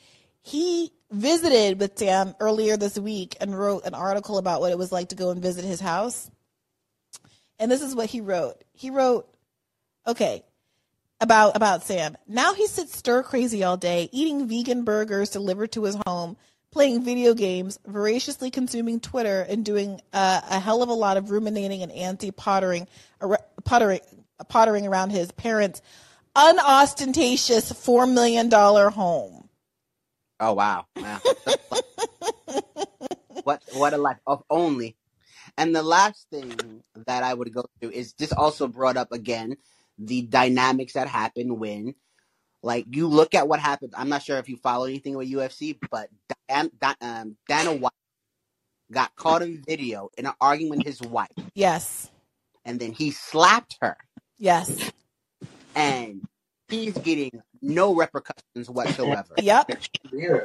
he 0.43 0.91
visited 1.11 1.79
with 1.79 1.97
Sam 1.97 2.35
earlier 2.39 2.77
this 2.77 2.99
week 2.99 3.35
and 3.39 3.57
wrote 3.57 3.85
an 3.85 3.93
article 3.93 4.37
about 4.37 4.61
what 4.61 4.71
it 4.71 4.77
was 4.77 4.91
like 4.91 5.09
to 5.09 5.15
go 5.15 5.31
and 5.31 5.41
visit 5.41 5.65
his 5.65 5.79
house. 5.79 6.29
And 7.57 7.71
this 7.71 7.81
is 7.81 7.95
what 7.95 8.09
he 8.09 8.21
wrote. 8.21 8.63
He 8.73 8.89
wrote, 8.89 9.27
okay, 10.05 10.43
about 11.21 11.55
about 11.55 11.83
Sam. 11.83 12.17
Now 12.27 12.53
he 12.53 12.67
sits 12.67 12.97
stir 12.97 13.23
crazy 13.23 13.63
all 13.63 13.77
day, 13.77 14.09
eating 14.11 14.47
vegan 14.47 14.83
burgers 14.83 15.29
delivered 15.29 15.71
to 15.73 15.83
his 15.83 15.97
home, 16.05 16.37
playing 16.71 17.03
video 17.03 17.33
games, 17.33 17.79
voraciously 17.85 18.51
consuming 18.51 18.99
Twitter, 18.99 19.41
and 19.41 19.63
doing 19.63 20.01
uh, 20.13 20.41
a 20.49 20.59
hell 20.59 20.83
of 20.83 20.89
a 20.89 20.93
lot 20.93 21.17
of 21.17 21.31
ruminating 21.31 21.81
and 21.81 21.91
anti 21.91 22.31
pottering, 22.31 22.87
pottering, 23.63 24.01
pottering 24.49 24.87
around 24.87 25.11
his 25.11 25.31
parents' 25.31 25.81
unostentatious 26.35 27.71
four 27.71 28.05
million 28.05 28.49
dollar 28.49 28.89
home. 28.89 29.49
Oh 30.39 30.53
wow! 30.53 30.85
wow. 30.97 31.21
what 33.43 33.63
what 33.73 33.93
a 33.93 33.97
life 33.97 34.19
of 34.27 34.43
only. 34.49 34.95
And 35.57 35.73
the 35.73 35.83
last 35.83 36.27
thing 36.29 36.53
that 37.07 37.23
I 37.23 37.33
would 37.33 37.53
go 37.53 37.65
to 37.81 37.89
is 37.89 38.13
this 38.13 38.33
also 38.33 38.67
brought 38.67 38.97
up 38.97 39.13
again 39.13 39.55
the 39.97 40.23
dynamics 40.23 40.93
that 40.93 41.07
happen 41.07 41.59
when 41.59 41.95
like 42.65 42.85
you 42.89 43.07
look 43.07 43.35
at 43.35 43.47
what 43.47 43.59
happened. 43.59 43.93
I'm 43.95 44.09
not 44.09 44.23
sure 44.23 44.37
if 44.37 44.49
you 44.49 44.57
follow 44.57 44.85
anything 44.85 45.15
with 45.15 45.31
UFC, 45.31 45.77
but 45.91 46.09
Dan, 46.49 46.71
um, 46.99 47.37
Dana 47.47 47.73
White 47.73 47.91
got 48.91 49.15
caught 49.15 49.43
in 49.43 49.63
video 49.67 50.09
in 50.17 50.25
an 50.25 50.33
argument 50.41 50.79
with 50.79 50.87
his 50.87 51.01
wife. 51.01 51.29
Yes. 51.53 52.09
And 52.65 52.79
then 52.79 52.91
he 52.91 53.11
slapped 53.11 53.77
her. 53.81 53.95
Yes. 54.39 54.91
And 55.75 56.27
he's 56.67 56.97
getting 56.97 57.41
no 57.61 57.93
repercussions 57.93 58.69
whatsoever. 58.69 59.33
Yep. 59.37 59.71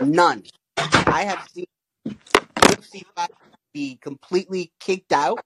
None. 0.03 0.45
I 0.77 1.25
have 1.25 1.49
seen 1.53 1.67
UFC 2.59 3.05
be 3.73 3.99
completely 4.03 4.73
kicked 4.81 5.13
out 5.13 5.41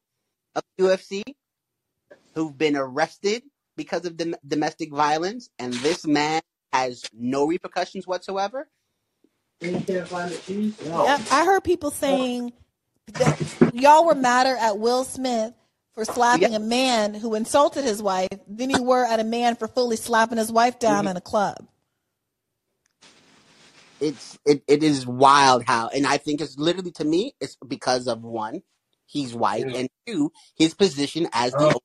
of 0.56 0.62
UFC, 0.78 1.22
who've 2.34 2.56
been 2.56 2.76
arrested 2.76 3.42
because 3.76 4.04
of 4.04 4.16
dom- 4.16 4.36
domestic 4.46 4.92
violence, 4.92 5.50
and 5.58 5.72
this 5.74 6.06
man 6.06 6.42
has 6.72 7.04
no 7.12 7.46
repercussions 7.46 8.06
whatsoever. 8.06 8.68
Yep. 9.60 11.20
I 11.30 11.44
heard 11.44 11.62
people 11.64 11.90
saying 11.90 12.52
that 13.12 13.72
y'all 13.72 14.06
were 14.06 14.14
madder 14.14 14.56
at 14.56 14.78
Will 14.78 15.04
Smith 15.04 15.54
for 15.94 16.04
slapping 16.04 16.52
yep. 16.52 16.60
a 16.60 16.64
man 16.64 17.14
who 17.14 17.34
insulted 17.34 17.84
his 17.84 18.02
wife 18.02 18.28
than 18.48 18.70
you 18.70 18.82
were 18.82 19.04
at 19.04 19.20
a 19.20 19.24
man 19.24 19.54
for 19.54 19.68
fully 19.68 19.96
slapping 19.96 20.38
his 20.38 20.50
wife 20.50 20.78
down 20.78 21.04
mm-hmm. 21.04 21.08
in 21.08 21.16
a 21.16 21.20
club. 21.20 21.66
It's 24.00 24.36
it, 24.44 24.62
it 24.66 24.82
is 24.82 25.06
wild 25.06 25.64
how 25.64 25.88
and 25.88 26.06
I 26.06 26.16
think 26.18 26.40
it's 26.40 26.58
literally 26.58 26.90
to 26.92 27.04
me 27.04 27.34
it's 27.40 27.56
because 27.66 28.08
of 28.08 28.22
one, 28.22 28.62
he's 29.06 29.32
white, 29.34 29.64
and 29.64 29.88
two, 30.04 30.32
his 30.56 30.74
position 30.74 31.28
as 31.32 31.52
the 31.52 31.76
oh, 31.76 31.80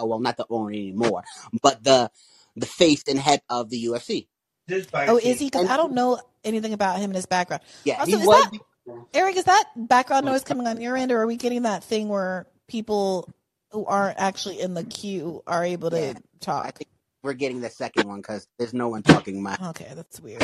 Uh, 0.00 0.06
well 0.06 0.20
not 0.20 0.36
the 0.36 0.46
owner 0.50 0.70
anymore, 0.70 1.24
but 1.62 1.82
the 1.84 2.10
the 2.56 2.66
face 2.66 3.04
and 3.08 3.18
head 3.18 3.40
of 3.48 3.70
the 3.70 3.84
UFC. 3.84 4.28
Oh, 4.70 5.18
is 5.18 5.38
he? 5.38 5.46
Because 5.46 5.68
I 5.68 5.76
don't 5.76 5.92
know 5.92 6.20
anything 6.42 6.72
about 6.72 6.96
him 6.96 7.04
and 7.04 7.14
his 7.14 7.26
background. 7.26 7.62
Yeah, 7.84 8.00
also, 8.00 8.16
is 8.16 8.26
was, 8.26 8.50
that, 8.50 9.04
Eric, 9.12 9.36
is 9.36 9.44
that 9.44 9.64
background 9.76 10.24
noise 10.24 10.42
coming 10.42 10.66
on 10.66 10.80
your 10.80 10.96
end, 10.96 11.12
or 11.12 11.20
are 11.20 11.26
we 11.26 11.36
getting 11.36 11.62
that 11.62 11.84
thing 11.84 12.08
where 12.08 12.46
people 12.66 13.28
who 13.72 13.84
aren't 13.84 14.18
actually 14.18 14.60
in 14.60 14.74
the 14.74 14.84
queue 14.84 15.42
are 15.46 15.64
able 15.64 15.90
to 15.90 16.00
yeah, 16.00 16.12
talk? 16.40 16.64
I 16.64 16.70
think 16.70 16.88
we're 17.22 17.34
getting 17.34 17.60
the 17.60 17.70
second 17.70 18.08
one 18.08 18.18
because 18.18 18.46
there's 18.58 18.72
no 18.72 18.88
one 18.88 19.02
talking. 19.02 19.42
My 19.42 19.56
okay, 19.70 19.92
that's 19.94 20.20
weird. 20.20 20.42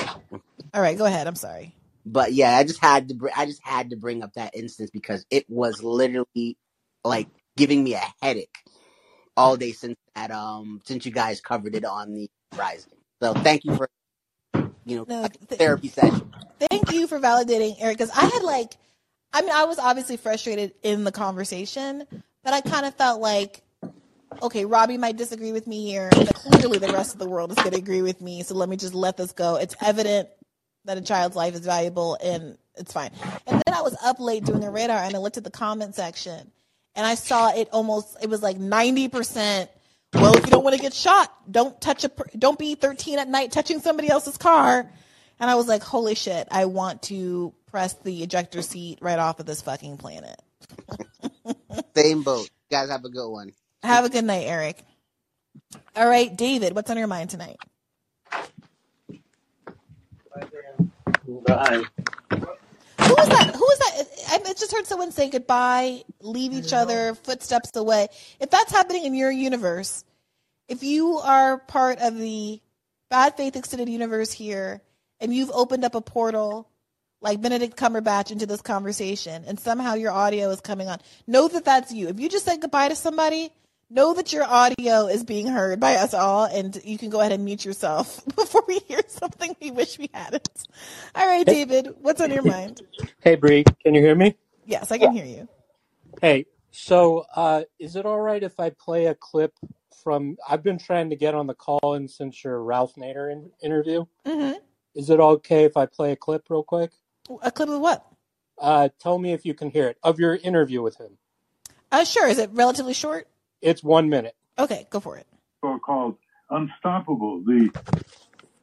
All 0.74 0.82
right, 0.82 0.98
go 0.98 1.06
ahead. 1.06 1.26
I'm 1.26 1.34
sorry. 1.34 1.74
But 2.04 2.32
yeah, 2.34 2.56
I 2.56 2.64
just 2.64 2.80
had 2.80 3.08
to. 3.08 3.14
Br- 3.14 3.28
I 3.34 3.46
just 3.46 3.62
had 3.64 3.90
to 3.90 3.96
bring 3.96 4.22
up 4.22 4.34
that 4.34 4.54
instance 4.54 4.90
because 4.90 5.24
it 5.30 5.46
was 5.48 5.82
literally 5.82 6.58
like 7.04 7.28
giving 7.56 7.82
me 7.82 7.94
a 7.94 8.02
headache 8.20 8.54
all 9.36 9.56
day 9.56 9.72
since 9.72 9.96
that 10.14 10.30
um 10.30 10.80
since 10.84 11.06
you 11.06 11.12
guys 11.12 11.40
covered 11.40 11.74
it 11.76 11.84
on 11.84 12.14
the 12.14 12.30
Rising. 12.56 12.92
So 13.22 13.34
thank 13.34 13.64
you 13.64 13.76
for 13.76 13.88
you 14.84 14.98
know 14.98 15.06
no, 15.08 15.28
th- 15.28 15.58
therapy 15.58 15.88
session. 15.88 16.32
Thank 16.70 16.92
you 16.92 17.06
for 17.06 17.20
validating 17.20 17.76
Eric 17.80 17.98
because 17.98 18.10
I 18.10 18.26
had 18.26 18.42
like, 18.42 18.76
I 19.32 19.42
mean, 19.42 19.52
I 19.52 19.64
was 19.64 19.78
obviously 19.78 20.16
frustrated 20.16 20.74
in 20.82 21.04
the 21.04 21.12
conversation, 21.12 22.06
but 22.44 22.54
I 22.54 22.60
kind 22.60 22.86
of 22.86 22.94
felt 22.96 23.20
like, 23.20 23.62
okay, 24.42 24.64
Robbie 24.66 24.98
might 24.98 25.16
disagree 25.16 25.52
with 25.52 25.66
me 25.66 25.86
here, 25.86 26.16
but 26.24 26.34
clearly 26.34 26.78
the 26.78 26.90
rest 26.90 27.14
of 27.14 27.20
the 27.20 27.28
world 27.28 27.52
is 27.52 27.60
going 27.60 27.72
to 27.72 27.78
agree 27.78 28.02
with 28.02 28.20
me. 28.20 28.42
So 28.42 28.54
let 28.56 28.68
me 28.68 28.76
just 28.76 28.94
let 28.94 29.16
this 29.16 29.32
go. 29.32 29.56
It's 29.56 29.76
evident 29.82 30.28
that 30.86 30.98
a 30.98 31.02
child's 31.02 31.36
life 31.36 31.54
is 31.54 31.60
valuable 31.60 32.18
and 32.22 32.58
it's 32.76 32.92
fine. 32.92 33.10
And 33.46 33.62
then 33.66 33.74
I 33.74 33.82
was 33.82 33.96
up 34.04 34.20
late 34.20 34.44
doing 34.44 34.64
a 34.64 34.70
radar 34.70 34.98
and 34.98 35.14
I 35.14 35.18
looked 35.18 35.38
at 35.38 35.44
the 35.44 35.50
comment 35.50 35.94
section 35.94 36.50
and 36.94 37.06
I 37.06 37.14
saw 37.14 37.50
it 37.54 37.68
almost, 37.72 38.16
it 38.22 38.28
was 38.28 38.42
like 38.42 38.58
90%. 38.58 39.68
Well, 40.14 40.36
if 40.36 40.44
you 40.44 40.50
don't 40.50 40.64
want 40.64 40.76
to 40.76 40.82
get 40.82 40.92
shot, 40.92 41.32
don't 41.50 41.80
touch 41.80 42.04
a, 42.04 42.10
don't 42.36 42.58
be 42.58 42.74
13 42.74 43.18
at 43.18 43.28
night 43.28 43.52
touching 43.52 43.80
somebody 43.80 44.08
else's 44.08 44.36
car. 44.36 44.90
And 45.38 45.50
I 45.50 45.54
was 45.54 45.68
like, 45.68 45.82
holy 45.82 46.14
shit, 46.14 46.48
I 46.50 46.66
want 46.66 47.02
to 47.04 47.54
press 47.70 47.94
the 47.94 48.22
ejector 48.22 48.62
seat 48.62 48.98
right 49.00 49.18
off 49.18 49.40
of 49.40 49.46
this 49.46 49.62
fucking 49.62 49.96
planet. 49.98 50.36
Same 51.96 52.22
boat. 52.22 52.50
You 52.70 52.76
guys 52.76 52.90
have 52.90 53.04
a 53.04 53.08
good 53.08 53.28
one. 53.28 53.52
Have 53.82 54.04
a 54.04 54.10
good 54.10 54.24
night, 54.24 54.44
Eric. 54.46 54.84
All 55.96 56.06
right, 56.08 56.34
David, 56.36 56.74
what's 56.74 56.90
on 56.90 56.98
your 56.98 57.06
mind 57.06 57.30
tonight? 57.30 57.56
Bye. 61.46 61.84
Was 63.70 63.78
that? 63.78 64.32
I 64.32 64.52
just 64.52 64.72
heard 64.72 64.86
someone 64.86 65.12
say 65.12 65.30
goodbye, 65.30 66.02
leave 66.20 66.52
each 66.52 66.72
other, 66.72 67.14
footsteps 67.14 67.76
away. 67.76 68.08
If 68.40 68.50
that's 68.50 68.72
happening 68.72 69.04
in 69.04 69.14
your 69.14 69.30
universe, 69.30 70.04
if 70.66 70.82
you 70.82 71.18
are 71.18 71.58
part 71.58 72.00
of 72.00 72.18
the 72.18 72.60
bad 73.10 73.36
faith 73.36 73.54
extended 73.54 73.88
universe 73.88 74.32
here, 74.32 74.82
and 75.20 75.32
you've 75.32 75.50
opened 75.52 75.84
up 75.84 75.94
a 75.94 76.00
portal 76.00 76.68
like 77.20 77.40
Benedict 77.40 77.76
Cumberbatch 77.76 78.32
into 78.32 78.46
this 78.46 78.60
conversation, 78.60 79.44
and 79.46 79.60
somehow 79.60 79.94
your 79.94 80.10
audio 80.10 80.50
is 80.50 80.60
coming 80.60 80.88
on, 80.88 80.98
know 81.28 81.46
that 81.46 81.64
that's 81.64 81.92
you. 81.92 82.08
If 82.08 82.18
you 82.18 82.28
just 82.28 82.46
said 82.46 82.60
goodbye 82.60 82.88
to 82.88 82.96
somebody, 82.96 83.52
know 83.90 84.14
that 84.14 84.32
your 84.32 84.44
audio 84.44 85.08
is 85.08 85.24
being 85.24 85.48
heard 85.48 85.80
by 85.80 85.96
us 85.96 86.14
all, 86.14 86.44
and 86.44 86.80
you 86.84 86.96
can 86.96 87.10
go 87.10 87.20
ahead 87.20 87.32
and 87.32 87.44
mute 87.44 87.64
yourself 87.64 88.24
before 88.36 88.62
we 88.66 88.78
hear 88.80 89.00
something 89.08 89.54
we 89.60 89.70
wish 89.70 89.98
we 89.98 90.08
hadn't. 90.14 90.48
All 91.14 91.26
right, 91.26 91.44
David, 91.44 91.94
what's 92.00 92.20
on 92.20 92.30
your 92.30 92.44
mind? 92.44 92.80
Hey, 93.20 93.34
Bree, 93.34 93.64
can 93.82 93.94
you 93.94 94.00
hear 94.00 94.14
me? 94.14 94.36
Yes, 94.64 94.92
I 94.92 94.98
can 94.98 95.12
hear 95.12 95.24
you. 95.24 95.48
Hey, 96.20 96.46
so 96.70 97.26
uh, 97.34 97.64
is 97.78 97.96
it 97.96 98.06
all 98.06 98.20
right 98.20 98.42
if 98.42 98.60
I 98.60 98.70
play 98.70 99.06
a 99.06 99.14
clip 99.14 99.52
from? 100.02 100.36
I've 100.48 100.62
been 100.62 100.78
trying 100.78 101.10
to 101.10 101.16
get 101.16 101.34
on 101.34 101.46
the 101.46 101.54
call 101.54 101.94
in 101.94 102.06
since 102.06 102.44
your 102.44 102.62
Ralph 102.62 102.94
Nader 102.94 103.32
in, 103.32 103.50
interview. 103.62 104.04
Mm-hmm. 104.24 104.58
Is 104.94 105.10
it 105.10 105.20
okay 105.20 105.64
if 105.64 105.76
I 105.76 105.86
play 105.86 106.12
a 106.12 106.16
clip 106.16 106.46
real 106.48 106.62
quick? 106.62 106.92
A 107.42 107.50
clip 107.50 107.68
of 107.68 107.80
what? 107.80 108.04
Uh, 108.58 108.90
tell 108.98 109.18
me 109.18 109.32
if 109.32 109.44
you 109.44 109.54
can 109.54 109.70
hear 109.70 109.88
it 109.88 109.98
of 110.02 110.20
your 110.20 110.36
interview 110.36 110.82
with 110.82 110.96
him. 110.98 111.18
Uh, 111.92 112.04
sure. 112.04 112.28
Is 112.28 112.38
it 112.38 112.50
relatively 112.52 112.92
short? 112.92 113.26
It's 113.62 113.82
one 113.84 114.08
minute. 114.08 114.36
Okay, 114.58 114.86
go 114.90 115.00
for 115.00 115.16
it. 115.16 115.26
So 115.62 115.78
called 115.78 116.16
Unstoppable, 116.50 117.42
the 117.44 117.70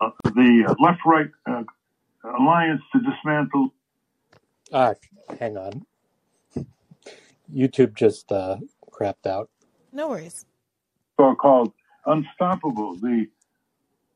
uh, 0.01 0.09
the 0.23 0.75
left-right 0.79 1.29
uh, 1.45 1.63
alliance 2.39 2.81
to 2.93 2.99
dismantle. 2.99 3.69
Ah, 4.73 4.93
hang 5.39 5.57
on. 5.57 5.85
YouTube 7.53 7.95
just 7.95 8.31
uh, 8.31 8.57
crapped 8.91 9.25
out. 9.25 9.49
No 9.91 10.09
worries. 10.09 10.45
So 11.19 11.33
called 11.35 11.73
Unstoppable, 12.05 12.95
the 12.95 13.27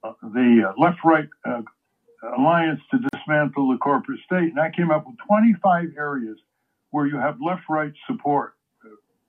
uh, 0.04 0.14
the 0.22 0.70
uh, 0.70 0.82
left-right 0.82 1.30
uh, 1.46 1.62
alliance 2.38 2.82
to 2.92 2.98
dismantle 3.14 3.72
the 3.72 3.78
corporate 3.78 4.20
state, 4.26 4.50
and 4.50 4.60
I 4.60 4.72
came 4.72 4.92
up 4.92 5.06
with 5.06 5.16
25 5.28 5.90
areas 5.98 6.38
where 6.90 7.06
you 7.06 7.18
have 7.18 7.38
left-right 7.42 7.94
support 8.08 8.56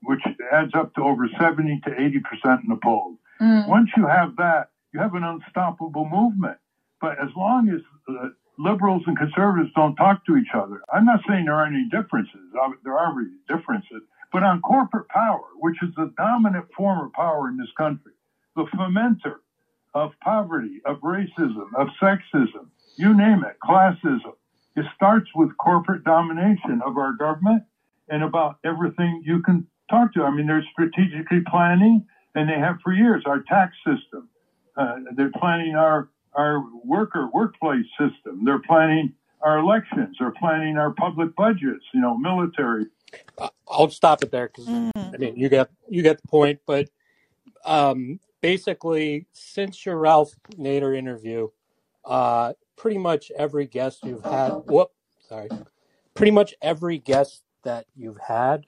which 0.02 0.20
adds 0.52 0.72
up 0.74 0.94
to 0.94 1.02
over 1.02 1.28
70 1.40 1.80
to 1.84 1.90
80% 1.90 2.62
in 2.62 2.68
the 2.68 2.78
polls. 2.82 3.18
Mm. 3.40 3.68
Once 3.68 3.90
you 3.96 4.06
have 4.06 4.36
that, 4.36 4.70
you 4.92 5.00
have 5.00 5.14
an 5.14 5.24
unstoppable 5.24 6.08
movement. 6.08 6.58
But 7.00 7.18
as 7.22 7.30
long 7.36 7.68
as 7.68 7.80
uh, 8.08 8.28
liberals 8.58 9.02
and 9.06 9.16
conservatives 9.16 9.70
don't 9.74 9.96
talk 9.96 10.24
to 10.26 10.36
each 10.36 10.54
other. 10.54 10.82
I'm 10.92 11.06
not 11.06 11.20
saying 11.28 11.46
there 11.46 11.54
aren't 11.54 11.74
any 11.74 11.88
differences. 11.88 12.40
There 12.84 12.98
are 12.98 13.14
differences. 13.48 14.02
But 14.32 14.42
on 14.42 14.62
corporate 14.62 15.08
power, 15.08 15.44
which 15.58 15.76
is 15.82 15.90
the 15.96 16.12
dominant 16.16 16.66
form 16.76 17.06
of 17.06 17.12
power 17.12 17.48
in 17.48 17.56
this 17.56 17.72
country, 17.76 18.12
the 18.56 18.64
fomenter 18.74 19.36
of 19.94 20.12
poverty, 20.22 20.80
of 20.86 21.00
racism, 21.00 21.66
of 21.76 21.88
sexism, 22.00 22.68
you 22.96 23.14
name 23.16 23.44
it, 23.44 23.56
classism, 23.62 24.34
it 24.74 24.86
starts 24.94 25.28
with 25.34 25.56
corporate 25.58 26.04
domination 26.04 26.80
of 26.84 26.96
our 26.96 27.12
government 27.12 27.64
and 28.08 28.22
about 28.22 28.58
everything 28.64 29.22
you 29.24 29.42
can 29.42 29.66
talk 29.92 30.12
to. 30.14 30.22
I 30.22 30.30
mean, 30.30 30.46
they're 30.46 30.64
strategically 30.72 31.40
planning, 31.48 32.04
and 32.34 32.48
they 32.48 32.58
have 32.58 32.76
for 32.82 32.92
years 32.92 33.24
our 33.26 33.42
tax 33.42 33.74
system. 33.86 34.28
Uh, 34.76 34.96
they're 35.16 35.32
planning 35.38 35.74
our 35.74 36.08
our 36.34 36.64
worker 36.84 37.28
workplace 37.32 37.86
system. 37.98 38.44
They're 38.44 38.62
planning 38.66 39.12
our 39.42 39.58
elections. 39.58 40.16
They're 40.18 40.34
planning 40.38 40.78
our 40.78 40.92
public 40.92 41.36
budgets. 41.36 41.84
You 41.92 42.00
know, 42.00 42.16
military. 42.16 42.86
I'll 43.68 43.90
stop 43.90 44.22
it 44.22 44.30
there 44.30 44.48
because 44.48 44.68
I 44.68 45.16
mean 45.18 45.36
you 45.36 45.48
get 45.48 45.70
you 45.88 46.02
get 46.02 46.20
the 46.22 46.28
point. 46.28 46.60
But 46.66 46.88
um, 47.64 48.18
basically, 48.40 49.26
since 49.32 49.84
your 49.84 49.98
Ralph 49.98 50.34
Nader 50.56 50.96
interview, 50.96 51.48
uh, 52.04 52.54
pretty 52.76 52.98
much 52.98 53.30
every 53.38 53.66
guest 53.66 54.00
you've 54.04 54.24
had, 54.24 54.50
whoop, 54.66 54.90
sorry, 55.28 55.48
pretty 56.14 56.32
much 56.32 56.54
every 56.62 56.98
guest 56.98 57.42
that 57.64 57.86
you've 57.94 58.18
had 58.18 58.66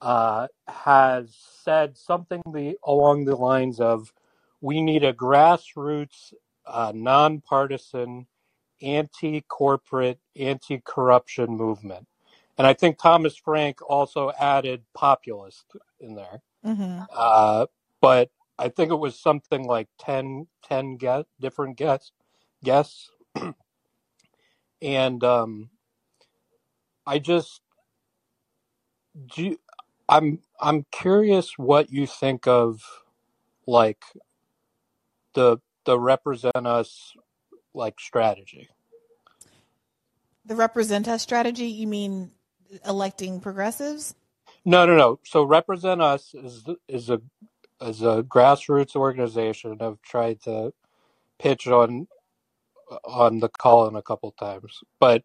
uh, 0.00 0.48
has 0.66 1.36
said 1.62 1.96
something 1.96 2.42
the, 2.52 2.76
along 2.84 3.24
the 3.24 3.36
lines 3.36 3.80
of, 3.80 4.12
"We 4.60 4.80
need 4.80 5.04
a 5.04 5.12
grassroots, 5.12 6.32
uh, 6.66 6.92
nonpartisan, 6.94 8.26
anti-corporate, 8.80 10.20
anti-corruption 10.36 11.56
movement." 11.56 12.06
And 12.56 12.66
I 12.66 12.74
think 12.74 12.98
Thomas 12.98 13.36
Frank 13.36 13.78
also 13.88 14.32
added 14.38 14.82
populist 14.94 15.64
in 16.00 16.14
there. 16.16 16.42
Mm-hmm. 16.66 17.02
Uh, 17.16 17.66
but 18.00 18.30
I 18.58 18.68
think 18.68 18.90
it 18.90 18.96
was 18.96 19.18
something 19.18 19.64
like 19.64 19.88
10, 20.00 20.48
10 20.64 20.96
get, 20.96 21.26
different 21.40 21.76
guests, 21.76 22.10
guests. 22.64 23.10
and 24.82 25.22
um, 25.22 25.70
I 27.06 27.20
just, 27.20 27.60
do 29.34 29.56
I'm 30.08 30.40
I'm 30.60 30.86
curious 30.90 31.58
what 31.58 31.90
you 31.90 32.06
think 32.06 32.46
of 32.46 32.80
like 33.66 34.02
the 35.34 35.58
the 35.84 35.98
represent 35.98 36.66
us 36.66 37.14
like 37.74 38.00
strategy. 38.00 38.68
The 40.44 40.56
represent 40.56 41.08
us 41.08 41.22
strategy, 41.22 41.66
you 41.66 41.86
mean 41.86 42.30
electing 42.86 43.40
progressives? 43.40 44.14
No, 44.64 44.86
no, 44.86 44.96
no. 44.96 45.20
So 45.24 45.44
represent 45.44 46.02
us 46.02 46.34
is 46.34 46.64
is 46.88 47.10
a 47.10 47.20
is 47.80 48.02
a 48.02 48.22
grassroots 48.22 48.96
organization. 48.96 49.78
I've 49.80 50.02
tried 50.02 50.42
to 50.42 50.72
pitch 51.38 51.66
on 51.66 52.08
on 53.04 53.40
the 53.40 53.48
call 53.48 53.88
in 53.88 53.96
a 53.96 54.02
couple 54.02 54.32
times, 54.32 54.80
but 54.98 55.22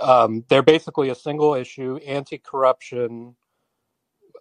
um, 0.00 0.44
they're 0.48 0.62
basically 0.62 1.10
a 1.10 1.14
single 1.14 1.54
issue 1.54 1.98
anti 2.06 2.38
corruption 2.38 3.34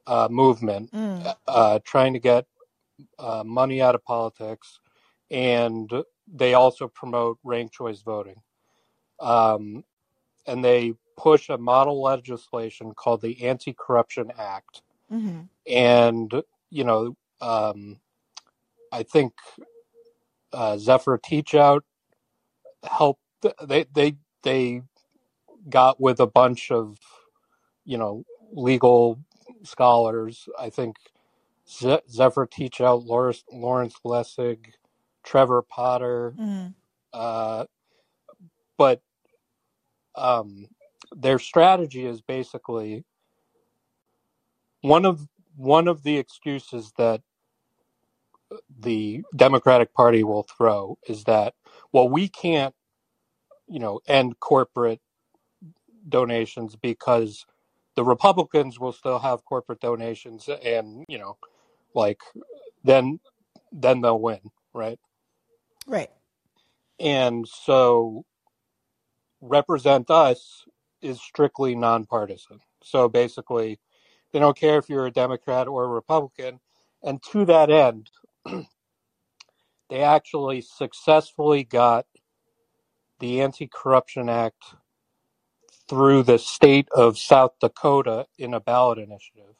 uh, 0.08 0.28
movement, 0.30 0.92
Mm. 0.92 1.36
uh, 1.48 1.80
trying 1.84 2.14
to 2.14 2.20
get 2.20 2.46
uh, 3.20 3.44
money 3.46 3.82
out 3.82 3.96
of 3.96 4.04
politics, 4.04 4.80
and 5.30 5.92
they 6.28 6.54
also 6.54 6.88
promote 6.88 7.40
ranked 7.44 7.74
choice 7.74 8.02
voting. 8.02 8.42
Um, 9.20 9.84
and 10.48 10.64
they 10.66 10.94
push 11.18 11.50
a 11.50 11.58
model 11.58 12.02
legislation 12.02 12.94
called 12.94 13.22
the 13.22 13.44
Anti 13.44 13.74
Corruption 13.78 14.32
Act. 14.38 14.82
Mm-hmm. 15.12 15.42
And, 15.72 16.44
you 16.70 16.84
know, 16.84 17.16
um, 17.42 18.00
I 18.92 19.04
think 19.04 19.34
uh, 20.52 20.78
Zephyr 20.78 21.18
Teachout 21.20 21.82
helped, 22.84 23.22
they, 23.64 23.86
they, 23.94 24.16
they 24.44 24.82
got 25.70 26.02
with 26.02 26.20
a 26.20 26.28
bunch 26.28 26.72
of, 26.72 26.98
you 27.86 27.98
know, 27.98 28.26
legal 28.52 29.20
scholars. 29.64 30.50
I 30.60 30.70
think 30.72 30.98
Ze- 31.70 32.02
Zephyr 32.10 32.48
Teachout, 32.48 33.06
Lawrence, 33.06 33.44
Lawrence 33.52 33.96
Lessig, 34.06 34.74
Trevor 35.26 35.64
Potter, 35.64 36.38
Mm-hmm. 36.40 36.68
uh, 37.14 37.66
but 38.78 39.02
um, 40.16 40.68
their 41.14 41.40
strategy 41.40 42.06
is 42.06 42.22
basically 42.22 43.06
one 44.84 45.06
of 45.06 45.28
one 45.58 45.90
of 45.90 46.04
the 46.04 46.18
excuses 46.18 46.94
that 46.98 47.22
the 48.80 49.24
Democratic 49.36 49.94
Party 49.94 50.24
will 50.24 50.44
throw 50.44 50.98
is 51.08 51.26
that 51.26 51.56
well 51.94 52.10
we 52.10 52.30
can't 52.30 52.76
you 53.68 53.80
know 53.80 54.00
end 54.08 54.40
corporate 54.40 55.02
donations 56.10 56.76
because 56.76 57.46
the 58.02 58.06
Republicans 58.06 58.80
will 58.80 58.94
still 58.94 59.20
have 59.20 59.46
corporate 59.46 59.82
donations 59.82 60.50
and 60.66 61.06
you 61.10 61.20
know 61.20 61.38
like 61.96 62.22
then 62.84 63.20
then 63.72 64.02
they'll 64.02 64.20
win 64.22 64.40
right 64.74 65.00
Right. 65.88 66.12
and 67.00 67.48
so 67.48 68.16
represent 69.42 70.10
us 70.10 70.66
is 71.02 71.22
strictly 71.22 71.76
nonpartisan. 71.76 72.60
So 72.84 73.08
basically, 73.10 73.80
they 74.34 74.40
don't 74.40 74.58
care 74.58 74.78
if 74.78 74.90
you're 74.90 75.08
a 75.08 75.12
Democrat 75.12 75.68
or 75.68 75.86
a 75.86 75.90
Republican. 75.90 76.60
And 77.04 77.22
to 77.32 77.46
that 77.46 77.70
end, 77.70 78.10
they 79.90 80.02
actually 80.02 80.62
successfully 80.62 81.64
got 81.64 82.06
the 83.20 83.42
Anti 83.42 83.70
Corruption 83.72 84.30
Act 84.30 84.64
through 85.92 86.24
the 86.24 86.40
state 86.40 86.90
of 86.96 87.20
South 87.20 87.54
Dakota 87.62 88.28
in 88.40 88.56
a 88.56 88.62
ballot 88.62 89.00
initiative. 89.00 89.56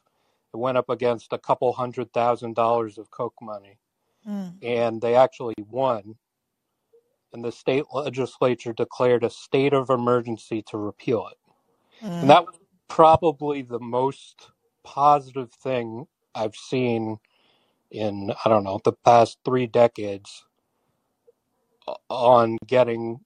It 0.56 0.58
went 0.58 0.80
up 0.80 0.90
against 0.90 1.34
a 1.34 1.40
couple 1.40 1.74
hundred 1.74 2.14
thousand 2.14 2.56
dollars 2.56 2.98
of 2.98 3.12
Coke 3.12 3.36
money, 3.44 3.80
Mm. 4.28 4.56
and 4.64 5.02
they 5.02 5.16
actually 5.16 5.56
won 5.70 6.04
and 7.34 7.46
the 7.46 7.54
state 7.54 7.86
legislature 7.94 8.74
declared 8.74 9.24
a 9.24 9.32
state 9.32 9.74
of 9.74 9.92
emergency 9.92 10.64
to 10.70 10.78
repeal 10.78 11.30
it. 11.32 11.38
Mm. 12.06 12.22
And 12.22 12.30
that 12.32 12.46
was 12.46 12.56
probably 12.90 13.64
the 13.64 13.80
most 13.80 14.52
positive 14.84 15.52
thing 15.54 16.08
I've 16.36 16.56
seen 16.56 17.20
in, 17.92 18.34
I 18.46 18.50
don't 18.50 18.64
know, 18.64 18.80
the 18.84 18.94
past 18.94 19.40
three 19.46 19.68
decades 19.68 20.46
on 22.10 22.58
getting 22.68 23.20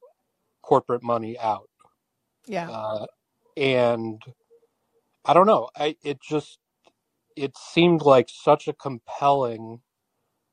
corporate 0.61 1.03
money 1.03 1.37
out. 1.39 1.69
Yeah. 2.47 2.69
Uh, 2.69 3.05
and 3.57 4.21
I 5.25 5.33
don't 5.33 5.47
know, 5.47 5.69
I, 5.77 5.95
it 6.03 6.19
just, 6.21 6.59
it 7.35 7.57
seemed 7.57 8.01
like 8.01 8.29
such 8.29 8.67
a 8.67 8.73
compelling 8.73 9.81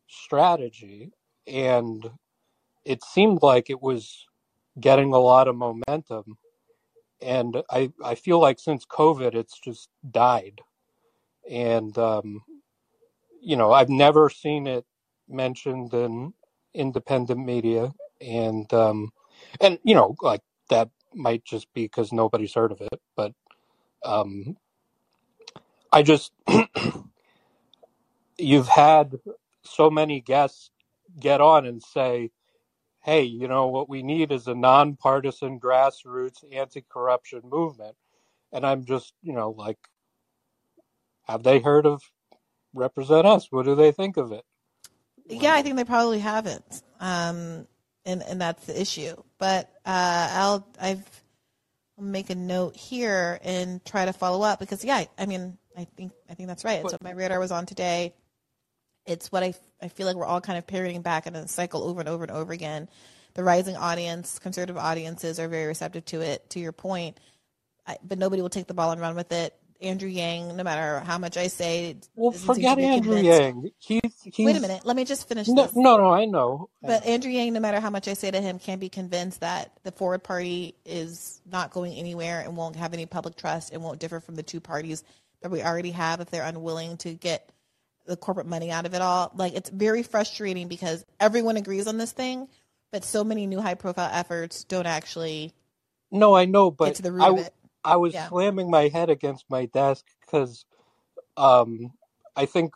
strategy. 0.09 1.13
And 1.47 2.11
it 2.85 3.05
seemed 3.05 3.43
like 3.43 3.71
it 3.71 3.83
was 3.83 4.27
getting 4.81 5.13
a 5.15 5.19
lot 5.19 5.49
of 5.49 5.57
momentum 5.57 6.25
and 7.23 7.63
i 7.71 7.91
i 8.05 8.15
feel 8.15 8.41
like 8.41 8.59
since 8.61 8.87
covid 8.87 9.35
it's 9.35 9.59
just 9.61 9.89
died 10.11 10.61
and 11.51 11.99
um 11.99 12.43
you 13.41 13.57
know 13.57 13.73
i've 13.73 13.91
never 13.91 14.31
seen 14.31 14.67
it 14.67 14.85
mentioned 15.29 15.95
in 15.95 16.33
independent 16.75 17.45
media 17.45 17.93
and 18.21 18.73
um 18.75 19.11
and 19.61 19.79
you 19.85 19.95
know 19.95 20.15
like 20.23 20.43
that 20.71 20.91
might 21.15 21.45
just 21.45 21.73
be 21.73 21.85
because 21.85 22.13
nobody's 22.13 22.55
heard 22.55 22.73
of 22.73 22.81
it 22.81 23.01
but 23.17 23.33
um 24.05 24.57
i 25.93 26.03
just 26.03 26.33
you've 28.39 28.69
had 28.69 29.19
so 29.63 29.91
many 29.91 30.21
guests 30.21 30.71
get 31.21 31.41
on 31.41 31.67
and 31.67 31.83
say 31.83 32.31
hey, 33.03 33.25
you 33.25 33.49
know, 33.49 33.67
what 33.67 33.89
we 33.89 34.03
need 34.03 34.33
is 34.33 34.47
a 34.47 34.55
nonpartisan 34.55 35.59
grassroots 35.59 36.45
anti-corruption 36.53 37.43
movement. 37.45 37.97
And 38.53 38.65
I'm 38.65 38.85
just, 38.85 39.13
you 39.23 39.33
know, 39.33 39.51
like, 39.51 39.79
have 41.27 41.43
they 41.43 41.59
heard 41.59 41.85
of 41.87 42.03
Represent 42.75 43.27
Us? 43.27 43.49
What 43.51 43.65
do 43.65 43.75
they 43.75 43.93
think 43.93 44.17
of 44.17 44.33
it? 44.33 44.45
Yeah, 45.29 45.55
I 45.55 45.63
think 45.63 45.77
they 45.77 45.85
probably 45.85 46.19
haven't. 46.21 46.83
Um, 47.01 47.67
and 48.05 48.23
and 48.23 48.41
that's 48.41 48.67
the 48.67 48.81
issue. 48.81 49.15
But 49.39 49.71
uh, 49.85 50.29
I'll 50.33 50.67
I've 50.81 51.05
I'll 51.99 52.05
make 52.05 52.31
a 52.31 52.35
note 52.35 52.77
here 52.77 53.39
and 53.43 53.85
try 53.85 54.05
to 54.05 54.13
follow 54.13 54.43
up 54.43 54.59
because 54.59 54.85
yeah, 54.85 55.05
I 55.19 55.27
mean 55.27 55.59
I 55.77 55.85
think 55.85 56.13
I 56.31 56.35
think 56.35 56.49
that's 56.49 56.65
right. 56.65 56.81
It's 56.81 56.93
what 56.93 57.03
my 57.03 57.13
radar 57.13 57.39
was 57.39 57.53
on 57.53 57.67
today. 57.67 58.15
It's 59.07 59.31
what 59.33 59.43
I 59.43 59.55
I 59.81 59.89
feel 59.89 60.07
like 60.07 60.17
we're 60.17 60.27
all 60.27 60.41
kind 60.41 60.59
of 60.59 60.67
parroting 60.67 61.03
back 61.03 61.27
in 61.27 61.35
a 61.35 61.49
cycle 61.49 61.83
over 61.85 62.01
and 62.01 62.09
over 62.09 62.25
and 62.25 62.31
over 62.31 62.53
again. 62.53 62.89
the 63.35 63.43
rising 63.45 63.77
audience, 63.77 64.39
conservative 64.39 64.77
audiences 64.77 65.41
are 65.41 65.49
very 65.49 65.67
receptive 65.67 66.05
to 66.07 66.21
it. 66.21 66.49
To 66.51 66.61
your 66.61 66.73
point, 66.73 67.19
I, 67.87 67.97
but 68.03 68.19
nobody 68.19 68.43
will 68.43 68.51
take 68.51 68.67
the 68.67 68.75
ball 68.75 68.91
and 68.91 69.01
run 69.01 69.17
with 69.17 69.33
it. 69.33 69.55
Andrew 69.83 70.11
Yang, 70.11 70.57
no 70.57 70.65
matter 70.65 71.01
how 71.01 71.19
much 71.19 71.37
I 71.39 71.49
say, 71.49 71.97
Well, 72.17 72.33
doesn't 72.33 72.53
seem 72.53 72.69
to 72.69 72.77
forget 72.77 72.79
Andrew 72.79 73.17
convinced. 73.17 73.19
Yang. 73.19 73.71
He's 73.79 74.23
he's 74.25 74.43
Wait 74.43 74.57
a 74.57 74.61
minute, 74.61 74.87
let 74.87 74.97
me 74.97 75.05
just 75.05 75.29
finish 75.29 75.53
no 75.53 75.55
this. 75.55 75.75
no 75.75 75.99
no. 75.99 76.11
I 76.11 76.27
know. 76.27 76.71
I 76.85 76.87
But 76.87 77.05
know. 77.05 77.07
Andrew 77.07 77.31
Yang, 77.33 77.55
no 77.55 77.61
matter 77.61 77.81
how 77.81 77.91
much 77.91 78.09
I 78.09 78.15
say 78.15 78.31
to 78.31 78.41
him, 78.41 78.59
can't 78.59 78.81
be 78.81 78.89
convinced 78.91 79.41
that 79.41 79.73
the 79.85 79.93
Forward 79.93 80.25
Party 80.25 80.77
is 80.87 81.41
not 81.51 81.73
going 81.73 81.95
anywhere 81.95 82.41
and 82.41 82.57
won't 82.57 82.77
have 82.77 82.95
any 82.95 83.07
public 83.07 83.37
trust 83.37 83.73
and 83.73 83.83
won't 83.83 84.01
differ 84.01 84.21
from 84.21 84.37
the 84.37 84.43
two 84.45 84.61
parties 84.61 85.05
that 85.43 85.51
we 85.53 85.63
already 85.63 85.93
have 85.93 86.21
if 86.21 86.31
they're 86.31 86.45
unwilling 86.45 86.97
to 86.99 87.15
get 87.15 87.51
the 88.07 88.17
corporate 88.17 88.47
money 88.49 88.71
out 88.71 88.87
of 88.87 88.95
it 88.95 89.03
all. 89.03 89.33
Like 89.37 89.55
it's 89.55 89.71
very 89.71 90.03
frustrating 90.05 90.69
because 90.69 91.05
everyone 91.21 91.57
agrees 91.59 91.87
on 91.89 91.99
this 91.99 92.13
thing, 92.13 92.49
but 92.93 93.05
so 93.05 93.25
many 93.25 93.47
new 93.47 93.61
high 93.61 93.75
profile 93.75 94.11
efforts 94.13 94.65
don't 94.65 94.87
actually 94.87 95.55
No, 96.13 96.37
I 96.37 96.47
know, 96.47 96.71
but. 96.73 96.87
get 96.87 96.97
to 96.97 97.03
the 97.03 97.13
root 97.13 97.27
I 97.27 97.31
of 97.31 97.39
it. 97.39 97.55
I 97.85 97.97
was 97.97 98.15
Yeah. 98.15 98.29
slamming 98.29 98.71
my 98.71 98.89
head 98.89 99.11
against 99.11 99.47
my 99.51 99.67
desk 99.67 100.07
because 100.23 100.67
um 101.37 101.93
I 102.37 102.47
think 102.47 102.75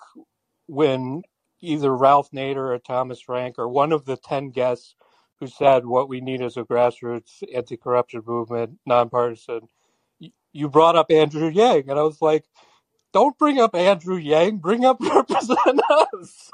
when 0.68 1.22
either 1.60 1.94
Ralph 1.96 2.30
Nader 2.32 2.74
or 2.74 2.78
Thomas 2.78 3.20
Frank 3.20 3.56
or 3.58 3.68
one 3.68 3.92
of 3.92 4.06
the 4.06 4.16
ten 4.18 4.50
guests 4.50 4.96
who 5.40 5.48
said 5.48 5.86
what 5.86 6.08
we 6.08 6.20
need 6.22 6.42
is 6.42 6.56
a 6.58 6.64
grassroots 6.64 7.42
anti-corruption 7.54 8.22
movement, 8.26 8.78
nonpartisan, 8.86 9.62
you 10.52 10.68
brought 10.70 10.96
up 10.96 11.10
Andrew 11.12 11.48
Yang, 11.50 11.90
and 11.90 11.98
I 11.98 12.02
was 12.02 12.22
like, 12.22 12.44
don't 13.12 13.38
bring 13.38 13.58
up 13.60 13.74
Andrew 13.74 14.16
Yang, 14.18 14.58
bring 14.58 14.84
up 14.84 14.98
Represent 15.00 15.80
Us. 15.90 16.50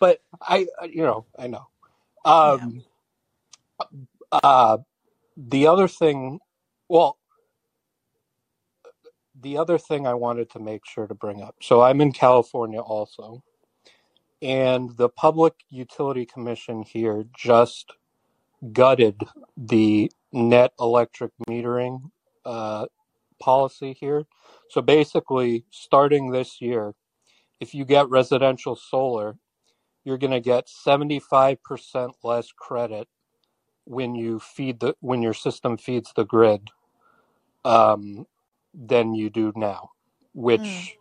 But 0.00 0.20
I, 0.42 0.66
I- 0.80 0.86
you 0.86 1.02
know, 1.02 1.26
I 1.38 1.48
know. 1.48 1.66
Yeah. 2.42 2.66
Um, 2.66 2.84
uh, 4.32 4.78
the 5.36 5.66
other 5.68 5.88
thing, 5.88 6.40
well, 6.88 7.18
the 9.40 9.56
other 9.56 9.78
thing 9.78 10.06
I 10.06 10.14
wanted 10.14 10.50
to 10.50 10.58
make 10.58 10.84
sure 10.86 11.06
to 11.06 11.14
bring 11.14 11.42
up. 11.42 11.56
So 11.62 11.82
I'm 11.82 12.00
in 12.00 12.12
California 12.12 12.80
also, 12.80 13.42
and 14.42 14.96
the 14.96 15.08
Public 15.08 15.54
Utility 15.68 16.26
Commission 16.26 16.82
here 16.82 17.24
just 17.36 17.92
gutted 18.72 19.22
the 19.56 20.10
net 20.32 20.72
electric 20.80 21.32
metering 21.48 22.10
uh, 22.44 22.86
policy 23.40 23.96
here. 23.98 24.24
So 24.70 24.82
basically, 24.82 25.64
starting 25.70 26.30
this 26.30 26.60
year, 26.60 26.94
if 27.60 27.74
you 27.74 27.84
get 27.84 28.08
residential 28.08 28.76
solar, 28.76 29.36
you're 30.04 30.18
going 30.18 30.32
to 30.32 30.40
get 30.40 30.68
75% 30.68 32.12
less 32.22 32.52
credit 32.52 33.08
when 33.84 34.14
you 34.14 34.38
feed 34.38 34.80
the 34.80 34.94
when 35.00 35.22
your 35.22 35.32
system 35.32 35.78
feeds 35.78 36.12
the 36.14 36.24
grid 36.24 36.70
um, 37.68 38.26
than 38.74 39.14
you 39.14 39.30
do 39.30 39.52
now. 39.54 39.90
Mm. 40.34 40.40
Which 40.42 40.96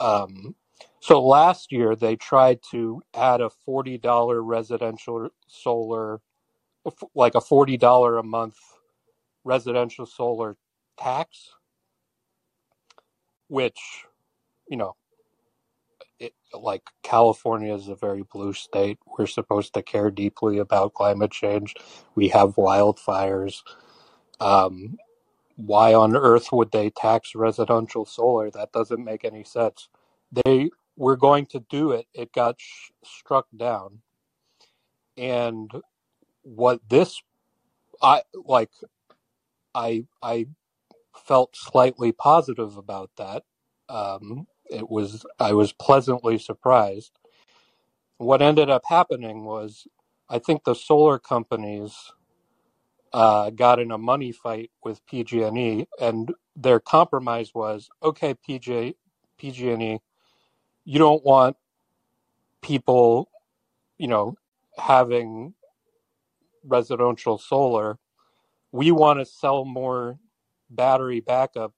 um, 0.00 0.54
so 1.00 1.24
last 1.24 1.70
year 1.72 1.94
they 1.94 2.16
tried 2.16 2.60
to 2.70 3.02
add 3.14 3.40
a 3.40 3.50
forty 3.50 3.98
dollar 3.98 4.42
residential 4.42 5.28
solar, 5.46 6.20
like 7.14 7.34
a 7.34 7.40
forty 7.40 7.76
dollar 7.76 8.18
a 8.18 8.22
month 8.22 8.56
residential 9.44 10.06
solar 10.06 10.56
tax, 10.98 11.50
which 13.48 13.80
you 14.68 14.76
know 14.76 14.96
it, 16.18 16.34
like 16.54 16.82
California 17.02 17.74
is 17.74 17.88
a 17.88 17.96
very 17.96 18.22
blue 18.32 18.52
state. 18.52 18.98
We're 19.18 19.26
supposed 19.26 19.74
to 19.74 19.82
care 19.82 20.10
deeply 20.10 20.58
about 20.58 20.94
climate 20.94 21.32
change. 21.32 21.74
We 22.14 22.28
have 22.28 22.54
wildfires. 22.54 23.62
Um, 24.40 24.96
why 25.56 25.94
on 25.94 26.16
earth 26.16 26.52
would 26.52 26.72
they 26.72 26.90
tax 26.90 27.34
residential 27.34 28.04
solar? 28.04 28.50
That 28.50 28.72
doesn't 28.72 29.04
make 29.04 29.24
any 29.24 29.44
sense. 29.44 29.88
They 30.44 30.70
were 30.96 31.16
going 31.16 31.46
to 31.46 31.60
do 31.70 31.92
it. 31.92 32.06
It 32.14 32.32
got 32.32 32.56
sh- 32.58 32.90
struck 33.04 33.46
down. 33.56 34.00
And 35.16 35.70
what 36.42 36.80
this, 36.88 37.22
I 38.00 38.22
like, 38.34 38.70
I 39.74 40.06
I 40.22 40.46
felt 41.14 41.56
slightly 41.56 42.12
positive 42.12 42.76
about 42.76 43.10
that. 43.16 43.44
Um, 43.88 44.46
it 44.70 44.88
was 44.88 45.24
I 45.38 45.52
was 45.52 45.72
pleasantly 45.72 46.38
surprised. 46.38 47.12
What 48.18 48.42
ended 48.42 48.70
up 48.70 48.82
happening 48.86 49.44
was, 49.44 49.86
I 50.28 50.38
think 50.38 50.64
the 50.64 50.74
solar 50.74 51.18
companies 51.18 52.12
uh, 53.12 53.50
got 53.50 53.78
in 53.78 53.90
a 53.90 53.98
money 53.98 54.32
fight 54.32 54.70
with 54.84 55.04
PG&E, 55.06 55.86
and 56.00 56.32
their 56.56 56.80
compromise 56.80 57.52
was, 57.54 57.88
okay, 58.02 58.34
PG, 58.34 58.96
PG&E, 59.38 60.00
you 60.84 60.98
don't 60.98 61.24
want 61.24 61.56
people, 62.62 63.30
you 63.98 64.08
know, 64.08 64.36
having 64.78 65.54
residential 66.64 67.38
solar. 67.38 67.98
We 68.72 68.90
want 68.90 69.20
to 69.20 69.26
sell 69.26 69.64
more 69.64 70.18
battery 70.70 71.20
backup. 71.20 71.72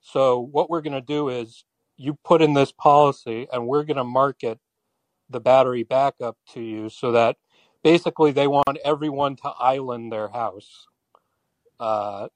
So 0.00 0.40
what 0.40 0.70
we're 0.70 0.82
going 0.82 0.92
to 0.94 1.00
do 1.00 1.28
is 1.28 1.64
you 1.96 2.18
put 2.24 2.42
in 2.42 2.54
this 2.54 2.72
policy, 2.72 3.46
and 3.52 3.66
we're 3.66 3.84
going 3.84 3.96
to 3.96 4.04
market 4.04 4.58
the 5.30 5.40
battery 5.40 5.82
backup 5.82 6.36
to 6.52 6.60
you 6.60 6.88
so 6.88 7.12
that 7.12 7.36
basically 7.84 8.32
they 8.32 8.48
want 8.48 8.78
everyone 8.84 9.36
to 9.36 9.48
island 9.60 10.12
their 10.12 10.28
house 10.28 10.86
uh, 11.80 12.28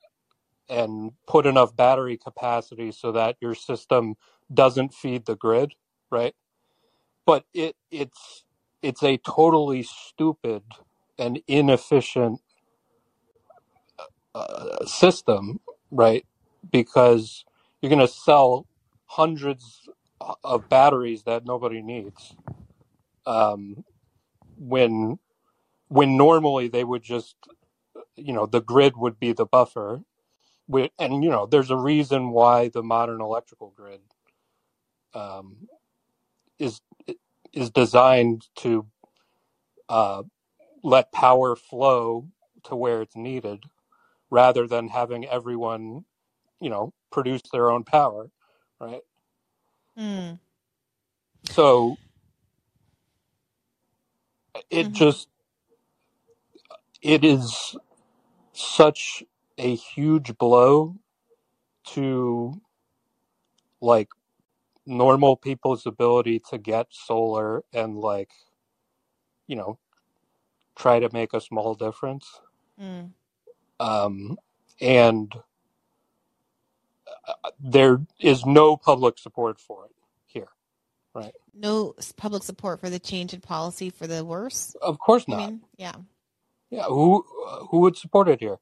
and 0.69 1.13
put 1.29 1.47
enough 1.47 1.77
battery 1.77 2.19
capacity 2.19 2.93
so 2.93 3.13
that 3.13 3.37
your 3.41 3.55
system 3.55 4.17
doesn't 4.53 4.95
feed 4.95 5.27
the 5.27 5.37
grid, 5.37 5.75
right? 6.11 6.35
But 7.27 7.45
it 7.55 7.77
it's 7.91 8.45
it's 8.83 9.03
a 9.03 9.19
totally 9.19 9.83
stupid 9.85 10.63
and 11.19 11.41
inefficient 11.49 12.41
uh, 14.35 14.87
system, 14.87 15.61
right? 15.93 16.27
Because 16.73 17.45
you're 17.83 17.91
going 17.91 18.01
to 18.01 18.09
sell 18.09 18.67
hundreds 19.07 19.89
of 20.45 20.69
batteries 20.71 21.25
that 21.25 21.47
nobody 21.47 21.83
needs. 21.83 22.37
Um, 23.27 23.85
when 24.59 25.19
when 25.89 26.17
normally 26.17 26.69
they 26.69 26.85
would 26.85 27.03
just 27.03 27.37
you 28.17 28.33
know 28.33 28.47
the 28.47 28.61
grid 28.63 28.97
would 28.97 29.19
be 29.21 29.33
the 29.33 29.47
buffer 29.47 30.03
Wi- 30.69 30.91
and 30.99 31.25
you 31.25 31.31
know 31.31 31.47
there's 31.47 31.71
a 31.71 31.77
reason 31.77 32.31
why 32.31 32.69
the 32.69 32.83
modern 32.83 33.21
electrical 33.21 33.73
grid 33.77 34.01
um, 35.15 35.69
is 36.59 36.81
is 37.53 37.71
designed 37.71 38.47
to 38.57 38.87
uh, 39.89 40.25
let 40.85 41.13
power 41.13 41.57
flow 41.57 42.29
to 42.65 42.77
where 42.77 43.03
it's 43.03 43.17
needed 43.17 43.65
rather 44.31 44.67
than 44.67 44.89
having 44.89 45.27
everyone 45.27 46.05
you 46.61 46.71
know 46.71 46.93
produce 47.13 47.43
their 47.53 47.71
own 47.71 47.85
power 47.85 48.31
right 48.81 49.03
Mm. 49.99 50.41
so 51.45 51.97
it 54.71 54.93
Mhm. 54.93 54.95
just 54.95 55.29
it 57.03 57.25
is 57.25 57.77
such 58.53 59.23
a 59.59 59.75
huge 59.75 60.37
blow 60.39 60.97
to 61.85 62.61
like 63.81 64.09
normal 64.87 65.37
people's 65.37 65.87
ability 65.87 66.41
to 66.51 66.59
get 66.59 66.87
solar 66.91 67.63
and 67.73 67.97
like 67.97 68.31
you 69.47 69.57
know 69.57 69.79
try 70.77 70.99
to 70.99 71.09
make 71.13 71.33
a 71.35 71.41
small 71.41 71.75
difference 71.75 72.41
Mm. 72.81 73.13
um 73.81 74.37
and 74.83 75.35
uh, 77.27 77.51
there 77.59 78.01
is 78.21 78.45
no 78.45 78.77
public 78.77 79.19
support 79.19 79.59
for 79.59 79.87
it 79.87 79.93
here 80.27 80.49
right 81.15 81.33
No 81.55 81.95
public 82.17 82.43
support 82.43 82.81
for 82.81 82.91
the 82.91 82.99
change 82.99 83.33
in 83.33 83.41
policy 83.41 83.89
for 83.91 84.07
the 84.07 84.25
worse. 84.25 84.77
of 84.83 84.99
course 84.99 85.27
not 85.27 85.39
mean? 85.39 85.61
Yeah. 85.79 85.95
Yeah 86.71 86.85
who 86.85 87.25
who 87.71 87.81
would 87.81 87.97
support 87.97 88.29
it 88.29 88.41
here 88.41 88.59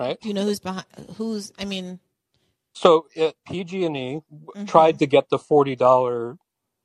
right 0.00 0.18
Do 0.22 0.28
you 0.28 0.34
know 0.34 0.44
who's 0.44 0.60
behind? 0.60 0.86
Who's? 1.16 1.52
I 1.58 1.64
mean. 1.66 2.00
So 2.74 3.06
uh, 3.20 3.32
PG&E 3.46 4.20
mhm. 4.56 4.66
tried 4.66 4.98
to 5.00 5.06
get 5.06 5.28
the 5.30 5.38
forty 5.38 5.76
dollar. 5.76 6.38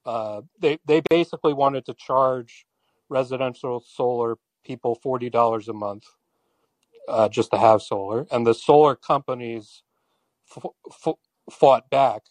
Uh, 0.06 0.42
they 0.60 0.80
they 0.86 1.02
basically 1.10 1.54
wanted 1.54 1.86
to 1.88 1.94
charge 1.94 2.66
residential 3.10 3.82
solar 3.86 4.38
people 4.66 4.96
forty 4.96 5.30
dollars 5.30 5.68
a 5.68 5.74
month 5.74 6.06
uh, 7.10 7.30
just 7.30 7.52
to 7.52 7.58
have 7.60 7.82
solar, 7.82 8.28
and 8.32 8.48
the 8.48 8.54
solar 8.56 8.96
companies 8.96 9.84
f- 10.56 10.72
f- 11.08 11.16
fought 11.52 11.90
back. 11.90 12.24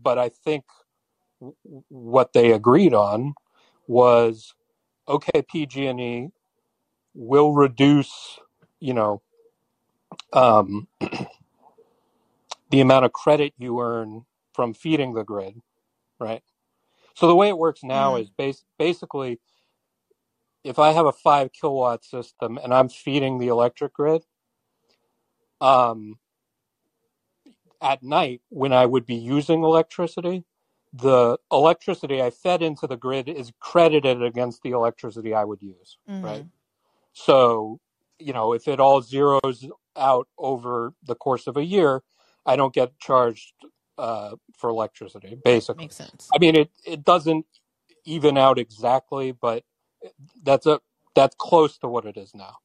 But 0.00 0.18
I 0.18 0.30
think 0.30 0.64
w- 1.40 1.56
what 1.88 2.32
they 2.34 2.52
agreed 2.52 2.94
on 2.94 3.34
was 3.88 4.54
okay, 5.10 5.42
PG&E 5.42 6.30
will 7.14 7.54
reduce, 7.54 8.40
you 8.80 8.94
know, 8.94 9.22
um, 10.32 10.88
the 12.70 12.80
amount 12.80 13.04
of 13.06 13.12
credit 13.12 13.54
you 13.58 13.80
earn 13.80 14.26
from 14.54 14.74
feeding 14.74 15.14
the 15.14 15.24
grid, 15.24 15.60
right? 16.20 16.42
So 17.16 17.28
the 17.28 17.36
way 17.36 17.48
it 17.48 17.58
works 17.58 17.84
now 17.84 18.16
Mhm. 18.16 18.22
is 18.22 18.30
bas- 18.30 18.64
basically 18.78 19.40
if 20.64 20.78
I 20.78 20.92
have 20.92 21.06
a 21.06 21.12
five 21.12 21.52
kilowatt 21.52 22.04
system 22.04 22.58
and 22.62 22.74
I'm 22.74 22.88
feeding 22.88 23.38
the 23.38 23.48
electric 23.48 23.94
grid, 23.94 24.24
um, 25.60 26.18
at 27.82 28.02
night 28.02 28.42
when 28.50 28.72
I 28.72 28.86
would 28.86 29.06
be 29.06 29.16
using 29.16 29.64
electricity, 29.64 30.44
the 30.92 31.38
electricity 31.52 32.20
I 32.20 32.30
fed 32.30 32.62
into 32.62 32.86
the 32.86 32.96
grid 32.96 33.28
is 33.28 33.52
credited 33.60 34.22
against 34.22 34.62
the 34.62 34.70
electricity 34.70 35.34
I 35.34 35.44
would 35.44 35.62
use, 35.62 35.98
right? 36.06 36.44
Mhm. 36.44 36.50
So, 37.12 37.80
you 38.18 38.32
know, 38.32 38.52
if 38.52 38.66
it 38.66 38.80
all 38.80 39.00
zeroes 39.00 39.70
out 39.96 40.28
over 40.38 40.94
the 41.02 41.14
course 41.14 41.46
of 41.46 41.56
a 41.56 41.64
year, 41.64 42.02
I 42.46 42.56
don't 42.56 42.74
get 42.74 42.98
charged 42.98 43.52
uh, 43.98 44.36
for 44.56 44.70
electricity, 44.70 45.36
basically. 45.44 45.84
Makes 45.84 45.96
sense. 45.96 46.28
I 46.34 46.38
mean, 46.38 46.56
it, 46.56 46.70
it 46.86 47.04
doesn't 47.04 47.46
even 48.04 48.38
out 48.38 48.58
exactly, 48.58 49.32
but 49.32 49.64
that's 50.42 50.66
a 50.66 50.80
that's 51.14 51.36
close 51.38 51.76
to 51.78 51.88
what 51.88 52.06
it 52.06 52.16
is 52.16 52.34
now. 52.34 52.56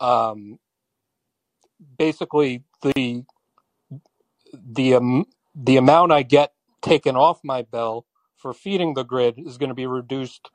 Um, 0.00 0.58
basically, 1.98 2.64
the 2.82 3.24
the 4.52 4.94
um, 4.94 5.26
the 5.54 5.76
amount 5.76 6.12
I 6.12 6.22
get 6.22 6.54
taken 6.82 7.16
off 7.16 7.40
my 7.44 7.62
bill 7.62 8.06
for 8.36 8.52
feeding 8.52 8.94
the 8.94 9.04
grid 9.04 9.38
is 9.38 9.58
going 9.58 9.70
to 9.70 9.74
be 9.74 9.86
reduced 9.86 10.50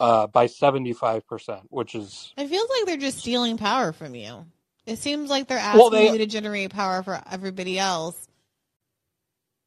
uh, 0.00 0.26
by 0.28 0.46
seventy 0.46 0.92
five 0.92 1.26
percent, 1.26 1.62
which 1.70 1.94
is 1.94 2.34
It 2.36 2.48
feels 2.48 2.68
like 2.70 2.86
they're 2.86 2.96
just 2.96 3.18
stealing 3.18 3.58
power 3.58 3.92
from 3.92 4.14
you. 4.14 4.46
It 4.86 4.98
seems 4.98 5.30
like 5.30 5.48
they're 5.48 5.58
well 5.72 5.90
asking 5.90 5.90
they 5.90 6.12
you 6.12 6.18
to 6.18 6.26
generate 6.26 6.70
power 6.70 7.02
for 7.02 7.20
everybody 7.30 7.78
else. 7.78 8.28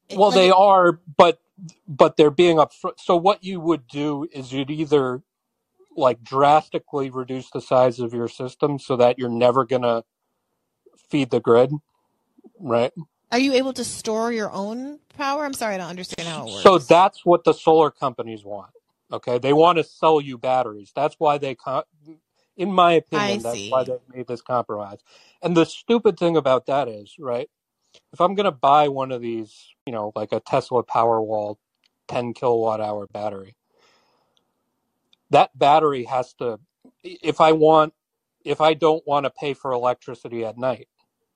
It, 0.10 0.18
well 0.18 0.30
like, 0.30 0.36
they 0.36 0.52
are, 0.52 1.00
but 1.18 1.40
but 1.88 2.18
they're 2.18 2.32
being 2.32 2.58
upfront. 2.58 3.00
So 3.00 3.16
what 3.16 3.44
you 3.44 3.60
would 3.60 3.88
do 3.88 4.28
is 4.34 4.52
you'd 4.54 4.72
either 4.72 5.22
like 5.96 6.24
drastically 6.24 7.10
reduce 7.10 7.50
the 7.52 7.62
size 7.62 8.00
of 8.00 8.14
your 8.14 8.28
system 8.28 8.80
so 8.80 8.96
that 8.98 9.20
you're 9.20 9.30
never 9.30 9.66
going 9.66 9.82
to 9.84 10.04
feed 11.10 11.32
the 11.32 11.40
grid, 11.40 11.72
right? 12.60 12.92
Are 13.32 13.40
you 13.40 13.54
able 13.54 13.74
to 13.74 13.84
store 13.86 14.32
your 14.34 14.52
own 14.52 15.00
power? 15.18 15.46
I'm 15.46 15.54
sorry, 15.54 15.76
I 15.76 15.80
don't 15.80 15.90
understand 15.90 16.28
how 16.30 16.48
it 16.48 16.52
works. 16.52 16.62
So 16.66 16.80
works. 16.80 16.88
that's 16.90 17.26
what 17.26 17.44
the 17.46 17.54
solar 17.54 17.92
companies 17.92 18.46
want. 18.46 18.72
Okay, 19.14 19.40
they 19.40 19.54
want 19.54 19.78
to 19.78 19.86
sell 19.86 20.22
you 20.22 20.38
batteries. 20.38 20.92
That's 20.96 21.16
why 21.20 21.38
they, 21.38 21.56
co- 21.56 21.84
in 22.58 22.74
my 22.74 22.94
I 23.14 23.38
opinion, 23.38 23.44
that's 23.44 23.66
why 23.70 23.84
see. 23.84 23.86
they 23.86 23.98
made 24.14 24.28
this 24.28 24.42
compromise. 24.42 25.00
And 25.42 25.58
the 25.58 25.66
stupid 25.66 26.20
thing 26.20 26.38
about 26.38 26.68
that 26.68 26.88
is, 26.90 27.16
right? 27.20 27.50
If 28.14 28.22
I'm 28.22 28.36
going 28.36 28.46
to 28.46 28.52
buy 28.52 28.90
one 28.90 29.12
of 29.12 29.22
these, 29.22 29.56
you 29.86 29.94
know, 29.94 30.12
like 30.16 30.32
a 30.34 30.40
Tesla 30.42 30.84
Powerwall 30.84 31.58
10 32.10 32.34
kilowatt 32.34 32.82
hour 32.82 33.08
battery, 33.14 33.56
that 35.32 35.58
battery 35.58 36.06
has 36.06 36.34
to, 36.36 36.60
if 37.04 37.42
I 37.42 37.54
want, 37.54 37.94
if 38.46 38.62
I 38.62 38.76
don't 38.76 39.06
want 39.08 39.26
to 39.26 39.32
pay 39.32 39.54
for 39.54 39.72
electricity 39.74 40.46
at 40.46 40.58
night, 40.58 40.88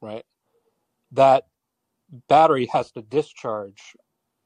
right? 0.01 0.25
That 1.13 1.45
battery 2.27 2.67
has 2.73 2.91
to 2.91 3.01
discharge 3.01 3.95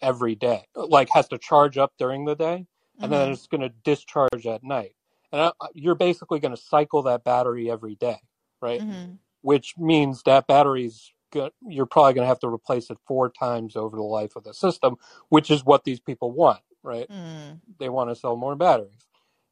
every 0.02 0.36
day, 0.36 0.66
like 0.76 1.10
has 1.14 1.28
to 1.30 1.38
charge 1.38 1.78
up 1.78 1.94
during 1.98 2.26
the 2.26 2.36
day, 2.36 2.66
and 3.02 3.12
then 3.12 3.28
hmm 3.28 3.34
it's 3.34 3.48
going 3.48 3.62
to 3.62 3.70
discharge 3.84 4.46
at 4.48 4.64
night. 4.64 4.96
And 5.32 5.42
I, 5.42 5.52
you're 5.74 5.96
basically 5.96 6.40
going 6.40 6.56
to 6.56 6.62
cycle 6.62 7.04
that 7.04 7.24
battery 7.24 7.70
every 7.70 7.96
day, 7.96 8.18
right? 8.62 8.82
hmm 8.82 9.14
Which 9.42 9.76
means 9.78 10.24
that 10.24 10.48
battery's 10.48 11.14
go- 11.32 11.52
you're 11.68 11.86
probably 11.86 12.14
going 12.14 12.26
to 12.26 12.30
have 12.30 12.40
to 12.40 12.48
replace 12.48 12.90
it 12.90 12.98
four 13.08 13.30
times 13.30 13.76
over 13.76 13.96
the 13.96 14.04
life 14.04 14.36
of 14.36 14.44
the 14.44 14.54
system, 14.54 14.98
which 15.30 15.50
is 15.52 15.64
what 15.64 15.84
these 15.84 16.00
people 16.00 16.32
want, 16.32 16.62
right? 16.84 17.10
Mm. 17.10 17.60
They 17.80 17.90
want 17.90 18.10
to 18.10 18.16
sell 18.16 18.36
more 18.36 18.56
batteries, 18.56 19.08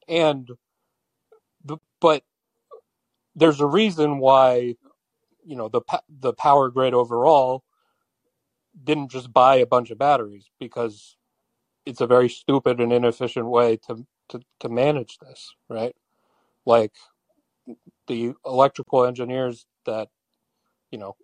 and 0.08 0.50
the, 1.64 1.78
but 2.02 2.24
there's 3.36 3.62
a 3.62 3.66
reason 3.68 4.18
why 4.20 4.76
you 5.46 5.56
know 5.56 5.70
the 5.70 5.82
the 6.10 6.34
power 6.34 6.70
grid 6.70 6.94
overall 6.94 7.64
didn't 8.84 9.12
just 9.12 9.34
buy 9.34 9.56
a 9.58 9.66
bunch 9.66 9.92
of 9.92 9.98
batteries 9.98 10.50
because 10.60 11.18
it's 11.86 12.02
a 12.02 12.08
very 12.08 12.30
stupid 12.30 12.80
and 12.80 12.94
inefficient 12.94 13.48
way 13.48 13.78
to 13.88 14.06
to, 14.30 14.42
to 14.60 14.70
manage 14.70 15.18
this, 15.20 15.54
right? 15.70 15.96
Like 16.66 16.92
the 18.08 18.34
electrical 18.46 19.06
engineers 19.06 19.66
that 19.86 20.10
you 20.92 20.98
know 20.98 21.16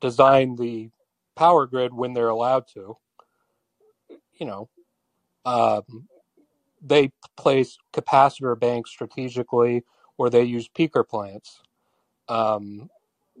design 0.00 0.56
the 0.56 0.90
power 1.36 1.66
grid 1.66 1.94
when 1.94 2.12
they're 2.12 2.28
allowed 2.28 2.66
to, 2.74 2.96
you 4.38 4.46
know, 4.46 4.68
um, 5.44 6.08
they 6.82 7.10
place 7.36 7.78
capacitor 7.92 8.58
banks 8.58 8.90
strategically, 8.90 9.82
or 10.18 10.28
they 10.30 10.42
use 10.44 10.68
peaker 10.68 11.06
plants, 11.06 11.60
um, 12.28 12.88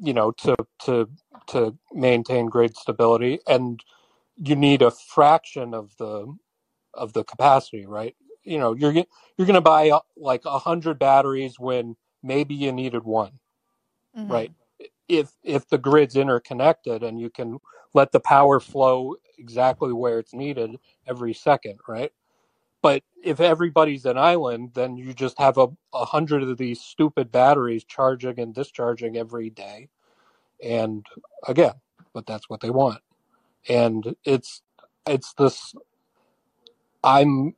you 0.00 0.12
know, 0.14 0.32
to 0.32 0.56
to 0.84 1.08
to 1.48 1.76
maintain 1.92 2.46
grid 2.46 2.76
stability, 2.76 3.40
and 3.46 3.84
you 4.36 4.56
need 4.56 4.82
a 4.82 4.90
fraction 4.90 5.74
of 5.74 5.96
the 5.98 6.34
of 6.94 7.12
the 7.12 7.24
capacity, 7.24 7.86
right? 7.86 8.16
You 8.44 8.58
know, 8.58 8.74
you're 8.74 8.92
you're 8.92 9.46
going 9.46 9.54
to 9.54 9.60
buy 9.60 9.90
uh, 9.90 10.00
like 10.16 10.42
a 10.44 10.58
hundred 10.58 10.98
batteries 10.98 11.58
when 11.58 11.96
maybe 12.22 12.54
you 12.54 12.72
needed 12.72 13.04
one, 13.04 13.40
hmm 14.14 14.28
right? 14.28 14.52
If 15.08 15.32
if 15.44 15.68
the 15.68 15.78
grid's 15.78 16.16
interconnected 16.16 17.02
and 17.02 17.20
you 17.20 17.30
can 17.30 17.58
let 17.94 18.12
the 18.12 18.20
power 18.20 18.60
flow 18.60 19.16
exactly 19.38 19.92
where 19.92 20.18
it's 20.18 20.34
needed 20.34 20.76
every 21.06 21.34
second, 21.34 21.78
right? 21.88 22.12
But 22.84 23.02
if 23.24 23.40
everybody's 23.40 24.04
an 24.04 24.18
island, 24.18 24.72
then 24.74 24.98
you 24.98 25.14
just 25.14 25.38
have 25.38 25.56
a, 25.56 25.68
a 25.94 26.04
hundred 26.04 26.42
of 26.42 26.58
these 26.58 26.82
stupid 26.82 27.32
batteries 27.32 27.82
charging 27.82 28.38
and 28.38 28.54
discharging 28.54 29.16
every 29.16 29.48
day. 29.48 29.88
And 30.62 31.06
again, 31.48 31.72
but 32.12 32.26
that's 32.26 32.50
what 32.50 32.60
they 32.60 32.68
want. 32.68 33.00
And 33.70 34.14
it's 34.26 34.60
it's 35.06 35.32
this 35.32 35.74
I'm 37.02 37.54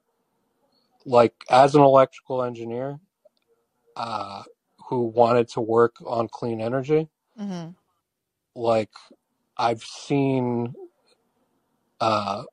like 1.05 1.35
as 1.51 1.75
an 1.75 1.81
electrical 1.83 2.45
engineer 2.45 3.01
uh, 3.97 4.45
who 4.89 5.07
wanted 5.09 5.49
to 5.49 5.61
work 5.61 5.97
on 6.07 6.29
clean 6.29 6.61
energy, 6.61 7.09
hmm 7.37 7.71
like 8.55 8.91
I've 9.57 9.83
seen, 9.83 10.73
uh, 12.01 12.45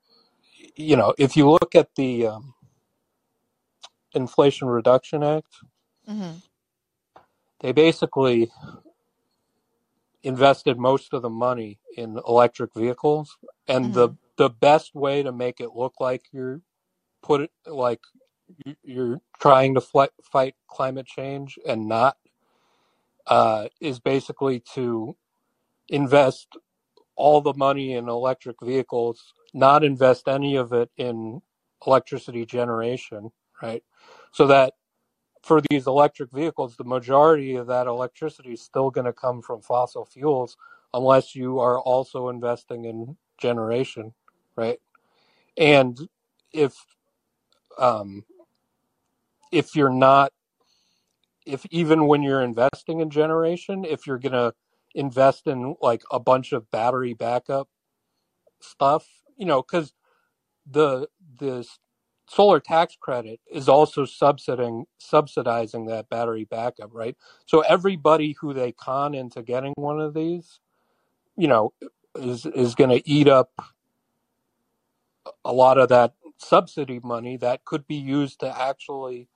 you 0.76 0.96
know, 0.96 1.14
if 1.20 1.38
you 1.38 1.52
look 1.52 1.76
at 1.76 1.94
the 1.96 2.28
um, 2.28 2.56
Inflation 4.16 4.68
Reduction 4.70 5.24
Act, 5.24 5.54
hmm 6.08 6.34
they 7.62 7.72
basically 7.74 8.52
invested 10.24 10.80
most 10.80 11.14
of 11.14 11.22
the 11.24 11.30
money 11.30 11.80
in 11.98 12.20
electric 12.28 12.74
vehicles, 12.76 13.38
and 13.68 13.94
the 13.94 14.10
hmm 14.10 14.14
the 14.38 14.50
best 14.50 14.96
way 14.96 15.24
to 15.24 15.32
make 15.32 15.60
it 15.62 15.72
look 15.76 15.96
like 16.00 16.24
you're 16.34 16.62
put 17.24 17.42
it 17.42 17.52
like 17.68 18.02
you- 18.66 18.78
you're 18.84 19.22
trying 19.40 19.76
to 19.76 19.82
fight, 19.82 20.12
fight 20.24 20.56
climate 20.68 21.08
change 21.08 21.60
and 21.68 21.88
not 21.88 22.18
uh, 23.28 23.70
is 23.82 24.00
basically 24.00 24.60
to 24.76 25.18
invest 25.90 26.58
all 27.16 27.42
the 27.42 27.54
money 27.56 27.94
in 27.94 28.10
electric 28.10 28.58
vehicles, 28.64 29.34
not 29.54 29.84
invest 29.84 30.28
any 30.28 30.56
of 30.56 30.74
it 30.74 30.92
in 30.98 31.42
electricity 31.86 32.46
generation, 32.46 33.32
right? 33.62 33.84
So 34.32 34.48
that 34.48 34.74
for 35.44 35.62
these 35.70 35.88
electric 35.88 36.32
vehicles, 36.32 36.76
the 36.78 36.84
majority 36.86 37.56
of 37.56 37.68
that 37.68 37.88
electricity 37.88 38.54
is 38.54 38.62
still 38.62 38.90
going 38.90 39.06
to 39.06 39.14
come 39.14 39.42
from 39.42 39.62
fossil 39.62 40.06
fuels 40.06 40.58
unless 40.94 41.36
you 41.36 41.60
are 41.60 41.80
also 41.80 42.30
investing 42.30 42.86
in 42.86 43.18
generation, 43.38 44.14
right? 44.56 44.80
And 45.58 45.98
if 46.54 46.76
um, 47.78 48.24
if 49.52 49.76
you're 49.76 49.90
not, 49.90 50.32
if 51.46 51.66
even 51.72 52.08
when 52.08 52.24
you're 52.24 52.42
investing 52.42 53.02
in 53.02 53.10
generation, 53.10 53.86
if 53.86 54.08
you're 54.08 54.20
going 54.20 54.34
to 54.34 54.54
invest 54.96 55.48
in 55.48 55.76
like 55.82 56.04
a 56.12 56.20
bunch 56.20 56.54
of 56.54 56.70
battery 56.72 57.14
backup 57.14 57.68
stuff, 58.62 59.06
you 59.36 59.46
know, 59.46 59.62
because 59.62 59.94
the 60.70 61.08
the 61.40 61.68
solar 62.30 62.60
tax 62.60 62.98
credit 63.00 63.40
is 63.52 63.70
also 63.70 64.06
subsidizing 64.06 64.86
subsidizing 64.98 65.86
that 65.88 66.10
battery 66.10 66.46
backup, 66.46 66.90
right? 66.94 67.18
So 67.46 67.62
everybody 67.62 68.36
who 68.40 68.54
they 68.54 68.72
con 68.72 69.14
into 69.14 69.42
getting 69.44 69.74
one 69.76 70.00
of 70.00 70.14
these, 70.14 70.60
you 71.38 71.48
know, 71.48 71.74
is 72.16 72.46
is 72.46 72.76
going 72.76 72.92
to 72.92 73.10
eat 73.10 73.28
up 73.28 73.52
a 75.46 75.54
lot 75.54 75.78
of 75.78 75.90
that 75.90 76.14
subsidy 76.38 77.00
money 77.04 77.38
that 77.38 77.66
could 77.66 77.88
be 77.88 77.96
used 77.96 78.40
to 78.42 78.62
actually 78.62 79.28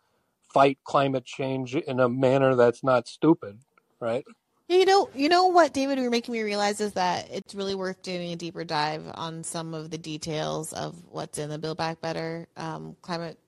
fight 0.53 0.79
climate 0.83 1.25
change 1.25 1.75
in 1.75 1.99
a 1.99 2.09
manner 2.09 2.55
that's 2.55 2.83
not 2.83 3.07
stupid, 3.07 3.59
right? 3.99 4.25
You 4.69 4.85
know, 4.85 5.09
you 5.15 5.29
know 5.29 5.45
what, 5.47 5.73
David, 5.73 5.97
you're 5.97 6.11
making 6.11 6.33
me 6.33 6.41
realize 6.41 6.81
is 6.81 6.93
that 6.93 7.29
it's 7.31 7.55
really 7.55 7.75
worth 7.75 8.01
doing 8.01 8.33
a 8.33 8.35
deeper 8.35 8.65
dive 8.65 9.05
on 9.13 9.43
some 9.45 9.73
of 9.73 9.91
the 9.91 9.97
details 9.97 10.73
of 10.73 10.95
what's 11.09 11.37
in 11.37 11.49
the 11.49 11.57
Build 11.57 11.77
Back 11.77 12.01
Better 12.01 12.47
um, 12.57 12.97
climate 13.01 13.39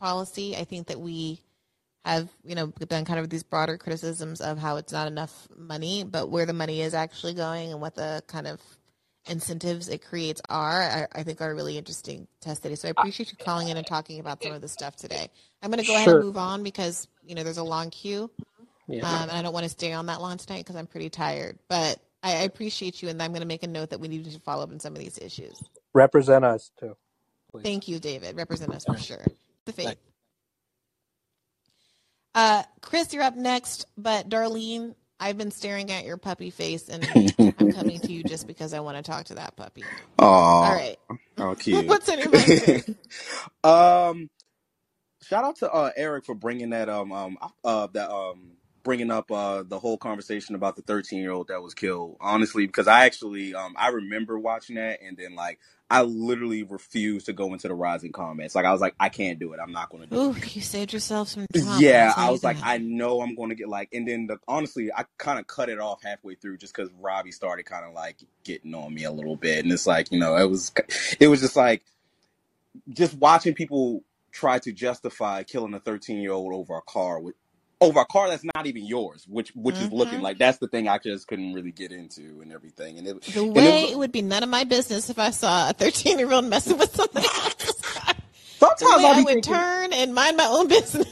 policy. 0.00 0.56
I 0.56 0.64
think 0.64 0.88
that 0.88 0.98
we 0.98 1.40
have, 2.04 2.28
you 2.44 2.56
know, 2.56 2.68
done 2.88 3.04
kind 3.04 3.20
of 3.20 3.30
these 3.30 3.44
broader 3.44 3.78
criticisms 3.78 4.40
of 4.40 4.58
how 4.58 4.76
it's 4.76 4.92
not 4.92 5.06
enough 5.06 5.48
money, 5.56 6.02
but 6.02 6.30
where 6.30 6.46
the 6.46 6.52
money 6.52 6.82
is 6.82 6.94
actually 6.94 7.34
going 7.34 7.70
and 7.70 7.80
what 7.80 7.94
the 7.94 8.22
kind 8.26 8.48
of 8.48 8.60
incentives 9.28 9.88
it 9.88 10.04
creates 10.04 10.40
are, 10.48 10.82
I, 10.82 11.06
I 11.12 11.22
think 11.22 11.40
are 11.40 11.54
really 11.54 11.78
interesting 11.78 12.26
test 12.40 12.62
studies. 12.62 12.80
So 12.80 12.88
I 12.88 12.92
appreciate 12.92 13.30
you 13.30 13.38
calling 13.38 13.68
in 13.68 13.76
and 13.76 13.86
talking 13.86 14.18
about 14.20 14.42
some 14.42 14.52
of 14.52 14.62
this 14.62 14.72
stuff 14.72 14.96
today. 14.96 15.30
I'm 15.62 15.70
going 15.70 15.80
to 15.80 15.86
go 15.86 15.94
ahead 15.94 16.10
and 16.10 16.20
move 16.20 16.36
on 16.36 16.64
because, 16.64 17.06
you 17.24 17.34
know, 17.36 17.44
there's 17.44 17.58
a 17.58 17.64
long 17.64 17.90
queue. 17.90 18.30
Yeah. 18.88 19.08
Um, 19.08 19.22
and 19.28 19.32
I 19.32 19.42
don't 19.42 19.52
want 19.52 19.64
to 19.64 19.70
stay 19.70 19.92
on 19.92 20.06
that 20.06 20.20
long 20.20 20.36
tonight 20.38 20.60
because 20.60 20.76
I'm 20.76 20.86
pretty 20.86 21.10
tired. 21.10 21.58
But 21.68 21.98
I, 22.22 22.32
I 22.32 22.42
appreciate 22.42 23.02
you, 23.02 23.08
and 23.08 23.22
I'm 23.22 23.32
going 23.32 23.40
to 23.42 23.46
make 23.46 23.62
a 23.62 23.68
note 23.68 23.90
that 23.90 24.00
we 24.00 24.08
need 24.08 24.30
to 24.30 24.40
follow 24.40 24.62
up 24.62 24.70
on 24.70 24.80
some 24.80 24.92
of 24.92 24.98
these 24.98 25.18
issues. 25.18 25.62
Represent 25.94 26.44
us 26.44 26.70
too. 26.78 26.96
Please. 27.50 27.62
Thank 27.62 27.88
you, 27.88 27.98
David. 27.98 28.36
Represent 28.36 28.74
us 28.74 28.84
for 28.84 28.98
sure. 28.98 29.24
The 29.64 29.72
faith. 29.72 29.96
Uh, 32.34 32.62
Chris, 32.82 33.12
you're 33.14 33.22
up 33.22 33.36
next. 33.36 33.86
But 33.96 34.28
Darlene, 34.28 34.94
I've 35.18 35.38
been 35.38 35.50
staring 35.50 35.90
at 35.90 36.04
your 36.04 36.18
puppy 36.18 36.50
face, 36.50 36.88
and 36.88 37.08
I'm 37.58 37.72
coming 37.72 38.00
to 38.00 38.12
you 38.12 38.22
just 38.24 38.46
because 38.46 38.74
I 38.74 38.80
want 38.80 38.96
to 38.98 39.02
talk 39.02 39.26
to 39.26 39.36
that 39.36 39.56
puppy. 39.56 39.84
All 40.18 40.64
Aw, 40.64 40.72
right. 40.72 40.96
oh, 41.38 41.54
cute. 41.58 41.86
What's 41.86 42.08
on 42.08 42.18
your 42.18 42.30
mind, 42.30 42.96
um, 43.64 44.30
shout 45.22 45.44
out 45.44 45.56
to 45.58 45.72
uh, 45.72 45.90
Eric 45.96 46.26
for 46.26 46.34
bringing 46.34 46.70
that 46.70 46.88
um 46.88 47.12
um 47.12 47.38
uh 47.64 47.88
that 47.94 48.10
um 48.10 48.55
bringing 48.86 49.10
up 49.10 49.32
uh 49.32 49.64
the 49.64 49.80
whole 49.80 49.98
conversation 49.98 50.54
about 50.54 50.76
the 50.76 50.82
13 50.82 51.20
year 51.20 51.32
old 51.32 51.48
that 51.48 51.60
was 51.60 51.74
killed. 51.74 52.16
Honestly, 52.20 52.66
because 52.66 52.86
I 52.86 53.04
actually 53.04 53.52
um 53.52 53.74
I 53.76 53.88
remember 53.88 54.38
watching 54.38 54.76
that 54.76 55.00
and 55.02 55.16
then 55.16 55.34
like 55.34 55.58
I 55.90 56.02
literally 56.02 56.62
refused 56.62 57.26
to 57.26 57.32
go 57.32 57.52
into 57.52 57.66
the 57.66 57.74
rising 57.74 58.12
comments. 58.12 58.54
Like 58.54 58.64
I 58.64 58.70
was 58.72 58.80
like, 58.80 58.94
I 58.98 59.08
can't 59.08 59.40
do 59.40 59.52
it. 59.52 59.60
I'm 59.60 59.72
not 59.72 59.90
going 59.90 60.04
to 60.04 60.08
do 60.08 60.16
Ooh, 60.16 60.30
it. 60.32 60.56
you 60.56 60.62
saved 60.62 60.92
yourself 60.92 61.28
some 61.28 61.46
drama. 61.52 61.80
Yeah, 61.80 62.12
I 62.16 62.30
was 62.30 62.42
like, 62.42 62.58
that. 62.58 62.66
I 62.66 62.78
know 62.78 63.20
I'm 63.20 63.36
going 63.36 63.50
to 63.50 63.54
get 63.54 63.68
like, 63.68 63.90
and 63.92 64.06
then 64.06 64.26
the, 64.26 64.38
honestly, 64.48 64.92
I 64.92 65.04
kind 65.18 65.38
of 65.38 65.46
cut 65.46 65.68
it 65.68 65.78
off 65.78 66.02
halfway 66.02 66.34
through 66.34 66.58
just 66.58 66.74
because 66.74 66.90
Robbie 67.00 67.30
started 67.30 67.66
kind 67.66 67.84
of 67.84 67.92
like 67.92 68.16
getting 68.42 68.74
on 68.74 68.92
me 68.92 69.04
a 69.04 69.12
little 69.12 69.36
bit, 69.36 69.62
and 69.64 69.72
it's 69.72 69.86
like, 69.86 70.10
you 70.10 70.18
know, 70.18 70.36
it 70.36 70.50
was, 70.50 70.72
it 71.20 71.28
was 71.28 71.40
just 71.40 71.54
like, 71.54 71.84
just 72.88 73.14
watching 73.14 73.54
people 73.54 74.02
try 74.32 74.58
to 74.58 74.72
justify 74.72 75.44
killing 75.44 75.72
a 75.74 75.80
13 75.80 76.18
year 76.18 76.32
old 76.32 76.52
over 76.52 76.76
a 76.76 76.82
car 76.82 77.20
with, 77.20 77.36
over 77.80 78.00
a 78.00 78.04
car 78.06 78.28
that's 78.28 78.44
not 78.54 78.66
even 78.66 78.84
yours, 78.86 79.26
which 79.28 79.52
which 79.54 79.80
is 79.80 79.92
looking 79.92 80.20
Mhm. 80.20 80.22
like 80.22 80.38
that's 80.38 80.58
the 80.58 80.68
thing 80.68 80.88
I 80.88 80.98
just 80.98 81.28
couldn't 81.28 81.52
really 81.54 81.72
get 81.72 81.92
into 81.92 82.40
and 82.42 82.52
everything, 82.52 82.98
and 82.98 83.06
it, 83.08 83.22
The 83.34 83.44
way 83.44 83.90
it 83.90 83.92
it 83.92 83.98
would 83.98 84.12
be 84.12 84.22
none 84.22 84.42
of 84.42 84.48
my 84.48 84.64
business 84.64 85.10
if 85.10 85.18
I 85.18 85.30
saw 85.30 85.70
a 85.70 85.72
13 85.72 86.18
year 86.18 86.32
old 86.32 86.46
messing 86.46 86.78
with 86.78 86.94
something. 86.94 87.24
sometimes 88.58 89.02
way 89.02 89.04
I'll 89.04 89.14
I 89.14 89.20
would 89.24 89.42
thinking. 89.42 89.42
turn 89.42 89.92
and 89.92 90.14
mind 90.14 90.36
my 90.36 90.46
own 90.46 90.68
business. 90.68 91.06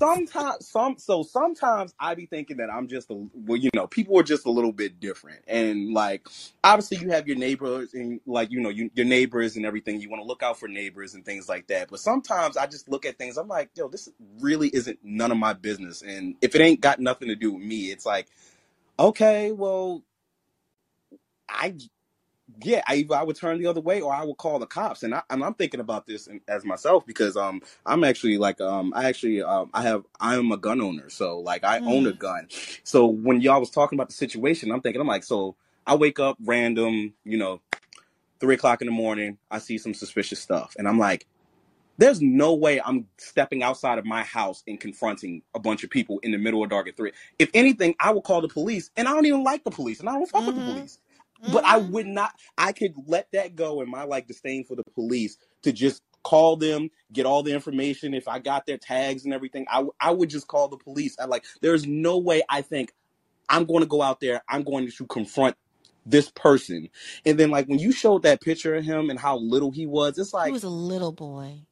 Sometimes 0.00 0.68
some 0.68 0.96
so 0.98 1.22
sometimes 1.22 1.94
I 2.00 2.14
be 2.14 2.26
thinking 2.26 2.58
that 2.58 2.70
I'm 2.70 2.88
just 2.88 3.10
a 3.10 3.28
well, 3.34 3.58
you 3.58 3.70
know, 3.74 3.86
people 3.86 4.18
are 4.18 4.24
just 4.24 4.46
a 4.46 4.50
little 4.50 4.72
bit 4.72 5.00
different. 5.00 5.44
And 5.48 5.94
like 5.94 6.26
obviously 6.64 6.98
you 6.98 7.10
have 7.10 7.28
your 7.28 7.36
neighbors 7.36 7.94
and 7.94 8.20
like 8.26 8.50
you 8.50 8.60
know, 8.60 8.70
you, 8.70 8.90
your 8.94 9.06
neighbors 9.06 9.56
and 9.56 9.66
everything. 9.66 10.00
You 10.00 10.10
want 10.10 10.22
to 10.22 10.26
look 10.26 10.42
out 10.42 10.58
for 10.58 10.68
neighbors 10.68 11.14
and 11.14 11.24
things 11.24 11.48
like 11.48 11.68
that. 11.68 11.90
But 11.90 12.00
sometimes 12.00 12.56
I 12.56 12.66
just 12.66 12.88
look 12.88 13.06
at 13.06 13.18
things, 13.18 13.38
I'm 13.38 13.48
like, 13.48 13.70
yo, 13.76 13.88
this 13.88 14.08
really 14.40 14.68
isn't 14.68 14.98
none 15.04 15.32
of 15.32 15.38
my 15.38 15.54
business. 15.54 16.02
And 16.02 16.36
if 16.42 16.54
it 16.54 16.62
ain't 16.62 16.80
got 16.80 17.00
nothing 17.00 17.28
to 17.28 17.36
do 17.36 17.52
with 17.52 17.62
me, 17.64 17.92
it's 17.92 18.06
like, 18.06 18.28
okay, 18.98 19.52
well, 19.52 20.02
I 21.48 21.76
yeah, 22.64 22.82
I 22.88 22.96
either 22.96 23.14
I 23.16 23.24
would 23.24 23.36
turn 23.36 23.58
the 23.58 23.66
other 23.66 23.80
way 23.82 24.00
or 24.00 24.12
I 24.14 24.24
would 24.24 24.38
call 24.38 24.58
the 24.60 24.66
cops. 24.66 25.02
And 25.04 25.14
I 25.14 25.22
and 25.30 25.44
I'm 25.44 25.54
thinking 25.54 25.80
about 25.80 26.06
this 26.06 26.26
in- 26.28 26.42
as 26.48 26.64
myself 26.64 27.06
because 27.06 27.36
um 27.36 27.62
I'm 27.86 28.04
actually 28.04 28.38
like 28.38 28.60
um 28.60 28.92
I 28.96 29.06
actually 29.08 29.42
um 29.42 29.70
I 29.74 29.82
have 29.82 30.04
I 30.20 30.36
am 30.36 30.52
a 30.52 30.58
gun 30.58 30.80
owner, 30.80 31.10
so 31.10 31.40
like 31.40 31.64
I 31.64 31.80
own 31.86 32.06
a 32.06 32.12
Mm. 32.12 32.18
gun. 32.18 32.48
So 32.84 33.06
when 33.06 33.40
y'all 33.42 33.60
was 33.60 33.70
talking 33.70 33.98
about 33.98 34.08
the 34.08 34.14
situation, 34.14 34.72
I'm 34.72 34.80
thinking 34.82 35.00
I'm 35.00 35.08
like, 35.08 35.24
so 35.24 35.56
I 35.86 35.96
wake 35.96 36.20
up 36.20 36.38
random, 36.44 37.14
you 37.24 37.38
know, 37.38 37.60
three 38.40 38.56
o'clock 38.56 38.82
in 38.82 38.86
the 38.86 38.92
morning, 38.92 39.38
I 39.50 39.58
see 39.58 39.78
some 39.78 39.94
suspicious 39.94 40.40
stuff, 40.40 40.74
and 40.78 40.88
I'm 40.88 40.98
like, 40.98 41.26
there's 41.98 42.20
no 42.22 42.54
way 42.54 42.80
I'm 42.84 43.06
stepping 43.18 43.62
outside 43.62 43.98
of 43.98 44.04
my 44.04 44.24
house 44.24 44.62
and 44.66 44.80
confronting 44.80 45.42
a 45.54 45.60
bunch 45.60 45.84
of 45.84 45.90
people 45.90 46.18
in 46.20 46.32
the 46.32 46.38
middle 46.38 46.62
of 46.64 46.70
dark 46.70 46.88
at 46.88 46.96
three. 46.96 47.12
If 47.38 47.50
anything, 47.54 47.94
I 48.00 48.10
will 48.12 48.22
call 48.22 48.40
the 48.40 48.48
police, 48.48 48.90
and 48.96 49.06
I 49.08 49.12
don't 49.14 49.26
even 49.26 49.44
like 49.44 49.64
the 49.64 49.70
police, 49.70 50.00
and 50.00 50.08
I 50.08 50.14
don't 50.14 50.28
fuck 50.28 50.46
with 50.46 50.56
the 50.56 50.62
Mhm. 50.62 50.66
Police. 51.40 51.62
But 51.62 51.64
I 51.66 51.78
Mhm. 51.78 51.90
would 51.90 52.06
not. 52.06 52.34
I 52.58 52.72
could 52.72 52.94
let 53.06 53.28
that 53.32 53.56
go 53.56 53.82
in 53.82 53.90
my 53.90 54.04
like 54.04 54.28
disdain 54.28 54.64
for 54.64 54.76
the 54.76 54.84
police 54.94 55.36
to 55.62 55.72
just 55.72 56.02
call 56.24 56.56
them, 56.56 56.90
get 57.12 57.26
all 57.26 57.42
the 57.42 57.54
information. 57.54 58.14
If 58.14 58.28
I 58.28 58.40
got 58.40 58.66
their 58.66 58.78
tags 58.78 59.24
and 59.24 59.34
everything, 59.34 59.66
I 59.70 59.76
w- 59.76 59.94
I 60.00 60.12
would 60.12 60.30
just 60.30 60.48
call 60.48 60.68
the 60.68 60.78
police. 60.78 61.16
I 61.20 61.26
like. 61.26 61.44
There's 61.62 61.86
no 61.86 62.18
way 62.18 62.42
I 62.48 62.62
think 62.62 62.92
I'm 63.48 63.64
going 63.66 63.80
to 63.82 63.86
go 63.88 64.02
out 64.02 64.20
there. 64.20 64.42
I'm 64.48 64.62
going 64.64 64.90
to 64.90 65.06
confront 65.06 65.56
this 66.06 66.30
person. 66.32 66.88
And 67.26 67.38
then 67.38 67.50
like 67.50 67.66
when 67.68 67.80
you 67.80 67.92
showed 67.92 68.22
that 68.24 68.40
picture 68.42 68.76
of 68.76 68.84
him 68.84 69.10
and 69.10 69.18
how 69.18 69.38
little 69.38 69.72
he 69.72 69.86
was, 69.86 70.18
it's 70.18 70.34
like, 70.34 70.48
He 70.48 70.52
was 70.52 70.64
a 70.64 70.70
little 70.70 71.12
boy. 71.12 71.66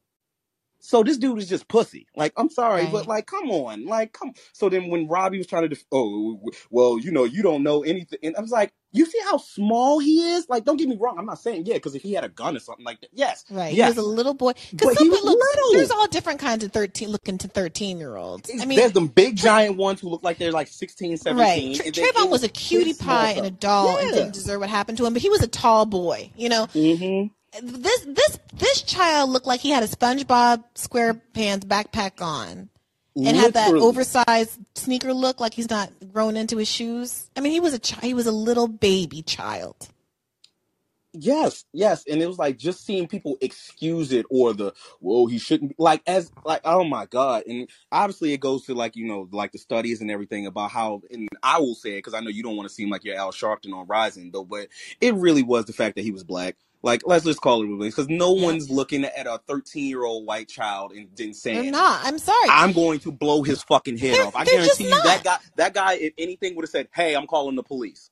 so 0.79 1.03
this 1.03 1.17
dude 1.17 1.39
is 1.39 1.49
just 1.49 1.67
pussy. 1.69 2.07
Like, 2.15 2.33
I'm 2.37 2.49
sorry, 2.49 2.87
but 2.87 3.07
like, 3.07 3.27
come 3.27 3.51
on, 3.51 3.85
like, 3.87 4.13
come. 4.13 4.33
So 4.53 4.69
then 4.69 4.89
when 4.89 5.07
Robbie 5.09 5.39
was 5.39 5.47
trying 5.47 5.63
to, 5.63 5.69
def- 5.69 5.85
oh, 5.91 6.39
well, 6.71 6.99
you 6.99 7.11
know, 7.11 7.25
you 7.25 7.43
don't 7.43 7.63
know 7.63 7.83
anything, 7.83 8.19
and 8.23 8.35
I 8.37 8.41
was 8.41 8.51
like, 8.51 8.73
you 8.91 9.05
see 9.05 9.19
how 9.23 9.37
small 9.37 9.99
he 9.99 10.33
is? 10.33 10.47
Like, 10.49 10.65
don't 10.65 10.77
get 10.77 10.87
me 10.89 10.97
wrong, 10.99 11.17
I'm 11.19 11.25
not 11.25 11.39
saying 11.39 11.65
yeah, 11.65 11.75
because 11.75 11.95
if 11.95 12.01
he 12.01 12.13
had 12.13 12.23
a 12.23 12.29
gun 12.29 12.55
or 12.55 12.59
something 12.59 12.85
like 12.85 13.01
that, 13.01 13.09
yes, 13.13 13.45
Right. 13.49 13.73
He 13.73 13.81
was 13.81 13.97
a 13.97 14.01
little 14.01 14.33
boy. 14.33 14.53
Because 14.71 14.97
he 14.97 15.09
was 15.09 15.19
people, 15.19 15.31
look, 15.33 15.73
there's 15.73 15.91
all 15.91 16.07
different 16.07 16.39
kinds 16.39 16.63
of 16.63 16.71
13, 16.71 17.09
looking 17.09 17.37
to 17.39 17.47
13 17.47 17.99
year 17.99 18.15
olds. 18.15 18.49
I 18.59 18.65
mean, 18.65 18.77
There's 18.79 18.91
them 18.93 19.07
big 19.07 19.35
giant 19.35 19.77
ones 19.77 19.99
who 20.01 20.09
look 20.09 20.23
like 20.23 20.37
they're 20.37 20.51
like 20.51 20.67
16, 20.67 21.11
right. 21.11 21.19
17, 21.19 21.75
Tra- 21.75 21.85
and 21.85 21.95
then 21.95 22.13
Trayvon 22.13 22.29
was 22.31 22.43
a 22.43 22.49
cutie 22.49 22.93
pie 22.93 23.31
and 23.31 23.45
a 23.45 23.51
doll 23.51 23.97
and 23.97 24.11
didn't 24.13 24.33
deserve 24.33 24.59
what 24.61 24.69
happened 24.69 24.97
to 24.99 25.05
him, 25.05 25.13
but 25.13 25.21
he 25.21 25.29
was 25.29 25.41
a 25.43 25.47
tall 25.47 25.85
boy, 25.85 26.31
you 26.35 26.49
know? 26.49 26.65
hmm 26.67 27.25
This, 27.61 28.01
this, 28.05 28.39
this 28.53 28.81
child 28.83 29.29
looked 29.29 29.47
like 29.47 29.59
he 29.59 29.69
had 29.69 29.83
a 29.83 29.87
SpongeBob 29.87 30.63
SquarePants 30.75 31.65
backpack 31.65 32.21
on. 32.21 32.69
And 33.27 33.37
had 33.37 33.53
that 33.53 33.73
oversized 33.73 34.59
sneaker 34.75 35.13
look 35.13 35.39
like 35.39 35.53
he's 35.53 35.69
not 35.69 35.91
grown 36.11 36.37
into 36.37 36.57
his 36.57 36.67
shoes. 36.67 37.29
I 37.35 37.41
mean, 37.41 37.51
he 37.51 37.59
was 37.59 37.73
a 37.73 37.79
chi- 37.79 38.07
he 38.07 38.13
was 38.13 38.27
a 38.27 38.31
little 38.31 38.67
baby 38.67 39.21
child. 39.21 39.89
Yes, 41.13 41.65
yes, 41.73 42.03
and 42.07 42.21
it 42.21 42.27
was 42.27 42.37
like 42.37 42.57
just 42.57 42.85
seeing 42.85 43.07
people 43.07 43.35
excuse 43.41 44.11
it 44.11 44.27
or 44.29 44.53
the 44.53 44.73
whoa 44.99 45.25
he 45.25 45.39
shouldn't 45.39 45.71
be 45.71 45.75
like 45.79 46.03
as 46.05 46.31
like 46.45 46.61
oh 46.65 46.83
my 46.83 47.07
god, 47.07 47.43
and 47.47 47.67
obviously 47.91 48.31
it 48.33 48.39
goes 48.39 48.65
to 48.65 48.75
like 48.75 48.95
you 48.95 49.07
know 49.07 49.27
like 49.31 49.51
the 49.51 49.57
studies 49.57 50.01
and 50.01 50.11
everything 50.11 50.45
about 50.45 50.69
how 50.69 51.01
and 51.09 51.27
I 51.41 51.59
will 51.59 51.73
say 51.73 51.93
it 51.93 51.97
because 51.97 52.13
I 52.13 52.19
know 52.19 52.29
you 52.29 52.43
don't 52.43 52.55
want 52.55 52.69
to 52.69 52.73
seem 52.75 52.91
like 52.91 53.03
you're 53.03 53.17
Al 53.17 53.31
Sharpton 53.31 53.73
on 53.73 53.87
Rising 53.87 54.29
though, 54.31 54.45
but 54.45 54.67
it 55.01 55.15
really 55.15 55.41
was 55.41 55.65
the 55.65 55.73
fact 55.73 55.95
that 55.95 56.03
he 56.03 56.11
was 56.11 56.23
black. 56.23 56.57
Like 56.83 57.03
let's 57.05 57.25
just 57.25 57.41
call 57.41 57.63
it 57.63 57.79
because 57.79 58.09
no 58.09 58.33
Yeah. 58.33 58.45
one's 58.45 58.69
looking 58.69 59.05
at 59.05 59.27
a 59.27 59.39
13 59.47 59.85
year 59.87 60.03
old 60.05 60.25
white 60.25 60.49
child 60.49 60.91
and 60.93 61.09
then 61.15 61.33
They're 61.51 61.63
saying 61.63 61.71
not. 61.71 62.01
I'm 62.05 62.19
sorry. 62.19 62.49
I'm 62.49 62.73
going 62.73 62.99
to 63.01 63.11
blow 63.11 63.43
his 63.43 63.63
fucking 63.63 63.97
head 63.97 64.13
They're 64.13 64.21
off. 64.21 64.35
I 64.35 64.45
guarantee 64.45 64.85
you 64.85 65.01
that 65.01 65.23
guy 65.23 65.37
that 65.57 65.73
guy 65.73 65.95
if 65.95 66.13
anything 66.17 66.55
would 66.55 66.63
have 66.63 66.71
said 66.71 66.89
hey 66.93 67.15
I'm 67.15 67.27
calling 67.27 67.55
the 67.55 67.63
police. 67.63 68.09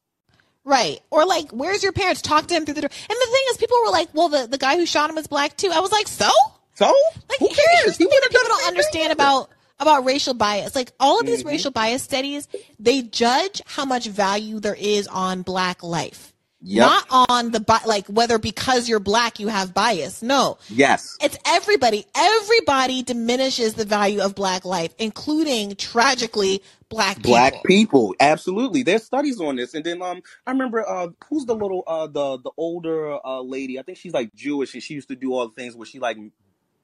Right. 0.65 1.01
Or 1.11 1.25
like, 1.25 1.51
where's 1.51 1.83
your 1.83 1.93
parents? 1.93 2.21
Talk 2.21 2.47
to 2.47 2.55
him 2.55 2.65
through 2.65 2.75
the 2.75 2.81
door. 2.81 2.89
And 2.91 3.17
the 3.21 3.27
thing 3.31 3.43
is, 3.51 3.57
people 3.57 3.77
were 3.85 3.91
like, 3.91 4.09
well, 4.13 4.29
the, 4.29 4.47
the 4.47 4.57
guy 4.59 4.77
who 4.77 4.85
shot 4.85 5.09
him 5.09 5.15
was 5.15 5.27
black 5.27 5.57
too. 5.57 5.71
I 5.73 5.79
was 5.81 5.91
like, 5.91 6.07
so? 6.07 6.29
So 6.75 6.93
Like, 7.29 7.39
who 7.39 7.49
cares? 7.49 7.97
He 7.97 8.05
would 8.05 8.23
have 8.23 8.31
people 8.31 8.49
don't 8.49 8.67
understand 8.67 9.13
about 9.13 9.49
about 9.79 10.05
racial 10.05 10.33
bias. 10.35 10.75
Like 10.75 10.91
all 10.99 11.19
of 11.19 11.25
these 11.27 11.43
hmm 11.43 11.47
racial 11.47 11.71
bias 11.71 12.03
studies, 12.03 12.47
they 12.79 13.01
judge 13.03 13.61
how 13.65 13.85
much 13.85 14.07
value 14.07 14.59
there 14.59 14.75
is 14.79 15.07
on 15.07 15.41
black 15.43 15.83
life. 15.83 16.33
Yep. 16.61 16.85
Not 16.87 17.29
on 17.29 17.51
the 17.51 17.59
bi- 17.59 17.83
like 17.85 18.07
whether 18.07 18.39
because 18.39 18.89
you're 18.89 18.99
black 18.99 19.39
you 19.39 19.47
have 19.47 19.73
bias. 19.75 20.23
No. 20.23 20.57
Yes. 20.69 21.15
It's 21.21 21.37
everybody. 21.45 22.05
Everybody 22.15 23.03
diminishes 23.03 23.75
the 23.75 23.85
value 23.85 24.21
of 24.21 24.33
black 24.33 24.65
life, 24.65 24.93
including 24.97 25.75
tragically 25.75 26.63
black 26.89 27.17
people. 27.17 27.31
Black 27.31 27.63
people. 27.63 28.15
absolutely. 28.19 28.81
There's 28.81 29.03
studies 29.03 29.39
on 29.39 29.55
this, 29.55 29.75
and 29.75 29.85
then 29.85 30.01
um, 30.01 30.21
I 30.47 30.51
remember 30.51 30.87
uh, 30.87 31.09
who's 31.29 31.45
the 31.45 31.55
little 31.55 31.83
uh 31.85 32.07
the 32.07 32.39
the 32.39 32.51
older 32.57 33.23
uh 33.23 33.41
lady? 33.41 33.77
I 33.79 33.83
think 33.83 33.99
she's 33.99 34.13
like 34.13 34.33
Jewish, 34.33 34.73
and 34.73 34.81
she 34.81 34.95
used 34.95 35.09
to 35.09 35.15
do 35.15 35.33
all 35.33 35.47
the 35.47 35.53
things 35.53 35.75
where 35.75 35.85
she 35.85 35.99
like 35.99 36.17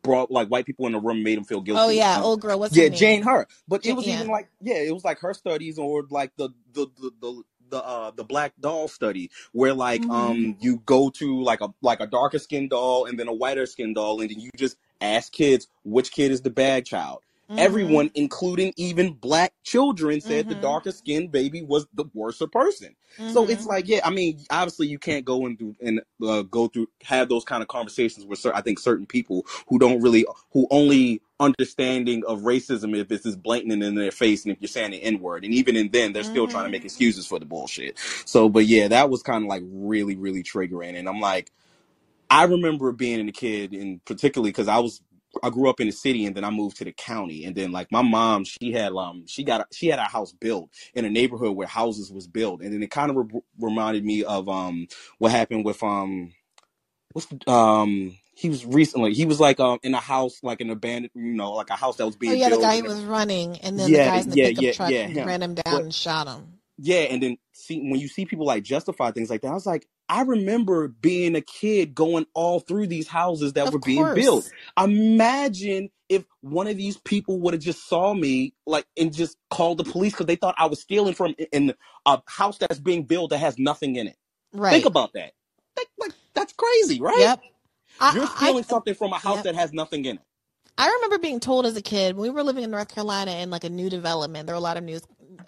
brought 0.03 0.29
like 0.29 0.49
white 0.49 0.65
people 0.65 0.85
in 0.85 0.91
the 0.91 0.99
room, 0.99 1.17
and 1.17 1.23
made 1.23 1.37
them 1.37 1.45
feel 1.45 1.61
guilty. 1.61 1.81
Oh 1.81 1.89
yeah, 1.89 2.21
old 2.21 2.41
girl. 2.41 2.59
What's 2.59 2.75
yeah, 2.75 2.89
Jane? 2.89 3.23
Her. 3.23 3.47
But 3.67 3.85
it 3.85 3.93
was 3.93 4.05
yeah. 4.05 4.15
even 4.15 4.27
like 4.27 4.49
yeah, 4.61 4.75
it 4.75 4.93
was 4.93 5.03
like 5.03 5.19
her 5.19 5.33
studies 5.33 5.79
or 5.79 6.03
like 6.09 6.31
the 6.37 6.49
the 6.73 6.87
the 6.99 7.11
the 7.19 7.43
the 7.73 7.83
uh 7.83 8.11
the 8.11 8.23
black 8.23 8.53
doll 8.59 8.87
study 8.87 9.31
where 9.51 9.73
like 9.73 10.03
Mhm. 10.03 10.11
um 10.13 10.57
you 10.59 10.77
go 10.85 11.09
to 11.09 11.41
like 11.41 11.61
a 11.61 11.69
like 11.81 11.99
a 11.99 12.07
darker 12.07 12.37
skinned 12.39 12.69
doll 12.69 13.05
and 13.05 13.19
then 13.19 13.27
a 13.27 13.33
whiter 13.33 13.65
skinned 13.65 13.95
doll 13.95 14.21
and 14.21 14.29
then 14.29 14.39
you 14.39 14.51
just 14.55 14.77
ask 15.01 15.33
kids 15.33 15.67
which 15.83 16.11
kid 16.11 16.31
is 16.31 16.41
the 16.41 16.49
bad 16.51 16.85
child 16.85 17.21
Mm-hmm. 17.51 17.59
Everyone, 17.59 18.11
including 18.15 18.73
even 18.77 19.13
black 19.13 19.53
children, 19.63 20.21
said 20.21 20.49
the 20.49 20.55
Mhm. 20.55 20.61
darker 20.61 20.91
skinned 20.91 21.31
baby 21.31 21.61
was 21.63 21.87
the 21.93 22.05
worser 22.13 22.47
person. 22.47 22.95
So 23.27 23.47
it's 23.47 23.65
like, 23.65 23.87
yeah, 23.87 24.01
I 24.03 24.11
mean, 24.11 24.39
obviously 24.51 24.87
you 24.87 24.99
can't 24.99 25.25
go 25.25 25.45
and 25.45 25.57
do 25.57 25.75
and 25.81 26.01
uh, 26.25 26.43
go 26.43 26.67
through 26.67 26.89
have 27.03 27.29
those 27.29 27.45
kind 27.45 27.61
of 27.61 27.69
conversations 27.69 28.25
with 28.25 28.45
I 28.55 28.61
think 28.61 28.79
certain 28.79 29.05
people 29.07 29.45
who 29.69 29.79
don't 29.79 30.01
really 30.01 30.25
who 30.51 30.67
only 30.71 31.21
understanding 31.39 32.23
of 32.27 32.41
racism 32.41 32.97
if 32.97 33.11
it's 33.11 33.23
just 33.23 33.43
blatant 33.43 33.83
in 33.83 33.95
their 33.95 34.11
face 34.11 34.45
and 34.45 34.53
if 34.53 34.61
you're 34.61 34.67
saying 34.69 34.91
the 34.91 35.03
n 35.03 35.19
word 35.19 35.45
and 35.45 35.53
even 35.53 35.75
in 35.75 35.89
then 35.91 36.13
they're 36.13 36.23
still 36.23 36.47
trying 36.47 36.65
to 36.65 36.71
make 36.71 36.85
excuses 36.85 37.27
for 37.27 37.39
the 37.39 37.45
bullshit. 37.45 37.99
So, 38.25 38.49
but 38.49 38.65
yeah, 38.65 38.87
that 38.89 39.09
was 39.09 39.23
kind 39.23 39.43
of 39.43 39.49
like 39.49 39.63
really 39.65 40.15
really 40.17 40.43
triggering, 40.43 40.97
and 40.97 41.09
I'm 41.09 41.19
like, 41.21 41.51
I 42.29 42.45
remember 42.45 42.91
being 42.93 43.27
a 43.29 43.31
kid 43.33 43.73
and 43.73 44.03
particularly 44.05 44.51
because 44.51 44.67
I 44.69 44.79
was 44.79 45.01
I 45.43 45.49
grew 45.49 45.69
up 45.69 45.79
in 45.79 45.87
the 45.87 45.93
city 45.93 46.25
and 46.25 46.35
then 46.35 46.43
I 46.43 46.49
moved 46.51 46.77
to 46.77 46.85
the 46.85 46.91
county 46.93 47.45
and 47.45 47.55
then 47.55 47.71
like 47.71 47.91
my 47.91 48.01
mom 48.01 48.43
she 48.45 48.71
had 48.73 48.93
um 48.93 49.25
she 49.27 49.43
got 49.43 49.67
she 49.73 49.87
had 49.87 49.99
a 49.99 50.03
house 50.05 50.33
built 50.33 50.69
in 50.93 51.05
a 51.05 51.09
neighborhood 51.09 51.55
where 51.55 51.67
houses 51.67 52.11
was 52.11 52.27
built 52.27 52.61
and 52.61 52.73
then 52.73 52.83
it 52.83 52.91
kind 52.91 53.11
of 53.11 53.17
re- 53.17 53.41
reminded 53.59 54.05
me 54.05 54.23
of 54.23 54.49
um 54.49 54.87
what 55.19 55.31
happened 55.31 55.65
with 55.65 55.81
um 55.83 56.33
what's 57.13 57.27
the, 57.27 57.51
um 57.51 58.15
he 58.35 58.49
was 58.49 58.65
recently 58.65 59.13
he 59.13 59.25
was 59.25 59.39
like 59.39 59.59
um 59.59 59.79
in 59.83 59.93
a 59.95 59.99
house 59.99 60.39
like 60.43 60.61
an 60.61 60.69
abandoned 60.71 61.11
you 61.15 61.33
know 61.33 61.53
like 61.53 61.69
a 61.71 61.75
house 61.75 61.97
that 61.97 62.05
was 62.05 62.17
being 62.17 62.27
Oh 62.27 62.33
yeah, 62.33 62.49
the 62.49 62.57
guy 62.57 62.77
who 62.79 62.85
was 62.85 63.03
running, 63.05 63.57
and 63.59 63.79
then 63.79 63.93
the 63.93 63.99
yeah 63.99 64.11
guys 64.11 64.25
in 64.25 64.31
the 64.31 64.37
yeah 64.37 64.49
pickup 64.49 64.69
yeah 64.69 64.73
truck 64.73 64.95
yeah 65.05 65.09
him 65.09 65.23
ran 65.25 65.43
him 65.43 65.55
down 65.55 65.65
but 65.69 65.83
and 65.83 65.93
shot 65.95 66.27
him. 66.27 66.59
yeah, 66.79 67.01
and 67.03 67.23
then 67.23 67.37
see 67.53 67.79
when 67.81 68.01
you 68.01 68.09
see 68.09 68.25
people 68.27 68.47
like 68.47 68.63
justify 68.65 69.11
things 69.11 69.31
like 69.31 69.43
that, 69.43 69.49
I 69.49 69.55
was 69.55 69.67
like, 69.67 69.87
I 70.09 70.21
remember 70.23 70.87
being 70.87 71.35
a 71.35 71.41
kid 71.41 71.95
going 71.95 72.25
all 72.33 72.59
through 72.59 72.87
these 72.87 73.07
houses 73.07 73.53
that 73.53 73.67
Of 73.67 73.73
were 73.73 73.79
being 73.79 74.13
built. 74.13 74.49
Imagine 74.77 75.89
if 76.09 76.25
one 76.41 76.67
of 76.67 76.77
these 76.77 76.97
people 76.97 77.39
would 77.39 77.53
have 77.53 77.63
just 77.63 77.87
saw 77.87 78.13
me 78.13 78.53
like 78.67 78.85
and 78.97 79.13
just 79.13 79.37
called 79.49 79.77
the 79.77 79.83
police 79.83 80.13
because 80.13 80.25
they 80.25 80.35
thought 80.35 80.55
I 80.57 80.65
was 80.65 80.81
stealing 80.81 81.13
from 81.13 81.33
in 81.51 81.73
a 82.05 82.21
house 82.27 82.57
that's 82.57 82.79
being 82.79 83.03
built 83.03 83.31
that 83.31 83.39
has 83.39 83.57
nothing 83.57 83.95
in 83.95 84.07
it. 84.07 84.17
Right. 84.51 84.71
Think 84.71 84.85
about 84.85 85.13
that. 85.13 85.31
Like, 85.97 86.11
that's 86.33 86.53
crazy, 86.53 87.01
right? 87.01 87.17
Yep. 87.17 87.41
You're 88.13 88.23
I, 88.23 88.35
stealing 88.37 88.63
something 88.63 88.93
from 88.93 89.13
a 89.13 89.17
house 89.17 89.37
yep. 89.37 89.45
that 89.45 89.55
has 89.55 89.73
nothing 89.73 90.05
in 90.05 90.17
it. 90.17 90.23
I 90.77 90.87
remember 90.87 91.19
being 91.19 91.39
told 91.39 91.65
as 91.65 91.77
a 91.77 91.81
kid 91.81 92.15
when 92.15 92.23
we 92.23 92.29
were 92.29 92.43
living 92.43 92.63
in 92.63 92.71
North 92.71 92.93
Carolina 92.93 93.31
in 93.31 93.49
like 93.49 93.63
a 93.63 93.69
new 93.69 93.89
development. 93.89 94.47
There 94.47 94.55
were 94.55 94.59
a 94.59 94.61
lot 94.61 94.77
of 94.77 94.83
new 94.83 94.99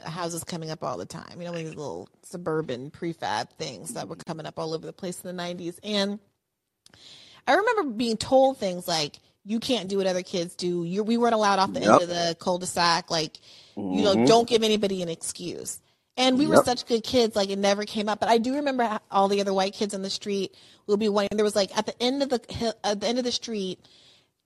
houses 0.04 0.44
coming 0.44 0.72
up 0.72 0.84
all 0.84 0.98
the 0.98 1.06
time. 1.06 1.40
You 1.40 1.46
know, 1.48 1.54
these 1.54 1.70
little 1.70 2.10
suburban 2.24 2.92
prefab 2.92 3.50
things 3.52 3.94
that 3.94 4.08
were 4.08 4.16
coming 4.16 4.46
up 4.46 4.60
all 4.60 4.74
over 4.74 4.86
the 4.86 4.94
place 4.94 5.22
in 5.22 5.36
the 5.36 5.44
'90s. 5.44 5.80
And 5.84 6.20
I 7.48 7.54
remember 7.54 7.92
being 7.92 8.18
told 8.18 8.58
things 8.58 8.88
like, 8.88 9.20
"You 9.44 9.60
can't 9.60 9.88
do 9.90 9.98
what 9.98 10.08
other 10.08 10.24
kids 10.24 10.56
do. 10.56 10.84
You 10.84 11.04
we 11.04 11.18
weren't 11.18 11.36
allowed 11.36 11.60
off 11.60 11.74
the 11.74 11.82
end 11.82 12.02
of 12.02 12.08
the 12.10 12.36
cul-de-sac. 12.40 13.12
Like, 13.12 13.38
you 13.76 14.04
know, 14.04 14.16
hmm 14.16 14.26
don't 14.26 14.48
give 14.50 14.64
anybody 14.64 15.02
an 15.02 15.10
excuse." 15.10 15.80
And 16.18 16.40
we 16.40 16.48
were 16.48 16.56
such 16.56 16.86
good 16.86 17.04
kids, 17.04 17.36
like 17.36 17.50
it 17.50 17.60
never 17.60 17.84
came 17.84 18.08
up. 18.08 18.22
But 18.22 18.30
I 18.30 18.38
do 18.38 18.56
remember 18.56 19.00
all 19.12 19.28
the 19.28 19.42
other 19.42 19.54
white 19.54 19.74
kids 19.74 19.94
on 19.94 20.02
the 20.02 20.10
street 20.10 20.56
would 20.88 21.00
be 21.00 21.10
wanting. 21.10 21.36
There 21.36 21.44
was 21.44 21.58
like 21.58 21.78
at 21.78 21.86
the 21.86 22.02
end 22.02 22.24
of 22.24 22.30
the 22.30 22.42
hill, 22.50 22.74
at 22.86 23.02
the 23.02 23.08
end 23.08 23.18
of 23.18 23.26
the 23.26 23.34
street, 23.34 23.80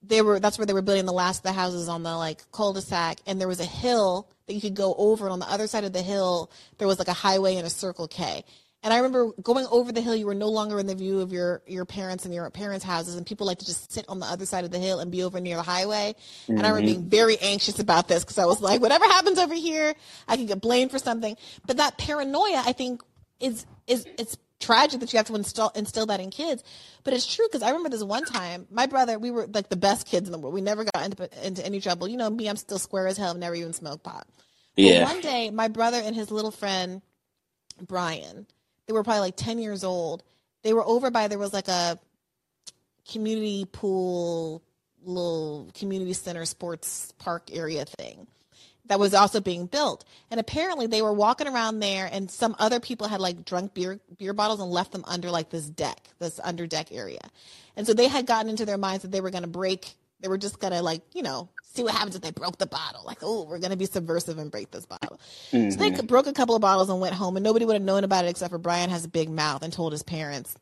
they 0.02 0.22
were 0.22 0.40
that's 0.40 0.58
where 0.58 0.66
they 0.66 0.74
were 0.74 0.82
building 0.82 1.06
the 1.06 1.14
last 1.14 1.40
of 1.40 1.44
the 1.44 1.52
houses 1.52 1.88
on 1.90 2.04
the 2.04 2.16
like 2.16 2.50
cul-de-sac 2.52 3.20
and 3.28 3.40
there 3.40 3.48
was 3.48 3.60
a 3.60 3.66
hill 3.66 4.28
that 4.50 4.56
you 4.56 4.62
could 4.62 4.76
go 4.76 4.96
over 4.98 5.26
and 5.26 5.34
on 5.34 5.40
the 5.40 5.50
other 5.50 5.68
side 5.68 5.84
of 5.86 5.94
the 5.94 6.02
hill 6.02 6.52
there 6.80 6.88
was 6.88 7.00
like 7.00 7.08
a 7.08 7.14
highway 7.14 7.56
and 7.56 7.68
a 7.68 7.70
circle 7.70 8.08
k 8.08 8.44
and 8.84 8.92
i 8.92 8.98
remember 8.98 9.32
going 9.44 9.68
over 9.72 9.92
the 9.92 10.02
hill 10.02 10.16
you 10.16 10.26
were 10.26 10.36
no 10.36 10.50
longer 10.50 10.80
in 10.80 10.88
the 10.88 10.96
view 10.96 11.22
of 11.22 11.32
your 11.32 11.62
your 11.68 11.86
parents 11.86 12.26
and 12.26 12.34
your 12.34 12.50
parents 12.50 12.84
houses 12.84 13.16
and 13.16 13.28
people 13.28 13.46
like 13.48 13.60
to 13.60 13.66
just 13.66 13.94
sit 13.94 14.06
on 14.10 14.20
the 14.20 14.26
other 14.26 14.48
side 14.48 14.66
of 14.66 14.72
the 14.72 14.80
hill 14.80 15.00
and 15.00 15.12
be 15.12 15.24
over 15.24 15.40
near 15.40 15.56
the 15.56 15.64
highway 15.64 16.16
and 16.58 16.66
i 16.66 16.70
remember 16.70 16.86
hmm 16.86 16.88
being 16.88 17.10
very 17.10 17.38
anxious 17.42 17.80
about 17.80 18.08
this 18.08 18.24
because 18.24 18.40
i 18.40 18.46
was 18.46 18.62
like 18.62 18.82
whatever 18.82 19.06
happens 19.06 19.38
over 19.38 19.54
here 19.54 19.94
i 20.28 20.36
can 20.36 20.48
get 20.48 20.62
blamed 20.62 20.92
for 20.92 21.00
something 21.00 21.38
but 21.68 21.78
that 21.78 21.98
paranoia 22.00 22.64
i 22.66 22.74
think 22.74 23.04
is 23.40 23.68
is 23.88 24.08
it's 24.18 24.36
tragic 24.60 25.00
that 25.00 25.14
you 25.14 25.18
have 25.18 25.28
to 25.28 25.36
instill 25.36 25.72
instill 25.76 26.08
that 26.08 26.20
in 26.20 26.32
kids 26.32 26.64
but 27.04 27.14
it's 27.14 27.26
true 27.34 27.48
because 27.48 27.64
I 27.64 27.70
remember 27.70 27.90
this 27.90 28.04
one 28.04 28.26
time, 28.26 28.68
my 28.70 28.86
brother, 28.86 29.18
we 29.20 29.32
were 29.32 29.48
like 29.48 29.70
the 29.70 29.78
best 29.78 30.08
kids 30.08 30.28
in 30.28 30.32
the 30.32 30.38
world. 30.40 30.54
We 30.54 30.62
never 30.62 30.84
got 30.84 31.06
into, 31.06 31.48
into 31.48 31.66
any 31.66 31.80
trouble. 31.82 32.08
You 32.08 32.18
know 32.18 32.30
me, 32.30 32.50
I'm 32.50 32.58
still 32.58 32.80
square 32.80 33.08
as 33.08 33.18
hell, 33.18 33.34
never 33.34 33.56
even 33.56 33.74
smoked 33.74 34.04
pot. 34.04 34.28
But 34.84 34.94
Yeah. 34.94 35.04
one 35.04 35.22
day, 35.22 35.52
my 35.52 35.68
brother 35.68 35.98
and 35.98 36.16
his 36.16 36.32
little 36.32 36.52
friend, 36.52 37.02
Brian, 37.82 38.48
they 38.88 38.94
were 38.94 39.04
probably 39.04 39.22
like 39.22 39.36
10 39.38 39.60
years 39.60 39.84
old. 39.84 40.24
They 40.64 40.74
were 40.74 40.86
over 40.86 41.12
by, 41.12 41.28
there 41.28 41.40
was 41.40 41.54
like 41.54 41.68
a 41.68 42.00
community 43.12 43.66
pool, 43.72 44.64
little 45.04 45.70
community 45.74 46.14
center 46.14 46.46
sports 46.46 47.14
park 47.20 47.50
area 47.52 47.86
thing 47.86 48.28
that 48.88 49.00
was 49.00 49.14
also 49.14 49.40
being 49.40 49.66
built. 49.68 50.04
And 50.32 50.40
apparently 50.40 50.88
they 50.88 51.02
were 51.02 51.14
walking 51.14 51.48
around 51.48 51.80
there 51.80 52.10
and 52.12 52.30
some 52.30 52.56
other 52.60 52.80
people 52.80 53.08
had 53.08 53.22
like 53.22 53.46
drunk 53.46 53.74
beer 53.74 54.00
beer 54.18 54.34
bottles 54.34 54.60
and 54.60 54.72
left 54.72 54.92
them 54.92 55.04
under 55.08 55.30
like 55.30 55.50
this 55.50 55.70
deck, 55.70 56.10
this 56.20 56.40
under 56.44 56.68
deck 56.68 56.92
area. 56.92 57.22
And 57.76 57.86
so 57.88 57.94
they 57.94 58.08
had 58.08 58.26
gotten 58.26 58.50
into 58.50 58.66
their 58.66 58.78
minds 58.78 59.04
that 59.04 59.12
they 59.12 59.22
were 59.22 59.30
going 59.30 59.44
to 59.44 59.50
break 59.50 59.96
they 60.22 60.28
were 60.28 60.38
just 60.38 60.60
going 60.60 60.74
to 60.74 60.82
like, 60.82 61.02
you 61.14 61.22
know, 61.22 61.50
see 61.74 61.84
what 61.84 61.94
happens 61.94 62.16
if 62.16 62.22
they 62.24 62.32
broke 62.32 62.58
the 62.60 62.68
bottle. 62.68 63.04
Like, 63.06 63.20
oh, 63.24 63.46
we're 63.46 63.60
going 63.60 63.72
to 63.72 63.78
be 63.78 63.86
subversive 63.88 64.40
and 64.40 64.52
break 64.52 64.72
this 64.72 64.86
bottle. 64.88 65.20
So 65.70 65.80
they 65.80 65.92
hmm 65.92 66.06
broke 66.08 66.28
a 66.28 66.34
couple 66.34 66.56
of 66.56 66.62
bottles 66.62 66.90
and 66.90 67.02
went 67.02 67.16
home 67.16 67.38
and 67.38 67.44
nobody 67.44 67.66
would 67.66 67.76
have 67.76 67.84
known 67.84 68.04
about 68.06 68.26
it 68.26 68.30
except 68.30 68.52
for 68.52 68.60
Brian 68.60 68.90
has 68.92 69.06
a 69.06 69.10
big 69.10 69.30
mouth 69.30 69.64
and 69.64 69.74
told 69.74 69.94
his 69.94 70.04
parents 70.04 70.56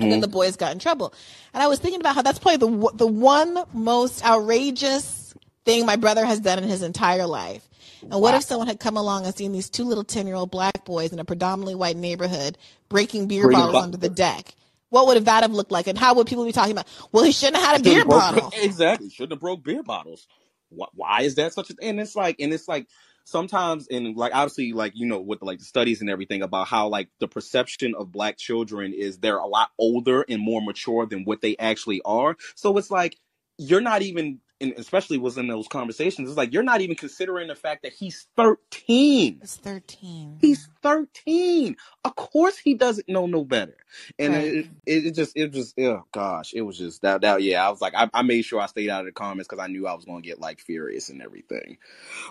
and 0.00 0.12
then 0.12 0.20
hmm 0.20 0.22
the 0.22 0.28
boys 0.28 0.56
got 0.56 0.72
in 0.72 0.80
trouble. 0.80 1.14
And 1.54 1.62
I 1.62 1.68
was 1.68 1.80
thinking 1.80 2.00
about 2.00 2.16
how 2.16 2.22
that's 2.22 2.38
probably 2.40 2.58
the 2.58 2.92
the 2.96 3.06
one 3.08 3.64
most 3.74 4.24
outrageous 4.24 5.34
thing 5.66 5.86
my 5.86 5.96
brother 5.96 6.24
has 6.26 6.40
done 6.40 6.58
in 6.62 6.68
his 6.68 6.82
entire 6.82 7.26
life. 7.26 7.68
And 8.10 8.20
what 8.22 8.34
Wow. 8.34 8.36
if 8.36 8.44
someone 8.44 8.68
had 8.68 8.80
come 8.80 8.96
along 8.96 9.26
and 9.26 9.36
seen 9.36 9.52
these 9.52 9.70
two 9.70 9.84
little 9.84 10.04
10 10.04 10.26
year 10.26 10.36
old 10.36 10.50
black 10.52 10.84
boys 10.86 11.12
in 11.12 11.20
a 11.20 11.26
predominantly 11.26 11.74
white 11.76 11.96
neighborhood 11.96 12.58
breaking 12.88 13.28
beer 13.28 13.48
bottles 13.48 13.78
bo- 13.78 13.80
under 13.80 13.98
the 13.98 14.10
deck? 14.10 14.54
What 14.90 15.06
would 15.06 15.24
that 15.24 15.42
have 15.42 15.52
looked 15.52 15.70
like? 15.70 15.86
And 15.86 15.98
how 15.98 16.14
would 16.14 16.26
people 16.26 16.44
be 16.44 16.52
talking 16.52 16.72
about, 16.72 16.88
well, 17.12 17.24
he 17.24 17.32
shouldn't 17.32 17.56
have 17.56 17.66
had 17.72 17.80
a 17.80 17.84
beer 17.84 18.04
broke 18.04 18.20
bottle? 18.20 18.52
exactly. 18.62 19.10
Shouldn't 19.10 19.32
have 19.32 19.40
broke 19.40 19.62
beer 19.62 19.82
bottles. 19.82 20.26
Why, 20.70 20.86
why 20.94 21.22
is 21.22 21.34
that 21.36 21.52
such 21.52 21.70
a? 21.70 21.74
Thing? 21.74 21.90
And 21.90 22.00
it's 22.00 22.16
like, 22.16 22.36
and 22.40 22.52
it's 22.52 22.68
like 22.68 22.86
sometimes, 23.24 23.86
and 23.90 24.16
like 24.16 24.34
obviously, 24.34 24.72
like 24.72 24.92
you 24.94 25.06
know, 25.06 25.20
with 25.20 25.42
like 25.42 25.58
the 25.58 25.64
studies 25.64 26.00
and 26.00 26.10
everything 26.10 26.42
about 26.42 26.68
how 26.68 26.88
like 26.88 27.08
the 27.20 27.28
perception 27.28 27.94
of 27.94 28.12
black 28.12 28.38
children 28.38 28.92
is 28.94 29.18
they're 29.18 29.38
a 29.38 29.46
lot 29.46 29.70
older 29.78 30.24
and 30.28 30.40
more 30.40 30.62
mature 30.62 31.06
than 31.06 31.24
what 31.24 31.40
they 31.40 31.56
actually 31.58 32.00
are. 32.04 32.36
So 32.54 32.76
it's 32.78 32.90
like 32.90 33.16
you're 33.58 33.80
not 33.80 34.02
even, 34.02 34.40
and 34.60 34.72
especially 34.78 35.18
was 35.18 35.38
in 35.38 35.48
those 35.48 35.68
conversations. 35.68 36.28
It's 36.28 36.38
like 36.38 36.52
you're 36.54 36.64
not 36.64 36.82
even 36.82 36.96
considering 36.96 37.48
the 37.48 37.56
fact 37.56 37.84
that 37.84 37.94
he's 37.94 38.28
13. 38.36 39.42
It's 39.42 39.56
13. 39.56 40.40
He's 40.40 40.68
13. 40.82 41.76
Of 42.04 42.16
course 42.16 42.58
he 42.58 42.74
doesn't 42.74 43.08
know 43.08 43.26
no 43.26 43.44
better. 43.44 43.76
And 44.18 44.34
Right. 44.34 44.36
it, 44.36 44.66
it, 44.86 45.06
it 45.06 45.14
just, 45.14 45.36
it 45.36 45.52
just, 45.52 45.78
oh 45.80 46.04
gosh, 46.12 46.54
it 46.54 46.62
was 46.62 46.78
just 46.78 47.02
that, 47.02 47.22
that 47.22 47.42
yeah, 47.42 47.66
I 47.66 47.70
was 47.70 47.80
like, 47.80 47.94
I, 47.96 48.10
I 48.14 48.22
made 48.22 48.42
sure 48.44 48.60
I 48.60 48.66
stayed 48.66 48.90
out 48.90 49.00
of 49.00 49.06
the 49.06 49.12
comments 49.12 49.48
because 49.48 49.62
I 49.64 49.68
knew 49.68 49.86
I 49.86 49.94
was 49.94 50.04
going 50.06 50.22
to 50.22 50.28
get 50.28 50.40
like 50.40 50.60
furious 50.60 51.10
and 51.10 51.22
everything. 51.22 51.78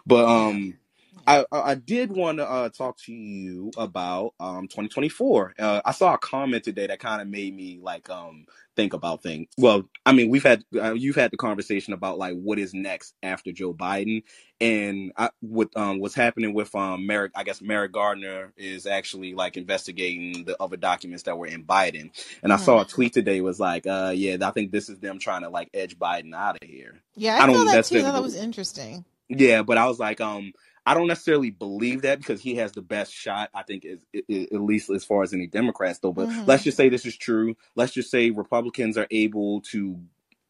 But, 0.05 0.25
um, 0.25 0.77
I, 1.25 1.45
I 1.51 1.75
did 1.75 2.11
want 2.11 2.39
to 2.39 2.49
uh, 2.49 2.69
talk 2.69 2.97
to 3.05 3.13
you 3.13 3.71
about 3.77 4.33
um 4.39 4.67
2024. 4.67 5.53
Uh, 5.57 5.81
I 5.85 5.91
saw 5.91 6.13
a 6.13 6.17
comment 6.17 6.63
today 6.63 6.87
that 6.87 6.99
kind 6.99 7.21
of 7.21 7.27
made 7.27 7.55
me 7.55 7.79
like 7.81 8.09
um 8.09 8.45
think 8.75 8.93
about 8.93 9.23
things. 9.23 9.47
Well, 9.57 9.83
I 10.05 10.13
mean, 10.13 10.29
we've 10.29 10.43
had 10.43 10.63
uh, 10.75 10.93
you've 10.93 11.15
had 11.15 11.31
the 11.31 11.37
conversation 11.37 11.93
about 11.93 12.17
like 12.17 12.35
what 12.35 12.59
is 12.59 12.73
next 12.73 13.13
after 13.23 13.51
Joe 13.51 13.73
Biden, 13.73 14.23
and 14.61 15.11
I, 15.17 15.29
what 15.41 15.69
um 15.75 15.99
what's 15.99 16.15
happening 16.15 16.53
with 16.53 16.73
um 16.75 17.07
Merrick. 17.07 17.31
I 17.35 17.43
guess 17.43 17.61
Merrick 17.61 17.93
Gardner 17.93 18.53
is 18.57 18.85
actually 18.85 19.33
like 19.33 19.57
investigating 19.57 20.45
the 20.45 20.61
other 20.61 20.77
documents 20.77 21.23
that 21.23 21.37
were 21.37 21.47
in 21.47 21.65
Biden. 21.65 22.11
And 22.43 22.53
I 22.53 22.57
saw 22.57 22.81
a 22.81 22.85
tweet 22.85 23.13
today 23.13 23.41
was 23.41 23.59
like, 23.59 23.87
uh 23.87 24.13
yeah, 24.15 24.37
I 24.41 24.51
think 24.51 24.71
this 24.71 24.89
is 24.89 24.99
them 24.99 25.19
trying 25.19 25.43
to 25.43 25.49
like 25.49 25.69
edge 25.73 25.97
Biden 25.97 26.33
out 26.35 26.57
of 26.61 26.67
here. 26.67 27.01
Yeah, 27.15 27.35
I 27.35 27.43
I 27.43 27.47
saw 27.47 27.53
don't 27.53 27.65
that 27.67 27.85
too. 27.85 27.99
I 27.99 28.01
thought 28.03 28.13
that 28.13 28.23
was 28.23 28.35
interesting. 28.35 29.05
Yeah, 29.29 29.63
but 29.63 29.77
I 29.77 29.87
was 29.87 29.99
like, 29.99 30.21
um, 30.21 30.53
I 30.87 30.95
don't 30.95 31.07
necessarily 31.09 31.51
believe 31.51 32.03
that 32.03 32.19
because 32.19 32.41
he 32.41 32.55
has 32.57 32.73
the 32.73 32.83
best 32.83 33.13
shot. 33.13 33.51
I 33.55 33.63
think 33.63 33.85
is, 33.85 34.05
i 34.15 34.23
i- 34.31 34.47
at 34.53 34.61
least 34.61 34.91
as 34.91 35.05
far 35.05 35.23
as 35.23 35.33
any 35.33 35.47
Democrats 35.47 35.99
though. 35.99 36.13
But 36.13 36.31
hmm 36.31 36.41
let's 36.47 36.65
just 36.65 36.77
say 36.77 36.89
this 36.89 37.07
is 37.07 37.17
true. 37.17 37.57
Let's 37.75 37.93
just 37.93 38.11
say 38.11 38.31
Republicans 38.31 38.97
are 38.97 39.07
able 39.11 39.61
to 39.73 39.99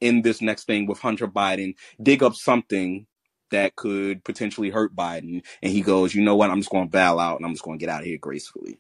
end 0.02 0.26
this 0.26 0.42
next 0.42 0.66
thing 0.68 0.88
with 0.88 1.00
Hunter 1.00 1.28
Biden, 1.30 1.76
dig 2.04 2.24
up 2.24 2.36
something 2.36 3.08
that 3.52 3.78
could 3.78 4.26
potentially 4.26 4.72
hurt 4.72 4.96
Biden, 4.98 5.44
and 5.64 5.74
he 5.74 5.82
goes, 5.84 6.16
you 6.16 6.24
know 6.24 6.38
what? 6.38 6.52
I'm 6.52 6.60
just 6.62 6.72
going 6.72 6.88
to 6.88 6.92
bow 6.92 7.20
out 7.20 7.38
and 7.38 7.48
I'm 7.48 7.54
just 7.54 7.66
going 7.66 7.80
to 7.80 7.86
get 7.86 7.94
out 7.94 8.02
of 8.02 8.08
here 8.08 8.20
gracefully. 8.20 8.80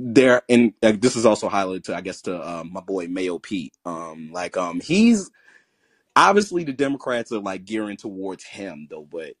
There, 0.00 0.42
and 0.48 0.74
uh, 0.82 0.94
this 0.98 1.16
is 1.16 1.26
also 1.26 1.48
highlighted 1.50 1.84
to, 1.86 1.96
I 1.96 2.02
guess, 2.02 2.22
to 2.24 2.48
um, 2.48 2.72
my 2.72 2.82
boy 2.82 3.08
Mayo 3.08 3.38
Pete. 3.40 3.74
Um, 3.86 4.30
like, 4.32 4.56
um, 4.58 4.80
he's 4.80 5.30
obviously 6.16 6.64
the 6.64 6.72
Democrats 6.72 7.32
are 7.32 7.40
like 7.40 7.64
gearing 7.64 7.96
towards 7.96 8.44
him 8.44 8.86
though, 8.90 9.06
but 9.10 9.34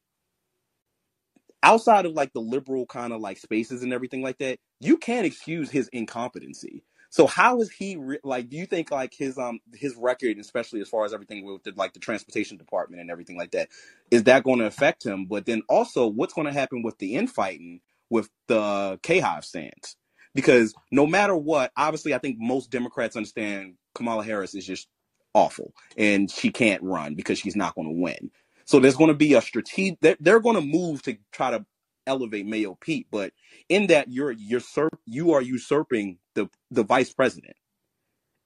outside 1.62 2.06
of 2.06 2.12
like 2.14 2.32
the 2.34 2.40
liberal 2.40 2.86
kind 2.86 3.12
of 3.12 3.20
like 3.22 3.38
spaces 3.38 3.84
and 3.84 3.92
everything 3.94 4.22
like 4.22 4.38
that, 4.38 4.58
you 4.80 4.98
can't 4.98 5.26
excuse 5.26 5.70
his 5.70 5.88
incompetency. 5.90 6.84
So 7.10 7.26
how 7.26 7.60
is 7.60 7.70
he 7.72 7.96
re- 7.96 8.20
like? 8.24 8.50
Do 8.50 8.56
you 8.58 8.66
think 8.66 8.90
like 8.92 9.14
his 9.14 9.38
um 9.38 9.60
his 9.74 9.96
record, 9.96 10.38
especially 10.38 10.80
as 10.82 10.88
far 10.88 11.06
as 11.06 11.14
everything 11.14 11.46
with 11.46 11.64
the, 11.64 11.72
like 11.76 11.94
the 11.94 12.00
transportation 12.00 12.58
department 12.58 13.02
and 13.02 13.10
everything 13.10 13.38
like 13.38 13.52
that, 13.52 13.70
is 14.12 14.24
that 14.24 14.44
going 14.44 14.60
to 14.60 14.66
affect 14.66 15.04
him? 15.06 15.26
But 15.26 15.46
then 15.46 15.62
also, 15.68 16.06
what's 16.08 16.34
going 16.34 16.46
to 16.48 16.54
happen 16.54 16.82
with 16.82 16.98
the 16.98 17.16
infighting 17.16 17.80
with 18.10 18.30
the 18.48 19.00
K 19.02 19.20
Hive 19.20 19.44
stands? 19.44 19.96
Because 20.34 20.74
no 20.92 21.06
matter 21.06 21.36
what, 21.36 21.72
obviously, 21.76 22.14
I 22.14 22.18
think 22.18 22.38
most 22.40 22.70
Democrats 22.70 23.16
understand 23.16 23.74
Kamala 23.96 24.24
Harris 24.24 24.54
is 24.54 24.66
just 24.66 24.88
awful 25.34 25.74
and 25.98 26.30
she 26.30 26.50
can't 26.50 26.82
run 26.84 27.14
because 27.16 27.38
she's 27.38 27.56
not 27.56 27.74
going 27.76 27.88
to 27.88 27.94
win. 28.00 28.32
So 28.72 28.80
there's 28.80 28.96
going 28.96 29.10
to 29.10 29.14
be 29.14 29.34
a 29.34 29.42
strategic. 29.42 30.00
They're, 30.02 30.18
they're 30.20 30.40
going 30.40 30.56
to 30.56 30.62
move 30.62 31.02
to 31.04 31.18
try 31.32 31.52
to 31.52 31.66
elevate 32.08 32.46
Mayo 32.46 32.76
Pete, 32.80 33.08
but 33.12 33.32
in 33.70 33.88
that 33.88 34.10
you're 34.10 34.32
usurp 34.32 34.98
you 35.06 35.34
are 35.34 35.42
usurping 35.42 36.18
the 36.36 36.50
the 36.72 36.84
vice 36.84 37.12
president, 37.14 37.56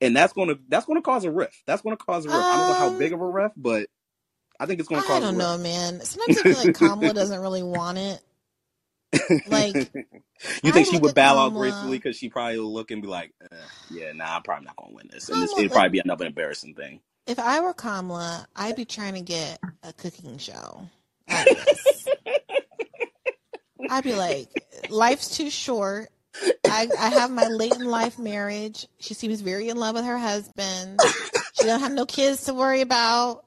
and 0.00 0.16
that's 0.16 0.32
going 0.34 0.48
to 0.50 0.58
that's 0.68 0.86
going 0.86 0.98
to 0.98 1.04
cause 1.04 1.24
a 1.24 1.32
rift. 1.32 1.62
That's 1.66 1.82
going 1.82 1.96
to 1.96 2.04
cause 2.04 2.26
a 2.26 2.30
rift. 2.30 2.50
I 2.52 2.58
don't 2.58 2.68
know 2.68 2.74
how 2.74 2.90
Um, 2.90 2.98
big 2.98 3.14
of 3.14 3.20
a 3.22 3.26
rift, 3.26 3.54
but 3.58 3.88
I 4.60 4.66
think 4.66 4.80
it's 4.80 4.88
going 4.90 5.02
to 5.02 5.06
cause. 5.06 5.18
I 5.18 5.26
don't 5.26 5.38
a 5.38 5.38
know, 5.38 5.58
man. 5.58 6.00
Sometimes 6.02 6.38
I 6.38 6.44
feel 6.44 6.58
like 6.58 6.74
Kamala 6.74 7.14
doesn't 7.14 7.40
really 7.42 7.62
want 7.64 7.98
it. 7.98 8.22
Like, 9.46 9.90
you 10.62 10.72
I 10.72 10.72
think 10.72 10.88
she 10.88 10.98
would 10.98 11.14
bow 11.14 11.38
out 11.38 11.54
gracefully 11.54 11.98
because 11.98 12.16
she 12.16 12.30
probably 12.30 12.58
will 12.58 12.72
look 12.74 12.90
and 12.92 13.02
be 13.02 13.08
like, 13.08 13.32
uh, 13.52 13.56
"Yeah, 13.88 14.12
nah, 14.14 14.36
I'm 14.36 14.42
probably 14.42 14.66
not 14.66 14.76
going 14.76 14.90
to 14.92 14.96
win 14.96 15.08
this," 15.12 15.28
and 15.30 15.42
this, 15.42 15.56
it'd 15.56 15.72
probably 15.72 15.90
be 15.90 16.00
another 16.00 16.26
embarrassing 16.26 16.74
thing. 16.74 17.00
If 17.26 17.38
I 17.40 17.60
were 17.60 17.74
Kamala, 17.74 18.46
I'd 18.54 18.76
be 18.76 18.84
trying 18.84 19.14
to 19.14 19.20
get 19.20 19.58
a 19.82 19.92
cooking 19.92 20.38
show. 20.38 20.88
out 21.28 21.50
of 21.50 21.64
this. 21.64 22.08
I'd 23.90 24.04
be 24.04 24.14
like, 24.14 24.48
life's 24.90 25.36
too 25.36 25.50
short. 25.50 26.08
I, 26.64 26.88
I 26.98 27.08
have 27.10 27.30
my 27.30 27.48
late 27.48 27.74
in 27.74 27.86
life 27.86 28.18
marriage. 28.18 28.86
She 29.00 29.14
seems 29.14 29.40
very 29.40 29.68
in 29.68 29.76
love 29.76 29.94
with 29.94 30.04
her 30.04 30.18
husband. 30.18 31.00
She 31.54 31.64
don't 31.64 31.80
have 31.80 31.92
no 31.92 32.06
kids 32.06 32.44
to 32.44 32.54
worry 32.54 32.80
about. 32.80 33.44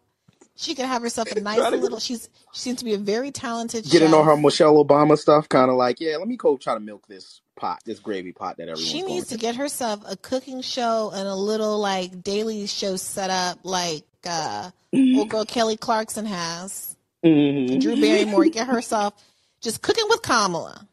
She 0.56 0.76
could 0.76 0.86
have 0.86 1.02
herself 1.02 1.32
a 1.32 1.40
nice 1.42 1.72
little. 1.72 2.00
She's 2.00 2.30
she 2.52 2.62
seems 2.62 2.80
to 2.80 2.86
be 2.86 2.96
a 2.96 2.98
very 2.98 3.32
talented. 3.32 3.86
Getting 3.86 4.10
chef. 4.10 4.18
on 4.18 4.26
her 4.26 4.36
Michelle 4.36 4.84
Obama 4.84 5.18
stuff, 5.18 5.48
kind 5.48 5.70
of 5.70 5.78
like, 5.78 6.02
yeah, 6.02 6.18
let 6.18 6.28
me 6.28 6.36
go 6.36 6.58
try 6.58 6.74
to 6.74 6.80
milk 6.80 7.08
this 7.08 7.42
pot, 7.60 7.80
this 7.86 8.00
gravy 8.00 8.32
pot 8.32 8.58
that 8.58 8.64
everyone's 8.64 8.88
She 8.88 9.02
needs 9.02 9.28
to 9.28 9.36
to. 9.36 9.40
get 9.40 9.56
herself 9.56 10.02
a 10.08 10.16
cooking 10.18 10.62
show 10.62 11.12
and 11.14 11.28
a 11.28 11.36
little 11.36 11.78
like 11.80 12.24
daily 12.24 12.66
show 12.68 12.96
set 12.96 13.30
up 13.30 13.60
like 13.64 14.04
uh 14.28 14.72
old 14.94 15.30
girl 15.30 15.46
Kelly 15.46 15.78
Clarkson 15.78 16.26
has. 16.26 16.96
Mhm. 17.26 17.82
Drew 17.82 18.00
Barrymore 18.00 18.46
get 18.46 18.68
herself 18.68 19.14
just 19.62 19.82
cooking 19.82 20.06
with 20.10 20.22
Kamala. 20.22 20.88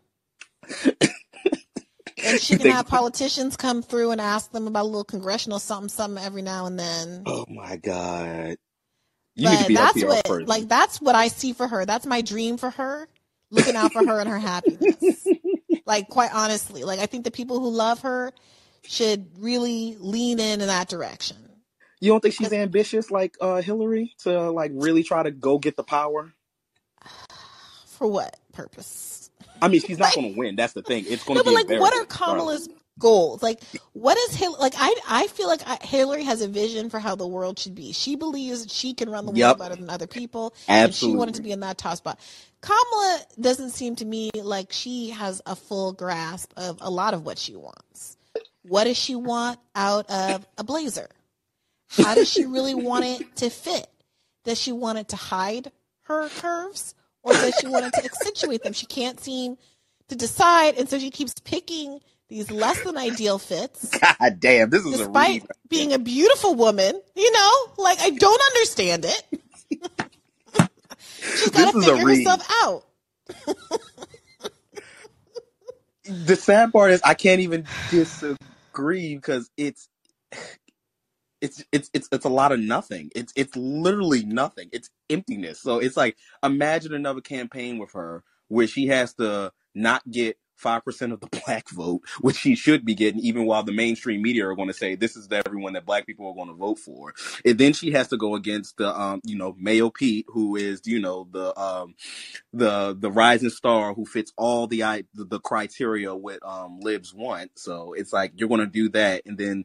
And 2.25 2.41
she 2.41 2.57
can 2.57 2.71
have 2.71 2.89
politicians 2.89 3.57
come 3.57 3.83
through 3.83 4.11
and 4.11 4.21
ask 4.21 4.51
them 4.51 4.67
about 4.67 4.83
a 4.85 4.87
little 4.89 5.05
congressional 5.05 5.59
something 5.59 5.89
something 5.89 6.23
every 6.25 6.43
now 6.43 6.67
and 6.67 6.79
then. 6.79 7.23
Oh 7.27 7.45
my 7.49 7.77
god. 7.77 8.57
You 9.35 9.51
need 9.51 9.59
to 9.59 9.65
But 9.67 9.75
that's 9.75 10.03
what 10.05 10.25
person. 10.25 10.47
like 10.47 10.67
that's 10.67 11.01
what 11.01 11.15
I 11.15 11.29
see 11.29 11.53
for 11.53 11.69
her. 11.69 11.85
That's 11.85 12.07
my 12.07 12.23
dream 12.23 12.57
for 12.57 12.71
her. 12.71 13.07
Looking 13.51 13.77
out 13.77 13.93
for 13.93 14.05
her 14.05 14.19
and 14.19 14.29
her 14.29 14.39
happiness. 14.39 14.97
like 15.87 16.09
quite 16.09 16.31
honestly, 16.35 16.85
like 16.85 17.01
I 17.01 17.07
think 17.07 17.25
the 17.25 17.31
people 17.31 17.61
who 17.61 17.71
love 17.71 18.03
her 18.03 18.33
should 18.87 19.29
really 19.39 19.97
lean 20.01 20.41
in 20.41 20.61
in 20.61 20.69
that 20.69 20.89
direction. 20.89 21.37
you 22.01 22.13
don't 22.13 22.21
think 22.23 22.35
she's 22.35 22.53
ambitious 22.53 23.11
like 23.11 23.37
uh 23.41 23.63
Hillary 23.63 24.15
to 24.21 24.51
like 24.51 24.73
really 24.75 25.03
try 25.05 25.23
to 25.23 25.31
go 25.33 25.59
get 25.59 25.77
the 25.77 25.85
power? 25.85 26.33
For 27.87 28.09
what 28.09 28.37
purpose? 28.53 29.31
I 29.63 29.69
mean, 29.69 29.81
she's 29.83 29.99
not 29.99 30.15
going 30.15 30.35
to 30.35 30.39
win. 30.39 30.57
That's 30.57 30.75
the 30.75 30.83
thing. 30.83 31.07
It's 31.09 31.25
going 31.25 31.37
No, 31.37 31.43
to 31.43 31.45
but 31.45 31.51
be 31.51 31.55
like, 31.55 31.69
what 31.81 31.95
are 31.95 32.05
Kamala's 32.07 32.69
goals? 32.99 33.43
Like, 33.43 33.61
what 33.93 34.17
is 34.17 34.35
Hillary? 34.35 34.61
Like, 34.61 34.75
I 34.79 34.95
I 35.09 35.27
feel 35.29 35.49
like 35.49 35.61
I, 35.67 35.79
Hillary 35.85 36.25
has 36.25 36.41
a 36.43 36.49
vision 36.49 36.91
for 36.91 36.99
how 36.99 37.15
the 37.15 37.27
world 37.27 37.59
should 37.59 37.75
be. 37.75 37.93
She 37.93 38.17
believes 38.17 38.73
she 38.73 38.95
can 38.95 39.11
run 39.11 39.27
the 39.27 39.33
Yep. 39.33 39.47
world 39.47 39.59
better 39.59 39.77
than 39.77 39.91
other 39.91 40.07
people, 40.07 40.55
and 40.69 40.95
she 40.95 41.15
wanted 41.15 41.35
to 41.37 41.43
be 41.43 41.53
in 41.53 41.61
that 41.61 41.79
top 41.79 41.97
spot. 41.99 42.19
Kamala 42.61 43.21
doesn't 43.41 43.71
seem 43.71 43.97
to 43.97 44.05
me 44.05 44.31
like 44.35 44.73
she 44.73 45.11
has 45.11 45.41
a 45.47 45.55
full 45.57 45.93
grasp 45.93 46.53
of 46.57 46.79
a 46.81 46.91
lot 46.91 47.15
of 47.15 47.25
what 47.25 47.39
she 47.39 47.55
wants. 47.55 48.17
What 48.63 48.85
does 48.85 48.97
she 48.97 49.15
want 49.15 49.59
out 49.75 50.11
of 50.11 50.47
a 50.59 50.65
blazer? 50.65 51.09
How 51.89 52.15
does 52.15 52.29
she 52.29 52.45
really 52.47 52.75
want 52.75 53.05
it 53.05 53.23
to 53.37 53.51
fit? 53.51 53.87
Does 54.45 54.61
she 54.61 54.73
want 54.73 54.99
it 54.99 55.09
to 55.09 55.17
hide 55.17 55.71
her 56.03 56.29
curves 56.29 56.95
or 57.23 57.33
does 57.35 57.55
she 57.59 57.67
want 57.67 57.87
it 57.87 57.93
to 57.95 58.05
accentuate 58.05 58.63
them? 58.63 58.73
She 58.73 58.87
can't 58.87 59.21
seem 59.21 59.57
to 60.09 60.17
decide, 60.17 60.77
and 60.77 60.89
so 60.89 60.99
she 60.99 61.11
keeps 61.11 61.35
picking 61.45 62.01
these 62.29 62.51
less 62.51 62.83
than 62.83 62.97
ideal 62.97 63.39
fits, 63.39 63.91
God 64.21 64.41
damn, 64.41 64.71
this 64.71 64.85
is 64.85 64.95
a 64.95 64.99
despite 64.99 65.43
read. 65.43 65.51
being 65.69 65.93
a 65.93 65.99
beautiful 65.99 66.55
woman. 66.55 67.01
You 67.15 67.33
know, 67.33 67.53
like 67.79 67.99
I 68.01 68.11
don't 68.11 68.43
understand 68.55 69.05
it. 69.05 69.23
She's 71.21 71.51
got 71.51 71.73
to 71.73 71.79
a 71.79 71.83
figure 71.83 72.09
herself 72.09 72.47
out. 72.63 72.85
The 76.05 76.37
sad 76.37 76.73
part 76.73 76.93
is 76.93 77.03
I 77.05 77.15
can't 77.15 77.41
even 77.41 77.67
disagree 77.91 79.17
because 79.17 79.51
it's 79.57 79.89
it's 81.41 81.65
it's 81.73 81.91
it's 81.93 82.09
it's 82.13 82.25
a 82.25 82.31
lot 82.31 82.53
of 82.53 82.61
nothing. 82.61 83.11
It's 83.15 83.33
it's 83.37 83.55
literally 83.57 84.25
nothing. 84.25 84.69
It's 84.73 84.91
emptiness. 85.11 85.61
So 85.61 85.79
it's 85.79 85.97
like 85.97 86.17
imagine 86.43 86.95
another 86.95 87.21
campaign 87.21 87.79
with 87.79 87.93
her 87.93 88.23
where 88.49 88.67
she 88.67 88.87
has 88.89 89.15
to 89.15 89.53
not 89.75 90.09
get 90.11 90.39
five 90.57 90.85
percent 90.85 91.13
of 91.13 91.21
the 91.21 91.29
black 91.47 91.71
vote, 91.71 92.03
which 92.21 92.37
she 92.39 92.57
should 92.57 92.85
be 92.85 92.95
getting, 92.95 93.21
even 93.21 93.47
while 93.47 93.65
the 93.65 93.73
mainstream 93.73 94.23
media 94.23 94.49
are 94.49 94.57
going 94.57 94.69
to 94.69 94.75
say 94.75 94.97
this 94.97 95.17
is 95.17 95.29
the 95.29 95.43
everyone 95.47 95.75
that 95.75 95.87
black 95.87 96.07
people 96.07 96.29
are 96.29 96.35
going 96.35 96.49
to 96.49 96.55
vote 96.55 96.79
for. 96.81 97.15
And 97.45 97.59
then 97.59 97.75
she 97.75 97.93
has 97.93 98.09
to 98.09 98.19
go 98.19 98.35
against 98.37 98.79
the 98.79 98.99
um 98.99 99.21
you 99.25 99.37
know 99.37 99.57
Mayo 99.59 99.91
Pete, 99.91 100.27
who 100.29 100.57
is 100.57 100.83
you 100.87 101.01
know 101.01 101.29
the 101.31 101.59
um 101.61 101.95
the 102.53 102.97
the 102.99 103.11
rising 103.11 103.51
star 103.51 103.95
who 103.95 104.07
fits 104.07 104.33
all 104.37 104.67
the 104.67 104.81
the, 105.15 105.25
the 105.25 105.41
criteria 105.41 106.15
what 106.15 106.41
um 106.45 106.81
libs 106.81 107.15
want. 107.15 107.53
So 107.57 107.95
it's 107.95 108.13
like 108.13 108.33
you're 108.37 108.49
going 108.51 108.61
to 108.61 108.67
do 108.67 108.89
that, 108.91 109.23
and 109.27 109.39
then 109.39 109.65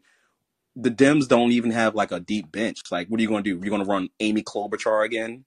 the 0.76 0.92
Dems 0.92 1.28
don't 1.30 1.52
even 1.54 1.72
have 1.72 1.96
like 1.96 2.12
a 2.14 2.22
deep 2.22 2.52
bench. 2.52 2.82
Like, 2.92 3.10
what 3.10 3.20
are 3.20 3.24
you 3.24 3.30
going 3.30 3.44
to 3.44 3.50
do? 3.50 3.60
You're 3.64 3.72
going 3.76 3.86
to 3.86 3.90
run 3.92 4.10
Amy 4.22 4.44
Klobuchar 4.44 5.06
again? 5.06 5.46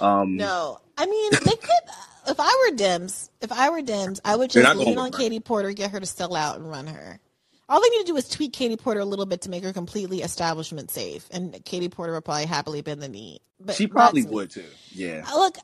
Um, 0.00 0.38
No, 0.38 0.80
I 0.98 1.06
mean 1.06 1.32
they 1.44 1.56
could. 1.56 1.70
If 2.28 2.36
I 2.40 2.68
were 2.70 2.76
Dems, 2.76 3.30
if 3.40 3.52
I 3.52 3.70
were 3.70 3.82
Dems, 3.82 4.20
I 4.24 4.36
would 4.36 4.50
just 4.50 4.76
lean 4.76 4.98
on. 4.98 5.12
Katie 5.12 5.40
Porter, 5.40 5.72
get 5.72 5.90
her 5.92 6.00
to 6.00 6.06
sell 6.06 6.34
out 6.34 6.56
and 6.56 6.68
run 6.68 6.86
her. 6.86 7.20
All 7.68 7.80
they 7.80 7.88
need 7.90 8.06
to 8.06 8.12
do 8.12 8.16
is 8.16 8.28
tweak 8.28 8.52
Katie 8.52 8.76
Porter 8.76 9.00
a 9.00 9.04
little 9.04 9.26
bit 9.26 9.42
to 9.42 9.50
make 9.50 9.64
her 9.64 9.72
completely 9.72 10.22
establishment 10.22 10.90
safe, 10.90 11.26
and 11.32 11.64
Katie 11.64 11.88
Porter 11.88 12.12
would 12.14 12.24
probably 12.24 12.46
happily 12.46 12.80
bend 12.80 13.02
the 13.02 13.08
knee. 13.08 13.40
But 13.58 13.74
she 13.74 13.86
probably 13.86 14.22
would 14.24 14.50
too. 14.50 14.64
Yeah. 14.92 15.24
Uh, 15.28 15.36
Look, 15.38 15.58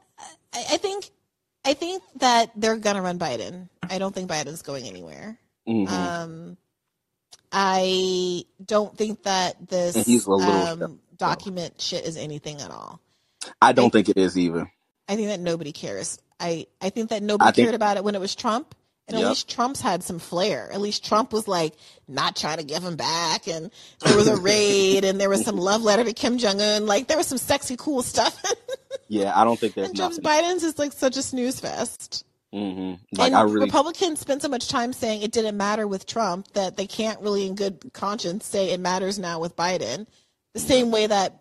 I, 0.52 0.64
I 0.72 0.76
think, 0.78 1.10
I 1.64 1.74
think 1.74 2.02
that 2.16 2.50
they're 2.56 2.76
gonna 2.76 3.02
run 3.02 3.18
Biden. 3.18 3.68
I 3.88 3.98
don't 3.98 4.14
think 4.14 4.28
Biden's 4.30 4.62
going 4.62 4.86
anywhere. 4.86 5.38
Mhm. 5.68 5.88
Um, 5.88 6.56
I 7.52 8.44
don't 8.64 8.96
think 8.96 9.24
that 9.24 9.68
this 9.68 9.94
he's 10.06 10.26
a 10.26 10.30
little 10.30 10.84
um, 10.84 11.00
document 11.16 11.80
shit 11.80 12.04
is 12.04 12.16
anything 12.16 12.60
at 12.60 12.70
all. 12.70 13.00
I 13.60 13.72
don't 13.72 13.90
think 13.90 14.08
it 14.08 14.16
is 14.16 14.38
either. 14.38 14.72
I 15.08 15.16
think 15.16 15.28
that 15.28 15.40
nobody 15.40 15.72
cares. 15.72 16.18
I, 16.42 16.66
I 16.80 16.90
think 16.90 17.10
that 17.10 17.22
nobody 17.22 17.52
think- 17.52 17.66
cared 17.66 17.74
about 17.74 17.96
it 17.96 18.04
when 18.04 18.14
it 18.14 18.20
was 18.20 18.34
Trump. 18.34 18.74
And 19.08 19.20
at 19.20 19.28
least 19.28 19.50
Trump's 19.50 19.80
had 19.80 20.02
some 20.02 20.18
flair. 20.20 20.70
At 20.72 20.80
least 20.80 21.04
Trump 21.04 21.32
was 21.32 21.46
like 21.46 21.74
not 22.08 22.34
trying 22.36 22.58
to 22.58 22.64
give 22.64 22.82
him 22.82 22.96
back. 22.96 23.46
And 23.48 23.70
there 24.00 24.16
was 24.16 24.28
a 24.28 24.36
raid 24.40 25.04
and 25.04 25.20
there 25.20 25.28
was 25.28 25.44
some 25.44 25.56
love 25.56 25.82
letter 25.82 26.04
to 26.04 26.12
Kim 26.14 26.38
Jong 26.38 26.60
Un. 26.60 26.86
Like 26.86 27.08
there 27.08 27.16
was 27.18 27.26
some 27.26 27.36
sexy, 27.36 27.76
cool 27.76 28.02
stuff. 28.02 28.42
Yeah, 29.08 29.38
I 29.38 29.44
don't 29.44 29.58
think 29.58 29.74
there's 29.74 29.88
and 29.88 29.96
Trump's. 29.96 30.18
Biden's 30.20 30.62
is 30.62 30.78
like 30.78 30.92
such 30.92 31.18
a 31.18 31.22
snooze 31.22 31.60
fest. 31.60 32.24
hmm 32.50 32.94
Like 33.12 33.26
and 33.26 33.34
I 33.34 33.42
really, 33.42 33.66
Republicans 33.66 34.20
spent 34.20 34.40
so 34.40 34.48
much 34.48 34.68
time 34.68 34.94
saying 34.94 35.20
it 35.20 35.32
didn't 35.32 35.56
matter 35.58 35.86
with 35.86 36.06
Trump 36.06 36.48
that 36.54 36.78
they 36.78 36.86
can't 36.86 37.20
really, 37.20 37.46
in 37.46 37.54
good 37.54 37.90
conscience, 37.92 38.46
say 38.46 38.70
it 38.70 38.80
matters 38.80 39.18
now 39.18 39.38
with 39.38 39.54
Biden. 39.54 40.06
The 40.54 40.60
same 40.60 40.90
way 40.90 41.06
that 41.06 41.40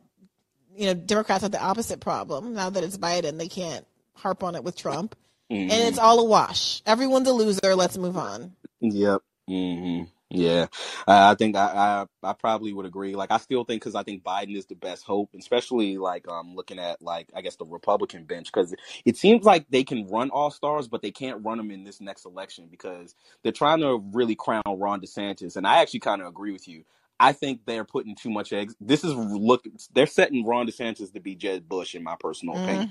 you 0.75 0.87
know 0.87 0.93
Democrats 0.93 1.43
have 1.43 1.51
the 1.51 1.63
opposite 1.63 2.01
problem 2.01 2.53
now 2.55 2.69
that 2.69 2.83
it's 2.83 2.97
Biden, 2.97 3.37
they 3.37 3.47
can't 3.47 3.85
harp 4.22 4.43
on 4.43 4.56
it 4.56 4.64
with 4.64 4.76
Trump, 4.77 5.15
Mhm. 5.52 5.72
and 5.72 5.72
it's 5.88 5.99
all 5.99 6.19
a 6.19 6.26
wash. 6.26 6.81
Everyone's 6.85 7.27
a 7.27 7.34
loser. 7.34 7.76
Let's 7.76 7.98
move 7.98 8.18
on. 8.18 8.53
Yep. 8.81 9.22
hmm 9.48 10.03
Yeah. 10.30 10.68
Uh, 11.07 11.31
I 11.31 11.35
think 11.35 11.56
I, 11.57 12.06
I 12.23 12.30
I 12.30 12.34
probably 12.34 12.73
would 12.73 12.85
agree. 12.85 13.15
Like 13.15 13.31
I 13.31 13.38
still 13.38 13.64
think 13.65 13.81
because 13.81 13.95
I 13.95 14.03
think 14.03 14.23
Biden 14.23 14.56
is 14.56 14.65
the 14.68 14.76
best 14.76 15.03
hope, 15.06 15.31
especially 15.38 15.98
like 15.98 16.27
um 16.30 16.56
looking 16.56 16.80
at 16.80 17.02
like 17.02 17.30
I 17.35 17.41
guess 17.41 17.57
the 17.57 17.65
Republican 17.65 18.26
bench 18.26 18.52
because 18.52 18.76
it 19.06 19.18
seems 19.18 19.45
like 19.45 19.65
they 19.69 19.84
can 19.84 20.07
run 20.07 20.30
all 20.31 20.52
stars, 20.52 20.88
but 20.88 21.02
they 21.02 21.11
can't 21.11 21.43
run 21.45 21.57
them 21.57 21.72
in 21.72 21.84
this 21.84 22.02
next 22.02 22.26
election 22.26 22.68
because 22.72 23.15
they're 23.43 23.52
trying 23.52 23.81
to 23.81 24.03
really 24.14 24.35
crown 24.35 24.64
Ron 24.68 25.02
DeSantis, 25.02 25.57
and 25.57 25.68
I 25.68 25.81
actually 25.81 26.02
kind 26.02 26.22
of 26.22 26.27
agree 26.27 26.52
with 26.53 26.68
you. 26.68 26.84
I 27.19 27.34
think 27.34 27.61
they're 27.65 27.85
putting 27.85 28.15
too 28.15 28.31
much 28.31 28.53
eggs. 28.53 28.76
This 28.81 29.03
is 29.03 29.14
look. 29.15 29.65
They're 29.93 30.07
setting 30.07 30.45
Ron 30.45 30.68
DeSantis 30.68 31.14
to 31.14 31.19
be 31.19 31.35
Jeb 31.35 31.68
Bush, 31.69 31.95
in 31.95 32.03
my 32.03 32.15
personal 32.19 32.57
opinion. 32.57 32.88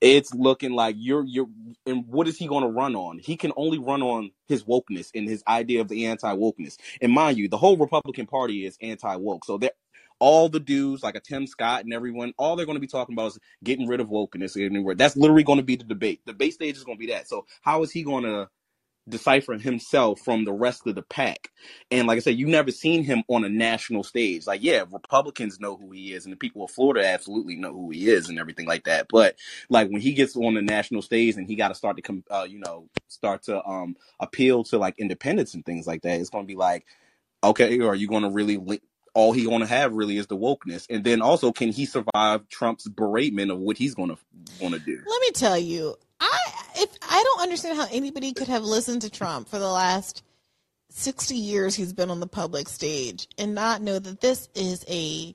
It's 0.00 0.34
looking 0.34 0.72
like 0.72 0.96
you're 0.98 1.24
you're 1.24 1.48
and 1.86 2.06
what 2.06 2.28
is 2.28 2.36
he 2.36 2.46
going 2.46 2.62
to 2.62 2.68
run 2.68 2.94
on? 2.94 3.18
He 3.18 3.36
can 3.36 3.52
only 3.56 3.78
run 3.78 4.02
on 4.02 4.30
his 4.46 4.64
wokeness 4.64 5.10
and 5.14 5.28
his 5.28 5.42
idea 5.48 5.80
of 5.80 5.88
the 5.88 6.06
anti-wokeness. 6.06 6.76
And 7.00 7.12
mind 7.12 7.38
you 7.38 7.48
the 7.48 7.56
whole 7.56 7.76
republican 7.76 8.26
party 8.26 8.66
is 8.66 8.76
anti-woke. 8.82 9.44
So 9.44 9.58
they're 9.58 9.70
all 10.18 10.48
the 10.48 10.60
dudes 10.60 11.02
like 11.02 11.14
a 11.14 11.20
tim 11.20 11.46
scott 11.46 11.84
and 11.84 11.92
everyone 11.92 12.32
all 12.38 12.56
they're 12.56 12.66
going 12.66 12.76
to 12.76 12.80
be 12.80 12.86
talking 12.86 13.14
about 13.14 13.28
is 13.28 13.38
getting 13.64 13.86
rid 13.86 14.00
of 14.00 14.08
wokeness 14.08 14.62
anywhere. 14.62 14.94
That's 14.94 15.16
literally 15.16 15.44
going 15.44 15.58
to 15.58 15.64
be 15.64 15.76
the 15.76 15.84
debate. 15.84 16.20
The 16.26 16.32
debate 16.32 16.54
stage 16.54 16.76
is 16.76 16.84
going 16.84 16.98
to 16.98 17.06
be 17.06 17.12
that. 17.12 17.28
So 17.28 17.46
how 17.62 17.82
is 17.82 17.90
he 17.90 18.02
going 18.02 18.24
to 18.24 18.48
decipher 19.08 19.54
himself 19.54 20.20
from 20.20 20.44
the 20.44 20.52
rest 20.52 20.86
of 20.86 20.94
the 20.94 21.02
pack. 21.02 21.50
And 21.90 22.06
like 22.06 22.16
I 22.16 22.20
said, 22.20 22.38
you've 22.38 22.48
never 22.48 22.70
seen 22.70 23.04
him 23.04 23.22
on 23.28 23.44
a 23.44 23.48
national 23.48 24.02
stage. 24.02 24.46
Like, 24.46 24.62
yeah, 24.62 24.84
Republicans 24.90 25.60
know 25.60 25.76
who 25.76 25.90
he 25.92 26.12
is, 26.12 26.24
and 26.24 26.32
the 26.32 26.36
people 26.36 26.64
of 26.64 26.70
Florida 26.70 27.06
absolutely 27.06 27.56
know 27.56 27.72
who 27.72 27.90
he 27.90 28.08
is, 28.08 28.28
and 28.28 28.38
everything 28.38 28.66
like 28.66 28.84
that. 28.84 29.06
But 29.10 29.36
like 29.68 29.88
when 29.88 30.00
he 30.00 30.12
gets 30.12 30.36
on 30.36 30.54
the 30.54 30.62
national 30.62 31.02
stage 31.02 31.36
and 31.36 31.46
he 31.46 31.54
got 31.54 31.68
to 31.68 31.74
start 31.74 31.96
to 31.96 32.02
come, 32.02 32.24
uh, 32.30 32.46
you 32.48 32.58
know, 32.58 32.88
start 33.08 33.44
to 33.44 33.64
um 33.64 33.96
appeal 34.20 34.64
to 34.64 34.78
like 34.78 34.98
independence 34.98 35.54
and 35.54 35.64
things 35.64 35.86
like 35.86 36.02
that, 36.02 36.20
it's 36.20 36.30
going 36.30 36.44
to 36.44 36.48
be 36.48 36.56
like, 36.56 36.86
okay, 37.44 37.78
are 37.80 37.94
you 37.94 38.08
going 38.08 38.22
to 38.22 38.30
really? 38.30 38.80
All 39.14 39.32
he 39.32 39.44
going 39.44 39.60
to 39.60 39.66
have 39.66 39.94
really 39.94 40.18
is 40.18 40.26
the 40.26 40.36
wokeness, 40.36 40.86
and 40.90 41.02
then 41.02 41.22
also, 41.22 41.50
can 41.50 41.70
he 41.70 41.86
survive 41.86 42.46
Trump's 42.50 42.86
beratement 42.86 43.50
of 43.50 43.58
what 43.58 43.78
he's 43.78 43.94
going 43.94 44.10
to 44.10 44.18
want 44.60 44.74
to 44.74 44.80
do? 44.80 45.00
Let 45.06 45.20
me 45.22 45.30
tell 45.30 45.56
you, 45.56 45.96
I 46.20 46.45
if 46.76 46.90
I 47.02 47.22
don't 47.22 47.42
understand 47.42 47.76
how 47.78 47.86
anybody 47.90 48.32
could 48.32 48.48
have 48.48 48.62
listened 48.64 49.02
to 49.02 49.10
Trump 49.10 49.48
for 49.48 49.58
the 49.58 49.68
last 49.70 50.22
60 50.90 51.34
years 51.34 51.74
he's 51.74 51.92
been 51.92 52.10
on 52.10 52.20
the 52.20 52.26
public 52.26 52.68
stage 52.68 53.28
and 53.38 53.54
not 53.54 53.82
know 53.82 53.98
that 53.98 54.20
this 54.20 54.48
is 54.54 54.84
a 54.88 55.34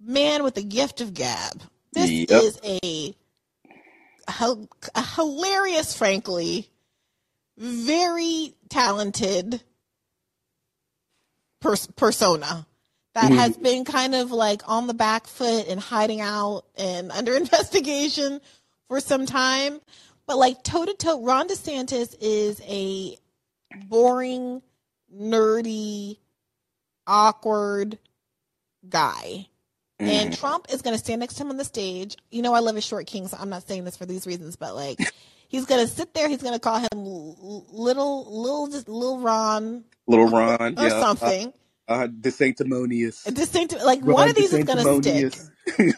man 0.00 0.42
with 0.42 0.56
a 0.56 0.62
gift 0.62 1.00
of 1.00 1.14
gab. 1.14 1.62
This 1.92 2.10
Yep. 2.10 2.42
is 2.42 2.58
a, 2.64 3.14
a 4.94 5.02
hilarious, 5.16 5.96
frankly, 5.96 6.68
very 7.56 8.54
talented 8.68 9.62
pers- 11.60 11.88
persona 11.96 12.66
that 13.14 13.30
Mhm. 13.32 13.36
has 13.36 13.56
been 13.56 13.84
kind 13.84 14.14
of 14.14 14.30
like 14.30 14.62
on 14.68 14.86
the 14.86 14.94
back 14.94 15.26
foot 15.26 15.66
and 15.68 15.80
hiding 15.80 16.20
out 16.20 16.64
and 16.76 17.10
under 17.12 17.34
investigation 17.36 18.40
for 18.88 19.00
some 19.00 19.26
time. 19.26 19.80
But 20.26 20.38
like 20.38 20.62
toe 20.62 20.84
to 20.84 20.94
toe, 20.94 21.22
Ron 21.22 21.48
DeSantis 21.48 22.14
is 22.20 22.60
a 22.66 23.16
boring, 23.86 24.62
nerdy, 25.14 26.18
awkward 27.06 27.98
guy. 28.88 29.46
And 29.98 30.34
Trump 30.34 30.66
is 30.72 30.80
going 30.80 30.94
to 30.94 30.98
stand 30.98 31.20
next 31.20 31.34
to 31.34 31.42
him 31.42 31.50
on 31.50 31.58
the 31.58 31.64
stage. 31.64 32.16
You 32.30 32.40
know, 32.40 32.54
I 32.54 32.60
love 32.60 32.74
his 32.74 32.86
short 32.86 33.06
king, 33.06 33.28
so 33.28 33.36
I'm 33.38 33.50
not 33.50 33.68
saying 33.68 33.84
this 33.84 33.98
for 33.98 34.06
these 34.06 34.26
reasons, 34.26 34.56
but 34.56 34.74
like, 34.74 34.98
he's 35.48 35.66
going 35.66 35.86
to 35.86 35.92
sit 35.92 36.14
there. 36.14 36.26
He's 36.26 36.40
going 36.40 36.54
to 36.54 36.58
call 36.58 36.78
him 36.78 36.88
little, 36.94 38.40
little, 38.40 38.68
just 38.68 38.88
little 38.88 39.20
Ron 39.20 39.84
Little 40.10 40.26
Ron 40.26 40.78
or 40.78 40.82
yeah, 40.82 41.00
something. 41.00 41.52
Uh, 41.88 41.92
uh, 41.92 42.06
DeSanctimonious. 42.08 43.32
Distinct, 43.32 43.74
like 43.84 44.00
Ron 44.02 44.14
one 44.14 44.28
of 44.28 44.34
these 44.34 44.52
is 44.52 44.64
going 44.64 45.02
to 45.02 45.30
stick. 45.30 45.34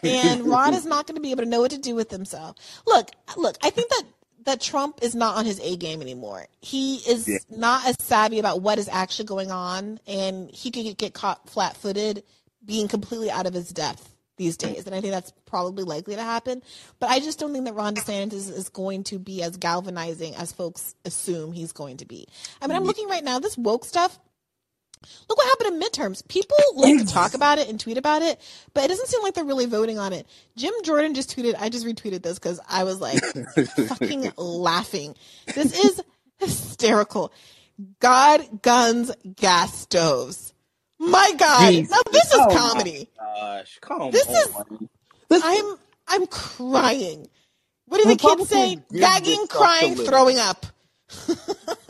And 0.03 0.45
Ron 0.45 0.73
is 0.73 0.85
not 0.85 1.07
going 1.07 1.15
to 1.15 1.21
be 1.21 1.31
able 1.31 1.43
to 1.43 1.49
know 1.49 1.61
what 1.61 1.71
to 1.71 1.77
do 1.77 1.95
with 1.95 2.11
himself. 2.11 2.55
Look, 2.85 3.09
look, 3.37 3.57
I 3.61 3.69
think 3.69 3.89
that 3.89 4.03
that 4.45 4.59
Trump 4.61 4.99
is 5.01 5.15
not 5.15 5.37
on 5.37 5.45
his 5.45 5.59
A 5.61 5.77
game 5.77 6.01
anymore. 6.01 6.47
He 6.61 6.97
is 6.97 7.27
Yeah. 7.27 7.37
not 7.49 7.87
as 7.87 7.95
savvy 7.99 8.39
about 8.39 8.61
what 8.61 8.77
is 8.77 8.89
actually 8.89 9.25
going 9.25 9.51
on, 9.51 9.99
and 10.05 10.51
he 10.51 10.69
could 10.69 10.83
get, 10.83 10.97
get 10.97 11.13
caught 11.13 11.49
flat-footed, 11.49 12.23
being 12.65 12.87
completely 12.89 13.31
out 13.31 13.45
of 13.45 13.53
his 13.53 13.69
depth 13.69 14.09
these 14.35 14.57
days. 14.57 14.85
And 14.85 14.95
I 14.95 14.99
think 14.99 15.11
that's 15.13 15.31
probably 15.45 15.83
likely 15.83 16.15
to 16.15 16.23
happen. 16.23 16.61
But 16.99 17.09
I 17.09 17.19
just 17.19 17.39
don't 17.39 17.53
think 17.53 17.65
that 17.65 17.75
Ron 17.75 17.95
DeSantis 17.95 18.51
is 18.51 18.67
going 18.67 19.03
to 19.05 19.19
be 19.19 19.43
as 19.43 19.55
galvanizing 19.57 20.35
as 20.35 20.51
folks 20.51 20.95
assume 21.05 21.53
he's 21.53 21.71
going 21.71 21.97
to 21.97 22.05
be. 22.05 22.27
I 22.61 22.67
mean, 22.67 22.75
I'm 22.75 22.83
looking 22.83 23.07
right 23.07 23.23
now. 23.23 23.39
This 23.39 23.57
woke 23.57 23.85
stuff. 23.85 24.19
Look 25.29 25.37
what 25.37 25.47
happened 25.47 25.75
in 25.75 25.89
midterms. 25.89 26.27
People 26.27 26.57
like 26.75 26.99
to 26.99 27.05
talk 27.05 27.33
about 27.33 27.59
it 27.59 27.69
and 27.69 27.79
tweet 27.79 27.97
about 27.97 28.21
it, 28.21 28.39
but 28.73 28.85
it 28.85 28.87
doesn't 28.89 29.07
seem 29.07 29.21
like 29.23 29.33
they're 29.33 29.43
really 29.45 29.65
voting 29.65 29.99
on 29.99 30.13
it. 30.13 30.27
Jim 30.55 30.73
Jordan 30.83 31.13
just 31.13 31.35
tweeted, 31.35 31.55
I 31.59 31.69
just 31.69 31.85
retweeted 31.85 32.23
this 32.23 32.39
because 32.39 32.59
I 32.69 32.83
was 32.83 32.99
like 33.01 33.21
fucking 33.87 34.31
laughing. 34.37 35.15
This 35.53 35.77
is 35.83 36.01
hysterical. 36.39 37.31
God, 37.99 38.61
guns, 38.61 39.11
gas 39.35 39.77
stoves. 39.79 40.53
My 40.99 41.33
God. 41.37 41.71
Jesus. 41.71 41.91
Now 41.91 42.11
this 42.11 42.25
is 42.25 42.39
Oh 42.39 42.55
comedy. 42.55 43.09
Gosh, 43.19 43.77
come 43.81 44.11
This 44.11 44.27
is- 44.29 44.53
on. 44.55 44.89
I'm 45.31 45.75
I'm 46.07 46.27
crying. 46.27 47.27
What 47.87 48.01
do 48.01 48.07
the 48.09 48.15
kids 48.15 48.49
say? 48.49 48.77
Gagging, 48.91 49.39
this 49.41 49.47
crying, 49.49 49.95
throwing 49.95 50.37
up. 50.39 50.65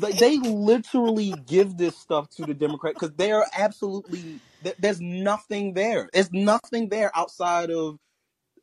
Like, 0.00 0.18
they 0.18 0.38
literally 0.38 1.32
give 1.46 1.76
this 1.76 1.96
stuff 1.96 2.28
to 2.36 2.44
the 2.44 2.54
Democrat 2.54 2.94
because 2.94 3.14
they 3.16 3.32
are 3.32 3.46
absolutely 3.56 4.40
there's 4.78 5.00
nothing 5.00 5.74
there. 5.74 6.08
There's 6.12 6.32
nothing 6.32 6.88
there 6.88 7.10
outside 7.16 7.70
of 7.70 7.98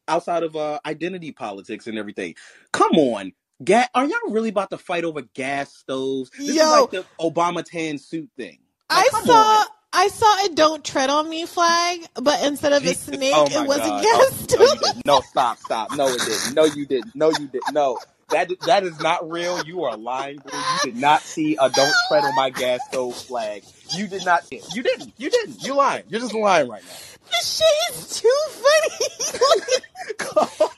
outside 0.08 0.44
of 0.44 0.56
uh, 0.56 0.80
identity 0.86 1.32
politics 1.32 1.88
and 1.88 1.98
everything. 1.98 2.36
Come 2.72 2.94
on. 2.94 3.34
Ga- 3.64 3.88
are 3.96 4.06
y'all 4.06 4.18
really 4.30 4.50
about 4.50 4.72
to 4.72 4.78
fight 4.78 5.06
over 5.06 5.22
gas 5.34 5.74
stoves? 5.74 6.30
This 6.32 6.56
Yo. 6.58 6.64
is 6.64 6.72
like 6.72 6.90
the 6.92 7.06
Obama 7.20 7.64
tan 7.64 7.98
suit 7.98 8.30
thing. 8.36 8.60
Like, 8.90 9.06
I 9.06 9.22
saw 9.24 9.34
on. 9.62 9.68
I 9.96 10.08
saw 10.08 10.46
a 10.46 10.50
"Don't 10.56 10.84
Tread 10.84 11.10
on 11.12 11.30
Me" 11.30 11.46
flag, 11.46 12.02
but 12.16 12.44
instead 12.44 12.74
of 12.74 12.84
a 12.84 12.94
snake, 12.96 13.32
Oh 13.34 13.46
it 13.46 13.68
was 13.68 13.78
God. 13.78 14.00
a 14.00 14.04
gas 14.04 14.14
Oh, 14.16 14.32
stove. 14.40 14.96
no. 15.06 15.18
No, 15.18 15.22
stop, 15.22 15.60
stop. 15.60 15.92
No, 15.92 16.08
it 16.08 16.26
didn't. 16.26 16.54
No, 16.56 16.66
you 16.66 16.86
didn't. 16.86 17.16
No, 17.16 17.30
you 17.30 17.48
didn't. 17.48 17.70
No, 17.70 18.00
that 18.30 18.50
that 18.66 18.84
is 18.84 19.00
not 19.00 19.30
real. 19.30 19.64
You 19.64 19.84
are 19.84 19.98
lying. 19.98 20.38
Bro. 20.38 20.54
You 20.54 20.92
did 20.92 21.02
not 21.02 21.22
see 21.22 21.56
a 21.60 21.70
"Don't 21.70 21.94
tread 22.08 22.24
on 22.24 22.36
my 22.36 22.50
gas 22.50 22.80
stove" 22.90 23.16
flag. 23.16 23.64
You 23.96 24.08
did 24.08 24.26
not. 24.26 24.46
see 24.46 24.58
it. 24.58 24.76
You 24.76 24.84
didn't. 24.84 25.14
You 25.18 25.30
didn't. 25.30 25.64
You're 25.64 25.76
lying. 25.76 26.04
You're 26.10 26.22
just 26.22 26.34
lying 26.34 26.70
right 26.70 26.84
now. 26.84 27.14
This 27.32 27.58
shit 27.58 27.96
is 27.96 28.20
too 28.20 28.42
funny. 28.50 29.14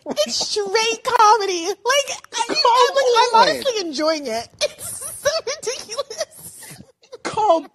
it's 0.25 0.35
straight 0.35 1.03
comedy. 1.03 1.65
Like, 1.67 2.09
I, 2.33 2.45
I, 2.49 3.31
like, 3.33 3.47
honestly 3.47 3.87
enjoying 3.87 4.27
it. 4.27 4.47
It's 4.61 5.21
so 5.21 5.29
ridiculous. 5.45 6.81
Come. 7.23 7.67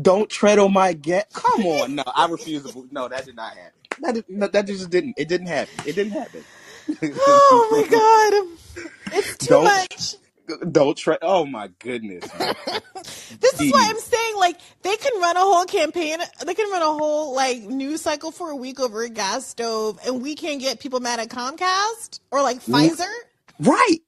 Don't 0.00 0.28
tread 0.28 0.58
on 0.58 0.72
my 0.72 0.92
gas. 0.92 1.24
Come 1.32 1.64
on. 1.66 1.94
No, 1.96 2.04
I 2.14 2.26
refuse 2.26 2.70
to. 2.70 2.88
No, 2.90 3.08
that 3.08 3.24
did 3.24 3.36
not 3.36 3.54
happen. 3.54 3.72
That 4.00 4.14
did, 4.14 4.24
no, 4.28 4.46
that 4.46 4.66
just 4.66 4.90
didn't. 4.90 5.14
It 5.16 5.28
didn't 5.28 5.46
happen. 5.46 5.74
It 5.86 5.94
didn't 5.94 6.12
happen. 6.12 6.44
Oh 6.88 7.68
my 7.72 7.88
god, 7.90 9.16
it's 9.16 9.36
too 9.38 9.46
Don't- 9.48 9.64
much. 9.64 10.14
Don't 10.70 10.96
try. 10.98 11.16
Oh 11.22 11.46
my 11.46 11.70
goodness. 11.78 12.24
man. 12.38 12.54
This 13.40 13.60
is 13.60 13.72
why 13.72 13.86
I'm 13.88 13.98
saying, 13.98 14.36
like, 14.36 14.56
they 14.82 14.96
can 14.96 15.20
run 15.20 15.36
a 15.36 15.40
whole 15.40 15.64
campaign, 15.64 16.18
they 16.44 16.54
can 16.54 16.70
run 16.70 16.82
a 16.82 16.86
whole, 16.86 17.34
like, 17.34 17.62
news 17.62 18.02
cycle 18.02 18.32
for 18.32 18.50
a 18.50 18.56
week 18.56 18.78
over 18.80 19.02
a 19.02 19.08
gas 19.08 19.46
stove, 19.46 19.98
and 20.04 20.20
we 20.20 20.34
can't 20.34 20.60
get 20.60 20.80
people 20.80 21.00
mad 21.00 21.20
at 21.20 21.28
Comcast 21.28 22.20
or, 22.32 22.42
like, 22.42 22.60
Pfizer. 22.62 23.08
Right. 23.60 23.98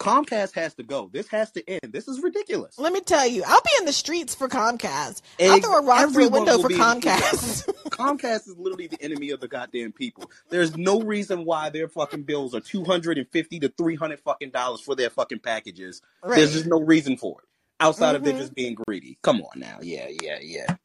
Comcast 0.00 0.54
has 0.54 0.72
to 0.74 0.82
go. 0.82 1.10
This 1.12 1.28
has 1.28 1.50
to 1.52 1.68
end. 1.68 1.92
This 1.92 2.08
is 2.08 2.20
ridiculous. 2.22 2.78
Let 2.78 2.92
me 2.94 3.00
tell 3.00 3.26
you, 3.26 3.42
I'll 3.46 3.60
be 3.60 3.70
in 3.80 3.84
the 3.84 3.92
streets 3.92 4.34
for 4.34 4.48
Comcast. 4.48 5.20
I'll 5.40 5.60
throw 5.60 5.78
a 5.78 5.82
rock 5.82 6.10
through 6.10 6.28
a 6.28 6.30
window 6.30 6.58
for 6.58 6.70
Comcast. 6.70 7.66
Comcast 7.90 8.48
is 8.48 8.54
literally 8.56 8.86
the 8.86 9.00
enemy 9.02 9.30
of 9.30 9.40
the 9.40 9.48
goddamn 9.48 9.92
people. 9.92 10.30
There's 10.48 10.74
no 10.76 11.02
reason 11.02 11.44
why 11.44 11.68
their 11.68 11.86
fucking 11.88 12.22
bills 12.22 12.54
are 12.54 12.60
two 12.60 12.82
hundred 12.84 13.18
and 13.18 13.28
fifty 13.28 13.60
to 13.60 13.68
three 13.68 13.94
hundred 13.94 14.20
fucking 14.20 14.50
dollars 14.50 14.80
for 14.80 14.94
their 14.96 15.10
fucking 15.10 15.40
packages. 15.40 16.00
Right. 16.24 16.36
There's 16.36 16.54
just 16.54 16.66
no 16.66 16.80
reason 16.80 17.18
for 17.18 17.40
it. 17.42 17.46
Outside 17.78 18.14
of 18.14 18.22
Mhm. 18.22 18.24
them 18.24 18.36
just 18.38 18.54
being 18.54 18.74
greedy. 18.86 19.18
Come 19.22 19.42
on 19.42 19.60
now. 19.60 19.78
Yeah, 19.82 20.08
yeah, 20.22 20.38
yeah. 20.40 20.76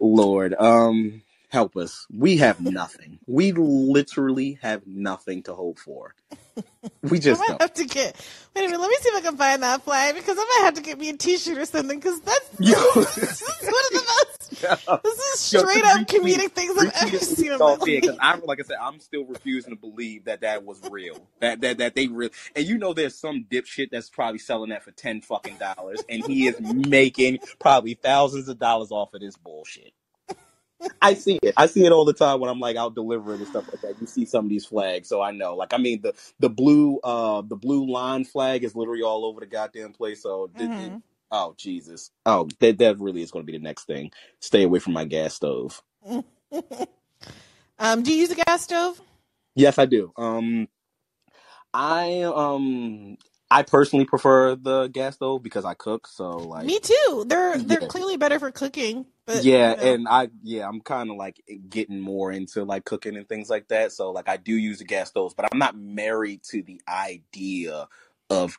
Lord, 0.00 0.54
um, 0.58 1.22
help 1.48 1.76
us. 1.76 2.06
We 2.12 2.38
have 2.38 2.60
nothing. 2.60 3.20
We 3.26 3.52
literally 3.52 4.58
have 4.62 4.86
nothing 4.86 5.44
to 5.44 5.54
hope 5.54 5.78
for. 5.78 6.14
We 7.02 7.18
I 7.18 7.20
just 7.20 7.46
don't. 7.46 7.62
have 7.62 7.74
to 7.74 7.86
get. 7.86 8.16
Wait 8.56 8.64
a 8.64 8.68
minute. 8.68 8.80
Let 8.80 8.90
me 8.90 8.96
see 9.00 9.10
if 9.10 9.16
I 9.16 9.20
can 9.28 9.36
find 9.38 9.62
that 9.62 9.82
flag 9.84 10.14
because 10.16 10.36
I 10.38 10.44
might 10.44 10.66
have 10.66 10.74
to 10.74 10.82
get 10.82 10.98
me 10.98 11.10
a 11.10 11.16
T-shirt 11.16 11.58
or 11.58 11.66
something 11.66 11.98
because 11.98 12.20
that's 12.22 12.50
Yo. 12.58 12.74
this 12.94 13.42
is 13.42 13.70
one 13.70 13.84
of 13.88 13.94
the 13.94 14.04
most. 14.06 14.26
This 15.04 15.18
is 15.18 15.40
straight 15.40 15.84
just 15.84 15.86
up 15.86 16.06
comedic 16.08 16.52
things 16.52 16.76
I've 16.78 16.90
ever 17.08 17.18
seen 17.20 17.52
in 17.52 17.62
my 17.62 17.64
all 17.64 17.76
fear, 17.76 18.02
'cause 18.02 18.16
life. 18.16 18.20
I'm 18.20 18.42
like 18.46 18.60
I 18.60 18.64
said, 18.64 18.78
I'm 18.82 19.00
still 19.00 19.24
refusing 19.24 19.72
to 19.72 19.76
believe 19.80 20.24
that 20.26 20.42
that 20.42 20.64
was 20.64 20.82
real. 20.90 21.28
That 21.40 21.60
that 21.62 21.78
that 21.78 21.94
they 21.96 22.08
real. 22.08 22.30
And 22.56 22.66
you 22.66 22.78
know, 22.78 22.94
there's 22.94 23.16
some 23.16 23.46
dipshit 23.50 23.90
that's 23.92 24.10
probably 24.10 24.38
selling 24.40 24.70
that 24.70 24.84
for 24.84 24.92
ten 24.92 25.22
fucking 25.22 25.58
dollars, 25.58 26.04
and 26.08 26.22
he 26.24 26.48
is 26.48 26.60
making 26.60 27.40
probably 27.60 27.94
thousands 27.94 28.48
of 28.48 28.58
dollars 28.58 28.90
off 28.92 29.14
of 29.14 29.20
this 29.22 29.36
bullshit. 29.36 29.92
I 31.02 31.14
see 31.14 31.38
it. 31.42 31.54
I 31.56 31.66
see 31.66 31.84
it 31.86 31.92
all 31.92 32.04
the 32.04 32.12
time 32.14 32.40
when 32.40 32.50
I'm 32.50 32.60
like 32.60 32.76
out 32.76 32.94
delivering 32.94 33.40
and 33.40 33.48
stuff 33.48 33.66
like 33.72 33.80
that. 33.82 34.00
You 34.00 34.06
see 34.06 34.24
some 34.26 34.46
of 34.46 34.50
these 34.50 34.66
flags, 34.66 35.08
so 35.08 35.22
I 35.22 35.32
know. 35.32 35.54
Like, 35.56 35.74
I 35.74 35.78
mean, 35.78 36.02
the 36.02 36.14
the 36.40 36.50
blue 36.50 36.98
uh 37.04 37.42
the 37.42 37.56
blue 37.56 37.90
line 37.90 38.24
flag 38.24 38.64
is 38.64 38.74
literally 38.76 39.02
all 39.02 39.24
over 39.26 39.40
the 39.40 39.46
goddamn 39.46 39.92
place. 39.92 40.22
So, 40.22 40.50
it- 40.58 40.72
it- 40.76 40.94
oh 41.30 41.54
Jesus, 41.58 42.10
oh 42.26 42.48
that 42.60 42.78
that 42.78 43.00
really 43.00 43.22
is 43.22 43.30
going 43.30 43.44
to 43.46 43.52
be 43.52 43.58
the 43.58 43.64
next 43.64 43.84
thing. 43.86 44.10
Stay 44.40 44.64
away 44.64 44.78
from 44.80 44.94
my 44.94 45.04
gas 45.04 45.34
stove. 45.34 45.82
Um, 47.78 48.02
do 48.02 48.12
you 48.12 48.20
use 48.20 48.30
a 48.30 48.36
gas 48.36 48.62
stove? 48.64 49.00
Yes, 49.54 49.78
I 49.78 49.86
do. 49.86 50.12
Um, 50.16 50.68
I 51.74 52.22
um, 52.22 53.16
I 53.50 53.62
personally 53.62 54.04
prefer 54.06 54.56
the 54.56 54.88
gas 54.88 55.16
stove 55.16 55.42
because 55.42 55.64
I 55.64 55.74
cook. 55.74 56.08
So 56.08 56.30
like, 56.38 56.66
Me 56.66 56.80
too. 56.80 57.24
They're 57.28 57.58
they're 57.58 57.80
yeah, 57.80 57.88
clearly 57.88 58.16
better 58.16 58.38
for 58.38 58.50
cooking, 58.50 59.06
but 59.28 59.44
yeah, 59.44 59.70
you 59.70 59.76
know. 59.76 59.94
and 59.94 60.08
I 60.08 60.30
yeah, 60.42 60.68
I'm 60.68 60.80
kind 60.80 61.10
of 61.10 61.16
like 61.16 61.42
getting 61.68 62.00
more 62.00 62.32
into 62.32 62.64
like 62.64 62.84
cooking 62.84 63.16
and 63.16 63.28
things 63.28 63.50
like 63.50 63.68
that. 63.68 63.92
So 63.92 64.12
like, 64.12 64.28
I 64.28 64.38
do 64.38 64.54
use 64.54 64.78
the 64.78 64.84
gas 64.84 65.10
stoves, 65.10 65.34
but 65.34 65.48
I'm 65.52 65.58
not 65.58 65.76
married 65.76 66.42
to 66.50 66.62
the 66.62 66.80
idea 66.88 67.88
of 68.30 68.58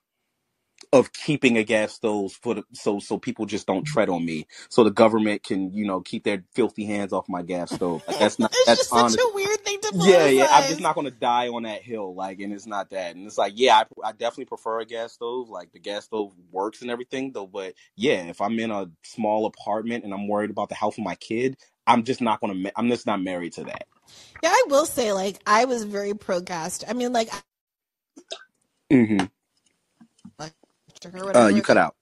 of 0.94 1.14
keeping 1.14 1.57
a 1.57 1.64
gas 1.64 1.94
stove 1.94 2.34
for 2.34 2.56
the, 2.56 2.64
so 2.74 2.99
so 2.99 3.18
people 3.20 3.45
just 3.45 3.68
don't 3.68 3.86
tread 3.86 4.10
on 4.10 4.26
me, 4.26 4.48
so 4.70 4.84
the 4.84 4.91
government 4.91 5.44
can 5.44 5.74
you 5.74 5.86
know 5.86 6.02
keep 6.02 6.24
their 6.26 6.44
filthy 6.56 6.86
hands 6.86 7.14
off 7.14 7.30
my 7.30 7.44
gas 7.44 7.74
stove. 7.74 8.03
Like 8.07 8.18
that's 8.20 8.40
not 8.40 8.53
it's 8.53 8.74
that's 8.76 8.90
just 8.91 8.94
such 8.94 9.16
a 9.18 9.32
weird 9.36 9.61
thing 9.66 9.80
to 9.82 9.94
Yeah, 9.94 10.28
yeah, 10.28 10.49
I'm 10.52 10.68
just 10.68 10.82
not 10.82 10.95
gonna 10.95 11.11
die 11.11 11.48
on 11.49 11.64
that 11.64 11.82
hill, 11.82 12.14
like, 12.14 12.41
and 12.41 12.53
it's 12.53 12.68
not 12.68 12.90
that, 12.90 13.16
and 13.16 13.26
it's 13.26 13.38
like, 13.38 13.53
yeah, 13.56 13.78
I, 14.03 14.10
I 14.10 14.11
definitely 14.14 14.45
prefer 14.45 14.82
a 14.82 14.86
gas 14.86 15.14
stove, 15.14 15.49
like 15.49 15.72
the 15.72 15.80
gas 15.80 16.06
stove 16.06 16.34
works 16.52 16.82
and 16.82 16.91
everything, 16.91 17.32
though, 17.32 17.48
but 17.48 17.74
yeah, 17.95 18.24
if 18.26 18.41
I'm 18.41 18.60
in 18.60 18.72
a 18.72 18.91
small 19.03 19.45
apartment 19.48 20.03
and 20.03 20.14
I'm 20.14 20.28
worried 20.28 20.52
about 20.52 20.70
the 20.70 20.76
health 20.76 20.98
of 20.98 21.06
my 21.06 21.16
kid, 21.16 21.57
I'm 21.88 22.03
just 22.03 22.22
not 22.22 22.41
gonna, 22.41 22.70
I'm 22.76 22.90
just 22.90 23.07
not 23.07 23.22
married 23.24 23.53
to 23.53 23.66
that. 23.66 23.88
Yeah, 24.44 24.49
I 24.52 24.66
will 24.70 24.86
say, 24.88 25.14
like, 25.14 25.41
I 25.48 25.66
was 25.66 25.84
very 25.86 26.14
pro 26.16 26.41
gas. 26.41 26.84
I 26.88 26.94
mean, 26.94 27.14
like, 27.14 27.30
hmm 28.91 29.18
electric 29.18 29.39
or 31.06 31.36
Uh, 31.36 31.48
you 31.48 31.62
cut 31.62 31.78
out. 31.78 31.96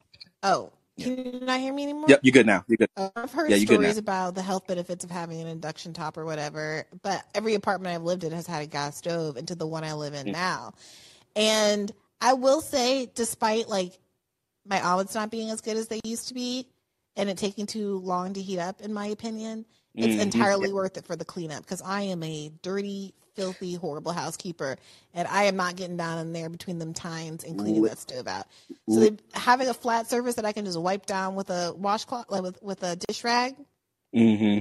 Oh, 0.44 0.72
can 1.00 1.18
you 1.18 1.40
not 1.42 1.60
hear 1.60 1.74
me 1.74 1.84
anymore? 1.84 2.10
Yep, 2.10 2.20
you're 2.24 2.32
good 2.32 2.46
now. 2.46 2.64
You're 2.68 2.78
good. 2.78 2.90
Uh, 2.96 3.10
I've 3.16 3.32
heard 3.32 3.52
Yeah, 3.52 3.58
stories 3.58 3.98
about 3.98 4.34
the 4.36 4.42
health 4.42 4.66
benefits 4.68 5.04
of 5.04 5.12
having 5.12 5.40
an 5.42 5.48
induction 5.48 5.94
top 5.94 6.18
or 6.18 6.26
whatever, 6.26 6.86
but 7.04 7.24
every 7.36 7.54
apartment 7.54 7.94
I've 7.94 8.04
lived 8.04 8.24
in 8.24 8.32
has 8.32 8.48
had 8.48 8.64
a 8.64 8.66
gas 8.66 8.98
stove, 8.98 9.38
into 9.38 9.56
the 9.56 9.68
one 9.68 9.84
I 9.84 9.94
live 9.94 10.14
in 10.14 10.28
Mm. 10.28 10.32
now. 10.32 10.74
And 11.36 11.92
I 12.20 12.34
will 12.34 12.62
say, 12.62 13.12
despite 13.14 13.70
like 13.70 14.00
my 14.66 14.82
omelets 14.82 15.14
not 15.14 15.30
being 15.30 15.52
as 15.52 15.62
good 15.62 15.78
as 15.78 15.88
they 15.88 16.00
used 16.04 16.30
to 16.30 16.34
be, 16.34 16.68
and 17.16 17.30
it 17.30 17.38
taking 17.38 17.66
too 17.68 18.00
long 18.00 18.34
to 18.34 18.42
heat 18.42 18.60
up, 18.60 18.82
in 18.82 18.94
my 18.94 19.08
opinion, 19.08 19.66
it's 20.02 20.16
hmm 20.16 20.18
entirely 20.18 20.74
worth 20.74 20.98
it 20.98 21.06
for 21.06 21.16
the 21.16 21.26
cleanup 21.26 21.64
because 21.64 21.82
I 21.82 22.04
am 22.04 22.24
a 22.24 22.52
dirty, 22.62 23.14
filthy, 23.36 23.76
horrible 23.76 24.14
housekeeper, 24.14 24.78
and 25.14 25.28
I 25.28 25.46
am 25.46 25.56
not 25.58 25.76
getting 25.76 25.98
down 25.98 26.20
in 26.20 26.34
there 26.34 26.50
between 26.50 26.80
them 26.80 26.94
tines 26.94 27.44
and 27.44 27.58
cleaning 27.58 27.86
that 27.86 28.00
stove 28.00 28.28
out. 28.28 28.48
So 28.90 29.02
they, 29.02 29.12
having 29.34 29.70
a 29.70 29.74
flat 29.74 30.10
surface 30.10 30.36
that 30.36 30.46
I 30.46 30.54
can 30.54 30.66
just 30.66 30.80
wipe 30.80 31.06
down 31.06 31.36
with 31.36 31.50
a 31.50 31.74
washcloth, 31.78 32.28
like 32.30 32.44
with 32.44 32.62
with 32.64 32.84
a 32.84 32.96
dish 32.98 33.24
rag, 33.24 33.56
hmm 34.14 34.60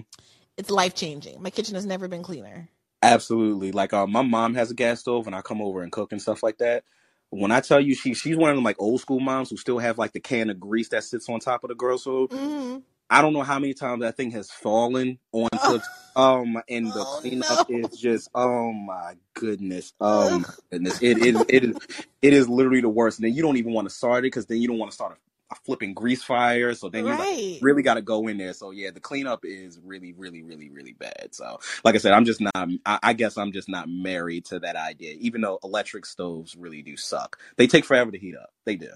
it's 0.57 0.71
life 0.71 0.95
changing. 0.95 1.43
My 1.43 1.51
kitchen 1.51 1.75
has 1.77 1.87
never 1.87 2.09
been 2.09 2.23
cleaner. 2.23 2.69
Absolutely. 3.03 3.73
Like, 3.73 3.95
uh, 3.95 4.07
my 4.09 4.23
mom 4.23 4.55
has 4.57 4.73
a 4.73 4.75
gas 4.75 5.01
stove, 5.01 5.27
and 5.29 5.37
I 5.37 5.43
come 5.43 5.63
over 5.63 5.83
and 5.83 5.93
cook 5.93 6.13
and 6.13 6.23
stuff 6.23 6.43
like 6.45 6.59
that. 6.59 6.85
When 7.31 7.53
I 7.53 7.61
tell 7.61 7.81
you 7.81 7.95
she 7.95 8.15
she's 8.15 8.37
one 8.37 8.51
of 8.51 8.57
them 8.57 8.65
like 8.65 8.77
old 8.81 9.01
school 9.03 9.21
moms 9.21 9.51
who 9.51 9.59
still 9.59 9.79
have 9.79 9.99
like 9.99 10.13
the 10.15 10.21
can 10.21 10.51
of 10.51 10.61
grease 10.61 10.91
that 10.91 11.05
sits 11.05 11.29
on 11.31 11.41
top 11.41 11.65
of 11.65 11.69
the 11.69 11.77
grill 11.77 11.99
stove. 11.99 12.31
hmm 12.31 12.79
I 13.09 13.23
don't 13.23 13.33
know 13.33 13.43
how 13.43 13.59
many 13.59 13.75
times 13.75 14.01
that 14.03 14.17
thing 14.17 14.33
has 14.33 14.51
fallen 14.51 15.19
onto 15.33 15.57
Oh, 15.59 15.81
um 16.17 16.63
and 16.69 16.87
the 16.87 16.95
oh 16.97 17.19
cleanup 17.21 17.69
no! 17.69 17.79
is 17.79 17.99
just 17.99 18.31
oh 18.35 18.73
my 18.73 19.17
goodness 19.35 19.93
oh 20.01 20.39
my 20.39 20.49
goodness 20.71 21.03
it 21.03 21.19
it 21.19 21.37
it 21.49 21.65
is 21.65 21.77
it 22.23 22.33
is 22.33 22.49
literally 22.49 22.81
the 22.81 22.89
worst. 22.89 23.19
And 23.19 23.27
then 23.27 23.35
you 23.35 23.43
don't 23.43 23.57
even 23.57 23.73
want 23.73 23.89
to 23.89 23.95
start 23.95 24.21
it 24.21 24.23
because 24.23 24.47
then 24.47 24.59
you 24.59 24.69
don't 24.69 24.79
want 24.79 24.91
to 24.91 24.95
start 24.95 25.13
a, 25.13 25.55
a 25.55 25.57
flipping 25.65 25.95
grease 25.95 26.23
fire. 26.23 26.75
So 26.75 26.89
then 26.89 27.07
you 27.07 27.13
like 27.13 27.63
really 27.63 27.83
got 27.83 27.95
to 27.95 28.03
go 28.03 28.27
in 28.27 28.39
there. 28.39 28.53
So 28.53 28.71
yeah, 28.73 28.91
the 28.91 29.01
cleanup 29.01 29.45
is 29.45 29.79
really 29.85 30.13
really 30.13 30.43
really 30.43 30.71
really 30.71 30.95
bad. 30.95 31.29
So 31.33 31.61
like 31.85 31.95
I 31.95 31.99
said, 31.99 32.13
I'm 32.13 32.25
just 32.25 32.41
not. 32.41 32.69
I, 32.85 32.99
I 33.03 33.13
guess 33.13 33.39
I'm 33.39 33.53
just 33.53 33.69
not 33.69 33.89
married 33.89 34.47
to 34.47 34.61
that 34.61 34.77
idea. 34.77 35.15
Even 35.21 35.41
though 35.41 35.59
electric 35.63 36.07
stoves 36.07 36.57
really 36.57 36.83
do 36.83 36.97
suck, 36.97 37.39
they 37.57 37.67
take 37.67 37.85
forever 37.85 38.11
to 38.11 38.19
heat 38.19 38.35
up. 38.37 38.51
They 38.65 38.77
do. 38.77 38.91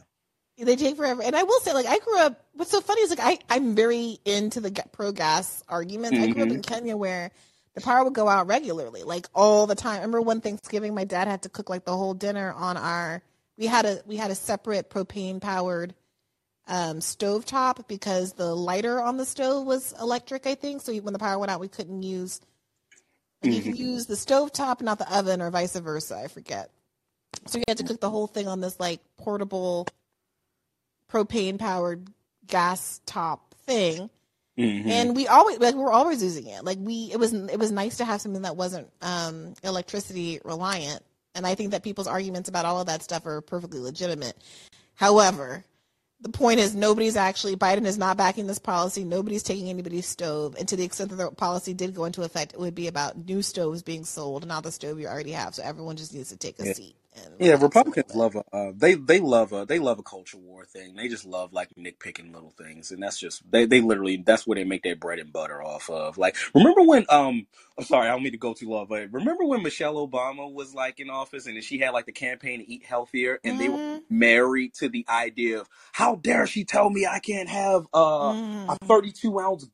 They 0.63 0.77
take 0.77 0.97
forever. 0.97 1.23
And 1.23 1.35
I 1.35 1.43
will 1.43 1.61
say, 1.61 1.73
like, 1.73 1.87
I 1.87 1.99
grew 1.99 2.19
up, 2.19 2.45
what's 2.53 2.71
so 2.71 2.81
funny 2.81 3.01
is, 3.01 3.11
like, 3.11 3.21
I, 3.21 3.39
I'm 3.49 3.75
very 3.75 4.19
into 4.25 4.61
the 4.61 4.71
pro 4.93 5.11
gas 5.13 5.65
arguments. 5.69 6.19
I 6.19 6.27
grew 6.29 6.43
up 6.43 6.51
in 6.51 6.63
Kenya 6.63 6.97
where 6.97 7.31
the 7.75 7.81
power 7.81 8.05
would 8.05 8.13
go 8.13 8.29
out 8.29 8.47
regularly, 8.47 9.03
like 9.03 9.27
all 9.35 9.67
the 9.67 9.75
time. 9.75 9.95
I 9.95 9.97
remember 9.97 10.21
one 10.21 10.41
Thanksgiving, 10.41 10.95
my 10.95 11.05
dad 11.05 11.29
had 11.29 11.43
to 11.43 11.49
cook 11.49 11.71
like 11.71 11.85
the 11.85 11.97
whole 11.97 12.15
dinner 12.15 12.53
on 12.53 12.77
our, 12.77 13.23
we 13.57 13.67
had 13.67 13.87
a, 13.87 14.03
we 14.07 14.17
had 14.17 14.31
a 14.31 14.35
separate 14.35 14.91
propane 14.91 15.41
powered 15.41 15.95
um, 16.69 16.99
stovetop 16.99 17.89
because 17.89 18.35
the 18.35 18.55
lighter 18.55 19.01
on 19.01 19.17
the 19.17 19.25
stove 19.25 19.67
was 19.67 19.95
electric, 20.01 20.47
I 20.47 20.57
think. 20.57 20.83
So 20.83 20.95
when 20.97 21.13
the 21.13 21.19
power 21.19 21.39
went 21.39 21.51
out, 21.51 21.61
we 21.61 21.69
couldn't 21.69 22.03
use, 22.03 22.41
like, 23.43 23.53
you 23.53 23.63
can 23.63 23.77
use 23.77 24.07
the 24.07 24.15
stovetop, 24.15 24.83
not 24.83 24.99
the 24.99 25.17
oven, 25.17 25.41
or 25.41 25.51
vice 25.51 25.77
versa. 25.77 26.17
I 26.17 26.29
forget. 26.29 26.71
So 27.47 27.59
you 27.59 27.65
had 27.69 27.79
to 27.79 27.85
cook 27.85 28.01
the 28.01 28.11
whole 28.11 28.27
thing 28.27 28.49
on 28.49 28.61
this 28.61 28.79
like 28.79 29.01
portable 29.17 29.87
propane 31.11 31.59
powered 31.59 32.09
gas 32.47 33.01
top 33.07 33.55
thing. 33.67 34.11
Hmm 34.57 34.91
and 34.91 35.17
we 35.17 35.27
always 35.27 35.59
like 35.59 35.75
we're 35.75 35.93
always 35.93 36.23
using 36.23 36.47
it. 36.47 36.65
Like 36.65 36.79
we 36.81 37.11
it 37.13 37.19
was 37.19 37.33
it 37.33 37.59
was 37.59 37.73
nice 37.73 37.97
to 37.99 38.05
have 38.05 38.21
something 38.21 38.43
that 38.43 38.57
wasn't 38.57 38.89
um 39.01 39.55
electricity 39.63 40.41
reliant. 40.45 41.03
And 41.35 41.47
i 41.47 41.55
think 41.55 41.71
that 41.71 41.85
people's 41.85 42.09
arguments 42.09 42.49
about 42.49 42.65
all 42.65 42.81
of 42.81 42.87
that 42.89 43.03
stuff 43.03 43.25
are 43.27 43.41
perfectly 43.41 43.81
legitimate. 43.81 44.37
However 44.95 45.65
the 46.21 46.29
point 46.29 46.61
is 46.61 46.75
nobody's 46.75 47.17
actually 47.17 47.57
biden 47.57 47.87
is 47.87 47.97
not 47.97 48.19
backing 48.19 48.47
this 48.47 48.59
policy. 48.59 49.05
Nobody's 49.05 49.43
taking 49.43 49.71
anybody's 49.71 50.07
stove. 50.07 50.57
And 50.59 50.69
to 50.69 50.77
the 50.77 50.85
extent 50.85 51.09
that 51.11 51.17
the 51.17 51.31
policy 51.31 51.73
did 51.73 51.95
go 51.95 52.05
into 52.05 52.23
effect 52.23 52.53
it 52.53 52.61
would 52.61 52.75
be 52.75 52.89
about 52.89 53.17
new 53.17 53.41
stoves 53.41 53.83
being 53.83 54.05
sold 54.05 54.47
not 54.47 54.65
the 54.65 54.73
stove 54.73 55.01
you 55.01 55.07
already 55.07 55.33
have. 55.33 55.55
So 55.55 55.63
everyone 55.63 55.97
just 55.97 56.13
needs 56.13 56.29
to 56.31 56.37
take 56.37 56.59
a 56.59 56.75
seat 56.75 56.97
and 57.25 57.39
Yeah, 57.39 57.59
relax 57.59 57.81
a 57.83 57.85
little 57.85 57.97
Republicans 57.97 58.17
love 58.17 58.35
a 58.37 58.45
uh, 58.57 58.73
they 58.75 58.95
they 58.95 59.21
love 59.21 59.53
a 59.53 59.67
they 59.67 59.79
love 59.79 60.01
a 60.01 60.05
culture 60.05 60.39
war 60.39 60.65
thing. 60.65 60.97
They 60.97 61.11
just 61.11 61.27
love 61.27 61.53
like 61.53 61.69
nitpicking 61.79 62.35
little 62.35 62.53
things, 62.59 62.93
and 62.93 63.03
that's 63.03 63.21
just 63.21 63.43
they 63.53 63.67
they 63.67 63.83
literally 63.83 64.25
that's 64.27 64.49
where 64.49 64.57
they 64.57 64.65
make 64.65 64.85
their 64.85 64.97
bread 64.97 65.21
and 65.21 65.35
butter 65.35 65.63
off 65.63 65.91
of. 65.91 66.19
Like, 66.19 66.39
remember 66.55 66.83
when 66.83 67.07
um 67.11 67.47
I'm 67.79 67.85
sorry, 67.85 68.09
I 68.09 68.13
don't 68.13 68.25
mean 68.25 68.33
to 68.33 68.39
go 68.39 68.55
too 68.55 68.71
long, 68.71 68.87
but 68.89 69.13
remember 69.13 69.45
when 69.45 69.63
Michelle 69.65 69.97
Obama 70.09 70.51
was 70.51 70.75
like 70.75 70.99
in 70.99 71.11
office 71.11 71.47
and 71.47 71.63
she 71.63 71.79
had 71.79 71.91
like 71.91 72.07
the 72.07 72.13
campaign 72.13 72.61
to 72.61 72.73
eat 72.73 72.87
healthier, 72.87 73.39
and 73.45 73.61
they 73.61 73.69
were 73.69 73.81
mm, 73.81 74.03
married 74.11 74.75
to 74.77 74.89
the 74.89 75.07
idea 75.11 75.61
of 75.61 75.69
how 75.93 76.17
dare 76.17 76.49
she 76.49 76.65
tell 76.65 76.91
me 76.91 77.07
I 77.07 77.21
can't 77.21 77.51
have 77.51 77.87
uh, 77.95 78.35
a 78.71 78.77
mm. 78.83 78.89
32 78.89 79.39
ounce 79.41 79.69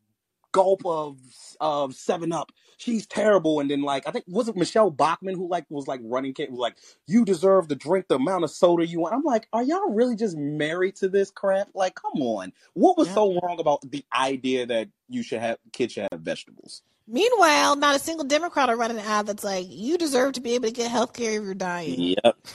gulp 0.53 0.83
of 0.87 1.19
of 1.61 1.95
Seven 1.95 2.33
Up. 2.33 2.53
She's 2.79 3.07
terrible. 3.07 3.61
And 3.61 3.71
then 3.71 3.83
like 3.83 4.09
I 4.09 4.11
think 4.13 4.25
was 4.29 4.49
it 4.49 4.57
Michele 4.57 4.91
Bachmann 4.91 5.37
who 5.37 5.49
like 5.49 5.67
was 5.71 5.89
like 5.89 6.01
running 6.05 6.35
ca- 6.35 6.49
was 6.51 6.61
like 6.61 6.77
you 7.07 7.25
deserve 7.25 7.69
to 7.69 7.75
drink 7.77 8.09
the 8.09 8.17
amount 8.17 8.45
of 8.45 8.51
soda 8.51 8.87
you 8.87 9.01
want. 9.01 9.15
I'm 9.15 9.23
like, 9.25 9.49
are 9.53 9.63
y'all 9.63 9.93
really 9.93 10.17
just 10.17 10.37
married 10.37 10.97
to 10.97 11.09
this 11.09 11.31
crap? 11.31 11.69
Like, 11.75 11.95
come 11.97 12.23
on. 12.23 12.53
What 12.75 12.99
was 12.99 13.09
Yep. 13.09 13.15
so 13.15 13.41
wrong 13.41 13.61
about 13.61 13.81
the 13.91 14.05
idea 14.15 14.67
that 14.67 14.89
you 15.09 15.23
should 15.23 15.41
have 15.41 15.59
kids 15.73 15.95
should 15.95 16.09
have 16.13 16.21
vegetables? 16.21 16.83
Meanwhile, 17.09 17.77
not 17.77 17.97
a 17.97 18.01
single 18.01 18.25
Democrat 18.27 18.69
are 18.71 18.77
running 18.77 18.99
an 18.99 19.05
ad 19.05 19.27
that's 19.27 19.45
like, 19.45 19.67
"You 19.69 19.99
deserve 19.99 20.35
to 20.35 20.41
be 20.41 20.55
able 20.55 20.67
to 20.69 20.73
get 20.75 20.91
health 20.91 21.13
care 21.13 21.39
if 21.39 21.45
you're 21.45 21.55
dying." 21.55 22.07
Yep. 22.25 22.37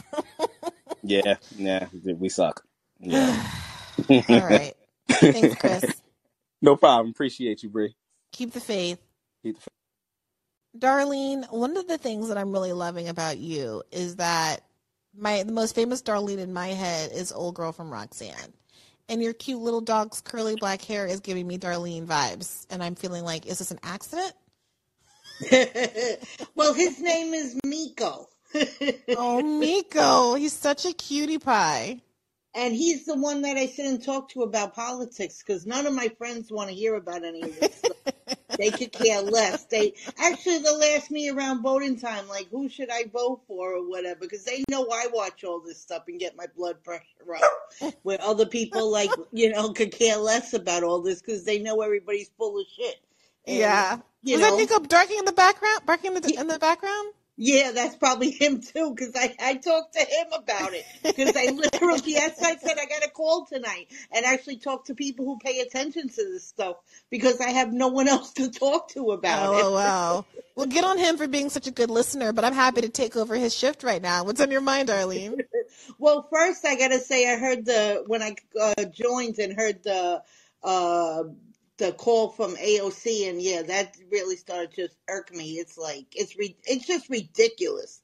Yeah. 1.04 1.36
Yeah. 1.58 1.88
We 1.94 2.30
suck. 2.30 2.64
Yeah. 3.00 3.36
All 4.30 4.46
right. 4.46 4.76
Thanks, 5.32 5.56
Chris. 5.56 6.02
no 6.62 6.76
problem. 6.76 7.10
Appreciate 7.12 7.64
you, 7.64 7.70
Bree. 7.70 7.96
Keep 8.32 8.54
the 8.54 8.60
faith. 8.60 9.00
Keep 9.44 9.60
the 9.62 9.70
Darlene, 10.78 11.52
one 11.52 11.76
of 11.76 11.88
the 11.88 11.98
things 11.98 12.30
that 12.30 12.38
I'm 12.38 12.52
really 12.52 12.72
loving 12.72 13.10
about 13.10 13.38
you 13.38 13.84
is 13.92 14.16
that 14.16 14.62
my 15.18 15.44
the 15.44 15.52
most 15.52 15.76
famous 15.76 16.02
Darlene 16.02 16.38
in 16.38 16.54
my 16.54 16.70
head 16.70 17.12
is 17.14 17.32
old 17.32 17.56
girl 17.56 17.72
from 17.72 17.92
Roseanne. 17.92 18.54
And 19.10 19.22
your 19.22 19.34
cute 19.34 19.60
little 19.60 19.82
dog's 19.82 20.22
curly 20.22 20.56
black 20.56 20.82
hair 20.82 21.06
is 21.06 21.20
giving 21.20 21.46
me 21.46 21.58
Darlene 21.58 22.06
vibes. 22.06 22.66
And 22.70 22.82
I'm 22.82 22.96
feeling 22.96 23.26
like, 23.26 23.46
is 23.46 23.60
this 23.60 23.72
an 23.72 23.80
accident? 23.84 24.34
well, 26.56 26.74
his 26.74 27.02
name 27.02 27.34
is 27.34 27.60
Miko. 27.66 28.28
Oh, 29.18 29.42
Miko. 29.42 30.36
He's 30.36 30.54
such 30.54 30.86
a 30.86 30.94
cutie 30.94 31.40
pie. 31.40 32.02
And 32.54 32.74
he's 32.76 33.06
the 33.06 33.16
one 33.16 33.42
that 33.44 33.58
I 33.58 33.68
sit 33.68 33.86
and 33.86 34.04
talk 34.04 34.30
to 34.30 34.44
about 34.44 34.76
politics 34.76 35.42
because 35.46 35.66
none 35.66 35.86
of 35.86 35.94
my 35.94 36.10
friends 36.18 36.52
want 36.52 36.70
to 36.70 36.76
hear 36.76 36.96
about 36.96 37.24
any 37.24 37.42
of 37.42 37.56
this 37.56 37.76
stuff. 37.76 37.98
They 38.58 38.70
could 38.72 38.92
care 38.92 39.22
less. 39.22 39.64
They 39.66 39.94
actually 40.20 40.60
they'll 40.60 40.84
ask 40.96 41.10
me 41.10 41.30
around 41.30 41.62
voting 41.64 41.98
time, 41.98 42.28
like 42.28 42.50
who 42.52 42.68
should 42.70 42.90
I 42.92 43.06
vote 43.12 43.42
for 43.48 43.76
or 43.76 43.90
whatever, 43.90 44.20
because 44.20 44.44
they 44.44 44.64
know 44.70 44.88
I 44.92 45.08
watch 45.12 45.44
all 45.44 45.62
this 45.62 45.82
stuff 45.82 46.04
and 46.08 46.20
get 46.20 46.36
my 46.36 46.46
blood 46.56 46.84
pressure 46.84 47.06
up. 47.36 47.94
Where 48.04 48.22
other 48.22 48.46
people 48.46 48.92
like 48.92 49.10
you 49.32 49.52
know 49.52 49.72
could 49.74 49.92
care 49.92 50.18
less 50.18 50.54
about 50.54 50.84
all 50.84 51.02
this 51.02 51.22
because 51.22 51.46
they 51.46 51.60
know 51.60 51.82
everybody's 51.82 52.30
full 52.38 52.60
of 52.60 52.66
shit. 52.76 52.98
And 53.48 53.58
Yeah. 53.58 53.98
you 54.22 54.34
Was 54.34 54.42
that 54.42 54.52
know, 54.52 54.58
Miko 54.58 54.80
barking 54.82 55.18
in 55.20 55.26
the 55.26 55.32
background? 55.32 55.86
Barking 55.86 56.16
in 56.16 56.22
the, 56.22 56.36
in 56.40 56.48
the 56.48 56.60
background? 56.60 57.14
Yeah, 57.44 57.72
that's 57.72 57.96
probably 57.96 58.30
him 58.30 58.62
too. 58.62 58.94
Because 58.94 59.16
I 59.16 59.36
I 59.42 59.56
talked 59.56 59.94
to 59.94 60.00
him 60.00 60.28
about 60.32 60.74
it. 60.74 60.86
Because 61.02 61.36
I 61.36 61.46
literally, 61.52 62.02
yes, 62.06 62.40
I 62.40 62.56
said 62.56 62.78
I 62.80 62.86
got 62.86 63.04
a 63.04 63.10
call 63.10 63.48
tonight 63.48 63.88
and 64.12 64.28
actually 64.28 64.58
talked 64.58 64.88
to 64.88 64.96
people 64.96 65.26
who 65.26 65.40
pay 65.40 65.60
attention 65.62 66.08
to 66.08 66.24
this 66.24 66.48
stuff 66.48 66.76
because 67.10 67.42
I 67.42 67.50
have 67.50 67.74
no 67.74 67.88
one 67.88 68.08
else 68.08 68.34
to 68.34 68.52
talk 68.52 68.90
to 68.90 69.10
about 69.10 69.50
oh, 69.50 69.58
it. 69.58 69.64
Oh, 69.64 69.74
wow. 69.74 70.26
Well, 70.56 70.68
get 70.68 70.84
on 70.84 71.00
him 71.00 71.18
for 71.18 71.28
being 71.28 71.50
such 71.50 71.66
a 71.66 71.72
good 71.72 71.90
listener, 71.90 72.32
but 72.32 72.46
I'm 72.46 72.54
happy 72.54 72.82
to 72.82 72.90
take 72.90 73.18
over 73.18 73.36
his 73.36 73.56
shift 73.56 73.82
right 73.82 74.02
now. 74.02 74.24
What's 74.24 74.40
on 74.40 74.52
your 74.52 74.62
mind, 74.62 74.92
Arlene? 74.92 75.42
well, 75.98 76.28
first, 76.32 76.64
I 76.64 76.76
got 76.76 76.90
to 76.90 77.00
say, 77.00 77.28
I 77.28 77.38
heard 77.38 77.66
the, 77.66 78.04
when 78.06 78.22
I 78.22 78.36
uh, 78.62 78.86
joined 78.86 79.40
and 79.40 79.54
heard 79.54 79.82
the, 79.82 80.22
uh, 80.64 81.24
the 81.82 81.94
call 81.94 82.30
from 82.30 82.56
AOC, 82.58 83.30
and 83.30 83.42
yeah, 83.44 83.64
that 83.64 83.98
really 84.12 84.38
started 84.38 84.74
to 84.76 84.90
irk 85.10 85.36
me. 85.36 85.54
It's 85.56 85.78
like 85.78 86.08
it's 86.16 86.38
re- 86.38 86.58
it's 86.66 86.88
just 86.88 87.10
ridiculous 87.10 88.02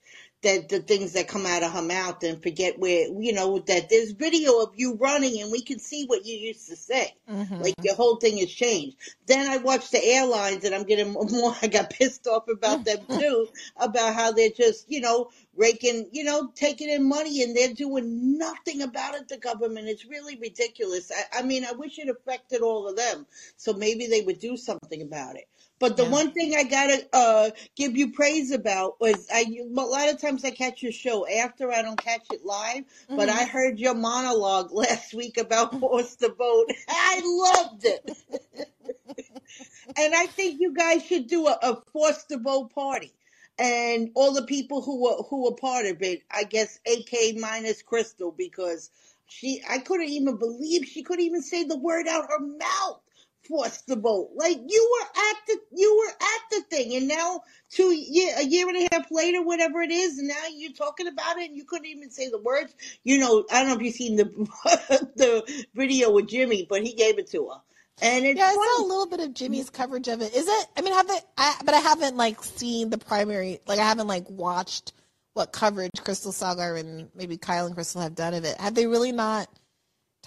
that 0.48 0.70
the 0.70 0.80
things 0.80 1.12
that 1.12 1.28
come 1.28 1.46
out 1.46 1.62
of 1.62 1.74
her 1.74 1.82
mouth 1.82 2.24
and 2.24 2.42
forget 2.42 2.80
where 2.80 3.08
you 3.20 3.34
know 3.34 3.60
that 3.60 3.90
there's 3.90 4.12
video 4.12 4.62
of 4.62 4.72
you 4.78 4.96
running 4.96 5.42
and 5.42 5.52
we 5.52 5.62
can 5.62 5.78
see 5.78 6.06
what 6.06 6.26
you 6.26 6.38
used 6.38 6.70
to 6.70 6.76
say. 6.78 7.14
Mm-hmm. 7.30 7.62
like 7.62 7.74
your 7.82 7.96
whole 7.96 8.16
thing 8.16 8.38
has 8.38 8.50
changed. 8.50 8.96
Then 9.26 9.50
i 9.52 9.58
watched 9.58 9.92
the 9.92 10.02
airlines 10.02 10.64
and 10.64 10.74
i'm 10.74 10.86
getting 10.86 11.12
more 11.32 11.54
i 11.62 11.68
got 11.68 11.90
pissed 11.90 12.28
off 12.28 12.48
about 12.48 12.86
them 12.86 13.00
too 13.20 13.48
about 13.76 14.16
how 14.16 14.32
they're 14.32 14.50
just 14.56 14.90
you 14.90 15.02
know 15.02 15.30
raking 15.58 16.08
you 16.14 16.24
know 16.24 16.50
taking 16.56 16.90
in 16.90 17.10
money 17.10 17.44
and 17.44 17.54
they're 17.54 17.74
doing 17.74 18.38
nothing 18.38 18.82
about 18.84 19.16
it 19.16 19.28
the 19.28 19.38
government. 19.38 19.90
It's 19.90 20.06
really 20.06 20.38
ridiculous. 20.38 21.12
I, 21.12 21.40
I 21.40 21.44
mean 21.44 21.66
i 21.66 21.74
wish 21.74 22.00
it 22.00 22.08
affected 22.08 22.62
all 22.62 22.88
of 22.88 22.96
them. 22.96 23.28
So 23.58 23.74
maybe 23.74 24.08
they 24.08 24.22
would 24.22 24.40
do 24.40 24.56
something 24.56 25.02
about 25.02 25.36
it 25.36 25.50
but 25.80 25.98
the 25.98 26.04
yeah. 26.04 26.10
one 26.10 26.32
thing 26.32 26.56
I 26.56 26.64
gotta 26.64 27.08
uh, 27.14 27.50
give 27.76 27.96
you 27.96 28.12
praise 28.12 28.52
about 28.52 29.00
was 29.00 29.28
I 29.32 29.46
a 29.60 29.64
lot 29.64 30.10
of 30.10 30.20
times 30.20 30.44
I 30.44 30.52
catch 30.52 30.82
your 30.82 30.92
show 30.92 31.28
after 31.28 31.72
I 31.72 31.82
don't 31.82 32.02
catch 32.02 32.26
it 32.32 32.46
live, 32.46 32.84
mm-hmm. 32.84 33.16
but 33.16 33.30
I 33.30 33.46
heard 33.46 33.80
your 33.80 33.94
monologue 33.94 34.72
last 34.72 35.14
week 35.14 35.38
about 35.38 35.80
force 35.80 36.16
the 36.16 36.30
vote. 36.30 36.72
I 36.90 37.22
loved 37.24 37.86
it, 37.86 38.18
and 39.98 40.16
I 40.16 40.26
think 40.28 40.60
you 40.60 40.74
guys 40.74 41.06
should 41.06 41.28
do 41.28 41.48
a, 41.48 41.58
a 41.62 41.82
force 41.94 42.24
the 42.24 42.38
vote 42.38 42.74
party. 42.74 43.14
And 43.60 44.12
all 44.14 44.34
the 44.34 44.44
people 44.44 44.84
who 44.84 45.04
were 45.04 45.24
who 45.24 45.46
were 45.46 45.56
part 45.56 45.88
of 45.88 46.02
it, 46.04 46.22
I 46.32 46.44
guess 46.44 46.80
AK 46.86 47.38
minus 47.38 47.82
Krystal 47.82 48.36
because 48.36 48.92
she 49.26 49.64
I 49.68 49.80
couldn't 49.80 50.10
even 50.10 50.38
believe 50.38 50.86
she 50.86 51.02
couldn't 51.04 51.26
even 51.26 51.42
say 51.42 51.64
the 51.64 51.78
word 51.78 52.08
out 52.08 52.30
her 52.30 52.40
mouth 52.40 53.02
force 53.48 53.82
the 53.82 53.96
vote. 53.96 54.32
Like 54.36 54.58
you 54.68 55.00
were 55.00 55.08
at 55.08 55.38
the 55.48 55.60
you 55.76 55.98
were 55.98 56.12
at 56.12 56.42
the 56.52 56.62
thing, 56.76 56.96
and 56.96 57.08
now 57.08 57.42
two 57.70 57.94
year 57.94 58.34
a 58.38 58.44
year 58.44 58.68
and 58.68 58.78
a 58.78 58.96
half 58.96 59.10
later, 59.12 59.44
whatever 59.44 59.82
it 59.82 59.92
is, 59.92 60.18
and 60.20 60.28
now 60.28 60.36
you're 60.56 60.74
talking 60.74 61.08
about 61.08 61.38
it, 61.38 61.50
and 61.50 61.58
you 61.58 61.66
couldn't 61.66 61.88
even 61.88 62.10
say 62.10 62.30
the 62.30 62.40
words. 62.40 62.74
You 63.04 63.18
know, 63.18 63.46
I 63.52 63.60
don't 63.60 63.70
know 63.70 63.76
if 63.76 63.82
you've 63.82 63.96
seen 63.96 64.16
the 64.16 64.26
the 65.16 65.66
video 65.74 66.12
with 66.12 66.28
Jimmy, 66.28 66.66
but 66.70 66.84
he 66.84 66.94
gave 66.94 67.20
it 67.20 67.30
to 67.32 67.50
her. 67.50 67.62
And 68.00 68.26
it's 68.26 68.38
yeah. 68.38 68.46
I 68.46 68.54
saw 68.54 68.84
a 68.84 68.88
little 68.88 69.08
bit 69.08 69.22
of 69.22 69.34
Jimmy's 69.34 69.68
mm-hmm. 69.68 69.82
coverage 69.82 70.08
of 70.08 70.22
it. 70.22 70.34
Is 70.36 70.48
it? 70.48 70.68
I 70.78 70.82
mean, 70.82 70.94
have 70.94 71.10
it? 71.10 71.24
I, 71.38 71.56
but 71.66 71.74
I 71.74 71.80
haven't 71.80 72.16
like 72.16 72.44
seen 72.44 72.90
the 72.90 72.98
primary. 72.98 73.60
Like, 73.66 73.80
I 73.80 73.84
haven't 73.84 74.08
like 74.08 74.30
watched 74.30 74.94
what 75.34 75.52
coverage 75.52 75.92
Krystal 75.98 76.32
Saagar 76.34 76.80
and 76.80 77.10
maybe 77.16 77.38
Kyle 77.38 77.66
and 77.66 77.76
Krystal 77.76 78.02
have 78.02 78.16
done 78.16 78.34
of 78.34 78.44
it. 78.44 78.60
Have 78.60 78.76
they 78.76 78.88
really 78.88 79.12
not? 79.12 79.48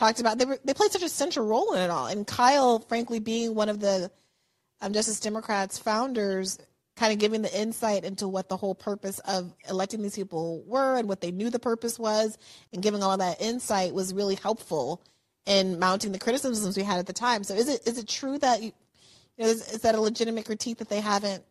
Talked 0.01 0.19
about 0.19 0.39
they 0.39 0.47
were 0.47 0.59
they 0.65 0.75
played 0.75 0.91
such 0.91 1.03
a 1.03 1.09
central 1.09 1.47
role 1.47 1.75
in 1.75 1.81
it 1.81 1.91
all. 1.91 2.07
And 2.07 2.27
Kyle, 2.27 2.81
frankly, 2.81 3.21
being 3.21 3.55
one 3.55 3.69
of 3.69 3.81
the 3.81 4.11
um, 4.81 4.93
Justice 4.95 5.21
Democrats 5.21 5.79
founders, 5.79 6.59
kind 6.97 7.13
of 7.13 7.19
giving 7.19 7.43
the 7.43 7.61
insight 7.61 8.05
into 8.05 8.27
what 8.27 8.49
the 8.49 8.57
whole 8.57 8.75
purpose 8.75 9.19
of 9.21 9.55
electing 9.69 10.03
these 10.03 10.17
people 10.17 10.65
were 10.67 10.97
and 10.97 11.07
what 11.07 11.21
they 11.21 11.31
knew 11.31 11.51
the 11.51 11.59
purpose 11.59 11.99
was, 11.99 12.39
and 12.73 12.83
giving 12.83 13.03
all 13.03 13.17
that 13.19 13.43
insight 13.43 13.93
was 13.93 14.15
really 14.15 14.37
helpful 14.37 15.03
in 15.45 15.79
mounting 15.79 16.13
the 16.13 16.19
criticisms 16.19 16.77
we 16.77 16.83
had 16.83 16.99
at 16.99 17.07
the 17.07 17.13
time. 17.13 17.45
So 17.45 17.55
is 17.55 17.69
it 17.69 17.87
is 17.87 17.99
it 17.99 18.09
true 18.09 18.39
that 18.39 18.63
you, 18.63 18.73
you 19.37 19.45
know 19.45 19.51
is, 19.51 19.71
is 19.71 19.83
that 19.83 19.95
a 19.95 20.01
legitimate 20.01 20.47
critique 20.47 20.79
that 20.79 20.89
they 20.89 21.01
haven't 21.01 21.45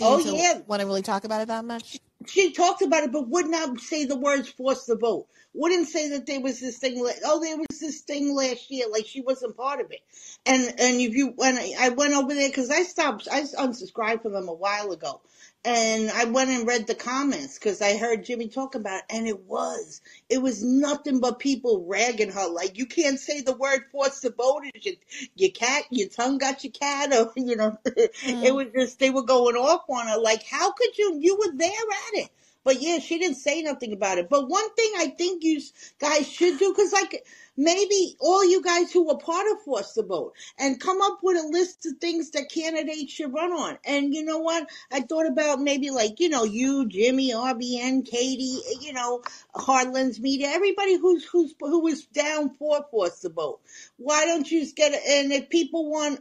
oh, 0.00 0.18
yeah. 0.18 0.60
want 0.66 0.80
to 0.80 0.86
really 0.86 1.02
talk 1.02 1.24
about 1.24 1.42
it 1.42 1.48
that 1.48 1.64
much? 1.64 1.98
She 2.26 2.52
talked 2.52 2.82
about 2.82 3.04
it, 3.04 3.12
but 3.12 3.28
would 3.28 3.48
not 3.48 3.80
say 3.80 4.04
the 4.04 4.16
words 4.18 4.48
"force 4.48 4.86
the 4.86 4.96
vote." 4.96 5.26
wouldn't 5.54 5.88
say 5.88 6.10
that 6.10 6.26
there 6.26 6.40
was 6.40 6.60
this 6.60 6.78
thing. 6.78 7.02
Like, 7.02 7.20
oh, 7.24 7.40
there 7.40 7.56
was 7.56 7.78
this 7.80 8.00
thing 8.00 8.34
last 8.34 8.70
year. 8.70 8.86
Like 8.90 9.06
she 9.06 9.20
wasn't 9.20 9.56
part 9.56 9.80
of 9.80 9.90
it. 9.90 10.00
And 10.44 10.62
and 10.80 11.00
if 11.00 11.14
you 11.14 11.32
when 11.36 11.56
I, 11.56 11.74
I 11.78 11.88
went 11.90 12.14
over 12.14 12.34
there 12.34 12.48
because 12.48 12.70
I 12.70 12.82
stopped, 12.82 13.28
I 13.30 13.42
unsubscribed 13.42 14.22
from 14.22 14.32
them 14.32 14.48
a 14.48 14.54
while 14.54 14.90
ago, 14.92 15.20
and 15.64 16.10
I 16.10 16.24
went 16.24 16.50
and 16.50 16.66
read 16.66 16.86
the 16.86 16.94
comments 16.94 17.58
because 17.58 17.80
I 17.80 17.96
heard 17.96 18.24
Jimmy 18.24 18.48
talk 18.48 18.74
about 18.74 18.98
it, 18.98 19.04
and 19.08 19.26
it 19.26 19.40
was 19.40 20.02
it 20.28 20.38
was 20.38 20.62
nothing 20.62 21.20
but 21.20 21.38
people 21.38 21.86
ragging 21.86 22.30
her 22.32 22.48
like 22.48 22.76
you 22.76 22.86
can't 22.86 23.18
say 23.18 23.40
the 23.40 23.56
word 23.56 23.84
the 23.92 24.34
vote. 24.36 24.64
Your, 24.82 24.94
your 25.34 25.50
cat, 25.50 25.84
your 25.90 26.08
tongue 26.08 26.38
got 26.38 26.64
your 26.64 26.72
cat, 26.72 27.12
or 27.14 27.32
you 27.36 27.56
know, 27.56 27.78
mm. 27.84 28.08
it 28.44 28.54
was 28.54 28.66
just 28.74 28.98
they 28.98 29.10
were 29.10 29.22
going 29.22 29.56
off 29.56 29.84
on 29.88 30.06
her 30.06 30.18
like 30.18 30.44
how 30.44 30.72
could 30.72 30.98
you? 30.98 31.18
You 31.20 31.36
were 31.36 31.56
there 31.56 31.68
at 31.68 32.24
it. 32.24 32.30
But 32.64 32.80
yeah, 32.80 32.98
she 32.98 33.18
didn't 33.18 33.36
say 33.36 33.62
nothing 33.62 33.92
about 33.92 34.18
it. 34.18 34.28
But 34.30 34.48
one 34.48 34.74
thing 34.74 34.92
I 34.96 35.08
think 35.08 35.44
you 35.44 35.60
guys 35.98 36.26
should 36.26 36.58
do, 36.58 36.72
because 36.72 36.92
like 36.92 37.24
maybe 37.56 38.16
all 38.20 38.44
you 38.44 38.62
guys 38.62 38.90
who 38.90 39.06
were 39.06 39.18
part 39.18 39.46
of 39.52 39.62
Force 39.62 39.92
the 39.92 40.02
Vote 40.02 40.32
and 40.58 40.80
come 40.80 41.00
up 41.02 41.18
with 41.22 41.36
a 41.36 41.46
list 41.46 41.86
of 41.86 41.98
things 41.98 42.30
that 42.30 42.50
candidates 42.50 43.12
should 43.12 43.32
run 43.32 43.52
on. 43.52 43.78
And 43.84 44.14
you 44.14 44.24
know 44.24 44.38
what? 44.38 44.68
I 44.90 45.00
thought 45.00 45.26
about 45.26 45.60
maybe 45.60 45.90
like, 45.90 46.20
you 46.20 46.28
know, 46.28 46.44
you, 46.44 46.86
Jimmy, 46.88 47.32
RBN, 47.32 48.06
Katie, 48.06 48.60
you 48.80 48.92
know, 48.92 49.22
Heartland's 49.54 50.20
Media, 50.20 50.48
everybody 50.48 50.96
who's, 50.96 51.24
who's, 51.24 51.54
who 51.60 51.80
was 51.82 52.06
down 52.06 52.50
for 52.54 52.84
Force 52.90 53.20
the 53.20 53.28
Vote. 53.28 53.60
Why 53.96 54.24
don't 54.24 54.50
you 54.50 54.60
just 54.60 54.76
get 54.76 54.92
it? 54.92 55.02
And 55.06 55.32
if 55.32 55.50
people 55.50 55.90
want 55.90 56.20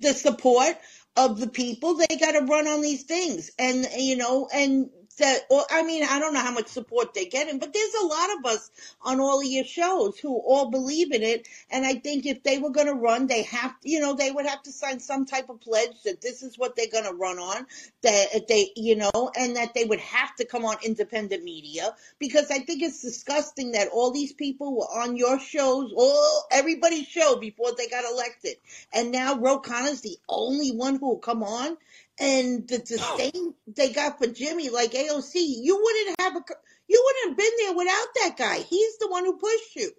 the 0.00 0.12
support 0.12 0.76
of 1.16 1.40
the 1.40 1.48
people, 1.48 1.96
they 1.96 2.16
got 2.16 2.32
to 2.32 2.44
run 2.44 2.68
on 2.68 2.80
these 2.80 3.02
things. 3.02 3.50
And, 3.58 3.86
you 3.96 4.16
know, 4.16 4.48
and 4.52 4.90
that, 5.20 5.46
or 5.48 5.64
I 5.70 5.82
mean, 5.82 6.04
I 6.04 6.18
don't 6.18 6.34
know 6.34 6.40
how 6.40 6.52
much 6.52 6.66
support 6.66 7.14
they're 7.14 7.24
getting, 7.24 7.58
but 7.58 7.72
there's 7.72 7.94
a 8.02 8.06
lot 8.06 8.28
of 8.38 8.44
us 8.46 8.70
on 9.02 9.20
all 9.20 9.40
of 9.40 9.46
your 9.46 9.64
shows 9.64 10.18
who 10.18 10.36
all 10.36 10.70
believe 10.70 11.12
in 11.12 11.22
it. 11.22 11.48
And 11.70 11.86
I 11.86 11.94
think 11.94 12.26
if 12.26 12.42
they 12.42 12.58
were 12.58 12.70
going 12.70 12.88
to 12.88 12.94
run, 12.94 13.26
they 13.26 13.44
have, 13.44 13.74
you 13.82 14.00
know, 14.00 14.14
they 14.14 14.30
would 14.30 14.46
have 14.46 14.62
to 14.64 14.72
sign 14.72 15.00
some 15.00 15.24
type 15.24 15.48
of 15.48 15.60
pledge 15.60 16.02
that 16.04 16.20
this 16.20 16.42
is 16.42 16.58
what 16.58 16.76
they're 16.76 16.90
going 16.90 17.04
to 17.04 17.14
run 17.14 17.38
on, 17.38 17.66
that 18.02 18.48
they, 18.48 18.70
you 18.76 18.96
know, 18.96 19.30
and 19.38 19.56
that 19.56 19.74
they 19.74 19.84
would 19.84 20.00
have 20.00 20.34
to 20.36 20.44
come 20.44 20.64
on 20.64 20.76
independent 20.82 21.44
media. 21.44 21.94
Because 22.18 22.50
I 22.50 22.58
think 22.58 22.82
it's 22.82 23.02
disgusting 23.02 23.72
that 23.72 23.88
all 23.88 24.10
these 24.10 24.32
people 24.32 24.76
were 24.76 25.02
on 25.02 25.16
your 25.16 25.38
shows, 25.38 25.92
all 25.96 26.44
everybody's 26.50 27.06
show 27.06 27.36
before 27.36 27.70
they 27.76 27.86
got 27.86 28.04
elected, 28.10 28.56
and 28.92 29.12
now 29.12 29.38
Ro 29.38 29.60
Khanna's 29.60 30.00
the 30.00 30.18
only 30.28 30.70
one 30.70 30.96
who 30.96 31.08
will 31.08 31.18
come 31.18 31.42
on 31.42 31.76
and 32.20 32.68
the 32.68 32.78
disdain 32.78 33.54
they 33.66 33.92
got 33.92 34.18
for 34.18 34.26
Jimmy, 34.26 34.68
like 34.68 34.92
AOC, 34.92 35.34
you 35.34 35.80
wouldn't 35.82 36.20
have 36.20 36.36
a, 36.36 36.44
you 36.86 37.02
wouldn't 37.04 37.30
have 37.30 37.38
been 37.38 37.52
there 37.58 37.76
without 37.76 38.06
that 38.22 38.36
guy. 38.36 38.58
He's 38.58 38.98
the 38.98 39.08
one 39.08 39.24
who 39.24 39.38
pushed 39.38 39.76
you. 39.76 39.90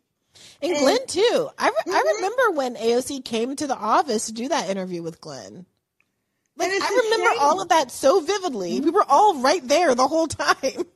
And, 0.62 0.72
and 0.72 0.80
Glenn 0.82 1.08
too. 1.08 1.50
I, 1.58 1.68
re- 1.68 1.74
mm-hmm. 1.74 1.92
I 1.92 2.14
remember 2.16 2.52
when 2.52 2.76
AOC 2.76 3.26
came 3.26 3.56
to 3.58 3.68
the 3.68 3.76
office 3.76 4.28
to 4.28 4.34
do 4.34 4.48
that 4.48 4.70
interview 4.70 5.02
with 5.04 5.20
Glenn. 5.20 5.66
Like 6.58 6.70
I 6.72 7.02
remember 7.04 7.40
all 7.40 7.62
of 7.62 7.70
that 7.70 7.92
so 7.92 8.22
vividly. 8.22 8.76
Mm-hmm. 8.76 8.86
We 8.86 8.92
were 8.92 9.06
all 9.08 9.40
right 9.40 9.66
there 9.68 9.96
the 9.96 10.08
whole 10.08 10.28
time. 10.28 10.86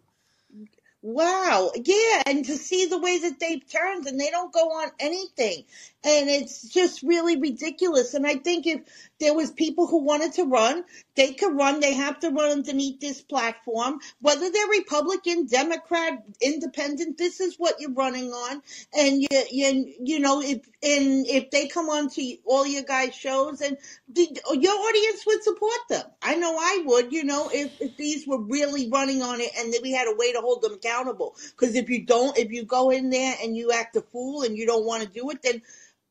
Wow. 1.07 1.69
Yeah. 1.76 2.23
And 2.26 2.43
to 2.45 2.57
see 2.57 2.88
the 2.88 2.97
way 2.97 3.19
that 3.19 3.39
they've 3.39 3.61
turned 3.69 4.07
and 4.07 4.19
they 4.19 4.31
don't 4.31 4.52
go 4.52 4.69
on 4.69 4.89
anything. 4.99 5.65
And 6.06 6.30
it's 6.30 6.61
just 6.69 7.02
really 7.02 7.36
ridiculous. 7.36 8.14
And 8.14 8.27
I 8.27 8.36
think 8.36 8.68
if 8.68 8.82
there 9.19 9.34
was 9.34 9.49
people 9.52 9.88
who 9.88 10.03
wanted 10.03 10.34
to 10.34 10.44
run, 10.44 10.84
they 11.15 11.34
could 11.34 11.56
run. 11.56 11.80
They 11.80 11.95
have 11.95 12.19
to 12.19 12.30
run 12.30 12.52
underneath 12.52 12.99
this 12.99 13.23
platform, 13.23 13.99
whether 14.22 14.52
they're 14.52 14.68
Republican, 14.68 15.48
Democrat, 15.48 16.23
Independent. 16.41 17.18
This 17.18 17.40
is 17.40 17.56
what 17.57 17.80
you're 17.80 17.94
running 17.94 18.32
on, 18.32 18.61
and 18.94 19.22
you 19.22 19.27
you, 19.49 19.94
you 20.03 20.19
know 20.19 20.41
if 20.41 20.57
and 20.84 21.26
if 21.27 21.49
they 21.49 21.68
come 21.68 21.90
on 21.90 22.10
to 22.10 22.36
all 22.45 22.68
your 22.68 22.84
guys' 22.84 23.15
shows, 23.15 23.61
and 23.61 23.77
the, 24.07 24.27
your 24.53 24.73
audience 24.73 25.26
would 25.26 25.44
support 25.44 25.80
them. 25.90 26.06
I 26.22 26.36
know 26.36 26.56
I 26.60 26.84
would. 26.86 27.14
You 27.14 27.23
know 27.23 27.49
if 27.52 27.82
if 27.82 27.98
these 27.98 28.27
were 28.27 28.41
really 28.41 28.90
running 28.90 29.23
on 29.23 29.41
it, 29.41 29.52
and 29.57 29.73
then 29.73 29.82
we 29.82 29.94
had 29.94 30.07
a 30.07 30.15
way 30.15 30.34
to 30.34 30.41
hold 30.41 30.61
them 30.61 30.73
accountable. 30.73 31.36
Because 31.57 31.76
if 31.76 31.90
you 31.90 32.06
don't, 32.06 32.38
if 32.38 32.52
you 32.52 32.64
go 32.64 32.91
in 32.91 33.10
there 33.10 33.36
and 33.41 33.57
you 33.57 33.72
act 33.72 33.95
a 33.95 34.02
fool 34.02 34.44
and 34.44 34.57
you 34.57 34.68
don't 34.68 34.86
want 34.86 35.02
to 35.02 35.10
do 35.10 35.30
it, 35.32 35.41
then 35.41 35.61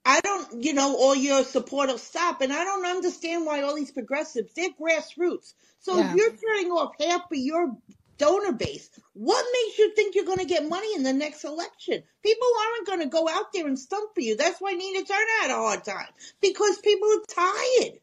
I 0.05 0.21
don't, 0.21 0.63
you 0.63 0.75
know, 0.75 0.97
all 0.97 1.15
your 1.15 1.45
support 1.45 1.89
will 1.89 1.99
stop. 1.99 2.41
And 2.41 2.53
I 2.53 2.65
don't 2.65 2.85
understand 2.85 3.47
why 3.47 3.63
all 3.63 3.75
these 3.75 3.91
progressives, 3.91 4.53
they're 4.55 4.71
grassroots. 4.71 5.55
So 5.81 5.97
yeah. 5.97 6.11
if 6.11 6.17
you're 6.17 6.31
turning 6.31 6.71
off 6.73 6.95
half 7.01 7.23
of 7.23 7.39
your 7.39 7.77
donor 8.19 8.53
base, 8.53 8.89
what 9.15 9.45
makes 9.53 9.79
you 9.79 9.95
think 9.95 10.15
you're 10.15 10.25
going 10.25 10.39
to 10.39 10.45
get 10.45 10.69
money 10.69 10.95
in 10.95 11.03
the 11.03 11.13
next 11.13 11.45
election? 11.45 12.03
People 12.23 12.49
aren't 12.59 12.87
going 12.87 13.01
to 13.01 13.07
go 13.07 13.29
out 13.29 13.53
there 13.53 13.67
and 13.67 13.79
stump 13.79 14.15
for 14.15 14.21
you. 14.21 14.37
That's 14.37 14.61
why 14.61 14.73
Nina 14.73 15.05
Turner 15.05 15.43
had 15.43 15.51
a 15.51 15.55
hard 15.55 15.85
time 15.85 16.09
because 16.41 16.79
people 16.79 17.09
are 17.09 17.35
tired. 17.35 17.99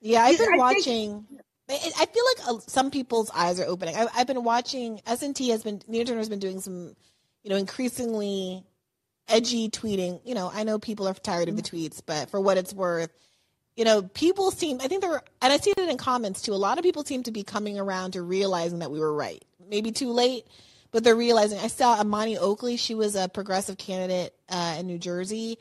Yeah, 0.00 0.22
I've 0.22 0.38
been 0.38 0.54
I 0.54 0.58
watching. 0.58 1.26
Think, 1.28 1.42
I 1.70 2.06
feel 2.06 2.24
like 2.24 2.48
uh, 2.48 2.60
some 2.66 2.90
people's 2.90 3.30
eyes 3.34 3.60
are 3.60 3.66
opening. 3.66 3.94
I've 3.96 4.26
been 4.26 4.44
watching. 4.44 5.00
S 5.06 5.22
and 5.22 5.34
T 5.34 5.50
has 5.50 5.62
been 5.62 5.82
Nina 5.86 6.04
Turner 6.04 6.18
has 6.18 6.28
been 6.28 6.38
doing 6.38 6.60
some, 6.60 6.94
you 7.42 7.50
know, 7.50 7.56
increasingly 7.56 8.64
edgy 9.28 9.68
tweeting. 9.68 10.20
You 10.24 10.34
know, 10.34 10.50
I 10.52 10.64
know 10.64 10.78
people 10.78 11.08
are 11.08 11.14
tired 11.14 11.48
of 11.48 11.56
the 11.56 11.62
tweets, 11.62 12.00
but 12.04 12.30
for 12.30 12.40
what 12.40 12.56
it's 12.56 12.72
worth, 12.72 13.10
you 13.76 13.84
know, 13.84 14.02
people 14.02 14.50
seem, 14.50 14.80
I 14.80 14.88
think 14.88 15.02
there 15.02 15.10
were, 15.10 15.22
and 15.40 15.52
I 15.52 15.58
see 15.58 15.70
it 15.70 15.78
in 15.78 15.96
comments 15.96 16.42
too, 16.42 16.52
a 16.52 16.56
lot 16.56 16.78
of 16.78 16.84
people 16.84 17.04
seem 17.04 17.22
to 17.22 17.30
be 17.30 17.44
coming 17.44 17.78
around 17.78 18.12
to 18.12 18.22
realizing 18.22 18.80
that 18.80 18.90
we 18.90 18.98
were 18.98 19.14
right. 19.14 19.44
Maybe 19.68 19.92
too 19.92 20.10
late, 20.10 20.46
but 20.90 21.04
they're 21.04 21.14
realizing. 21.14 21.58
I 21.60 21.68
saw 21.68 22.00
Imani 22.00 22.38
Oakley, 22.38 22.76
she 22.76 22.94
was 22.94 23.14
a 23.14 23.28
progressive 23.28 23.78
candidate 23.78 24.34
uh, 24.48 24.76
in 24.80 24.86
New 24.88 24.98
Jersey, 24.98 25.58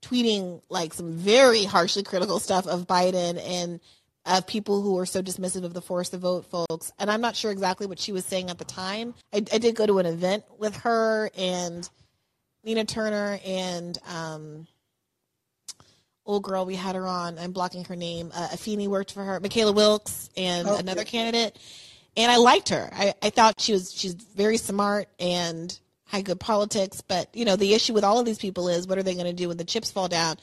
tweeting 0.00 0.62
like 0.68 0.94
some 0.94 1.14
very 1.14 1.64
harshly 1.64 2.04
critical 2.04 2.38
stuff 2.38 2.66
of 2.68 2.86
Biden 2.86 3.40
and 3.44 3.80
of 4.26 4.46
people 4.46 4.82
who 4.82 4.98
are 4.98 5.06
so 5.06 5.22
dismissive 5.22 5.64
of 5.64 5.72
the 5.72 5.80
force 5.80 6.10
to 6.10 6.18
vote 6.18 6.46
folks. 6.46 6.92
And 6.98 7.10
I'm 7.10 7.20
not 7.20 7.36
sure 7.36 7.50
exactly 7.50 7.86
what 7.86 7.98
she 7.98 8.12
was 8.12 8.24
saying 8.24 8.50
at 8.50 8.58
the 8.58 8.64
time. 8.64 9.14
I, 9.32 9.38
I 9.52 9.58
did 9.58 9.74
go 9.74 9.86
to 9.86 9.98
an 9.98 10.06
event 10.06 10.44
with 10.58 10.76
her 10.78 11.30
and 11.36 11.88
Nina 12.66 12.84
Turner 12.84 13.38
and 13.46 13.96
um, 14.12 14.66
old 16.26 16.42
girl 16.42 16.66
we 16.66 16.74
had 16.74 16.96
her 16.96 17.06
on. 17.06 17.38
I'm 17.38 17.52
blocking 17.52 17.84
her 17.84 17.94
name. 17.94 18.32
Uh, 18.34 18.48
Afeni 18.48 18.88
worked 18.88 19.12
for 19.12 19.22
her. 19.22 19.38
Michaela 19.38 19.72
Wilkes 19.72 20.28
and 20.36 20.66
Okay. 20.66 20.80
another 20.80 21.04
candidate. 21.04 21.56
And 22.16 22.30
I 22.30 22.36
liked 22.38 22.70
her. 22.70 22.90
I, 22.92 23.14
I 23.22 23.30
thought 23.30 23.60
she 23.60 23.72
was 23.72 23.92
she's 23.92 24.14
very 24.14 24.56
smart 24.56 25.08
and 25.20 25.78
had 26.06 26.24
good 26.24 26.40
politics. 26.40 27.02
But 27.02 27.28
you 27.34 27.44
know 27.44 27.54
the 27.54 27.72
issue 27.72 27.94
with 27.94 28.02
all 28.02 28.18
of 28.18 28.26
these 28.26 28.38
people 28.38 28.68
is 28.68 28.88
what 28.88 28.98
are 28.98 29.02
they 29.04 29.14
going 29.14 29.26
to 29.26 29.32
do 29.32 29.48
when 29.48 29.58
the 29.58 29.64
chips 29.64 29.92
fall 29.92 30.08
down? 30.08 30.36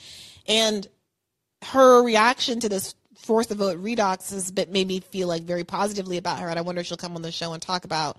And 0.47 0.87
her 1.63 2.03
reaction 2.03 2.61
to 2.61 2.69
this 2.69 2.95
force 3.17 3.47
the 3.47 3.55
vote 3.55 3.81
redox 3.83 4.31
has 4.31 4.53
made 4.69 4.87
me 4.87 4.99
feel 5.01 5.27
like 5.27 5.43
very 5.43 5.63
positively 5.65 6.17
about 6.17 6.39
her. 6.39 6.47
And 6.47 6.57
I 6.57 6.61
wonder 6.61 6.79
if 6.81 6.87
she'll 6.87 6.95
come 6.97 7.15
on 7.17 7.21
the 7.21 7.31
show 7.33 7.51
and 7.51 7.61
talk 7.61 7.83
about 7.83 8.17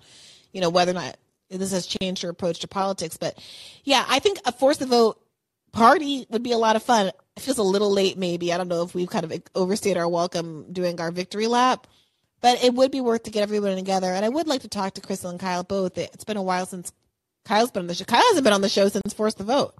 you 0.51 0.61
know 0.61 0.69
whether 0.69 0.91
or 0.91 0.95
not 0.95 1.17
this 1.49 1.71
has 1.71 1.85
changed 1.85 2.21
her 2.21 2.29
approach 2.29 2.59
to 2.59 2.67
politics. 2.67 3.17
But 3.17 3.37
yeah, 3.83 4.05
I 4.07 4.19
think 4.19 4.39
a 4.45 4.51
force 4.51 4.77
the 4.77 4.85
vote 4.85 5.21
party 5.71 6.25
would 6.29 6.43
be 6.43 6.51
a 6.51 6.57
lot 6.57 6.75
of 6.75 6.83
fun. 6.83 7.07
It 7.07 7.41
feels 7.41 7.57
a 7.57 7.63
little 7.63 7.91
late, 7.91 8.17
maybe. 8.17 8.53
I 8.53 8.57
don't 8.57 8.67
know 8.67 8.83
if 8.83 8.95
we've 8.95 9.09
kind 9.09 9.25
of 9.25 9.33
overstayed 9.55 9.97
our 9.97 10.07
welcome 10.07 10.71
doing 10.71 10.99
our 11.01 11.11
victory 11.11 11.47
lap, 11.47 11.87
but 12.41 12.63
it 12.63 12.73
would 12.73 12.91
be 12.91 13.01
worth 13.01 13.23
to 13.23 13.31
get 13.31 13.43
everyone 13.43 13.75
together. 13.75 14.07
And 14.07 14.23
I 14.23 14.29
would 14.29 14.47
like 14.47 14.61
to 14.61 14.69
talk 14.69 14.93
to 14.93 15.01
Krystal 15.01 15.29
and 15.29 15.39
Kyle 15.39 15.63
both. 15.63 15.97
It's 15.97 16.23
been 16.23 16.37
a 16.37 16.43
while 16.43 16.65
since 16.65 16.93
Kyle's 17.43 17.71
been 17.71 17.81
on 17.81 17.87
the 17.87 17.95
show. 17.95 18.05
Kyle 18.05 18.21
hasn't 18.21 18.43
been 18.43 18.53
on 18.53 18.61
the 18.61 18.69
show 18.69 18.87
since 18.87 19.13
Force 19.13 19.35
the 19.35 19.43
Vote. 19.43 19.75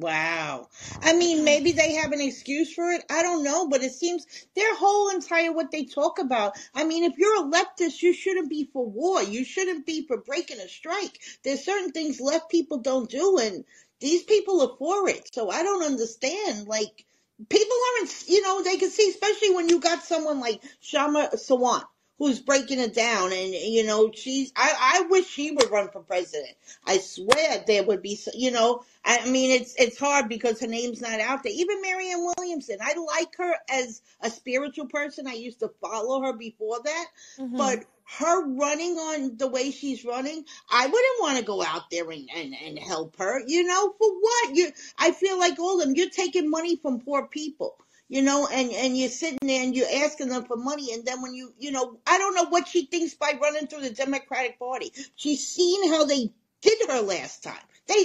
Wow. 0.00 0.68
I 1.02 1.12
mean, 1.14 1.38
mm-hmm. 1.38 1.44
maybe 1.44 1.72
they 1.72 1.94
have 1.94 2.12
an 2.12 2.20
excuse 2.20 2.72
for 2.72 2.88
it. 2.90 3.04
I 3.10 3.22
don't 3.22 3.42
know, 3.42 3.68
but 3.68 3.82
it 3.82 3.92
seems 3.92 4.26
their 4.54 4.76
whole 4.76 5.10
entire 5.10 5.52
what 5.52 5.72
they 5.72 5.84
talk 5.84 6.20
about. 6.20 6.56
I 6.72 6.84
mean, 6.84 7.02
if 7.02 7.18
you're 7.18 7.44
a 7.44 7.50
leftist, 7.50 8.00
you 8.00 8.12
shouldn't 8.12 8.48
be 8.48 8.68
for 8.72 8.86
war. 8.86 9.22
You 9.22 9.44
shouldn't 9.44 9.86
be 9.86 10.06
for 10.06 10.18
breaking 10.18 10.60
a 10.60 10.68
strike. 10.68 11.18
There's 11.42 11.64
certain 11.64 11.90
things 11.90 12.20
left 12.20 12.48
people 12.50 12.78
don't 12.78 13.10
do, 13.10 13.38
and 13.38 13.64
these 13.98 14.22
people 14.22 14.62
are 14.62 14.76
for 14.78 15.08
it. 15.08 15.34
So 15.34 15.50
I 15.50 15.64
don't 15.64 15.84
understand. 15.84 16.68
Like, 16.68 17.04
people 17.48 17.76
aren't, 17.98 18.28
you 18.28 18.42
know, 18.42 18.62
they 18.62 18.76
can 18.76 18.90
see, 18.90 19.08
especially 19.10 19.54
when 19.54 19.68
you 19.68 19.80
got 19.80 20.04
someone 20.04 20.38
like 20.38 20.62
Kshama 20.82 21.34
Sawant 21.34 21.84
who's 22.18 22.40
breaking 22.40 22.80
it 22.80 22.94
down. 22.94 23.32
And, 23.32 23.52
you 23.54 23.84
know, 23.84 24.10
she's, 24.12 24.52
I, 24.56 24.98
I 24.98 25.06
wish 25.08 25.26
she 25.26 25.52
would 25.52 25.70
run 25.70 25.88
for 25.88 26.00
president. 26.00 26.56
I 26.84 26.98
swear 26.98 27.62
there 27.66 27.84
would 27.84 28.02
be, 28.02 28.18
you 28.34 28.50
know, 28.50 28.82
I 29.04 29.28
mean, 29.30 29.52
it's, 29.52 29.74
it's 29.78 29.98
hard 29.98 30.28
because 30.28 30.60
her 30.60 30.66
name's 30.66 31.00
not 31.00 31.20
out 31.20 31.42
there. 31.42 31.52
Even 31.54 31.80
Marianne 31.80 32.26
Williamson, 32.36 32.78
I 32.80 32.94
like 32.94 33.36
her 33.38 33.54
as 33.70 34.02
a 34.20 34.30
spiritual 34.30 34.86
person. 34.86 35.26
I 35.26 35.34
used 35.34 35.60
to 35.60 35.70
follow 35.80 36.22
her 36.22 36.32
before 36.32 36.80
that, 36.84 37.06
mm-hmm. 37.38 37.56
but 37.56 37.84
her 38.18 38.46
running 38.46 38.96
on 38.96 39.36
the 39.36 39.48
way 39.48 39.70
she's 39.70 40.04
running, 40.04 40.44
I 40.70 40.86
wouldn't 40.86 41.20
want 41.20 41.38
to 41.38 41.44
go 41.44 41.62
out 41.62 41.90
there 41.90 42.10
and, 42.10 42.28
and, 42.34 42.54
and 42.54 42.78
help 42.78 43.16
her. 43.18 43.42
You 43.46 43.64
know, 43.64 43.94
for 43.96 44.10
what? 44.20 44.56
You, 44.56 44.70
I 44.98 45.12
feel 45.12 45.38
like 45.38 45.58
all 45.58 45.80
of 45.80 45.86
them, 45.86 45.94
you're 45.94 46.10
taking 46.10 46.50
money 46.50 46.76
from 46.76 47.00
poor 47.00 47.28
people 47.28 47.76
you 48.08 48.22
know, 48.22 48.48
and, 48.50 48.70
and 48.72 48.96
you're 48.96 49.10
sitting 49.10 49.38
there 49.42 49.62
and 49.62 49.76
you're 49.76 50.04
asking 50.04 50.28
them 50.28 50.44
for 50.44 50.56
money. 50.56 50.92
And 50.92 51.04
then 51.04 51.20
when 51.22 51.34
you, 51.34 51.52
you 51.58 51.70
know, 51.70 51.98
I 52.06 52.18
don't 52.18 52.34
know 52.34 52.46
what 52.46 52.66
she 52.66 52.86
thinks 52.86 53.14
by 53.14 53.34
running 53.40 53.66
through 53.66 53.82
the 53.82 53.90
Democratic 53.90 54.58
Party. 54.58 54.92
She's 55.14 55.46
seen 55.46 55.90
how 55.90 56.06
they 56.06 56.30
did 56.62 56.90
her 56.90 57.02
last 57.02 57.42
time. 57.42 57.54
They, 57.86 58.04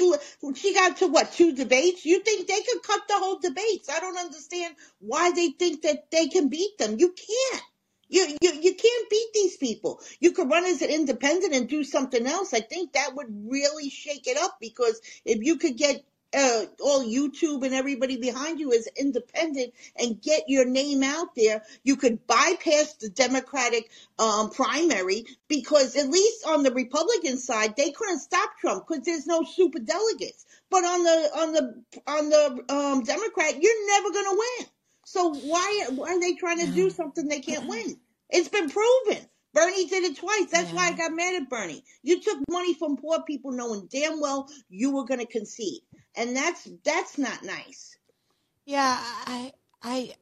she 0.55 0.73
got 0.73 0.97
to 0.97 1.07
what, 1.07 1.31
two 1.33 1.53
debates? 1.53 2.05
You 2.05 2.21
think 2.21 2.47
they 2.47 2.61
could 2.61 2.83
cut 2.83 3.01
the 3.07 3.15
whole 3.17 3.39
debates? 3.39 3.89
I 3.89 3.99
don't 3.99 4.17
understand 4.17 4.75
why 4.99 5.31
they 5.31 5.49
think 5.49 5.81
that 5.81 6.09
they 6.11 6.27
can 6.27 6.49
beat 6.49 6.77
them. 6.77 6.97
You 6.99 7.13
can't. 7.13 7.63
You, 8.07 8.37
you, 8.41 8.53
you 8.61 8.75
can't 8.75 9.09
beat 9.09 9.27
these 9.33 9.57
people. 9.57 9.99
You 10.19 10.31
could 10.31 10.49
run 10.49 10.65
as 10.65 10.81
an 10.81 10.89
independent 10.89 11.53
and 11.53 11.67
do 11.67 11.83
something 11.83 12.27
else. 12.27 12.53
I 12.53 12.59
think 12.59 12.93
that 12.93 13.15
would 13.15 13.27
really 13.49 13.89
shake 13.89 14.27
it 14.27 14.37
up 14.37 14.57
because 14.61 15.01
if 15.25 15.43
you 15.43 15.57
could 15.57 15.77
get 15.77 16.03
uh, 16.33 16.65
all 16.81 17.03
YouTube 17.03 17.63
and 17.63 17.73
everybody 17.73 18.17
behind 18.17 18.59
you 18.59 18.71
is 18.71 18.89
independent 18.97 19.73
and 19.97 20.21
get 20.21 20.43
your 20.47 20.65
name 20.65 21.03
out 21.03 21.35
there, 21.35 21.63
you 21.83 21.95
could 21.95 22.25
bypass 22.27 22.93
the 22.93 23.09
Democratic 23.09 23.89
um, 24.19 24.49
primary 24.49 25.25
because 25.47 25.95
at 25.95 26.09
least 26.09 26.45
on 26.47 26.63
the 26.63 26.71
Republican 26.71 27.37
side, 27.37 27.75
they 27.75 27.91
couldn't 27.91 28.19
stop 28.19 28.51
Trump 28.59 28.87
because 28.87 29.05
there's 29.05 29.27
no 29.27 29.43
super 29.43 29.79
delegates. 29.79 30.45
But 30.69 30.83
on 30.83 31.03
the 31.03 31.29
on 31.35 31.53
the 31.53 31.83
on 32.07 32.29
the 32.29 32.73
um, 32.73 33.03
Democrat, 33.03 33.61
you're 33.61 33.87
never 33.87 34.11
gonna 34.11 34.37
win. 34.37 34.67
So 35.05 35.33
why 35.33 35.85
why 35.91 36.13
are 36.13 36.19
they 36.19 36.33
trying 36.33 36.59
to 36.59 36.71
do 36.71 36.89
something 36.89 37.27
they 37.27 37.41
can't 37.41 37.67
win? 37.67 37.99
It's 38.29 38.49
been 38.49 38.69
proven. 38.69 39.27
Bernie 39.53 39.85
did 39.85 40.03
it 40.03 40.17
twice. 40.17 40.47
That's 40.51 40.71
why 40.71 40.87
I 40.87 40.93
got 40.93 41.13
mad 41.13 41.35
at 41.41 41.49
Bernie. 41.49 41.83
You 42.01 42.19
took 42.21 42.39
money 42.49 42.73
from 42.73 42.97
poor 42.97 43.21
people 43.21 43.51
knowing 43.51 43.87
damn 43.91 44.19
well 44.19 44.49
you 44.69 44.95
were 44.95 45.05
going 45.05 45.19
to 45.19 45.27
concede. 45.27 45.81
And 46.15 46.35
that's 46.35 46.67
that's 46.83 47.17
not 47.17 47.43
nice. 47.43 47.97
Yeah, 48.65 48.97
I, 48.99 49.51
I 49.81 50.13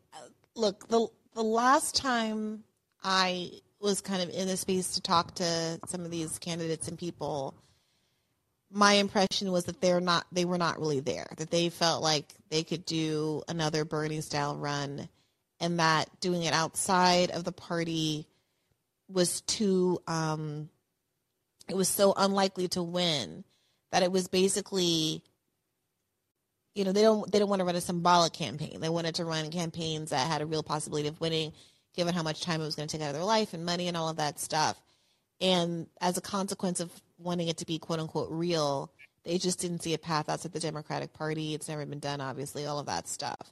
look 0.56 0.88
the 0.90 1.08
the 1.34 1.44
last 1.44 1.96
time 1.96 2.64
I 3.04 3.52
was 3.80 4.02
kind 4.02 4.22
of 4.22 4.30
in 4.30 4.48
the 4.48 4.58
space 4.58 4.96
to 4.96 5.02
talk 5.02 5.36
to 5.36 5.80
some 5.88 6.02
of 6.02 6.12
these 6.12 6.38
candidates 6.40 6.88
and 6.88 6.98
people, 6.98 7.56
my 8.72 8.94
impression 8.94 9.52
was 9.52 9.66
that 9.66 9.82
they're 9.82 10.02
not 10.02 10.26
they 10.32 10.46
were 10.46 10.58
not 10.58 10.80
really 10.80 11.00
there. 11.00 11.28
That 11.38 11.52
they 11.52 11.70
felt 11.70 12.04
like 12.04 12.26
they 12.50 12.64
could 12.64 12.86
do 12.86 13.44
another 13.48 13.86
Bernie 13.86 14.22
style 14.22 14.58
run, 14.58 15.08
and 15.60 15.80
that 15.80 16.10
doing 16.20 16.44
it 16.44 16.54
outside 16.54 17.32
of 17.32 17.44
the 17.44 17.52
party 17.52 18.28
was 19.12 19.42
too 19.42 20.02
um, 20.08 20.70
it 21.68 21.76
was 21.76 21.88
so 21.88 22.14
unlikely 22.16 22.68
to 22.70 22.84
win 22.84 23.44
that 23.92 24.04
it 24.04 24.12
was 24.12 24.28
basically 24.28 25.24
you 26.74 26.86
know 26.86 26.92
they 26.92 27.02
don't 27.02 27.32
they 27.32 27.40
don't 27.40 27.50
want 27.50 27.60
to 27.60 27.66
run 27.66 27.76
a 27.76 27.82
symbolic 27.82 28.34
campaign. 28.34 28.80
They 28.80 28.90
wanted 28.90 29.16
to 29.16 29.26
run 29.26 29.52
campaigns 29.52 30.12
that 30.12 30.28
had 30.28 30.42
a 30.42 30.46
real 30.46 30.64
possibility 30.64 31.08
of 31.08 31.20
winning 31.20 31.54
given 31.96 32.14
how 32.14 32.24
much 32.24 32.42
time 32.42 32.62
it 32.62 32.66
was 32.66 32.76
going 32.76 32.88
to 32.88 32.98
take 32.98 33.06
out 33.06 33.10
of 33.10 33.16
their 33.16 33.26
life 33.26 33.54
and 33.54 33.66
money 33.66 33.88
and 33.88 33.98
all 33.98 34.08
of 34.08 34.18
that 34.18 34.40
stuff. 34.40 34.80
And 35.42 35.88
as 36.00 36.18
a 36.18 36.22
consequence 36.22 36.80
of 36.80 36.92
wanting 37.18 37.50
it 37.50 37.58
to 37.58 37.66
be 37.66 37.80
quote 37.80 38.00
unquote 38.00 38.32
real 38.32 38.92
they 39.24 39.38
just 39.38 39.60
didn't 39.60 39.84
see 39.84 39.94
a 39.94 40.00
path 40.00 40.30
outside 40.30 40.52
the 40.52 40.60
democratic 40.60 41.14
party. 41.14 41.54
It's 41.54 41.70
never 41.70 41.86
been 41.86 42.00
done 42.00 42.22
obviously 42.22 42.66
all 42.66 42.80
of 42.80 42.88
that 42.88 43.08
stuff. 43.08 43.52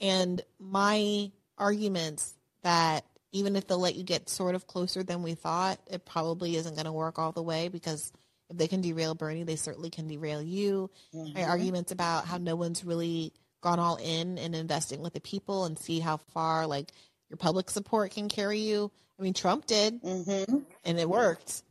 And 0.00 0.40
my 0.58 1.30
arguments 1.58 2.34
that 2.62 3.04
even 3.34 3.56
if 3.56 3.66
they'll 3.66 3.78
let 3.80 3.96
you 3.96 4.04
get 4.04 4.28
sort 4.28 4.54
of 4.54 4.66
closer 4.68 5.02
than 5.02 5.22
we 5.24 5.34
thought 5.34 5.78
it 5.90 6.04
probably 6.06 6.54
isn't 6.56 6.74
going 6.76 6.86
to 6.86 6.92
work 6.92 7.18
all 7.18 7.32
the 7.32 7.42
way 7.42 7.68
because 7.68 8.12
if 8.48 8.56
they 8.56 8.68
can 8.68 8.80
derail 8.80 9.14
Bernie, 9.16 9.42
they 9.42 9.56
certainly 9.56 9.90
can 9.90 10.06
derail 10.06 10.40
you. 10.40 10.88
My 11.12 11.40
Mhm. 11.40 11.48
arguments 11.48 11.90
about 11.90 12.26
how 12.26 12.38
no 12.38 12.54
one's 12.54 12.84
really 12.84 13.32
gone 13.60 13.80
all 13.80 13.96
in 13.96 14.38
and 14.38 14.54
investing 14.54 15.00
with 15.02 15.14
the 15.14 15.20
people 15.20 15.64
and 15.64 15.76
see 15.76 15.98
how 15.98 16.16
far 16.18 16.66
like 16.66 16.92
your 17.28 17.36
public 17.36 17.70
support 17.70 18.12
can 18.12 18.28
carry 18.28 18.60
you. 18.60 18.90
I 19.18 19.22
mean, 19.22 19.34
Trump 19.34 19.66
did, 19.66 20.00
Mm-hmm. 20.02 20.58
and 20.84 20.98
it 21.00 21.08
worked. 21.08 21.62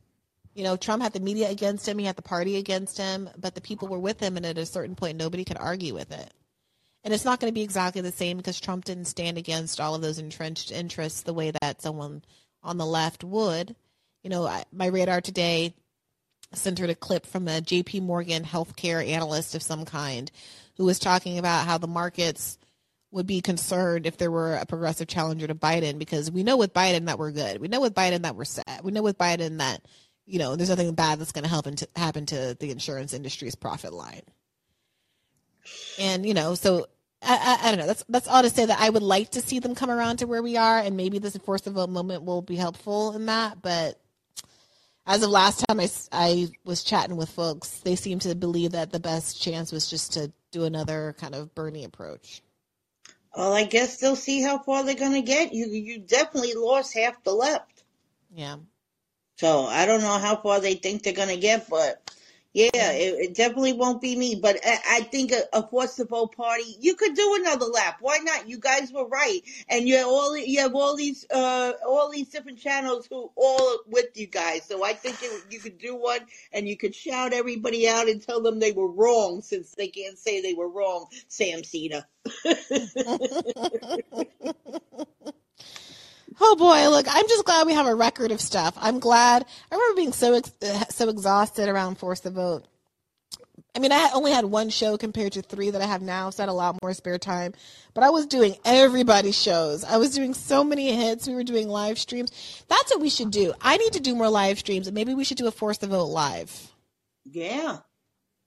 You 0.54 0.64
know, 0.64 0.76
Trump 0.76 1.02
had 1.02 1.12
the 1.14 1.20
media 1.20 1.48
against 1.50 1.86
him, 1.88 1.98
he 1.98 2.04
had 2.04 2.16
the 2.16 2.22
party 2.22 2.56
against 2.56 2.98
him, 2.98 3.30
but 3.38 3.54
the 3.54 3.60
people 3.62 3.88
were 3.88 3.98
with 3.98 4.20
him, 4.20 4.36
and 4.36 4.44
at 4.44 4.58
a 4.58 4.66
certain 4.66 4.94
point, 4.96 5.16
nobody 5.16 5.44
could 5.44 5.56
argue 5.56 5.94
with 5.94 6.12
it. 6.12 6.32
And 7.04 7.12
it's 7.12 7.24
not 7.24 7.38
going 7.38 7.50
to 7.50 7.54
be 7.54 7.62
exactly 7.62 8.00
the 8.00 8.10
same 8.10 8.38
because 8.38 8.58
Trump 8.58 8.86
didn't 8.86 9.04
stand 9.04 9.36
against 9.36 9.78
all 9.78 9.94
of 9.94 10.00
those 10.00 10.18
entrenched 10.18 10.72
interests 10.72 11.22
the 11.22 11.34
way 11.34 11.52
that 11.60 11.82
someone 11.82 12.22
on 12.62 12.78
the 12.78 12.86
left 12.86 13.22
would. 13.22 13.76
You 14.22 14.30
know, 14.30 14.46
I, 14.46 14.64
my 14.72 14.86
radar 14.86 15.20
today 15.20 15.74
centered 16.54 16.88
a 16.88 16.94
clip 16.94 17.26
from 17.26 17.46
a 17.46 17.60
JP 17.60 18.02
Morgan 18.02 18.42
healthcare 18.42 19.06
analyst 19.06 19.54
of 19.54 19.62
some 19.62 19.84
kind 19.84 20.30
who 20.76 20.84
was 20.84 20.98
talking 20.98 21.38
about 21.38 21.66
how 21.66 21.76
the 21.76 21.86
markets 21.86 22.58
would 23.10 23.26
be 23.26 23.40
concerned 23.40 24.06
if 24.06 24.16
there 24.16 24.30
were 24.30 24.54
a 24.54 24.66
progressive 24.66 25.06
challenger 25.06 25.46
to 25.46 25.54
Biden 25.54 25.98
because 25.98 26.30
we 26.30 26.42
know 26.42 26.56
with 26.56 26.72
Biden 26.72 27.06
that 27.06 27.18
we're 27.18 27.30
good. 27.30 27.60
We 27.60 27.68
know 27.68 27.80
with 27.80 27.94
Biden 27.94 28.22
that 28.22 28.34
we're 28.34 28.44
set. 28.44 28.80
We 28.82 28.92
know 28.92 29.02
with 29.02 29.18
Biden 29.18 29.58
that, 29.58 29.82
you 30.26 30.38
know, 30.38 30.56
there's 30.56 30.70
nothing 30.70 30.92
bad 30.94 31.20
that's 31.20 31.32
going 31.32 31.44
to 31.44 31.88
happen 31.94 32.26
to 32.26 32.56
the 32.58 32.70
insurance 32.70 33.12
industry's 33.12 33.54
profit 33.54 33.92
line. 33.92 34.22
And, 35.98 36.26
you 36.26 36.34
know, 36.34 36.54
so 36.54 36.86
I, 37.24 37.34
I, 37.34 37.68
I 37.68 37.70
don't 37.70 37.80
know. 37.80 37.86
That's 37.86 38.04
that's 38.08 38.28
all 38.28 38.42
to 38.42 38.50
say 38.50 38.66
that 38.66 38.80
I 38.80 38.90
would 38.90 39.02
like 39.02 39.30
to 39.30 39.40
see 39.40 39.58
them 39.58 39.74
come 39.74 39.90
around 39.90 40.18
to 40.18 40.26
where 40.26 40.42
we 40.42 40.56
are, 40.56 40.78
and 40.78 40.96
maybe 40.96 41.18
this 41.18 41.36
force 41.38 41.62
the 41.62 41.70
vote 41.70 41.90
moment 41.90 42.24
will 42.24 42.42
be 42.42 42.56
helpful 42.56 43.14
in 43.14 43.26
that. 43.26 43.60
But 43.62 44.00
as 45.06 45.22
of 45.22 45.30
last 45.30 45.64
time 45.66 45.80
I, 45.80 45.88
I 46.12 46.48
was 46.64 46.82
chatting 46.82 47.16
with 47.16 47.30
folks, 47.30 47.78
they 47.80 47.96
seem 47.96 48.18
to 48.20 48.34
believe 48.34 48.72
that 48.72 48.92
the 48.92 49.00
best 49.00 49.40
chance 49.40 49.72
was 49.72 49.88
just 49.90 50.14
to 50.14 50.32
do 50.50 50.64
another 50.64 51.14
kind 51.18 51.34
of 51.34 51.54
Bernie 51.54 51.84
approach. 51.84 52.42
Well, 53.36 53.52
I 53.52 53.64
guess 53.64 53.96
they'll 53.96 54.16
see 54.16 54.42
how 54.42 54.58
far 54.58 54.84
they're 54.84 54.94
going 54.94 55.14
to 55.14 55.22
get. 55.22 55.52
You 55.52 55.66
you 55.66 55.98
definitely 56.00 56.54
lost 56.54 56.96
half 56.96 57.22
the 57.24 57.32
left. 57.32 57.82
Yeah. 58.32 58.56
So 59.36 59.64
I 59.64 59.86
don't 59.86 60.02
know 60.02 60.18
how 60.18 60.36
far 60.36 60.60
they 60.60 60.74
think 60.74 61.02
they're 61.02 61.12
going 61.12 61.28
to 61.28 61.36
get, 61.36 61.68
but 61.68 62.10
yeah, 62.54 62.92
it, 62.92 63.14
it 63.18 63.34
definitely 63.34 63.72
won't 63.72 64.00
be 64.00 64.14
me. 64.14 64.36
But 64.36 64.60
I, 64.64 64.78
I 64.88 65.00
think 65.00 65.32
a, 65.32 65.42
a 65.52 65.66
force 65.66 65.96
the 65.96 66.04
vote 66.04 66.36
party, 66.36 66.76
you 66.80 66.94
could 66.94 67.16
do 67.16 67.36
another 67.40 67.66
lap. 67.66 67.96
Why 68.00 68.18
not? 68.18 68.48
You 68.48 68.58
guys 68.58 68.92
were 68.92 69.08
right, 69.08 69.40
and 69.68 69.88
you 69.88 69.96
have 69.96 70.06
all 70.06 70.36
you 70.36 70.60
have 70.60 70.74
all 70.74 70.96
these 70.96 71.26
uh 71.34 71.72
all 71.86 72.10
these 72.10 72.28
different 72.28 72.60
channels 72.60 73.08
who 73.10 73.30
all 73.34 73.78
with 73.88 74.06
you 74.14 74.28
guys. 74.28 74.64
So 74.66 74.84
I 74.84 74.92
think 74.92 75.16
it, 75.20 75.46
you 75.50 75.58
could 75.58 75.78
do 75.78 75.96
one, 75.96 76.20
and 76.52 76.68
you 76.68 76.76
could 76.76 76.94
shout 76.94 77.32
everybody 77.32 77.88
out 77.88 78.08
and 78.08 78.22
tell 78.22 78.40
them 78.40 78.60
they 78.60 78.72
were 78.72 78.90
wrong, 78.90 79.42
since 79.42 79.72
they 79.72 79.88
can't 79.88 80.16
say 80.16 80.40
they 80.40 80.54
were 80.54 80.68
wrong. 80.68 81.06
Sam 81.28 81.64
Seder. 81.64 82.06
Oh 86.40 86.56
boy, 86.56 86.88
look, 86.90 87.06
I'm 87.08 87.28
just 87.28 87.44
glad 87.44 87.66
we 87.66 87.74
have 87.74 87.86
a 87.86 87.94
record 87.94 88.30
of 88.32 88.40
stuff. 88.40 88.76
I'm 88.80 88.98
glad. 88.98 89.44
I 89.70 89.74
remember 89.74 89.96
being 89.96 90.12
so 90.12 90.34
ex- 90.34 90.52
uh, 90.62 90.84
so 90.88 91.08
exhausted 91.08 91.68
around 91.68 91.98
Force 91.98 92.20
the 92.20 92.30
Vote. 92.30 92.64
I 93.76 93.80
mean, 93.80 93.92
I 93.92 94.10
only 94.14 94.30
had 94.30 94.44
one 94.44 94.70
show 94.70 94.96
compared 94.96 95.32
to 95.32 95.42
three 95.42 95.70
that 95.70 95.82
I 95.82 95.86
have 95.86 96.00
now, 96.00 96.30
so 96.30 96.42
I 96.42 96.46
had 96.46 96.50
a 96.50 96.52
lot 96.52 96.80
more 96.80 96.94
spare 96.94 97.18
time. 97.18 97.54
But 97.92 98.04
I 98.04 98.10
was 98.10 98.26
doing 98.26 98.56
everybody's 98.64 99.40
shows. 99.40 99.82
I 99.84 99.96
was 99.96 100.14
doing 100.14 100.32
so 100.32 100.62
many 100.62 100.92
hits. 100.94 101.26
We 101.26 101.34
were 101.34 101.42
doing 101.42 101.68
live 101.68 101.98
streams. 101.98 102.30
That's 102.68 102.92
what 102.92 103.00
we 103.00 103.10
should 103.10 103.32
do. 103.32 103.52
I 103.60 103.76
need 103.76 103.92
to 103.94 104.00
do 104.00 104.14
more 104.14 104.28
live 104.28 104.60
streams, 104.60 104.90
maybe 104.90 105.14
we 105.14 105.24
should 105.24 105.38
do 105.38 105.48
a 105.48 105.52
Force 105.52 105.78
the 105.78 105.88
Vote 105.88 106.06
live. 106.06 106.72
Yeah. 107.24 107.78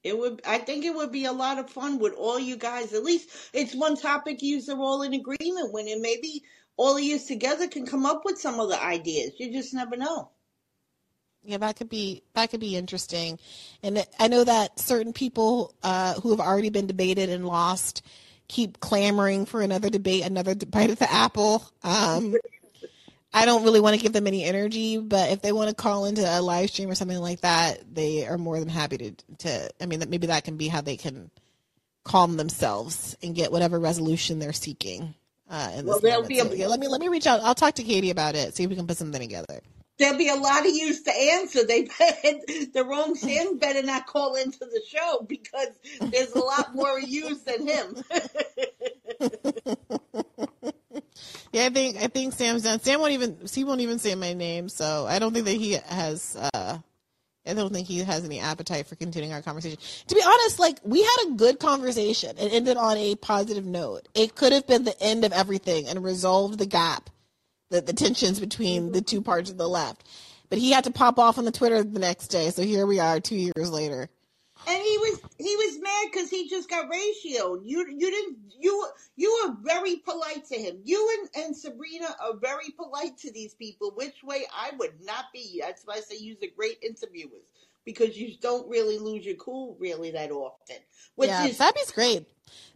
It 0.04 0.18
would 0.18 0.42
I 0.48 0.60
think 0.60 0.86
it 0.86 0.96
would 0.96 1.12
be 1.12 1.26
a 1.26 1.34
lot 1.34 1.58
of 1.58 1.70
fun 1.70 2.00
with 2.00 2.14
all 2.14 2.40
you 2.40 2.56
guys. 2.56 2.94
At 2.94 3.04
least 3.04 3.30
it's 3.52 3.76
one 3.76 3.98
topic 3.98 4.42
you 4.42 4.62
are 4.70 4.78
all 4.80 5.02
in 5.02 5.14
agreement 5.14 5.74
with 5.74 5.88
and 5.88 6.02
maybe 6.02 6.44
all 6.78 6.96
of 6.96 7.04
you 7.04 7.20
together 7.20 7.68
can 7.68 7.86
come 7.86 8.06
up 8.06 8.24
with 8.24 8.40
some 8.40 8.60
of 8.60 8.70
the 8.70 8.82
ideas. 8.82 9.34
You 9.38 9.52
just 9.52 9.74
never 9.74 9.98
know. 9.98 10.30
Yeah, 11.44 11.58
that 11.58 11.76
could 11.76 11.90
be 11.90 12.24
that 12.34 12.50
could 12.50 12.60
be 12.60 12.76
interesting, 12.76 13.40
and 13.82 14.06
I 14.20 14.28
know 14.28 14.44
that 14.44 14.80
certain 14.80 15.14
people 15.14 15.74
uh, 15.82 16.16
who 16.16 16.32
have 16.32 16.42
already 16.42 16.70
been 16.70 16.88
debated 16.88 17.30
and 17.30 17.48
lost 17.48 18.02
keep 18.48 18.80
clamoring 18.80 19.46
for 19.46 19.62
another 19.62 19.90
debate, 19.90 20.26
another 20.26 20.56
bite 20.56 20.90
at 20.90 21.00
the 21.00 21.12
apple. 21.12 21.64
Um, 21.84 22.36
I 23.34 23.46
don't 23.46 23.64
really 23.64 23.80
want 23.80 23.96
to 23.96 24.02
give 24.02 24.14
them 24.14 24.28
any 24.28 24.44
energy, 24.44 24.98
but 24.98 25.32
if 25.32 25.42
they 25.42 25.52
want 25.52 25.70
to 25.70 25.76
call 25.76 26.06
into 26.06 26.22
a 26.22 26.42
live 26.42 26.70
stream 26.70 26.90
or 26.90 26.96
something 26.96 27.20
like 27.20 27.42
that, 27.42 27.94
they 27.94 28.26
are 28.26 28.38
more 28.38 28.60
than 28.60 28.70
happy 28.70 28.98
to. 28.98 29.12
To 29.40 29.70
I 29.82 29.86
mean, 29.86 30.04
maybe 30.10 30.28
that 30.28 30.44
can 30.44 30.58
be 30.58 30.68
how 30.68 30.82
they 30.82 30.98
can 30.98 31.30
calm 32.04 32.38
themselves 32.38 33.16
and 33.22 33.36
get 33.36 33.52
whatever 33.52 33.80
resolution 33.80 34.40
they're 34.40 34.54
seeking. 34.54 35.14
Uh, 35.50 35.72
in 35.76 35.86
well, 35.86 36.00
there'll 36.00 36.24
be 36.24 36.40
a, 36.40 36.46
so, 36.46 36.54
yeah, 36.54 36.68
let 36.68 36.80
me 36.80 36.88
let 36.88 37.00
me 37.00 37.08
reach 37.08 37.26
out. 37.26 37.40
I'll 37.42 37.56
talk 37.56 37.76
to 37.76 37.84
Katie 37.84 38.10
about 38.10 38.36
it. 38.36 38.56
See 38.56 38.64
if 38.64 38.70
we 38.70 38.76
can 38.76 38.86
put 38.86 38.98
something 38.98 39.22
together. 39.22 39.62
There'll 39.98 40.18
be 40.18 40.30
a 40.30 40.36
lot 40.36 40.66
of 40.66 40.72
use 40.72 41.02
to 41.04 41.12
answer. 41.12 41.66
They 41.66 41.84
the 42.74 42.86
wrong 42.88 43.16
Sam 43.16 43.58
better 43.58 43.82
not 43.82 44.06
call 44.08 44.36
into 44.36 44.60
the 44.60 44.82
show 44.88 45.26
because 45.28 45.70
there's 46.02 46.34
a 46.34 46.40
lot 46.40 46.76
more 46.76 47.00
use 47.00 47.42
than 47.44 47.68
him. 47.68 48.04
yeah, 51.52 51.66
I 51.66 51.70
think 51.70 51.98
I 51.98 52.08
think 52.08 52.34
Sam's 52.34 52.64
done. 52.64 52.82
Sam 52.82 53.00
won't 53.00 53.14
even 53.14 53.38
he 53.52 53.64
won't 53.64 53.82
even 53.82 54.00
say 54.00 54.16
my 54.16 54.34
name, 54.34 54.70
so 54.70 55.08
I 55.08 55.18
don't 55.20 55.34
think 55.34 55.46
that 55.46 55.54
he 55.54 55.80
has 55.88 56.38
uh, 56.54 56.80
I 57.48 57.54
don't 57.54 57.74
think 57.74 57.88
he 57.88 58.00
has 58.00 58.24
any 58.24 58.40
appetite 58.40 58.88
for 58.88 58.96
continuing 58.96 59.34
our 59.34 59.42
conversation. 59.42 59.80
To 60.08 60.16
be 60.16 60.22
honest, 60.24 60.60
like 60.60 60.80
we 60.84 61.02
had 61.02 61.28
a 61.28 61.32
good 61.32 61.60
conversation. 61.60 62.38
It 62.38 62.54
ended 62.54 62.78
on 62.78 62.98
a 62.98 63.16
positive 63.16 63.66
note. 63.66 64.08
It 64.14 64.36
could 64.36 64.54
have 64.54 64.68
been 64.68 64.84
the 64.84 65.02
end 65.02 65.24
of 65.24 65.32
everything 65.32 65.88
and 65.88 66.04
resolved 66.04 66.60
the 66.60 66.66
gap, 66.66 67.10
the, 67.70 67.82
the 67.82 67.94
tensions 67.94 68.40
between 68.40 68.92
the 68.92 69.02
two 69.02 69.22
parts 69.22 69.50
of 69.50 69.58
the 69.58 69.68
left. 69.68 70.04
But 70.50 70.60
he 70.60 70.72
had 70.72 70.86
to 70.86 70.92
pop 70.92 71.20
off 71.20 71.38
on 71.38 71.46
the 71.46 71.52
Twitter 71.52 71.84
the 71.84 72.00
next 72.00 72.28
day. 72.30 72.50
So 72.52 72.62
here 72.62 72.86
we 72.86 73.00
are, 73.00 73.20
two 73.20 73.36
years 73.36 73.70
later. 73.70 74.10
And 74.68 74.82
he 74.82 74.98
was 74.98 75.22
he 75.38 75.56
was 75.56 75.80
mad 75.82 76.08
because 76.12 76.30
he 76.30 76.50
just 76.50 76.70
got 76.70 76.92
ratioed. 76.92 77.62
You 77.64 77.88
you 77.90 78.12
didn't 78.12 78.38
you 78.60 78.88
you 79.16 79.46
were 79.46 79.56
very 79.64 79.98
polite 79.98 80.46
to 80.48 80.56
him. 80.56 80.80
You 80.84 81.20
and, 81.20 81.46
and 81.46 81.56
Sabrina 81.56 82.08
are 82.22 82.36
very 82.36 82.72
polite 82.72 83.18
to 83.20 83.32
these 83.32 83.54
people, 83.54 83.92
which 83.96 84.24
way 84.24 84.46
I 84.54 84.72
would 84.78 84.94
not 85.02 85.26
be. 85.34 85.62
That's 85.64 85.84
why 85.86 85.96
I 85.96 86.00
say 86.02 86.18
you're 86.20 86.36
great 86.56 86.80
interviewers 86.82 87.44
because 87.88 88.18
you 88.18 88.34
don't 88.42 88.68
really 88.70 89.00
lose 89.00 89.26
your 89.26 89.36
cool 89.36 89.78
really 89.80 90.12
that 90.12 90.30
often. 90.30 90.76
Which 91.16 91.30
yeah, 91.30 91.46
is, 91.46 91.58
Sabby's 91.58 91.92
great. 91.92 92.28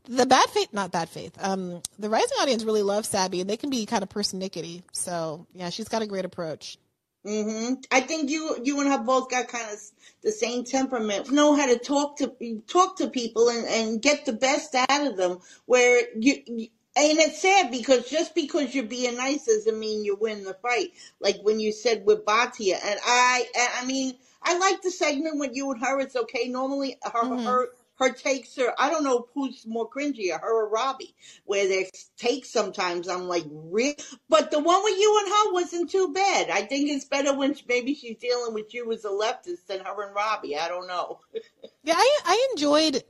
The 0.05 0.25
bad 0.25 0.49
faith, 0.49 0.69
not 0.71 0.91
bad 0.91 1.09
faith. 1.09 1.37
Um, 1.39 1.81
the 1.99 2.09
rising 2.09 2.37
audience 2.39 2.63
really 2.63 2.81
loves 2.81 3.09
Sabby, 3.09 3.41
and 3.41 3.49
they 3.49 3.57
can 3.57 3.69
be 3.69 3.85
kind 3.85 4.03
of 4.03 4.09
persnickety. 4.09 4.83
So 4.93 5.45
yeah, 5.53 5.69
she's 5.69 5.89
got 5.89 6.01
a 6.01 6.07
great 6.07 6.23
approach. 6.23 6.77
Hmm 7.25 7.73
I 7.91 8.01
think 8.01 8.31
you 8.31 8.57
you 8.63 8.79
and 8.79 8.89
her 8.89 8.97
both 8.97 9.29
got 9.29 9.47
kind 9.47 9.71
of 9.71 9.79
the 10.23 10.31
same 10.31 10.63
temperament. 10.63 11.31
Know 11.31 11.55
how 11.55 11.67
to 11.67 11.77
talk 11.77 12.17
to 12.17 12.61
talk 12.67 12.97
to 12.97 13.09
people 13.09 13.49
and, 13.49 13.67
and 13.67 14.01
get 14.01 14.25
the 14.25 14.33
best 14.33 14.73
out 14.73 15.07
of 15.07 15.17
them. 15.17 15.39
Where 15.65 16.01
you, 16.15 16.41
you 16.47 16.67
and 16.95 17.19
it's 17.19 17.41
sad 17.41 17.71
because 17.71 18.09
just 18.09 18.35
because 18.35 18.75
you're 18.75 18.83
being 18.83 19.15
nice 19.15 19.45
doesn't 19.45 19.79
mean 19.79 20.03
you 20.03 20.15
win 20.19 20.43
the 20.43 20.55
fight. 20.55 20.89
Like 21.21 21.37
when 21.41 21.59
you 21.59 21.71
said 21.71 22.05
with 22.05 22.25
Batya, 22.25 22.77
and 22.83 22.99
I, 23.05 23.45
I 23.79 23.85
mean, 23.85 24.15
I 24.43 24.57
like 24.57 24.81
the 24.81 24.91
segment 24.91 25.39
with 25.39 25.51
you 25.53 25.71
and 25.71 25.81
her. 25.81 26.01
It's 26.01 26.17
okay. 26.17 26.49
Normally, 26.49 26.97
her 27.03 27.23
mm-hmm. 27.23 27.45
her 27.45 27.69
her 28.01 28.11
takes 28.11 28.57
are. 28.57 28.73
I 28.79 28.89
don't 28.89 29.03
know 29.03 29.27
who's 29.33 29.65
more 29.67 29.89
cringy, 29.89 30.31
her 30.31 30.53
or 30.53 30.69
Robby. 30.69 31.13
Where 31.45 31.67
their 31.67 31.85
takes 32.17 32.49
sometimes 32.49 33.07
I'm 33.07 33.27
like, 33.27 33.45
really? 33.47 33.95
But 34.27 34.51
the 34.51 34.59
one 34.59 34.83
with 34.83 34.97
you 34.99 35.19
and 35.23 35.29
her 35.29 35.53
wasn't 35.53 35.91
too 35.91 36.11
bad. 36.13 36.49
I 36.49 36.63
think 36.63 36.89
it's 36.89 37.05
better 37.05 37.37
when 37.37 37.55
maybe 37.67 37.93
she's 37.93 38.17
dealing 38.17 38.53
with 38.53 38.73
you 38.73 38.91
as 38.91 39.05
a 39.05 39.09
leftist 39.09 39.67
than 39.67 39.79
her 39.81 40.07
and 40.07 40.15
Robby. 40.15 40.57
I 40.57 40.67
don't 40.67 40.87
know. 40.87 41.19
yeah, 41.83 41.93
I 41.95 42.19
I 42.25 42.47
enjoyed. 42.51 43.03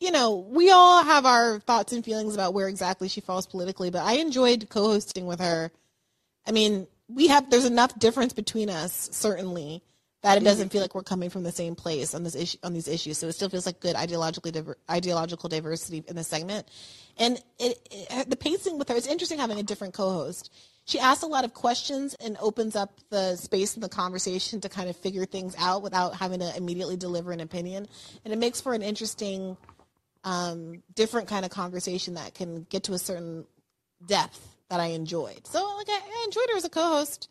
You 0.00 0.12
know, 0.12 0.36
we 0.36 0.70
all 0.70 1.02
have 1.02 1.26
our 1.26 1.58
thoughts 1.60 1.92
and 1.92 2.04
feelings 2.04 2.34
about 2.34 2.54
where 2.54 2.68
exactly 2.68 3.08
she 3.08 3.20
falls 3.20 3.48
politically, 3.48 3.90
but 3.90 4.02
I 4.02 4.14
enjoyed 4.14 4.68
co-hosting 4.68 5.26
with 5.26 5.40
her. 5.40 5.72
I 6.46 6.52
mean, 6.52 6.86
we 7.08 7.28
have 7.28 7.50
there's 7.50 7.64
enough 7.64 7.98
difference 7.98 8.32
between 8.32 8.70
us 8.70 9.08
certainly 9.12 9.82
that 10.22 10.36
it 10.36 10.44
doesn't 10.44 10.70
feel 10.70 10.80
like 10.80 10.94
we're 10.94 11.02
coming 11.02 11.30
from 11.30 11.44
the 11.44 11.52
same 11.52 11.74
place 11.76 12.14
on 12.14 12.24
this 12.24 12.34
issue 12.34 12.58
on 12.64 12.72
these 12.72 12.88
issues. 12.88 13.18
So 13.18 13.28
it 13.28 13.32
still 13.32 13.48
feels 13.48 13.66
like 13.66 13.80
good 13.80 13.94
ideologically 13.94 14.52
diver, 14.52 14.76
ideological 14.90 15.48
diversity 15.48 16.02
in 16.08 16.16
the 16.16 16.24
segment, 16.24 16.68
and 17.18 17.40
it, 17.58 17.78
it, 17.90 18.28
the 18.28 18.36
pacing 18.36 18.78
with 18.78 18.88
her. 18.88 18.96
It's 18.96 19.06
interesting 19.06 19.38
having 19.38 19.58
a 19.58 19.62
different 19.62 19.94
co-host. 19.94 20.52
She 20.86 20.98
asks 20.98 21.22
a 21.22 21.26
lot 21.26 21.44
of 21.44 21.52
questions 21.52 22.14
and 22.14 22.36
opens 22.40 22.74
up 22.74 22.98
the 23.10 23.36
space 23.36 23.76
in 23.76 23.82
the 23.82 23.90
conversation 23.90 24.60
to 24.62 24.68
kind 24.70 24.88
of 24.88 24.96
figure 24.96 25.26
things 25.26 25.54
out 25.58 25.82
without 25.82 26.14
having 26.14 26.40
to 26.40 26.56
immediately 26.56 26.96
deliver 26.96 27.30
an 27.30 27.40
opinion, 27.40 27.86
and 28.24 28.32
it 28.32 28.38
makes 28.38 28.60
for 28.60 28.74
an 28.74 28.82
interesting, 28.82 29.56
um, 30.24 30.82
different 30.94 31.28
kind 31.28 31.44
of 31.44 31.50
conversation 31.50 32.14
that 32.14 32.34
can 32.34 32.66
get 32.70 32.84
to 32.84 32.92
a 32.94 32.98
certain 32.98 33.44
depth 34.04 34.56
that 34.68 34.80
I 34.80 34.86
enjoyed. 34.86 35.46
So 35.46 35.64
like 35.76 35.88
I, 35.88 36.00
I 36.04 36.24
enjoyed 36.26 36.50
her 36.50 36.56
as 36.56 36.64
a 36.64 36.70
co-host. 36.70 37.28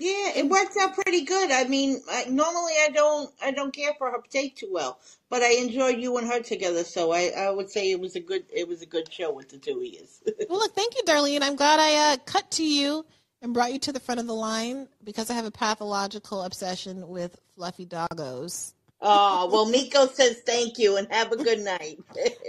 Yeah, 0.00 0.32
it 0.34 0.48
worked 0.48 0.78
out 0.80 0.94
pretty 0.94 1.26
good. 1.26 1.50
I 1.50 1.64
mean, 1.64 2.00
I, 2.10 2.24
normally 2.24 2.72
I 2.82 2.88
don't 2.88 3.30
I 3.42 3.50
don't 3.50 3.70
care 3.70 3.92
for 3.98 4.10
her 4.10 4.16
take 4.30 4.56
too 4.56 4.70
well, 4.72 4.98
but 5.28 5.42
I 5.42 5.52
enjoyed 5.52 5.98
you 5.98 6.16
and 6.16 6.26
her 6.26 6.40
together. 6.40 6.84
So 6.84 7.12
I, 7.12 7.32
I 7.36 7.50
would 7.50 7.70
say 7.70 7.90
it 7.90 8.00
was 8.00 8.16
a 8.16 8.20
good 8.20 8.44
it 8.50 8.66
was 8.66 8.80
a 8.80 8.86
good 8.86 9.12
show 9.12 9.30
with 9.30 9.50
the 9.50 9.58
two 9.58 9.76
of 9.76 9.84
you. 9.84 10.06
well, 10.48 10.58
look, 10.58 10.74
thank 10.74 10.94
you, 10.96 11.02
Darlene. 11.02 11.42
I'm 11.42 11.54
glad 11.54 11.80
I 11.80 12.14
uh, 12.14 12.16
cut 12.24 12.50
to 12.52 12.64
you 12.64 13.04
and 13.42 13.52
brought 13.52 13.74
you 13.74 13.78
to 13.80 13.92
the 13.92 14.00
front 14.00 14.20
of 14.20 14.26
the 14.26 14.34
line 14.34 14.88
because 15.04 15.28
I 15.28 15.34
have 15.34 15.44
a 15.44 15.50
pathological 15.50 16.44
obsession 16.44 17.06
with 17.06 17.38
fluffy 17.54 17.84
doggos. 17.84 18.72
Oh 19.02 19.50
well, 19.52 19.66
Miko 19.66 20.06
says 20.06 20.38
thank 20.46 20.78
you 20.78 20.96
and 20.96 21.08
have 21.12 21.30
a 21.30 21.36
good 21.36 21.58
night. 21.74 21.98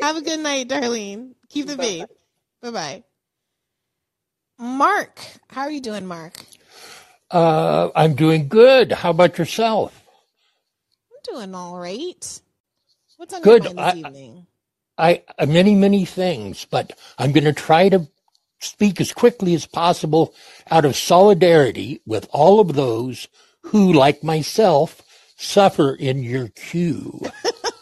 have 0.02 0.16
a 0.16 0.22
good 0.22 0.40
night, 0.40 0.70
Darlene. 0.70 1.34
Keep 1.50 1.68
the 1.68 1.76
faith. 1.76 2.06
Bye 2.62 2.72
bye. 2.72 3.04
Mark, 4.58 5.20
how 5.50 5.64
are 5.64 5.72
you 5.72 5.82
doing, 5.82 6.06
Mark? 6.06 6.46
Uh, 7.32 7.92
I'm 7.96 8.16
doing 8.16 8.50
good. 8.50 8.92
How 8.92 9.12
about 9.12 9.38
yourself? 9.38 10.02
I'm 11.12 11.36
doing 11.36 11.56
all 11.56 11.80
right. 11.80 12.42
What's 13.18 13.34
on 13.34 13.44
good. 13.44 13.64
your 13.64 13.74
mind 13.74 13.80
this 13.80 13.96
I, 13.96 14.00
evening? 14.00 14.48
I, 14.98 15.24
I 15.40 15.46
many 15.46 15.76
many 15.76 16.06
things, 16.06 16.66
but 16.66 16.98
I'm 17.18 17.32
going 17.32 17.46
to 17.46 17.54
try 17.54 17.90
to 17.90 18.08
speak 18.60 19.02
as 19.02 19.14
quickly 19.14 19.56
as 19.56 19.66
possible 19.66 20.34
out 20.70 20.86
of 20.86 20.96
solidarity 20.96 22.02
with 22.06 22.28
all 22.32 22.60
of 22.60 22.76
those 22.76 23.28
who, 23.64 23.94
like 23.94 24.24
myself, 24.24 25.02
suffer 25.38 25.96
in 25.96 26.24
your 26.24 26.50
queue. 26.50 27.22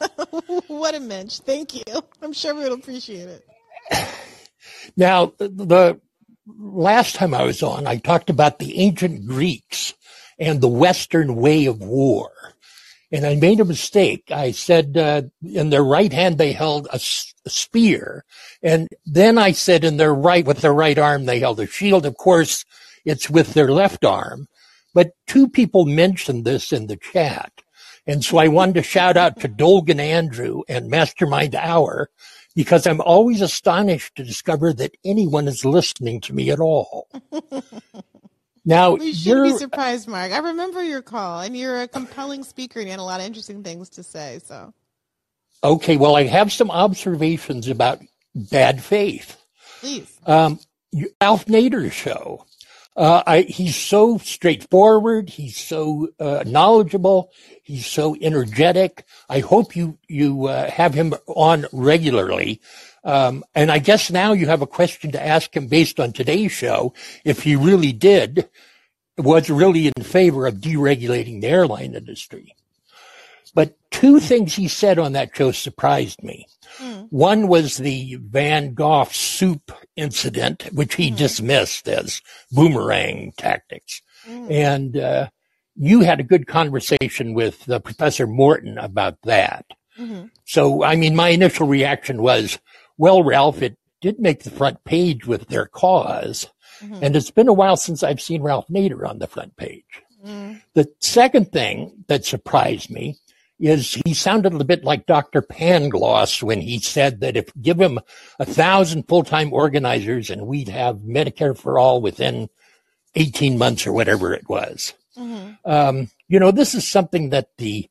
what 0.67 0.95
a 0.95 0.99
mensch. 0.99 1.39
Thank 1.39 1.75
you. 1.75 1.83
I'm 2.21 2.33
sure 2.33 2.55
we'll 2.55 2.73
appreciate 2.73 3.29
it. 3.29 3.45
Now, 4.97 5.33
the 5.37 5.99
last 6.57 7.15
time 7.15 7.33
I 7.33 7.43
was 7.43 7.61
on, 7.63 7.87
I 7.87 7.97
talked 7.97 8.29
about 8.29 8.59
the 8.59 8.79
ancient 8.79 9.25
Greeks 9.25 9.93
and 10.39 10.61
the 10.61 10.67
Western 10.67 11.35
way 11.35 11.65
of 11.65 11.79
war. 11.81 12.31
And 13.11 13.25
I 13.25 13.35
made 13.35 13.59
a 13.59 13.65
mistake. 13.65 14.25
I 14.31 14.51
said 14.51 14.95
uh, 14.95 15.23
in 15.43 15.69
their 15.71 15.83
right 15.83 16.13
hand 16.13 16.37
they 16.37 16.51
held 16.53 16.87
a, 16.87 16.95
s- 16.95 17.33
a 17.45 17.49
spear, 17.49 18.23
and 18.61 18.87
then 19.05 19.39
I 19.39 19.51
said 19.51 19.83
in 19.83 19.97
their 19.97 20.13
right 20.13 20.45
with 20.45 20.61
their 20.61 20.73
right 20.73 20.97
arm 20.97 21.25
they 21.25 21.39
held 21.39 21.59
a 21.59 21.65
shield. 21.65 22.05
Of 22.05 22.17
course, 22.17 22.65
it's 23.05 23.27
with 23.29 23.53
their 23.55 23.71
left 23.71 24.05
arm. 24.05 24.47
But 24.93 25.11
two 25.25 25.47
people 25.49 25.85
mentioned 25.85 26.45
this 26.45 26.71
in 26.71 26.85
the 26.87 26.97
chat. 26.97 27.51
And 28.05 28.23
so 28.23 28.37
I 28.37 28.47
wanted 28.47 28.75
to 28.75 28.83
shout 28.83 29.17
out 29.17 29.39
to 29.39 29.47
Dolgan 29.47 29.99
Andrew 29.99 30.61
and 30.67 30.89
Mastermind 30.89 31.55
Hour 31.55 32.09
because 32.55 32.87
I'm 32.87 33.01
always 33.01 33.41
astonished 33.41 34.15
to 34.15 34.23
discover 34.23 34.73
that 34.73 34.95
anyone 35.05 35.47
is 35.47 35.63
listening 35.65 36.21
to 36.21 36.33
me 36.33 36.49
at 36.51 36.59
all. 36.59 37.07
Now, 38.65 38.95
We 38.95 39.13
shouldn't 39.13 39.53
be 39.53 39.57
surprised, 39.57 40.07
Mark. 40.07 40.31
I 40.31 40.39
remember 40.39 40.83
your 40.83 41.01
call, 41.01 41.39
and 41.41 41.57
you're 41.57 41.81
a 41.81 41.87
compelling 41.87 42.43
speaker, 42.43 42.79
and 42.79 42.87
you 42.87 42.91
had 42.91 42.99
a 42.99 43.03
lot 43.03 43.19
of 43.19 43.25
interesting 43.25 43.63
things 43.63 43.89
to 43.91 44.03
say. 44.03 44.39
So, 44.45 44.73
okay, 45.63 45.97
well, 45.97 46.15
I 46.15 46.25
have 46.25 46.51
some 46.51 46.69
observations 46.69 47.67
about 47.67 47.99
bad 48.35 48.83
faith. 48.83 49.37
please. 49.79 50.19
Um, 50.27 50.59
you- 50.91 51.09
Ralph 51.21 51.45
Nader's 51.45 51.93
show. 51.93 52.45
Uh, 52.99 53.23
I, 53.25 53.41
he's 53.43 53.77
so 53.77 54.17
straightforward. 54.17 55.29
He's 55.29 55.55
so 55.55 56.09
uh, 56.19 56.43
knowledgeable. 56.45 57.31
He's 57.63 57.85
so 57.85 58.17
energetic. 58.19 59.05
I 59.29 59.39
hope 59.39 59.73
you 59.73 59.97
you 60.09 60.47
uh, 60.47 60.69
have 60.69 60.93
him 60.93 61.13
on 61.25 61.65
regularly. 61.71 62.59
Um, 63.05 63.45
and 63.55 63.71
I 63.71 63.79
guess 63.79 64.11
now 64.11 64.33
you 64.33 64.47
have 64.47 64.61
a 64.61 64.67
question 64.67 65.13
to 65.13 65.25
ask 65.25 65.55
him 65.55 65.67
based 65.67 66.01
on 66.01 66.11
today's 66.11 66.51
show. 66.51 66.93
If 67.23 67.43
he 67.43 67.55
really 67.55 67.93
did, 67.93 68.49
was 69.17 69.49
really 69.49 69.87
in 69.87 70.03
favor 70.03 70.45
of 70.45 70.55
deregulating 70.55 71.39
the 71.39 71.47
airline 71.47 71.95
industry. 71.95 72.53
But 73.53 73.75
two 73.91 74.19
things 74.19 74.55
he 74.55 74.67
said 74.67 74.99
on 74.99 75.13
that 75.13 75.35
show 75.35 75.51
surprised 75.51 76.23
me. 76.23 76.47
Hmm. 76.77 77.01
One 77.09 77.47
was 77.47 77.77
the 77.77 78.15
Van 78.21 78.73
Gogh 78.73 79.07
soup 79.11 79.71
incident, 79.95 80.69
which 80.73 80.95
he 80.95 81.09
hmm. 81.09 81.15
dismissed 81.15 81.87
as 81.87 82.21
boomerang 82.51 83.33
tactics. 83.37 84.01
Hmm. 84.25 84.51
And 84.51 84.97
uh, 84.97 85.29
you 85.75 86.01
had 86.01 86.19
a 86.19 86.23
good 86.23 86.45
conversation 86.45 87.33
with 87.33 87.69
uh, 87.69 87.79
Professor 87.79 88.27
Morton 88.27 88.77
about 88.77 89.17
that. 89.23 89.65
Mm-hmm. 89.97 90.25
So, 90.45 90.83
I 90.83 90.95
mean, 90.95 91.15
my 91.15 91.29
initial 91.29 91.67
reaction 91.67 92.21
was, 92.21 92.59
well, 92.97 93.23
Ralph, 93.23 93.61
it 93.61 93.77
did 94.01 94.19
make 94.19 94.43
the 94.43 94.51
front 94.51 94.83
page 94.83 95.25
with 95.25 95.47
their 95.47 95.65
cause. 95.65 96.47
Mm-hmm. 96.81 96.99
And 97.01 97.15
it's 97.15 97.31
been 97.31 97.47
a 97.47 97.53
while 97.53 97.77
since 97.77 98.03
I've 98.03 98.21
seen 98.21 98.41
Ralph 98.41 98.67
Nader 98.67 99.07
on 99.07 99.19
the 99.19 99.27
front 99.27 99.55
page. 99.57 99.83
Mm. 100.25 100.61
The 100.73 100.91
second 100.99 101.51
thing 101.51 102.03
that 102.07 102.25
surprised 102.25 102.89
me 102.89 103.17
is 103.59 103.99
he 104.05 104.13
sounded 104.13 104.53
a 104.53 104.63
bit 104.63 104.83
like 104.83 105.05
Dr. 105.05 105.41
Pangloss 105.41 106.41
when 106.41 106.61
he 106.61 106.79
said 106.79 107.19
that 107.19 107.35
if 107.35 107.51
give 107.61 107.79
him 107.79 107.99
a 108.39 108.45
thousand 108.45 109.07
full-time 109.07 109.51
organizers 109.53 110.29
and 110.29 110.47
we'd 110.47 110.69
have 110.69 110.97
Medicare 110.97 111.57
for 111.57 111.77
all 111.77 112.01
within 112.01 112.49
18 113.15 113.57
months 113.57 113.85
or 113.85 113.91
whatever 113.91 114.33
it 114.33 114.47
was. 114.47 114.93
Um, 115.65 116.09
you 116.27 116.39
know, 116.39 116.51
this 116.51 116.73
is 116.73 116.87
something 116.87 117.29
that 117.31 117.49
the 117.57 117.89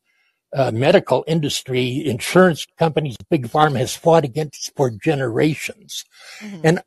uh, 0.53 0.71
medical 0.71 1.23
industry, 1.27 2.03
insurance 2.05 2.65
companies, 2.77 3.17
big 3.29 3.47
pharma 3.47 3.77
has 3.77 3.95
fought 3.95 4.25
against 4.25 4.75
for 4.75 4.89
generations. 4.89 6.05
And 6.63 6.81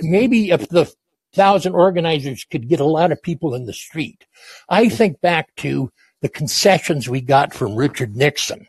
maybe 0.00 0.50
if 0.50 0.68
the 0.68 0.92
thousand 1.32 1.74
organizers 1.74 2.44
could 2.44 2.68
get 2.68 2.80
a 2.80 2.84
lot 2.84 3.12
of 3.12 3.22
people 3.22 3.54
in 3.54 3.64
the 3.64 3.72
street, 3.72 4.26
I 4.68 4.88
think 4.88 5.20
back 5.20 5.54
to 5.56 5.90
the 6.26 6.32
concessions 6.32 7.08
we 7.08 7.20
got 7.20 7.54
from 7.54 7.76
Richard 7.76 8.16
Nixon, 8.16 8.66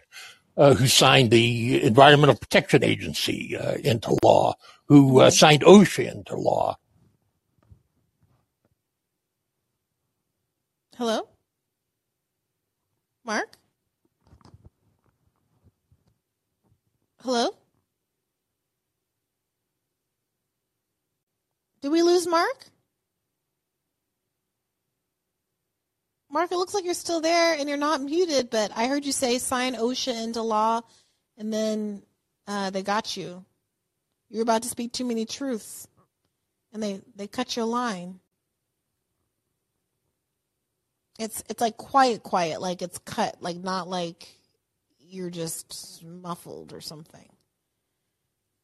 uh, 0.57 0.75
who 0.75 0.85
signed 0.85 1.31
the 1.31 1.81
Environmental 1.81 2.35
Protection 2.35 2.83
Agency 2.83 3.57
uh, 3.57 3.77
into 3.83 4.15
law, 4.21 4.53
who 4.85 5.21
uh, 5.21 5.31
signed 5.31 5.63
OSHA 5.63 6.13
into 6.13 6.35
law. 6.35 6.77
Hello, 10.95 11.27
Mark. 13.25 13.57
Hello. 17.23 17.49
Did 21.81 21.91
we 21.91 22.03
lose 22.03 22.27
Mark? 22.27 22.67
Mark, 26.37 26.51
it 26.51 26.57
looks 26.57 26.75
like 26.75 26.85
you're 26.85 26.93
still 26.93 27.19
there 27.19 27.57
and 27.57 27.67
you're 27.67 27.79
not 27.79 27.99
muted, 27.99 28.51
but 28.51 28.71
I 28.75 28.85
heard 28.85 29.05
you 29.05 29.11
say 29.11 29.39
sign 29.39 29.73
OSHA 29.73 30.23
into 30.23 30.43
law, 30.43 30.81
and 31.35 31.51
then 31.51 32.03
uh, 32.45 32.69
they 32.69 32.83
got 32.83 33.17
you. 33.17 33.43
You 34.29 34.37
were 34.37 34.43
about 34.43 34.61
to 34.61 34.69
speak 34.69 34.91
too 34.91 35.03
many 35.03 35.25
truths, 35.25 35.87
and 36.71 36.83
they 36.83 37.01
they 37.15 37.25
cut 37.25 37.55
your 37.55 37.65
line. 37.65 38.19
It's 41.17 41.43
it's 41.49 41.59
like 41.59 41.75
quiet, 41.75 42.21
quiet, 42.21 42.61
like 42.61 42.83
it's 42.83 42.99
cut, 42.99 43.37
like 43.41 43.57
not 43.57 43.87
like 43.87 44.27
you're 44.99 45.31
just 45.31 46.03
muffled 46.05 46.71
or 46.71 46.81
something. 46.81 47.29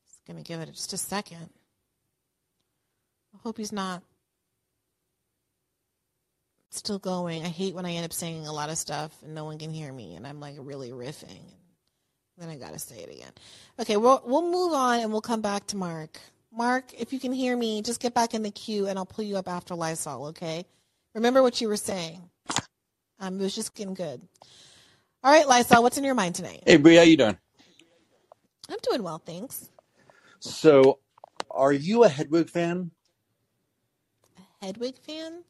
Just 0.05 0.23
gonna 0.27 0.43
give 0.43 0.59
it 0.59 0.71
just 0.73 0.93
a 0.93 0.97
second. 0.97 1.49
I 3.33 3.39
hope 3.41 3.57
he's 3.57 3.71
not 3.71 4.03
still 6.77 6.99
going. 6.99 7.43
I 7.43 7.49
hate 7.49 7.75
when 7.75 7.85
I 7.85 7.93
end 7.93 8.05
up 8.05 8.13
saying 8.13 8.47
a 8.47 8.53
lot 8.53 8.69
of 8.69 8.77
stuff 8.77 9.11
and 9.23 9.35
no 9.35 9.45
one 9.45 9.57
can 9.57 9.71
hear 9.71 9.91
me, 9.91 10.15
and 10.15 10.25
I'm 10.27 10.39
like 10.39 10.55
really 10.59 10.91
riffing, 10.91 11.29
and 11.29 12.37
then 12.37 12.49
I 12.49 12.55
gotta 12.57 12.79
say 12.79 12.99
it 12.99 13.09
again. 13.09 13.31
Okay, 13.79 13.97
we'll 13.97 14.21
we'll 14.25 14.49
move 14.49 14.73
on 14.73 14.99
and 14.99 15.11
we'll 15.11 15.21
come 15.21 15.41
back 15.41 15.67
to 15.67 15.77
Mark. 15.77 16.19
Mark, 16.55 16.93
if 16.93 17.11
you 17.11 17.19
can 17.19 17.33
hear 17.33 17.57
me, 17.57 17.81
just 17.81 17.99
get 17.99 18.13
back 18.13 18.33
in 18.33 18.43
the 18.43 18.51
queue 18.51 18.87
and 18.87 18.97
I'll 18.99 19.05
pull 19.05 19.25
you 19.25 19.37
up 19.37 19.47
after 19.47 19.73
Lysol. 19.73 20.27
Okay? 20.27 20.65
Remember 21.15 21.41
what 21.41 21.59
you 21.59 21.67
were 21.67 21.77
saying. 21.77 22.21
Um, 23.19 23.39
it 23.39 23.43
was 23.43 23.55
just 23.55 23.73
getting 23.73 23.95
good. 23.95 24.21
All 25.23 25.31
right, 25.31 25.47
Lysol, 25.47 25.81
what's 25.81 25.97
in 25.97 26.03
your 26.03 26.13
mind 26.15 26.35
tonight? 26.35 26.63
Hey, 26.65 26.77
Brie, 26.77 26.95
how 26.95 27.03
you 27.03 27.17
doing? 27.17 27.37
I'm 28.69 28.77
doing 28.83 29.03
well, 29.03 29.19
thanks. 29.19 29.69
So, 30.39 30.99
are 31.49 31.71
you 31.71 32.03
a 32.03 32.09
Hedwig 32.09 32.49
fan? 32.49 32.91
A 34.37 34.65
Hedwig 34.65 34.97
fan? 34.97 35.43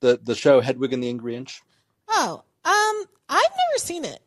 The 0.00 0.18
the 0.22 0.34
show 0.34 0.60
Hedwig 0.60 0.92
and 0.92 1.02
the 1.02 1.08
Angry 1.08 1.36
Inch. 1.36 1.62
Oh, 2.08 2.42
um, 2.64 3.04
I've 3.28 3.50
never 3.50 3.78
seen 3.78 4.04
it. 4.04 4.20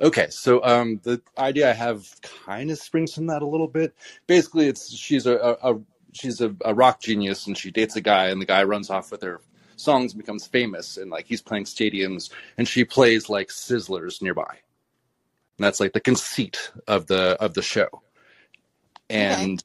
Okay, 0.00 0.28
so 0.30 0.62
um, 0.64 1.00
the 1.04 1.22
idea 1.38 1.70
I 1.70 1.74
have 1.74 2.08
kind 2.22 2.70
of 2.70 2.78
springs 2.78 3.14
from 3.14 3.26
that 3.28 3.42
a 3.42 3.46
little 3.46 3.68
bit. 3.68 3.94
Basically, 4.26 4.66
it's 4.66 4.92
she's 4.92 5.26
a, 5.26 5.36
a, 5.36 5.74
a 5.74 5.80
she's 6.12 6.40
a, 6.40 6.54
a 6.64 6.74
rock 6.74 7.00
genius 7.00 7.46
and 7.46 7.56
she 7.56 7.70
dates 7.70 7.94
a 7.96 8.00
guy, 8.00 8.26
and 8.26 8.40
the 8.40 8.46
guy 8.46 8.64
runs 8.64 8.90
off 8.90 9.12
with 9.12 9.22
her 9.22 9.40
songs 9.76 10.12
and 10.12 10.20
becomes 10.20 10.46
famous, 10.46 10.96
and 10.96 11.10
like 11.10 11.26
he's 11.26 11.40
playing 11.40 11.64
stadiums, 11.64 12.30
and 12.58 12.66
she 12.66 12.84
plays 12.84 13.28
like 13.28 13.48
sizzlers 13.48 14.20
nearby. 14.20 14.58
And 15.58 15.64
that's 15.64 15.80
like 15.80 15.92
the 15.92 16.00
conceit 16.00 16.72
of 16.88 17.06
the 17.06 17.36
of 17.40 17.54
the 17.54 17.62
show. 17.62 18.02
And 19.08 19.62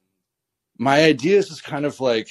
my 0.76 1.02
idea 1.02 1.38
is 1.38 1.48
just 1.48 1.64
kind 1.64 1.84
of 1.84 2.00
like 2.00 2.30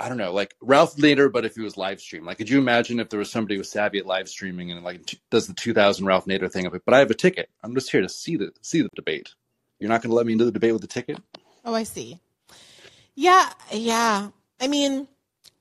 I 0.00 0.08
don't 0.08 0.18
know, 0.18 0.32
like 0.32 0.54
Ralph 0.60 0.96
Nader, 0.96 1.30
but 1.30 1.44
if 1.44 1.56
he 1.56 1.60
was 1.60 1.76
live 1.76 2.00
stream. 2.00 2.24
Like, 2.24 2.38
could 2.38 2.48
you 2.48 2.58
imagine 2.58 3.00
if 3.00 3.08
there 3.08 3.18
was 3.18 3.30
somebody 3.30 3.58
was 3.58 3.70
savvy 3.70 3.98
at 3.98 4.06
live 4.06 4.28
streaming 4.28 4.70
and 4.70 4.84
like 4.84 5.16
does 5.30 5.48
the 5.48 5.54
2000 5.54 6.06
Ralph 6.06 6.26
Nader 6.26 6.50
thing 6.50 6.66
of 6.66 6.74
it? 6.74 6.82
But 6.84 6.94
I 6.94 7.00
have 7.00 7.10
a 7.10 7.14
ticket. 7.14 7.50
I'm 7.64 7.74
just 7.74 7.90
here 7.90 8.02
to 8.02 8.08
see 8.08 8.36
the 8.36 8.52
see 8.62 8.82
the 8.82 8.90
debate. 8.94 9.34
You're 9.78 9.88
not 9.88 10.02
going 10.02 10.10
to 10.10 10.16
let 10.16 10.26
me 10.26 10.32
into 10.32 10.44
the 10.44 10.52
debate 10.52 10.72
with 10.72 10.82
the 10.82 10.88
ticket? 10.88 11.18
Oh, 11.64 11.74
I 11.74 11.84
see. 11.84 12.18
Yeah, 13.14 13.48
yeah. 13.72 14.30
I 14.60 14.68
mean, 14.68 15.08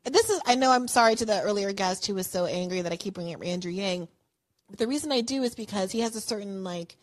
this 0.04 0.30
is, 0.30 0.40
I 0.46 0.56
know 0.56 0.72
I'm 0.72 0.88
sorry 0.88 1.16
to 1.16 1.26
the 1.26 1.42
earlier 1.42 1.72
guest 1.72 2.06
who 2.08 2.16
was 2.16 2.28
so 2.28 2.46
angry 2.46 2.82
that 2.82 2.92
I 2.92 2.98
keep 2.98 3.16
bringing 3.16 3.36
up 3.36 3.46
Andrew 3.46 3.72
Yang. 3.72 4.08
But 4.70 4.80
the 4.80 4.88
reason 4.88 5.12
I 5.12 5.22
do 5.22 5.44
is 5.44 5.56
because 5.56 5.92
he 5.92 6.02
has 6.02 6.16
a 6.16 6.22
certain, 6.22 6.64
like, 6.64 6.98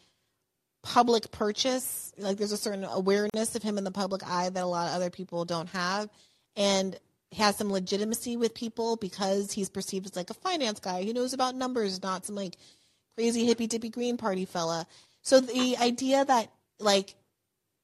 public 0.83 1.31
purchase. 1.31 2.13
Like, 2.19 2.37
there's 2.37 2.53
a 2.53 2.57
certain 2.57 2.85
awareness 2.85 3.55
of 3.55 3.63
him 3.63 3.79
in 3.79 3.85
the 3.85 3.91
public 3.91 4.27
eye 4.29 4.49
that 4.49 4.63
a 4.63 4.67
lot 4.67 4.89
of 4.89 4.95
other 4.95 5.11
people 5.11 5.45
don't 5.45 5.69
have. 5.71 6.09
And 6.57 6.99
has 7.35 7.57
some 7.57 7.71
legitimacy 7.71 8.37
with 8.37 8.55
people 8.55 8.97
because 8.97 9.53
he's 9.53 9.69
perceived 9.69 10.07
as 10.07 10.17
like 10.17 10.31
a 10.31 10.35
finance 10.35 10.81
guy 10.81 11.05
who 11.05 11.13
knows 11.13 11.33
about 11.33 11.55
numbers, 11.55 12.03
not 12.03 12.27
some 12.27 12.35
like 12.35 12.57
crazy 13.17 13.45
hippy 13.45 13.67
dippy 13.67 13.91
green 13.91 14.17
party 14.17 14.45
fella. 14.45 14.87
So 15.23 15.41
the 15.41 15.77
idea 15.79 16.25
that 16.25 16.51
like 16.79 17.15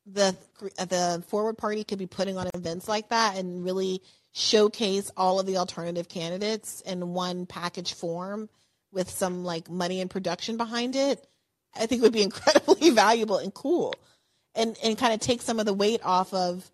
the 0.06 0.36
the 0.76 1.22
forward 1.28 1.58
party 1.58 1.84
could 1.84 1.98
be 1.98 2.06
putting 2.06 2.36
on 2.36 2.48
events 2.54 2.88
like 2.88 3.08
that 3.10 3.36
and 3.36 3.64
really 3.64 4.02
showcase 4.32 5.10
all 5.16 5.40
of 5.40 5.46
the 5.46 5.56
alternative 5.56 6.08
candidates 6.08 6.80
in 6.82 7.14
one 7.14 7.46
package 7.46 7.94
form 7.94 8.48
with 8.92 9.10
some 9.10 9.44
like 9.44 9.70
money 9.70 10.00
and 10.00 10.10
production 10.10 10.56
behind 10.56 10.96
it, 10.96 11.24
I 11.74 11.86
think 11.86 12.02
would 12.02 12.12
be 12.12 12.22
incredibly 12.30 12.90
valuable 12.90 13.38
and 13.38 13.52
cool. 13.52 13.94
And 14.54 14.76
and 14.82 14.98
kind 14.98 15.14
of 15.14 15.20
take 15.20 15.42
some 15.42 15.60
of 15.60 15.66
the 15.66 15.74
weight 15.74 16.00
off 16.04 16.34
of 16.34 16.68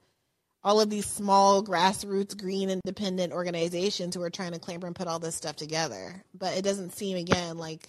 all 0.66 0.80
of 0.80 0.90
these 0.90 1.06
small 1.06 1.62
grassroots 1.62 2.36
green 2.36 2.68
independent 2.70 3.32
organizations 3.32 4.16
who 4.16 4.22
are 4.22 4.30
trying 4.30 4.50
to 4.50 4.58
clamber 4.58 4.88
and 4.88 4.96
put 4.96 5.06
all 5.06 5.20
this 5.20 5.36
stuff 5.36 5.54
together. 5.54 6.24
But 6.36 6.56
it 6.56 6.62
doesn't 6.62 6.90
seem 6.90 7.16
again 7.16 7.56
like 7.56 7.88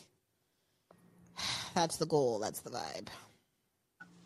that's 1.74 1.98
the 1.98 2.06
goal, 2.06 2.40
that's 2.40 2.62
the 2.62 2.70
vibe. 2.70 3.08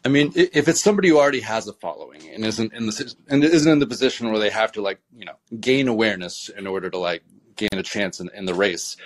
I 0.04 0.10
mean, 0.10 0.34
if 0.36 0.68
it's 0.68 0.82
somebody 0.82 1.10
who 1.10 1.20
already 1.20 1.42
has 1.42 1.68
a 1.68 1.74
following 1.74 2.28
and 2.30 2.44
isn't 2.44 2.74
in 2.74 2.88
the 2.88 3.16
and 3.30 3.44
isn't 3.44 3.72
in 3.72 3.80
the 3.80 3.88
position 3.88 4.32
where 4.32 4.40
they 4.40 4.50
have 4.50 4.74
to 4.74 4.82
like 4.82 5.00
you 5.16 5.26
know 5.26 5.36
gain 5.60 5.88
awareness 5.88 6.50
in 6.50 6.68
order 6.68 6.90
to 6.90 6.98
like 6.98 7.24
gain 7.56 7.70
a 7.74 7.84
chance 7.84 8.20
in, 8.20 8.30
in 8.34 8.46
the 8.46 8.54
race, 8.54 8.98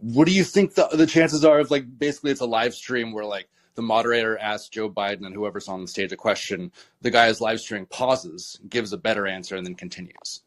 what 0.00 0.26
do 0.26 0.34
you 0.34 0.44
think 0.44 0.74
the 0.74 0.88
the 0.92 1.06
chances 1.06 1.44
are 1.46 1.60
of 1.60 1.70
like 1.70 1.98
basically 1.98 2.30
it's 2.30 2.40
a 2.40 2.46
live 2.46 2.74
stream 2.74 3.12
where 3.12 3.24
like 3.24 3.48
the 3.74 3.82
moderator 3.82 4.38
asks 4.38 4.68
Joe 4.68 4.90
Biden 4.90 5.24
and 5.26 5.34
whoever's 5.34 5.68
on 5.68 5.80
the 5.82 5.88
stage 5.88 6.12
a 6.12 6.16
question, 6.16 6.72
the 7.00 7.10
guy 7.10 7.28
who's 7.28 7.40
live 7.40 7.60
streaming 7.60 7.86
pauses, 7.86 8.60
gives 8.68 8.92
a 8.92 8.98
better 8.98 9.26
answer, 9.26 9.56
and 9.56 9.64
then 9.66 9.74
continues. 9.74 10.42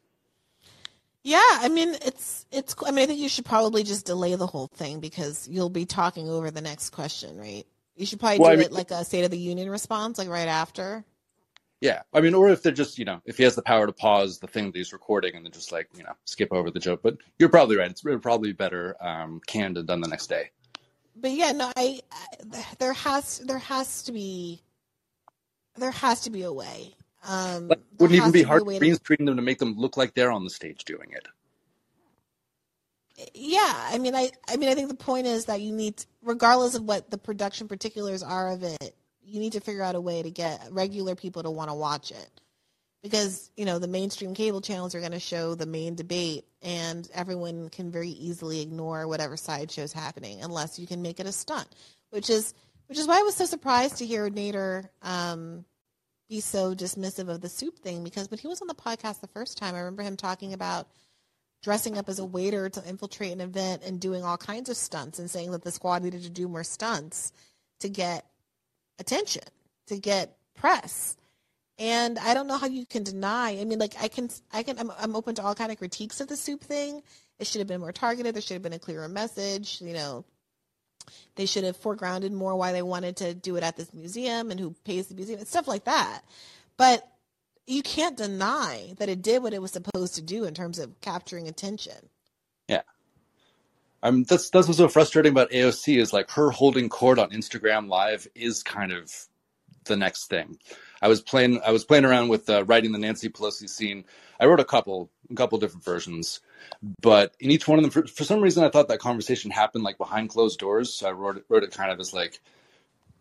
Yeah, 1.22 1.40
I 1.42 1.68
mean 1.68 1.96
it's 2.02 2.46
it's. 2.52 2.74
I 2.86 2.92
mean, 2.92 3.02
I 3.02 3.06
think 3.06 3.18
you 3.18 3.28
should 3.28 3.44
probably 3.44 3.82
just 3.82 4.06
delay 4.06 4.34
the 4.36 4.46
whole 4.46 4.68
thing 4.68 5.00
because 5.00 5.48
you'll 5.48 5.70
be 5.70 5.84
talking 5.84 6.28
over 6.28 6.52
the 6.52 6.60
next 6.60 6.90
question, 6.90 7.36
right? 7.36 7.66
You 7.96 8.06
should 8.06 8.20
probably 8.20 8.38
Well, 8.38 8.50
do 8.50 8.52
I 8.54 8.56
mean- 8.56 8.66
it 8.66 8.72
like 8.72 8.90
a 8.92 9.04
State 9.04 9.24
of 9.24 9.30
the 9.32 9.38
Union 9.38 9.68
response, 9.68 10.18
like 10.18 10.28
right 10.28 10.46
after. 10.48 11.04
Yeah, 11.80 12.02
I 12.14 12.20
mean, 12.22 12.32
or 12.34 12.48
if 12.50 12.62
they're 12.62 12.72
just 12.72 12.96
you 12.98 13.04
know 13.04 13.20
if 13.26 13.36
he 13.38 13.42
has 13.42 13.54
the 13.56 13.62
power 13.62 13.86
to 13.86 13.92
pause 13.92 14.38
the 14.38 14.46
thing 14.46 14.66
that 14.66 14.76
he's 14.76 14.92
recording 14.92 15.34
and 15.34 15.44
then 15.44 15.52
just 15.52 15.72
like 15.72 15.88
you 15.96 16.04
know 16.04 16.12
skip 16.24 16.52
over 16.52 16.70
the 16.70 16.78
joke. 16.78 17.00
But 17.02 17.16
you're 17.38 17.48
probably 17.48 17.76
right; 17.76 17.90
it's 17.90 18.02
probably 18.22 18.52
better 18.52 18.96
um, 19.04 19.40
canned 19.46 19.76
and 19.78 19.86
done 19.86 20.00
the 20.00 20.08
next 20.08 20.28
day. 20.28 20.50
But 21.18 21.30
yeah, 21.32 21.52
no, 21.52 21.72
I, 21.76 22.00
I 22.12 22.64
there 22.78 22.92
has 22.92 23.38
there 23.40 23.58
has 23.58 24.02
to 24.04 24.12
be 24.12 24.62
there 25.76 25.90
has 25.90 26.20
to 26.22 26.30
be 26.30 26.42
a 26.42 26.52
way. 26.52 26.94
Um, 27.28 27.68
Like, 27.68 27.80
wouldn't 27.98 28.16
even 28.18 28.32
be 28.32 28.42
to 28.42 28.46
hard 28.46 28.66
way 28.66 28.78
to 28.78 28.94
to- 28.94 29.00
green 29.02 29.24
them 29.26 29.36
to 29.36 29.42
make 29.42 29.58
them 29.58 29.74
look 29.76 29.96
like 29.96 30.14
they're 30.14 30.30
on 30.30 30.44
the 30.44 30.50
stage 30.50 30.84
doing 30.84 31.10
it. 31.12 31.26
yeah 33.34 33.72
i 33.90 33.98
mean 33.98 34.14
i 34.14 34.30
i 34.48 34.56
mean 34.58 34.68
i 34.68 34.74
think 34.74 34.88
the 34.90 34.94
point 34.94 35.26
is 35.26 35.46
that 35.46 35.60
you 35.62 35.72
need 35.72 36.04
regardless 36.22 36.74
of 36.74 36.82
what 36.84 37.10
the 37.10 37.16
production 37.18 37.66
particulars 37.66 38.22
are 38.22 38.50
of 38.50 38.62
it 38.62 38.94
you 39.24 39.40
need 39.40 39.52
to 39.54 39.60
figure 39.60 39.82
out 39.82 39.94
a 39.94 40.00
way 40.00 40.22
to 40.22 40.30
get 40.30 40.60
regular 40.70 41.14
people 41.14 41.42
to 41.42 41.50
want 41.50 41.70
to 41.70 41.74
watch 41.74 42.10
it 42.10 42.30
because 43.10 43.50
you 43.56 43.64
know 43.64 43.78
the 43.78 43.88
mainstream 43.88 44.34
cable 44.34 44.60
channels 44.60 44.94
are 44.94 45.00
going 45.00 45.12
to 45.12 45.20
show 45.20 45.54
the 45.54 45.66
main 45.66 45.94
debate 45.94 46.44
and 46.62 47.08
everyone 47.14 47.68
can 47.68 47.90
very 47.90 48.08
easily 48.08 48.60
ignore 48.60 49.06
whatever 49.06 49.36
sideshow's 49.36 49.92
happening 49.92 50.42
unless 50.42 50.78
you 50.78 50.86
can 50.86 51.02
make 51.02 51.20
it 51.20 51.26
a 51.26 51.32
stunt 51.32 51.68
which 52.10 52.30
is 52.30 52.54
which 52.88 52.98
is 52.98 53.06
why 53.06 53.18
i 53.18 53.22
was 53.22 53.34
so 53.34 53.44
surprised 53.44 53.98
to 53.98 54.06
hear 54.06 54.28
nader 54.30 54.88
um, 55.02 55.64
be 56.28 56.40
so 56.40 56.74
dismissive 56.74 57.28
of 57.28 57.40
the 57.40 57.48
soup 57.48 57.78
thing 57.78 58.02
because 58.02 58.30
when 58.30 58.38
he 58.38 58.48
was 58.48 58.60
on 58.60 58.68
the 58.68 58.74
podcast 58.74 59.20
the 59.20 59.28
first 59.28 59.56
time 59.58 59.74
i 59.74 59.78
remember 59.78 60.02
him 60.02 60.16
talking 60.16 60.52
about 60.52 60.88
dressing 61.62 61.98
up 61.98 62.08
as 62.08 62.18
a 62.18 62.24
waiter 62.24 62.68
to 62.68 62.88
infiltrate 62.88 63.32
an 63.32 63.40
event 63.40 63.82
and 63.84 64.00
doing 64.00 64.22
all 64.22 64.36
kinds 64.36 64.68
of 64.68 64.76
stunts 64.76 65.18
and 65.18 65.30
saying 65.30 65.50
that 65.50 65.62
the 65.62 65.72
squad 65.72 66.02
needed 66.02 66.22
to 66.22 66.30
do 66.30 66.48
more 66.48 66.64
stunts 66.64 67.32
to 67.80 67.88
get 67.88 68.24
attention, 68.98 69.42
to 69.86 69.98
get 69.98 70.36
press. 70.54 71.16
And 71.78 72.18
I 72.18 72.32
don't 72.32 72.46
know 72.46 72.56
how 72.56 72.66
you 72.66 72.86
can 72.86 73.02
deny. 73.02 73.58
I 73.60 73.64
mean, 73.64 73.78
like 73.78 73.94
I 74.00 74.08
can, 74.08 74.30
I 74.52 74.62
can, 74.62 74.78
I'm, 74.78 74.90
I'm 74.98 75.14
open 75.14 75.34
to 75.34 75.42
all 75.42 75.54
kind 75.54 75.70
of 75.70 75.78
critiques 75.78 76.20
of 76.20 76.28
the 76.28 76.36
soup 76.36 76.62
thing. 76.62 77.02
It 77.38 77.46
should 77.46 77.58
have 77.58 77.68
been 77.68 77.80
more 77.80 77.92
targeted. 77.92 78.34
There 78.34 78.42
should 78.42 78.54
have 78.54 78.62
been 78.62 78.72
a 78.72 78.78
clearer 78.78 79.08
message. 79.08 79.82
You 79.82 79.92
know, 79.92 80.24
they 81.34 81.44
should 81.46 81.64
have 81.64 81.80
foregrounded 81.80 82.32
more 82.32 82.56
why 82.56 82.72
they 82.72 82.82
wanted 82.82 83.16
to 83.18 83.34
do 83.34 83.56
it 83.56 83.62
at 83.62 83.76
this 83.76 83.92
museum 83.92 84.50
and 84.50 84.58
who 84.58 84.74
pays 84.84 85.08
the 85.08 85.14
museum 85.14 85.38
and 85.38 85.48
stuff 85.48 85.68
like 85.68 85.84
that. 85.84 86.22
But 86.78 87.06
you 87.66 87.82
can't 87.82 88.16
deny 88.16 88.94
that 88.98 89.08
it 89.08 89.22
did 89.22 89.42
what 89.42 89.52
it 89.52 89.60
was 89.60 89.72
supposed 89.72 90.14
to 90.14 90.22
do 90.22 90.44
in 90.44 90.54
terms 90.54 90.78
of 90.78 91.00
capturing 91.00 91.48
attention. 91.48 92.08
Yeah. 92.68 92.82
Um, 94.02 94.24
that's 94.24 94.50
that's 94.50 94.68
what's 94.68 94.78
so 94.78 94.88
frustrating 94.88 95.32
about 95.32 95.50
AOC 95.50 95.98
is 95.98 96.12
like 96.12 96.30
her 96.30 96.50
holding 96.50 96.88
court 96.88 97.18
on 97.18 97.30
Instagram 97.30 97.88
Live 97.88 98.26
is 98.34 98.62
kind 98.62 98.92
of 98.92 99.12
the 99.84 99.96
next 99.96 100.26
thing. 100.26 100.58
I 101.00 101.08
was 101.08 101.20
playing 101.20 101.60
I 101.64 101.72
was 101.72 101.84
playing 101.84 102.04
around 102.04 102.28
with 102.28 102.48
uh, 102.48 102.64
writing 102.64 102.92
the 102.92 102.98
Nancy 102.98 103.28
Pelosi 103.28 103.68
scene. 103.68 104.04
I 104.40 104.46
wrote 104.46 104.60
a 104.60 104.64
couple 104.64 105.10
a 105.30 105.34
couple 105.34 105.58
different 105.58 105.84
versions, 105.84 106.40
but 107.00 107.34
in 107.40 107.50
each 107.50 107.66
one 107.66 107.78
of 107.78 107.82
them, 107.82 107.90
for, 107.90 108.06
for 108.06 108.24
some 108.24 108.40
reason, 108.40 108.64
I 108.64 108.70
thought 108.70 108.88
that 108.88 108.98
conversation 108.98 109.50
happened 109.50 109.84
like 109.84 109.98
behind 109.98 110.30
closed 110.30 110.58
doors. 110.58 110.92
So 110.94 111.08
I 111.08 111.12
wrote 111.12 111.38
it, 111.38 111.44
wrote 111.48 111.64
it 111.64 111.72
kind 111.72 111.90
of 111.90 112.00
as 112.00 112.12
like 112.12 112.40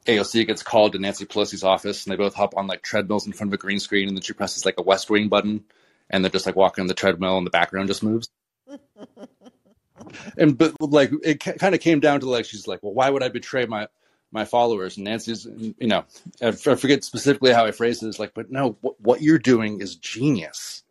AOC 0.06 0.47
gets 0.47 0.64
called 0.64 0.93
to 0.93 0.99
Nancy 0.99 1.26
Pelosi's 1.26 1.64
office, 1.64 2.06
and 2.06 2.11
they 2.11 2.18
both 2.18 2.35
hop 2.35 2.56
on 2.56 2.68
like 2.68 2.81
treadmills 2.81 3.26
in 3.26 3.34
front 3.34 3.49
of 3.49 3.53
a 3.53 3.61
green 3.61 3.80
screen, 3.80 4.07
and 4.07 4.15
then 4.15 4.22
she 4.22 4.34
presses 4.34 4.65
like 4.65 4.76
a 4.77 4.84
West 4.84 5.10
Wing 5.10 5.30
button, 5.30 5.65
and 6.10 6.23
they're 6.23 6.31
just 6.31 6.45
like 6.45 6.56
walking 6.56 6.81
on 6.81 6.88
the 6.88 6.93
treadmill, 6.93 7.38
and 7.38 7.45
the 7.45 7.52
background 7.52 7.88
just 7.88 8.03
moves. 8.03 8.30
and 10.38 10.57
but 10.57 10.73
like 10.80 11.11
it 11.23 11.39
kind 11.39 11.76
of 11.76 11.81
came 11.81 11.99
down 11.99 12.19
to 12.19 12.30
like 12.30 12.45
she's 12.45 12.68
like, 12.68 12.84
well, 12.84 12.93
why 12.93 13.10
would 13.10 13.23
I 13.23 13.30
betray 13.30 13.65
my 13.65 13.88
my 14.36 14.45
followers? 14.45 14.98
And 14.98 15.06
Nancy's, 15.06 15.45
you 15.45 15.88
know, 15.88 16.06
I 16.41 16.52
forget 16.52 17.03
specifically 17.03 17.52
how 17.52 17.66
I 17.66 17.72
phrased 17.72 18.03
it. 18.03 18.07
Is 18.07 18.20
like, 18.20 18.36
but 18.36 18.52
no, 18.52 18.78
what, 18.82 19.02
what 19.02 19.22
you're 19.22 19.40
doing 19.40 19.82
is 19.82 19.95
genius. 19.95 20.84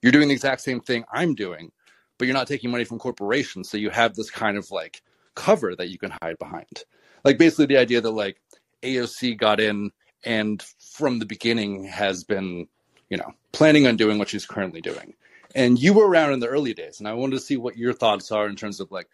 You're 0.00 0.10
doing 0.10 0.26
the 0.26 0.34
exact 0.34 0.62
same 0.62 0.80
thing 0.80 1.04
I'm 1.12 1.36
doing, 1.36 1.70
but 2.18 2.26
you're 2.26 2.34
not 2.34 2.48
taking 2.48 2.70
money 2.70 2.84
from 2.84 2.98
corporations, 2.98 3.70
so 3.70 3.76
you 3.76 3.90
have 3.90 4.14
this 4.14 4.30
kind 4.30 4.56
of 4.56 4.70
like 4.72 5.02
cover 5.36 5.76
that 5.76 5.88
you 5.88 5.98
can 5.98 6.12
hide 6.20 6.38
behind. 6.40 6.84
Like 7.24 7.38
basically 7.38 7.66
the 7.66 7.78
idea 7.78 8.00
that 8.00 8.10
like 8.10 8.40
AOC 8.82 9.38
got 9.38 9.60
in 9.60 9.92
and 10.24 10.60
from 10.80 11.20
the 11.20 11.26
beginning 11.26 11.84
has 11.84 12.24
been, 12.24 12.66
you 13.10 13.16
know, 13.16 13.32
planning 13.52 13.86
on 13.86 13.96
doing 13.96 14.18
what 14.18 14.28
she's 14.28 14.46
currently 14.46 14.80
doing. 14.80 15.14
And 15.54 15.78
you 15.78 15.92
were 15.92 16.08
around 16.08 16.32
in 16.32 16.40
the 16.40 16.48
early 16.48 16.74
days, 16.74 16.98
and 16.98 17.06
I 17.06 17.12
wanted 17.12 17.36
to 17.36 17.42
see 17.42 17.56
what 17.56 17.76
your 17.76 17.92
thoughts 17.92 18.32
are 18.32 18.48
in 18.48 18.56
terms 18.56 18.80
of 18.80 18.90
like 18.90 19.08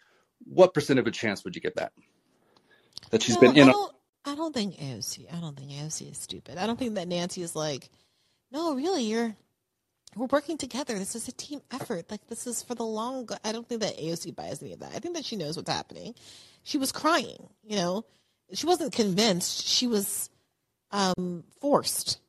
what 0.45 0.73
percent 0.73 0.97
of 0.97 1.05
a 1.05 1.11
chance 1.11 1.43
would 1.43 1.55
you 1.55 1.61
get 1.61 1.75
that 1.75 1.91
that 3.11 3.21
she's 3.23 3.35
No, 3.35 3.41
been 3.41 3.57
in? 3.57 3.69
I 3.69 3.71
don't, 3.71 3.95
I 4.25 4.35
don't 4.35 4.53
think 4.53 4.75
AOC. 4.77 5.33
I 5.33 5.39
don't 5.39 5.57
think 5.57 5.71
AOC 5.71 6.11
is 6.11 6.17
stupid. 6.17 6.57
I 6.57 6.67
don't 6.67 6.77
think 6.77 6.95
that 6.95 7.07
Nancy 7.07 7.41
is 7.41 7.55
like, 7.55 7.89
no, 8.51 8.75
really, 8.75 9.03
you're. 9.03 9.35
We're 10.15 10.25
working 10.25 10.57
together. 10.57 10.97
This 10.97 11.15
is 11.15 11.27
a 11.27 11.31
team 11.31 11.61
effort. 11.71 12.09
Like 12.09 12.25
this 12.27 12.47
is 12.47 12.63
for 12.63 12.73
the 12.73 12.83
long. 12.83 13.25
Go- 13.25 13.37
I 13.43 13.51
don't 13.51 13.67
think 13.67 13.81
that 13.81 13.97
AOC 13.99 14.35
buys 14.35 14.61
any 14.63 14.73
of 14.73 14.79
that. 14.79 14.91
I 14.95 14.99
think 14.99 15.15
that 15.15 15.23
she 15.23 15.35
knows 15.35 15.55
what's 15.55 15.69
happening. 15.69 16.15
She 16.63 16.79
was 16.79 16.91
crying. 16.91 17.47
You 17.63 17.75
know, 17.75 18.05
she 18.53 18.65
wasn't 18.65 18.91
convinced. 18.91 19.67
She 19.67 19.85
was 19.85 20.31
um, 20.91 21.43
forced. 21.61 22.19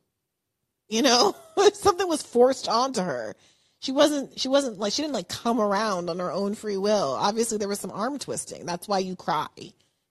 You 0.91 1.01
know, 1.01 1.35
something 1.73 2.07
was 2.07 2.23
forced 2.23 2.69
onto 2.69 3.01
her. 3.01 3.35
She 3.79 3.93
wasn't. 3.93 4.39
She 4.39 4.49
wasn't 4.49 4.79
like 4.79 4.93
she 4.93 5.01
didn't 5.01 5.15
like 5.15 5.29
come 5.29 5.59
around 5.59 6.11
on 6.11 6.19
her 6.19 6.31
own 6.31 6.55
free 6.55 6.77
will. 6.77 7.17
Obviously, 7.19 7.57
there 7.57 7.69
was 7.69 7.81
some 7.81 7.93
arm 7.93 8.19
twisting. 8.19 8.67
That's 8.67 8.89
why 8.89 8.99
you 8.99 9.17
cry 9.17 9.47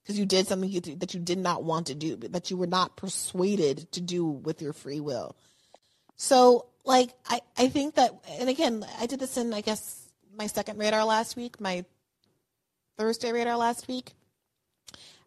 because 0.09 0.17
you 0.17 0.25
did 0.25 0.47
something 0.47 0.67
you, 0.67 0.81
that 0.81 1.13
you 1.13 1.19
did 1.19 1.37
not 1.37 1.63
want 1.63 1.85
to 1.85 1.93
do, 1.93 2.15
that 2.15 2.49
you 2.49 2.57
were 2.57 2.65
not 2.65 2.97
persuaded 2.97 3.91
to 3.91 4.01
do 4.01 4.25
with 4.25 4.59
your 4.59 4.73
free 4.73 4.99
will. 4.99 5.35
So, 6.15 6.65
like, 6.83 7.11
I, 7.27 7.41
I 7.55 7.67
think 7.67 7.93
that, 7.93 8.15
and 8.27 8.49
again, 8.49 8.83
I 8.99 9.05
did 9.05 9.19
this 9.19 9.37
in, 9.37 9.53
I 9.53 9.61
guess, 9.61 10.09
my 10.35 10.47
second 10.47 10.79
radar 10.79 11.05
last 11.05 11.35
week, 11.35 11.61
my 11.61 11.85
Thursday 12.97 13.31
radar 13.31 13.55
last 13.55 13.87
week. 13.87 14.13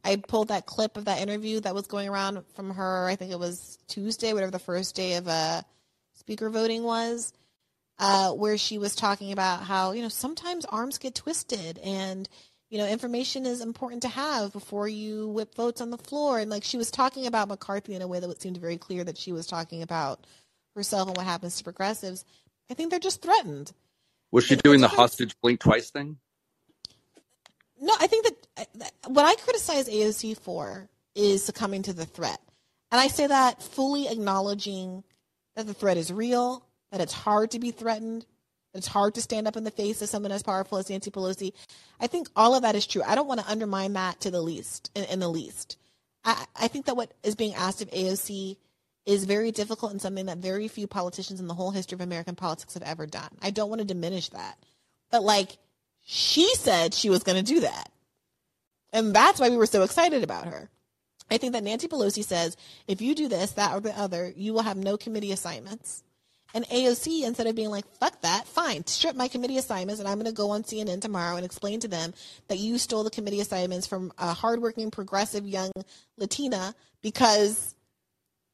I 0.02 0.16
pulled 0.16 0.48
that 0.48 0.66
clip 0.66 0.96
of 0.96 1.04
that 1.04 1.20
interview 1.20 1.60
that 1.60 1.76
was 1.76 1.86
going 1.86 2.08
around 2.08 2.42
from 2.56 2.70
her, 2.74 3.06
I 3.06 3.14
think 3.14 3.30
it 3.30 3.38
was 3.38 3.78
Tuesday, 3.86 4.32
whatever 4.32 4.50
the 4.50 4.58
first 4.58 4.96
day 4.96 5.14
of 5.14 5.28
uh, 5.28 5.62
speaker 6.14 6.50
voting 6.50 6.82
was, 6.82 7.32
uh, 8.00 8.32
where 8.32 8.58
she 8.58 8.78
was 8.78 8.96
talking 8.96 9.30
about 9.30 9.62
how, 9.62 9.92
you 9.92 10.02
know, 10.02 10.08
sometimes 10.08 10.64
arms 10.64 10.98
get 10.98 11.14
twisted 11.14 11.78
and, 11.78 12.28
you 12.72 12.78
know, 12.78 12.88
information 12.88 13.44
is 13.44 13.60
important 13.60 14.00
to 14.00 14.08
have 14.08 14.50
before 14.50 14.88
you 14.88 15.28
whip 15.28 15.54
votes 15.54 15.82
on 15.82 15.90
the 15.90 15.98
floor. 15.98 16.38
And 16.38 16.50
like 16.50 16.64
she 16.64 16.78
was 16.78 16.90
talking 16.90 17.26
about 17.26 17.48
McCarthy 17.48 17.94
in 17.94 18.00
a 18.00 18.08
way 18.08 18.18
that 18.18 18.40
seemed 18.40 18.56
very 18.56 18.78
clear 18.78 19.04
that 19.04 19.18
she 19.18 19.30
was 19.30 19.46
talking 19.46 19.82
about 19.82 20.26
herself 20.74 21.06
and 21.06 21.14
what 21.14 21.26
happens 21.26 21.58
to 21.58 21.64
progressives. 21.64 22.24
I 22.70 22.74
think 22.74 22.88
they're 22.88 22.98
just 22.98 23.20
threatened. 23.20 23.74
Was 24.30 24.46
she 24.46 24.56
doing 24.56 24.80
the 24.80 24.88
hostage 24.88 25.36
blink 25.42 25.60
twice 25.60 25.90
thing? 25.90 26.16
No, 27.78 27.92
I 28.00 28.06
think 28.06 28.24
that, 28.56 28.92
what 29.06 29.26
I 29.26 29.34
criticize 29.34 29.86
AOC 29.86 30.38
for 30.38 30.88
is 31.14 31.44
succumbing 31.44 31.82
to 31.82 31.92
the 31.92 32.06
threat. 32.06 32.40
And 32.90 32.98
I 32.98 33.08
say 33.08 33.26
that 33.26 33.62
fully 33.62 34.08
acknowledging 34.08 35.04
that 35.56 35.66
the 35.66 35.74
threat 35.74 35.98
is 35.98 36.10
real, 36.10 36.64
that 36.90 37.02
it's 37.02 37.12
hard 37.12 37.50
to 37.50 37.58
be 37.58 37.70
threatened, 37.70 38.24
it's 38.74 38.86
hard 38.86 39.14
to 39.14 39.22
stand 39.22 39.46
up 39.46 39.56
in 39.56 39.64
the 39.64 39.70
face 39.70 40.00
of 40.02 40.08
someone 40.08 40.32
as 40.32 40.42
powerful 40.42 40.78
as 40.78 40.88
Nancy 40.88 41.10
Pelosi. 41.10 41.52
I 42.00 42.06
think 42.06 42.28
all 42.34 42.54
of 42.54 42.62
that 42.62 42.74
is 42.74 42.86
true. 42.86 43.02
I 43.06 43.14
don't 43.14 43.28
want 43.28 43.40
to 43.40 43.50
undermine 43.50 43.92
that 43.94 44.20
to 44.20 44.30
the 44.30 44.40
least, 44.40 44.90
in, 44.94 45.04
in 45.04 45.18
the 45.20 45.28
least. 45.28 45.76
I, 46.24 46.46
I 46.56 46.68
think 46.68 46.86
that 46.86 46.96
what 46.96 47.12
is 47.22 47.34
being 47.34 47.54
asked 47.54 47.82
of 47.82 47.90
AOC 47.90 48.56
is 49.04 49.24
very 49.24 49.50
difficult 49.50 49.92
and 49.92 50.00
something 50.00 50.26
that 50.26 50.38
very 50.38 50.68
few 50.68 50.86
politicians 50.86 51.40
in 51.40 51.48
the 51.48 51.54
whole 51.54 51.72
history 51.72 51.96
of 51.96 52.00
American 52.00 52.36
politics 52.36 52.74
have 52.74 52.82
ever 52.84 53.06
done. 53.06 53.30
I 53.42 53.50
don't 53.50 53.68
want 53.68 53.80
to 53.80 53.86
diminish 53.86 54.28
that. 54.28 54.56
But 55.10 55.22
like, 55.22 55.58
she 56.04 56.54
said 56.54 56.94
she 56.94 57.10
was 57.10 57.22
going 57.22 57.42
to 57.42 57.54
do 57.54 57.60
that. 57.60 57.90
And 58.92 59.14
that's 59.14 59.40
why 59.40 59.48
we 59.48 59.56
were 59.56 59.66
so 59.66 59.82
excited 59.82 60.22
about 60.22 60.46
her. 60.46 60.70
I 61.30 61.38
think 61.38 61.54
that 61.54 61.64
Nancy 61.64 61.88
Pelosi 61.88 62.22
says 62.22 62.56
if 62.86 63.00
you 63.00 63.14
do 63.14 63.28
this, 63.28 63.52
that, 63.52 63.74
or 63.74 63.80
the 63.80 63.98
other, 63.98 64.32
you 64.36 64.52
will 64.52 64.62
have 64.62 64.76
no 64.76 64.96
committee 64.96 65.32
assignments. 65.32 66.02
And 66.54 66.66
AOC, 66.66 67.24
instead 67.24 67.46
of 67.46 67.54
being 67.54 67.70
like, 67.70 67.86
fuck 67.98 68.20
that, 68.22 68.46
fine, 68.46 68.86
strip 68.86 69.16
my 69.16 69.28
committee 69.28 69.58
assignments, 69.58 70.00
and 70.00 70.08
I'm 70.08 70.16
going 70.16 70.26
to 70.26 70.32
go 70.32 70.50
on 70.50 70.62
CNN 70.62 71.00
tomorrow 71.00 71.36
and 71.36 71.44
explain 71.44 71.80
to 71.80 71.88
them 71.88 72.12
that 72.48 72.58
you 72.58 72.78
stole 72.78 73.04
the 73.04 73.10
committee 73.10 73.40
assignments 73.40 73.86
from 73.86 74.12
a 74.18 74.32
hardworking, 74.32 74.90
progressive, 74.90 75.46
young 75.46 75.72
Latina 76.18 76.74
because 77.00 77.74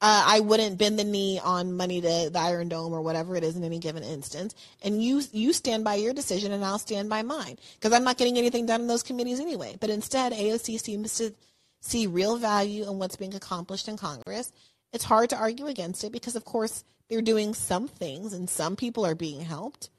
uh, 0.00 0.24
I 0.26 0.40
wouldn't 0.40 0.78
bend 0.78 0.98
the 0.98 1.04
knee 1.04 1.40
on 1.42 1.76
money 1.76 2.00
to 2.00 2.30
the 2.32 2.38
Iron 2.38 2.68
Dome 2.68 2.92
or 2.92 3.02
whatever 3.02 3.34
it 3.34 3.42
is 3.42 3.56
in 3.56 3.64
any 3.64 3.78
given 3.78 4.04
instance. 4.04 4.54
And 4.82 5.02
you 5.02 5.22
you 5.32 5.52
stand 5.52 5.82
by 5.82 5.96
your 5.96 6.14
decision, 6.14 6.52
and 6.52 6.64
I'll 6.64 6.78
stand 6.78 7.08
by 7.08 7.22
mine 7.22 7.58
because 7.74 7.92
I'm 7.92 8.04
not 8.04 8.16
getting 8.16 8.38
anything 8.38 8.66
done 8.66 8.80
in 8.80 8.86
those 8.86 9.02
committees 9.02 9.40
anyway. 9.40 9.76
But 9.80 9.90
instead, 9.90 10.32
AOC 10.32 10.80
seems 10.80 11.16
to 11.16 11.34
see 11.80 12.06
real 12.06 12.36
value 12.36 12.88
in 12.88 12.98
what's 12.98 13.16
being 13.16 13.34
accomplished 13.34 13.88
in 13.88 13.96
Congress. 13.96 14.52
It's 14.92 15.04
hard 15.04 15.30
to 15.30 15.36
argue 15.36 15.66
against 15.66 16.04
it 16.04 16.12
because, 16.12 16.36
of 16.36 16.44
course, 16.44 16.84
they're 17.08 17.22
doing 17.22 17.54
some 17.54 17.88
things 17.88 18.32
and 18.32 18.48
some 18.48 18.76
people 18.76 19.04
are 19.06 19.14
being 19.14 19.40
helped. 19.40 19.90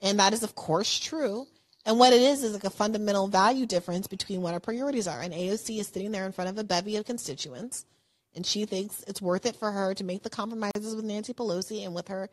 And 0.00 0.18
that 0.18 0.32
is, 0.32 0.42
of 0.42 0.54
course, 0.54 0.98
true. 0.98 1.46
And 1.84 1.98
what 1.98 2.12
it 2.12 2.20
is 2.20 2.44
is 2.44 2.52
like 2.52 2.64
a 2.64 2.70
fundamental 2.70 3.28
value 3.28 3.66
difference 3.66 4.06
between 4.06 4.42
what 4.42 4.54
our 4.54 4.60
priorities 4.60 5.08
are. 5.08 5.20
And 5.20 5.32
AOC 5.32 5.80
is 5.80 5.88
sitting 5.88 6.12
there 6.12 6.26
in 6.26 6.32
front 6.32 6.50
of 6.50 6.58
a 6.58 6.64
bevy 6.64 6.96
of 6.96 7.04
constituents 7.04 7.84
and 8.34 8.46
she 8.46 8.64
thinks 8.64 9.04
it's 9.06 9.20
worth 9.20 9.46
it 9.46 9.56
for 9.56 9.70
her 9.70 9.94
to 9.94 10.04
make 10.04 10.22
the 10.22 10.30
compromises 10.30 10.94
with 10.94 11.04
Nancy 11.04 11.34
Pelosi 11.34 11.84
and 11.84 11.94
with 11.94 12.08
her 12.08 12.30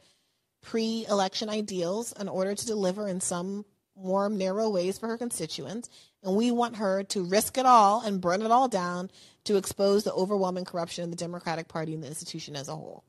pre 0.62 1.06
election 1.10 1.50
ideals 1.50 2.14
in 2.20 2.30
order 2.30 2.56
to 2.56 2.66
deliver 2.66 3.08
in 3.08 3.22
some 3.22 3.66
more 3.96 4.30
narrow 4.30 4.70
ways 4.70 4.98
for 4.98 5.08
her 5.08 5.18
constituents. 5.18 5.90
And 6.24 6.36
we 6.36 6.52
want 6.52 6.78
her 6.78 7.04
to 7.04 7.24
risk 7.24 7.58
it 7.58 7.66
all 7.66 8.02
and 8.02 8.22
burn 8.22 8.42
it 8.42 8.52
all 8.52 8.68
down 8.68 9.12
to 9.46 9.58
expose 9.58 10.04
the 10.04 10.14
overwhelming 10.14 10.66
corruption 10.66 11.04
of 11.04 11.10
the 11.10 11.18
Democratic 11.18 11.68
Party 11.68 11.94
and 11.94 12.04
the 12.04 12.08
institution 12.08 12.56
as 12.56 12.70
a 12.70 12.76
whole. 12.76 13.04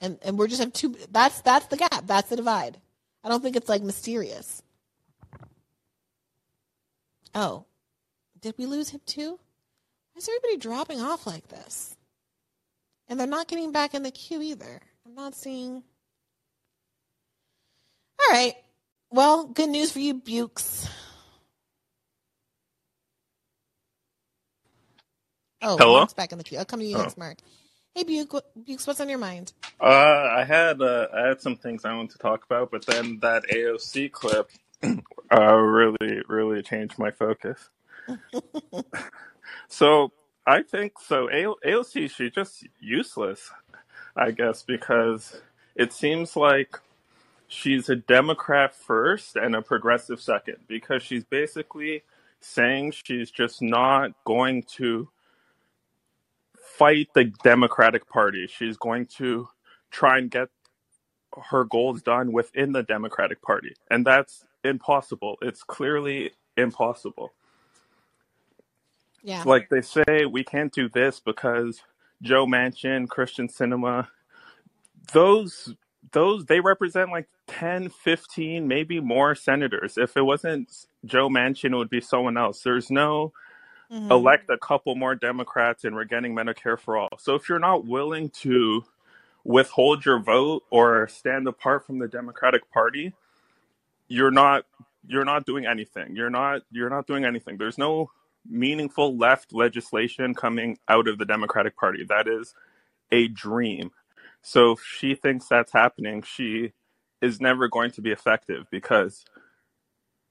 And 0.00 0.18
and 0.22 0.38
we're 0.38 0.48
just 0.48 0.60
have 0.60 0.72
two 0.72 0.96
that's 1.10 1.40
that's 1.42 1.66
the 1.66 1.76
gap. 1.76 2.06
That's 2.06 2.28
the 2.28 2.36
divide. 2.36 2.78
I 3.22 3.28
don't 3.28 3.42
think 3.42 3.56
it's 3.56 3.68
like 3.68 3.82
mysterious. 3.82 4.62
Oh. 7.34 7.64
Did 8.40 8.54
we 8.58 8.66
lose 8.66 8.90
him 8.90 9.00
too? 9.06 9.30
Why 10.12 10.18
is 10.18 10.28
everybody 10.28 10.58
dropping 10.58 11.00
off 11.00 11.26
like 11.26 11.48
this? 11.48 11.96
And 13.08 13.18
they're 13.18 13.26
not 13.26 13.48
getting 13.48 13.72
back 13.72 13.94
in 13.94 14.02
the 14.02 14.10
queue 14.10 14.42
either. 14.42 14.80
I'm 15.06 15.14
not 15.14 15.34
seeing. 15.34 15.82
All 18.20 18.32
right. 18.34 18.54
Well, 19.10 19.46
good 19.46 19.68
news 19.70 19.92
for 19.92 19.98
you, 20.00 20.14
Bukes. 20.14 20.88
Oh, 25.62 25.76
Hello? 25.78 25.98
Mark's 25.98 26.12
back 26.14 26.32
in 26.32 26.38
the 26.38 26.44
queue. 26.44 26.58
I'll 26.58 26.64
come 26.64 26.80
to 26.80 26.86
you 26.86 26.96
Oh. 26.96 27.02
next, 27.02 27.16
Mark. 27.16 27.38
Hey, 27.94 28.04
Buke, 28.04 28.42
Bukes, 28.56 28.86
what's 28.86 29.00
on 29.00 29.08
your 29.08 29.18
mind? 29.18 29.52
Uh, 29.80 29.84
I 30.36 30.44
had 30.44 30.80
uh, 30.82 31.08
I 31.14 31.28
had 31.28 31.40
some 31.40 31.56
things 31.56 31.84
I 31.84 31.94
wanted 31.94 32.10
to 32.12 32.18
talk 32.18 32.44
about, 32.44 32.70
but 32.70 32.86
then 32.86 33.20
that 33.20 33.44
AOC 33.52 34.12
clip 34.12 34.50
uh, 35.32 35.54
really 35.54 36.22
really 36.28 36.62
changed 36.62 36.98
my 36.98 37.10
focus. 37.12 37.70
So 39.68 40.12
I 40.46 40.62
think 40.62 40.94
so. 41.00 41.28
A- 41.30 41.68
AOC 41.68 42.10
she's 42.10 42.32
just 42.32 42.66
useless, 42.80 43.50
I 44.16 44.30
guess, 44.32 44.62
because 44.62 45.40
it 45.76 45.92
seems 45.92 46.36
like 46.36 46.78
she's 47.48 47.88
a 47.88 47.96
Democrat 47.96 48.74
first 48.74 49.36
and 49.36 49.54
a 49.56 49.62
progressive 49.62 50.20
second, 50.20 50.58
because 50.68 51.02
she's 51.02 51.24
basically 51.24 52.02
saying 52.40 52.92
she's 53.04 53.30
just 53.30 53.62
not 53.62 54.12
going 54.24 54.64
to 54.76 55.08
fight 56.78 57.08
the 57.14 57.24
Democratic 57.42 58.08
Party. 58.08 58.46
She's 58.46 58.76
going 58.76 59.06
to 59.18 59.48
try 59.90 60.18
and 60.18 60.30
get 60.30 60.48
her 61.50 61.64
goals 61.64 62.02
done 62.02 62.32
within 62.32 62.72
the 62.72 62.82
Democratic 62.82 63.42
Party. 63.42 63.74
And 63.90 64.06
that's 64.06 64.44
impossible. 64.62 65.36
It's 65.42 65.62
clearly 65.62 66.32
impossible. 66.56 67.32
Yeah. 69.22 69.42
Like 69.44 69.68
they 69.70 69.82
say, 69.82 70.26
we 70.30 70.44
can't 70.44 70.72
do 70.72 70.88
this 70.88 71.20
because 71.20 71.82
Joe 72.22 72.46
Manchin, 72.46 73.06
Kyrsten 73.06 73.50
Sinema, 73.50 74.08
those 75.12 75.74
those 76.12 76.44
they 76.44 76.60
represent 76.60 77.10
like 77.10 77.28
10, 77.46 77.88
15, 77.88 78.68
maybe 78.68 79.00
more 79.00 79.34
senators. 79.34 79.96
If 79.96 80.16
it 80.16 80.22
wasn't 80.22 80.86
Joe 81.04 81.28
Manchin, 81.28 81.72
it 81.72 81.76
would 81.76 81.90
be 81.90 82.00
someone 82.00 82.36
else. 82.36 82.62
There's 82.62 82.90
no 82.90 83.32
Mhm. 83.92 84.10
elect 84.10 84.50
a 84.50 84.58
couple 84.58 84.94
more 84.96 85.14
Democrats 85.14 85.84
and 85.84 85.94
we're 85.96 86.04
getting 86.04 86.34
Medicare 86.34 86.78
for 86.78 86.96
all. 86.96 87.10
So 87.18 87.34
if 87.34 87.48
you're 87.48 87.58
not 87.60 87.86
willing 87.86 88.30
to 88.42 88.84
withhold 89.44 90.04
your 90.06 90.20
vote 90.20 90.64
or 90.70 91.08
stand 91.08 91.48
apart 91.48 91.86
from 91.86 91.98
the 92.00 92.08
Democratic 92.08 92.70
Party, 92.72 93.14
you're 94.08 94.30
not 94.30 94.66
you're 95.06 95.24
not 95.24 95.46
doing 95.46 95.66
anything. 95.66 96.16
You're 96.16 96.30
not 96.30 96.62
you're 96.70 96.90
not 96.90 97.06
doing 97.06 97.24
anything. 97.24 97.58
There's 97.58 97.78
no 97.78 98.10
meaningful 98.48 99.16
left 99.16 99.52
legislation 99.52 100.34
coming 100.34 100.78
out 100.88 101.08
of 101.08 101.18
the 101.18 101.24
Democratic 101.26 101.76
Party. 101.76 102.04
That 102.08 102.28
is 102.28 102.54
a 103.12 103.28
dream. 103.28 103.92
So 104.42 104.72
if 104.72 104.80
she 104.84 105.14
thinks 105.16 105.48
that's 105.48 105.72
happening, 105.72 106.22
she 106.22 106.72
is 107.22 107.40
never 107.40 107.68
going 107.68 107.92
to 107.92 108.02
be 108.02 108.12
effective 108.12 108.66
because 108.70 109.24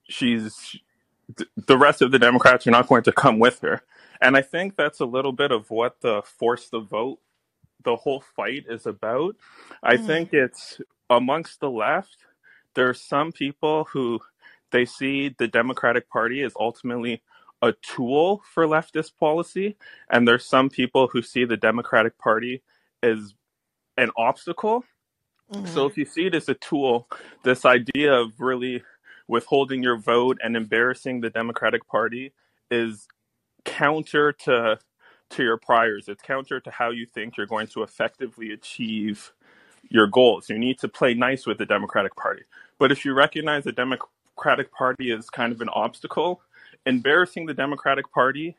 she's 0.09 0.77
the 1.55 1.77
rest 1.77 2.01
of 2.01 2.11
the 2.11 2.19
Democrats 2.19 2.68
are 2.68 2.72
not 2.72 2.88
going 2.88 3.03
to 3.03 3.11
come 3.11 3.39
with 3.39 3.60
her. 3.61 3.81
And 4.22 4.38
I 4.38 4.41
think 4.41 4.76
that's 4.77 4.99
a 4.99 5.05
little 5.05 5.34
bit 5.34 5.51
of 5.51 5.69
what 5.72 6.01
the 6.01 6.23
force 6.23 6.69
the 6.69 6.80
vote, 6.80 7.19
the 7.84 7.95
whole 7.97 8.22
fight 8.22 8.65
is 8.69 8.85
about. 8.85 9.35
I 9.84 9.97
Mhm. 9.97 10.05
think 10.05 10.34
it's 10.34 10.81
amongst 11.10 11.60
the 11.60 11.69
left, 11.69 12.18
there 12.76 12.89
are 12.89 12.93
some 12.93 13.31
people 13.31 13.85
who 13.85 14.22
they 14.72 14.85
see 14.85 15.30
the 15.38 15.47
Democratic 15.47 16.10
Party 16.10 16.43
as 16.43 16.53
ultimately 16.60 17.23
a 17.61 17.73
tool 17.73 18.43
for 18.53 18.65
leftist 18.65 19.18
policy, 19.18 19.77
and 20.10 20.27
there's 20.27 20.45
some 20.45 20.69
people 20.69 21.07
who 21.07 21.22
see 21.22 21.45
the 21.45 21.57
Democratic 21.57 22.18
Party 22.18 22.64
as 23.03 23.35
an 23.97 24.11
obstacle. 24.18 24.85
So 25.65 25.85
if 25.85 25.97
you 25.97 26.05
see 26.05 26.27
it 26.27 26.35
as 26.35 26.49
a 26.49 26.55
tool, 26.55 27.10
this 27.43 27.65
idea 27.65 28.14
of 28.14 28.39
really 28.39 28.84
withholding 29.34 29.81
your 29.81 29.97
vote 29.97 30.38
and 30.43 30.55
embarrassing 30.55 31.19
the 31.19 31.30
Democratic 31.31 31.88
Party 31.88 32.31
is 32.69 33.07
counter 33.65 34.31
to 34.31 34.80
to 35.31 35.43
your 35.43 35.57
priors. 35.57 36.07
It's 36.07 36.22
counter 36.22 36.60
to 36.60 36.69
how 36.69 36.91
you 36.91 37.07
think 37.07 37.35
you're 37.35 37.47
going 37.47 37.65
to 37.69 37.81
effectively 37.81 38.51
achieve 38.51 39.34
your 39.89 40.05
goals. 40.05 40.49
You 40.51 40.60
need 40.60 40.77
to 40.80 40.88
play 40.88 41.15
nice 41.15 41.47
with 41.47 41.57
the 41.57 41.65
Democratic 41.65 42.15
Party. 42.15 42.43
But 42.77 42.91
if 42.91 43.03
you 43.03 43.15
recognize 43.15 43.64
the 43.64 43.72
Democratic 43.72 44.72
Party 44.72 45.10
is 45.10 45.31
kind 45.31 45.51
of 45.51 45.61
an 45.61 45.69
obstacle, 45.69 46.41
embarrassing 46.85 47.47
the 47.47 47.55
Democratic 47.55 48.11
Party 48.11 48.55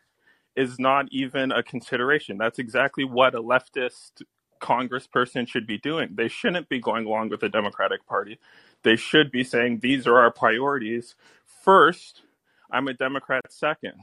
is 0.57 0.81
not 0.81 1.07
even 1.13 1.53
a 1.53 1.63
consideration. 1.63 2.37
That's 2.37 2.59
exactly 2.59 3.05
what 3.05 3.37
a 3.37 3.41
leftist 3.41 4.23
congressperson 4.65 5.47
should 5.47 5.67
be 5.67 5.79
doing. 5.79 6.15
They 6.15 6.29
shouldn't 6.29 6.69
be 6.69 6.81
going 6.81 7.07
along 7.07 7.29
with 7.29 7.41
the 7.41 7.49
Democratic 7.49 8.07
Party. 8.07 8.39
They 8.83 8.97
should 8.97 9.31
be 9.31 9.45
saying, 9.45 9.81
these 9.81 10.07
are 10.07 10.19
our 10.19 10.31
priorities. 10.31 11.15
First, 11.63 12.23
I'm 12.71 12.89
a 12.89 12.95
Democrat 12.95 13.43
second. 13.51 13.95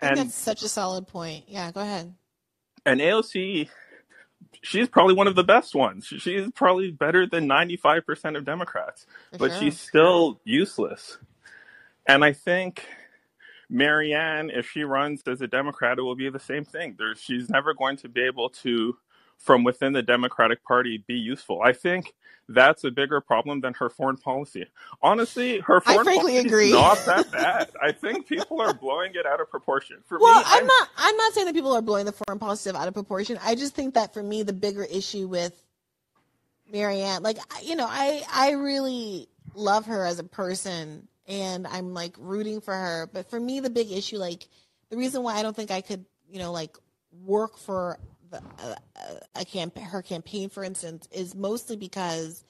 And 0.00 0.16
that's 0.16 0.34
such 0.34 0.62
a 0.62 0.68
solid 0.68 1.06
point. 1.08 1.44
Yeah, 1.48 1.70
go 1.72 1.80
ahead. 1.80 2.14
and 2.86 3.00
AOC, 3.00 3.68
she's 4.62 4.88
probably 4.88 5.14
one 5.14 5.26
of 5.26 5.34
the 5.36 5.44
best 5.44 5.74
ones. 5.74 6.06
She's 6.06 6.50
probably 6.54 6.90
better 6.90 7.26
than 7.26 7.46
95% 7.48 8.36
of 8.36 8.44
Democrats, 8.44 9.06
For 9.32 9.38
but 9.38 9.50
sure. 9.50 9.60
she's 9.60 9.78
still 9.80 10.40
useless. 10.44 11.18
And 12.06 12.24
I 12.24 12.32
think 12.32 12.86
Marianne, 13.68 14.50
if 14.50 14.68
she 14.70 14.82
runs 14.84 15.22
as 15.26 15.40
a 15.42 15.46
Democrat, 15.46 15.98
it 15.98 16.02
will 16.02 16.16
be 16.16 16.30
the 16.30 16.40
same 16.40 16.64
thing. 16.64 16.96
There, 16.98 17.14
she's 17.14 17.48
never 17.50 17.74
going 17.74 17.96
to 17.98 18.08
be 18.08 18.22
able 18.22 18.48
to, 18.64 18.96
from 19.40 19.64
within 19.64 19.94
the 19.94 20.02
Democratic 20.02 20.62
Party, 20.62 21.02
be 21.06 21.14
useful. 21.14 21.62
I 21.62 21.72
think 21.72 22.14
that's 22.46 22.84
a 22.84 22.90
bigger 22.90 23.20
problem 23.20 23.60
than 23.60 23.72
her 23.74 23.88
foreign 23.88 24.18
policy. 24.18 24.66
Honestly, 25.02 25.60
her 25.60 25.80
foreign 25.80 26.04
policy 26.04 26.36
agree. 26.36 26.66
is 26.66 26.72
not 26.72 26.98
that 27.06 27.30
bad. 27.32 27.70
I 27.82 27.92
think 27.92 28.26
people 28.26 28.60
are 28.60 28.74
blowing 28.74 29.12
it 29.14 29.24
out 29.24 29.40
of 29.40 29.50
proportion. 29.50 29.96
For 30.06 30.18
Well, 30.18 30.38
me, 30.38 30.44
I'm 30.46 30.60
I'm 30.60 30.66
not. 30.66 30.88
I'm 30.98 31.16
not 31.16 31.32
saying 31.32 31.46
that 31.46 31.54
people 31.54 31.72
are 31.72 31.80
blowing 31.82 32.04
the 32.04 32.12
foreign 32.12 32.38
policy 32.38 32.70
out 32.70 32.86
of 32.86 32.92
proportion. 32.92 33.38
I 33.42 33.54
just 33.54 33.74
think 33.74 33.94
that 33.94 34.12
for 34.12 34.22
me, 34.22 34.42
the 34.42 34.52
bigger 34.52 34.84
issue 34.84 35.26
with 35.26 35.54
Marianne, 36.70 37.22
like 37.22 37.38
you 37.62 37.76
know, 37.76 37.86
I 37.88 38.22
I 38.30 38.50
really 38.50 39.28
love 39.54 39.86
her 39.86 40.04
as 40.04 40.18
a 40.18 40.24
person, 40.24 41.08
and 41.26 41.66
I'm 41.66 41.94
like 41.94 42.14
rooting 42.18 42.60
for 42.60 42.74
her. 42.74 43.08
But 43.10 43.30
for 43.30 43.40
me, 43.40 43.60
the 43.60 43.70
big 43.70 43.90
issue, 43.90 44.18
like 44.18 44.46
the 44.90 44.98
reason 44.98 45.22
why 45.22 45.36
I 45.36 45.42
don't 45.42 45.56
think 45.56 45.70
I 45.70 45.80
could, 45.80 46.04
you 46.28 46.40
know, 46.40 46.52
like 46.52 46.76
work 47.24 47.56
for 47.56 47.98
uh, 48.32 48.74
a 49.34 49.44
camp 49.44 49.78
her 49.78 50.02
campaign, 50.02 50.48
for 50.48 50.64
instance, 50.64 51.08
is 51.12 51.34
mostly 51.34 51.76
because 51.76 52.44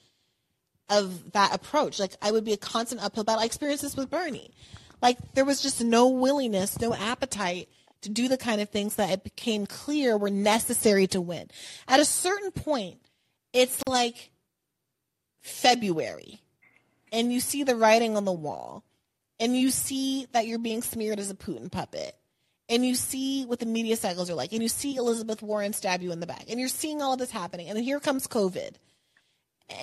of 0.89 1.33
that 1.33 1.55
approach. 1.55 1.99
Like 1.99 2.13
I 2.21 2.31
would 2.31 2.45
be 2.45 2.53
a 2.53 2.59
constant 2.59 3.03
uphill 3.03 3.25
battle. 3.25 3.43
I 3.43 3.47
experienced 3.47 3.83
this 3.83 3.97
with 3.97 4.11
Bernie. 4.11 4.53
Like 5.01 5.19
there 5.35 5.45
was 5.45 5.63
just 5.63 5.83
no 5.83 6.09
willingness, 6.09 6.81
no 6.81 6.95
appetite 6.95 7.69
to 8.03 8.11
do 8.11 8.29
the 8.29 8.37
kind 8.37 8.61
of 8.61 8.71
things 8.71 8.97
that 8.97 9.11
it 9.11 9.25
became 9.25 9.67
clear 9.67 10.17
were 10.17 10.31
necessary 10.31 11.07
to 11.09 11.21
win. 11.21 11.49
At 11.87 12.01
a 12.01 12.05
certain 12.05 12.51
point, 12.51 12.99
it's 13.53 13.83
like 13.87 14.31
February 15.41 16.41
and 17.13 17.33
you 17.33 17.41
see 17.41 17.63
the 17.63 17.77
writing 17.77 18.17
on 18.17 18.25
the 18.25 18.33
wall 18.33 18.85
and 19.39 19.57
you 19.57 19.71
see 19.71 20.27
that 20.33 20.47
you're 20.47 20.59
being 20.59 20.83
smeared 20.83 21.19
as 21.19 21.31
a 21.31 21.35
Putin 21.35 21.71
puppet 21.71 22.15
and 22.71 22.87
you 22.87 22.95
see 22.95 23.45
what 23.45 23.59
the 23.59 23.67
media 23.67 23.97
cycles 23.97 24.31
are 24.31 24.35
like 24.35 24.53
and 24.53 24.63
you 24.63 24.69
see 24.69 24.97
Elizabeth 24.97 25.43
Warren 25.43 25.73
stab 25.73 26.01
you 26.01 26.13
in 26.13 26.21
the 26.21 26.27
back 26.27 26.45
and 26.49 26.59
you're 26.59 26.69
seeing 26.69 27.03
all 27.03 27.13
of 27.13 27.19
this 27.19 27.31
happening 27.31 27.69
and 27.69 27.77
then 27.77 27.85
here 27.85 28.01
comes 28.01 28.27
COVID. 28.27 28.77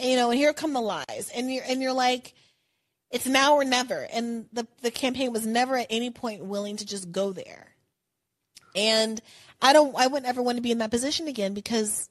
You 0.02 0.16
know, 0.16 0.32
and 0.32 0.40
here 0.40 0.54
come 0.54 0.74
the 0.74 0.82
lies 0.82 1.32
and 1.36 1.54
you're 1.54 1.64
and 1.68 1.82
you're 1.82 1.94
like 1.94 2.34
it's 3.12 3.28
now 3.28 3.56
or 3.56 3.64
never 3.64 4.08
and 4.12 4.48
the 4.52 4.66
the 4.82 4.92
campaign 4.92 5.32
was 5.32 5.46
never 5.46 5.78
at 5.78 5.88
any 5.90 6.10
point 6.10 6.44
willing 6.44 6.78
to 6.78 6.86
just 6.86 7.12
go 7.12 7.32
there. 7.34 7.76
And 8.76 9.22
I 9.62 9.74
don't 9.74 9.96
I 9.96 10.08
wouldn't 10.08 10.28
ever 10.28 10.42
want 10.42 10.58
to 10.58 10.62
be 10.62 10.72
in 10.72 10.80
that 10.80 10.92
position 10.92 11.28
again 11.28 11.54
because 11.54 12.10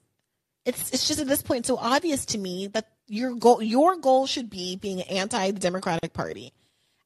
it's 0.63 0.91
it's 0.91 1.07
just 1.07 1.19
at 1.19 1.27
this 1.27 1.41
point 1.41 1.65
so 1.65 1.77
obvious 1.77 2.25
to 2.27 2.37
me 2.37 2.67
that 2.67 2.87
your 3.07 3.35
goal 3.35 3.61
your 3.61 3.95
goal 3.97 4.27
should 4.27 4.49
be 4.49 4.75
being 4.75 5.01
anti 5.01 5.51
the 5.51 5.59
Democratic 5.59 6.13
Party 6.13 6.53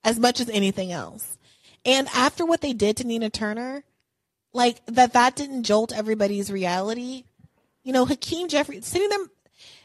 as 0.03 0.19
much 0.19 0.39
as 0.39 0.49
anything 0.49 0.91
else. 0.91 1.37
And 1.85 2.07
after 2.13 2.45
what 2.45 2.61
they 2.61 2.73
did 2.73 2.97
to 2.97 3.07
Nina 3.07 3.29
Turner, 3.29 3.83
like 4.53 4.85
that 4.87 5.13
that 5.13 5.35
didn't 5.35 5.63
jolt 5.63 5.93
everybody's 5.93 6.51
reality. 6.51 7.23
You 7.83 7.93
know, 7.93 8.05
Hakeem 8.05 8.47
Jeffries 8.47 8.85
sitting 8.85 9.09
them 9.09 9.29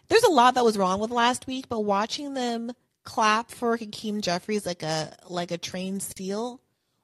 there's 0.09 0.23
a 0.25 0.31
lot 0.31 0.55
that 0.55 0.65
was 0.65 0.79
wrong 0.79 1.01
with 1.01 1.11
last 1.11 1.47
week, 1.47 1.69
but 1.69 1.81
watching 1.81 2.35
them 2.35 2.73
clap 3.05 3.51
for 3.51 3.77
Hakeem 3.77 4.21
Jeffries 4.21 4.67
like 4.67 4.83
a 4.83 5.17
like 5.29 5.51
a 5.51 5.59
trained 5.59 6.03
steel. 6.03 6.61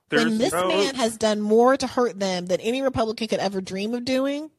There's 0.09 0.25
when 0.25 0.39
this 0.39 0.53
no- 0.53 0.69
man 0.69 0.95
has 0.95 1.17
done 1.17 1.41
more 1.41 1.77
to 1.77 1.87
hurt 1.87 2.19
them 2.19 2.47
than 2.47 2.61
any 2.61 2.83
Republican 2.83 3.29
could 3.29 3.41
ever 3.41 3.61
dream 3.61 3.95
of 3.95 4.05
doing. 4.05 4.51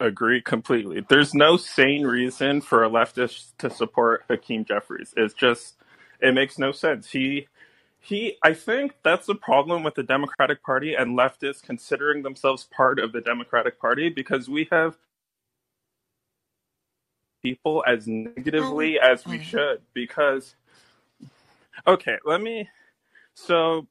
Agree 0.00 0.42
completely. 0.42 1.04
There's 1.08 1.34
no 1.34 1.56
sane 1.56 2.04
reason 2.04 2.60
for 2.60 2.84
a 2.84 2.90
leftist 2.90 3.52
to 3.58 3.70
support 3.70 4.24
Hakeem 4.28 4.64
Jeffries. 4.64 5.14
It's 5.16 5.34
just 5.34 5.76
it 6.20 6.34
makes 6.34 6.58
no 6.58 6.72
sense. 6.72 7.10
He 7.10 7.46
he 8.04 8.36
I 8.42 8.52
think 8.52 8.94
that's 9.02 9.26
the 9.26 9.34
problem 9.34 9.82
with 9.82 9.94
the 9.94 10.02
Democratic 10.02 10.62
Party 10.62 10.94
and 10.94 11.18
leftists 11.18 11.62
considering 11.62 12.22
themselves 12.22 12.64
part 12.64 12.98
of 12.98 13.12
the 13.12 13.22
Democratic 13.22 13.80
Party 13.80 14.10
because 14.10 14.48
we 14.48 14.68
have 14.70 14.96
people 17.42 17.82
as 17.86 18.06
negatively 18.06 18.98
oh, 18.98 19.12
as 19.12 19.26
we 19.26 19.42
should 19.42 19.80
because 19.94 20.54
okay, 21.86 22.18
let 22.26 22.42
me 22.42 22.68
so 23.32 23.86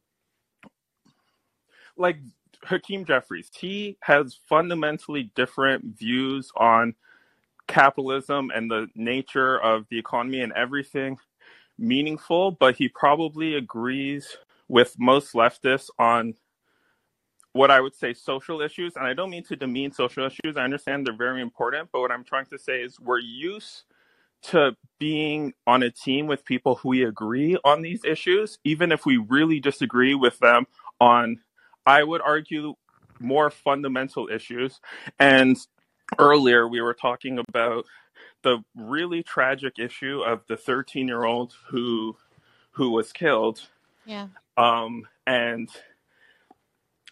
like 1.98 2.18
Hakeem 2.64 3.06
Jeffries, 3.06 3.50
he 3.58 3.98
has 4.02 4.38
fundamentally 4.48 5.32
different 5.36 5.98
views 5.98 6.52
on 6.56 6.94
capitalism 7.68 8.52
and 8.54 8.70
the 8.70 8.90
nature 8.94 9.60
of 9.60 9.88
the 9.90 9.98
economy 9.98 10.42
and 10.42 10.54
everything 10.54 11.18
meaningful, 11.84 12.52
but 12.52 12.76
he 12.76 12.88
probably 12.88 13.56
agrees 13.56 14.38
with 14.68 14.96
most 14.98 15.34
leftists 15.34 15.90
on 16.00 16.36
what 17.52 17.70
I 17.70 17.82
would 17.82 17.94
say 17.96 18.14
social 18.14 18.62
issues. 18.62 18.96
And 18.96 19.06
I 19.06 19.14
don't 19.14 19.30
mean 19.30 19.44
to 19.44 19.56
demean 19.56 19.92
social 19.92 20.26
issues. 20.26 20.58
I 20.58 20.64
understand 20.64 21.06
they're 21.06 21.16
very 21.16 21.42
important, 21.42 21.90
but 21.92 22.02
what 22.02 22.12
I'm 22.12 22.24
trying 22.24 22.48
to 22.48 22.58
say 22.58 22.82
is 22.82 23.00
we're 23.00 23.20
used 23.20 23.84
to 24.44 24.76
being 25.00 25.54
on 25.68 25.84
a 25.84 25.92
team 25.92 26.28
with 26.28 26.44
people 26.44 26.76
who 26.76 26.90
we 26.90 27.04
agree 27.04 27.58
on 27.64 27.82
these 27.82 28.04
issues, 28.04 28.60
even 28.64 28.92
if 28.92 29.06
we 29.06 29.18
really 29.18 29.60
disagree 29.60 30.16
with 30.16 30.38
them 30.40 30.66
on, 31.00 31.40
I 31.86 32.04
would 32.04 32.22
argue, 32.22 32.74
more 33.20 33.50
fundamental 33.50 34.28
issues. 34.28 34.82
And 35.20 35.56
earlier 36.20 36.68
we 36.68 36.82
were 36.82 36.94
talking 36.94 37.40
about 37.40 37.86
the 38.44 38.64
really 38.76 39.24
tragic 39.24 39.80
issue 39.80 40.22
of 40.26 40.42
the 40.48 40.58
13 40.58 41.08
year 41.08 41.26
old 41.26 41.56
who 41.70 42.16
who 42.72 42.92
was 42.92 43.14
killed 43.14 43.62
Yeah. 44.06 44.28
um 44.58 45.08
and 45.28 45.70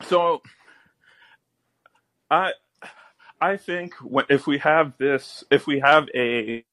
so 0.04 0.42
i 2.32 2.52
i 3.42 3.58
think 3.58 3.94
when, 4.04 4.26
if 4.30 4.48
we 4.48 4.58
have 4.60 4.94
this 5.00 5.44
if 5.52 5.68
we 5.68 5.80
have 5.80 6.10
a 6.16 6.66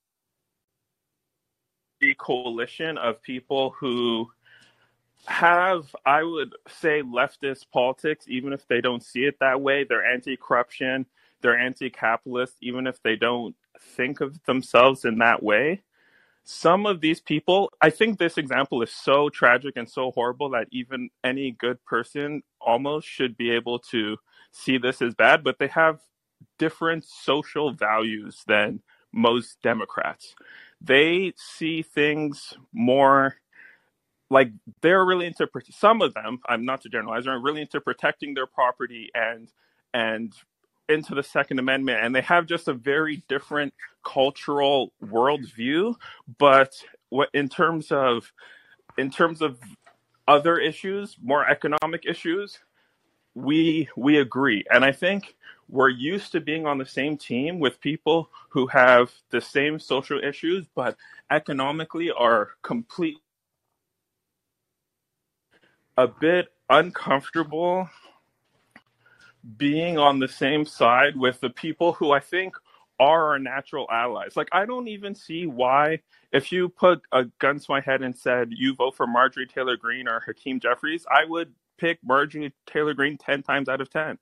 a 2.02 2.14
coalition 2.14 2.98
of 2.98 3.22
people 3.22 3.70
who 3.80 4.28
have 5.26 5.94
i 6.06 6.22
would 6.22 6.54
say 6.68 7.02
leftist 7.02 7.66
politics 7.72 8.26
even 8.28 8.52
if 8.52 8.66
they 8.68 8.80
don't 8.80 9.02
see 9.04 9.24
it 9.24 9.36
that 9.40 9.60
way 9.60 9.84
they're 9.84 10.04
anti-corruption 10.06 11.06
they're 11.42 11.58
anti-capitalist 11.58 12.56
even 12.62 12.86
if 12.86 13.02
they 13.02 13.16
don't 13.16 13.56
think 13.80 14.20
of 14.20 14.42
themselves 14.44 15.04
in 15.04 15.18
that 15.18 15.42
way. 15.42 15.82
Some 16.44 16.86
of 16.86 17.02
these 17.02 17.20
people 17.20 17.70
i 17.82 17.90
think 17.90 18.18
this 18.18 18.38
example 18.38 18.80
is 18.80 18.90
so 18.90 19.28
tragic 19.28 19.76
and 19.76 19.88
so 19.88 20.12
horrible 20.12 20.48
that 20.50 20.66
even 20.70 21.10
any 21.22 21.50
good 21.50 21.84
person 21.84 22.42
almost 22.58 23.06
should 23.06 23.36
be 23.36 23.50
able 23.50 23.78
to 23.78 24.16
see 24.50 24.78
this 24.78 25.02
as 25.02 25.14
bad 25.14 25.44
but 25.44 25.58
they 25.58 25.66
have 25.66 26.00
different 26.58 27.04
social 27.04 27.72
values 27.72 28.42
than 28.46 28.80
most 29.12 29.60
democrats. 29.62 30.34
They 30.80 31.34
see 31.36 31.82
things 31.82 32.54
more 32.72 33.36
like 34.30 34.50
they're 34.82 35.04
really 35.04 35.26
into 35.26 35.48
some 35.70 36.02
of 36.02 36.14
them 36.14 36.38
i'm 36.46 36.64
not 36.64 36.80
to 36.82 36.88
generalize 36.88 37.26
are 37.26 37.40
really 37.40 37.62
into 37.62 37.80
protecting 37.80 38.34
their 38.34 38.46
property 38.46 39.10
and 39.14 39.52
and 39.94 40.34
into 40.88 41.14
the 41.14 41.22
second 41.22 41.58
amendment 41.58 42.02
and 42.02 42.14
they 42.14 42.20
have 42.20 42.46
just 42.46 42.68
a 42.68 42.72
very 42.72 43.22
different 43.28 43.72
cultural 44.04 44.92
worldview 45.04 45.94
but 46.38 46.74
what 47.10 47.28
in 47.34 47.48
terms 47.48 47.92
of 47.92 48.32
in 48.96 49.10
terms 49.10 49.42
of 49.42 49.58
other 50.26 50.58
issues 50.58 51.16
more 51.22 51.48
economic 51.48 52.04
issues 52.06 52.58
we 53.34 53.88
we 53.96 54.18
agree. 54.18 54.64
And 54.70 54.84
i 54.84 54.92
think 54.92 55.36
we're 55.70 55.90
used 55.90 56.32
to 56.32 56.40
being 56.40 56.66
on 56.66 56.78
the 56.78 56.86
same 56.86 57.16
team 57.16 57.58
with 57.58 57.80
people 57.80 58.30
who 58.48 58.66
have 58.68 59.12
the 59.30 59.40
same 59.40 59.78
social 59.78 60.18
issues 60.22 60.66
but 60.74 60.96
economically 61.30 62.10
are 62.10 62.50
complete 62.62 63.18
a 65.96 66.06
bit 66.08 66.48
uncomfortable 66.70 67.88
being 69.56 69.98
on 69.98 70.18
the 70.18 70.28
same 70.28 70.64
side 70.64 71.16
with 71.16 71.40
the 71.40 71.50
people 71.50 71.92
who 71.92 72.12
I 72.12 72.20
think 72.20 72.56
are 73.00 73.28
our 73.28 73.38
natural 73.38 73.86
allies. 73.90 74.36
Like, 74.36 74.48
I 74.52 74.66
don't 74.66 74.88
even 74.88 75.14
see 75.14 75.46
why, 75.46 76.00
if 76.32 76.50
you 76.50 76.68
put 76.68 77.00
a 77.12 77.24
gun 77.38 77.58
to 77.58 77.66
my 77.68 77.80
head 77.80 78.02
and 78.02 78.16
said, 78.16 78.48
you 78.50 78.74
vote 78.74 78.96
for 78.96 79.06
Marjorie 79.06 79.46
Taylor 79.46 79.76
Greene 79.76 80.08
or 80.08 80.20
Hakeem 80.20 80.60
Jeffries, 80.60 81.06
I 81.10 81.24
would 81.24 81.54
pick 81.78 82.00
Marjorie 82.02 82.52
Taylor 82.66 82.94
Greene 82.94 83.16
10 83.16 83.42
times 83.42 83.68
out 83.68 83.80
of 83.80 83.90
10. 83.90 84.18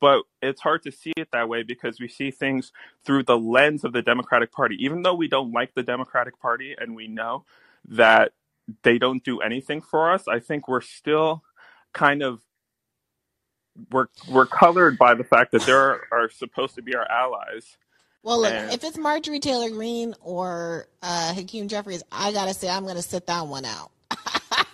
But 0.00 0.24
it's 0.42 0.60
hard 0.60 0.82
to 0.82 0.92
see 0.92 1.12
it 1.16 1.28
that 1.32 1.48
way 1.48 1.62
because 1.62 2.00
we 2.00 2.08
see 2.08 2.30
things 2.30 2.72
through 3.04 3.22
the 3.22 3.38
lens 3.38 3.84
of 3.84 3.92
the 3.92 4.02
Democratic 4.02 4.52
Party. 4.52 4.76
Even 4.80 5.02
though 5.02 5.14
we 5.14 5.28
don't 5.28 5.52
like 5.52 5.74
the 5.74 5.82
Democratic 5.82 6.38
Party 6.38 6.74
and 6.78 6.94
we 6.94 7.06
know 7.06 7.44
that 7.88 8.32
they 8.82 8.98
don't 8.98 9.24
do 9.24 9.40
anything 9.40 9.80
for 9.80 10.12
us, 10.12 10.28
I 10.28 10.40
think 10.40 10.68
we're 10.68 10.80
still 10.82 11.42
kind 11.94 12.22
of 12.22 12.42
we're 13.90 14.06
we're 14.30 14.46
colored 14.46 14.98
by 14.98 15.14
the 15.14 15.24
fact 15.24 15.52
that 15.52 15.62
they're 15.62 16.02
are 16.12 16.30
supposed 16.30 16.74
to 16.76 16.82
be 16.82 16.94
our 16.94 17.08
allies. 17.10 17.76
Well, 18.22 18.40
look, 18.42 18.52
And 18.52 18.72
if 18.72 18.82
it's 18.82 18.98
Marjorie 18.98 19.38
Taylor 19.38 19.70
Greene 19.70 20.14
or 20.20 20.88
uh, 21.02 21.32
Hakeem 21.34 21.68
Jeffries, 21.68 22.02
I 22.10 22.32
gotta 22.32 22.54
say 22.54 22.68
I'm 22.68 22.84
gonna 22.86 23.02
sit 23.02 23.26
that 23.26 23.46
one 23.46 23.64
out. 23.64 23.90
uh, 24.10 24.16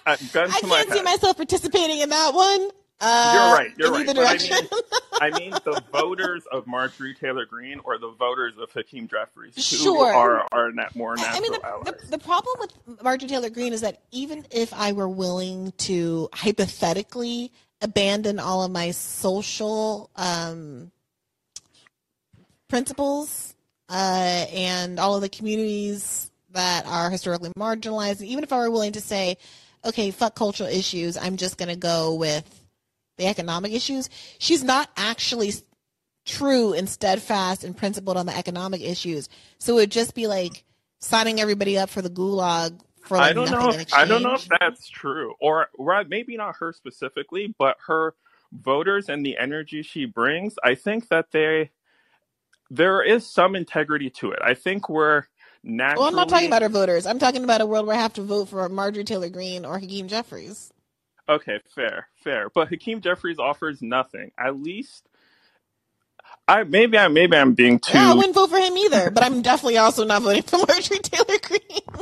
I 0.07 0.17
can't 0.17 0.91
see 0.93 1.03
myself 1.03 1.37
participating 1.37 1.99
in 2.01 2.09
that 2.09 2.33
one. 2.35 2.71
Uh, 3.05 3.33
You're 3.35 3.53
right. 3.55 3.71
You're 3.77 3.87
in 3.89 3.93
right. 3.95 4.09
either 4.09 4.21
I 4.23 4.25
direction. 4.37 4.57
mean, 4.71 4.83
I 5.21 5.31
mean 5.39 5.51
the 5.51 5.83
voters 5.93 6.45
of 6.53 6.69
Marjorie 6.69 7.15
Taylor 7.15 7.45
Greene 7.45 7.81
or 7.85 7.99
the 7.99 8.11
voters 8.13 8.55
of 8.59 8.71
Hakeem 8.71 9.09
Jeffries, 9.09 9.57
who 9.57 9.61
Sure. 9.63 10.15
are 10.15 10.47
are 10.53 10.71
nat- 10.71 10.95
more 10.95 11.15
I 11.19 11.23
natural 11.23 11.41
mean, 11.43 11.53
the, 11.53 11.93
the, 12.01 12.07
the 12.13 12.19
problem 12.19 12.55
with 12.61 13.03
Marjorie 13.03 13.29
Taylor 13.29 13.51
Greene 13.51 13.73
is 13.73 13.81
that 13.81 14.03
even 14.13 14.47
if 14.53 14.73
I 14.73 14.93
were 14.93 15.09
willing 15.09 15.73
to 15.79 16.29
hypothetically 16.33 17.53
abandon 17.83 18.39
all 18.39 18.62
of 18.62 18.70
my 18.70 18.93
social 18.93 20.11
um, 20.17 20.91
principles 22.69 23.55
uh, 23.89 24.47
and 24.52 24.99
all 24.99 25.17
of 25.17 25.20
the 25.20 25.28
communities 25.28 26.31
that 26.52 26.86
are 26.86 27.11
historically 27.11 27.51
marginalized, 27.59 28.23
even 28.23 28.44
if 28.44 28.52
I 28.52 28.59
were 28.59 28.70
willing 28.70 28.93
to 28.93 29.01
say, 29.01 29.36
okay, 29.85 30.11
fuck 30.11 30.35
cultural 30.35 30.69
issues, 30.69 31.17
I'm 31.17 31.36
just 31.36 31.59
going 31.59 31.69
to 31.69 31.77
go 31.77 32.15
with 32.15 32.49
the 33.19 33.27
economic 33.27 33.73
issues, 33.73 34.09
she's 34.39 34.62
not 34.62 34.89
actually 34.97 35.52
true 36.25 36.73
and 36.73 36.89
steadfast 36.89 37.65
and 37.65 37.77
principled 37.77 38.17
on 38.17 38.27
the 38.27 38.36
economic 38.36 38.81
issues. 38.81 39.28
So 39.59 39.75
it 39.75 39.77
would 39.77 39.91
just 39.91 40.15
be 40.15 40.27
like 40.27 40.65
signing 41.01 41.41
everybody 41.41 41.77
up 41.77 41.91
for 41.91 42.01
the 42.01 42.11
gulag 42.11 42.81
for 43.03 43.17
like 43.19 43.31
I 43.31 43.33
don't 43.33 43.51
know. 43.51 43.71
If, 43.71 43.93
I 43.93 44.05
don't 44.05 44.23
know 44.23 44.35
if 44.35 44.49
that's 44.61 44.89
true, 44.89 45.35
or 45.41 45.69
or 45.75 46.05
maybe 46.05 46.37
not 46.37 46.57
her 46.57 46.73
specifically, 46.73 47.55
but 47.59 47.77
her 47.87 48.15
voters 48.53 49.09
and 49.09 49.25
the 49.25 49.37
energy 49.39 49.83
she 49.83 50.05
brings. 50.05 50.55
I 50.63 50.75
think 50.75 51.09
that 51.09 51.31
they 51.33 51.71
there 52.71 53.03
is 53.03 53.27
some 53.29 53.55
integrity 53.55 54.11
to 54.11 54.33
it. 54.33 54.39
I 54.43 54.55
think 54.55 54.89
we're 54.89 55.25
naturally. 55.63 56.01
Well, 56.01 56.09
I'm 56.09 56.17
not 56.17 56.29
talking 56.29 56.47
about 56.47 56.63
our 56.63 56.69
voters. 56.69 57.07
I'm 57.07 57.19
talking 57.19 57.45
about 57.45 57.61
a 57.61 57.67
world 57.67 57.87
where 57.87 57.97
I 57.97 58.01
have 58.01 58.15
to 58.15 58.23
vote 58.23 58.49
for 58.49 58.69
Marjorie 58.69 59.05
Taylor 59.05 59.29
Greene 59.29 59.65
or 59.65 59.79
Hakeem 59.79 60.09
Jeffries. 60.09 60.73
Okay, 61.29 61.61
fair, 61.75 62.09
fair. 62.25 62.51
But 62.55 62.69
Hakeem 62.69 63.01
Jeffries 63.01 63.39
offers 63.39 63.81
nothing. 63.83 64.33
At 64.39 64.61
least, 64.61 65.09
I 66.49 66.65
maybe 66.65 66.99
I 66.99 67.09
maybe 67.09 67.37
I'm 67.37 67.55
being 67.55 67.79
too. 67.79 67.97
Yeah, 67.97 68.11
I 68.11 68.15
wouldn't 68.15 68.35
vote 68.35 68.51
for 68.51 68.59
him 68.59 68.77
either. 68.77 69.11
But 69.11 69.25
I'm 69.25 69.43
definitely 69.43 69.79
also 69.79 70.05
not 70.05 70.23
voting 70.23 70.43
for 70.43 70.59
Marjorie 70.69 70.99
Taylor 70.99 71.39
Greene. 71.43 72.02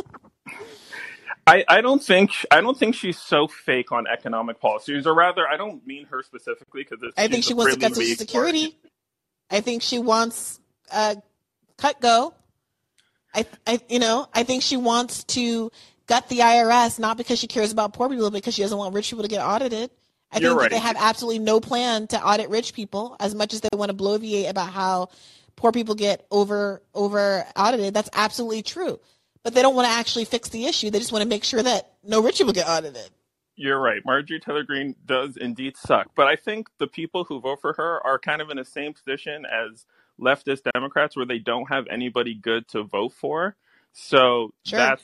I, 1.46 1.64
I 1.68 1.80
don't 1.80 2.02
think 2.02 2.30
I 2.50 2.60
don't 2.60 2.78
think 2.78 2.94
she's 2.94 3.18
so 3.18 3.48
fake 3.48 3.92
on 3.92 4.06
economic 4.06 4.60
policies, 4.60 5.06
or 5.06 5.14
rather, 5.14 5.48
I 5.48 5.56
don't 5.56 5.84
mean 5.86 6.06
her 6.06 6.22
specifically 6.22 6.86
because 6.88 7.12
I 7.16 7.28
think 7.28 7.44
she 7.44 7.54
wants 7.54 7.74
to 7.74 7.80
cut 7.80 7.94
Social 7.94 8.16
Security. 8.16 8.76
I 9.50 9.60
think 9.60 9.82
she 9.82 9.98
wants 9.98 10.60
uh, 10.92 11.16
CUTGO. 11.78 12.32
I, 13.34 13.46
I, 13.66 13.80
you 13.88 13.98
know, 13.98 14.28
I 14.34 14.42
think 14.44 14.62
she 14.62 14.76
wants 14.76 15.24
to 15.24 15.70
gut 16.06 16.28
the 16.28 16.38
IRS 16.40 16.98
not 16.98 17.16
because 17.16 17.38
she 17.38 17.46
cares 17.46 17.72
about 17.72 17.92
poor 17.92 18.08
people, 18.08 18.26
but 18.26 18.34
because 18.34 18.54
she 18.54 18.62
doesn't 18.62 18.76
want 18.76 18.94
rich 18.94 19.10
people 19.10 19.22
to 19.22 19.28
get 19.28 19.40
audited. 19.40 19.90
I 20.32 20.38
You're 20.38 20.50
think 20.50 20.60
right. 20.60 20.70
they 20.70 20.78
have 20.78 20.96
absolutely 20.98 21.40
no 21.40 21.60
plan 21.60 22.06
to 22.08 22.24
audit 22.24 22.50
rich 22.50 22.74
people 22.74 23.16
as 23.18 23.34
much 23.34 23.52
as 23.54 23.60
they 23.60 23.68
want 23.72 23.90
to 23.90 23.96
bloviate 23.96 24.48
about 24.48 24.70
how 24.70 25.08
poor 25.56 25.72
people 25.72 25.94
get 25.94 26.26
over 26.30 26.82
over 26.94 27.44
audited. 27.56 27.94
That's 27.94 28.10
absolutely 28.12 28.62
true. 28.62 29.00
But 29.42 29.54
they 29.54 29.62
don't 29.62 29.74
want 29.74 29.86
to 29.86 29.92
actually 29.92 30.26
fix 30.26 30.48
the 30.50 30.66
issue. 30.66 30.90
They 30.90 30.98
just 30.98 31.12
want 31.12 31.22
to 31.22 31.28
make 31.28 31.44
sure 31.44 31.62
that 31.62 31.94
no 32.04 32.22
rich 32.22 32.38
people 32.38 32.52
get 32.52 32.68
audited. 32.68 33.10
You're 33.56 33.80
right. 33.80 34.02
Marjorie 34.04 34.40
Taylor 34.40 34.62
Greene 34.62 34.94
does 35.04 35.36
indeed 35.36 35.76
suck. 35.76 36.08
But 36.14 36.26
I 36.26 36.36
think 36.36 36.68
the 36.78 36.86
people 36.86 37.24
who 37.24 37.40
vote 37.40 37.60
for 37.60 37.74
her 37.74 38.06
are 38.06 38.18
kind 38.18 38.40
of 38.40 38.50
in 38.50 38.56
the 38.56 38.64
same 38.64 38.94
position 38.94 39.44
as 39.46 39.84
leftist 40.20 40.62
Democrats 40.74 41.16
where 41.16 41.26
they 41.26 41.38
don't 41.38 41.68
have 41.68 41.86
anybody 41.90 42.34
good 42.34 42.68
to 42.68 42.82
vote 42.82 43.12
for. 43.12 43.56
So 43.92 44.52
Sure. 44.64 44.78
that's 44.78 45.02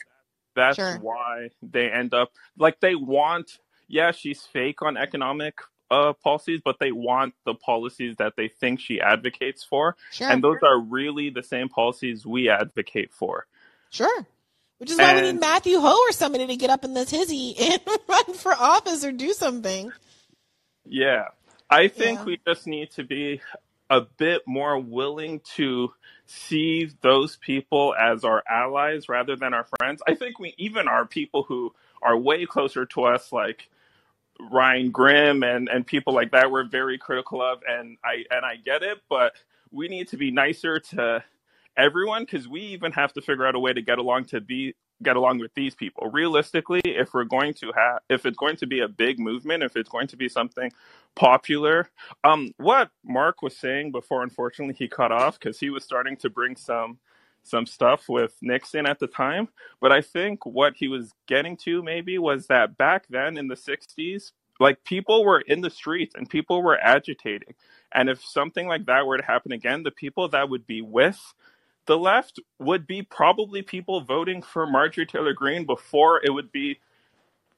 that's 0.55 0.77
Sure. 0.77 0.99
why 1.01 1.51
they 1.63 1.91
end 1.91 2.15
up 2.15 2.33
like 2.59 2.81
they 2.81 2.95
want 2.95 3.59
yeah, 3.89 4.11
she's 4.11 4.43
fake 4.43 4.83
on 4.83 4.97
economic 4.97 5.59
uh, 5.91 6.13
policies, 6.15 6.61
but 6.65 6.79
they 6.81 6.91
want 6.93 7.35
the 7.45 7.55
policies 7.55 8.17
that 8.17 8.35
they 8.37 8.49
think 8.49 8.81
she 8.81 9.01
advocates 9.01 9.63
for. 9.63 9.97
Sure. 10.11 10.29
And 10.29 10.43
those 10.43 10.59
are 10.63 10.81
really 10.81 11.31
the 11.31 11.43
same 11.43 11.69
policies 11.69 12.27
we 12.27 12.49
advocate 12.49 13.13
for. 13.13 13.47
Sure. 13.91 14.27
Which 14.79 14.91
is 14.91 14.99
why 14.99 15.15
we 15.15 15.23
need 15.23 15.41
Matthew 15.41 15.79
Hoh 15.81 16.09
or 16.09 16.13
somebody 16.13 16.47
to 16.49 16.57
get 16.57 16.69
up 16.71 16.85
in 16.85 16.93
this 16.93 17.11
hizzy 17.11 17.57
and 17.59 17.81
run 18.09 18.35
for 18.35 18.53
office 18.53 19.05
or 19.05 19.13
do 19.13 19.33
something. 19.33 19.91
Yeah. 20.85 21.29
I 21.71 21.89
think 21.89 22.19
Yeah. 22.21 22.25
we 22.25 22.41
just 22.47 22.67
need 22.67 22.91
to 22.93 23.05
be 23.05 23.41
a 23.89 24.03
bit 24.03 24.43
more 24.47 24.79
willing 24.79 25.41
to 25.55 25.93
see 26.27 26.91
those 27.01 27.37
people 27.37 27.95
as 27.99 28.25
our 28.25 28.43
allies 28.49 29.09
rather 29.09 29.35
than 29.37 29.55
our 29.55 29.67
friends. 29.79 30.03
I 30.07 30.15
think 30.15 30.39
we 30.39 30.55
even 30.59 30.89
our 30.89 31.07
people 31.07 31.45
who 31.45 31.73
are 32.03 32.17
way 32.17 32.45
closer 32.47 32.85
to 32.87 33.05
us, 33.05 33.33
like 33.33 33.69
Ryan 34.39 34.91
Grim 34.91 35.43
and, 35.43 35.69
and 35.69 35.87
people 35.87 36.13
like 36.13 36.33
that, 36.33 36.51
we're 36.51 36.65
very 36.65 36.99
critical 36.99 37.41
of, 37.41 37.63
and 37.67 37.97
I 38.05 38.25
and 38.31 38.45
I 38.45 38.57
get 38.57 38.83
it, 38.83 38.99
but 39.09 39.33
we 39.71 39.89
need 39.89 40.09
to 40.09 40.17
be 40.17 40.31
nicer 40.31 40.79
to 40.81 41.25
everyone 41.77 42.25
because 42.25 42.49
we 42.49 42.61
even 42.61 42.93
have 42.93 43.13
to 43.15 43.21
figure 43.21 43.47
out 43.47 43.55
a 43.55 43.61
way 43.61 43.73
to 43.73 43.83
get 43.83 43.99
along 43.99 44.25
to 44.27 44.41
be 44.41 44.75
get 45.03 45.17
along 45.17 45.39
with 45.39 45.53
these 45.55 45.75
people. 45.75 46.09
Realistically, 46.11 46.81
if 46.85 47.13
we're 47.13 47.25
going 47.25 47.55
to 47.55 47.73
have 47.77 48.01
if 48.09 48.27
it's 48.27 48.37
going 48.37 48.57
to 48.57 48.67
be 48.67 48.81
a 48.81 48.89
big 48.89 49.19
movement, 49.19 49.63
if 49.63 49.77
it's 49.77 49.89
going 49.89 50.09
to 50.09 50.17
be 50.17 50.29
something 50.29 50.73
popular, 51.15 51.91
um, 52.25 52.53
what 52.57 52.91
Mark 53.05 53.43
was 53.43 53.57
saying 53.57 53.93
before, 53.93 54.23
unfortunately, 54.23 54.75
he 54.75 54.89
cut 54.89 55.13
off 55.13 55.39
because 55.39 55.59
he 55.59 55.71
was 55.71 55.85
starting 55.85 56.17
to 56.19 56.31
bring 56.31 56.57
some 56.57 56.99
some 57.43 57.67
stuff 57.67 58.09
with 58.09 58.35
Nixon 58.43 58.87
at 58.87 58.99
the 58.99 59.07
time. 59.07 59.49
But 59.81 59.93
I 59.93 60.01
think 60.01 60.45
what 60.45 60.75
he 60.77 60.89
was 60.89 61.13
getting 61.29 61.57
to 61.59 61.83
maybe 61.83 62.19
was 62.19 62.49
that 62.49 62.77
back 62.77 63.07
then 63.09 63.37
in 63.37 63.47
the 63.47 63.55
60s, 63.55 64.33
like 64.59 64.83
people 64.85 65.25
were 65.25 65.41
in 65.41 65.61
the 65.61 65.71
streets 65.71 66.15
and 66.17 66.29
people 66.29 66.63
were 66.63 66.79
agitating. 66.79 67.55
And 67.93 68.09
if 68.09 68.25
something 68.25 68.67
like 68.67 68.87
that 68.87 69.07
were 69.07 69.19
to 69.19 69.25
happen 69.25 69.53
again, 69.53 69.85
the 69.85 69.93
people 69.93 70.29
that 70.31 70.49
would 70.49 70.67
be 70.67 70.83
with 70.83 71.21
the 71.87 71.97
left 71.97 72.41
would 72.59 72.87
be 72.87 73.03
probably 73.03 73.63
people 73.63 74.01
voting 74.01 74.43
for 74.43 74.67
Marjorie 74.67 75.07
Taylor 75.07 75.33
Greene 75.33 75.65
before 75.65 76.21
it 76.25 76.31
would 76.31 76.53
be 76.53 76.81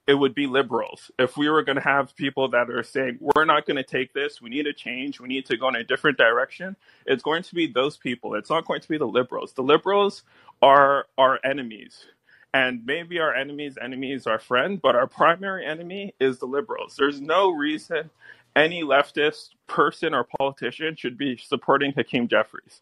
it 0.06 0.14
would 0.14 0.34
be 0.34 0.46
liberals. 0.46 1.10
If 1.18 1.36
we 1.36 1.50
were 1.50 1.62
going 1.62 1.76
to 1.76 1.82
have 1.82 2.16
people 2.16 2.48
that 2.48 2.70
are 2.70 2.82
saying, 2.82 3.18
we're 3.20 3.44
not 3.44 3.66
going 3.66 3.76
to 3.76 3.82
take 3.82 4.14
this, 4.14 4.40
we 4.40 4.48
need 4.48 4.66
a 4.66 4.72
change, 4.72 5.20
we 5.20 5.28
need 5.28 5.44
to 5.46 5.58
go 5.58 5.68
in 5.68 5.76
a 5.76 5.84
different 5.84 6.16
direction, 6.16 6.76
it's 7.04 7.22
going 7.22 7.42
to 7.42 7.54
be 7.54 7.66
those 7.66 7.98
people. 7.98 8.34
It's 8.34 8.48
not 8.48 8.64
going 8.64 8.80
to 8.80 8.88
be 8.88 8.96
the 8.96 9.06
liberals. 9.06 9.52
The 9.52 9.62
liberals 9.62 10.22
are 10.62 11.04
our 11.18 11.38
enemies. 11.44 12.06
And 12.54 12.86
maybe 12.86 13.20
our 13.20 13.34
enemy's 13.34 13.76
enemy 13.76 14.12
is 14.12 14.26
our 14.26 14.38
friend, 14.38 14.80
but 14.80 14.96
our 14.96 15.06
primary 15.06 15.66
enemy 15.66 16.14
is 16.18 16.38
the 16.38 16.46
liberals. 16.46 16.96
There's 16.96 17.20
no 17.20 17.50
reason 17.50 18.08
any 18.56 18.82
leftist 18.82 19.50
person 19.66 20.14
or 20.14 20.24
politician 20.24 20.96
should 20.96 21.18
be 21.18 21.36
supporting 21.36 21.92
Hakeem 21.92 22.28
Jeffries. 22.28 22.80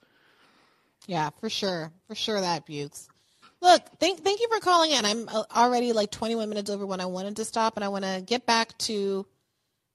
Yeah, 1.07 1.31
for 1.41 1.49
sure. 1.51 1.93
For 2.09 2.15
sure 2.15 2.41
that 2.41 2.67
Bukes. 2.67 3.09
Look, 3.63 3.83
thank 4.01 4.21
thank 4.23 4.41
you 4.41 4.49
for 4.53 4.61
calling 4.61 4.91
in. 4.93 5.05
I'm 5.05 5.29
uh, 5.29 5.45
already 5.55 5.93
like 5.93 6.11
21 6.11 6.49
minutes 6.49 6.71
over 6.71 6.87
when 6.87 7.01
I 7.01 7.07
wanted 7.07 7.37
to 7.37 7.45
stop 7.45 7.77
and 7.77 7.85
I 7.85 7.89
want 7.89 8.05
to 8.05 8.23
get 8.25 8.47
back 8.47 8.77
to 8.79 9.27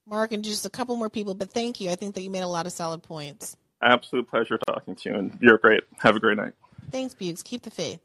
Mark 0.07 0.31
and 0.31 0.43
just 0.43 0.65
a 0.65 0.69
couple 0.69 0.95
more 0.95 1.09
people, 1.09 1.33
but 1.35 1.51
thank 1.51 1.79
you. 1.79 1.89
I 1.89 1.95
think 1.95 2.15
that 2.15 2.21
you 2.21 2.29
made 2.29 2.41
a 2.41 2.47
lot 2.47 2.65
of 2.65 2.71
solid 2.73 3.03
points. 3.03 3.55
Absolute 3.83 4.29
pleasure 4.29 4.59
talking 4.67 4.95
to 4.95 5.09
you, 5.09 5.15
and 5.15 5.37
you're 5.41 5.57
great. 5.57 5.81
Have 5.99 6.15
a 6.15 6.19
great 6.19 6.37
night. 6.37 6.53
Thanks, 6.91 7.13
Bukes. 7.13 7.43
Keep 7.43 7.63
the 7.63 7.71
faith. 7.71 7.99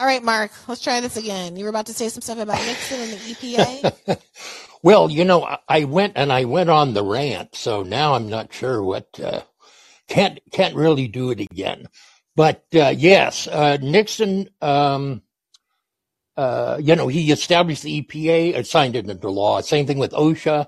All 0.00 0.06
right, 0.06 0.22
Mark, 0.22 0.50
let's 0.68 0.80
try 0.82 1.00
this 1.00 1.16
again. 1.16 1.56
You 1.56 1.64
were 1.64 1.70
about 1.70 1.86
to 1.86 1.94
say 1.94 2.08
some 2.08 2.22
stuff 2.22 2.38
about 2.38 2.58
Nixon 2.66 3.00
and 3.00 3.12
the 3.12 3.16
EPA. 3.16 4.18
Well, 4.82 5.10
you 5.10 5.24
know, 5.24 5.44
I- 5.44 5.58
I 5.68 5.84
went 5.84 6.14
and 6.16 6.32
I 6.32 6.44
went 6.44 6.70
on 6.70 6.94
the 6.94 7.04
rant, 7.04 7.54
so 7.54 7.84
now 7.84 8.14
I'm 8.14 8.28
not 8.28 8.52
sure 8.52 8.82
what. 8.82 9.20
Uh, 9.20 9.42
can't 10.12 10.40
can't 10.52 10.74
really 10.74 11.08
do 11.08 11.30
it 11.30 11.40
again. 11.40 11.86
But 12.36 12.64
uh, 12.74 12.94
yes, 12.96 13.46
uh, 13.46 13.78
Nixon. 13.80 14.48
Um, 14.60 15.22
uh, 16.36 16.78
you 16.80 16.96
know, 16.96 17.08
he 17.08 17.30
established 17.30 17.82
the 17.82 18.02
EPA, 18.02 18.56
uh, 18.56 18.62
signed 18.62 18.96
it 18.96 19.08
into 19.08 19.28
law. 19.28 19.60
Same 19.60 19.86
thing 19.86 19.98
with 19.98 20.12
OSHA. 20.12 20.66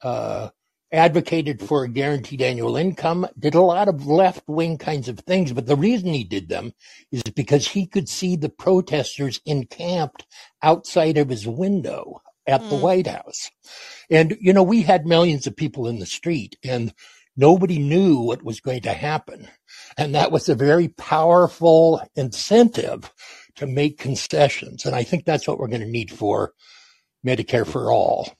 Uh, 0.00 0.48
advocated 0.92 1.60
for 1.60 1.84
a 1.84 1.88
guaranteed 1.88 2.42
annual 2.42 2.76
income. 2.76 3.26
Did 3.38 3.54
a 3.54 3.62
lot 3.62 3.88
of 3.88 4.06
left 4.06 4.44
wing 4.46 4.78
kinds 4.78 5.08
of 5.08 5.18
things, 5.20 5.52
but 5.52 5.66
the 5.66 5.76
reason 5.76 6.12
he 6.12 6.22
did 6.24 6.48
them 6.48 6.72
is 7.10 7.22
because 7.22 7.66
he 7.66 7.86
could 7.86 8.08
see 8.08 8.36
the 8.36 8.48
protesters 8.48 9.40
encamped 9.46 10.26
outside 10.62 11.18
of 11.18 11.30
his 11.30 11.48
window 11.48 12.20
at 12.46 12.60
the 12.68 12.76
Mm. 12.76 12.80
White 12.80 13.06
House. 13.06 13.50
And, 14.10 14.36
you 14.40 14.52
know, 14.52 14.62
we 14.62 14.82
had 14.82 15.06
millions 15.06 15.46
of 15.46 15.56
people 15.56 15.88
in 15.88 15.98
the 15.98 16.06
street 16.06 16.56
and 16.62 16.92
nobody 17.36 17.78
knew 17.78 18.18
what 18.18 18.42
was 18.42 18.60
going 18.60 18.82
to 18.82 18.92
happen. 18.92 19.48
And 19.96 20.14
that 20.14 20.32
was 20.32 20.48
a 20.48 20.54
very 20.54 20.88
powerful 20.88 22.02
incentive 22.14 23.12
to 23.56 23.66
make 23.66 23.98
concessions. 23.98 24.86
And 24.86 24.94
I 24.94 25.02
think 25.02 25.24
that's 25.24 25.46
what 25.46 25.58
we're 25.58 25.68
going 25.68 25.82
to 25.82 25.86
need 25.86 26.10
for 26.10 26.52
Medicare 27.26 27.66
for 27.66 27.92
all. 27.92 28.32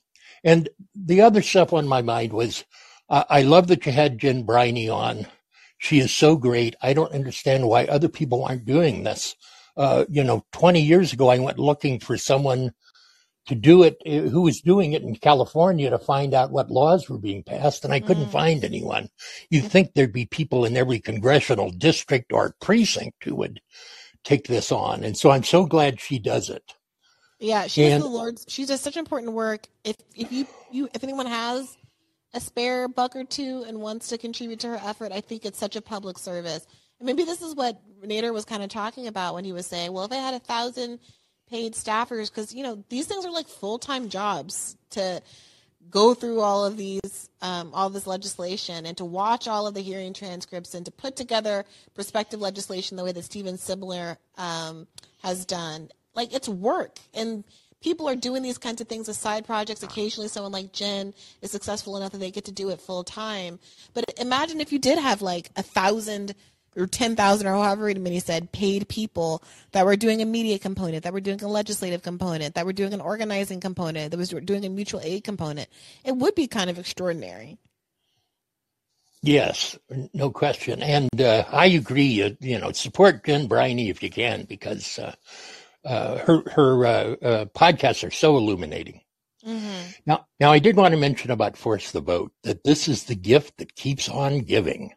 And 0.45 0.69
the 0.95 1.21
other 1.21 1.43
stuff 1.43 1.73
on 1.73 1.87
my 1.87 2.03
mind 2.03 2.33
was 2.33 2.65
uh, 3.09 3.25
I 3.29 3.43
love 3.43 3.69
that 3.69 3.85
you 3.87 3.93
had 3.93 4.19
Jen 4.19 4.45
Briney 4.45 4.89
on. 4.89 5.27
She 5.79 5.99
is 5.99 6.13
so 6.13 6.37
great. 6.37 6.77
I 6.81 6.93
don't 6.93 7.13
understand 7.13 7.69
why 7.69 7.85
other 7.85 8.09
people 8.09 8.45
aren't 8.45 8.65
doing 8.65 9.03
this. 9.03 9.37
Uh, 9.77 10.05
you 10.09 10.23
know, 10.23 10.45
20 10.53 10.81
years 10.81 11.13
ago, 11.13 11.29
I 11.29 11.39
went 11.39 11.59
looking 11.59 11.99
for 11.99 12.17
someone 12.17 12.73
to 13.47 13.55
do 13.55 13.83
it 13.83 13.97
uh, 14.07 14.29
who 14.29 14.43
was 14.43 14.61
doing 14.61 14.93
it 14.93 15.03
in 15.03 15.17
California 15.17 15.91
to 15.91 15.99
find 15.99 16.33
out 16.35 16.53
what 16.53 16.71
laws 16.71 17.09
were 17.09 17.19
being 17.19 17.43
passed, 17.43 17.85
and 17.85 17.93
I 17.93 18.01
couldn't 18.01 18.31
find 18.31 18.65
anyone. 18.65 19.09
You'd 19.51 19.71
think 19.71 19.95
there'd 19.95 20.13
be 20.13 20.27
people 20.27 20.65
in 20.65 20.77
every 20.77 21.01
congressional 21.01 21.71
district 21.71 22.33
or 22.33 22.55
precinct 22.61 23.25
who 23.25 23.35
would 23.37 23.61
take 24.25 24.47
this 24.47 24.71
on. 24.71 25.03
And 25.03 25.17
so 25.17 25.31
I'm 25.31 25.43
so 25.43 25.67
glad 25.67 26.01
she 26.01 26.19
does 26.19 26.49
it. 26.49 26.75
Yeah, 27.41 27.67
she 27.67 27.83
does 27.83 27.95
And- 27.95 28.03
the 28.05 28.09
Lord's. 28.09 28.45
She 28.49 28.65
does 28.65 28.81
such 28.81 28.97
important 28.97 29.33
work. 29.33 29.67
If 29.83 29.97
if 30.15 30.31
you 30.31 30.47
you 30.71 30.89
if 30.95 31.03
anyone 31.03 31.27
has 31.27 31.77
a 32.35 32.41
spare 32.41 32.87
buck 32.87 33.17
or 33.17 33.25
two 33.25 33.65
and 33.67 33.81
wants 33.81 34.09
to 34.09 34.19
contribute 34.19 34.61
to 34.61 34.69
her 34.69 34.81
effort, 34.83 35.11
I 35.11 35.21
think 35.21 35.45
it's 35.45 35.59
such 35.59 35.75
a 35.75 35.83
public 35.83 36.19
service. 36.19 36.65
And 37.01 37.07
maybe 37.07 37.25
this 37.25 37.43
is 37.43 37.57
what 37.57 37.81
Nader 38.01 38.33
was 38.33 38.45
kind 38.45 38.63
of 38.63 38.69
talking 38.71 39.09
about 39.09 39.35
when 39.35 39.45
he 39.45 39.53
was 39.53 39.67
saying, 39.67 39.93
"Well, 39.93 40.05
if 40.05 40.13
I 40.13 40.17
had 40.17 40.35
a 40.35 40.39
thousand 40.39 41.01
paid 41.53 41.75
staffers, 41.75 42.31
because 42.31 42.55
you 42.55 42.63
know 42.63 42.83
these 42.89 43.07
things 43.07 43.25
are 43.27 43.31
like 43.31 43.47
full 43.47 43.79
time 43.79 44.09
jobs 44.09 44.77
to 44.91 45.23
go 45.91 46.15
through 46.15 46.41
all 46.41 46.65
of 46.65 46.77
these 46.77 47.29
um, 47.43 47.71
all 47.75 47.91
this 47.91 48.07
legislation 48.07 48.87
and 48.87 48.97
to 48.97 49.05
watch 49.05 49.47
all 49.47 49.67
of 49.67 49.75
the 49.75 49.83
hearing 49.83 50.15
transcripts 50.15 50.75
and 50.75 50.87
to 50.87 50.93
put 50.93 51.15
together 51.15 51.65
prospective 51.95 52.41
legislation 52.41 52.97
the 52.97 53.05
way 53.05 53.13
that 53.13 53.25
Steven 53.25 53.57
Sibler 53.57 54.17
um, 54.39 54.87
has 55.23 55.45
done. 55.45 55.91
Like 56.15 56.33
it's 56.33 56.49
work 56.49 56.99
and 57.15 57.45
people 57.83 58.09
are 58.09 58.17
doing 58.17 58.43
these 58.43 58.59
kinds 58.59 58.81
of 58.81 58.89
things 58.89 59.09
as 59.09 59.19
side 59.19 59.45
projects. 59.45 59.83
Occasionally 59.83 60.29
someone 60.29 60.53
like 60.53 60.73
Jen 60.73 61.13
is 61.43 61.51
successful 61.51 61.97
enough 61.97 62.13
that 62.13 62.19
they 62.19 62.31
get 62.31 62.47
to 62.47 62.53
do 62.53 62.71
it 62.71 62.81
full 62.81 63.05
time. 63.05 63.59
But 63.93 64.05
imagine 64.19 64.61
if 64.61 64.73
you 64.73 64.79
did 64.79 64.99
have 64.99 65.21
like 65.21 65.51
a 65.57 65.63
thousand 65.63 66.35
or 66.77 66.87
10,000 66.87 67.47
or 67.47 67.53
however 67.53 67.93
many 67.95 68.21
said 68.21 68.53
paid 68.53 68.89
people 68.89 69.43
that 69.73 69.85
were 69.85 69.97
doing 69.97 70.23
a 70.23 70.25
media 70.25 70.59
component, 70.59 71.05
that 71.05 71.13
were 71.13 71.21
doing 71.21 71.43
a 71.43 71.49
legislative 71.49 72.03
component, 72.03 72.55
that 72.55 72.67
were 72.67 72.73
doing 72.73 72.95
an 72.95 73.01
organizing 73.01 73.61
component, 73.61 74.11
that 74.11 74.17
was 74.17 74.31
doing 74.31 74.65
a 74.65 74.69
mutual 74.69 75.01
aid 75.03 75.25
component. 75.25 75.69
It 76.05 76.17
would 76.17 76.35
be 76.35 76.47
kind 76.47 76.71
of 76.71 76.79
extraordinary. 76.79 77.59
Yes, 79.23 79.79
no 80.13 80.31
question. 80.31 80.83
And 80.83 81.21
uh, 81.21 81.45
I 81.51 81.67
agree. 81.67 82.23
Uh, 82.23 82.31
you 82.41 82.59
know, 82.59 82.73
support 82.73 83.25
Jen 83.25 83.47
Briney 83.47 83.89
if 83.89 84.03
you 84.03 84.11
can, 84.11 84.45
because 84.45 84.99
uh, 84.99 85.15
uh 85.85 86.19
her 86.19 86.43
her 86.51 86.87
uh, 86.87 86.91
uh, 86.91 87.45
podcasts 87.47 88.07
are 88.07 88.11
so 88.11 88.37
illuminating. 88.37 89.01
Mm-hmm. 89.47 89.91
Now, 90.07 90.27
now 90.41 90.53
I 90.53 90.59
did 90.59 90.77
want 90.77 90.93
to 90.93 91.01
mention 91.01 91.31
about 91.31 91.57
Force 91.57 91.93
the 91.93 92.01
Vote 92.01 92.33
that 92.43 92.65
this 92.65 92.89
is 92.89 93.05
the 93.05 93.15
gift 93.15 93.59
that 93.59 93.77
keeps 93.77 94.09
on 94.09 94.41
giving. 94.41 94.93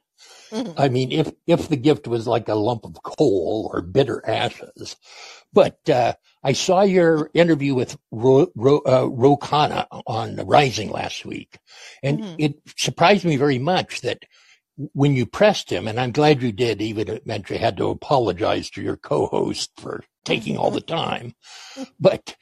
Mm-hmm. 0.56 0.80
I 0.80 0.88
mean, 0.88 1.12
if 1.12 1.32
if 1.46 1.68
the 1.68 1.76
gift 1.76 2.08
was 2.08 2.28
like 2.28 2.48
a 2.48 2.56
lump 2.56 2.86
of 2.86 3.02
coal 3.04 3.70
or 3.74 3.82
bitter 3.82 4.24
ashes, 4.26 4.96
but 5.52 5.78
uh, 5.90 6.14
I 6.44 6.54
saw 6.54 6.84
your 6.84 7.30
interview 7.34 7.76
with 7.76 7.98
Ro, 8.12 8.48
Ro, 8.56 8.82
uh, 8.86 9.08
Ro 9.08 9.36
Khanna 9.36 9.86
on 10.08 10.38
Rising 10.38 10.92
last 10.92 11.26
week, 11.26 11.60
and 12.02 12.20
mm-hmm. 12.20 12.36
it 12.40 12.56
surprised 12.78 13.26
me 13.26 13.36
very 13.36 13.60
much 13.60 14.02
that 14.02 14.24
when 14.94 15.14
you 15.14 15.26
pressed 15.26 15.70
him, 15.70 15.88
and 15.88 16.00
I'm 16.00 16.12
glad 16.12 16.42
you 16.42 16.54
did, 16.54 16.82
even 16.82 17.10
it 17.10 17.28
meant 17.28 17.50
you 17.50 17.58
had 17.58 17.78
to 17.78 17.90
apologize 17.90 18.70
to 18.72 18.82
your 18.82 18.98
co-host 18.98 19.72
for 19.78 20.04
taking 20.24 20.58
all 20.58 20.72
the 20.72 20.82
time, 20.82 21.34
but 22.00 22.36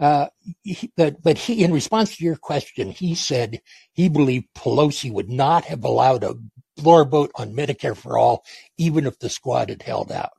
uh, 0.00 0.26
he, 0.62 0.90
but, 0.96 1.22
but 1.22 1.36
he, 1.36 1.64
in 1.64 1.72
response 1.72 2.16
to 2.16 2.24
your 2.24 2.36
question, 2.36 2.90
he 2.90 3.14
said 3.14 3.60
he 3.92 4.08
believed 4.08 4.46
Pelosi 4.54 5.12
would 5.12 5.28
not 5.28 5.64
have 5.64 5.84
allowed 5.84 6.24
a 6.24 6.34
floor 6.80 7.04
vote 7.04 7.30
on 7.34 7.54
Medicare 7.54 7.96
for 7.96 8.18
all, 8.18 8.44
even 8.76 9.06
if 9.06 9.18
the 9.18 9.28
squad 9.28 9.68
had 9.70 9.82
held 9.82 10.12
out. 10.12 10.32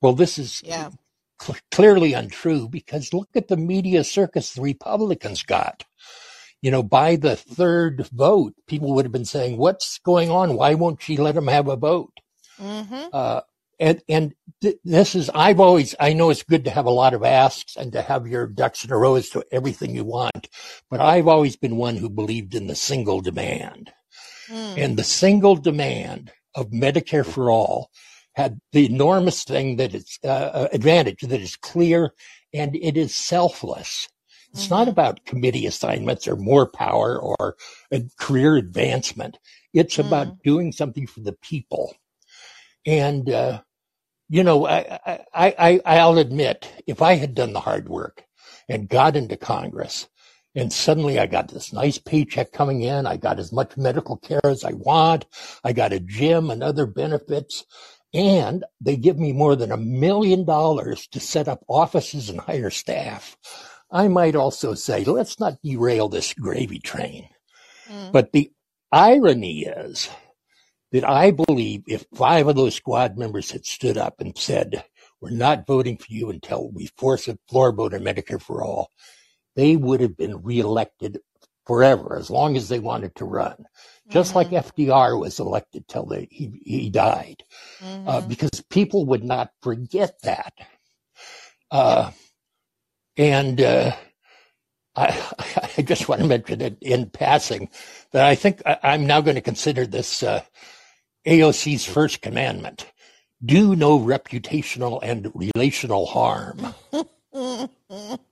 Well, 0.00 0.12
this 0.12 0.38
is 0.38 0.62
yeah. 0.64 0.90
cl- 1.40 1.58
clearly 1.70 2.12
untrue 2.12 2.68
because 2.68 3.12
look 3.12 3.30
at 3.34 3.48
the 3.48 3.56
media 3.56 4.04
circus 4.04 4.52
the 4.52 4.62
Republicans 4.62 5.42
got. 5.42 5.84
You 6.60 6.72
know, 6.72 6.82
by 6.82 7.16
the 7.16 7.36
third 7.36 8.08
vote, 8.12 8.54
people 8.66 8.94
would 8.94 9.04
have 9.04 9.12
been 9.12 9.24
saying, 9.24 9.58
what's 9.58 9.98
going 9.98 10.30
on? 10.30 10.54
Why 10.54 10.74
won't 10.74 11.02
she 11.02 11.16
let 11.16 11.36
them 11.36 11.46
have 11.46 11.68
a 11.68 11.76
vote? 11.76 12.18
Mm-hmm. 12.60 13.06
Uh, 13.12 13.42
and 13.78 14.02
and 14.08 14.34
th- 14.60 14.78
this 14.84 15.14
is 15.14 15.30
I've 15.30 15.60
always 15.60 15.94
I 16.00 16.12
know 16.12 16.30
it's 16.30 16.42
good 16.42 16.64
to 16.64 16.70
have 16.70 16.86
a 16.86 16.90
lot 16.90 17.14
of 17.14 17.22
asks 17.22 17.76
and 17.76 17.92
to 17.92 18.02
have 18.02 18.26
your 18.26 18.46
ducks 18.46 18.84
in 18.84 18.90
a 18.90 18.96
row 18.96 19.14
as 19.14 19.28
to 19.30 19.44
everything 19.52 19.94
you 19.94 20.04
want, 20.04 20.48
but 20.90 21.00
I've 21.00 21.28
always 21.28 21.56
been 21.56 21.76
one 21.76 21.96
who 21.96 22.10
believed 22.10 22.54
in 22.54 22.66
the 22.66 22.74
single 22.74 23.20
demand, 23.20 23.92
mm. 24.48 24.74
and 24.76 24.96
the 24.96 25.04
single 25.04 25.56
demand 25.56 26.32
of 26.54 26.70
Medicare 26.70 27.26
for 27.26 27.50
all 27.50 27.90
had 28.34 28.60
the 28.72 28.86
enormous 28.86 29.44
thing 29.44 29.76
that 29.76 29.94
it's 29.94 30.18
uh, 30.24 30.28
uh 30.28 30.68
advantage 30.72 31.20
that 31.22 31.40
is 31.40 31.56
clear 31.56 32.14
and 32.52 32.76
it 32.76 32.96
is 32.96 33.14
selfless. 33.14 34.08
It's 34.52 34.64
mm-hmm. 34.64 34.74
not 34.74 34.88
about 34.88 35.24
committee 35.24 35.66
assignments 35.66 36.26
or 36.26 36.36
more 36.36 36.66
power 36.66 37.18
or 37.18 37.56
career 38.18 38.56
advancement. 38.56 39.38
It's 39.74 39.96
mm. 39.96 40.06
about 40.06 40.42
doing 40.42 40.72
something 40.72 41.06
for 41.06 41.20
the 41.20 41.34
people. 41.34 41.94
And 42.86 43.28
uh, 43.28 43.60
you 44.28 44.44
know, 44.44 44.66
I, 44.66 45.00
I, 45.34 45.54
I, 45.58 45.80
I'll 45.84 46.18
admit, 46.18 46.70
if 46.86 47.00
I 47.00 47.14
had 47.14 47.34
done 47.34 47.52
the 47.52 47.60
hard 47.60 47.88
work 47.88 48.24
and 48.68 48.88
got 48.88 49.16
into 49.16 49.36
Congress, 49.36 50.06
and 50.58 50.72
suddenly 50.72 51.18
I 51.18 51.26
got 51.26 51.48
this 51.48 51.72
nice 51.72 51.98
paycheck 51.98 52.52
coming 52.52 52.82
in, 52.82 53.06
I 53.06 53.16
got 53.16 53.38
as 53.38 53.52
much 53.52 53.76
medical 53.76 54.16
care 54.16 54.44
as 54.44 54.64
I 54.64 54.72
want, 54.72 55.26
I 55.64 55.72
got 55.72 55.92
a 55.92 56.00
gym 56.00 56.50
and 56.50 56.62
other 56.62 56.86
benefits, 56.86 57.64
and 58.12 58.64
they 58.80 58.96
give 58.96 59.18
me 59.18 59.32
more 59.32 59.56
than 59.56 59.72
a 59.72 59.76
million 59.76 60.44
dollars 60.44 61.06
to 61.08 61.20
set 61.20 61.48
up 61.48 61.64
offices 61.68 62.28
and 62.28 62.40
hire 62.40 62.70
staff. 62.70 63.36
I 63.90 64.08
might 64.08 64.36
also 64.36 64.74
say, 64.74 65.04
let's 65.04 65.40
not 65.40 65.62
derail 65.62 66.08
this 66.08 66.34
gravy 66.34 66.78
train. 66.78 67.28
Mm. 67.88 68.12
But 68.12 68.32
the 68.32 68.50
irony 68.92 69.62
is, 69.62 70.10
that 70.92 71.08
I 71.08 71.30
believe 71.30 71.82
if 71.86 72.06
five 72.14 72.48
of 72.48 72.56
those 72.56 72.74
squad 72.74 73.18
members 73.18 73.50
had 73.50 73.66
stood 73.66 73.98
up 73.98 74.20
and 74.20 74.36
said, 74.36 74.84
we're 75.20 75.30
not 75.30 75.66
voting 75.66 75.96
for 75.96 76.06
you 76.08 76.30
until 76.30 76.70
we 76.70 76.86
force 76.96 77.28
a 77.28 77.38
floor 77.48 77.72
vote 77.72 77.94
on 77.94 78.00
Medicare 78.00 78.40
for 78.40 78.62
all, 78.62 78.90
they 79.58 79.74
would 79.74 80.00
have 80.00 80.16
been 80.16 80.40
reelected 80.44 81.18
forever, 81.66 82.16
as 82.16 82.30
long 82.30 82.56
as 82.56 82.68
they 82.68 82.78
wanted 82.78 83.12
to 83.16 83.24
run. 83.24 83.66
Just 84.08 84.32
mm-hmm. 84.32 84.54
like 84.54 84.66
FDR 84.66 85.18
was 85.18 85.40
elected 85.40 85.88
till 85.88 86.06
they, 86.06 86.28
he, 86.30 86.62
he 86.64 86.90
died, 86.90 87.42
uh, 87.82 87.84
mm-hmm. 87.84 88.08
uh, 88.08 88.20
because 88.20 88.62
people 88.70 89.04
would 89.06 89.24
not 89.24 89.50
forget 89.60 90.14
that. 90.22 90.54
Uh, 91.72 92.12
and 93.16 93.60
uh, 93.60 93.96
I, 94.94 95.20
I, 95.76 95.82
just 95.82 96.08
want 96.08 96.20
to 96.20 96.28
mention 96.28 96.60
it 96.60 96.78
in 96.80 97.10
passing 97.10 97.68
that 98.12 98.24
I 98.24 98.36
think 98.36 98.62
I, 98.64 98.94
am 98.94 99.08
now 99.08 99.20
going 99.20 99.34
to 99.34 99.40
consider 99.40 99.88
this 99.88 100.22
uh, 100.22 100.42
AOC's 101.26 101.84
first 101.84 102.22
commandment 102.22 102.86
do 103.44 103.74
no 103.74 103.98
reputational 103.98 105.00
and 105.02 105.32
relational 105.34 106.06
harm. 106.06 106.74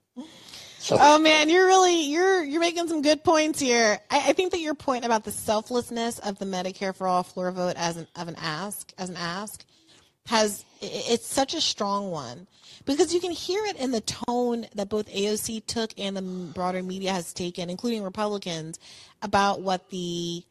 So, 0.86 0.96
oh 1.00 1.18
man, 1.18 1.48
you're 1.48 1.66
really 1.66 2.04
you're 2.04 2.44
you're 2.44 2.60
making 2.60 2.86
some 2.86 3.02
good 3.02 3.24
points 3.24 3.58
here. 3.58 3.98
I, 4.08 4.18
I, 4.18 4.32
think 4.34 4.52
that 4.52 4.60
your 4.60 4.76
point 4.76 5.04
about 5.04 5.24
the 5.24 5.32
selflessness 5.32 6.20
of 6.20 6.38
the 6.38 6.44
Medicare 6.44 6.94
for 6.94 7.08
all 7.08 7.24
floor 7.24 7.50
vote 7.50 7.74
as 7.76 7.96
an 7.96 8.06
of 8.14 8.28
an 8.28 8.36
ask 8.40 8.92
as 8.96 9.10
an 9.10 9.16
ask 9.16 9.64
has 10.28 10.64
it's 10.80 11.26
such 11.26 11.54
a 11.54 11.60
strong 11.60 12.12
one 12.12 12.46
because 12.84 13.12
you 13.12 13.18
can 13.18 13.32
hear 13.32 13.66
it 13.66 13.74
in 13.74 13.90
the 13.90 14.00
tone 14.00 14.66
that 14.76 14.88
both 14.88 15.08
AOC 15.08 15.66
took 15.66 15.90
and 15.98 16.16
the 16.16 16.22
broader 16.22 16.84
media 16.84 17.10
has 17.10 17.32
taken, 17.32 17.68
including 17.68 18.04
Republicans, 18.04 18.78
about 19.22 19.62
what 19.62 19.90
the 19.90 20.44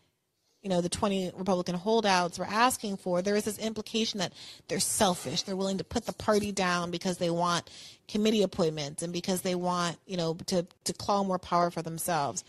you 0.65 0.69
know, 0.69 0.81
the 0.81 0.89
20 0.89 1.31
Republican 1.35 1.75
holdouts 1.75 2.39
were 2.39 2.47
asking 2.49 2.97
for, 2.97 3.21
there 3.21 3.35
is 3.35 3.43
this 3.43 3.59
implication 3.59 4.17
that 4.17 4.33
they're 4.67 4.79
selfish. 4.79 5.43
They're 5.43 5.55
willing 5.55 5.77
to 5.77 5.83
put 5.83 6.07
the 6.07 6.13
party 6.13 6.51
down 6.51 6.89
because 6.89 7.19
they 7.19 7.29
want 7.29 7.69
committee 8.07 8.41
appointments 8.41 9.03
and 9.03 9.13
because 9.13 9.43
they 9.43 9.53
want, 9.53 9.97
you 10.07 10.17
know, 10.17 10.33
to, 10.47 10.65
to 10.85 10.93
claw 10.93 11.23
more 11.23 11.37
power 11.37 11.69
for 11.69 11.83
themselves. 11.83 12.43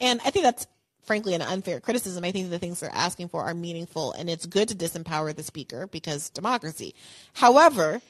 And 0.00 0.20
I 0.22 0.28
think 0.28 0.44
that's 0.44 0.66
frankly 1.02 1.32
an 1.32 1.40
unfair 1.40 1.80
criticism. 1.80 2.24
I 2.24 2.30
think 2.30 2.50
the 2.50 2.58
things 2.58 2.80
they're 2.80 2.90
asking 2.92 3.28
for 3.28 3.42
are 3.42 3.54
meaningful 3.54 4.12
and 4.12 4.28
it's 4.28 4.44
good 4.44 4.68
to 4.68 4.74
disempower 4.74 5.34
the 5.34 5.42
speaker 5.42 5.86
because 5.86 6.28
democracy. 6.28 6.94
However, 7.32 8.02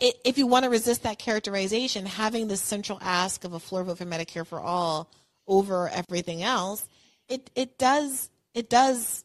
if 0.00 0.38
you 0.38 0.46
want 0.46 0.64
to 0.64 0.70
resist 0.70 1.02
that 1.02 1.18
characterization, 1.18 2.06
having 2.06 2.48
this 2.48 2.62
central 2.62 2.98
ask 3.02 3.44
of 3.44 3.52
a 3.52 3.60
floor 3.60 3.84
vote 3.84 3.98
for 3.98 4.06
Medicare 4.06 4.46
for 4.46 4.58
all 4.58 5.10
over 5.46 5.90
everything 5.90 6.42
else, 6.42 6.88
it, 7.28 7.50
it 7.54 7.76
does 7.76 8.30
it 8.58 8.68
does 8.68 9.24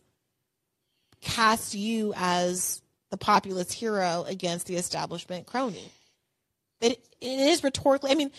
cast 1.22 1.74
you 1.74 2.14
as 2.16 2.84
the 3.10 3.18
populist 3.18 3.74
hero 3.74 4.26
against 4.28 4.68
the 4.68 4.76
establishment 4.76 5.48
crony. 5.48 5.90
It, 6.82 7.03
it 7.20 7.40
is 7.40 7.64
rhetorically. 7.64 8.12
I 8.12 8.16
mean, 8.16 8.32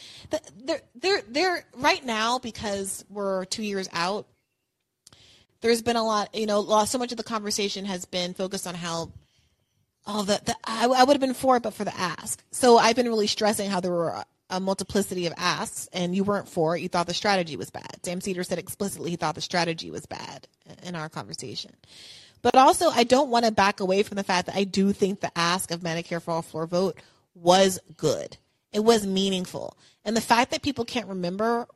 they're 0.64 0.82
they're 0.94 1.22
they're 1.28 1.64
right 1.76 2.04
now 2.04 2.38
because 2.38 3.04
we're 3.08 3.44
two 3.46 3.64
years 3.64 3.88
out. 3.92 4.28
There's 5.62 5.82
been 5.82 5.96
a 5.96 6.04
lot, 6.04 6.32
you 6.32 6.46
know, 6.46 6.84
so 6.84 6.98
much 6.98 7.10
of 7.10 7.16
the 7.16 7.24
conversation 7.24 7.86
has 7.86 8.04
been 8.04 8.32
focused 8.34 8.66
on 8.68 8.76
how, 8.76 9.10
oh, 10.06 10.22
the, 10.22 10.40
the 10.44 10.54
I, 10.64 10.86
I 10.86 11.02
would 11.02 11.14
have 11.14 11.20
been 11.20 11.34
for 11.34 11.56
it, 11.56 11.64
but 11.64 11.74
for 11.74 11.84
the 11.84 11.96
ask. 11.98 12.40
So 12.52 12.78
I've 12.78 12.94
been 12.94 13.08
really 13.08 13.26
stressing 13.26 13.68
how 13.68 13.80
there 13.80 13.90
were 13.90 14.22
a 14.50 14.60
multiplicity 14.60 15.26
of 15.26 15.32
asks 15.36 15.88
and 15.92 16.14
you 16.14 16.24
weren't 16.24 16.48
for 16.48 16.76
it. 16.76 16.82
You 16.82 16.88
thought 16.88 17.06
the 17.06 17.14
strategy 17.14 17.56
was 17.56 17.70
bad. 17.70 17.98
Sam 18.04 18.20
Seder 18.20 18.44
said 18.44 18.58
explicitly 18.58 19.10
he 19.10 19.16
thought 19.16 19.34
the 19.34 19.40
strategy 19.40 19.90
was 19.90 20.06
bad 20.06 20.46
in 20.82 20.94
our 20.94 21.08
conversation. 21.08 21.72
But 22.42 22.56
also, 22.56 22.90
I 22.90 23.04
don't 23.04 23.30
want 23.30 23.46
to 23.46 23.52
back 23.52 23.80
away 23.80 24.02
from 24.02 24.16
the 24.16 24.22
fact 24.22 24.46
that 24.46 24.56
I 24.56 24.64
do 24.64 24.92
think 24.92 25.20
the 25.20 25.32
ask 25.34 25.70
of 25.70 25.80
Medicare 25.80 26.20
for 26.20 26.32
all 26.32 26.42
floor 26.42 26.66
vote 26.66 27.00
was 27.34 27.80
good. 27.96 28.36
It 28.70 28.84
was 28.84 29.06
meaningful. 29.06 29.78
And 30.04 30.14
the 30.14 30.20
fact 30.20 30.50
that 30.50 30.60
people 30.60 30.84
can't 30.84 31.08
remember 31.08 31.66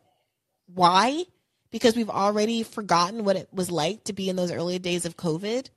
why, 0.67 1.25
because 1.71 1.97
we've 1.97 2.11
already 2.11 2.65
forgotten 2.65 3.25
what 3.25 3.37
it 3.37 3.49
was 3.51 3.71
like 3.71 4.05
to 4.05 4.13
be 4.13 4.29
in 4.29 4.37
those 4.37 4.53
early 4.53 4.79
days 4.79 5.07
of 5.07 5.17
COVID, 5.17 5.71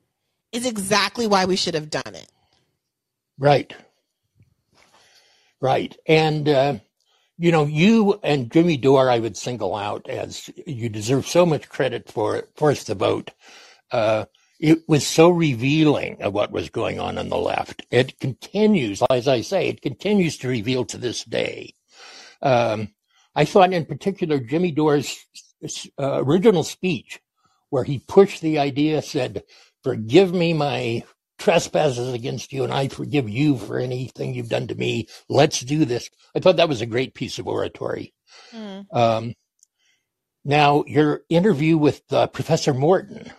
is 0.52 0.66
exactly 0.66 1.26
why 1.26 1.46
we 1.46 1.56
should 1.56 1.76
have 1.76 1.90
done 1.90 2.14
it. 2.14 2.28
Right. 3.40 3.74
Right. 5.62 5.96
And, 6.08 6.50
uh, 6.50 6.80
you 7.38 7.52
know, 7.52 7.66
you 7.66 8.20
and 8.24 8.52
Jimmy 8.52 8.78
Dore, 8.78 9.10
I 9.10 9.20
would 9.20 9.38
single 9.38 9.76
out 9.76 10.10
as 10.10 10.50
you 10.66 10.90
deserve 10.90 11.28
so 11.28 11.46
much 11.46 11.70
credit 11.70 12.12
for 12.12 12.36
it. 12.36 12.50
Force 12.56 12.84
the 12.84 12.96
Vote. 12.96 13.32
Uh, 13.92 14.26
it 14.60 14.80
was 14.88 15.06
so 15.06 15.30
revealing 15.30 16.22
of 16.22 16.34
what 16.34 16.52
was 16.52 16.70
going 16.70 17.00
on 17.00 17.18
on 17.18 17.30
the 17.30 17.38
left. 17.38 17.86
It 17.92 18.20
continues, 18.20 19.02
as 19.10 19.28
I 19.28 19.42
say, 19.42 19.68
it 19.68 19.82
continues 19.82 20.38
to 20.38 20.48
reveal 20.48 20.86
to 20.86 20.98
this 20.98 21.24
day. 21.24 21.74
Um, 22.42 22.90
I 23.36 23.46
thought 23.46 23.74
in 23.74 23.86
particular 23.86 24.40
Jimmy 24.40 24.72
Dore's 24.72 25.18
uh, 26.00 26.24
original 26.24 26.64
speech, 26.64 27.20
where 27.70 27.84
he 27.84 28.00
pushed 28.00 28.42
the 28.42 28.60
idea, 28.60 29.02
said, 29.02 29.44
forgive 29.84 30.34
me 30.34 30.54
my 30.54 31.04
trespasses 31.42 32.14
against 32.14 32.54
you, 32.54 32.64
and 32.64 32.72
I 32.72 32.88
forgive 32.88 33.28
you 33.30 33.58
for 33.58 33.80
anything 33.80 34.34
you've 34.34 34.50
done 34.50 34.68
to 34.68 34.76
me. 34.76 35.08
Let's 35.28 35.60
do 35.62 35.86
this. 35.86 36.10
I 36.36 36.40
thought 36.40 36.58
that 36.58 36.70
was 36.70 36.82
a 36.82 36.86
great 36.86 37.14
piece 37.14 37.40
of 37.40 37.48
oratory. 37.48 38.14
Mm. 38.54 38.86
Um, 38.96 39.34
now, 40.46 40.84
your 40.88 41.22
interview 41.30 41.78
with 41.78 42.02
uh, 42.12 42.28
Professor 42.28 42.74
Morton, 42.74 43.32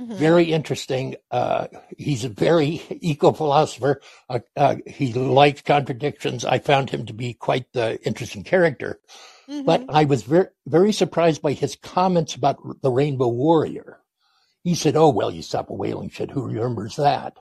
Mhm. 0.00 0.14
very 0.16 0.52
interesting. 0.52 1.16
Uh, 1.30 1.66
he's 1.96 2.24
a 2.24 2.28
very 2.28 2.80
eco 3.00 3.32
philosopher. 3.32 4.00
Uh, 4.28 4.38
uh, 4.56 4.76
he 4.86 5.12
likes 5.12 5.62
contradictions. 5.62 6.44
I 6.44 6.58
found 6.60 6.90
him 6.90 7.06
to 7.06 7.12
be 7.12 7.34
quite 7.34 7.66
the 7.72 7.98
interesting 8.06 8.44
character. 8.44 9.00
But 9.64 9.80
Mhm. 9.80 9.86
I 9.88 10.04
was 10.04 10.22
very, 10.22 10.48
very 10.66 10.92
surprised 10.92 11.42
by 11.42 11.52
his 11.52 11.74
comments 11.74 12.34
about 12.34 12.58
the 12.82 12.90
Rainbow 12.92 13.28
Warrior. 13.28 13.98
He 14.64 14.74
said, 14.74 14.96
"Oh 14.96 15.10
well, 15.10 15.30
you 15.30 15.42
stop 15.42 15.70
a 15.70 15.74
whaling 15.74 16.10
shit. 16.10 16.30
Who 16.30 16.46
remembers 16.46 16.96
that?" 16.96 17.36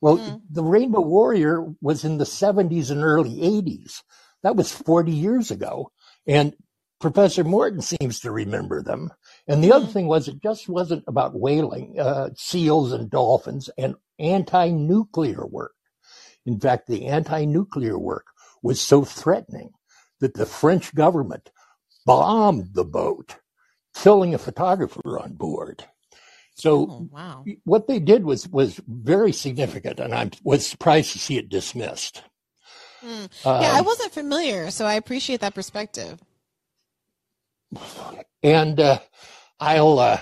Well, 0.00 0.18
Mm. 0.18 0.42
the 0.50 0.64
Rainbow 0.64 1.02
Warrior 1.02 1.74
was 1.82 2.04
in 2.04 2.18
the 2.18 2.26
70s 2.26 2.90
and 2.90 3.04
early 3.04 3.42
80s. 3.42 4.02
That 4.42 4.56
was 4.56 4.72
40 4.72 5.12
years 5.12 5.50
ago. 5.50 5.92
And 6.26 6.56
Professor 7.00 7.44
Morton 7.44 7.82
seems 7.82 8.20
to 8.20 8.30
remember 8.30 8.82
them. 8.82 9.12
And 9.48 9.62
the 9.64 9.72
other 9.72 9.86
Mm. 9.86 9.92
thing 9.92 10.06
was, 10.06 10.28
it 10.28 10.42
just 10.42 10.68
wasn't 10.68 11.04
about 11.06 11.34
whaling, 11.34 11.98
uh, 11.98 12.30
seals 12.36 12.92
and 12.92 13.10
dolphins 13.10 13.70
and 13.78 13.96
anti 14.18 14.70
nuclear 14.70 15.46
work. 15.46 15.74
In 16.46 16.58
fact, 16.60 16.86
the 16.88 17.06
anti 17.06 17.44
nuclear 17.44 17.98
work 17.98 18.26
was 18.62 18.80
so 18.80 19.04
threatening 19.04 19.72
that 20.20 20.34
the 20.34 20.46
French 20.46 20.94
government 20.94 21.50
bombed 22.06 22.74
the 22.74 22.84
boat, 22.84 23.36
killing 23.94 24.34
a 24.34 24.38
photographer 24.38 25.18
on 25.18 25.34
board. 25.34 25.84
So 26.60 26.88
Oh, 26.88 27.06
wow. 27.10 27.48
what 27.64 27.88
they 27.88 28.00
did 28.00 28.24
was 28.24 28.48
was 28.48 28.80
very 28.88 29.32
significant, 29.32 30.00
and 30.00 30.14
I 30.14 30.30
was 30.44 30.66
surprised 30.66 31.12
to 31.12 31.20
see 31.20 31.38
it 31.38 31.50
dismissed. 31.50 32.22
Mm. 33.04 33.30
yeah, 33.58 33.70
I 33.74 33.80
Um, 33.80 33.82
wasn't 33.82 34.12
familiar, 34.12 34.70
so 34.70 34.86
I 34.86 34.94
appreciate 34.94 35.40
that 35.40 35.54
perspective. 35.54 36.20
and 38.42 38.80
uh, 38.80 39.00
I'll 39.60 39.98
uh, 39.98 40.20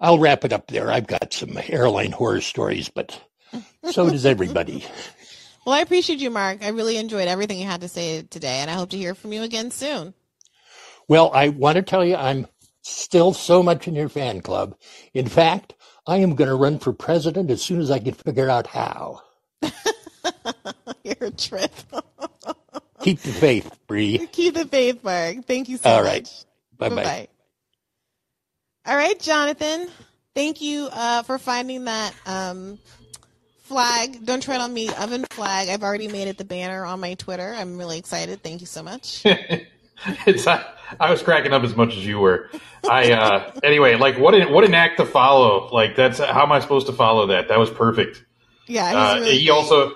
I'll 0.00 0.18
wrap 0.18 0.44
it 0.44 0.52
up 0.52 0.68
there. 0.68 0.92
I've 0.92 1.06
got 1.08 1.32
some 1.32 1.58
airline 1.68 2.12
horror 2.12 2.40
stories, 2.42 2.90
but 2.90 3.20
so 3.84 4.10
does 4.10 4.26
everybody. 4.26 4.84
Well, 5.64 5.76
I 5.76 5.80
appreciate 5.80 6.20
you, 6.20 6.30
Mark. 6.30 6.64
I 6.64 6.68
really 6.70 6.96
enjoyed 6.98 7.28
everything 7.28 7.58
you 7.60 7.66
had 7.66 7.82
to 7.82 7.88
say 7.88 8.22
today, 8.22 8.58
and 8.60 8.70
I 8.70 8.74
hope 8.74 8.90
to 8.90 8.98
hear 8.98 9.14
from 9.14 9.32
you 9.32 9.42
again 9.42 9.70
soon. 9.70 10.14
Well, 11.08 11.30
I 11.34 11.50
want 11.50 11.76
to 11.76 11.82
tell 11.82 12.04
you, 12.04 12.16
I'm 12.16 12.46
still 12.82 13.32
so 13.32 13.62
much 13.62 13.88
in 13.88 13.94
your 13.94 14.08
fan 14.08 14.40
club. 14.40 14.76
In 15.14 15.28
fact, 15.28 15.74
I 16.06 16.18
am 16.18 16.34
going 16.34 16.48
to 16.50 16.56
run 16.56 16.78
for 16.78 16.92
president 16.92 17.50
as 17.50 17.62
soon 17.62 17.80
as 17.80 17.90
I 17.90 17.98
can 17.98 18.14
figure 18.14 18.50
out 18.50 18.66
how. 18.66 19.20
You're 21.04 21.16
a 21.20 21.30
trip. 21.30 21.72
Keep 23.00 23.20
the 23.20 23.32
faith, 23.32 23.78
Bree. 23.86 24.26
Keep 24.32 24.54
the 24.54 24.66
faith, 24.66 25.02
Mark. 25.02 25.44
Thank 25.46 25.68
you 25.68 25.76
so 25.76 25.90
All 25.90 26.02
much. 26.02 26.06
right. 26.06 26.44
Bye 26.78 26.88
bye. 26.88 26.94
Bye-bye. 26.96 27.28
All 28.86 28.96
right, 28.96 29.18
Jonathan. 29.18 29.88
Thank 30.34 30.60
you 30.60 30.88
uh, 30.92 31.22
for 31.22 31.38
finding 31.38 31.84
that 31.84 32.14
um, 32.26 32.78
flag. 33.60 34.24
Don't 34.24 34.42
tread 34.42 34.60
on 34.60 34.72
me 34.72 34.88
oven 34.94 35.24
flag. 35.30 35.68
I've 35.68 35.82
already 35.82 36.08
made 36.08 36.28
it 36.28 36.38
the 36.38 36.44
banner 36.44 36.84
on 36.84 37.00
my 37.00 37.14
Twitter. 37.14 37.54
I'm 37.56 37.76
really 37.78 37.98
excited. 37.98 38.42
Thank 38.42 38.60
you 38.60 38.66
so 38.66 38.82
much. 38.82 39.24
it's 40.26 40.46
I, 40.46 40.64
I 41.00 41.10
was 41.10 41.22
cracking 41.22 41.52
up 41.52 41.62
as 41.62 41.76
much 41.76 41.96
as 41.96 42.06
you 42.06 42.18
were. 42.18 42.50
I 42.88 43.12
uh 43.12 43.52
anyway, 43.62 43.94
like 43.96 44.18
what 44.18 44.34
an 44.34 44.52
what 44.52 44.64
an 44.64 44.74
act 44.74 44.98
to 44.98 45.06
follow. 45.06 45.68
Like 45.72 45.96
that's 45.96 46.18
how 46.18 46.42
am 46.42 46.52
I 46.52 46.60
supposed 46.60 46.86
to 46.88 46.92
follow 46.92 47.26
that? 47.28 47.48
That 47.48 47.58
was 47.58 47.70
perfect. 47.70 48.24
Yeah, 48.66 48.88
he's 48.88 48.96
Uh, 48.96 49.24
really 49.24 49.38
he 49.38 49.50
also 49.50 49.92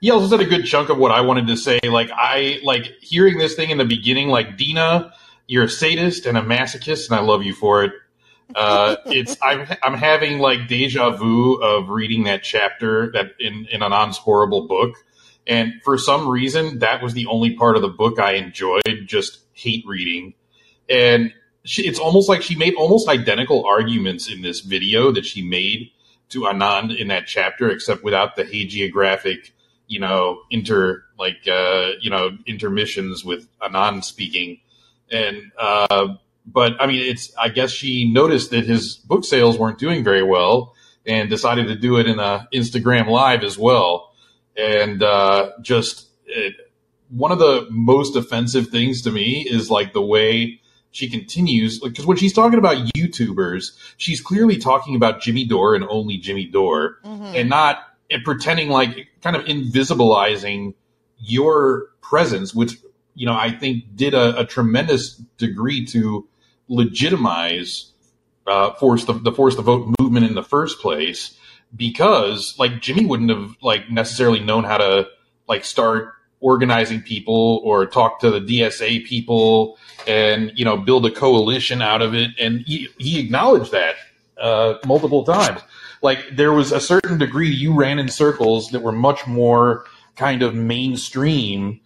he 0.00 0.10
also 0.10 0.28
said 0.28 0.40
a 0.44 0.48
good 0.48 0.64
chunk 0.64 0.88
of 0.88 0.98
what 0.98 1.10
I 1.10 1.20
wanted 1.20 1.46
to 1.48 1.56
say. 1.56 1.78
Like 1.82 2.10
I 2.12 2.60
like 2.62 2.92
hearing 3.00 3.38
this 3.38 3.54
thing 3.54 3.70
in 3.70 3.78
the 3.78 3.84
beginning. 3.84 4.28
Like 4.28 4.56
Dina, 4.56 5.12
you're 5.46 5.64
a 5.64 5.68
sadist 5.68 6.26
and 6.26 6.38
a 6.38 6.42
masochist, 6.42 7.10
and 7.10 7.18
I 7.18 7.22
love 7.22 7.42
you 7.42 7.52
for 7.52 7.84
it. 7.84 7.92
Uh, 8.54 8.96
it's 9.06 9.36
I'm 9.42 9.66
I'm 9.82 9.94
having 9.94 10.38
like 10.38 10.68
deja 10.68 11.10
vu 11.10 11.54
of 11.56 11.88
reading 11.88 12.24
that 12.24 12.42
chapter 12.42 13.10
that 13.12 13.32
in 13.38 13.66
in 13.70 13.82
Anand's 13.82 14.16
horrible 14.18 14.66
book, 14.66 14.94
and 15.46 15.80
for 15.82 15.98
some 15.98 16.28
reason 16.28 16.78
that 16.80 17.02
was 17.02 17.14
the 17.14 17.26
only 17.26 17.54
part 17.54 17.76
of 17.76 17.82
the 17.82 17.88
book 17.88 18.18
I 18.18 18.32
enjoyed. 18.34 18.82
Just 19.06 19.40
hate 19.52 19.84
reading, 19.86 20.34
and 20.88 21.32
she, 21.64 21.86
it's 21.86 21.98
almost 21.98 22.28
like 22.28 22.42
she 22.42 22.56
made 22.56 22.74
almost 22.74 23.08
identical 23.08 23.64
arguments 23.66 24.30
in 24.30 24.42
this 24.42 24.60
video 24.60 25.12
that 25.12 25.26
she 25.26 25.42
made 25.42 25.90
to 26.30 26.42
Anand 26.42 26.96
in 26.96 27.08
that 27.08 27.26
chapter, 27.26 27.70
except 27.70 28.02
without 28.02 28.36
the 28.36 28.44
hagiographic, 28.44 29.50
you 29.86 29.98
know, 29.98 30.40
inter 30.50 31.04
like 31.18 31.46
uh, 31.50 31.90
you 32.00 32.10
know 32.10 32.30
intermissions 32.46 33.24
with 33.24 33.48
Anand 33.60 34.04
speaking, 34.04 34.60
and 35.10 35.52
uh, 35.58 36.14
but 36.46 36.80
I 36.80 36.86
mean, 36.86 37.02
it's 37.02 37.32
I 37.36 37.48
guess 37.48 37.70
she 37.70 38.10
noticed 38.10 38.50
that 38.50 38.64
his 38.64 38.96
book 38.96 39.24
sales 39.24 39.58
weren't 39.58 39.78
doing 39.78 40.02
very 40.02 40.22
well 40.22 40.74
and 41.06 41.28
decided 41.28 41.68
to 41.68 41.74
do 41.74 41.96
it 41.96 42.06
in 42.06 42.18
a 42.18 42.48
Instagram 42.52 43.08
live 43.08 43.42
as 43.42 43.58
well, 43.58 44.09
and 44.60 45.02
uh, 45.02 45.50
just 45.62 46.08
it, 46.26 46.54
one 47.08 47.32
of 47.32 47.38
the 47.38 47.66
most 47.70 48.14
offensive 48.16 48.68
things 48.68 49.02
to 49.02 49.10
me 49.10 49.46
is 49.48 49.70
like 49.70 49.92
the 49.92 50.02
way 50.02 50.60
she 50.92 51.08
continues 51.08 51.78
because 51.80 52.04
when 52.06 52.16
she's 52.16 52.32
talking 52.32 52.58
about 52.58 52.76
YouTubers, 52.94 53.72
she's 53.96 54.20
clearly 54.20 54.58
talking 54.58 54.94
about 54.96 55.20
Jimmy 55.20 55.44
Dore 55.44 55.74
and 55.74 55.84
only 55.88 56.16
Jimmy 56.18 56.46
Dore, 56.46 56.98
Mhm. 57.04 57.34
and 57.40 57.48
not 57.48 57.78
and 58.10 58.24
pretending 58.24 58.68
like 58.70 59.08
kind 59.22 59.36
of 59.36 59.44
invisibilizing 59.44 60.74
your 61.18 61.86
presence, 62.00 62.54
which 62.54 62.72
you 63.14 63.26
know 63.26 63.34
I 63.34 63.50
think 63.52 63.84
did 63.94 64.14
a, 64.14 64.40
a 64.40 64.44
tremendous 64.44 65.14
degree 65.38 65.84
to 65.86 66.26
legitimize 66.68 67.92
uh, 68.46 68.72
force 68.74 69.04
the, 69.04 69.12
the 69.12 69.32
force 69.32 69.54
the 69.56 69.62
vote 69.62 69.94
movement 70.00 70.26
in 70.26 70.34
the 70.34 70.42
first 70.42 70.80
place 70.80 71.36
because 71.74 72.54
like 72.58 72.80
Jimmy 72.80 73.04
wouldn't 73.04 73.30
have 73.30 73.56
like 73.62 73.90
necessarily 73.90 74.40
known 74.40 74.64
how 74.64 74.78
to 74.78 75.08
like 75.48 75.64
start 75.64 76.14
organizing 76.40 77.02
people 77.02 77.60
or 77.64 77.86
talk 77.86 78.20
to 78.20 78.30
the 78.30 78.40
DSA 78.40 79.04
people 79.04 79.78
and 80.06 80.52
you 80.54 80.64
know 80.64 80.76
build 80.76 81.06
a 81.06 81.10
coalition 81.10 81.82
out 81.82 82.02
of 82.02 82.14
it. 82.14 82.30
And 82.38 82.60
he, 82.66 82.88
he 82.98 83.20
acknowledged 83.20 83.72
that 83.72 83.96
uh, 84.40 84.74
multiple 84.86 85.24
times. 85.24 85.60
Like 86.02 86.24
there 86.32 86.52
was 86.52 86.72
a 86.72 86.80
certain 86.80 87.18
degree 87.18 87.50
you 87.50 87.74
ran 87.74 87.98
in 87.98 88.08
circles 88.08 88.70
that 88.70 88.80
were 88.80 88.92
much 88.92 89.26
more 89.26 89.84
kind 90.16 90.42
of 90.42 90.54
mainstream 90.54 91.80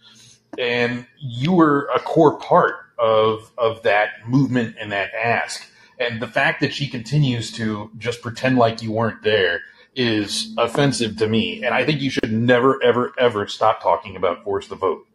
and 0.57 1.05
you 1.19 1.51
were 1.51 1.89
a 1.93 1.99
core 1.99 2.37
part 2.39 2.75
of 2.97 3.51
of 3.57 3.83
that 3.83 4.27
movement 4.27 4.75
and 4.79 4.91
that 4.91 5.11
ask. 5.13 5.69
And 5.99 6.21
the 6.21 6.27
fact 6.27 6.61
that 6.61 6.73
she 6.73 6.87
continues 6.87 7.51
to 7.53 7.89
just 7.97 8.21
pretend 8.21 8.57
like 8.57 8.81
you 8.81 8.91
weren't 8.91 9.23
there 9.23 9.61
is 9.95 10.53
offensive 10.57 11.15
to 11.17 11.27
me 11.27 11.63
and 11.63 11.73
i 11.73 11.85
think 11.85 12.01
you 12.01 12.09
should 12.09 12.31
never 12.31 12.81
ever 12.83 13.13
ever 13.17 13.47
stop 13.47 13.81
talking 13.81 14.15
about 14.15 14.43
force 14.43 14.67
the 14.67 14.75
vote 14.75 15.07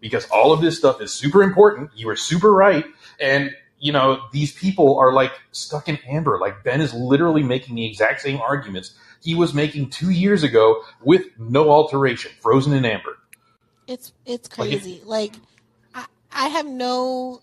because 0.00 0.26
all 0.30 0.52
of 0.52 0.60
this 0.60 0.76
stuff 0.76 1.00
is 1.00 1.12
super 1.12 1.42
important 1.42 1.90
you 1.96 2.08
are 2.08 2.16
super 2.16 2.52
right 2.52 2.84
and 3.20 3.50
you 3.80 3.92
know 3.92 4.20
these 4.32 4.52
people 4.52 4.98
are 4.98 5.12
like 5.12 5.32
stuck 5.52 5.88
in 5.88 5.96
amber 6.08 6.38
like 6.38 6.62
ben 6.62 6.80
is 6.80 6.92
literally 6.92 7.42
making 7.42 7.74
the 7.74 7.86
exact 7.86 8.20
same 8.20 8.40
arguments 8.40 8.94
he 9.22 9.34
was 9.34 9.54
making 9.54 9.88
two 9.90 10.10
years 10.10 10.42
ago 10.42 10.82
with 11.02 11.26
no 11.38 11.70
alteration 11.70 12.30
frozen 12.40 12.72
in 12.74 12.84
amber 12.84 13.16
It's 13.86 14.12
it's 14.26 14.48
Like, 14.58 14.72
if- 14.72 14.82
crazy. 14.82 15.00
Like 15.04 15.34
I, 15.94 16.04
I 16.32 16.48
have 16.48 16.66
no 16.66 17.40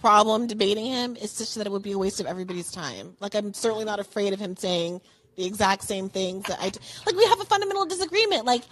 problem 0.00 0.46
debating 0.46 0.86
him. 0.86 1.16
It's 1.20 1.36
just 1.38 1.54
that 1.56 1.66
it 1.66 1.70
would 1.70 1.82
be 1.82 1.92
a 1.92 1.98
waste 1.98 2.20
of 2.20 2.26
everybody's 2.26 2.70
time. 2.70 3.16
Like 3.20 3.34
I'm 3.34 3.52
certainly 3.52 3.84
not 3.84 4.00
afraid 4.00 4.32
of 4.32 4.40
him 4.40 4.56
saying 4.56 5.00
the 5.38 5.46
exact 5.46 5.84
same 5.84 6.08
things 6.10 6.44
that 6.46 6.58
I 6.60 6.68
d- 6.70 6.80
like. 7.06 7.16
We 7.16 7.24
have 7.26 7.40
a 7.40 7.44
fundamental 7.44 7.86
disagreement. 7.86 8.44
Like, 8.44 8.62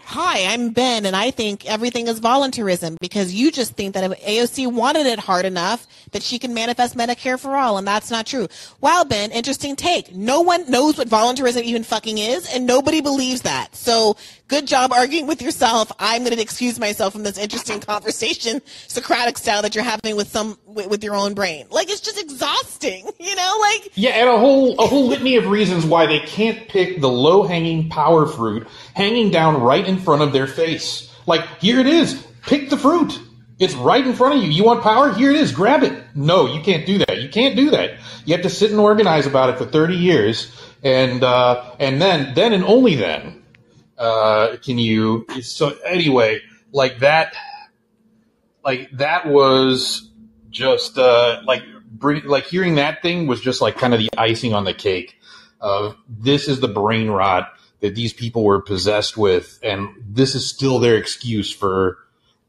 hi, 0.00 0.44
I'm 0.52 0.70
Ben, 0.70 1.06
and 1.06 1.14
I 1.16 1.30
think 1.30 1.64
everything 1.66 2.08
is 2.08 2.18
voluntarism 2.18 2.98
because 3.00 3.32
you 3.32 3.50
just 3.52 3.74
think 3.74 3.94
that 3.94 4.10
if 4.10 4.20
AOC 4.20 4.70
wanted 4.72 5.06
it 5.06 5.18
hard 5.20 5.46
enough 5.46 5.86
that 6.10 6.22
she 6.22 6.38
can 6.38 6.52
manifest 6.52 6.96
Medicare 6.96 7.38
for 7.38 7.56
all, 7.56 7.78
and 7.78 7.86
that's 7.86 8.10
not 8.10 8.26
true. 8.26 8.48
Wow, 8.80 9.04
Ben, 9.08 9.30
interesting 9.30 9.76
take. 9.76 10.14
No 10.14 10.40
one 10.42 10.68
knows 10.68 10.98
what 10.98 11.08
voluntarism 11.08 11.62
even 11.62 11.84
fucking 11.84 12.18
is, 12.18 12.52
and 12.52 12.66
nobody 12.66 13.00
believes 13.00 13.42
that. 13.42 13.74
So 13.76 14.16
good 14.54 14.68
job 14.68 14.92
arguing 14.92 15.26
with 15.26 15.42
yourself. 15.42 15.90
I'm 15.98 16.22
going 16.22 16.36
to 16.36 16.40
excuse 16.40 16.78
myself 16.78 17.12
from 17.12 17.24
this 17.24 17.38
interesting 17.38 17.80
conversation, 17.80 18.62
Socratic 18.86 19.36
style 19.36 19.62
that 19.62 19.74
you're 19.74 19.82
having 19.82 20.14
with 20.14 20.28
some 20.28 20.56
with, 20.64 20.86
with 20.86 21.02
your 21.02 21.16
own 21.16 21.34
brain. 21.34 21.66
Like 21.70 21.90
it's 21.90 22.00
just 22.00 22.20
exhausting, 22.20 23.04
you 23.18 23.34
know? 23.34 23.56
Like 23.60 23.90
Yeah, 23.96 24.10
and 24.10 24.28
a 24.28 24.38
whole 24.38 24.78
a 24.78 24.86
whole 24.86 25.08
litany 25.08 25.34
of 25.34 25.48
reasons 25.48 25.84
why 25.84 26.06
they 26.06 26.20
can't 26.20 26.68
pick 26.68 27.00
the 27.00 27.08
low 27.08 27.42
hanging 27.42 27.88
power 27.88 28.26
fruit 28.26 28.68
hanging 28.94 29.32
down 29.32 29.60
right 29.60 29.84
in 29.84 29.98
front 29.98 30.22
of 30.22 30.32
their 30.32 30.46
face. 30.46 31.12
Like 31.26 31.44
here 31.58 31.80
it 31.80 31.88
is, 31.88 32.24
pick 32.42 32.70
the 32.70 32.78
fruit. 32.78 33.18
It's 33.58 33.74
right 33.74 34.06
in 34.06 34.14
front 34.14 34.36
of 34.36 34.44
you. 34.44 34.50
You 34.50 34.62
want 34.62 34.82
power? 34.82 35.12
Here 35.12 35.30
it 35.30 35.36
is. 35.36 35.50
Grab 35.50 35.82
it. 35.82 36.00
No, 36.14 36.46
you 36.46 36.60
can't 36.60 36.86
do 36.86 36.98
that. 36.98 37.20
You 37.20 37.28
can't 37.28 37.56
do 37.56 37.70
that. 37.70 37.98
You 38.24 38.34
have 38.34 38.42
to 38.42 38.50
sit 38.50 38.70
and 38.70 38.78
organize 38.78 39.26
about 39.26 39.50
it 39.50 39.58
for 39.58 39.64
30 39.64 39.96
years, 39.96 40.52
and 40.84 41.24
uh, 41.24 41.74
and 41.80 42.00
then 42.00 42.34
then 42.34 42.52
and 42.52 42.62
only 42.62 42.94
then 42.94 43.43
uh, 43.98 44.56
can 44.62 44.78
you. 44.78 45.26
So 45.42 45.76
anyway, 45.84 46.40
like 46.72 47.00
that, 47.00 47.36
like 48.64 48.90
that 48.92 49.26
was 49.26 50.10
just 50.50 50.98
uh, 50.98 51.42
like 51.44 51.62
like 52.02 52.44
hearing 52.44 52.76
that 52.76 53.02
thing 53.02 53.26
was 53.26 53.40
just 53.40 53.60
like 53.60 53.76
kind 53.76 53.94
of 53.94 54.00
the 54.00 54.10
icing 54.16 54.52
on 54.52 54.64
the 54.64 54.74
cake 54.74 55.16
of 55.60 55.96
this 56.08 56.48
is 56.48 56.60
the 56.60 56.68
brain 56.68 57.08
rot 57.08 57.52
that 57.80 57.94
these 57.94 58.12
people 58.12 58.44
were 58.44 58.60
possessed 58.60 59.16
with, 59.16 59.58
and 59.62 59.88
this 60.06 60.34
is 60.34 60.48
still 60.48 60.78
their 60.78 60.96
excuse 60.96 61.52
for 61.52 61.98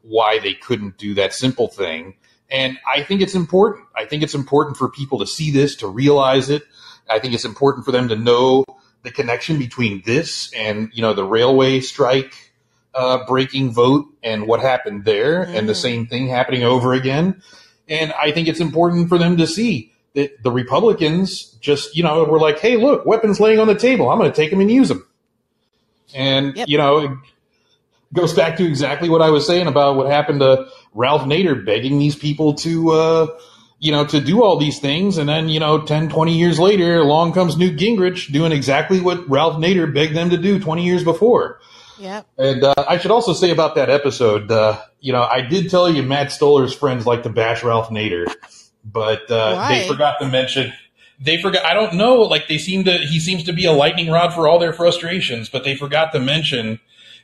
why 0.01 0.39
they 0.39 0.53
couldn't 0.53 0.97
do 0.97 1.13
that 1.15 1.33
simple 1.33 1.67
thing. 1.67 2.15
And 2.49 2.77
I 2.87 3.03
think 3.03 3.21
it's 3.21 3.35
important. 3.35 3.85
I 3.95 4.05
think 4.05 4.21
it's 4.23 4.35
important 4.35 4.77
for 4.77 4.89
people 4.89 5.19
to 5.19 5.27
see 5.27 5.51
this, 5.51 5.75
to 5.77 5.87
realize 5.87 6.49
it. 6.49 6.63
I 7.09 7.19
think 7.19 7.33
it's 7.33 7.45
important 7.45 7.85
for 7.85 7.91
them 7.91 8.09
to 8.09 8.15
know 8.15 8.65
the 9.05 9.11
connection 9.11 9.57
between 9.59 10.01
this 10.05 10.51
and, 10.53 10.89
you 10.93 11.01
know, 11.01 11.13
the 11.13 11.23
railway 11.23 11.79
strike 11.79 12.53
uh, 12.93 13.25
breaking 13.25 13.71
vote 13.71 14.05
and 14.23 14.47
what 14.47 14.59
happened 14.59 15.05
there 15.05 15.43
and 15.43 15.67
the 15.69 15.75
same 15.75 16.07
thing 16.07 16.27
happening 16.27 16.63
over 16.63 16.93
again. 16.93 17.41
And 17.87 18.13
I 18.13 18.31
think 18.31 18.47
it's 18.47 18.59
important 18.59 19.09
for 19.09 19.17
them 19.17 19.37
to 19.37 19.47
see 19.47 19.91
that 20.13 20.41
the 20.41 20.51
Republicans 20.51 21.43
just, 21.59 21.95
you 21.95 22.03
know, 22.03 22.23
were 22.23 22.39
like, 22.39 22.59
hey, 22.59 22.77
look, 22.77 23.05
weapons 23.05 23.39
laying 23.39 23.59
on 23.59 23.67
the 23.67 23.75
table. 23.75 24.09
I'm 24.09 24.17
going 24.17 24.31
to 24.31 24.35
take 24.35 24.49
them 24.49 24.61
and 24.61 24.71
use 24.71 24.87
them. 24.87 25.05
And, 26.13 26.57
you 26.67 26.77
know, 26.77 26.99
it 26.99 27.11
goes 28.13 28.33
back 28.33 28.57
to 28.57 28.65
exactly 28.65 29.09
what 29.09 29.21
I 29.21 29.29
was 29.29 29.45
saying 29.45 29.67
about 29.67 29.97
what 29.97 30.09
happened 30.09 30.39
to 30.39 30.67
Ralph 30.93 31.23
Nader 31.23 31.65
begging 31.65 31.99
these 31.99 32.15
people 32.15 32.53
to, 32.55 32.91
uh, 32.91 33.27
you 33.79 33.91
know, 33.91 34.05
to 34.05 34.21
do 34.21 34.43
all 34.43 34.57
these 34.57 34.79
things. 34.79 35.17
And 35.17 35.27
then, 35.27 35.49
you 35.49 35.59
know, 35.59 35.81
10, 35.81 36.09
20 36.09 36.37
years 36.37 36.59
later, 36.59 36.99
along 36.99 37.33
comes 37.33 37.57
Newt 37.57 37.77
Gingrich 37.77 38.31
doing 38.31 38.51
exactly 38.51 39.01
what 39.01 39.29
Ralph 39.29 39.57
Nader 39.57 39.93
begged 39.93 40.15
them 40.15 40.29
to 40.29 40.37
do 40.37 40.59
20 40.59 40.85
years 40.85 41.03
before. 41.03 41.59
Yeah. 41.99 42.23
And 42.37 42.63
uh, 42.63 42.73
I 42.77 42.97
should 42.97 43.11
also 43.11 43.33
say 43.33 43.51
about 43.51 43.75
that 43.75 43.89
episode, 43.89 44.51
uh, 44.51 44.81
you 44.99 45.13
know, 45.13 45.23
I 45.23 45.41
did 45.41 45.69
tell 45.69 45.89
you 45.89 46.03
Matt 46.03 46.27
Stoller's 46.27 46.73
friends 46.73 47.05
like 47.05 47.23
to 47.23 47.29
bash 47.29 47.63
Ralph 47.63 47.89
Nader, 47.89 48.33
but 48.83 49.29
uh, 49.31 49.67
they 49.69 49.87
forgot 49.87 50.19
to 50.19 50.27
mention. 50.27 50.73
They 51.19 51.41
forgot. 51.41 51.65
I 51.65 51.73
don't 51.73 51.93
know. 51.93 52.15
Like 52.21 52.47
they 52.49 52.57
seem 52.57 52.83
to. 52.85 52.97
He 52.97 53.19
seems 53.19 53.45
to 53.45 53.53
be 53.53 53.65
a 53.65 53.71
lightning 53.71 54.11
rod 54.11 54.33
for 54.33 54.47
all 54.47 54.59
their 54.59 54.73
frustrations, 54.73 55.47
but 55.47 55.63
they 55.63 55.75
forgot 55.75 56.11
to 56.11 56.19
mention 56.19 56.79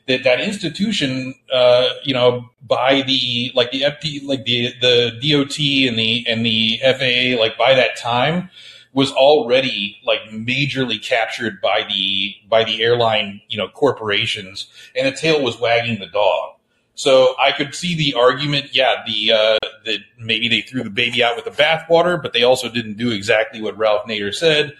that 0.08 0.24
that 0.24 0.42
institution, 0.42 1.36
uh, 1.54 1.90
you 2.04 2.14
know, 2.14 2.50
by 2.62 3.02
the 3.02 3.52
like 3.56 3.72
the 3.72 3.82
FD, 3.82 4.26
like 4.26 4.46
the 4.46 4.74
the 4.82 5.12
DOT 5.22 5.60
and 5.90 5.98
the 5.98 6.26
and 6.28 6.46
the 6.46 6.80
FAA, 6.82 7.40
like 7.40 7.58
by 7.58 7.74
that 7.74 7.98
time, 7.98 8.50
was 8.94 9.12
already 9.12 9.98
like 10.06 10.22
majorly 10.32 11.02
captured 11.02 11.62
by 11.62 11.86
the 11.88 12.36
by 12.50 12.64
the 12.64 12.82
airline, 12.82 13.42
you 13.48 13.58
know, 13.58 13.68
corporations, 13.68 14.68
and 14.96 15.08
the 15.08 15.18
tail 15.18 15.42
was 15.42 15.60
wagging 15.60 16.00
the 16.00 16.08
dog. 16.08 16.56
So 16.96 17.36
I 17.40 17.52
could 17.52 17.74
see 17.74 17.96
the 17.96 18.14
argument, 18.20 18.76
yeah, 18.76 19.04
the 19.06 19.32
uh, 19.32 19.58
that 19.86 20.00
maybe 20.20 20.48
they 20.48 20.62
threw 20.62 20.84
the 20.84 20.90
baby 20.90 21.24
out 21.24 21.36
with 21.36 21.46
the 21.46 21.52
bathwater, 21.52 22.22
but 22.22 22.34
they 22.34 22.44
also 22.44 22.70
didn't 22.70 22.98
do 22.98 23.12
exactly 23.12 23.62
what 23.62 23.78
Ralph 23.78 24.06
Nader 24.08 24.34
said, 24.34 24.74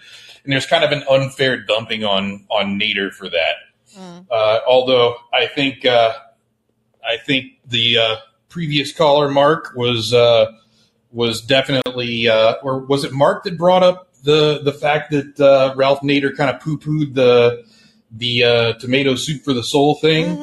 and 0.44 0.52
there's 0.52 0.66
kind 0.66 0.84
of 0.84 0.92
an 0.92 1.04
unfair 1.10 1.58
dumping 1.58 2.04
on 2.04 2.44
on 2.50 2.78
Nader 2.78 3.12
for 3.12 3.28
that. 3.30 3.54
Uh, 4.30 4.60
although 4.66 5.16
I 5.32 5.46
think 5.46 5.84
uh, 5.84 6.14
I 7.06 7.16
think 7.16 7.52
the 7.66 7.98
uh, 7.98 8.16
previous 8.48 8.92
caller 8.92 9.30
Mark 9.30 9.72
was 9.74 10.12
uh, 10.14 10.52
was 11.10 11.40
definitely 11.42 12.28
uh, 12.28 12.54
or 12.62 12.78
was 12.78 13.04
it 13.04 13.12
Mark 13.12 13.44
that 13.44 13.58
brought 13.58 13.82
up 13.82 14.08
the 14.22 14.60
the 14.62 14.72
fact 14.72 15.10
that 15.10 15.40
uh, 15.40 15.74
Ralph 15.76 16.00
Nader 16.00 16.36
kind 16.36 16.50
of 16.50 16.60
poo 16.60 16.78
pooed 16.78 17.14
the 17.14 17.64
the 18.10 18.44
uh, 18.44 18.72
tomato 18.74 19.14
soup 19.14 19.42
for 19.42 19.52
the 19.52 19.62
soul 19.62 19.96
thing. 19.96 20.36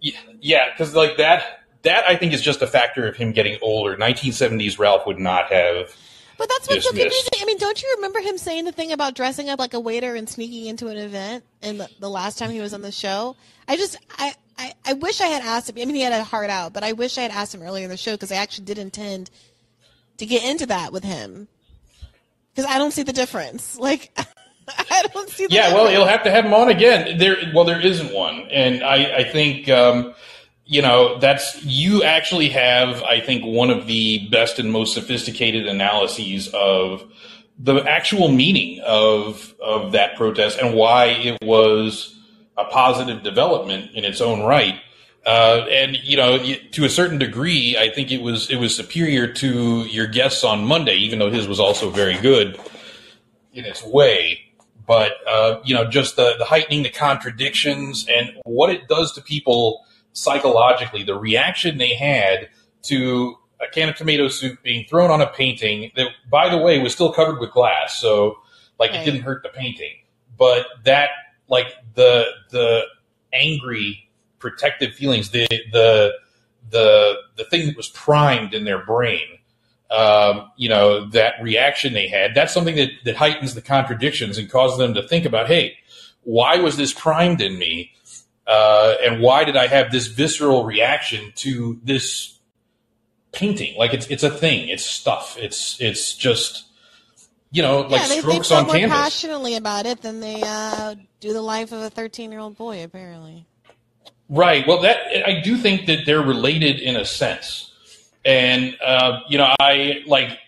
Yeah, 0.00 0.18
yeah, 0.40 0.70
because 0.70 0.94
like 0.94 1.16
that 1.18 1.64
that 1.82 2.04
I 2.06 2.16
think 2.16 2.32
is 2.32 2.42
just 2.42 2.62
a 2.62 2.66
factor 2.66 3.06
of 3.06 3.16
him 3.16 3.32
getting 3.32 3.58
older. 3.62 3.96
1970s 3.96 4.78
Ralph 4.78 5.06
would 5.06 5.18
not 5.18 5.52
have. 5.52 5.94
But 6.36 6.48
that's 6.48 6.68
what's 6.68 6.84
so 6.84 6.90
confusing. 6.90 7.32
I 7.40 7.44
mean, 7.44 7.58
don't 7.58 7.80
you 7.80 7.92
remember 7.96 8.20
him 8.20 8.38
saying 8.38 8.64
the 8.64 8.72
thing 8.72 8.92
about 8.92 9.14
dressing 9.14 9.48
up 9.48 9.58
like 9.58 9.74
a 9.74 9.80
waiter 9.80 10.14
and 10.14 10.28
sneaking 10.28 10.66
into 10.66 10.88
an 10.88 10.96
event? 10.96 11.44
And 11.62 11.80
the, 11.80 11.88
the 12.00 12.10
last 12.10 12.38
time 12.38 12.50
he 12.50 12.60
was 12.60 12.74
on 12.74 12.82
the 12.82 12.92
show, 12.92 13.36
I 13.68 13.76
just 13.76 13.96
I, 14.18 14.34
I 14.58 14.74
I 14.84 14.92
wish 14.94 15.20
I 15.20 15.26
had 15.26 15.42
asked 15.42 15.70
him. 15.70 15.76
I 15.80 15.84
mean, 15.84 15.94
he 15.94 16.02
had 16.02 16.12
a 16.12 16.24
heart 16.24 16.50
out, 16.50 16.72
but 16.72 16.82
I 16.82 16.92
wish 16.92 17.18
I 17.18 17.22
had 17.22 17.30
asked 17.30 17.54
him 17.54 17.62
earlier 17.62 17.84
in 17.84 17.90
the 17.90 17.96
show 17.96 18.12
because 18.12 18.32
I 18.32 18.36
actually 18.36 18.64
did 18.64 18.78
intend 18.78 19.30
to 20.18 20.26
get 20.26 20.44
into 20.44 20.66
that 20.66 20.92
with 20.92 21.04
him 21.04 21.48
because 22.54 22.70
I 22.70 22.78
don't 22.78 22.92
see 22.92 23.02
the 23.02 23.12
difference. 23.12 23.78
Like 23.84 24.10
I 24.66 25.06
don't 25.12 25.28
see. 25.28 25.46
The 25.46 25.54
Yeah, 25.54 25.74
well, 25.74 25.90
you'll 25.90 26.06
have 26.06 26.22
to 26.22 26.30
have 26.30 26.46
him 26.46 26.54
on 26.54 26.70
again. 26.70 27.18
There, 27.18 27.36
well, 27.54 27.64
there 27.64 27.80
isn't 27.80 28.14
one, 28.14 28.48
and 28.50 28.82
I, 28.82 29.16
I 29.16 29.24
think, 29.24 29.68
um, 29.68 30.14
you 30.66 30.80
know, 30.80 31.18
that's 31.18 31.62
you 31.64 32.02
actually 32.02 32.48
have, 32.50 33.02
I 33.02 33.20
think, 33.20 33.44
one 33.44 33.70
of 33.70 33.86
the 33.86 34.28
best 34.30 34.58
and 34.58 34.72
most 34.72 34.94
sophisticated 34.94 35.66
analyses 35.66 36.48
of 36.54 37.04
the 37.58 37.76
actual 37.82 38.28
meaning 38.28 38.80
of 38.80 39.54
of 39.62 39.92
that 39.92 40.16
protest 40.16 40.58
and 40.58 40.74
why 40.74 41.06
it 41.06 41.38
was 41.42 42.18
a 42.56 42.64
positive 42.64 43.22
development 43.22 43.90
in 43.94 44.04
its 44.04 44.20
own 44.20 44.42
right. 44.42 44.80
Uh, 45.26 45.66
and 45.70 45.96
you 46.02 46.16
know, 46.16 46.38
to 46.72 46.84
a 46.84 46.90
certain 46.90 47.18
degree, 47.18 47.76
I 47.78 47.90
think 47.90 48.10
it 48.10 48.22
was 48.22 48.50
it 48.50 48.56
was 48.56 48.74
superior 48.74 49.32
to 49.34 49.84
your 49.84 50.06
guests 50.06 50.44
on 50.44 50.64
Monday, 50.64 50.96
even 50.96 51.18
though 51.18 51.30
his 51.30 51.46
was 51.46 51.60
also 51.60 51.90
very 51.90 52.18
good 52.18 52.58
in 53.52 53.64
its 53.64 53.84
way. 53.84 54.40
But 54.86 55.12
uh, 55.26 55.60
you 55.64 55.74
know, 55.74 55.88
just 55.88 56.16
the, 56.16 56.34
the 56.38 56.44
heightening 56.44 56.82
the 56.82 56.90
contradictions 56.90 58.06
and 58.08 58.32
what 58.44 58.70
it 58.70 58.88
does 58.88 59.12
to 59.12 59.22
people 59.22 59.84
psychologically, 60.14 61.02
the 61.02 61.14
reaction 61.18 61.76
they 61.76 61.94
had 61.94 62.48
to 62.84 63.36
a 63.60 63.70
can 63.70 63.88
of 63.90 63.96
tomato 63.96 64.28
soup 64.28 64.62
being 64.62 64.86
thrown 64.86 65.10
on 65.10 65.20
a 65.20 65.26
painting 65.26 65.92
that, 65.96 66.08
by 66.30 66.48
the 66.48 66.58
way, 66.58 66.78
was 66.78 66.92
still 66.92 67.12
covered 67.12 67.38
with 67.38 67.52
glass, 67.52 68.00
so 68.00 68.38
like 68.78 68.92
it 68.92 69.04
didn't 69.04 69.22
hurt 69.22 69.42
the 69.42 69.50
painting. 69.50 69.94
But 70.38 70.66
that, 70.84 71.10
like 71.48 71.74
the 71.94 72.24
the 72.50 72.84
angry, 73.32 74.08
protective 74.38 74.94
feelings, 74.94 75.30
the 75.30 75.46
the 75.72 76.14
the 76.70 77.16
the 77.36 77.44
thing 77.44 77.66
that 77.66 77.76
was 77.76 77.88
primed 77.88 78.54
in 78.54 78.64
their 78.64 78.82
brain 78.84 79.38
um, 79.94 80.50
you 80.56 80.68
know, 80.68 81.06
that 81.10 81.34
reaction 81.42 81.92
they 81.92 82.08
had, 82.08 82.34
that's 82.34 82.52
something 82.52 82.74
that, 82.76 82.90
that 83.04 83.16
heightens 83.16 83.54
the 83.54 83.62
contradictions 83.62 84.38
and 84.38 84.50
causes 84.50 84.78
them 84.78 84.94
to 84.94 85.06
think 85.06 85.24
about, 85.24 85.46
hey, 85.46 85.76
why 86.22 86.56
was 86.56 86.76
this 86.76 86.92
primed 86.92 87.40
in 87.40 87.58
me? 87.58 87.92
Uh, 88.46 88.94
and 89.02 89.20
why 89.20 89.44
did 89.44 89.56
I 89.56 89.66
have 89.66 89.90
this 89.90 90.06
visceral 90.06 90.64
reaction 90.64 91.32
to 91.36 91.80
this 91.82 92.38
painting? 93.32 93.76
Like 93.76 93.94
it's, 93.94 94.06
it's 94.08 94.22
a 94.22 94.30
thing. 94.30 94.68
It's 94.68 94.84
stuff. 94.84 95.36
It's, 95.38 95.80
it's 95.80 96.14
just, 96.14 96.64
you 97.50 97.62
know, 97.62 97.80
like 97.82 98.02
yeah, 98.02 98.08
they, 98.08 98.14
they 98.16 98.20
strokes 98.20 98.48
feel 98.48 98.58
on 98.58 98.66
more 98.66 98.74
canvas. 98.74 98.98
passionately 98.98 99.54
about 99.54 99.86
it 99.86 100.02
than 100.02 100.20
they 100.20 100.42
uh, 100.44 100.96
do 101.20 101.32
the 101.32 101.40
life 101.40 101.72
of 101.72 101.80
a 101.82 101.88
13 101.88 102.32
year 102.32 102.40
old 102.40 102.56
boy. 102.56 102.82
Apparently. 102.82 103.46
Right. 104.28 104.66
Well, 104.66 104.80
that 104.82 104.98
I 105.26 105.40
do 105.40 105.56
think 105.56 105.86
that 105.86 106.06
they're 106.06 106.22
related 106.22 106.80
in 106.80 106.96
a 106.96 107.04
sense, 107.04 107.70
and 108.24 108.76
uh, 108.84 109.20
you 109.28 109.38
know, 109.38 109.54
I 109.60 110.02
like, 110.06 110.38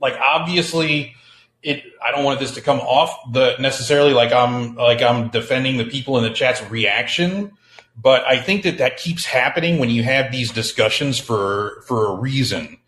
like 0.00 0.18
obviously, 0.20 1.14
it. 1.62 1.84
I 2.04 2.10
don't 2.10 2.24
want 2.24 2.40
this 2.40 2.52
to 2.52 2.60
come 2.60 2.80
off 2.80 3.32
the 3.32 3.56
necessarily 3.58 4.12
like 4.12 4.32
I'm 4.32 4.74
like 4.74 5.02
I'm 5.02 5.28
defending 5.28 5.76
the 5.76 5.84
people 5.84 6.16
in 6.18 6.24
the 6.24 6.30
chat's 6.30 6.62
reaction, 6.70 7.52
but 7.96 8.24
I 8.24 8.38
think 8.38 8.62
that 8.62 8.78
that 8.78 8.96
keeps 8.96 9.24
happening 9.24 9.78
when 9.78 9.90
you 9.90 10.02
have 10.02 10.32
these 10.32 10.52
discussions 10.52 11.18
for 11.18 11.82
for 11.86 12.06
a 12.06 12.14
reason, 12.14 12.78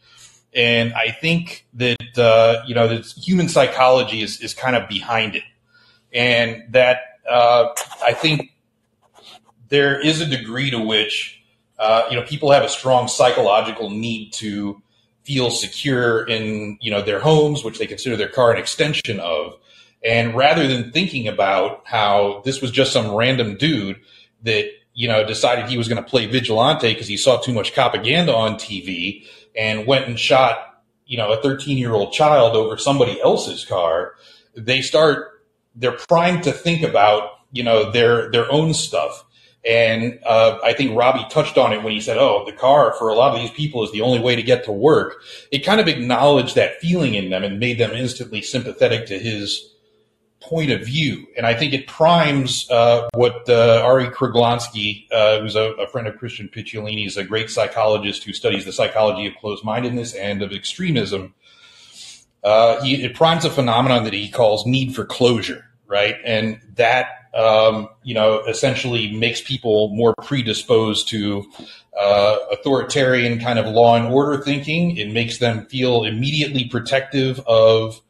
and 0.54 0.92
I 0.94 1.10
think 1.10 1.66
that 1.74 2.18
uh, 2.18 2.62
you 2.66 2.74
know 2.74 2.88
that 2.88 3.06
human 3.06 3.48
psychology 3.48 4.22
is 4.22 4.40
is 4.40 4.54
kind 4.54 4.76
of 4.76 4.88
behind 4.88 5.36
it, 5.36 5.44
and 6.12 6.62
that 6.70 6.98
uh, 7.28 7.68
I 8.04 8.12
think 8.12 8.52
there 9.68 10.00
is 10.00 10.20
a 10.20 10.26
degree 10.26 10.70
to 10.70 10.80
which 10.80 11.42
uh, 11.78 12.04
you 12.10 12.16
know 12.16 12.22
people 12.22 12.52
have 12.52 12.62
a 12.62 12.68
strong 12.68 13.08
psychological 13.08 13.90
need 13.90 14.32
to 14.34 14.80
feel 15.24 15.50
secure 15.50 16.26
in 16.26 16.78
you 16.80 16.90
know 16.90 17.02
their 17.02 17.20
homes, 17.20 17.64
which 17.64 17.78
they 17.78 17.86
consider 17.86 18.16
their 18.16 18.28
car 18.28 18.52
an 18.52 18.58
extension 18.58 19.20
of. 19.20 19.56
And 20.04 20.34
rather 20.34 20.66
than 20.66 20.90
thinking 20.90 21.28
about 21.28 21.82
how 21.84 22.42
this 22.44 22.60
was 22.60 22.72
just 22.72 22.92
some 22.92 23.14
random 23.14 23.56
dude 23.56 24.00
that 24.42 24.70
you 24.94 25.08
know 25.08 25.24
decided 25.24 25.66
he 25.66 25.78
was 25.78 25.88
going 25.88 26.02
to 26.02 26.08
play 26.08 26.26
vigilante 26.26 26.92
because 26.92 27.08
he 27.08 27.16
saw 27.16 27.40
too 27.40 27.52
much 27.52 27.74
propaganda 27.74 28.34
on 28.34 28.54
TV 28.54 29.26
and 29.56 29.86
went 29.86 30.06
and 30.06 30.18
shot 30.18 30.82
you 31.06 31.16
know 31.16 31.32
a 31.32 31.40
13 31.40 31.78
year 31.78 31.92
old 31.92 32.12
child 32.12 32.56
over 32.56 32.76
somebody 32.76 33.20
else's 33.20 33.64
car, 33.64 34.14
they 34.56 34.82
start 34.82 35.44
they're 35.74 35.92
primed 35.92 36.42
to 36.44 36.52
think 36.52 36.82
about 36.82 37.30
you 37.52 37.62
know 37.62 37.90
their 37.90 38.30
their 38.30 38.50
own 38.50 38.74
stuff 38.74 39.24
And 39.64 40.18
uh, 40.26 40.58
I 40.64 40.72
think 40.72 40.96
Robby 40.96 41.24
touched 41.30 41.56
on 41.56 41.72
it 41.72 41.84
when 41.84 41.92
he 41.92 42.00
said, 42.00 42.18
"Oh, 42.18 42.44
the 42.44 42.52
car 42.52 42.94
for 42.98 43.08
a 43.08 43.14
lot 43.14 43.34
of 43.34 43.40
these 43.40 43.50
people 43.52 43.84
is 43.84 43.92
the 43.92 44.00
only 44.00 44.18
way 44.18 44.34
to 44.34 44.42
get 44.42 44.64
to 44.64 44.72
work." 44.72 45.22
It 45.52 45.60
kind 45.60 45.80
of 45.80 45.86
acknowledged 45.86 46.56
that 46.56 46.80
feeling 46.80 47.14
in 47.14 47.30
them 47.30 47.44
and 47.44 47.60
made 47.60 47.78
them 47.78 47.92
instantly 47.92 48.42
sympathetic 48.42 49.06
to 49.06 49.18
his 49.18 49.72
point 50.42 50.70
of 50.70 50.84
view. 50.84 51.26
And 51.36 51.46
I 51.46 51.54
think 51.54 51.72
it 51.72 51.86
primes 51.86 52.68
uh, 52.70 53.08
what 53.14 53.48
uh, 53.48 53.82
Arie 53.86 54.08
Kruglanski, 54.08 55.06
uh, 55.12 55.40
who's 55.40 55.54
a, 55.54 55.72
a, 55.74 55.86
friend 55.86 56.08
of 56.08 56.18
Christian 56.18 56.48
Picciolini, 56.48 57.06
is 57.06 57.16
a 57.16 57.24
great 57.24 57.48
psychologist 57.48 58.24
who 58.24 58.32
studies 58.32 58.64
the 58.64 58.72
psychology 58.72 59.26
of 59.26 59.34
closed-mindedness 59.36 60.14
and 60.14 60.42
of 60.42 60.52
extremism. 60.52 61.34
Uh, 62.42 62.82
he, 62.82 63.04
it 63.04 63.14
primes 63.14 63.44
a 63.44 63.50
phenomenon 63.50 64.02
that 64.04 64.12
he 64.12 64.28
calls 64.28 64.66
need 64.66 64.94
for 64.94 65.04
closure, 65.04 65.64
right? 65.86 66.16
And 66.24 66.60
that 66.74 67.21
um, 67.34 67.88
you 68.02 68.14
know, 68.14 68.42
essentially 68.44 69.12
makes 69.12 69.40
people 69.40 69.88
more 69.94 70.14
predisposed 70.22 71.08
to 71.08 71.44
uh, 71.98 72.36
authoritarian 72.50 73.40
kind 73.40 73.58
of 73.58 73.66
law 73.66 73.96
and 73.96 74.12
order 74.12 74.42
thinking. 74.42 74.96
It 74.96 75.10
makes 75.10 75.38
them 75.38 75.66
feel 75.66 76.04
immediately 76.04 76.64
protective 76.64 77.40
of 77.40 78.00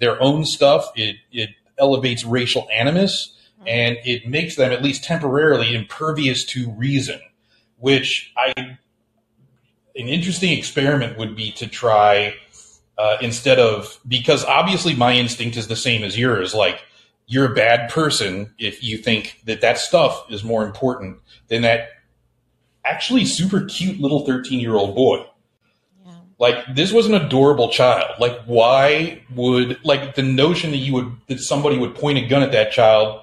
their 0.00 0.20
own 0.20 0.44
stuff. 0.44 0.90
It, 0.96 1.16
it 1.30 1.50
elevates 1.78 2.24
racial 2.24 2.68
animus 2.72 3.32
and 3.66 3.98
it 4.04 4.28
makes 4.28 4.56
them 4.56 4.72
at 4.72 4.82
least 4.82 5.04
temporarily 5.04 5.74
impervious 5.74 6.44
to 6.44 6.70
reason, 6.70 7.20
which 7.78 8.32
I, 8.36 8.52
an 8.56 8.78
interesting 9.94 10.56
experiment 10.56 11.18
would 11.18 11.34
be 11.34 11.50
to 11.52 11.66
try 11.66 12.34
uh, 12.98 13.16
instead 13.20 13.58
of, 13.58 13.98
because 14.06 14.44
obviously 14.44 14.94
my 14.94 15.14
instinct 15.14 15.56
is 15.56 15.68
the 15.68 15.76
same 15.76 16.04
as 16.04 16.18
yours. 16.18 16.54
Like, 16.54 16.80
you're 17.26 17.50
a 17.50 17.54
bad 17.54 17.90
person 17.90 18.54
if 18.58 18.82
you 18.82 18.98
think 18.98 19.40
that 19.44 19.60
that 19.60 19.78
stuff 19.78 20.24
is 20.30 20.44
more 20.44 20.64
important 20.64 21.18
than 21.48 21.62
that 21.62 21.90
actually 22.84 23.24
super 23.24 23.64
cute 23.64 24.00
little 24.00 24.24
13 24.24 24.60
year 24.60 24.74
old 24.74 24.94
boy. 24.94 25.26
Yeah. 26.04 26.12
Like 26.38 26.74
this 26.74 26.92
was 26.92 27.06
an 27.06 27.14
adorable 27.14 27.68
child. 27.68 28.12
Like 28.20 28.40
why 28.44 29.22
would 29.34 29.84
like 29.84 30.14
the 30.14 30.22
notion 30.22 30.70
that 30.70 30.78
you 30.78 30.92
would 30.94 31.12
that 31.26 31.40
somebody 31.40 31.78
would 31.78 31.94
point 31.94 32.18
a 32.18 32.26
gun 32.26 32.42
at 32.42 32.52
that 32.52 32.70
child 32.72 33.22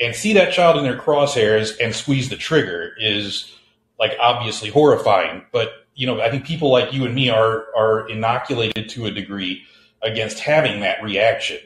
and 0.00 0.14
see 0.14 0.32
that 0.34 0.52
child 0.52 0.76
in 0.76 0.84
their 0.84 0.98
crosshairs 0.98 1.78
and 1.80 1.94
squeeze 1.94 2.28
the 2.28 2.36
trigger 2.36 2.92
is 2.98 3.52
like 3.98 4.12
obviously 4.20 4.70
horrifying. 4.70 5.44
But 5.52 5.72
you 5.94 6.06
know, 6.06 6.20
I 6.20 6.30
think 6.30 6.46
people 6.46 6.70
like 6.70 6.92
you 6.92 7.04
and 7.04 7.14
me 7.14 7.28
are 7.28 7.66
are 7.76 8.08
inoculated 8.08 8.88
to 8.90 9.06
a 9.06 9.10
degree 9.10 9.62
against 10.02 10.38
having 10.38 10.80
that 10.80 11.02
reaction. 11.02 11.58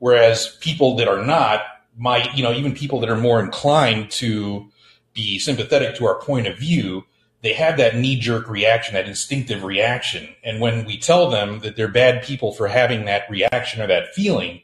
Whereas 0.00 0.56
people 0.60 0.96
that 0.96 1.06
are 1.06 1.24
not 1.24 1.62
might, 1.96 2.34
you 2.36 2.42
know, 2.42 2.52
even 2.52 2.74
people 2.74 2.98
that 3.00 3.08
are 3.08 3.16
more 3.16 3.38
inclined 3.40 4.10
to 4.10 4.68
be 5.14 5.38
sympathetic 5.38 5.94
to 5.96 6.06
our 6.06 6.20
point 6.20 6.48
of 6.48 6.58
view, 6.58 7.04
they 7.42 7.52
have 7.52 7.76
that 7.76 7.94
knee 7.94 8.18
jerk 8.18 8.48
reaction, 8.48 8.94
that 8.94 9.06
instinctive 9.06 9.62
reaction. 9.62 10.28
And 10.42 10.60
when 10.60 10.84
we 10.84 10.98
tell 10.98 11.30
them 11.30 11.60
that 11.60 11.76
they're 11.76 11.88
bad 11.88 12.24
people 12.24 12.52
for 12.52 12.66
having 12.66 13.04
that 13.04 13.30
reaction 13.30 13.80
or 13.80 13.86
that 13.86 14.14
feeling, 14.14 14.62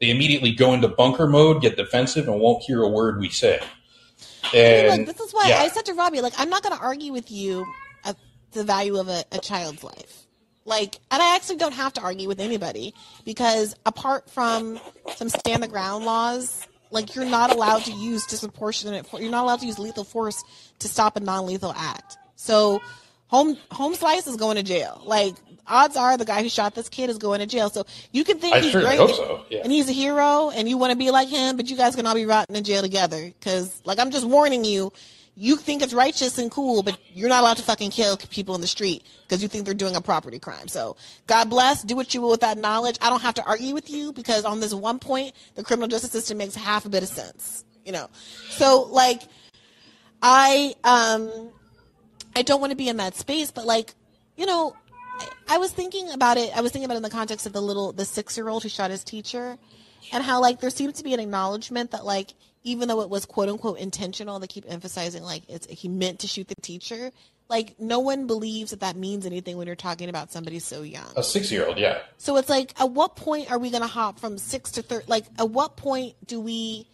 they 0.00 0.10
immediately 0.10 0.52
go 0.52 0.72
into 0.72 0.88
bunker 0.88 1.28
mode, 1.28 1.62
get 1.62 1.76
defensive, 1.76 2.26
and 2.26 2.40
won't 2.40 2.64
hear 2.64 2.82
a 2.82 2.88
word 2.88 3.20
we 3.20 3.28
say. 3.28 3.60
And 4.52 5.06
look, 5.06 5.16
this 5.16 5.26
is 5.26 5.32
why 5.32 5.48
yeah. 5.48 5.60
I 5.60 5.68
said 5.68 5.86
to 5.86 5.94
Robby, 5.94 6.20
like, 6.20 6.34
I'm 6.38 6.50
not 6.50 6.62
going 6.62 6.76
to 6.76 6.82
argue 6.82 7.12
with 7.12 7.30
you 7.30 7.64
the 8.52 8.64
value 8.64 8.98
of 8.98 9.08
a, 9.08 9.24
a 9.32 9.38
child's 9.38 9.84
life. 9.84 10.26
Like, 10.68 10.96
and 11.10 11.22
I 11.22 11.34
actually 11.34 11.56
don't 11.56 11.72
have 11.72 11.94
to 11.94 12.02
argue 12.02 12.28
with 12.28 12.40
anybody 12.40 12.94
because 13.24 13.74
apart 13.86 14.28
from 14.30 14.78
some 15.16 15.30
stand 15.30 15.62
the 15.62 15.68
ground 15.68 16.04
laws, 16.04 16.66
like 16.90 17.14
you're 17.14 17.24
not 17.24 17.50
allowed 17.50 17.84
to 17.84 17.92
use 17.92 18.26
disproportionate. 18.26 19.06
You're 19.18 19.30
not 19.30 19.44
allowed 19.44 19.60
to 19.60 19.66
use 19.66 19.78
lethal 19.78 20.04
force 20.04 20.44
to 20.80 20.88
stop 20.88 21.16
a 21.16 21.20
non-lethal 21.20 21.72
act. 21.74 22.18
So, 22.36 22.80
home 23.28 23.56
home 23.70 23.94
slice 23.94 24.26
is 24.26 24.36
going 24.36 24.56
to 24.56 24.62
jail. 24.62 25.02
Like, 25.04 25.34
odds 25.66 25.96
are 25.96 26.16
the 26.16 26.24
guy 26.24 26.42
who 26.42 26.48
shot 26.48 26.74
this 26.74 26.88
kid 26.88 27.10
is 27.10 27.18
going 27.18 27.40
to 27.40 27.46
jail. 27.46 27.70
So 27.70 27.84
you 28.12 28.24
can 28.24 28.38
think 28.38 28.54
I 28.54 28.60
he's 28.60 28.72
great 28.72 28.96
so. 28.96 29.44
yeah. 29.50 29.60
and 29.62 29.72
he's 29.72 29.88
a 29.88 29.92
hero, 29.92 30.50
and 30.50 30.68
you 30.68 30.78
want 30.78 30.92
to 30.92 30.98
be 30.98 31.10
like 31.10 31.28
him, 31.28 31.56
but 31.56 31.68
you 31.68 31.76
guys 31.76 31.96
can 31.96 32.06
all 32.06 32.14
be 32.14 32.26
rotting 32.26 32.56
in 32.56 32.64
jail 32.64 32.82
together. 32.82 33.24
Because, 33.38 33.80
like, 33.84 33.98
I'm 33.98 34.10
just 34.10 34.26
warning 34.26 34.64
you, 34.64 34.92
you 35.40 35.54
think 35.54 35.82
it's 35.82 35.94
righteous 35.94 36.36
and 36.36 36.50
cool, 36.50 36.82
but 36.82 36.98
you're 37.14 37.28
not 37.28 37.42
allowed 37.42 37.58
to 37.58 37.62
fucking 37.62 37.92
kill 37.92 38.16
people 38.16 38.56
in 38.56 38.60
the 38.60 38.66
street 38.66 39.04
because 39.22 39.40
you 39.40 39.46
think 39.46 39.64
they're 39.64 39.72
doing 39.72 39.94
a 39.94 40.00
property 40.00 40.40
crime. 40.40 40.66
So 40.66 40.96
God 41.28 41.48
bless, 41.48 41.84
do 41.84 41.94
what 41.94 42.12
you 42.12 42.20
will 42.20 42.30
with 42.30 42.40
that 42.40 42.58
knowledge. 42.58 42.98
I 43.00 43.08
don't 43.08 43.22
have 43.22 43.34
to 43.34 43.44
argue 43.44 43.72
with 43.72 43.88
you 43.88 44.12
because 44.12 44.44
on 44.44 44.58
this 44.58 44.74
one 44.74 44.98
point, 44.98 45.34
the 45.54 45.62
criminal 45.62 45.86
justice 45.86 46.10
system 46.10 46.38
makes 46.38 46.56
half 46.56 46.86
a 46.86 46.88
bit 46.88 47.04
of 47.04 47.08
sense. 47.08 47.64
You 47.84 47.92
know, 47.92 48.10
so 48.50 48.88
like, 48.90 49.22
I 50.20 50.74
um, 50.82 51.50
I 52.34 52.42
don't 52.42 52.60
want 52.60 52.72
to 52.72 52.76
be 52.76 52.88
in 52.88 52.96
that 52.96 53.14
space, 53.14 53.52
but 53.52 53.64
like, 53.64 53.94
you 54.36 54.44
know, 54.44 54.74
I, 55.20 55.28
I 55.50 55.58
was 55.58 55.70
thinking 55.70 56.10
about 56.10 56.36
it. 56.36 56.54
I 56.56 56.62
was 56.62 56.72
thinking 56.72 56.84
about 56.84 56.94
it 56.94 56.98
in 56.98 57.02
the 57.04 57.10
context 57.10 57.46
of 57.46 57.52
the 57.52 57.62
little 57.62 57.92
the 57.92 58.04
six 58.04 58.36
year 58.36 58.48
old 58.48 58.64
who 58.64 58.68
shot 58.68 58.90
his 58.90 59.04
teacher, 59.04 59.56
and 60.12 60.24
how 60.24 60.40
like 60.40 60.60
there 60.60 60.70
seems 60.70 60.94
to 60.94 61.04
be 61.04 61.14
an 61.14 61.20
acknowledgement 61.20 61.92
that 61.92 62.04
like 62.04 62.34
even 62.64 62.88
though 62.88 63.00
it 63.00 63.08
was 63.08 63.24
quote 63.24 63.48
unquote 63.48 63.78
intentional, 63.78 64.38
they 64.38 64.46
keep 64.46 64.64
emphasizing 64.68 65.22
like 65.22 65.42
it's 65.48 65.66
he 65.66 65.88
meant 65.88 66.20
to 66.20 66.26
shoot 66.26 66.48
the 66.48 66.54
teacher. 66.62 67.10
Like 67.48 67.80
no 67.80 68.00
one 68.00 68.26
believes 68.26 68.72
that 68.72 68.80
that 68.80 68.96
means 68.96 69.24
anything 69.24 69.56
when 69.56 69.66
you're 69.66 69.76
talking 69.76 70.08
about 70.08 70.30
somebody 70.30 70.58
so 70.58 70.82
young. 70.82 71.10
A 71.16 71.22
six 71.22 71.50
year 71.50 71.66
old, 71.66 71.78
yeah. 71.78 71.98
So 72.18 72.36
it's 72.36 72.48
like, 72.48 72.78
at 72.78 72.90
what 72.90 73.16
point 73.16 73.50
are 73.50 73.58
we 73.58 73.70
going 73.70 73.82
to 73.82 73.88
hop 73.88 74.20
from 74.20 74.36
six 74.36 74.72
to 74.72 74.82
thirty? 74.82 75.06
Like, 75.08 75.24
at 75.38 75.48
what 75.48 75.76
point 75.76 76.14
do 76.26 76.40
we 76.40 76.86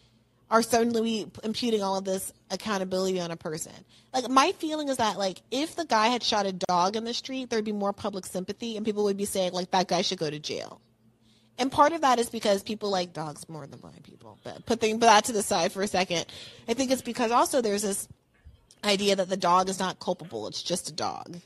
are 0.50 0.62
suddenly 0.62 1.00
we 1.00 1.26
imputing 1.42 1.82
all 1.82 1.96
of 1.96 2.04
this 2.04 2.32
accountability 2.50 3.20
on 3.20 3.32
a 3.32 3.36
person? 3.36 3.72
Like, 4.12 4.28
my 4.28 4.52
feeling 4.52 4.88
is 4.88 4.98
that 4.98 5.18
like 5.18 5.42
if 5.50 5.74
the 5.74 5.84
guy 5.84 6.08
had 6.08 6.22
shot 6.22 6.46
a 6.46 6.52
dog 6.52 6.94
in 6.94 7.04
the 7.04 7.14
street, 7.14 7.50
there'd 7.50 7.64
be 7.64 7.72
more 7.72 7.92
public 7.92 8.24
sympathy, 8.24 8.76
and 8.76 8.86
people 8.86 9.04
would 9.04 9.16
be 9.16 9.24
saying 9.24 9.52
like 9.52 9.72
that 9.72 9.88
guy 9.88 10.02
should 10.02 10.18
go 10.18 10.30
to 10.30 10.38
jail. 10.38 10.80
And 11.58 11.70
part 11.70 11.92
of 11.92 12.00
that 12.00 12.18
is 12.18 12.28
because 12.30 12.62
people 12.62 12.90
like 12.90 13.12
dogs 13.12 13.48
more 13.48 13.66
than 13.66 13.78
blind 13.78 14.02
people. 14.02 14.38
But 14.42 14.66
putting 14.66 14.98
that 15.00 15.26
to 15.26 15.32
the 15.32 15.42
side 15.42 15.72
for 15.72 15.82
a 15.82 15.86
second, 15.86 16.26
I 16.68 16.74
think 16.74 16.90
it's 16.90 17.02
because 17.02 17.30
also 17.30 17.60
there's 17.60 17.82
this 17.82 18.08
idea 18.84 19.16
that 19.16 19.28
the 19.28 19.36
dog 19.36 19.68
is 19.68 19.78
not 19.78 20.00
culpable. 20.00 20.46
It's 20.48 20.62
just 20.62 20.88
a 20.88 20.92
dog. 20.92 21.36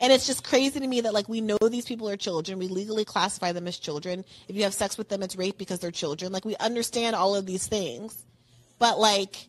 And 0.00 0.12
it's 0.12 0.26
just 0.26 0.42
crazy 0.42 0.80
to 0.80 0.86
me 0.86 1.00
that 1.02 1.14
like 1.14 1.28
we 1.28 1.40
know 1.40 1.58
these 1.70 1.86
people 1.86 2.08
are 2.08 2.16
children. 2.16 2.58
We 2.58 2.68
legally 2.68 3.04
classify 3.04 3.52
them 3.52 3.68
as 3.68 3.78
children. 3.78 4.24
If 4.48 4.56
you 4.56 4.64
have 4.64 4.74
sex 4.74 4.98
with 4.98 5.08
them, 5.08 5.22
it's 5.22 5.36
rape 5.36 5.58
because 5.58 5.78
they're 5.78 5.92
children. 5.92 6.32
Like 6.32 6.44
we 6.44 6.56
understand 6.56 7.14
all 7.14 7.36
of 7.36 7.46
these 7.46 7.66
things. 7.66 8.24
But 8.78 8.98
like 8.98 9.48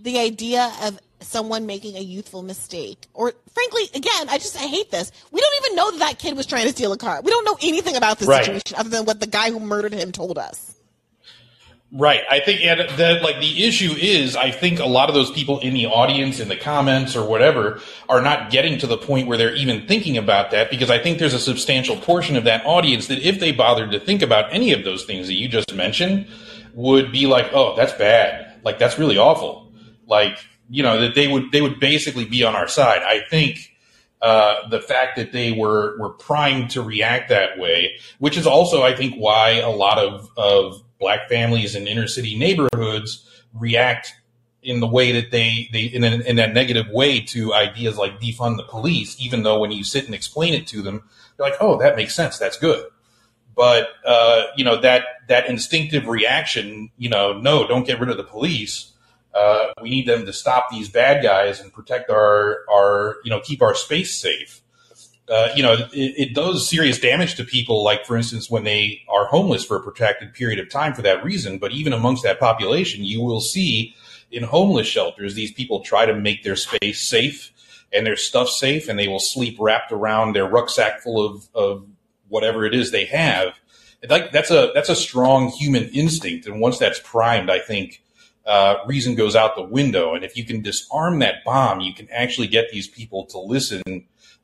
the 0.00 0.18
idea 0.18 0.72
of 0.82 0.98
someone 1.24 1.66
making 1.66 1.96
a 1.96 2.00
youthful 2.00 2.42
mistake. 2.42 3.06
Or 3.14 3.32
frankly 3.52 3.82
again 3.94 4.28
i 4.28 4.38
just 4.38 4.56
i 4.56 4.66
hate 4.66 4.90
this. 4.90 5.12
We 5.30 5.40
don't 5.40 5.64
even 5.64 5.76
know 5.76 5.90
that 5.92 5.98
that 5.98 6.18
kid 6.18 6.36
was 6.36 6.46
trying 6.46 6.64
to 6.66 6.72
steal 6.72 6.92
a 6.92 6.98
car. 6.98 7.20
We 7.22 7.30
don't 7.30 7.44
know 7.44 7.56
anything 7.62 7.96
about 7.96 8.18
this 8.18 8.28
right. 8.28 8.44
situation 8.44 8.76
other 8.78 8.90
than 8.90 9.04
what 9.04 9.20
the 9.20 9.26
guy 9.26 9.50
who 9.50 9.60
murdered 9.60 9.92
him 9.92 10.12
told 10.12 10.38
us. 10.38 10.76
Right. 11.94 12.22
I 12.30 12.40
think 12.40 12.62
and 12.62 12.80
that 12.98 13.22
like 13.22 13.38
the 13.40 13.64
issue 13.64 13.92
is 13.92 14.34
i 14.34 14.50
think 14.50 14.78
a 14.78 14.86
lot 14.86 15.10
of 15.10 15.14
those 15.14 15.30
people 15.30 15.60
in 15.60 15.74
the 15.74 15.86
audience 15.86 16.40
in 16.40 16.48
the 16.48 16.56
comments 16.56 17.14
or 17.14 17.28
whatever 17.28 17.80
are 18.08 18.22
not 18.22 18.50
getting 18.50 18.78
to 18.78 18.86
the 18.86 18.96
point 18.96 19.28
where 19.28 19.36
they're 19.36 19.54
even 19.54 19.86
thinking 19.86 20.16
about 20.16 20.52
that 20.52 20.70
because 20.70 20.90
i 20.90 20.98
think 20.98 21.18
there's 21.18 21.34
a 21.34 21.38
substantial 21.38 21.96
portion 21.96 22.34
of 22.34 22.44
that 22.44 22.64
audience 22.64 23.08
that 23.08 23.18
if 23.18 23.40
they 23.40 23.52
bothered 23.52 23.90
to 23.90 24.00
think 24.00 24.22
about 24.22 24.50
any 24.54 24.72
of 24.72 24.84
those 24.84 25.04
things 25.04 25.26
that 25.26 25.34
you 25.34 25.48
just 25.48 25.74
mentioned 25.74 26.26
would 26.72 27.12
be 27.12 27.26
like 27.26 27.52
oh 27.52 27.76
that's 27.76 27.92
bad. 27.92 28.60
Like 28.64 28.78
that's 28.78 28.98
really 28.98 29.18
awful. 29.18 29.72
Like 30.06 30.38
you 30.72 30.82
know 30.82 30.98
that 30.98 31.14
they 31.14 31.28
would 31.28 31.52
they 31.52 31.60
would 31.60 31.78
basically 31.78 32.24
be 32.24 32.42
on 32.42 32.56
our 32.56 32.66
side. 32.66 33.02
I 33.02 33.20
think 33.28 33.76
uh, 34.22 34.68
the 34.70 34.80
fact 34.80 35.16
that 35.16 35.30
they 35.30 35.52
were 35.52 35.98
were 35.98 36.08
primed 36.08 36.70
to 36.70 36.82
react 36.82 37.28
that 37.28 37.58
way, 37.58 37.96
which 38.18 38.38
is 38.38 38.46
also 38.46 38.82
I 38.82 38.96
think 38.96 39.14
why 39.16 39.60
a 39.60 39.68
lot 39.68 39.98
of 39.98 40.30
of 40.36 40.82
black 40.98 41.28
families 41.28 41.74
in 41.76 41.86
inner 41.86 42.06
city 42.06 42.38
neighborhoods 42.38 43.28
react 43.52 44.14
in 44.62 44.80
the 44.80 44.86
way 44.86 45.12
that 45.12 45.30
they 45.30 45.68
they 45.72 45.82
in, 45.82 46.04
in 46.04 46.36
that 46.36 46.54
negative 46.54 46.88
way 46.88 47.20
to 47.20 47.52
ideas 47.52 47.98
like 47.98 48.18
defund 48.18 48.56
the 48.56 48.62
police, 48.62 49.20
even 49.20 49.42
though 49.42 49.60
when 49.60 49.72
you 49.72 49.84
sit 49.84 50.06
and 50.06 50.14
explain 50.14 50.54
it 50.54 50.66
to 50.68 50.80
them, 50.80 51.02
they're 51.36 51.50
like, 51.50 51.58
oh, 51.60 51.76
that 51.78 51.96
makes 51.96 52.14
sense, 52.14 52.38
that's 52.38 52.56
good. 52.56 52.86
But 53.54 53.88
uh, 54.06 54.44
you 54.56 54.64
know 54.64 54.80
that 54.80 55.04
that 55.28 55.50
instinctive 55.50 56.06
reaction, 56.06 56.90
you 56.96 57.10
know, 57.10 57.38
no, 57.38 57.68
don't 57.68 57.86
get 57.86 58.00
rid 58.00 58.08
of 58.08 58.16
the 58.16 58.24
police 58.24 58.91
uh, 59.34 59.72
we 59.80 59.90
need 59.90 60.06
them 60.06 60.26
to 60.26 60.32
stop 60.32 60.68
these 60.70 60.88
bad 60.88 61.22
guys 61.22 61.60
and 61.60 61.72
protect 61.72 62.10
our 62.10 62.60
our 62.70 63.16
you 63.24 63.30
know 63.30 63.40
keep 63.40 63.62
our 63.62 63.74
space 63.74 64.14
safe. 64.14 64.60
Uh, 65.28 65.48
you 65.54 65.62
know, 65.62 65.72
it, 65.72 65.88
it, 66.18 66.34
does 66.34 66.68
serious 66.68 66.98
damage 66.98 67.36
to 67.36 67.44
people, 67.44 67.84
like 67.84 68.04
for 68.04 68.16
instance, 68.16 68.50
when 68.50 68.64
they 68.64 69.00
are 69.08 69.26
homeless 69.26 69.64
for 69.64 69.76
a 69.76 69.80
protracted 69.80 70.34
period 70.34 70.58
of 70.58 70.68
time 70.68 70.92
for 70.92 71.00
that 71.00 71.24
reason. 71.24 71.58
But 71.58 71.70
even 71.70 71.92
amongst 71.92 72.24
that 72.24 72.40
population, 72.40 73.04
you 73.04 73.22
will 73.22 73.40
see 73.40 73.94
in 74.32 74.42
homeless 74.42 74.86
shelters 74.86 75.34
these 75.34 75.52
people 75.52 75.80
try 75.80 76.04
to 76.06 76.14
make 76.14 76.42
their 76.42 76.56
space 76.56 77.00
safe 77.00 77.52
and 77.92 78.04
their 78.04 78.16
stuff 78.16 78.48
safe, 78.48 78.88
and 78.88 78.98
they 78.98 79.08
will 79.08 79.20
sleep 79.20 79.56
wrapped 79.60 79.92
around 79.92 80.34
their 80.34 80.46
rucksack 80.46 81.00
full 81.00 81.24
of, 81.24 81.48
of 81.54 81.86
whatever 82.28 82.64
it 82.64 82.74
is 82.74 82.90
they 82.90 83.04
have. 83.04 83.54
Like 84.08 84.32
that's 84.32 84.50
a 84.50 84.72
that's 84.74 84.88
a 84.88 84.96
strong 84.96 85.48
human 85.48 85.84
instinct, 85.90 86.46
and 86.46 86.60
once 86.60 86.78
that's 86.78 86.98
primed, 86.98 87.48
I 87.48 87.60
think 87.60 88.02
uh, 88.46 88.76
reason 88.86 89.14
goes 89.14 89.36
out 89.36 89.56
the 89.56 89.62
window. 89.62 90.14
And 90.14 90.24
if 90.24 90.36
you 90.36 90.44
can 90.44 90.62
disarm 90.62 91.18
that 91.20 91.44
bomb, 91.44 91.80
you 91.80 91.94
can 91.94 92.08
actually 92.10 92.48
get 92.48 92.70
these 92.70 92.88
people 92.88 93.26
to 93.26 93.38
listen, 93.38 93.82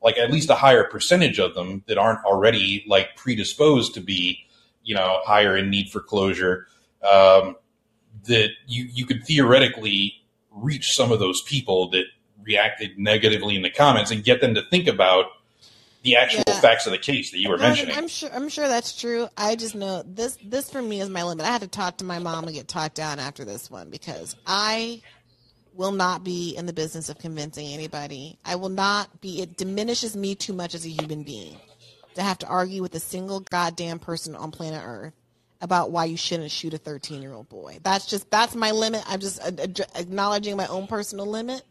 like 0.02 0.18
at 0.18 0.30
least 0.30 0.50
a 0.50 0.54
higher 0.54 0.84
percentage 0.84 1.38
of 1.38 1.54
them 1.54 1.82
that 1.86 1.98
aren't 1.98 2.24
already 2.24 2.84
like 2.86 3.16
predisposed 3.16 3.94
to 3.94 4.00
be, 4.00 4.46
you 4.82 4.94
know, 4.94 5.20
higher 5.24 5.56
in 5.56 5.70
need 5.70 5.90
for 5.90 6.00
closure. 6.00 6.66
Um, 7.02 7.56
that 8.24 8.50
you 8.66 8.88
you 8.92 9.06
could 9.06 9.24
theoretically 9.24 10.14
reach 10.50 10.94
some 10.94 11.12
of 11.12 11.18
those 11.18 11.40
people 11.42 11.90
that 11.90 12.04
reacted 12.42 12.98
negatively 12.98 13.54
in 13.54 13.62
the 13.62 13.70
comments 13.70 14.10
and 14.10 14.24
get 14.24 14.40
them 14.40 14.54
to 14.54 14.62
think 14.70 14.88
about 14.88 15.26
the 16.02 16.16
actual 16.16 16.44
Yeah. 16.46 16.60
facts 16.60 16.86
of 16.86 16.92
the 16.92 16.98
case 16.98 17.30
that 17.32 17.38
you 17.38 17.48
were 17.48 17.58
No, 17.58 17.64
mentioning. 17.68 17.96
I'm 17.96 18.08
sure. 18.08 18.30
I'm 18.32 18.48
sure 18.48 18.68
that's 18.68 18.98
true. 18.98 19.28
I 19.36 19.56
just 19.56 19.74
know 19.74 20.02
this. 20.06 20.38
This 20.44 20.70
for 20.70 20.80
me 20.82 21.00
is 21.00 21.08
my 21.08 21.22
limit. 21.24 21.44
I 21.46 21.50
had 21.50 21.62
to 21.62 21.68
talk 21.68 21.98
to 21.98 22.04
my 22.04 22.18
mom 22.18 22.44
and 22.44 22.54
get 22.54 22.68
talked 22.68 22.94
down 22.94 23.18
after 23.18 23.44
this 23.44 23.70
one 23.70 23.90
because 23.90 24.36
I 24.46 25.02
will 25.74 25.92
not 25.92 26.24
be 26.24 26.56
in 26.56 26.66
the 26.66 26.72
business 26.72 27.08
of 27.08 27.18
convincing 27.18 27.68
anybody. 27.72 28.38
I 28.44 28.56
will 28.56 28.68
not 28.68 29.20
be. 29.20 29.42
It 29.42 29.56
diminishes 29.56 30.16
me 30.16 30.34
too 30.34 30.52
much 30.52 30.74
as 30.74 30.84
a 30.86 30.90
human 30.90 31.22
being 31.24 31.56
to 32.14 32.22
have 32.22 32.38
to 32.38 32.46
argue 32.46 32.82
with 32.82 32.94
a 32.94 33.00
single 33.00 33.40
goddamn 33.40 33.98
person 33.98 34.34
on 34.34 34.50
planet 34.50 34.82
Earth 34.84 35.14
about 35.60 35.90
why 35.90 36.04
you 36.04 36.16
shouldn't 36.16 36.50
shoot 36.50 36.74
a 36.74 36.78
13 36.78 37.20
year 37.22 37.32
old 37.32 37.48
boy. 37.48 37.78
That's 37.82 38.06
just 38.06 38.30
that's 38.30 38.54
my 38.54 38.70
limit. 38.70 39.02
I'm 39.06 39.20
just 39.20 39.40
acknowledging 39.96 40.56
my 40.56 40.66
own 40.68 40.86
personal 40.86 41.26
limit. 41.26 41.62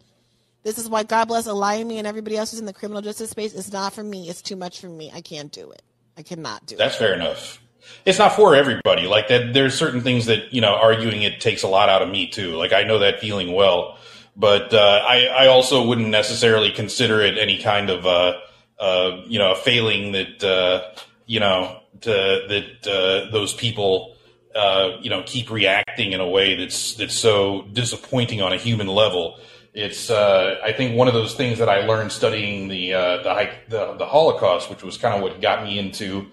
This 0.68 0.78
is 0.78 0.90
why 0.90 1.04
God 1.04 1.30
bless 1.30 1.48
me 1.48 1.98
and 1.98 2.06
everybody 2.06 2.36
else 2.36 2.52
who's 2.52 2.60
in 2.60 2.66
the 2.66 2.74
criminal 2.74 3.02
justice 3.02 3.30
space. 3.30 3.54
It's 3.54 3.72
not 3.72 3.94
for 3.94 4.04
me. 4.04 4.28
It's 4.28 4.42
too 4.42 4.58
much 4.58 4.82
for 4.82 4.90
me. 4.90 5.10
I 5.14 5.22
can't 5.22 5.50
do 5.50 5.72
it. 5.72 5.82
I 6.18 6.24
cannot 6.24 6.66
do 6.66 6.76
That's 6.76 6.98
it. 6.98 7.00
That's 7.00 7.10
fair 7.10 7.14
enough. 7.14 7.62
It's 8.04 8.20
not 8.20 8.34
for 8.34 8.54
everybody. 8.54 9.08
Like 9.08 9.30
that, 9.30 9.54
there's 9.54 9.76
certain 9.76 10.02
things 10.02 10.26
that 10.26 10.54
you 10.54 10.60
know, 10.60 10.76
arguing 10.76 11.22
it 11.22 11.40
takes 11.40 11.64
a 11.64 11.70
lot 11.70 11.88
out 11.88 12.02
of 12.02 12.10
me 12.10 12.28
too. 12.28 12.58
Like 12.58 12.74
I 12.74 12.84
know 12.84 13.00
that 13.00 13.22
feeling 13.22 13.54
well, 13.54 13.98
but 14.36 14.74
uh, 14.74 15.06
I, 15.08 15.28
I 15.28 15.48
also 15.48 15.88
wouldn't 15.88 16.10
necessarily 16.10 16.72
consider 16.72 17.22
it 17.22 17.38
any 17.38 17.60
kind 17.60 17.90
of 17.90 18.06
uh, 18.06 18.34
uh, 18.78 19.22
you 19.26 19.40
know 19.40 19.54
a 19.54 19.56
failing 19.56 20.12
that 20.12 20.44
uh, 20.44 21.00
you 21.26 21.40
know 21.40 21.80
to, 22.02 22.12
that 22.12 22.88
uh, 22.92 23.32
those 23.32 23.54
people 23.54 24.18
uh, 24.54 24.98
you 25.00 25.10
know 25.10 25.24
keep 25.26 25.50
reacting 25.50 26.12
in 26.12 26.20
a 26.20 26.28
way 26.28 26.56
that's 26.56 26.96
that's 26.96 27.16
so 27.16 27.62
disappointing 27.72 28.42
on 28.42 28.52
a 28.52 28.58
human 28.58 28.88
level. 28.88 29.40
It's 29.78 30.10
uh, 30.10 30.60
I 30.64 30.72
think 30.74 30.98
one 30.98 31.08
of 31.08 31.14
those 31.14 31.36
things 31.36 31.60
that 31.60 31.70
I 31.70 31.86
learned 31.86 32.12
studying 32.12 32.68
the 32.68 32.96
uh, 32.96 33.18
the, 33.22 33.50
the 33.70 33.94
the 33.94 34.06
Holocaust, 34.08 34.72
which 34.72 34.82
was 34.82 34.98
kind 34.98 35.14
of 35.14 35.22
what 35.22 35.40
got 35.40 35.64
me 35.64 35.78
into 35.78 36.32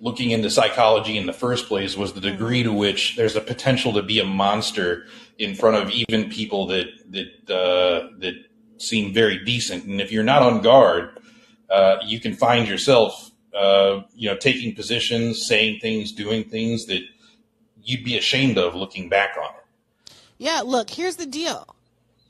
looking 0.00 0.30
into 0.30 0.48
psychology 0.48 1.18
in 1.18 1.26
the 1.26 1.32
first 1.32 1.66
place, 1.66 1.96
was 1.96 2.12
the 2.12 2.20
degree 2.20 2.62
to 2.62 2.72
which 2.72 3.16
there's 3.16 3.34
a 3.34 3.40
potential 3.40 3.92
to 3.94 4.02
be 4.04 4.20
a 4.20 4.24
monster 4.24 5.06
in 5.38 5.56
front 5.56 5.76
of 5.76 5.90
even 5.90 6.30
people 6.30 6.68
that 6.68 6.86
that 7.10 7.52
uh, 7.52 8.10
that 8.20 8.34
seem 8.78 9.12
very 9.12 9.44
decent. 9.44 9.86
And 9.86 10.00
if 10.00 10.12
you're 10.12 10.22
not 10.22 10.42
on 10.42 10.62
guard, 10.62 11.18
uh, 11.70 11.96
you 12.06 12.20
can 12.20 12.32
find 12.32 12.68
yourself 12.68 13.32
uh, 13.56 14.02
you 14.14 14.30
know 14.30 14.36
taking 14.36 14.72
positions, 14.72 15.44
saying 15.44 15.80
things, 15.80 16.12
doing 16.12 16.44
things 16.44 16.86
that 16.86 17.02
you'd 17.82 18.04
be 18.04 18.16
ashamed 18.16 18.56
of 18.56 18.76
looking 18.76 19.08
back 19.08 19.36
on 19.36 19.50
it. 19.50 20.14
Yeah, 20.38 20.60
look, 20.64 20.90
here's 20.90 21.16
the 21.16 21.26
deal. 21.26 21.73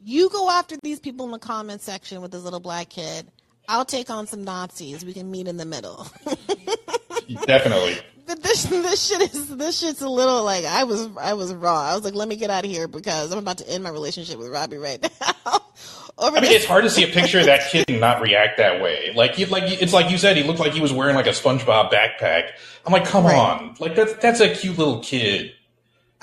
You 0.05 0.29
go 0.29 0.51
after 0.51 0.77
these 0.83 1.01
people 1.01 1.25
in 1.27 1.33
the 1.33 1.39
comment 1.39 1.81
section 1.81 2.21
with 2.21 2.31
this 2.31 2.43
little 2.43 2.61
black 2.61 2.91
kid. 2.91 3.27
I'll 3.69 3.87
take 3.87 4.11
on 4.11 4.27
some 4.27 4.45
Nazis. 4.45 5.05
We 5.05 5.15
can 5.15 5.31
meet 5.31 5.49
in 5.49 5.57
the 5.57 5.65
middle. 5.65 6.07
Definitely. 7.47 7.99
But 8.27 8.43
this 8.43 8.63
this 8.65 9.07
shit 9.07 9.35
is 9.35 9.55
this 9.55 9.79
shit's 9.81 10.01
a 10.01 10.09
little 10.09 10.45
like 10.45 10.65
I 10.65 10.85
was 10.85 11.11
I 11.21 11.35
was 11.35 11.53
raw. 11.53 11.83
I 11.83 11.95
was 11.95 12.05
like, 12.05 12.15
let 12.15 12.27
me 12.27 12.37
get 12.37 12.49
out 12.49 12.65
of 12.65 12.71
here 12.71 12.89
because 12.89 13.31
I'm 13.31 13.37
about 13.39 13.59
to 13.59 13.69
end 13.69 13.85
my 13.85 13.91
relationship 13.91 14.39
with 14.39 14.49
Robby 14.49 14.79
right 14.79 14.99
now. 15.21 15.61
Over 16.19 16.39
I 16.39 16.41
mean, 16.41 16.45
this- 16.45 16.63
it's 16.63 16.65
hard 16.65 16.85
to 16.85 16.91
see 16.91 17.05
a 17.05 17.13
picture 17.13 17.41
of 17.41 17.45
that 17.45 17.71
kid 17.71 17.85
and 17.87 18.01
not 18.01 18.23
react 18.23 18.57
that 18.57 18.81
way. 18.81 19.13
Like, 19.15 19.35
he, 19.35 19.45
like 19.45 19.65
it's 19.67 19.93
like 19.93 20.11
you 20.11 20.17
said, 20.17 20.39
he 20.39 20.43
looked 20.43 20.59
like 20.59 20.73
he 20.73 20.81
was 20.81 20.91
wearing 20.91 21.17
like 21.17 21.27
a 21.27 21.33
SpongeBob 21.33 21.93
backpack. 21.93 22.53
I'm 22.87 22.95
like, 22.95 23.05
come 23.05 23.27
on, 23.27 23.75
like 23.79 23.95
that's 23.95 24.15
that's 24.15 24.41
a 24.41 24.55
cute 24.55 24.79
little 24.79 25.01
kid. 25.01 25.53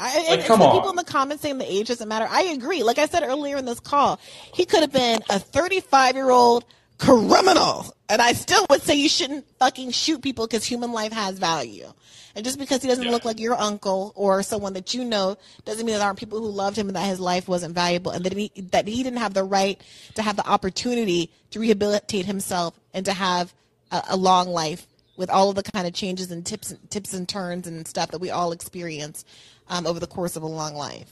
I, 0.02 0.18
Like, 0.18 0.40
and 0.40 0.44
come 0.48 0.62
on. 0.62 0.76
people 0.76 0.90
in 0.90 0.96
the 0.96 1.04
comments 1.04 1.44
saying 1.44 1.60
the 1.60 1.72
age 1.72 1.88
doesn't 1.88 2.08
matter. 2.08 2.28
I 2.30 2.44
agree. 2.44 2.84
Like 2.84 2.98
I 2.98 3.06
said 3.06 3.24
earlier 3.24 3.58
in 3.58 3.66
this 3.66 3.80
call, 3.80 4.20
he 4.54 4.66
could 4.66 4.82
have 4.82 4.92
been 4.92 5.20
a 5.30 5.40
35 5.40 6.16
year 6.16 6.30
old 6.32 6.66
criminal, 6.98 7.94
and 8.10 8.22
I 8.22 8.34
still 8.34 8.66
would 8.70 8.82
say 8.82 8.96
you 8.96 9.10
shouldn't 9.10 9.46
fucking 9.60 9.92
shoot 9.92 10.22
people 10.22 10.48
because 10.48 10.66
human 10.66 10.92
life 10.92 11.12
has 11.14 11.40
value. 11.40 11.92
And 12.36 12.46
just 12.46 12.58
because 12.58 12.82
he 12.82 12.88
doesn't 12.88 13.10
look 13.10 13.26
like 13.26 13.40
your 13.40 13.56
uncle 13.60 14.14
or 14.16 14.42
someone 14.42 14.74
that 14.74 14.94
you 14.94 15.04
know 15.04 15.38
doesn't 15.66 15.86
mean 15.86 15.94
that 15.94 16.00
there 16.00 16.08
aren't 16.08 16.20
people 16.20 16.40
who 16.40 16.48
loved 16.48 16.78
him 16.78 16.88
and 16.88 16.96
that 16.96 17.06
his 17.06 17.20
life 17.20 17.48
wasn't 17.48 17.76
valuable 17.76 18.12
and 18.12 18.24
that 18.24 18.34
he 18.34 18.52
that 18.72 18.88
he 18.88 19.04
didn't 19.04 19.20
have 19.20 19.34
the 19.34 19.44
right 19.44 19.82
to 20.16 20.22
have 20.22 20.38
the 20.38 20.48
opportunity 20.48 21.30
to 21.52 21.60
rehabilitate 21.60 22.26
himself 22.26 22.80
and 22.94 23.06
to 23.06 23.14
have 23.14 23.54
a, 23.92 24.02
a 24.12 24.18
long 24.18 24.48
life 24.48 24.88
with 25.18 25.30
all 25.30 25.50
of 25.50 25.56
the 25.56 25.64
kind 25.64 25.86
of 25.86 25.94
changes 25.94 26.32
and 26.32 26.46
tips 26.46 26.72
and 26.72 26.90
tips 26.90 27.14
and 27.14 27.28
turns 27.28 27.68
and 27.68 27.86
stuff 27.86 28.12
that 28.12 28.20
we 28.20 28.30
all 28.30 28.54
experience 28.54 29.26
um, 29.72 29.88
over 29.88 30.00
the 30.00 30.06
course 30.08 30.36
of 30.36 30.44
a 30.44 30.48
long 30.48 30.76
life. 30.76 31.10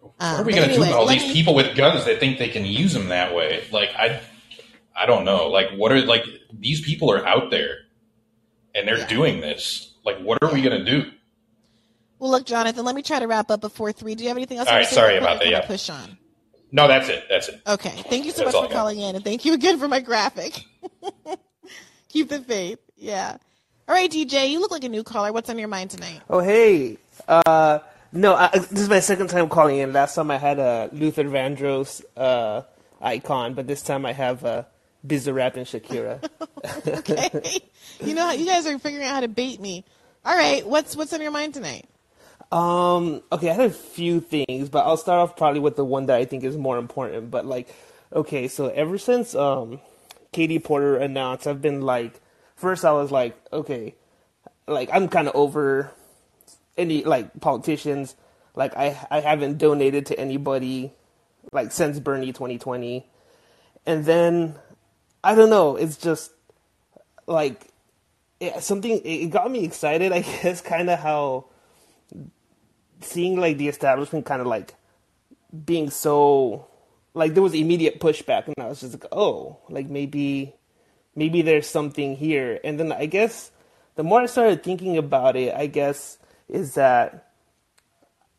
What 0.00 0.12
Um, 0.20 0.40
are 0.40 0.44
we 0.44 0.52
going 0.52 0.64
to 0.68 0.70
anyway, 0.70 0.86
do 0.86 0.90
with 0.92 0.98
all 0.98 1.06
these 1.06 1.22
me- 1.22 1.32
people 1.34 1.54
with 1.54 1.76
guns 1.76 2.04
that 2.06 2.18
think 2.20 2.38
they 2.38 2.48
can 2.48 2.64
use 2.64 2.92
them 2.94 3.08
that 3.08 3.34
way? 3.34 3.64
Like, 3.72 3.90
I, 3.96 4.20
I 4.96 5.04
don't 5.06 5.24
know. 5.24 5.48
Like, 5.48 5.70
what 5.76 5.92
are 5.92 6.00
like 6.00 6.24
these 6.52 6.80
people 6.80 7.10
are 7.12 7.26
out 7.26 7.50
there, 7.50 7.78
and 8.74 8.86
they're 8.88 9.06
doing 9.06 9.40
this. 9.40 9.92
Like, 10.04 10.18
what 10.18 10.38
are 10.42 10.52
we 10.52 10.62
going 10.62 10.84
to 10.84 10.90
do? 10.90 11.10
Well, 12.18 12.30
look, 12.30 12.46
Jonathan, 12.46 12.84
let 12.84 12.94
me 12.94 13.02
try 13.02 13.18
to 13.18 13.26
wrap 13.26 13.50
up 13.50 13.60
before 13.60 13.92
three. 13.92 14.14
Do 14.14 14.22
you 14.22 14.28
have 14.28 14.36
anything 14.36 14.58
else? 14.58 14.68
All 14.68 14.74
you 14.74 14.78
right, 14.78 14.82
wanna 14.82 14.90
say 14.90 14.94
sorry 14.96 15.16
about 15.16 15.40
that, 15.40 15.48
yeah. 15.48 15.66
Push 15.66 15.90
on. 15.90 16.16
No, 16.70 16.88
that's 16.88 17.08
it. 17.08 17.24
That's 17.28 17.48
it. 17.48 17.60
Okay. 17.66 17.90
Thank 18.08 18.24
you 18.24 18.30
so 18.32 18.44
That's 18.44 18.54
much 18.54 18.66
for 18.68 18.72
calling 18.72 18.98
in, 18.98 19.14
and 19.14 19.24
thank 19.24 19.44
you 19.44 19.52
again 19.54 19.78
for 19.78 19.88
my 19.88 20.00
graphic. 20.00 20.64
Keep 22.08 22.28
the 22.28 22.40
faith. 22.40 22.78
Yeah. 22.96 23.36
All 23.86 23.94
right, 23.94 24.10
DJ, 24.10 24.48
you 24.50 24.60
look 24.60 24.70
like 24.70 24.84
a 24.84 24.88
new 24.88 25.02
caller. 25.02 25.32
What's 25.32 25.50
on 25.50 25.58
your 25.58 25.68
mind 25.68 25.90
tonight? 25.90 26.20
Oh 26.30 26.38
hey, 26.40 26.96
uh, 27.28 27.78
no, 28.12 28.34
I, 28.34 28.50
this 28.52 28.80
is 28.80 28.88
my 28.88 29.00
second 29.00 29.28
time 29.28 29.48
calling 29.48 29.78
in. 29.78 29.92
Last 29.92 30.14
time 30.14 30.30
I 30.30 30.38
had 30.38 30.58
a 30.58 30.88
Luther 30.92 31.24
Vandross 31.24 32.02
uh, 32.16 32.62
icon, 33.00 33.54
but 33.54 33.66
this 33.66 33.82
time 33.82 34.06
I 34.06 34.12
have 34.12 34.44
uh, 34.44 34.64
Bizarrap 35.06 35.56
and 35.56 35.66
Shakira. 35.66 36.26
okay. 36.98 37.60
You 38.00 38.14
know, 38.14 38.30
you 38.30 38.46
guys 38.46 38.66
are 38.66 38.78
figuring 38.78 39.06
out 39.06 39.14
how 39.14 39.20
to 39.20 39.28
bait 39.28 39.60
me. 39.60 39.84
All 40.24 40.34
right. 40.34 40.66
What's 40.66 40.96
what's 40.96 41.12
on 41.12 41.20
your 41.20 41.30
mind 41.30 41.54
tonight? 41.54 41.86
Um, 42.52 43.22
okay, 43.32 43.50
I 43.50 43.54
had 43.54 43.70
a 43.70 43.74
few 43.74 44.20
things, 44.20 44.68
but 44.68 44.86
I'll 44.86 44.96
start 44.96 45.18
off 45.18 45.36
probably 45.36 45.60
with 45.60 45.76
the 45.76 45.84
one 45.84 46.06
that 46.06 46.16
I 46.16 46.24
think 46.24 46.44
is 46.44 46.56
more 46.56 46.78
important. 46.78 47.30
But 47.30 47.46
like, 47.46 47.74
okay, 48.12 48.48
so 48.48 48.68
ever 48.68 48.96
since 48.96 49.34
um, 49.34 49.80
Katie 50.32 50.60
Porter 50.60 50.96
announced, 50.96 51.46
I've 51.46 51.60
been 51.60 51.80
like, 51.80 52.20
first 52.54 52.84
I 52.84 52.92
was 52.92 53.10
like, 53.10 53.36
okay, 53.52 53.94
like 54.68 54.88
I'm 54.92 55.08
kind 55.08 55.26
of 55.26 55.34
over 55.34 55.92
any 56.76 57.04
like 57.04 57.40
politicians. 57.40 58.16
Like 58.54 58.76
I 58.76 58.96
I 59.10 59.20
haven't 59.20 59.58
donated 59.58 60.06
to 60.06 60.18
anybody 60.18 60.92
like 61.52 61.72
since 61.72 61.98
Bernie 61.98 62.32
2020, 62.32 63.06
and 63.86 64.04
then 64.04 64.54
I 65.22 65.34
don't 65.34 65.50
know. 65.50 65.76
It's 65.76 65.96
just 65.96 66.32
like 67.26 67.68
it, 68.40 68.62
something. 68.62 69.00
It 69.04 69.30
got 69.30 69.50
me 69.50 69.64
excited. 69.64 70.12
I 70.12 70.20
guess 70.42 70.60
kind 70.60 70.90
of 70.90 70.98
how 70.98 71.46
seeing 73.00 73.38
like 73.38 73.58
the 73.58 73.68
establishment 73.68 74.26
kind 74.26 74.40
of 74.40 74.46
like 74.46 74.74
being 75.64 75.90
so 75.90 76.66
like 77.12 77.34
there 77.34 77.42
was 77.42 77.54
immediate 77.54 78.00
pushback 78.00 78.46
and 78.46 78.54
I 78.58 78.66
was 78.66 78.80
just 78.80 78.94
like 78.94 79.06
oh 79.12 79.58
like 79.68 79.88
maybe 79.88 80.54
maybe 81.14 81.42
there's 81.42 81.68
something 81.68 82.16
here 82.16 82.58
and 82.64 82.78
then 82.78 82.92
I 82.92 83.06
guess 83.06 83.50
the 83.94 84.02
more 84.02 84.22
I 84.22 84.26
started 84.26 84.62
thinking 84.64 84.96
about 84.96 85.36
it 85.36 85.54
I 85.54 85.66
guess 85.66 86.18
is 86.54 86.74
that 86.74 87.32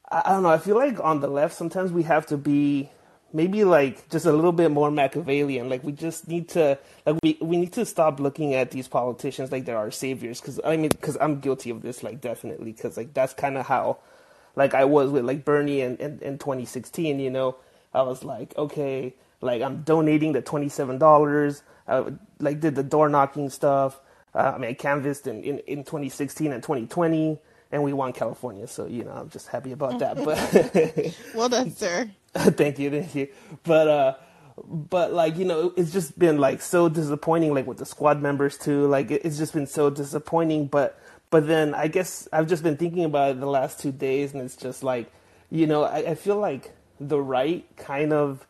I, 0.09 0.31
don't 0.31 0.43
know 0.43 0.49
I 0.49 0.57
feel 0.57 0.75
like 0.75 0.99
on 1.03 1.19
the 1.19 1.27
left 1.27 1.55
sometimes 1.55 1.91
we 1.91 2.03
have 2.03 2.25
to 2.27 2.37
be 2.37 2.89
maybe 3.33 3.65
like 3.65 4.09
just 4.09 4.25
a 4.25 4.31
little 4.31 4.53
bit 4.53 4.71
more 4.71 4.89
Machiavellian. 4.89 5.67
Like 5.69 5.83
we 5.83 5.91
just 5.91 6.27
need 6.27 6.47
to 6.49 6.79
like 7.05 7.17
we 7.21 7.37
we 7.41 7.57
need 7.57 7.73
to 7.73 7.85
stop 7.85 8.19
looking 8.19 8.53
at 8.53 8.71
these 8.71 8.87
politicians 8.87 9.51
like 9.51 9.65
they're 9.65 9.77
our 9.77 9.91
saviors. 9.91 10.39
Because 10.39 10.59
I 10.63 10.77
mean 10.77 10.89
because 10.89 11.17
I'm 11.19 11.41
guilty 11.41 11.69
of 11.69 11.81
this 11.81 12.01
like 12.01 12.21
definitely. 12.21 12.71
Because 12.71 12.95
like 12.95 13.13
that's 13.13 13.33
kind 13.33 13.57
of 13.57 13.65
how 13.67 13.97
like 14.55 14.73
I 14.73 14.85
was 14.85 15.11
with 15.11 15.25
like 15.25 15.43
Bernie 15.43 15.81
in, 15.81 15.97
in, 15.97 16.19
in 16.19 16.37
2016, 16.37 17.19
you 17.19 17.29
know, 17.29 17.57
I 17.93 18.03
was 18.03 18.23
like, 18.23 18.57
okay, 18.57 19.13
like 19.41 19.61
I'm 19.61 19.81
donating 19.81 20.31
the 20.31 20.41
$27. 20.41 21.61
I 21.87 22.13
like 22.39 22.61
did 22.61 22.75
the 22.75 22.83
door 22.83 23.09
knocking 23.09 23.49
stuff. 23.49 23.99
Uh, 24.33 24.53
I 24.55 24.57
mean, 24.57 24.69
I 24.69 24.73
canvassed 24.73 25.27
in, 25.27 25.43
in, 25.43 25.59
in 25.59 25.83
2016 25.83 26.53
and 26.53 26.63
2020 26.63 27.37
and 27.75 27.83
we 27.83 27.91
won 27.91 28.13
California. 28.13 28.67
So, 28.67 28.87
you 28.87 29.03
know, 29.03 29.11
I'm 29.11 29.29
just 29.29 29.49
happy 29.49 29.73
about 29.73 29.99
that. 29.99 30.15
But 30.23 31.13
well 31.35 31.49
done, 31.49 31.71
sir. 31.71 32.09
thank 32.33 32.79
you. 32.79 32.89
Thank 32.89 33.13
you. 33.13 33.27
But, 33.63 33.87
uh, 33.89 34.15
but 34.65 35.11
like, 35.11 35.35
you 35.37 35.43
know, 35.43 35.73
it's 35.75 35.91
just 35.91 36.17
been 36.17 36.37
like 36.37 36.61
so 36.61 36.87
disappointing, 36.87 37.53
like 37.53 37.67
with 37.67 37.77
the 37.77 37.85
squad 37.85 38.21
members 38.21 38.57
too. 38.57 38.87
Like 38.87 39.11
it's 39.11 39.37
just 39.37 39.51
been 39.53 39.67
so 39.67 39.89
disappointing. 39.89 40.67
But, 40.67 40.97
but 41.29 41.47
then 41.47 41.73
I 41.73 41.89
guess 41.89 42.29
I've 42.31 42.47
just 42.47 42.63
been 42.63 42.77
thinking 42.77 43.03
about 43.03 43.31
it 43.31 43.39
the 43.41 43.45
last 43.45 43.81
two 43.81 43.91
days 43.91 44.33
and 44.33 44.41
it's 44.41 44.55
just 44.55 44.81
like, 44.81 45.11
you 45.51 45.67
know, 45.67 45.83
I, 45.83 45.97
I 45.97 46.15
feel 46.15 46.37
like 46.37 46.73
the 46.97 47.19
right 47.19 47.65
kind 47.75 48.13
of 48.13 48.47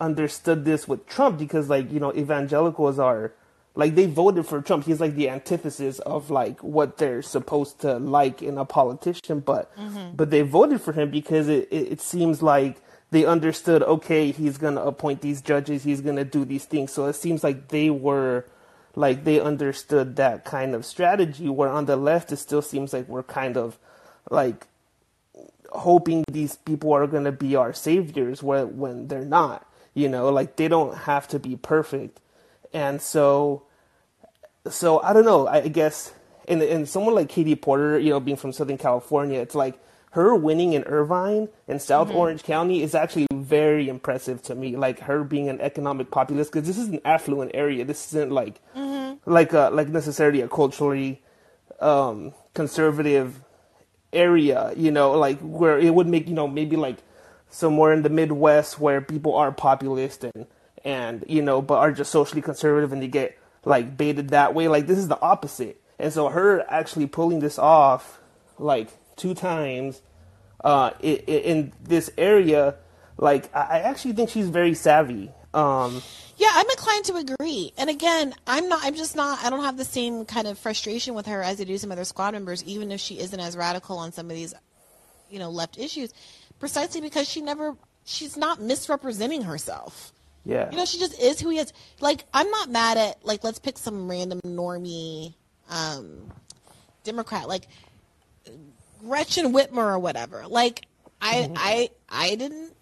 understood 0.00 0.64
this 0.64 0.86
with 0.86 1.04
Trump 1.06 1.38
because 1.38 1.68
like 1.68 1.90
you 1.92 2.00
know 2.00 2.12
evangelicals 2.14 2.98
are 2.98 3.32
like 3.74 3.94
they 3.94 4.06
voted 4.06 4.46
for 4.46 4.60
Trump. 4.60 4.84
He's 4.84 5.00
like 5.00 5.14
the 5.14 5.28
antithesis 5.30 5.98
of 6.00 6.30
like 6.30 6.62
what 6.62 6.98
they're 6.98 7.22
supposed 7.22 7.80
to 7.80 7.98
like 7.98 8.42
in 8.42 8.58
a 8.58 8.64
politician, 8.64 9.40
but 9.40 9.74
Mhm. 9.76 10.16
but 10.16 10.30
they 10.30 10.42
voted 10.42 10.80
for 10.80 10.92
him 10.92 11.10
because 11.10 11.48
it, 11.48 11.68
it, 11.70 11.92
it 11.92 12.00
seems 12.00 12.42
like 12.42 12.80
they 13.10 13.24
understood 13.26 13.82
okay 13.82 14.30
he's 14.30 14.56
gonna 14.56 14.80
appoint 14.82 15.20
these 15.20 15.42
judges 15.42 15.84
he's 15.84 16.00
gonna 16.00 16.24
do 16.24 16.46
these 16.46 16.64
things 16.64 16.90
so 16.92 17.04
it 17.06 17.12
seems 17.14 17.44
like 17.44 17.68
they 17.68 17.90
were 17.90 18.46
like 18.96 19.24
they 19.24 19.38
understood 19.38 20.16
that 20.16 20.44
kind 20.46 20.74
of 20.74 20.86
strategy 20.86 21.46
where 21.48 21.68
on 21.68 21.84
the 21.84 21.96
left 21.96 22.32
it 22.32 22.36
still 22.38 22.62
seems 22.62 22.92
like 22.94 23.06
we're 23.08 23.22
kind 23.22 23.58
of 23.58 23.76
like 24.30 24.66
hoping 25.72 26.24
these 26.30 26.56
people 26.56 26.92
are 26.92 27.06
going 27.06 27.24
to 27.24 27.32
be 27.32 27.56
our 27.56 27.72
saviors 27.72 28.42
when 28.42 28.78
when 28.78 29.08
they're 29.08 29.24
not 29.24 29.66
you 29.94 30.08
know 30.08 30.30
like 30.30 30.56
they 30.56 30.68
don't 30.68 30.96
have 30.98 31.26
to 31.28 31.38
be 31.38 31.56
perfect 31.56 32.18
and 32.72 33.00
so 33.02 33.62
so 34.68 35.00
i 35.02 35.12
don't 35.12 35.24
know 35.24 35.46
i 35.46 35.66
guess 35.68 36.12
and 36.48 36.62
and 36.62 36.88
someone 36.88 37.14
like 37.14 37.28
katie 37.28 37.54
porter 37.56 37.98
you 37.98 38.10
know 38.10 38.20
being 38.20 38.36
from 38.36 38.52
southern 38.52 38.78
california 38.78 39.40
it's 39.40 39.54
like 39.54 39.78
her 40.12 40.34
winning 40.34 40.72
in 40.74 40.82
irvine 40.84 41.48
and 41.68 41.80
south 41.80 42.08
Mhm. 42.08 42.14
orange 42.14 42.42
county 42.42 42.82
is 42.82 42.94
actually 42.94 43.26
very 43.32 43.88
impressive 43.88 44.42
to 44.42 44.54
me 44.54 44.76
like 44.76 45.00
her 45.00 45.24
being 45.24 45.48
an 45.48 45.60
economic 45.60 46.10
populist 46.10 46.52
because 46.52 46.66
this 46.66 46.78
is 46.78 46.88
an 46.88 47.00
affluent 47.04 47.50
area 47.54 47.84
this 47.84 48.06
isn't 48.08 48.30
like 48.30 48.60
Mhm. 48.76 49.18
like 49.26 49.52
a 49.52 49.70
like 49.72 49.88
necessarily 49.88 50.40
a 50.42 50.48
culturally 50.48 51.22
um 51.80 52.32
conservative 52.54 53.40
area, 54.12 54.72
you 54.76 54.90
know, 54.90 55.12
like 55.12 55.38
where 55.40 55.78
it 55.78 55.94
would 55.94 56.06
make, 56.06 56.28
you 56.28 56.34
know, 56.34 56.46
maybe 56.46 56.76
like 56.76 56.98
somewhere 57.48 57.94
in 57.94 58.02
the 58.02 58.10
Midwest 58.10 58.78
where 58.78 59.00
people 59.00 59.34
are 59.34 59.50
populist 59.50 60.22
and 60.24 60.46
and 60.84 61.24
you 61.28 61.42
know, 61.42 61.62
but 61.62 61.78
are 61.78 61.92
just 61.92 62.10
socially 62.10 62.42
conservative 62.42 62.92
and 62.92 63.02
they 63.02 63.08
get 63.08 63.38
like 63.64 63.96
baited 63.96 64.30
that 64.30 64.54
way. 64.54 64.68
Like 64.68 64.86
this 64.86 64.98
is 64.98 65.08
the 65.08 65.20
opposite. 65.20 65.80
And 65.98 66.12
so 66.12 66.28
her 66.28 66.64
actually 66.70 67.06
pulling 67.06 67.40
this 67.40 67.58
off 67.58 68.20
like 68.58 68.88
two 69.16 69.34
times 69.34 70.02
uh 70.64 70.90
i 71.02 71.22
i 71.28 71.32
in 71.32 71.72
this 71.82 72.10
area, 72.16 72.76
like 73.18 73.54
I 73.54 73.60
I 73.60 73.78
actually 73.80 74.14
think 74.14 74.30
she's 74.30 74.48
very 74.48 74.74
savvy. 74.74 75.30
Um 75.54 76.02
Yeah, 76.36 76.50
I'm 76.52 76.68
inclined 76.70 77.04
to 77.06 77.16
agree. 77.16 77.72
And 77.76 77.90
again, 77.90 78.34
I'm 78.46 78.68
not. 78.68 78.80
I'm 78.82 78.94
just 78.94 79.14
not. 79.14 79.44
I 79.44 79.50
don't 79.50 79.62
have 79.62 79.76
the 79.76 79.84
same 79.84 80.24
kind 80.24 80.46
of 80.48 80.58
frustration 80.58 81.14
with 81.14 81.26
her 81.26 81.42
as 81.42 81.60
I 81.60 81.64
do 81.64 81.78
some 81.78 81.92
other 81.92 82.04
squad 82.04 82.32
members, 82.34 82.64
even 82.64 82.90
if 82.90 83.00
she 83.00 83.18
isn't 83.20 83.38
as 83.38 83.56
radical 83.56 83.98
on 83.98 84.12
some 84.12 84.30
of 84.30 84.36
these, 84.36 84.54
you 85.30 85.38
know, 85.38 85.50
left 85.50 85.78
issues, 85.78 86.12
precisely 86.58 87.00
because 87.00 87.28
she 87.28 87.40
never. 87.42 87.76
She's 88.04 88.36
not 88.36 88.60
misrepresenting 88.60 89.42
herself. 89.42 90.11
Yeah. 90.44 90.70
You 90.70 90.76
know, 90.76 90.84
she 90.84 90.98
just 90.98 91.20
is 91.20 91.40
who 91.40 91.50
he 91.50 91.58
is. 91.58 91.72
Like, 92.00 92.24
I'm 92.34 92.50
not 92.50 92.70
mad 92.70 92.98
at 92.98 93.24
like 93.24 93.44
let's 93.44 93.58
pick 93.58 93.78
some 93.78 94.10
random 94.10 94.40
normie 94.44 95.34
um 95.70 96.30
Democrat, 97.04 97.48
like 97.48 97.66
Gretchen 99.00 99.52
Whitmer 99.52 99.78
or 99.94 99.98
whatever. 99.98 100.44
Like 100.46 100.86
I 101.20 101.50
I 101.56 101.90
I 102.08 102.34
didn't 102.36 102.72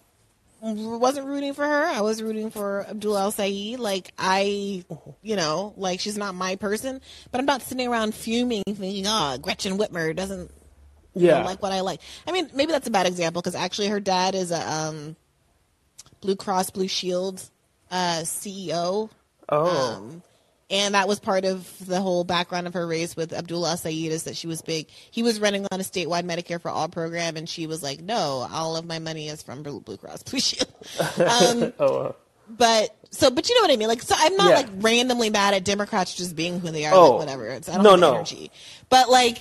wasn't 0.62 1.26
rooting 1.26 1.55
for 1.55 1.64
her. 1.64 1.84
I 1.84 2.02
was 2.02 2.22
rooting 2.22 2.50
for 2.50 2.86
Abdul 2.89 3.16
El 3.16 3.30
Sayed. 3.30 3.78
Like 3.78 4.12
I 4.18 4.84
you 5.22 5.36
know, 5.36 5.72
like 5.76 6.00
she's 6.00 6.18
not 6.18 6.34
my 6.34 6.56
person. 6.56 7.00
But 7.30 7.39
I'm 7.40 7.47
not 7.47 7.62
sitting 7.62 7.89
around 7.89 8.14
fuming 8.14 8.62
thinking, 8.66 9.05
oh, 9.06 9.39
Gretchen 9.40 9.78
Whitmer 9.78 10.14
doesn't 10.14 10.50
you 11.14 11.26
know, 11.28 11.39
Yeah. 11.39 11.44
like 11.44 11.60
what 11.62 11.72
I 11.72 11.80
like. 11.80 12.00
I 12.26 12.32
mean, 12.32 12.50
maybe 12.55 12.72
that's 12.72 12.86
a 12.86 12.90
bad 12.90 13.06
example 13.06 13.42
because 13.42 13.55
actually 13.55 13.89
her 13.89 14.00
dad 14.00 14.34
is 14.34 14.50
a 14.52 14.70
um, 14.70 15.16
Blue 16.20 16.36
Cross 16.36 16.70
Blue 16.70 16.89
Shield 16.89 17.42
uh, 17.90 18.20
CEO. 18.24 19.10
Oh. 19.49 19.94
Um, 19.97 20.23
and 20.70 20.94
that 20.94 21.08
was 21.08 21.18
part 21.18 21.44
of 21.44 21.68
the 21.84 22.00
whole 22.00 22.23
background 22.23 22.68
of 22.68 22.74
her 22.74 22.86
race 22.86 23.16
with 23.16 23.32
Abdul 23.32 23.66
El 23.66 23.76
Sayed 23.76 24.12
is 24.12 24.23
that 24.24 24.36
she 24.36 24.47
was 24.47 24.62
big. 24.62 24.86
He 25.10 25.23
was 25.24 25.40
running 25.40 25.66
on 25.73 25.81
a 25.81 25.82
statewide 25.82 26.23
Medicare 26.23 26.60
for 26.60 26.70
All 26.70 26.89
program, 26.89 27.36
and 27.36 27.49
she 27.49 27.66
was 27.66 27.82
like, 27.82 28.00
"No, 28.00 28.47
all 28.52 28.76
of 28.76 28.84
my 28.84 29.00
money 29.00 29.28
is 29.28 29.42
from 29.42 29.65
Blue 29.65 29.81
Blue 29.81 29.97
Cross 29.97 30.23
Blue 30.24 30.39
Shield." 30.40 30.68
Um, 31.18 31.73
oh 31.81 32.15
but 32.49 32.97
so, 33.10 33.31
but 33.31 33.49
you 33.49 33.55
know 33.57 33.62
what 33.62 33.70
I 33.73 33.76
mean. 33.76 33.89
Like, 33.89 34.02
so 34.02 34.15
I'm 34.18 34.36
not 34.36 34.50
Yeah. 34.50 34.57
like 34.57 34.66
randomly 34.78 35.31
mad 35.31 35.55
at 35.55 35.65
Democrats 35.65 36.15
just 36.16 36.34
being 36.34 36.58
who 36.60 36.70
they 36.70 36.84
are. 36.84 36.92
Oh. 36.94 37.10
Like, 37.10 37.18
whatever. 37.20 37.47
It's, 37.47 37.68
I 37.68 37.74
don't 37.74 37.84
No, 37.84 37.90
have 37.90 38.00
no. 38.00 38.15
energy. 38.15 38.50
But 38.89 39.08
like, 39.08 39.39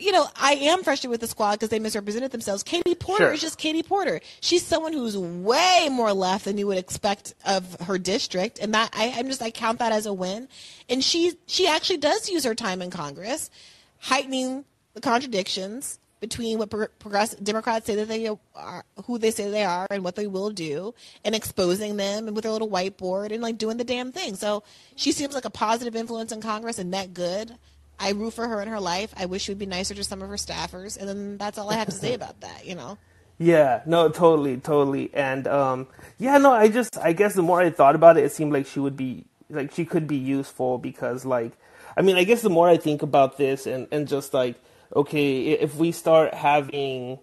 you 0.00 0.12
know, 0.12 0.26
I 0.34 0.52
am 0.54 0.82
frustrated 0.82 1.10
with 1.10 1.20
the 1.20 1.26
squad 1.26 1.52
because 1.52 1.68
they 1.68 1.78
misrepresented 1.78 2.30
themselves. 2.32 2.62
Katie 2.62 2.94
Porter 2.94 3.24
Sure. 3.26 3.32
is 3.32 3.40
just 3.40 3.58
Katie 3.58 3.82
Porter. 3.82 4.20
She's 4.40 4.64
someone 4.66 4.92
who's 4.92 5.16
way 5.16 5.88
more 5.90 6.12
left 6.12 6.46
than 6.46 6.56
you 6.58 6.66
would 6.66 6.78
expect 6.78 7.34
of 7.46 7.78
her 7.82 7.98
district, 7.98 8.58
and 8.60 8.72
that 8.74 8.90
I, 8.94 9.12
I'm 9.16 9.26
just 9.28 9.42
I 9.42 9.50
count 9.50 9.78
that 9.80 9.92
as 9.92 10.06
a 10.06 10.12
win. 10.12 10.48
And 10.88 11.04
she 11.04 11.34
she 11.46 11.66
actually 11.68 11.98
does 11.98 12.28
use 12.30 12.44
her 12.44 12.54
time 12.54 12.80
in 12.82 12.90
Congress, 12.90 13.50
heightening 13.98 14.64
the 14.94 15.00
contradictions 15.00 15.98
between 16.20 16.58
what 16.58 16.68
pro- 16.68 16.86
progressive 16.98 17.42
Democrats 17.42 17.86
say 17.86 17.94
that 17.94 18.08
they 18.08 18.28
are, 18.54 18.84
who 19.06 19.16
they 19.18 19.30
say 19.30 19.48
they 19.50 19.64
are, 19.64 19.86
and 19.90 20.04
what 20.04 20.16
they 20.16 20.26
will 20.26 20.50
do, 20.50 20.94
and 21.24 21.34
exposing 21.34 21.96
them, 21.96 22.26
and 22.26 22.34
with 22.36 22.42
their 22.42 22.52
little 22.52 22.68
whiteboard, 22.68 23.32
and 23.32 23.42
like 23.42 23.56
doing 23.56 23.76
the 23.78 23.84
damn 23.84 24.12
thing. 24.12 24.34
So 24.34 24.62
she 24.96 25.12
seems 25.12 25.34
like 25.34 25.46
a 25.46 25.50
positive 25.50 25.96
influence 25.96 26.30
in 26.32 26.40
Congress, 26.42 26.78
and 26.78 26.92
that 26.92 27.14
good. 27.14 27.56
I 28.00 28.10
root 28.12 28.32
for 28.32 28.48
her 28.48 28.60
in 28.62 28.68
her 28.68 28.80
life. 28.80 29.12
I 29.16 29.26
wish 29.26 29.42
she 29.42 29.50
would 29.52 29.58
be 29.58 29.66
nicer 29.66 29.94
to 29.94 30.02
some 30.02 30.22
of 30.22 30.28
her 30.28 30.36
staffers, 30.36 30.96
and 30.96 31.08
then 31.08 31.36
that's 31.38 31.58
all 31.58 31.70
I 31.70 31.74
have 31.74 31.88
to 31.88 31.94
say 31.94 32.14
about 32.14 32.40
that. 32.40 32.66
You 32.66 32.74
know. 32.74 32.98
Yeah, 33.42 33.80
no, 33.86 34.10
totally, 34.10 34.58
totally. 34.58 35.10
And 35.14 35.48
um 35.48 35.88
yeah, 36.18 36.36
no, 36.36 36.52
I 36.52 36.68
just 36.68 36.98
I 36.98 37.14
guess 37.14 37.32
the 37.32 37.40
more 37.40 37.58
I 37.58 37.70
thought 37.70 37.94
about 37.94 38.18
it, 38.18 38.24
it 38.24 38.32
seemed 38.32 38.52
like 38.52 38.66
she 38.66 38.80
would 38.80 38.98
be 38.98 39.24
like 39.48 39.72
she 39.72 39.86
could 39.86 40.06
be 40.06 40.18
useful 40.18 40.76
because 40.76 41.24
like 41.24 41.52
I 41.96 42.02
mean, 42.02 42.16
I 42.16 42.24
guess 42.24 42.42
the 42.42 42.50
more 42.50 42.68
I 42.68 42.76
think 42.76 43.00
about 43.00 43.38
this 43.38 43.66
and 43.66 43.88
and 43.90 44.06
just 44.06 44.34
like 44.34 44.56
okay, 44.94 45.52
if 45.52 45.76
we 45.76 45.90
start 45.90 46.34
having 46.34 47.18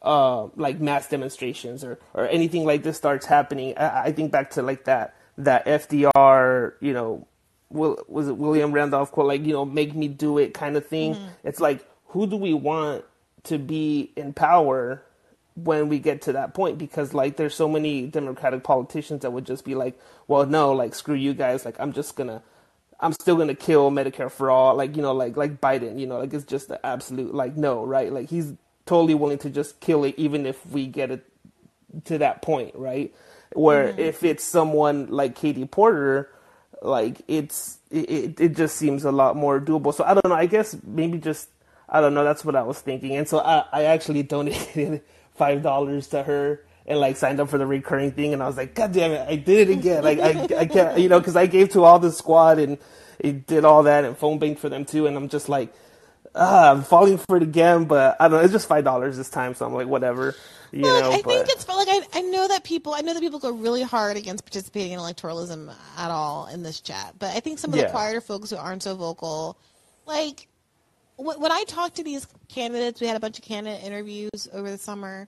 uh 0.00 0.46
like 0.54 0.78
mass 0.78 1.08
demonstrations 1.08 1.82
or 1.82 1.98
or 2.14 2.28
anything 2.28 2.64
like 2.64 2.84
this 2.84 2.96
starts 2.96 3.26
happening, 3.26 3.76
I, 3.76 4.04
I 4.04 4.12
think 4.12 4.30
back 4.30 4.50
to 4.50 4.62
like 4.62 4.84
that 4.84 5.16
that 5.38 5.66
FDR, 5.66 6.74
you 6.80 6.92
know, 6.92 7.26
Will, 7.70 7.98
was 8.08 8.28
it 8.28 8.36
William 8.38 8.72
Randolph 8.72 9.12
quote 9.12 9.26
like 9.28 9.44
you 9.44 9.52
know 9.52 9.64
make 9.64 9.94
me 9.94 10.08
do 10.08 10.38
it 10.38 10.54
kind 10.54 10.76
of 10.76 10.86
thing. 10.86 11.14
Mhm. 11.14 11.28
It's 11.44 11.60
like 11.60 11.86
who 12.08 12.26
do 12.26 12.36
we 12.36 12.54
want 12.54 13.04
to 13.44 13.58
be 13.58 14.12
in 14.16 14.32
power 14.32 15.02
when 15.56 15.88
we 15.88 15.98
get 15.98 16.22
to 16.22 16.32
that 16.32 16.54
point 16.54 16.78
because 16.78 17.14
like 17.14 17.36
there's 17.36 17.54
so 17.54 17.68
many 17.68 18.06
democratic 18.06 18.62
politicians 18.62 19.22
that 19.22 19.32
would 19.32 19.44
just 19.44 19.64
be 19.64 19.74
like 19.74 19.98
well 20.28 20.46
no 20.46 20.72
like 20.72 20.94
screw 20.94 21.14
you 21.16 21.34
guys 21.34 21.64
like 21.64 21.76
i'm 21.80 21.92
just 21.92 22.14
gonna 22.16 22.42
i'm 23.00 23.12
still 23.12 23.36
gonna 23.36 23.54
kill 23.54 23.90
medicare 23.90 24.30
for 24.30 24.50
all 24.50 24.76
like 24.76 24.96
you 24.96 25.02
know 25.02 25.12
like 25.12 25.36
like 25.36 25.60
biden 25.60 25.98
you 25.98 26.06
know 26.06 26.18
like 26.18 26.32
it's 26.32 26.44
just 26.44 26.68
the 26.68 26.86
absolute 26.86 27.34
like 27.34 27.56
no 27.56 27.84
right 27.84 28.12
like 28.12 28.30
he's 28.30 28.52
totally 28.86 29.14
willing 29.14 29.38
to 29.38 29.50
just 29.50 29.80
kill 29.80 30.04
it 30.04 30.14
even 30.16 30.46
if 30.46 30.64
we 30.66 30.86
get 30.86 31.10
it 31.10 31.26
to 32.04 32.18
that 32.18 32.42
point 32.42 32.72
right 32.76 33.14
where 33.54 33.92
Mhm. 33.92 33.98
if 33.98 34.22
it's 34.24 34.44
someone 34.44 35.08
like 35.08 35.34
katie 35.34 35.66
porter 35.66 36.30
like 36.82 37.22
it's 37.28 37.78
it, 37.90 38.40
it, 38.40 38.56
just 38.56 38.76
seems 38.76 39.04
a 39.04 39.12
lot 39.12 39.36
more 39.36 39.60
doable. 39.60 39.94
So 39.94 40.04
i 40.04 40.14
don't 40.14 40.26
know 40.26 40.34
i 40.34 40.46
guess 40.46 40.76
maybe 40.84 41.18
just 41.18 41.48
i 41.88 42.00
don't 42.00 42.14
know 42.14 42.24
that's 42.24 42.44
what 42.44 42.56
i 42.56 42.62
was 42.62 42.80
thinking. 42.80 43.16
And 43.16 43.28
so 43.28 43.38
i, 43.38 43.64
I 43.72 43.84
actually 43.84 44.22
donated 44.22 45.02
five 45.34 45.62
dollars 45.62 46.08
to 46.08 46.22
her 46.22 46.64
and 46.86 46.98
like 46.98 47.16
signed 47.16 47.40
up 47.40 47.48
for 47.48 47.58
the 47.58 47.66
recurring 47.66 48.12
thing. 48.12 48.32
And 48.32 48.42
i 48.42 48.46
was 48.46 48.56
like 48.56 48.74
god 48.74 48.92
damn 48.92 49.12
it 49.12 49.28
i 49.28 49.36
did 49.36 49.68
it 49.68 49.78
again. 49.78 50.04
Like 50.04 50.18
i, 50.18 50.46
I 50.56 50.66
can't 50.66 50.98
you 50.98 51.08
know 51.08 51.18
because 51.18 51.36
i 51.36 51.46
gave 51.46 51.70
to 51.70 51.84
all 51.84 51.98
the 51.98 52.12
squad 52.12 52.58
and 52.58 52.78
it 53.18 53.46
did 53.46 53.64
all 53.64 53.82
that 53.84 54.04
and 54.04 54.16
phone 54.16 54.38
banked 54.38 54.60
for 54.60 54.68
them 54.68 54.84
too. 54.84 55.06
And 55.06 55.16
i'm 55.16 55.28
just 55.28 55.48
like 55.48 55.72
ah, 56.34 56.70
i'm 56.70 56.82
falling 56.82 57.18
for 57.18 57.36
it 57.36 57.42
again 57.42 57.84
but 57.86 58.16
i 58.20 58.28
don't 58.28 58.38
know 58.38 58.44
it's 58.44 58.52
just 58.52 58.68
five 58.68 58.84
dollars 58.84 59.16
this 59.16 59.30
time. 59.30 59.54
So 59.54 59.66
i'm 59.66 59.74
like 59.74 59.88
whatever 59.88 60.34
you 60.72 60.82
Look, 60.82 61.02
know 61.02 61.12
I 61.12 61.22
but 61.22 61.30
think 61.30 61.48
it's 61.50 61.68
like 61.68 61.88
I, 61.90 62.00
I 62.14 62.22
know 62.22 62.48
that 62.48 62.64
people 62.64 62.94
I 62.94 63.00
know 63.00 63.14
that 63.14 63.20
people 63.20 63.38
go 63.38 63.52
really 63.52 63.82
hard 63.82 64.16
against 64.16 64.44
participating 64.44 64.92
in 64.92 64.98
electoralism 65.00 65.74
at 65.96 66.10
all 66.10 66.46
in 66.48 66.62
this 66.62 66.80
chat, 66.80 67.14
but 67.18 67.34
I 67.36 67.40
think 67.40 67.58
some 67.58 67.72
of 67.72 67.78
the 67.78 67.86
quieter 67.90 68.20
folks 68.20 68.50
who 68.50 68.56
aren't 68.56 68.82
so 68.82 68.94
vocal, 68.94 69.56
like 70.06 70.46
when, 71.16 71.40
when 71.40 71.52
I 71.52 71.64
talk 71.66 71.94
to 71.94 72.02
these 72.04 72.26
candidates, 72.48 73.00
we 73.00 73.06
had 73.06 73.16
a 73.16 73.20
bunch 73.20 73.38
of 73.38 73.44
candidate 73.44 73.84
interviews 73.84 74.48
over 74.52 74.70
the 74.70 74.78
summer. 74.78 75.26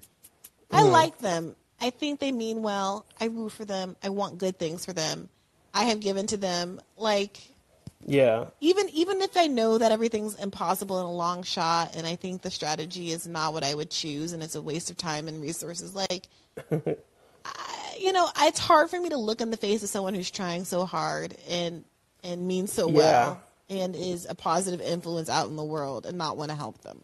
I 0.72 0.82
Mhm. 0.82 0.92
like 0.92 1.18
them. 1.18 1.56
I 1.80 1.90
think 1.90 2.20
they 2.20 2.30
mean 2.32 2.62
well. 2.62 3.06
I 3.20 3.26
root 3.26 3.50
for 3.52 3.64
them. 3.64 3.96
I 4.02 4.10
want 4.10 4.38
good 4.38 4.58
things 4.58 4.84
for 4.84 4.92
them. 4.92 5.28
I 5.74 5.84
have 5.84 6.00
given 6.00 6.26
to 6.28 6.36
them. 6.36 6.80
Like 6.96 7.40
yeah 8.06 8.46
even 8.60 8.88
even 8.90 9.20
if 9.20 9.36
I 9.36 9.46
know 9.46 9.78
that 9.78 9.92
everything's 9.92 10.34
impossible 10.36 11.00
in 11.00 11.06
a 11.06 11.12
long 11.12 11.42
shot, 11.42 11.94
and 11.96 12.06
I 12.06 12.16
think 12.16 12.42
the 12.42 12.50
strategy 12.50 13.10
is 13.10 13.26
not 13.26 13.52
what 13.52 13.62
I 13.62 13.74
would 13.74 13.90
choose, 13.90 14.32
and 14.32 14.42
it's 14.42 14.54
a 14.54 14.62
waste 14.62 14.90
of 14.90 14.96
time 14.96 15.28
and 15.28 15.42
resources, 15.42 15.94
like 15.94 16.28
I, 16.70 17.96
you 17.98 18.12
know, 18.12 18.28
it's 18.40 18.58
hard 18.58 18.90
for 18.90 19.00
me 19.00 19.10
to 19.10 19.18
look 19.18 19.40
in 19.40 19.50
the 19.50 19.56
face 19.56 19.82
of 19.82 19.88
someone 19.88 20.14
who's 20.14 20.30
trying 20.30 20.64
so 20.64 20.84
hard 20.84 21.36
and 21.48 21.84
and 22.24 22.46
means 22.46 22.72
so 22.72 22.88
well 22.88 23.40
and 23.70 23.94
is 23.94 24.26
a 24.28 24.34
positive 24.34 24.80
influence 24.80 25.28
out 25.28 25.48
in 25.48 25.56
the 25.56 25.64
world 25.64 26.04
and 26.04 26.18
not 26.18 26.36
want 26.36 26.50
to 26.50 26.56
help 26.56 26.80
them. 26.82 27.02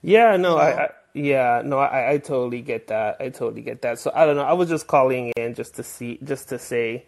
Yeah, 0.00 0.36
no, 0.36 0.54
You 0.54 0.62
I. 0.62 0.84
I 0.84 0.90
Yeah, 1.14 1.62
no, 1.64 1.78
I, 1.78 2.12
I 2.12 2.18
totally 2.18 2.62
get 2.62 2.88
that. 2.88 3.18
I 3.20 3.28
totally 3.28 3.62
get 3.62 3.82
that. 3.82 3.98
So 3.98 4.10
I 4.14 4.24
don't 4.24 4.36
know. 4.36 4.42
I 4.42 4.54
was 4.54 4.68
just 4.68 4.86
calling 4.86 5.32
in 5.36 5.54
just 5.54 5.76
to 5.76 5.82
see, 5.82 6.18
just 6.24 6.48
to 6.48 6.58
say 6.58 7.04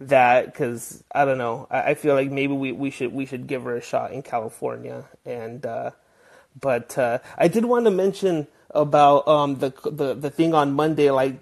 that 0.00 0.46
because 0.46 1.02
I 1.14 1.24
don't 1.24 1.38
know. 1.38 1.66
I, 1.70 1.90
I 1.90 1.94
feel 1.94 2.14
like 2.14 2.30
maybe 2.30 2.52
we, 2.52 2.72
we 2.72 2.90
should 2.90 3.12
we 3.12 3.26
should 3.26 3.46
give 3.46 3.64
her 3.64 3.76
a 3.76 3.82
shot 3.82 4.12
in 4.12 4.22
California. 4.22 5.04
And 5.24 5.64
uh, 5.64 5.90
but 6.60 6.96
uh, 6.98 7.18
I 7.36 7.48
did 7.48 7.64
want 7.64 7.84
to 7.86 7.90
mention 7.90 8.46
about 8.70 9.26
um 9.26 9.56
the 9.56 9.70
the 9.84 10.14
the 10.14 10.30
thing 10.30 10.54
on 10.54 10.72
Monday, 10.72 11.10
like 11.10 11.38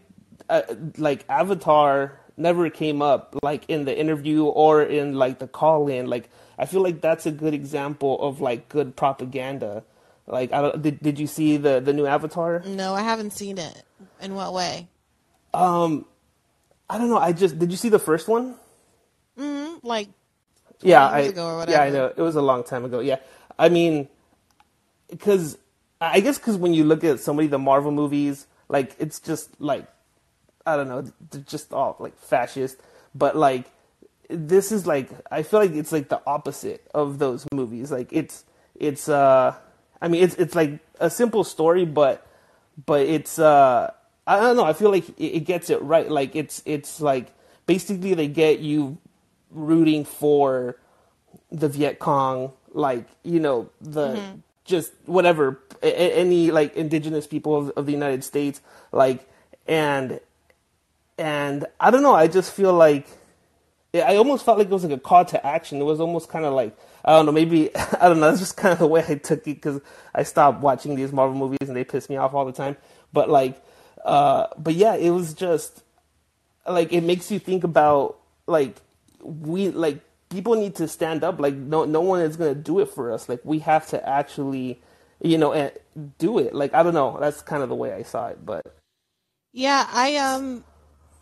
uh, 0.48 0.62
like 0.96 1.24
Avatar 1.28 2.18
never 2.36 2.68
came 2.70 3.00
up 3.00 3.34
like 3.42 3.64
in 3.68 3.84
the 3.84 3.98
interview 3.98 4.44
or 4.44 4.82
in 4.82 5.14
like 5.14 5.38
the 5.38 5.48
call 5.48 5.88
in. 5.88 6.06
Like 6.06 6.28
I 6.58 6.66
feel 6.66 6.82
like 6.82 7.00
that's 7.00 7.26
a 7.26 7.30
good 7.30 7.54
example 7.54 8.20
of 8.20 8.40
like 8.40 8.68
good 8.68 8.96
propaganda. 8.96 9.84
Like 10.26 10.52
I 10.52 10.60
don't, 10.62 10.82
did 10.82 11.00
did 11.00 11.18
you 11.18 11.26
see 11.26 11.56
the 11.56 11.80
the 11.80 11.92
new 11.92 12.06
Avatar? 12.06 12.62
No, 12.66 12.94
I 12.94 13.02
haven't 13.02 13.32
seen 13.32 13.58
it. 13.58 13.82
In 14.20 14.34
what 14.34 14.52
way? 14.52 14.88
Um, 15.54 16.04
I 16.88 16.98
don't 16.98 17.08
know. 17.08 17.18
I 17.18 17.32
just 17.32 17.58
did 17.58 17.70
you 17.70 17.76
see 17.76 17.88
the 17.88 17.98
first 17.98 18.28
one? 18.28 18.54
mm 19.38 19.80
Like 19.82 20.08
Yeah, 20.82 21.06
I 21.06 21.20
yeah. 21.68 21.82
I 21.82 21.90
know 21.90 22.12
it 22.16 22.20
was 22.20 22.36
a 22.36 22.42
long 22.42 22.64
time 22.64 22.84
ago. 22.84 23.00
Yeah, 23.00 23.16
I 23.58 23.68
mean, 23.68 24.08
because 25.10 25.58
I 26.00 26.20
guess 26.20 26.38
because 26.38 26.56
when 26.56 26.74
you 26.74 26.84
look 26.84 27.04
at 27.04 27.20
so 27.20 27.32
many 27.34 27.46
of 27.46 27.50
the 27.50 27.58
Marvel 27.58 27.90
movies, 27.90 28.46
like 28.68 28.94
it's 28.98 29.20
just 29.20 29.60
like 29.60 29.86
I 30.66 30.76
don't 30.76 30.88
know, 30.88 31.02
they're 31.30 31.40
just 31.42 31.72
all 31.72 31.96
like 31.98 32.18
fascist. 32.18 32.78
But 33.14 33.36
like 33.36 33.66
this 34.28 34.72
is 34.72 34.86
like 34.86 35.08
I 35.30 35.42
feel 35.42 35.60
like 35.60 35.72
it's 35.72 35.92
like 35.92 36.08
the 36.08 36.20
opposite 36.26 36.86
of 36.94 37.18
those 37.18 37.46
movies. 37.52 37.90
Like 37.90 38.08
it's 38.12 38.44
it's 38.74 39.08
uh 39.08 39.54
I 40.00 40.08
mean 40.08 40.22
it's 40.22 40.34
it's 40.36 40.54
like 40.54 40.80
a 41.00 41.10
simple 41.10 41.44
story, 41.44 41.84
but 41.84 42.26
but 42.84 43.00
it's 43.02 43.38
uh 43.38 43.92
I 44.26 44.40
don't 44.40 44.56
know. 44.56 44.64
I 44.64 44.72
feel 44.72 44.90
like 44.90 45.08
it, 45.10 45.24
it 45.24 45.40
gets 45.44 45.70
it 45.70 45.80
right. 45.82 46.10
Like 46.10 46.34
it's 46.36 46.62
it's 46.66 47.00
like 47.00 47.32
basically 47.66 48.14
they 48.14 48.28
get 48.28 48.60
you 48.60 48.98
rooting 49.50 50.04
for 50.04 50.76
the 51.50 51.68
Viet 51.68 51.98
Cong, 51.98 52.52
like 52.72 53.06
you 53.22 53.40
know 53.40 53.70
the 53.80 54.16
Mhm. 54.16 54.40
just 54.64 54.92
whatever 55.06 55.60
any 55.82 56.50
like 56.50 56.74
indigenous 56.76 57.26
people 57.26 57.56
of, 57.56 57.70
of 57.76 57.86
the 57.86 57.92
United 57.92 58.24
States, 58.24 58.60
like 58.92 59.28
and 59.68 60.20
and 61.18 61.64
I 61.80 61.90
don't 61.90 62.02
know. 62.02 62.14
I 62.14 62.26
just 62.26 62.52
feel 62.52 62.72
like 62.72 63.06
I 63.94 64.16
almost 64.16 64.44
felt 64.44 64.58
like 64.58 64.66
it 64.66 64.72
was 64.72 64.84
like 64.84 64.92
a 64.92 64.98
call 65.00 65.24
to 65.26 65.46
action. 65.46 65.80
It 65.80 65.84
was 65.84 66.00
almost 66.00 66.28
kind 66.28 66.44
of 66.44 66.52
like 66.52 66.76
I 67.04 67.12
don't 67.12 67.26
know. 67.26 67.32
Maybe 67.32 67.74
I 68.00 68.08
don't 68.08 68.20
know. 68.20 68.26
That's 68.28 68.40
just 68.40 68.56
kind 68.56 68.72
of 68.72 68.78
the 68.78 68.86
way 68.86 69.04
I 69.08 69.14
took 69.14 69.40
it 69.40 69.44
because 69.44 69.80
I 70.14 70.24
stopped 70.24 70.60
watching 70.60 70.96
these 70.96 71.12
Marvel 71.12 71.36
movies 71.38 71.68
and 71.68 71.76
they 71.76 71.84
piss 71.84 72.10
me 72.10 72.16
off 72.16 72.34
all 72.34 72.44
the 72.44 72.52
time. 72.52 72.76
But 73.12 73.30
like, 73.30 73.62
uh, 74.06 74.46
but 74.56 74.74
yeah, 74.74 74.94
it 74.94 75.10
was 75.10 75.34
just 75.34 75.82
like 76.66 76.92
it 76.92 77.02
makes 77.02 77.30
you 77.30 77.38
think 77.38 77.64
about 77.64 78.18
like 78.46 78.76
we 79.20 79.68
like 79.68 80.00
people 80.30 80.54
need 80.54 80.76
to 80.76 80.88
stand 80.88 81.24
up. 81.24 81.40
Like 81.40 81.54
no 81.54 81.84
no 81.84 82.00
one 82.00 82.20
is 82.20 82.36
gonna 82.36 82.54
do 82.54 82.78
it 82.78 82.88
for 82.88 83.12
us. 83.12 83.28
Like 83.28 83.40
we 83.44 83.58
have 83.58 83.86
to 83.88 84.08
actually 84.08 84.80
you 85.20 85.36
know 85.36 85.70
do 86.18 86.38
it. 86.38 86.54
Like 86.54 86.72
I 86.72 86.84
don't 86.84 86.94
know. 86.94 87.18
That's 87.20 87.42
kind 87.42 87.62
of 87.62 87.68
the 87.68 87.74
way 87.74 87.92
I 87.92 88.04
saw 88.04 88.28
it. 88.28 88.46
But 88.46 88.64
Yeah, 89.52 89.84
I 89.92 90.16
um, 90.18 90.62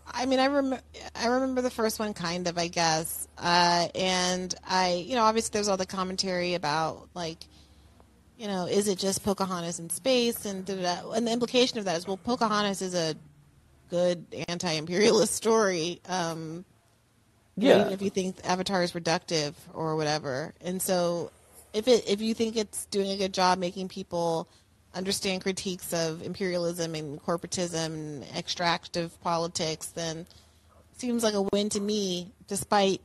I 0.06 0.26
mean, 0.26 0.38
I 0.38 0.46
remember, 0.46 0.84
I 1.14 1.26
remember 1.28 1.62
the 1.62 1.70
first 1.70 1.98
one 1.98 2.12
kind 2.14 2.46
of, 2.46 2.58
I 2.58 2.68
guess, 2.68 3.26
uh, 3.38 3.88
and 3.94 4.54
I, 4.68 5.04
you 5.06 5.14
know, 5.14 5.22
obviously 5.22 5.52
there's 5.52 5.68
all 5.68 5.76
the 5.76 5.86
commentary 5.86 6.54
about 6.54 7.08
like, 7.14 7.38
you 8.38 8.46
know, 8.48 8.66
is 8.66 8.88
it 8.88 8.98
just 8.98 9.22
Pocahontas 9.24 9.78
in 9.78 9.90
space, 9.90 10.44
and 10.44 10.64
da, 10.64 10.74
da, 10.76 11.02
da. 11.02 11.10
and 11.12 11.26
the 11.26 11.32
implication 11.32 11.78
of 11.78 11.84
that 11.84 11.96
is, 11.96 12.06
well, 12.06 12.16
Pocahontas 12.16 12.82
is 12.82 12.94
a 12.94 13.14
good 13.90 14.24
anti-imperialist 14.48 15.34
story. 15.34 16.00
Um, 16.08 16.64
Yeah. 17.56 17.82
even 17.82 17.92
if 17.92 18.02
you 18.02 18.10
think 18.10 18.36
Avatar 18.44 18.82
is 18.82 18.92
reductive 18.92 19.54
or 19.72 19.94
whatever, 19.94 20.52
and 20.60 20.82
so 20.82 21.30
if 21.72 21.86
it 21.86 22.08
if 22.08 22.20
you 22.20 22.34
think 22.34 22.56
it's 22.56 22.86
doing 22.86 23.10
a 23.10 23.16
good 23.16 23.32
job 23.32 23.58
making 23.58 23.88
people 23.88 24.48
understand 24.94 25.42
critiques 25.42 25.92
of 25.92 26.22
imperialism 26.22 26.94
and 26.94 27.20
corporatism 27.24 27.86
and 27.86 28.24
extractive 28.36 29.20
politics, 29.22 29.86
then 29.88 30.18
it 30.92 31.00
seems 31.00 31.22
like 31.22 31.34
a 31.34 31.42
win 31.42 31.68
to 31.68 31.80
me. 31.80 32.32
Despite 32.48 33.00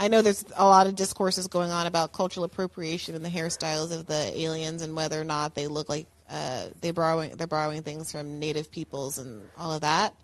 I 0.00 0.08
know 0.08 0.22
there's 0.22 0.44
a 0.56 0.64
lot 0.64 0.86
of 0.86 0.96
discourses 0.96 1.46
going 1.46 1.70
on 1.70 1.86
about 1.86 2.12
cultural 2.12 2.44
appropriation 2.44 3.14
and 3.14 3.22
the 3.24 3.28
hairstyles 3.28 3.92
of 3.92 4.06
the 4.06 4.32
aliens 4.40 4.80
and 4.80 4.96
whether 4.96 5.20
or 5.20 5.24
not 5.24 5.54
they 5.54 5.66
look 5.66 5.90
like 5.90 6.06
uh, 6.30 6.68
they 6.80 6.90
borrowing 6.90 7.36
they're 7.36 7.46
borrowing 7.46 7.82
things 7.82 8.10
from 8.10 8.38
native 8.38 8.70
peoples 8.70 9.18
and 9.18 9.42
all 9.58 9.74
of 9.74 9.82
that. 9.82 10.14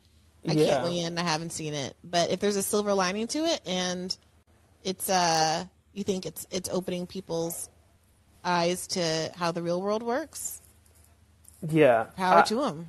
I 0.48 0.52
Yeah. 0.52 0.66
can't 0.66 0.84
weigh 0.84 1.00
in. 1.00 1.18
I 1.18 1.22
haven't 1.22 1.50
seen 1.52 1.74
it, 1.74 1.94
but 2.02 2.30
if 2.30 2.40
there's 2.40 2.56
a 2.56 2.62
silver 2.62 2.94
lining 2.94 3.26
to 3.28 3.40
it, 3.44 3.60
and 3.66 4.16
it's 4.82 5.10
uh, 5.10 5.64
you 5.92 6.04
think 6.04 6.24
it's 6.24 6.46
it's 6.50 6.70
opening 6.70 7.06
people's 7.06 7.68
eyes 8.44 8.86
to 8.86 9.30
how 9.36 9.52
the 9.52 9.62
real 9.62 9.82
world 9.82 10.02
works. 10.02 10.62
yeah, 11.68 12.04
Power 12.16 12.38
I- 12.38 12.42
to 12.42 12.54
them. 12.54 12.88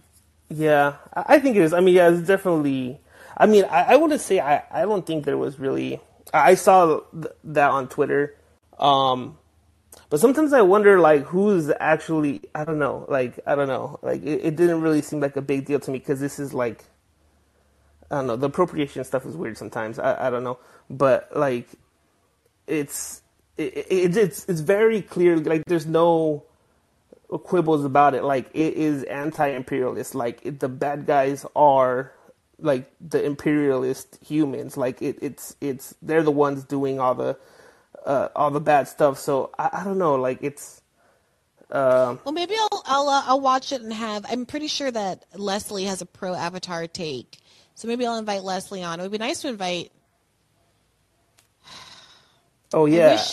Yeah, 0.50 0.94
I 1.14 1.40
think 1.40 1.58
it 1.58 1.64
is. 1.64 1.74
I 1.74 1.82
mean, 1.82 1.96
yeah, 1.96 2.10
it's 2.10 2.26
definitely. 2.26 3.02
I 3.36 3.48
mean, 3.48 3.66
I, 3.66 3.94
I 3.94 3.96
wouldn't 3.98 4.22
say 4.22 4.40
I, 4.40 4.64
I 4.72 4.84
don't 4.84 5.06
think 5.06 5.26
there 5.26 5.38
was 5.38 5.60
really. 5.60 6.00
I 6.34 6.56
saw 6.56 7.02
th- 7.14 7.34
that 7.44 7.72
on 7.72 7.88
Twitter, 7.88 8.36
um, 8.80 9.38
but 10.10 10.20
sometimes 10.20 10.54
I 10.54 10.62
wonder 10.62 11.00
like 11.00 11.24
who's 11.24 11.72
actually. 11.80 12.42
I 12.54 12.66
don't 12.66 12.80
know. 12.80 13.06
Like 13.10 13.40
I 13.46 13.56
don't 13.56 13.68
know. 13.68 14.00
Like 14.02 14.24
it, 14.24 14.42
it 14.44 14.56
didn't 14.56 14.82
really 14.82 15.02
seem 15.02 15.20
like 15.20 15.36
a 15.36 15.42
big 15.42 15.66
deal 15.66 15.80
to 15.80 15.92
me 15.92 16.00
because 16.00 16.20
this 16.20 16.40
is 16.40 16.54
like. 16.54 16.84
I 18.10 18.16
don't 18.16 18.28
know. 18.28 18.36
The 18.38 18.48
appropriation 18.48 19.04
stuff 19.04 19.26
is 19.26 19.36
weird 19.36 19.58
sometimes. 19.58 20.00
I, 20.00 20.28
I 20.28 20.30
don't 20.30 20.46
know, 20.46 20.60
but 20.90 21.36
like, 21.36 21.68
it's 22.66 23.22
it, 23.58 23.86
it, 23.90 24.16
it's 24.16 24.46
it's 24.48 24.62
very 24.62 25.02
clear. 25.02 25.38
Like 25.38 25.66
there's 25.66 25.86
no 25.86 26.46
quibbles 27.30 27.84
about 27.84 28.14
it. 28.16 28.24
Like 28.24 28.50
it 28.54 28.76
is 28.76 29.04
anti-imperialist. 29.04 30.16
Like 30.16 30.46
it, 30.46 30.60
the 30.60 30.70
bad 30.70 31.06
guys 31.06 31.46
are 31.56 32.14
like 32.60 32.92
the 33.02 33.24
imperialist 33.24 34.18
humans. 34.26 34.78
Like 34.78 35.02
it, 35.02 35.18
it's 35.22 35.56
it's 35.62 35.96
they're 36.02 36.24
the 36.24 36.32
ones 36.32 36.64
doing 36.64 37.00
all 37.00 37.16
the 37.16 37.38
uh, 38.06 38.30
all 38.36 38.52
the 38.52 38.60
bad 38.60 38.88
stuff. 38.88 39.18
So 39.20 39.52
I, 39.58 39.70
I 39.74 39.84
don't 39.84 39.98
know. 39.98 40.16
Like 40.16 40.40
it's 40.42 40.82
um 41.72 42.20
Well, 42.24 42.34
maybe 42.34 42.56
I'll 42.60 42.84
I'll 42.86 43.10
uh, 43.10 43.24
I'll 43.26 43.42
watch 43.42 43.72
it 43.72 43.82
and 43.82 43.94
have. 43.94 44.26
I'm 44.30 44.46
pretty 44.46 44.68
sure 44.68 44.90
that 44.92 45.26
Leslie 45.36 45.86
has 45.86 46.02
a 46.02 46.06
pro 46.06 46.34
Avatar 46.34 46.88
take, 46.88 47.38
so 47.76 47.88
maybe 47.88 48.06
I'll 48.06 48.18
invite 48.18 48.44
Leslie 48.44 48.84
on. 48.84 49.00
It 49.00 49.04
would 49.04 49.12
be 49.12 49.18
nice 49.18 49.42
to 49.42 49.50
invite. 49.50 49.92
oh 52.74 52.86
yeah 52.86 53.24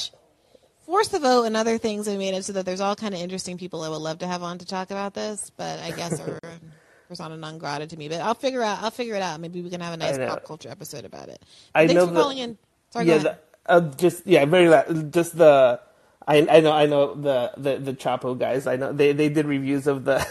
Force 0.87 1.09
the 1.09 1.19
vote 1.19 1.45
and 1.45 1.57
other 1.57 1.79
things 1.79 2.07
have 2.07 2.19
made 2.19 2.35
it 2.35 2.45
so 2.45 2.53
that 2.53 2.67
there's 2.67 2.83
all 2.83 2.95
kind 2.95 3.15
of 3.15 3.21
interesting 3.21 3.57
people 3.57 3.81
I 3.83 3.89
would 3.89 3.97
love 4.03 4.19
to 4.19 4.27
have 4.27 4.43
on 4.43 4.59
to 4.59 4.67
talk 4.67 4.91
about 4.91 5.15
this, 5.15 5.51
but 5.57 5.81
I 5.81 5.93
guess 5.93 6.21
persona 7.09 7.37
non 7.37 7.59
grata 7.59 7.87
to 7.87 7.97
me. 7.97 8.09
But 8.09 8.21
I'll 8.21 8.35
figure 8.35 8.63
out. 8.63 8.83
I'll 8.83 8.91
figure 8.91 9.15
it 9.15 9.23
out. 9.23 9.41
Maybe 9.41 9.63
we 9.63 9.71
can 9.71 9.81
have 9.81 9.95
a 9.95 9.97
nice 9.97 10.19
pop 10.19 10.45
culture 10.45 10.69
episode 10.69 11.05
about 11.05 11.29
it. 11.29 11.43
I 11.75 11.87
Thanks 11.87 11.95
know 11.95 12.07
for 12.07 12.13
the- 12.15 12.21
calling 12.21 12.39
in. 12.39 12.59
Sorry, 12.91 13.07
yeah 13.07 13.19
the, 13.19 13.39
uh, 13.67 13.81
just 13.97 14.27
yeah 14.27 14.45
very 14.45 14.69
just 15.11 15.37
the. 15.37 15.81
I, 16.27 16.39
I 16.49 16.61
know 16.61 16.73
I 16.73 16.87
know 16.87 17.15
the, 17.15 17.53
the, 17.59 17.77
the 17.77 17.93
Chapo 17.93 18.39
guys 18.39 18.67
I 18.67 18.77
know 18.77 18.95
they, 18.95 19.13
they 19.13 19.29
did 19.29 19.45
reviews 19.45 19.87
of 19.87 20.07
the 20.07 20.25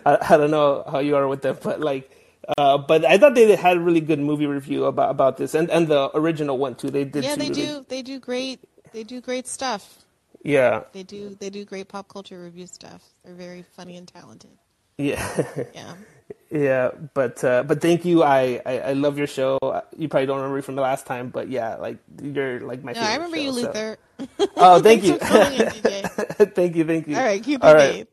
I, 0.06 0.34
I 0.34 0.36
don't 0.36 0.52
know 0.52 0.84
how 0.88 1.00
you 1.00 1.16
are 1.16 1.26
with 1.26 1.42
them 1.42 1.58
but 1.60 1.80
like 1.80 2.08
uh, 2.56 2.78
but 2.78 3.04
I 3.04 3.18
thought 3.18 3.34
they 3.34 3.56
had 3.56 3.78
a 3.78 3.80
really 3.80 4.00
good 4.00 4.20
movie 4.20 4.46
review 4.46 4.84
about 4.84 5.10
about 5.10 5.36
this 5.36 5.54
and, 5.56 5.68
and 5.70 5.88
the 5.88 6.16
original 6.16 6.56
one 6.56 6.76
too 6.76 6.88
they 6.88 7.02
did 7.02 7.24
yeah, 7.24 7.34
they 7.34 7.48
really- 7.48 7.66
do. 7.66 7.86
They 7.88 8.02
do 8.02 8.20
great. 8.20 8.60
They 8.92 9.02
do 9.02 9.20
great 9.20 9.48
stuff. 9.48 10.04
yeah 10.44 10.84
They 10.92 11.02
do. 11.02 11.34
They 11.40 11.50
do 11.50 11.64
great 11.64 11.88
pop 11.88 12.06
culture 12.08 12.40
review 12.40 12.68
stuff. 12.68 13.02
They're 13.24 13.34
very 13.34 13.64
funny 13.74 13.96
and 13.96 14.06
talented. 14.06 14.56
Yeah. 14.98 15.42
Yeah. 15.74 15.94
yeah, 16.50 16.90
but 17.14 17.42
uh, 17.44 17.62
but 17.64 17.80
thank 17.80 18.04
you. 18.04 18.22
I, 18.22 18.60
I 18.64 18.78
I 18.78 18.92
love 18.92 19.18
your 19.18 19.26
show. 19.26 19.58
You 19.96 20.08
probably 20.08 20.26
don't 20.26 20.36
remember 20.36 20.56
me 20.56 20.62
from 20.62 20.76
the 20.76 20.82
last 20.82 21.04
time, 21.06 21.30
but 21.30 21.48
yeah, 21.50 21.76
like 21.76 21.98
you're 22.22 22.60
like 22.60 22.82
my 22.84 22.92
No, 22.92 23.00
favorite. 23.00 23.10
I 23.12 23.14
remember 23.16 23.36
show, 23.36 23.42
you, 23.42 23.52
so- 23.52 23.60
Luther. 23.66 23.96
Oh, 24.56 24.80
thank 24.80 25.02
you. 25.02 25.14
in, 25.14 25.18
DJ. 25.20 26.54
thank 26.54 26.76
you, 26.76 26.84
thank 26.84 27.08
you. 27.08 27.16
All 27.16 27.24
right, 27.24 27.42
keep 27.42 27.64
All 27.64 27.74
right. 27.74 27.92
date. 27.92 28.08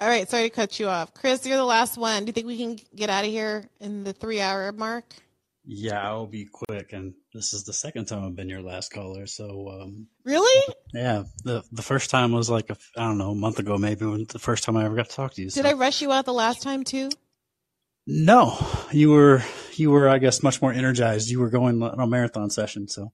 All 0.00 0.08
right, 0.08 0.28
sorry 0.28 0.44
to 0.44 0.50
cut 0.50 0.78
you 0.80 0.88
off. 0.88 1.12
Chris, 1.14 1.46
you're 1.46 1.56
the 1.56 1.64
last 1.64 1.96
one. 1.96 2.24
Do 2.24 2.28
you 2.28 2.32
think 2.32 2.46
we 2.46 2.56
can 2.58 2.78
get 2.94 3.08
out 3.10 3.24
of 3.24 3.30
here 3.30 3.64
in 3.80 4.04
the 4.04 4.12
three 4.12 4.40
hour 4.40 4.72
mark? 4.72 5.04
Yeah, 5.68 6.00
I'll 6.00 6.28
be 6.28 6.46
quick, 6.46 6.92
and 6.92 7.14
this 7.34 7.52
is 7.52 7.64
the 7.64 7.72
second 7.72 8.06
time 8.06 8.24
I've 8.24 8.36
been 8.36 8.48
your 8.48 8.62
last 8.62 8.92
caller. 8.92 9.26
So, 9.26 9.68
um, 9.68 10.06
Really? 10.24 10.74
yeah, 10.94 11.24
the 11.42 11.64
the 11.72 11.82
first 11.82 12.08
time 12.08 12.30
was 12.30 12.48
like 12.48 12.70
a, 12.70 12.76
I 12.96 13.02
don't 13.02 13.18
know 13.18 13.32
a 13.32 13.34
month 13.34 13.58
ago, 13.58 13.76
maybe 13.76 14.06
when 14.06 14.26
the 14.28 14.38
first 14.38 14.62
time 14.62 14.76
I 14.76 14.84
ever 14.84 14.94
got 14.94 15.10
to 15.10 15.16
talk 15.16 15.34
to 15.34 15.42
you. 15.42 15.50
So. 15.50 15.60
Did 15.60 15.68
I 15.68 15.72
rush 15.72 16.00
you 16.02 16.12
out 16.12 16.24
the 16.24 16.32
last 16.32 16.62
time 16.62 16.84
too? 16.84 17.10
No, 18.06 18.56
you 18.92 19.10
were 19.10 19.42
you 19.74 19.90
were 19.90 20.08
I 20.08 20.18
guess 20.18 20.40
much 20.40 20.62
more 20.62 20.72
energized. 20.72 21.28
You 21.28 21.40
were 21.40 21.50
going 21.50 21.82
on 21.82 21.98
a 21.98 22.06
marathon 22.06 22.50
session, 22.50 22.86
so 22.86 23.10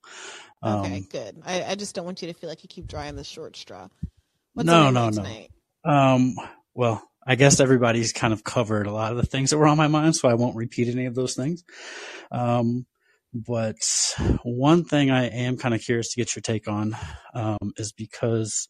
um, 0.63 0.81
Okay, 0.81 1.05
good. 1.11 1.43
I, 1.47 1.65
I 1.65 1.75
just 1.75 1.95
don't 1.95 2.05
want 2.05 2.21
you 2.21 2.29
to 2.29 2.35
feel 2.35 2.51
like 2.51 2.63
you 2.63 2.69
keep 2.69 2.87
drawing 2.87 3.17
the 3.17 3.25
short 3.25 3.57
straw. 3.57 3.89
What's 4.53 4.67
no, 4.67 4.91
no, 4.91 5.09
no. 5.09 5.23
tonight? 5.23 5.51
Um, 5.87 6.35
well, 6.75 7.03
I 7.27 7.37
guess 7.37 7.61
everybody's 7.61 8.13
kind 8.13 8.33
of 8.33 8.45
covered 8.45 8.87
a 8.87 8.93
lot 8.93 9.13
of 9.13 9.17
the 9.17 9.27
things 9.27 9.51
that 9.51 9.59
were 9.59 9.67
on 9.67 9.77
my 9.77 9.89
mind, 9.89 10.17
so 10.17 10.29
I 10.29 10.35
won't 10.35 10.57
repeat 10.57 10.89
any 10.89 11.07
of 11.07 11.15
those 11.15 11.35
things. 11.35 11.65
Um, 12.31 12.87
but 13.33 13.77
one 14.43 14.85
thing 14.85 15.11
I 15.11 15.27
am 15.29 15.57
kind 15.57 15.75
of 15.75 15.81
curious 15.81 16.11
to 16.11 16.17
get 16.17 16.35
your 16.35 16.43
take 16.43 16.69
on 16.69 16.97
um, 17.35 17.73
is 17.77 17.93
because 17.93 18.69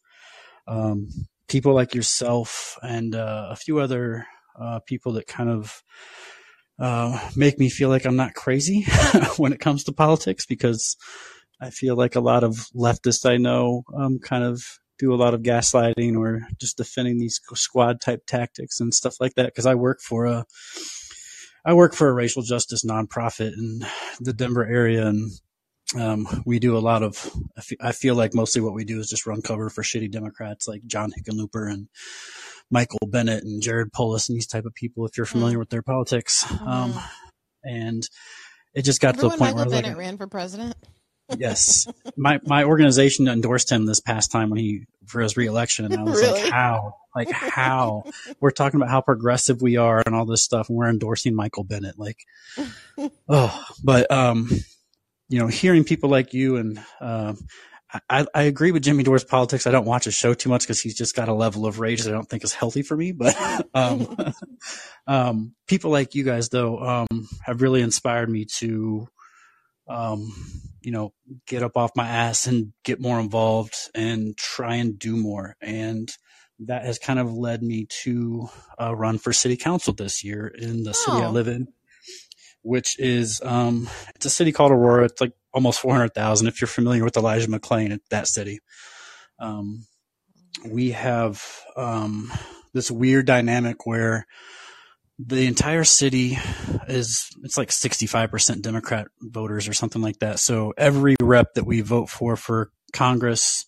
um, 0.67 1.09
people 1.47 1.73
like 1.73 1.93
yourself 1.93 2.77
and 2.81 3.15
uh, 3.15 3.47
a 3.49 3.55
few 3.55 3.79
other 3.79 4.25
uh, 4.59 4.79
people 4.85 5.13
that 5.13 5.27
kind 5.27 5.49
of 5.49 5.83
uh, 6.79 7.29
make 7.35 7.59
me 7.59 7.69
feel 7.69 7.89
like 7.89 8.05
I'm 8.05 8.15
not 8.15 8.33
crazy 8.33 8.85
when 9.37 9.53
it 9.53 9.59
comes 9.59 9.83
to 9.85 9.91
politics 9.91 10.45
because 10.45 10.95
I 11.59 11.69
feel 11.69 11.95
like 11.95 12.15
a 12.15 12.21
lot 12.21 12.43
of 12.43 12.67
leftists 12.75 13.29
I 13.29 13.37
know 13.37 13.83
um, 13.95 14.19
kind 14.19 14.43
of 14.43 14.63
do 15.03 15.13
a 15.13 15.15
lot 15.15 15.33
of 15.33 15.41
gaslighting 15.41 16.17
or 16.17 16.47
just 16.59 16.77
defending 16.77 17.19
these 17.19 17.41
squad 17.55 17.99
type 17.99 18.25
tactics 18.25 18.79
and 18.79 18.93
stuff 18.93 19.17
like 19.19 19.33
that 19.35 19.47
because 19.47 19.65
I 19.65 19.75
work 19.75 19.99
for 19.99 20.25
a 20.25 20.45
I 21.65 21.73
work 21.73 21.93
for 21.93 22.09
a 22.09 22.13
racial 22.13 22.41
justice 22.41 22.85
nonprofit 22.85 23.53
in 23.53 23.85
the 24.19 24.33
Denver 24.33 24.65
area, 24.65 25.07
and 25.07 25.31
um, 25.97 26.27
we 26.45 26.59
do 26.59 26.77
a 26.77 26.79
lot 26.79 27.03
of. 27.03 27.31
I 27.79 27.93
feel 27.93 28.15
like 28.15 28.33
mostly 28.33 28.61
what 28.61 28.73
we 28.73 28.83
do 28.83 28.99
is 28.99 29.09
just 29.09 29.25
run 29.25 29.41
cover 29.41 29.69
for 29.69 29.81
shitty 29.81 30.11
Democrats 30.11 30.67
like 30.67 30.85
John 30.85 31.11
Hickenlooper 31.11 31.71
and 31.71 31.87
Michael 32.69 33.07
Bennet 33.07 33.43
and 33.43 33.61
Jared 33.61 33.93
Polis 33.93 34.27
and 34.27 34.35
these 34.35 34.47
type 34.47 34.65
of 34.65 34.73
people. 34.73 35.05
If 35.05 35.15
you're 35.15 35.25
familiar 35.25 35.55
mm. 35.55 35.59
with 35.59 35.69
their 35.69 35.81
politics, 35.81 36.43
mm. 36.43 36.67
um, 36.67 36.99
and 37.63 38.07
it 38.73 38.81
just 38.81 38.99
got 38.99 39.15
Remember 39.15 39.21
to 39.21 39.37
the 39.37 39.39
point 39.39 39.55
Michael 39.55 39.71
where 39.71 39.81
Bennet 39.81 39.97
like, 39.97 40.05
ran 40.05 40.17
for 40.17 40.27
president. 40.27 40.75
Yes, 41.37 41.87
my 42.17 42.39
my 42.45 42.63
organization 42.63 43.27
endorsed 43.27 43.71
him 43.71 43.85
this 43.85 43.99
past 43.99 44.31
time 44.31 44.49
when 44.49 44.59
he 44.59 44.85
for 45.05 45.21
his 45.21 45.37
reelection, 45.37 45.85
and 45.85 45.95
I 45.95 46.03
was 46.03 46.21
Really? 46.21 46.41
like, 46.43 46.51
how? 46.51 46.95
Like 47.15 47.29
how? 47.31 48.03
We're 48.39 48.51
talking 48.51 48.79
about 48.79 48.89
how 48.89 49.01
progressive 49.01 49.61
we 49.61 49.77
are 49.77 50.01
and 50.05 50.15
all 50.15 50.25
this 50.25 50.41
stuff, 50.43 50.69
and 50.69 50.77
we're 50.77 50.89
endorsing 50.89 51.35
Michael 51.35 51.63
Bennet. 51.63 51.97
Like, 51.97 52.17
oh, 53.29 53.65
but 53.83 54.09
um, 54.11 54.49
you 55.29 55.39
know, 55.39 55.47
hearing 55.47 55.83
people 55.83 56.09
like 56.09 56.33
you 56.33 56.57
and 56.57 56.83
um, 56.99 57.37
I, 58.09 58.25
I 58.33 58.43
agree 58.43 58.71
with 58.71 58.83
Jimmy 58.83 59.03
Dore's 59.03 59.23
politics. 59.23 59.67
I 59.67 59.71
don't 59.71 59.85
watch 59.85 60.05
his 60.05 60.15
show 60.15 60.33
too 60.33 60.49
much 60.49 60.63
because 60.63 60.81
he's 60.81 60.95
just 60.95 61.15
got 61.15 61.29
a 61.29 61.33
level 61.33 61.65
of 61.67 61.79
rage 61.79 62.01
that 62.03 62.09
I 62.09 62.13
don't 62.13 62.27
think 62.27 62.43
is 62.43 62.53
healthy 62.53 62.81
for 62.81 62.97
me. 62.97 63.11
But 63.11 63.35
um, 63.73 64.15
um, 65.07 65.55
people 65.67 65.91
like 65.91 66.15
you 66.15 66.23
guys, 66.23 66.49
though, 66.49 66.79
um, 66.79 67.27
have 67.43 67.61
really 67.61 67.81
inspired 67.81 68.29
me 68.29 68.45
to, 68.57 69.07
um, 69.87 70.31
you 70.83 70.91
know, 70.91 71.13
get 71.47 71.63
up 71.63 71.77
off 71.77 71.91
my 71.95 72.07
ass 72.07 72.47
and 72.47 72.73
get 72.83 73.01
more 73.01 73.19
involved 73.19 73.75
and 73.95 74.37
try 74.37 74.75
and 74.75 74.99
do 74.99 75.17
more. 75.17 75.55
And 75.61 76.11
that 76.59 76.85
has 76.85 76.99
kind 76.99 77.19
of 77.19 77.33
led 77.33 77.63
me 77.63 77.87
to 78.03 78.49
uh, 78.79 78.95
run 78.95 79.17
for 79.17 79.33
city 79.33 79.57
council 79.57 79.93
this 79.93 80.23
year 80.23 80.47
in 80.47 80.83
the 80.83 80.93
city 80.93 81.17
I 81.23 81.27
Oh. 81.27 81.31
live 81.31 81.47
in, 81.47 81.67
which 82.61 82.99
is 82.99 83.41
um, 83.43 83.89
it's 84.15 84.25
a 84.25 84.29
city 84.29 84.51
called 84.51 84.71
Aurora. 84.71 85.05
It's 85.05 85.21
like 85.21 85.33
almost 85.53 85.79
four 85.79 85.93
hundred 85.93 86.13
thousand. 86.13 86.47
If 86.47 86.61
you're 86.61 86.67
familiar 86.67 87.03
with 87.03 87.17
Elijah 87.17 87.47
McClain 87.47 87.91
at 87.93 88.01
that 88.09 88.27
city, 88.27 88.59
um, 89.39 89.85
we 90.65 90.91
have 90.91 91.43
um, 91.75 92.31
this 92.73 92.91
weird 92.91 93.25
dynamic 93.25 93.85
where 93.85 94.25
the 95.19 95.45
entire 95.45 95.83
city 95.83 96.37
is 96.87 97.29
it's 97.43 97.57
like 97.57 97.69
65% 97.69 98.61
democrat 98.61 99.07
voters 99.21 99.67
or 99.67 99.73
something 99.73 100.01
like 100.01 100.19
that. 100.19 100.39
So 100.39 100.73
every 100.77 101.15
rep 101.21 101.53
that 101.53 101.65
we 101.65 101.81
vote 101.81 102.09
for 102.09 102.35
for 102.35 102.71
congress 102.91 103.65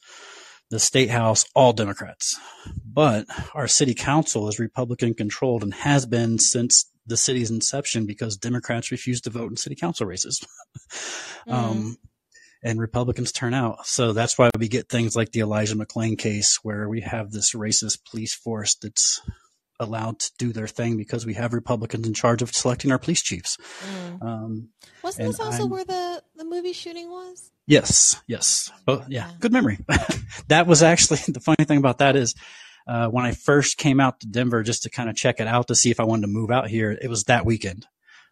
the 0.71 0.79
state 0.79 1.09
house 1.09 1.45
all 1.53 1.73
democrats. 1.73 2.39
But 2.83 3.27
our 3.53 3.67
city 3.67 3.93
council 3.93 4.47
is 4.47 4.59
republican 4.59 5.13
controlled 5.13 5.63
and 5.63 5.73
has 5.73 6.05
been 6.05 6.39
since 6.39 6.89
the 7.05 7.17
city's 7.17 7.51
inception 7.51 8.07
because 8.07 8.37
democrats 8.37 8.91
refuse 8.91 9.21
to 9.21 9.29
vote 9.29 9.51
in 9.51 9.57
city 9.57 9.75
council 9.75 10.05
races. 10.05 10.45
Um, 11.47 11.97
and 12.63 12.79
Republicans 12.79 13.31
turn 13.31 13.53
out. 13.53 13.85
So 13.85 14.11
that's 14.11 14.35
why 14.35 14.49
we 14.57 14.67
get 14.67 14.89
things 14.89 15.15
like 15.15 15.31
the 15.31 15.41
Elijah 15.41 15.75
McClain 15.75 16.17
case, 16.17 16.57
where 16.63 16.89
we 16.89 17.01
have 17.01 17.31
this 17.31 17.53
racist 17.53 17.99
police 18.09 18.33
force 18.33 18.73
that's 18.73 19.21
allowed 19.79 20.19
to 20.19 20.31
do 20.37 20.53
their 20.53 20.67
thing 20.67 20.97
because 20.97 21.25
we 21.25 21.33
have 21.33 21.53
Republicans 21.53 22.07
in 22.07 22.13
charge 22.13 22.41
of 22.41 22.53
selecting 22.55 22.91
our 22.91 22.99
police 22.99 23.21
chiefs. 23.21 23.57
Mm. 23.87 24.21
Um, 24.23 24.69
Wasn't 25.03 25.27
this 25.27 25.39
also 25.39 25.63
I'm- 25.63 25.69
where 25.69 25.85
the, 25.85 26.23
the 26.35 26.45
movie 26.45 26.73
shooting 26.73 27.09
was? 27.09 27.51
Yes, 27.67 28.21
yes. 28.27 28.71
Oh, 28.87 29.03
yeah, 29.09 29.31
good 29.39 29.51
memory. 29.51 29.79
that 30.49 30.67
was 30.67 30.83
actually 30.83 31.19
the 31.27 31.39
funny 31.39 31.65
thing 31.65 31.79
about 31.79 31.97
that 31.97 32.15
is 32.15 32.35
uh, 32.87 33.07
when 33.07 33.25
I 33.25 33.31
first 33.31 33.77
came 33.77 33.99
out 33.99 34.19
to 34.19 34.27
Denver 34.27 34.61
just 34.61 34.83
to 34.83 34.89
kind 34.91 35.09
of 35.09 35.15
check 35.15 35.39
it 35.39 35.47
out 35.47 35.67
to 35.69 35.75
see 35.75 35.89
if 35.89 35.99
I 35.99 36.03
wanted 36.03 36.21
to 36.21 36.27
move 36.27 36.51
out 36.51 36.67
here, 36.67 36.91
it 36.91 37.09
was 37.09 37.23
that 37.23 37.45
weekend. 37.45 37.87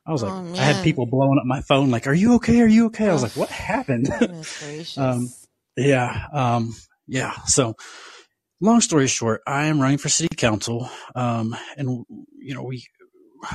I 0.05 0.11
was 0.11 0.21
like, 0.21 0.33
Oh, 0.33 0.53
I 0.53 0.63
had 0.63 0.83
people 0.83 1.05
blowing 1.07 1.39
up 1.39 1.45
my 1.45 1.61
phone, 1.61 1.89
like, 1.89 2.07
"Are 2.07 2.13
you 2.13 2.35
okay? 2.35 2.59
Are 2.61 2.67
you 2.67 2.87
okay?" 2.87 3.07
I 3.07 3.13
was 3.13 3.21
Oh, 3.21 3.25
like, 3.27 3.37
"What 3.37 3.49
happened?" 3.49 4.09
Um, 4.97 5.29
yeah, 5.77 6.27
um, 6.33 6.75
yeah. 7.07 7.31
So, 7.45 7.75
long 8.63 8.81
story 8.81 9.07
short, 9.07 9.41
I 9.45 9.65
am 9.65 9.81
running 9.81 9.97
for 9.97 10.09
city 10.09 10.35
council, 10.35 10.89
um, 11.15 11.55
and 11.77 12.05
you 12.39 12.53
know, 12.55 12.63
we 12.63 12.83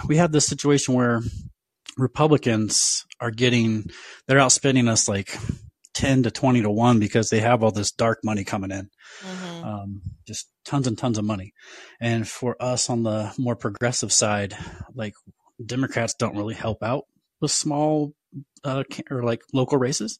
we 0.06 0.16
have 0.18 0.32
this 0.32 0.46
situation 0.46 0.94
where 0.94 1.22
Republicans 1.96 3.06
are 3.20 3.30
getting 3.30 3.86
they're 4.26 4.38
outspending 4.38 4.88
us 4.88 5.08
like 5.08 5.36
ten 5.94 6.22
to 6.22 6.30
twenty 6.30 6.62
to 6.62 6.70
one 6.70 6.98
because 7.00 7.30
they 7.30 7.40
have 7.40 7.62
all 7.62 7.72
this 7.72 7.90
dark 7.90 8.20
money 8.22 8.44
coming 8.44 8.70
in, 8.70 8.88
Mhm. 9.24 9.64
um, 9.64 10.02
just 10.26 10.46
tons 10.64 10.86
and 10.86 10.96
tons 10.98 11.18
of 11.18 11.24
money. 11.24 11.52
And 12.00 12.28
for 12.28 12.56
us 12.60 12.88
on 12.90 13.02
the 13.02 13.32
more 13.38 13.56
progressive 13.56 14.12
side, 14.12 14.56
like 14.94 15.14
Democrats 15.64 16.14
don't 16.14 16.36
really 16.36 16.54
help 16.54 16.82
out 16.82 17.04
with 17.40 17.50
small 17.50 18.12
uh, 18.64 18.84
or 19.10 19.22
like 19.24 19.40
local 19.52 19.78
races. 19.78 20.18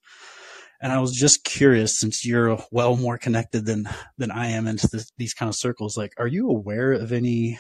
And 0.80 0.92
I 0.92 1.00
was 1.00 1.12
just 1.12 1.44
curious, 1.44 1.98
since 1.98 2.24
you're 2.24 2.58
well 2.70 2.96
more 2.96 3.18
connected 3.18 3.66
than 3.66 3.88
than 4.16 4.30
I 4.30 4.48
am 4.48 4.66
into 4.66 4.88
this, 4.88 5.10
these 5.18 5.34
kind 5.34 5.48
of 5.48 5.56
circles, 5.56 5.96
like, 5.96 6.12
are 6.18 6.26
you 6.26 6.48
aware 6.48 6.92
of 6.92 7.12
any 7.12 7.58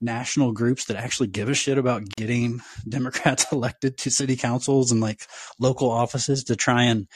national 0.00 0.52
groups 0.52 0.86
that 0.86 0.96
actually 0.96 1.28
give 1.28 1.48
a 1.48 1.54
shit 1.54 1.78
about 1.78 2.04
getting 2.16 2.60
Democrats 2.88 3.46
elected 3.52 3.98
to 3.98 4.10
city 4.10 4.36
councils 4.36 4.92
and 4.92 5.00
like 5.00 5.26
local 5.58 5.90
offices 5.90 6.44
to 6.44 6.56
try 6.56 6.84
and 6.84 7.06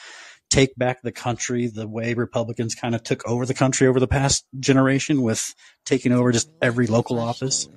take 0.51 0.77
back 0.77 1.03
the 1.03 1.13
country 1.13 1.67
the 1.67 1.89
way 1.89 2.15
Republicans 2.15 2.75
kind 2.75 2.95
of 2.95 3.03
took 3.03 3.27
over 3.27 3.47
the 3.47 3.55
country 3.55 3.87
over 3.87 3.99
the 3.99 4.07
past 4.07 4.45
generation 4.61 5.23
with 5.23 5.55
taking 5.85 6.13
over 6.13 6.31
just 6.33 6.51
every 6.61 6.87
local 6.87 7.19
office? 7.19 7.69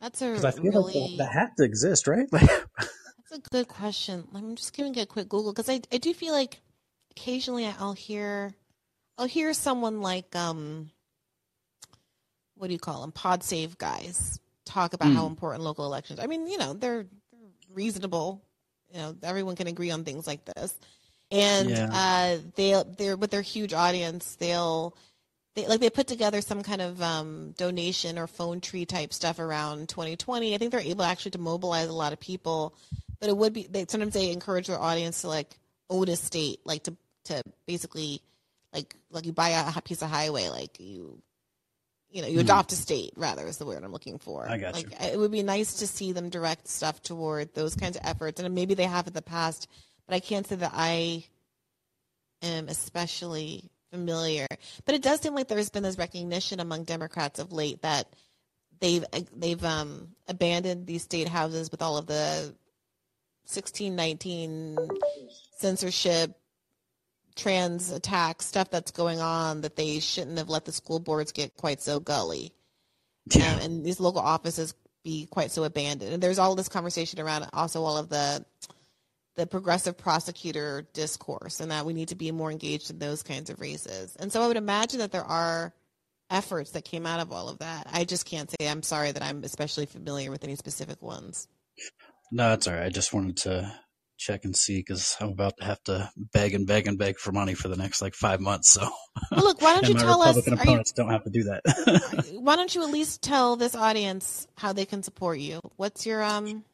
That's 0.00 0.22
a 0.22 0.38
feel 0.52 0.62
really 0.62 0.94
like 0.94 1.10
that, 1.10 1.16
that 1.18 1.32
had 1.32 1.48
to 1.58 1.64
exist, 1.64 2.06
right? 2.06 2.26
that's 3.30 3.46
a 3.46 3.50
good 3.50 3.68
question. 3.68 4.26
I'm 4.34 4.56
just 4.56 4.72
giving 4.72 4.98
a 4.98 5.06
quick 5.06 5.28
Google 5.28 5.52
because 5.52 5.68
I 5.68 5.80
I 5.92 5.98
do 5.98 6.12
feel 6.12 6.32
like 6.32 6.60
occasionally 7.12 7.66
I'll 7.66 7.92
hear 7.92 8.52
I'll 9.16 9.26
hear 9.26 9.52
someone 9.54 10.00
like 10.00 10.34
um 10.36 10.90
what 12.56 12.66
do 12.66 12.72
you 12.72 12.78
call 12.78 13.00
them 13.00 13.12
pod 13.12 13.42
save 13.42 13.78
guys 13.78 14.38
talk 14.66 14.92
about 14.92 15.12
how 15.12 15.24
Mm. 15.24 15.30
important 15.30 15.64
local 15.64 15.86
elections. 15.86 16.20
I 16.20 16.26
mean, 16.26 16.46
you 16.46 16.58
know, 16.58 16.74
they're, 16.74 17.06
they're 17.32 17.40
reasonable. 17.72 18.42
You 18.92 18.98
know, 18.98 19.16
everyone 19.22 19.56
can 19.56 19.66
agree 19.66 19.90
on 19.90 20.04
things 20.04 20.26
like 20.26 20.44
this. 20.44 20.78
And 21.32 21.70
Yeah. 21.70 21.88
uh, 21.90 22.38
they 22.56 22.82
they're 22.98 23.16
with 23.16 23.30
their 23.30 23.42
huge 23.42 23.72
audience, 23.72 24.34
they'll 24.36 24.96
they 25.54 25.66
like 25.66 25.80
they 25.80 25.90
put 25.90 26.06
together 26.06 26.40
some 26.40 26.62
kind 26.62 26.80
of 26.82 27.00
um, 27.02 27.54
donation 27.56 28.18
or 28.18 28.26
phone 28.26 28.60
tree 28.60 28.84
type 28.84 29.12
stuff 29.12 29.38
around 29.38 29.88
2020. 29.88 30.54
I 30.54 30.58
think 30.58 30.70
they're 30.72 30.80
able 30.80 31.04
actually 31.04 31.32
to 31.32 31.38
mobilize 31.38 31.88
a 31.88 31.92
lot 31.92 32.12
of 32.12 32.20
people, 32.20 32.74
but 33.20 33.28
it 33.28 33.36
would 33.36 33.52
be 33.52 33.66
they 33.70 33.86
sometimes 33.88 34.14
they 34.14 34.30
encourage 34.32 34.66
their 34.66 34.80
audience 34.80 35.22
to 35.22 35.28
like 35.28 35.58
own 35.88 36.08
a 36.08 36.16
state, 36.16 36.60
like 36.64 36.84
to 36.84 36.96
to 37.24 37.42
basically 37.66 38.22
like 38.72 38.94
like 39.10 39.26
you 39.26 39.32
buy 39.32 39.50
a 39.50 39.80
piece 39.82 40.02
of 40.02 40.10
highway, 40.10 40.48
like 40.48 40.78
you 40.80 41.20
you 42.10 42.22
know 42.22 42.28
you 42.28 42.36
Hmm. 42.36 42.46
adopt 42.46 42.72
a 42.72 42.76
state 42.76 43.12
rather 43.16 43.46
is 43.46 43.58
the 43.58 43.66
word 43.66 43.82
I'm 43.84 43.92
looking 43.92 44.18
for. 44.18 44.48
I 44.48 44.58
got 44.58 44.74
like 44.74 44.90
you. 44.90 45.08
it 45.08 45.18
would 45.18 45.30
be 45.30 45.42
nice 45.42 45.74
to 45.74 45.86
see 45.86 46.12
them 46.12 46.28
direct 46.30 46.68
stuff 46.68 47.02
toward 47.02 47.54
those 47.54 47.74
kinds 47.74 47.96
of 47.96 48.02
efforts, 48.04 48.40
and 48.40 48.54
maybe 48.54 48.74
they 48.74 48.84
have 48.84 49.06
in 49.06 49.12
the 49.12 49.22
past, 49.22 49.68
but 50.06 50.14
I 50.14 50.20
can't 50.20 50.46
say 50.46 50.56
that 50.56 50.72
I 50.74 51.24
am 52.42 52.68
especially 52.68 53.70
familiar. 53.92 54.46
But 54.84 54.94
it 54.94 55.02
does 55.02 55.20
seem 55.20 55.34
like 55.34 55.48
there's 55.48 55.70
been 55.70 55.82
this 55.82 55.98
recognition 55.98 56.60
among 56.60 56.84
Democrats 56.84 57.38
of 57.38 57.52
late 57.52 57.82
that 57.82 58.08
they've 58.80 59.04
they've 59.36 59.62
um, 59.64 60.08
abandoned 60.28 60.86
these 60.86 61.02
state 61.02 61.28
houses 61.28 61.70
with 61.70 61.82
all 61.82 61.96
of 61.98 62.06
the 62.06 62.54
1619 63.46 64.78
censorship 65.56 66.36
trans 67.36 67.90
attack 67.90 68.42
stuff 68.42 68.70
that's 68.70 68.90
going 68.90 69.20
on 69.20 69.62
that 69.62 69.76
they 69.76 70.00
shouldn't 70.00 70.38
have 70.38 70.48
let 70.48 70.64
the 70.64 70.72
school 70.72 71.00
boards 71.00 71.32
get 71.32 71.56
quite 71.56 71.80
so 71.80 72.00
gully. 72.00 72.52
Um, 73.34 73.42
and 73.60 73.84
these 73.84 74.00
local 74.00 74.20
offices 74.20 74.74
be 75.04 75.26
quite 75.26 75.50
so 75.50 75.64
abandoned. 75.64 76.12
And 76.12 76.22
there's 76.22 76.38
all 76.38 76.54
this 76.54 76.68
conversation 76.68 77.20
around 77.20 77.48
also 77.52 77.84
all 77.84 77.96
of 77.96 78.08
the 78.08 78.44
the 79.36 79.46
progressive 79.46 79.96
prosecutor 79.96 80.86
discourse 80.92 81.60
and 81.60 81.70
that 81.70 81.86
we 81.86 81.94
need 81.94 82.08
to 82.08 82.16
be 82.16 82.30
more 82.30 82.50
engaged 82.50 82.90
in 82.90 82.98
those 82.98 83.22
kinds 83.22 83.48
of 83.48 83.60
races. 83.60 84.16
And 84.16 84.30
so 84.30 84.42
i 84.42 84.46
would 84.46 84.56
imagine 84.56 84.98
that 84.98 85.12
there 85.12 85.24
are 85.24 85.72
efforts 86.30 86.72
that 86.72 86.84
came 86.84 87.06
out 87.06 87.20
of 87.20 87.32
all 87.32 87.48
of 87.48 87.58
that. 87.58 87.86
I 87.90 88.04
just 88.04 88.26
can't 88.26 88.50
say. 88.50 88.68
I'm 88.68 88.82
sorry 88.82 89.12
that 89.12 89.22
I'm 89.22 89.42
especially 89.44 89.86
familiar 89.86 90.30
with 90.30 90.44
any 90.44 90.56
specific 90.56 91.00
ones. 91.00 91.48
No, 92.32 92.50
that's 92.50 92.68
all 92.68 92.74
right. 92.74 92.84
I 92.84 92.90
just 92.90 93.12
wanted 93.12 93.38
to 93.38 93.72
check 94.20 94.44
and 94.44 94.54
see 94.54 94.78
because 94.78 95.16
I'm 95.18 95.30
about 95.30 95.56
to 95.56 95.64
have 95.64 95.82
to 95.84 96.10
beg 96.16 96.54
and 96.54 96.66
beg 96.66 96.86
and 96.86 96.98
beg 96.98 97.18
for 97.18 97.32
money 97.32 97.54
for 97.54 97.68
the 97.68 97.76
next 97.76 98.02
like 98.02 98.14
five 98.14 98.40
months. 98.40 98.70
So, 98.70 98.88
well, 99.32 99.44
look, 99.44 99.60
why 99.62 99.74
don't 99.74 99.88
you 99.88 99.94
tell 99.94 100.18
Republican 100.20 100.54
us? 100.54 100.60
opponents 100.60 100.92
you, 100.96 101.02
don't 101.02 101.12
have 101.12 101.24
to 101.24 101.30
do 101.30 101.44
that. 101.44 102.34
why 102.38 102.56
don't 102.56 102.74
you 102.74 102.82
at 102.82 102.90
least 102.90 103.22
tell 103.22 103.56
this 103.56 103.74
audience 103.74 104.46
how 104.56 104.72
they 104.72 104.84
can 104.84 105.02
support 105.02 105.38
you? 105.38 105.60
What's 105.76 106.06
your 106.06 106.22
um? 106.22 106.64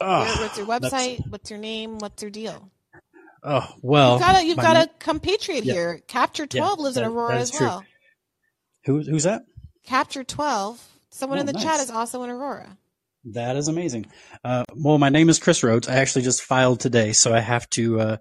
Oh, 0.00 0.24
your, 0.24 0.36
what's 0.36 0.58
your 0.58 0.66
website? 0.66 1.26
What's 1.28 1.50
your 1.50 1.58
name? 1.58 1.98
What's 1.98 2.22
your 2.22 2.30
deal? 2.30 2.70
Oh 3.42 3.66
well, 3.80 4.12
you've 4.12 4.20
got 4.20 4.36
a, 4.36 4.46
you've 4.46 4.56
got 4.58 4.76
a 4.76 4.90
compatriot 4.98 5.64
yeah. 5.64 5.72
here. 5.72 6.00
Capture 6.06 6.46
Twelve 6.46 6.78
yeah, 6.78 6.84
lives 6.84 6.94
that, 6.96 7.04
in 7.04 7.10
Aurora 7.10 7.38
as 7.38 7.50
true. 7.50 7.66
well. 7.66 7.84
Who, 8.84 9.00
who's 9.00 9.24
that? 9.24 9.42
Capture 9.86 10.24
Twelve. 10.24 10.86
Someone 11.10 11.38
Oh, 11.38 11.40
in 11.40 11.46
the 11.46 11.54
nice. 11.54 11.62
chat 11.62 11.80
is 11.80 11.90
also 11.90 12.22
in 12.22 12.30
Aurora. 12.30 12.76
That 13.24 13.56
is 13.56 13.68
amazing. 13.68 14.06
Uh, 14.42 14.64
well, 14.74 14.98
my 14.98 15.10
name 15.10 15.28
is 15.28 15.38
Chris 15.38 15.62
Rhodes. 15.62 15.88
I 15.88 15.96
actually 15.96 16.22
just 16.22 16.42
filed 16.42 16.80
today, 16.80 17.12
so 17.12 17.34
I 17.34 17.40
have 17.40 17.68
to 17.70 18.00
uh, 18.00 18.16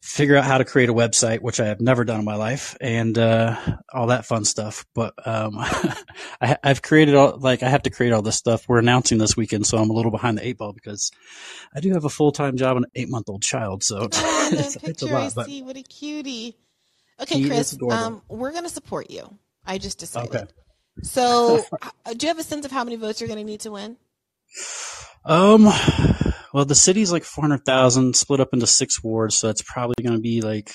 figure 0.00 0.34
out 0.34 0.44
how 0.44 0.56
to 0.56 0.64
create 0.64 0.88
a 0.88 0.94
website, 0.94 1.40
which 1.42 1.60
I 1.60 1.66
have 1.66 1.80
never 1.80 2.04
done 2.04 2.20
in 2.20 2.24
my 2.24 2.36
life, 2.36 2.74
and 2.80 3.18
uh, 3.18 3.58
all 3.92 4.06
that 4.06 4.24
fun 4.24 4.46
stuff. 4.46 4.86
But 4.94 5.12
um, 5.26 5.56
I, 6.40 6.56
I've 6.64 6.80
created 6.80 7.14
all 7.16 7.38
like 7.38 7.62
I 7.62 7.68
have 7.68 7.82
to 7.82 7.90
create 7.90 8.12
all 8.12 8.22
this 8.22 8.36
stuff. 8.36 8.66
We're 8.66 8.78
announcing 8.78 9.18
this 9.18 9.36
weekend, 9.36 9.66
so 9.66 9.76
I'm 9.76 9.90
a 9.90 9.92
little 9.92 10.10
behind 10.10 10.38
the 10.38 10.46
eight 10.46 10.56
ball 10.56 10.72
because 10.72 11.10
I 11.76 11.80
do 11.80 11.92
have 11.92 12.06
a 12.06 12.10
full 12.10 12.32
time 12.32 12.56
job 12.56 12.76
and 12.76 12.86
an 12.86 12.90
eight 12.94 13.10
month 13.10 13.28
old 13.28 13.42
child, 13.42 13.82
so 13.82 14.08
Oh, 14.10 14.48
it's, 14.52 14.52
it's 14.74 14.76
a 14.76 14.80
picture 14.80 15.08
I 15.08 15.24
lot. 15.24 15.34
But 15.34 15.46
see, 15.46 15.62
what 15.62 15.76
a 15.76 15.82
cutie. 15.82 16.56
Okay, 17.20 17.46
Chris, 17.46 17.76
um, 17.90 18.22
we're 18.28 18.52
going 18.52 18.64
to 18.64 18.70
support 18.70 19.10
you. 19.10 19.36
I 19.66 19.76
just 19.76 19.98
decided. 19.98 20.34
okay. 20.34 20.44
So, 21.02 21.62
uh, 21.82 22.14
do 22.14 22.26
you 22.26 22.28
have 22.28 22.38
a 22.38 22.42
sense 22.42 22.64
of 22.64 22.72
how 22.72 22.82
many 22.84 22.96
votes 22.96 23.20
you're 23.20 23.28
going 23.28 23.38
to 23.38 23.44
need 23.44 23.60
to 23.60 23.72
win? 23.72 23.98
Um, 25.24 25.64
well, 26.52 26.64
the 26.64 26.74
city's 26.74 27.12
like 27.12 27.24
400,000 27.24 28.16
split 28.16 28.40
up 28.40 28.50
into 28.52 28.66
six 28.66 29.02
wards. 29.02 29.36
So 29.38 29.46
that's 29.46 29.62
probably 29.62 30.02
going 30.02 30.16
to 30.16 30.20
be 30.22 30.40
like, 30.40 30.72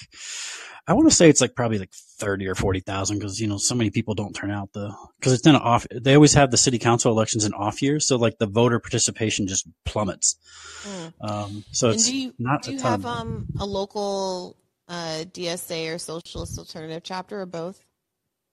I 0.87 0.93
want 0.93 1.09
to 1.09 1.15
say 1.15 1.29
it's 1.29 1.41
like 1.41 1.55
probably 1.55 1.79
like 1.79 1.91
30 2.19 2.47
or 2.47 2.55
40,000 2.55 3.17
because, 3.17 3.39
you 3.39 3.47
know, 3.47 3.57
so 3.57 3.73
many 3.73 3.89
people 3.89 4.13
don't 4.13 4.33
turn 4.33 4.51
out 4.51 4.71
the, 4.73 4.95
because 5.19 5.33
it's 5.33 5.47
in 5.47 5.55
an 5.55 5.61
off, 5.61 5.87
they 5.91 6.13
always 6.13 6.33
have 6.35 6.51
the 6.51 6.57
city 6.57 6.77
council 6.77 7.11
elections 7.11 7.43
in 7.43 7.53
off 7.53 7.81
years. 7.81 8.07
So 8.07 8.17
like 8.17 8.37
the 8.37 8.45
voter 8.45 8.79
participation 8.79 9.47
just 9.47 9.67
plummets. 9.83 10.37
Um, 11.19 11.63
so 11.71 11.87
and 11.87 11.95
it's 11.95 12.05
do 12.05 12.15
you, 12.15 12.33
not 12.37 12.63
do 12.63 12.73
you 12.73 12.79
have 12.79 13.05
um, 13.05 13.47
a 13.59 13.65
local 13.65 14.55
uh, 14.87 15.23
DSA 15.31 15.95
or 15.95 15.97
Socialist 15.97 16.59
Alternative 16.59 17.01
chapter 17.03 17.41
or 17.41 17.45
both? 17.47 17.83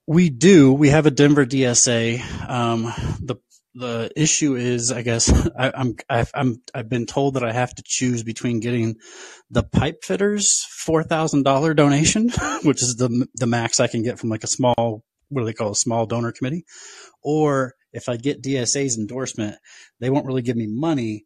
We 0.07 0.29
do. 0.29 0.73
We 0.73 0.89
have 0.89 1.05
a 1.05 1.11
Denver 1.11 1.45
DSA. 1.45 2.49
Um, 2.49 2.83
the 3.21 3.35
the 3.75 4.11
issue 4.15 4.55
is, 4.55 4.91
I 4.91 5.01
guess, 5.01 5.31
I, 5.57 5.71
I'm 5.75 5.95
I've, 6.09 6.31
I'm 6.33 6.61
I've 6.73 6.89
been 6.89 7.05
told 7.05 7.35
that 7.35 7.43
I 7.43 7.51
have 7.51 7.73
to 7.75 7.83
choose 7.85 8.23
between 8.23 8.59
getting 8.59 8.95
the 9.49 9.63
pipe 9.63 10.03
fitters 10.03 10.65
four 10.69 11.03
thousand 11.03 11.43
dollar 11.43 11.73
donation, 11.73 12.29
which 12.63 12.81
is 12.81 12.95
the 12.95 13.27
the 13.35 13.47
max 13.47 13.79
I 13.79 13.87
can 13.87 14.03
get 14.03 14.19
from 14.19 14.29
like 14.29 14.43
a 14.43 14.47
small 14.47 15.03
what 15.29 15.41
do 15.41 15.45
they 15.45 15.53
call 15.53 15.71
a 15.71 15.75
small 15.75 16.05
donor 16.05 16.31
committee, 16.31 16.65
or 17.23 17.73
if 17.91 18.09
I 18.09 18.17
get 18.17 18.43
DSA's 18.43 18.97
endorsement, 18.97 19.57
they 19.99 20.09
won't 20.09 20.25
really 20.25 20.41
give 20.41 20.57
me 20.57 20.67
money, 20.67 21.25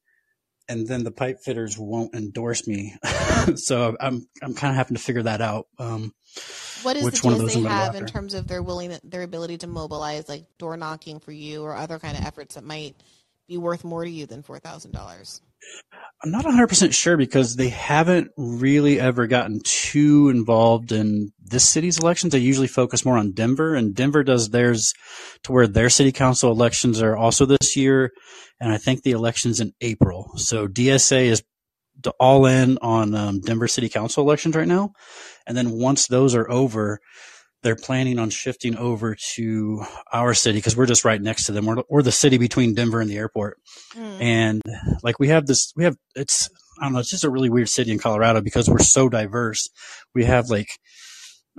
and 0.69 0.87
then 0.87 1.03
the 1.03 1.11
pipe 1.11 1.39
fitters 1.43 1.77
won't 1.77 2.13
endorse 2.15 2.67
me. 2.67 2.95
so 3.55 3.95
I'm 3.99 4.27
I'm 4.41 4.53
kind 4.53 4.71
of 4.71 4.77
having 4.77 4.95
to 4.95 5.01
figure 5.01 5.23
that 5.23 5.41
out. 5.41 5.67
Um, 5.79 6.13
What 6.83 6.93
does 6.93 7.03
which 7.03 7.21
the 7.21 7.27
one 7.27 7.33
of 7.33 7.39
those 7.39 7.55
I'm 7.55 7.63
DSA 7.63 7.63
gonna 7.63 7.75
go 7.75 7.83
have 7.83 7.95
in 7.95 8.05
terms 8.05 8.33
of 8.33 8.47
their 8.47 8.61
willing 8.61 8.97
their 9.03 9.23
ability 9.23 9.59
to 9.59 9.67
mobilize 9.67 10.27
like 10.27 10.45
door 10.57 10.77
knocking 10.77 11.19
for 11.19 11.31
you 11.31 11.63
or 11.63 11.75
other 11.75 11.99
kind 11.99 12.17
of 12.17 12.25
efforts 12.25 12.55
that 12.55 12.63
might 12.63 12.95
be 13.47 13.57
worth 13.57 13.83
more 13.83 14.03
to 14.03 14.09
you 14.09 14.25
than 14.25 14.43
four 14.43 14.59
thousand 14.59 14.91
dollars? 14.91 15.41
I'm 16.23 16.31
not 16.31 16.45
100% 16.45 16.93
sure 16.93 17.15
because 17.15 17.55
they 17.55 17.69
haven't 17.69 18.31
really 18.37 18.99
ever 18.99 19.27
gotten 19.27 19.59
too 19.63 20.29
involved 20.29 20.91
in 20.91 21.31
this 21.39 21.67
city's 21.67 21.99
elections. 21.99 22.33
They 22.33 22.39
usually 22.39 22.67
focus 22.67 23.05
more 23.05 23.17
on 23.17 23.33
Denver, 23.33 23.75
and 23.75 23.93
Denver 23.93 24.23
does 24.23 24.49
theirs 24.49 24.93
to 25.43 25.51
where 25.51 25.67
their 25.67 25.89
city 25.89 26.11
council 26.11 26.51
elections 26.51 27.03
are 27.03 27.15
also 27.15 27.45
this 27.45 27.75
year, 27.75 28.11
and 28.59 28.73
I 28.73 28.77
think 28.77 29.03
the 29.03 29.11
election's 29.11 29.59
in 29.59 29.73
April. 29.79 30.31
So 30.37 30.67
DSA 30.67 31.25
is 31.25 31.43
all 32.19 32.47
in 32.47 32.79
on 32.81 33.13
um, 33.13 33.39
Denver 33.41 33.67
city 33.67 33.89
council 33.89 34.23
elections 34.23 34.55
right 34.55 34.67
now, 34.67 34.93
and 35.45 35.55
then 35.55 35.71
once 35.71 36.07
those 36.07 36.33
are 36.33 36.49
over, 36.49 36.99
they're 37.67 37.75
planning 37.75 38.17
on 38.17 38.29
shifting 38.29 38.77
over 38.77 39.13
to 39.35 39.83
our 40.13 40.33
city 40.33 40.57
because 40.57 40.77
we're 40.77 40.85
just 40.85 41.03
right 41.03 41.21
next 41.21 41.47
to 41.47 41.51
them. 41.51 41.65
We're, 41.65 41.83
we're 41.89 42.01
the 42.01 42.13
city 42.13 42.37
between 42.37 42.73
Denver 42.73 43.01
and 43.01 43.09
the 43.09 43.17
airport. 43.17 43.59
And 44.21 44.61
like 45.03 45.19
we 45.19 45.27
have 45.27 45.47
this, 45.47 45.73
we 45.75 45.83
have, 45.83 45.97
it's, 46.15 46.49
I 46.79 46.85
don't 46.85 46.93
know, 46.93 46.99
it's 46.99 47.09
just 47.09 47.25
a 47.25 47.29
really 47.29 47.49
weird 47.49 47.67
city 47.67 47.91
in 47.91 47.99
Colorado 47.99 48.39
because 48.39 48.69
we're 48.69 48.79
so 48.79 49.09
diverse. 49.09 49.67
We 50.15 50.23
have 50.23 50.49
like, 50.49 50.69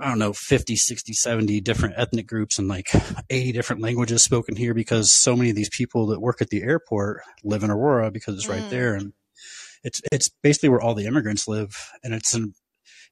I 0.01 0.07
don't 0.09 0.17
know, 0.17 0.33
50, 0.33 0.75
60, 0.75 1.13
70 1.13 1.61
different 1.61 1.93
ethnic 1.95 2.25
groups 2.25 2.57
and 2.57 2.67
like 2.67 2.89
80 3.29 3.51
different 3.51 3.83
languages 3.83 4.23
spoken 4.23 4.55
here 4.55 4.73
because 4.73 5.11
so 5.11 5.35
many 5.35 5.51
of 5.51 5.55
these 5.55 5.69
people 5.69 6.07
that 6.07 6.21
work 6.21 6.41
at 6.41 6.49
the 6.49 6.63
airport 6.63 7.21
live 7.43 7.61
in 7.63 7.69
Aurora 7.69 8.09
because 8.09 8.33
it's 8.33 8.49
right 8.49 8.63
Mm. 8.63 8.69
there. 8.71 8.95
And 8.95 9.13
it's, 9.83 10.01
it's 10.11 10.29
basically 10.41 10.69
where 10.69 10.81
all 10.81 10.95
the 10.95 11.05
immigrants 11.05 11.47
live. 11.47 11.91
And 12.03 12.15
it's 12.15 12.33
an, 12.33 12.55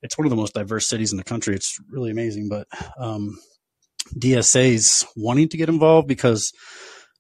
it's 0.02 0.18
one 0.18 0.26
of 0.26 0.30
the 0.30 0.36
most 0.36 0.54
diverse 0.54 0.88
cities 0.88 1.12
in 1.12 1.18
the 1.18 1.24
country. 1.24 1.56
It's 1.56 1.78
really 1.90 2.12
amazing. 2.12 2.50
But, 2.50 2.68
um, 3.00 3.38
DSA's 4.18 5.06
wanting 5.16 5.50
to 5.50 5.58
get 5.58 5.70
involved 5.70 6.08
because, 6.08 6.54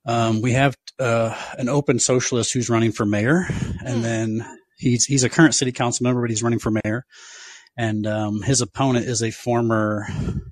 um, 0.05 0.41
we 0.41 0.53
have, 0.53 0.75
uh, 0.99 1.35
an 1.57 1.69
open 1.69 1.99
socialist 1.99 2.53
who's 2.53 2.69
running 2.69 2.91
for 2.91 3.05
mayor 3.05 3.45
and 3.85 4.03
then 4.03 4.45
he's, 4.77 5.05
he's 5.05 5.23
a 5.23 5.29
current 5.29 5.55
city 5.55 5.71
council 5.71 6.03
member, 6.03 6.21
but 6.21 6.29
he's 6.29 6.43
running 6.43 6.59
for 6.59 6.71
mayor. 6.71 7.05
And, 7.77 8.07
um, 8.07 8.41
his 8.41 8.61
opponent 8.61 9.05
is 9.05 9.21
a 9.21 9.31
former 9.31 10.07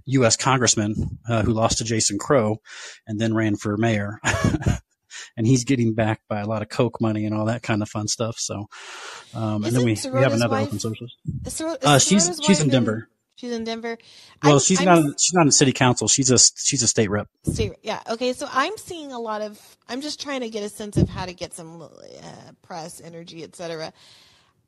U.S. 0.05 0.37
congressman, 0.37 1.19
uh, 1.27 1.41
who 1.41 1.53
lost 1.53 1.79
to 1.79 1.83
Jason 1.83 2.19
Crow 2.19 2.57
and 3.07 3.19
then 3.19 3.33
ran 3.33 3.55
for 3.55 3.77
mayor. 3.77 4.19
and 5.37 5.45
he's 5.45 5.63
getting 5.63 5.93
backed 5.93 6.27
by 6.27 6.39
a 6.39 6.45
lot 6.47 6.61
of 6.61 6.69
Koch 6.69 6.99
money 7.01 7.25
and 7.25 7.33
all 7.35 7.45
that 7.45 7.61
kind 7.63 7.81
of 7.81 7.89
fun 7.89 8.07
stuff. 8.07 8.37
So, 8.39 8.67
um, 9.33 9.63
and 9.63 9.75
then 9.75 9.83
we, 9.85 9.97
we 10.11 10.21
have 10.21 10.33
another 10.33 10.55
wife- 10.55 10.67
open 10.67 10.79
source. 10.79 11.01
Uh, 11.83 11.99
she's 11.99 12.39
she's 12.43 12.61
in 12.61 12.69
Denver. 12.69 13.09
She's 13.37 13.51
in 13.51 13.65
Denver. 13.65 13.97
Well, 14.43 14.53
I'm- 14.53 14.59
she's 14.61 14.79
I'm 14.79 14.85
not. 14.85 14.97
In, 14.99 15.15
she's 15.17 15.33
not 15.33 15.45
in 15.45 15.51
city 15.51 15.73
council. 15.73 16.07
She's 16.07 16.31
a 16.31 16.37
she's 16.37 16.81
a 16.83 16.87
state 16.87 17.09
rep. 17.09 17.27
State, 17.43 17.73
yeah. 17.83 18.01
Okay. 18.09 18.31
So 18.31 18.47
I'm 18.51 18.77
seeing 18.77 19.11
a 19.11 19.19
lot 19.19 19.41
of. 19.41 19.59
I'm 19.89 19.99
just 20.01 20.21
trying 20.21 20.39
to 20.41 20.49
get 20.49 20.63
a 20.63 20.69
sense 20.69 20.95
of 20.95 21.09
how 21.09 21.25
to 21.25 21.33
get 21.33 21.53
some 21.53 21.81
uh, 21.81 21.87
press, 22.61 23.01
energy, 23.01 23.43
etc. 23.43 23.91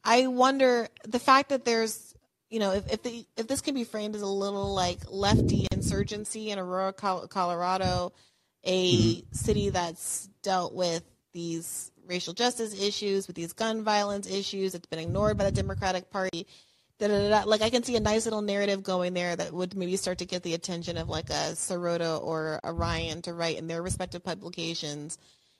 I 0.04 0.28
wonder 0.28 0.90
the 1.06 1.20
fact 1.20 1.50
that 1.50 1.64
there's, 1.66 2.14
you 2.50 2.60
know, 2.60 2.72
if 2.74 2.92
if 2.92 3.04
the 3.04 3.26
if 3.38 3.48
this 3.48 3.62
can 3.62 3.74
be 3.74 3.86
framed 3.86 4.16
as 4.16 4.22
a 4.22 4.28
little 4.28 4.74
like 4.76 5.00
lefty 5.10 5.66
insurgency 5.72 6.52
in 6.52 6.60
Aurora, 6.60 6.92
Colorado, 6.92 8.12
a 8.64 8.96
mm-hmm. 8.96 9.34
city 9.34 9.70
that's 9.70 10.30
dealt 10.42 10.74
with 10.74 11.04
these 11.34 11.92
racial 12.08 12.34
justice 12.34 12.80
issues, 12.82 13.28
with 13.28 13.36
these 13.36 13.54
gun 13.54 13.84
violence 13.84 14.30
issues, 14.30 14.76
it's 14.76 14.88
been 14.88 15.00
ignored 15.00 15.38
by 15.38 15.46
the 15.46 15.52
Democratic 15.52 16.10
Party. 16.10 16.48
Da, 17.00 17.08
da, 17.08 17.30
da. 17.30 17.44
Like 17.46 17.62
I 17.62 17.70
can 17.70 17.84
see 17.84 17.96
a 17.96 18.00
nice 18.00 18.26
little 18.26 18.42
narrative 18.42 18.82
going 18.82 19.14
there 19.14 19.36
that 19.36 19.54
would 19.54 19.76
maybe 19.76 19.96
start 19.98 20.18
to 20.20 20.26
get 20.26 20.42
the 20.42 20.56
attention 20.56 20.98
of 20.98 21.10
like 21.10 21.30
a 21.30 21.54
Sirota 21.54 22.22
or 22.22 22.60
a 22.64 22.74
Ryan 22.74 23.22
to 23.24 23.34
write 23.34 23.58
in 23.58 23.68
their 23.68 23.84
respective 23.84 24.24
publications, 24.24 25.18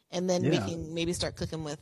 and 0.10 0.30
then 0.30 0.44
we 0.44 0.58
can 0.58 0.94
maybe 0.94 1.14
start 1.14 1.36
cooking 1.36 1.64
with 1.64 1.80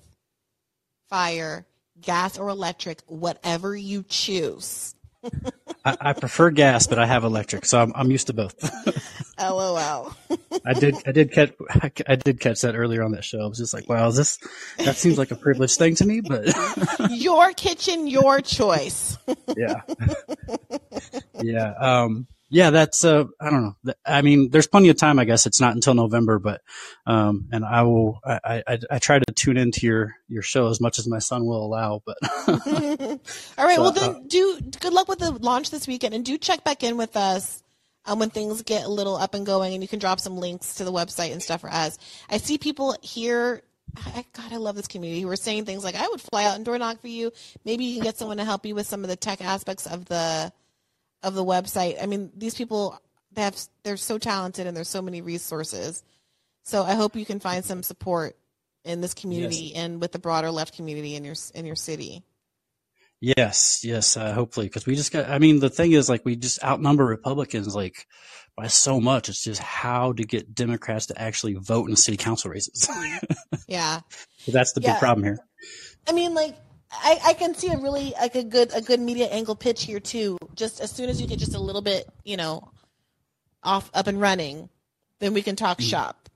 fire, 1.09 1.65
gas, 2.01 2.37
or 2.37 2.49
electric, 2.49 3.01
whatever 3.07 3.75
you 3.75 4.03
choose. 4.03 4.95
I, 5.85 5.97
I 6.01 6.13
prefer 6.13 6.49
gas, 6.49 6.87
but 6.87 6.97
I 6.97 7.05
have 7.05 7.23
electric, 7.23 7.65
so 7.65 7.79
I'm 7.79 7.93
I'm 7.95 8.11
used 8.11 8.27
to 8.27 8.33
both. 8.33 8.55
LOL. 9.39 10.13
I 10.65 10.73
did 10.73 10.95
I 11.05 11.11
did 11.11 11.31
catch 11.31 11.53
I 12.07 12.15
did 12.15 12.39
catch 12.39 12.61
that 12.61 12.75
earlier 12.75 13.03
on 13.03 13.11
that 13.11 13.23
show. 13.23 13.41
I 13.41 13.45
was 13.45 13.59
just 13.59 13.73
like, 13.73 13.87
wow, 13.87 14.07
is 14.07 14.15
this 14.15 14.39
that 14.79 14.95
seems 14.95 15.17
like 15.17 15.31
a 15.31 15.35
privileged 15.35 15.77
thing 15.77 15.95
to 15.95 16.05
me, 16.05 16.21
but 16.21 16.47
your 17.11 17.53
kitchen, 17.53 18.07
your 18.07 18.41
choice. 18.41 19.17
yeah, 19.55 19.81
yeah, 21.41 21.73
um, 21.79 22.27
yeah. 22.49 22.69
That's 22.69 23.03
uh, 23.03 23.25
I 23.39 23.49
don't 23.49 23.63
know. 23.63 23.93
I 24.05 24.21
mean, 24.21 24.49
there's 24.49 24.67
plenty 24.67 24.89
of 24.89 24.97
time. 24.97 25.19
I 25.19 25.25
guess 25.25 25.45
it's 25.45 25.61
not 25.61 25.73
until 25.73 25.93
November, 25.93 26.39
but 26.39 26.61
um, 27.05 27.47
and 27.51 27.65
I 27.65 27.83
will. 27.83 28.19
I, 28.25 28.63
I 28.67 28.79
I 28.91 28.99
try 28.99 29.19
to 29.19 29.33
tune 29.33 29.57
into 29.57 29.85
your 29.85 30.15
your 30.27 30.41
show 30.41 30.67
as 30.67 30.79
much 30.79 30.99
as 30.99 31.07
my 31.07 31.19
son 31.19 31.45
will 31.45 31.65
allow, 31.65 32.01
but 32.05 32.17
All 32.47 33.65
right. 33.65 33.75
So, 33.75 33.81
well, 33.81 33.87
uh, 33.87 33.91
then 33.91 34.27
do 34.27 34.59
good 34.79 34.93
luck 34.93 35.07
with 35.07 35.19
the 35.19 35.31
launch 35.31 35.71
this 35.71 35.87
weekend, 35.87 36.13
and 36.13 36.23
do 36.23 36.37
check 36.37 36.63
back 36.63 36.83
in 36.83 36.97
with 36.97 37.15
us 37.17 37.63
um, 38.05 38.19
when 38.19 38.29
things 38.29 38.61
get 38.61 38.85
a 38.85 38.89
little 38.89 39.15
up 39.15 39.33
and 39.33 39.45
going, 39.45 39.73
and 39.73 39.83
you 39.83 39.87
can 39.87 39.99
drop 39.99 40.19
some 40.19 40.37
links 40.37 40.75
to 40.75 40.83
the 40.83 40.91
website 40.91 41.31
and 41.31 41.41
stuff 41.41 41.61
for 41.61 41.71
us. 41.71 41.97
I 42.29 42.37
see 42.37 42.57
people 42.57 42.95
here. 43.01 43.61
I, 43.97 44.25
God, 44.33 44.51
I 44.51 44.57
love 44.57 44.75
this 44.75 44.87
community 44.87 45.21
who 45.21 45.29
are 45.29 45.35
saying 45.35 45.65
things 45.65 45.83
like, 45.83 45.95
"I 45.95 46.07
would 46.07 46.21
fly 46.21 46.45
out 46.45 46.55
and 46.55 46.65
door 46.65 46.77
knock 46.77 47.01
for 47.01 47.07
you." 47.07 47.31
Maybe 47.63 47.85
you 47.85 47.95
can 47.95 48.03
get 48.03 48.17
someone 48.17 48.37
to 48.37 48.45
help 48.45 48.65
you 48.65 48.75
with 48.75 48.87
some 48.87 49.03
of 49.03 49.09
the 49.09 49.15
tech 49.15 49.41
aspects 49.41 49.87
of 49.87 50.05
the 50.05 50.51
of 51.25 51.33
the 51.33 51.43
website. 51.43 52.01
I 52.01 52.05
mean, 52.05 52.31
these 52.37 52.55
people 52.55 52.97
they 53.33 53.41
have 53.41 53.57
they're 53.83 53.97
so 53.97 54.17
talented 54.17 54.65
and 54.67 54.77
there's 54.77 54.87
so 54.87 55.01
many 55.01 55.21
resources. 55.21 56.03
So 56.63 56.83
I 56.83 56.93
hope 56.95 57.15
you 57.15 57.25
can 57.25 57.39
find 57.39 57.65
some 57.65 57.83
support 57.83 58.37
in 58.85 59.01
this 59.01 59.13
community 59.13 59.71
Yes. 59.73 59.83
and 59.83 59.99
with 60.01 60.11
the 60.13 60.19
broader 60.19 60.51
left 60.51 60.75
community 60.75 61.15
in 61.15 61.25
your 61.25 61.35
in 61.53 61.65
your 61.65 61.75
city. 61.75 62.23
Yes, 63.21 63.81
yes, 63.83 64.17
uh, 64.17 64.33
hopefully, 64.33 64.67
because 64.67 64.85
we 64.85 64.95
just 64.95 65.11
got. 65.11 65.29
I 65.29 65.39
mean, 65.39 65.59
the 65.59 65.69
thing 65.69 65.93
is, 65.93 66.09
like, 66.09 66.25
we 66.25 66.35
just 66.35 66.61
outnumber 66.63 67.05
Republicans 67.05 67.73
like 67.73 68.05
by 68.57 68.67
so 68.67 68.99
much. 68.99 69.29
It's 69.29 69.43
just 69.43 69.61
how 69.61 70.11
to 70.13 70.23
get 70.23 70.53
Democrats 70.53 71.07
to 71.07 71.19
actually 71.19 71.53
vote 71.55 71.89
in 71.89 71.95
city 71.95 72.17
council 72.17 72.51
races. 72.51 72.87
Yeah. 73.67 74.01
That's 74.47 74.73
the 74.73 74.81
Yeah. 74.81 74.93
big 74.93 74.99
problem 74.99 75.23
here. 75.23 75.39
I 76.07 76.11
mean, 76.11 76.35
like, 76.35 76.55
I, 76.91 77.19
I 77.25 77.33
can 77.33 77.55
see 77.55 77.69
a 77.69 77.77
really 77.77 78.13
like 78.19 78.35
a 78.35 78.43
good 78.43 78.71
a 78.73 78.81
good 78.81 78.99
media 78.99 79.27
angle 79.27 79.55
pitch 79.55 79.83
here 79.83 79.99
too. 79.99 80.37
Just 80.55 80.79
as 80.79 80.91
soon 80.91 81.09
as 81.09 81.19
you 81.19 81.27
get 81.27 81.39
just 81.39 81.55
a 81.55 81.59
little 81.59 81.81
bit, 81.81 82.07
you 82.23 82.37
know, 82.37 82.71
off 83.63 83.89
up 83.93 84.07
and 84.07 84.21
running, 84.21 84.69
then 85.19 85.33
we 85.33 85.41
can 85.41 85.55
talk 85.55 85.81
shop. 85.81 86.29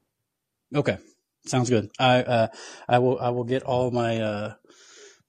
Okay, 0.75 0.97
sounds 1.45 1.69
good. 1.69 1.89
I 1.99 2.23
uh, 2.23 2.47
I 2.87 2.99
will 2.99 3.19
I 3.19 3.29
will 3.29 3.43
get 3.43 3.63
all 3.63 3.91
my 3.91 4.21
uh, 4.21 4.53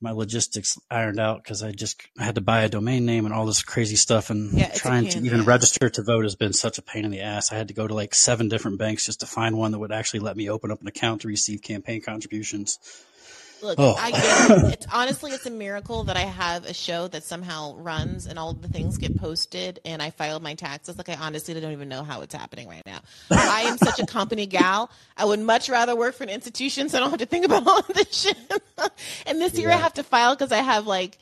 my 0.00 0.12
logistics 0.12 0.78
ironed 0.90 1.20
out 1.20 1.42
because 1.42 1.62
I 1.62 1.72
just 1.72 2.02
I 2.18 2.24
had 2.24 2.36
to 2.36 2.40
buy 2.40 2.62
a 2.62 2.68
domain 2.68 3.04
name 3.04 3.26
and 3.26 3.34
all 3.34 3.46
this 3.46 3.62
crazy 3.62 3.96
stuff, 3.96 4.30
and 4.30 4.52
Yeah, 4.52 4.72
trying 4.72 5.06
to 5.08 5.18
even 5.18 5.44
register 5.44 5.90
to 5.90 6.02
vote 6.02 6.24
has 6.24 6.34
been 6.34 6.52
such 6.52 6.78
a 6.78 6.82
pain 6.82 7.04
in 7.04 7.10
the 7.10 7.20
ass. 7.20 7.52
I 7.52 7.56
had 7.56 7.68
to 7.68 7.74
go 7.74 7.86
to 7.86 7.94
like 7.94 8.14
seven 8.14 8.48
different 8.48 8.78
banks 8.78 9.06
just 9.06 9.20
to 9.20 9.26
find 9.26 9.56
one 9.56 9.72
that 9.72 9.78
would 9.78 9.92
actually 9.92 10.20
let 10.20 10.36
me 10.36 10.48
open 10.48 10.70
up 10.70 10.80
an 10.80 10.88
account 10.88 11.22
to 11.22 11.28
receive 11.28 11.62
campaign 11.62 12.00
contributions. 12.00 12.78
Look, 13.62 13.78
Oh. 13.78 13.94
I 13.98 14.10
get 14.10 14.50
it. 14.50 14.72
It's 14.80 14.86
honestly 14.92 15.32
it's 15.32 15.46
a 15.46 15.50
miracle 15.50 16.04
that 16.04 16.16
I 16.16 16.20
have 16.20 16.64
a 16.64 16.74
show 16.74 17.08
that 17.08 17.24
somehow 17.24 17.74
runs 17.76 18.26
and 18.26 18.38
all 18.38 18.52
the 18.54 18.68
things 18.68 18.96
get 18.96 19.16
posted 19.18 19.80
and 19.84 20.02
I 20.02 20.10
filed 20.10 20.42
my 20.42 20.54
taxes. 20.54 20.96
Like 20.96 21.08
I 21.08 21.14
honestly 21.16 21.58
don't 21.58 21.72
even 21.72 21.88
know 21.88 22.02
how 22.02 22.22
it's 22.22 22.34
happening 22.34 22.68
right 22.68 22.84
now. 22.86 23.00
I 23.30 23.62
am 23.62 23.78
such 23.78 23.98
a 24.00 24.06
company 24.06 24.46
gal. 24.46 24.90
I 25.16 25.24
would 25.24 25.40
much 25.40 25.68
rather 25.68 25.94
work 25.96 26.14
for 26.14 26.24
an 26.24 26.30
institution 26.30 26.88
so 26.88 26.98
I 26.98 27.00
don't 27.00 27.10
have 27.10 27.18
to 27.20 27.26
think 27.26 27.44
about 27.44 27.66
all 27.66 27.78
of 27.80 27.88
this 27.88 28.14
shit. 28.14 28.36
and 29.26 29.40
this 29.40 29.58
year 29.58 29.70
I 29.70 29.76
have 29.76 29.94
to 29.94 30.02
file 30.02 30.34
because 30.34 30.52
I 30.52 30.58
have 30.58 30.86
like 30.86 31.18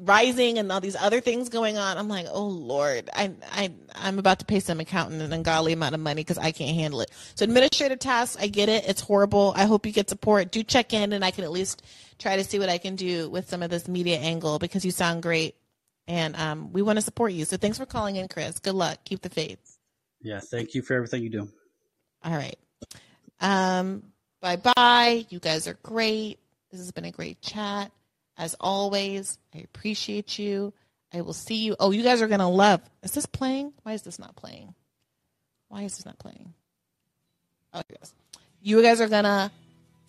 rising 0.00 0.58
and 0.58 0.70
all 0.70 0.80
these 0.80 0.96
other 0.96 1.20
things 1.20 1.48
going 1.48 1.76
on. 1.76 1.98
I'm 1.98 2.08
like, 2.08 2.26
oh 2.30 2.46
lord, 2.46 3.10
I 3.12 3.32
I 3.50 3.72
I'm 3.94 4.18
about 4.18 4.38
to 4.40 4.44
pay 4.44 4.60
some 4.60 4.80
accountant 4.80 5.22
an 5.22 5.32
ungodly 5.32 5.72
amount 5.72 5.94
of 5.94 6.00
money 6.00 6.20
because 6.20 6.38
I 6.38 6.52
can't 6.52 6.74
handle 6.74 7.00
it. 7.00 7.10
So 7.34 7.44
administrative 7.44 7.98
tasks, 7.98 8.40
I 8.40 8.48
get 8.48 8.68
it. 8.68 8.84
It's 8.88 9.00
horrible. 9.00 9.52
I 9.56 9.64
hope 9.64 9.86
you 9.86 9.92
get 9.92 10.08
support. 10.08 10.50
Do 10.50 10.62
check 10.62 10.92
in, 10.92 11.12
and 11.12 11.24
I 11.24 11.30
can 11.30 11.44
at 11.44 11.50
least 11.50 11.82
try 12.18 12.36
to 12.36 12.44
see 12.44 12.58
what 12.58 12.68
I 12.68 12.78
can 12.78 12.96
do 12.96 13.28
with 13.30 13.48
some 13.48 13.62
of 13.62 13.70
this 13.70 13.88
media 13.88 14.18
angle 14.18 14.58
because 14.58 14.84
you 14.84 14.90
sound 14.90 15.22
great, 15.22 15.54
and 16.06 16.36
um, 16.36 16.72
we 16.72 16.82
want 16.82 16.96
to 16.96 17.02
support 17.02 17.32
you. 17.32 17.44
So 17.44 17.56
thanks 17.56 17.78
for 17.78 17.86
calling 17.86 18.16
in, 18.16 18.28
Chris. 18.28 18.58
Good 18.58 18.74
luck. 18.74 18.98
Keep 19.04 19.22
the 19.22 19.30
faith. 19.30 19.78
Yeah, 20.20 20.40
thank 20.40 20.74
you 20.74 20.82
for 20.82 20.94
everything 20.94 21.22
you 21.22 21.30
do. 21.30 21.48
All 22.24 22.32
right. 22.32 22.56
Um, 23.40 24.04
bye 24.40 24.56
bye. 24.56 25.26
You 25.28 25.40
guys 25.40 25.66
are 25.66 25.76
great. 25.82 26.38
This 26.70 26.80
has 26.80 26.92
been 26.92 27.04
a 27.04 27.10
great 27.10 27.40
chat. 27.42 27.90
As 28.36 28.54
always, 28.60 29.38
I 29.54 29.58
appreciate 29.58 30.38
you. 30.38 30.72
I 31.12 31.20
will 31.20 31.34
see 31.34 31.56
you. 31.56 31.76
Oh, 31.78 31.90
you 31.90 32.02
guys 32.02 32.22
are 32.22 32.28
going 32.28 32.40
to 32.40 32.46
love. 32.46 32.80
Is 33.02 33.12
this 33.12 33.26
playing? 33.26 33.72
Why 33.82 33.92
is 33.92 34.02
this 34.02 34.18
not 34.18 34.34
playing? 34.36 34.74
Why 35.68 35.82
is 35.82 35.96
this 35.96 36.06
not 36.06 36.18
playing? 36.18 36.54
Oh, 37.74 37.82
is. 38.02 38.14
You 38.62 38.82
guys 38.82 39.00
are 39.00 39.08
going 39.08 39.24
to 39.24 39.50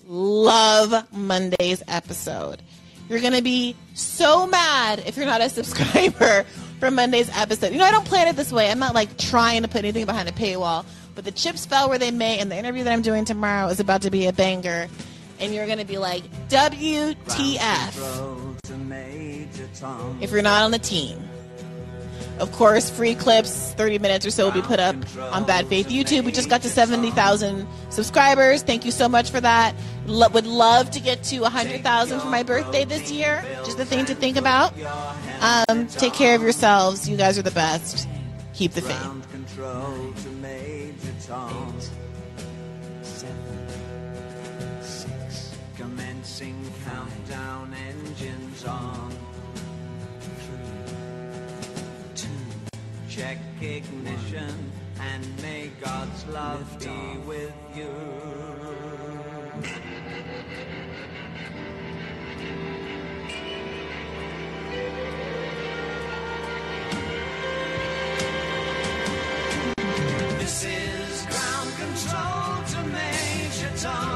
love 0.07 1.11
Monday's 1.11 1.83
episode. 1.87 2.61
You're 3.09 3.21
going 3.21 3.33
to 3.33 3.41
be 3.41 3.75
so 3.93 4.47
mad 4.47 5.03
if 5.05 5.17
you're 5.17 5.25
not 5.25 5.41
a 5.41 5.49
subscriber 5.49 6.43
for 6.79 6.91
Monday's 6.91 7.29
episode. 7.35 7.71
You 7.71 7.79
know, 7.79 7.85
I 7.85 7.91
don't 7.91 8.05
plan 8.05 8.27
it 8.27 8.35
this 8.35 8.51
way. 8.51 8.69
I'm 8.69 8.79
not 8.79 8.95
like 8.95 9.17
trying 9.17 9.61
to 9.63 9.67
put 9.67 9.79
anything 9.79 10.05
behind 10.05 10.29
a 10.29 10.31
paywall, 10.31 10.85
but 11.15 11.25
the 11.25 11.31
chips 11.31 11.65
fell 11.65 11.89
where 11.89 11.99
they 11.99 12.11
may, 12.11 12.39
and 12.39 12.51
the 12.51 12.57
interview 12.57 12.83
that 12.83 12.93
I'm 12.93 13.01
doing 13.01 13.25
tomorrow 13.25 13.67
is 13.67 13.79
about 13.79 14.03
to 14.03 14.11
be 14.11 14.27
a 14.27 14.33
banger. 14.33 14.87
And 15.43 15.53
you're 15.53 15.65
going 15.65 15.80
to 15.80 15.85
be 15.85 15.97
like, 15.97 16.23
WTF 16.49 17.93
if 20.22 20.31
you're 20.31 20.41
not 20.41 20.63
on 20.63 20.72
the 20.72 20.80
team. 20.80 21.19
Of 22.39 22.51
course, 22.51 22.89
free 22.89 23.13
clips, 23.13 23.73
30 23.73 23.99
minutes 23.99 24.25
or 24.25 24.31
so, 24.31 24.45
will 24.45 24.51
be 24.51 24.61
put 24.63 24.80
up 24.80 24.95
on 25.19 25.45
Bad 25.45 25.67
Faith 25.67 25.88
YouTube. 25.89 26.23
We 26.23 26.31
just 26.31 26.49
got 26.49 26.63
to 26.63 26.69
70,000 26.69 27.67
subscribers. 27.91 28.63
Thank 28.63 28.85
you 28.85 28.91
so 28.91 29.07
much 29.07 29.30
for 29.30 29.39
that. 29.39 29.75
Lo- 30.07 30.30
would 30.30 30.47
love 30.47 30.89
to 30.91 30.99
get 30.99 31.22
to 31.25 31.39
100,000 31.41 32.19
for 32.19 32.27
my 32.27 32.41
birthday 32.41 32.85
this 32.85 33.11
year. 33.11 33.43
Just 33.65 33.80
a 33.80 33.85
thing 33.85 34.05
to 34.05 34.15
think 34.15 34.35
about. 34.38 34.73
Um, 35.69 35.88
take 35.88 36.13
care 36.13 36.35
of 36.35 36.41
yourselves. 36.41 37.07
You 37.07 37.17
guys 37.17 37.38
are 37.38 37.43
the 37.43 37.51
best. 37.51 38.07
Keep 38.55 38.72
the 38.73 38.81
faith. 38.81 38.97
Countdown, 47.33 47.73
engines 47.73 48.65
on. 48.65 49.11
Three, 50.21 50.95
two, 52.15 52.27
check 53.09 53.37
ignition, 53.61 54.71
and 54.99 55.41
may 55.41 55.71
God's 55.81 56.25
love 56.27 56.79
be 56.79 57.17
with 57.25 57.53
you. 57.75 57.89
This 70.39 70.65
is 70.65 71.25
ground 71.25 71.71
control 71.77 72.63
to 72.67 72.89
Major 72.89 73.77
Tom. 73.77 74.12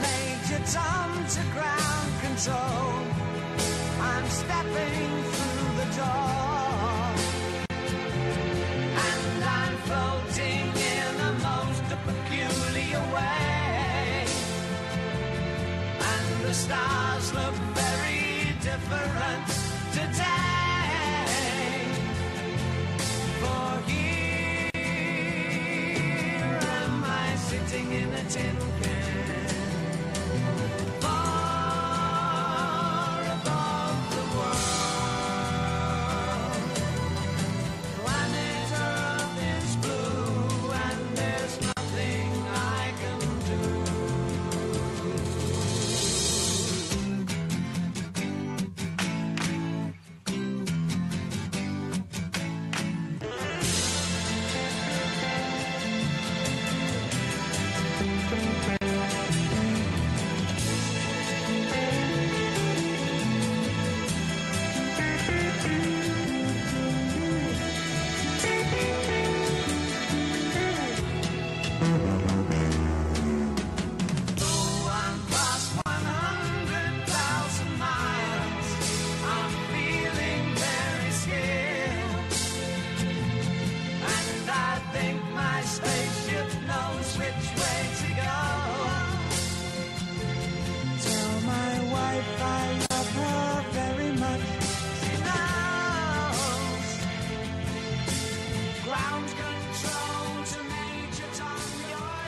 Major 0.00 0.62
Tom 0.72 1.26
to 1.34 1.42
ground 1.54 2.10
control. 2.20 2.92
I'm 4.00 4.26
stepping 4.28 5.10
through 5.34 5.70
the 5.80 5.88
door. 6.00 6.96
And 9.06 9.44
I'm 9.58 9.76
floating 9.88 10.66
in 10.94 11.12
a 11.28 11.32
most 11.48 11.88
peculiar 12.08 13.02
way. 13.14 14.26
And 16.12 16.44
the 16.44 16.54
stars 16.54 17.32
look 17.34 17.54
very 17.74 18.54
different 18.60 19.46
today. 19.92 20.46
in 27.92 28.12
a 28.12 28.24
tin 28.30 28.56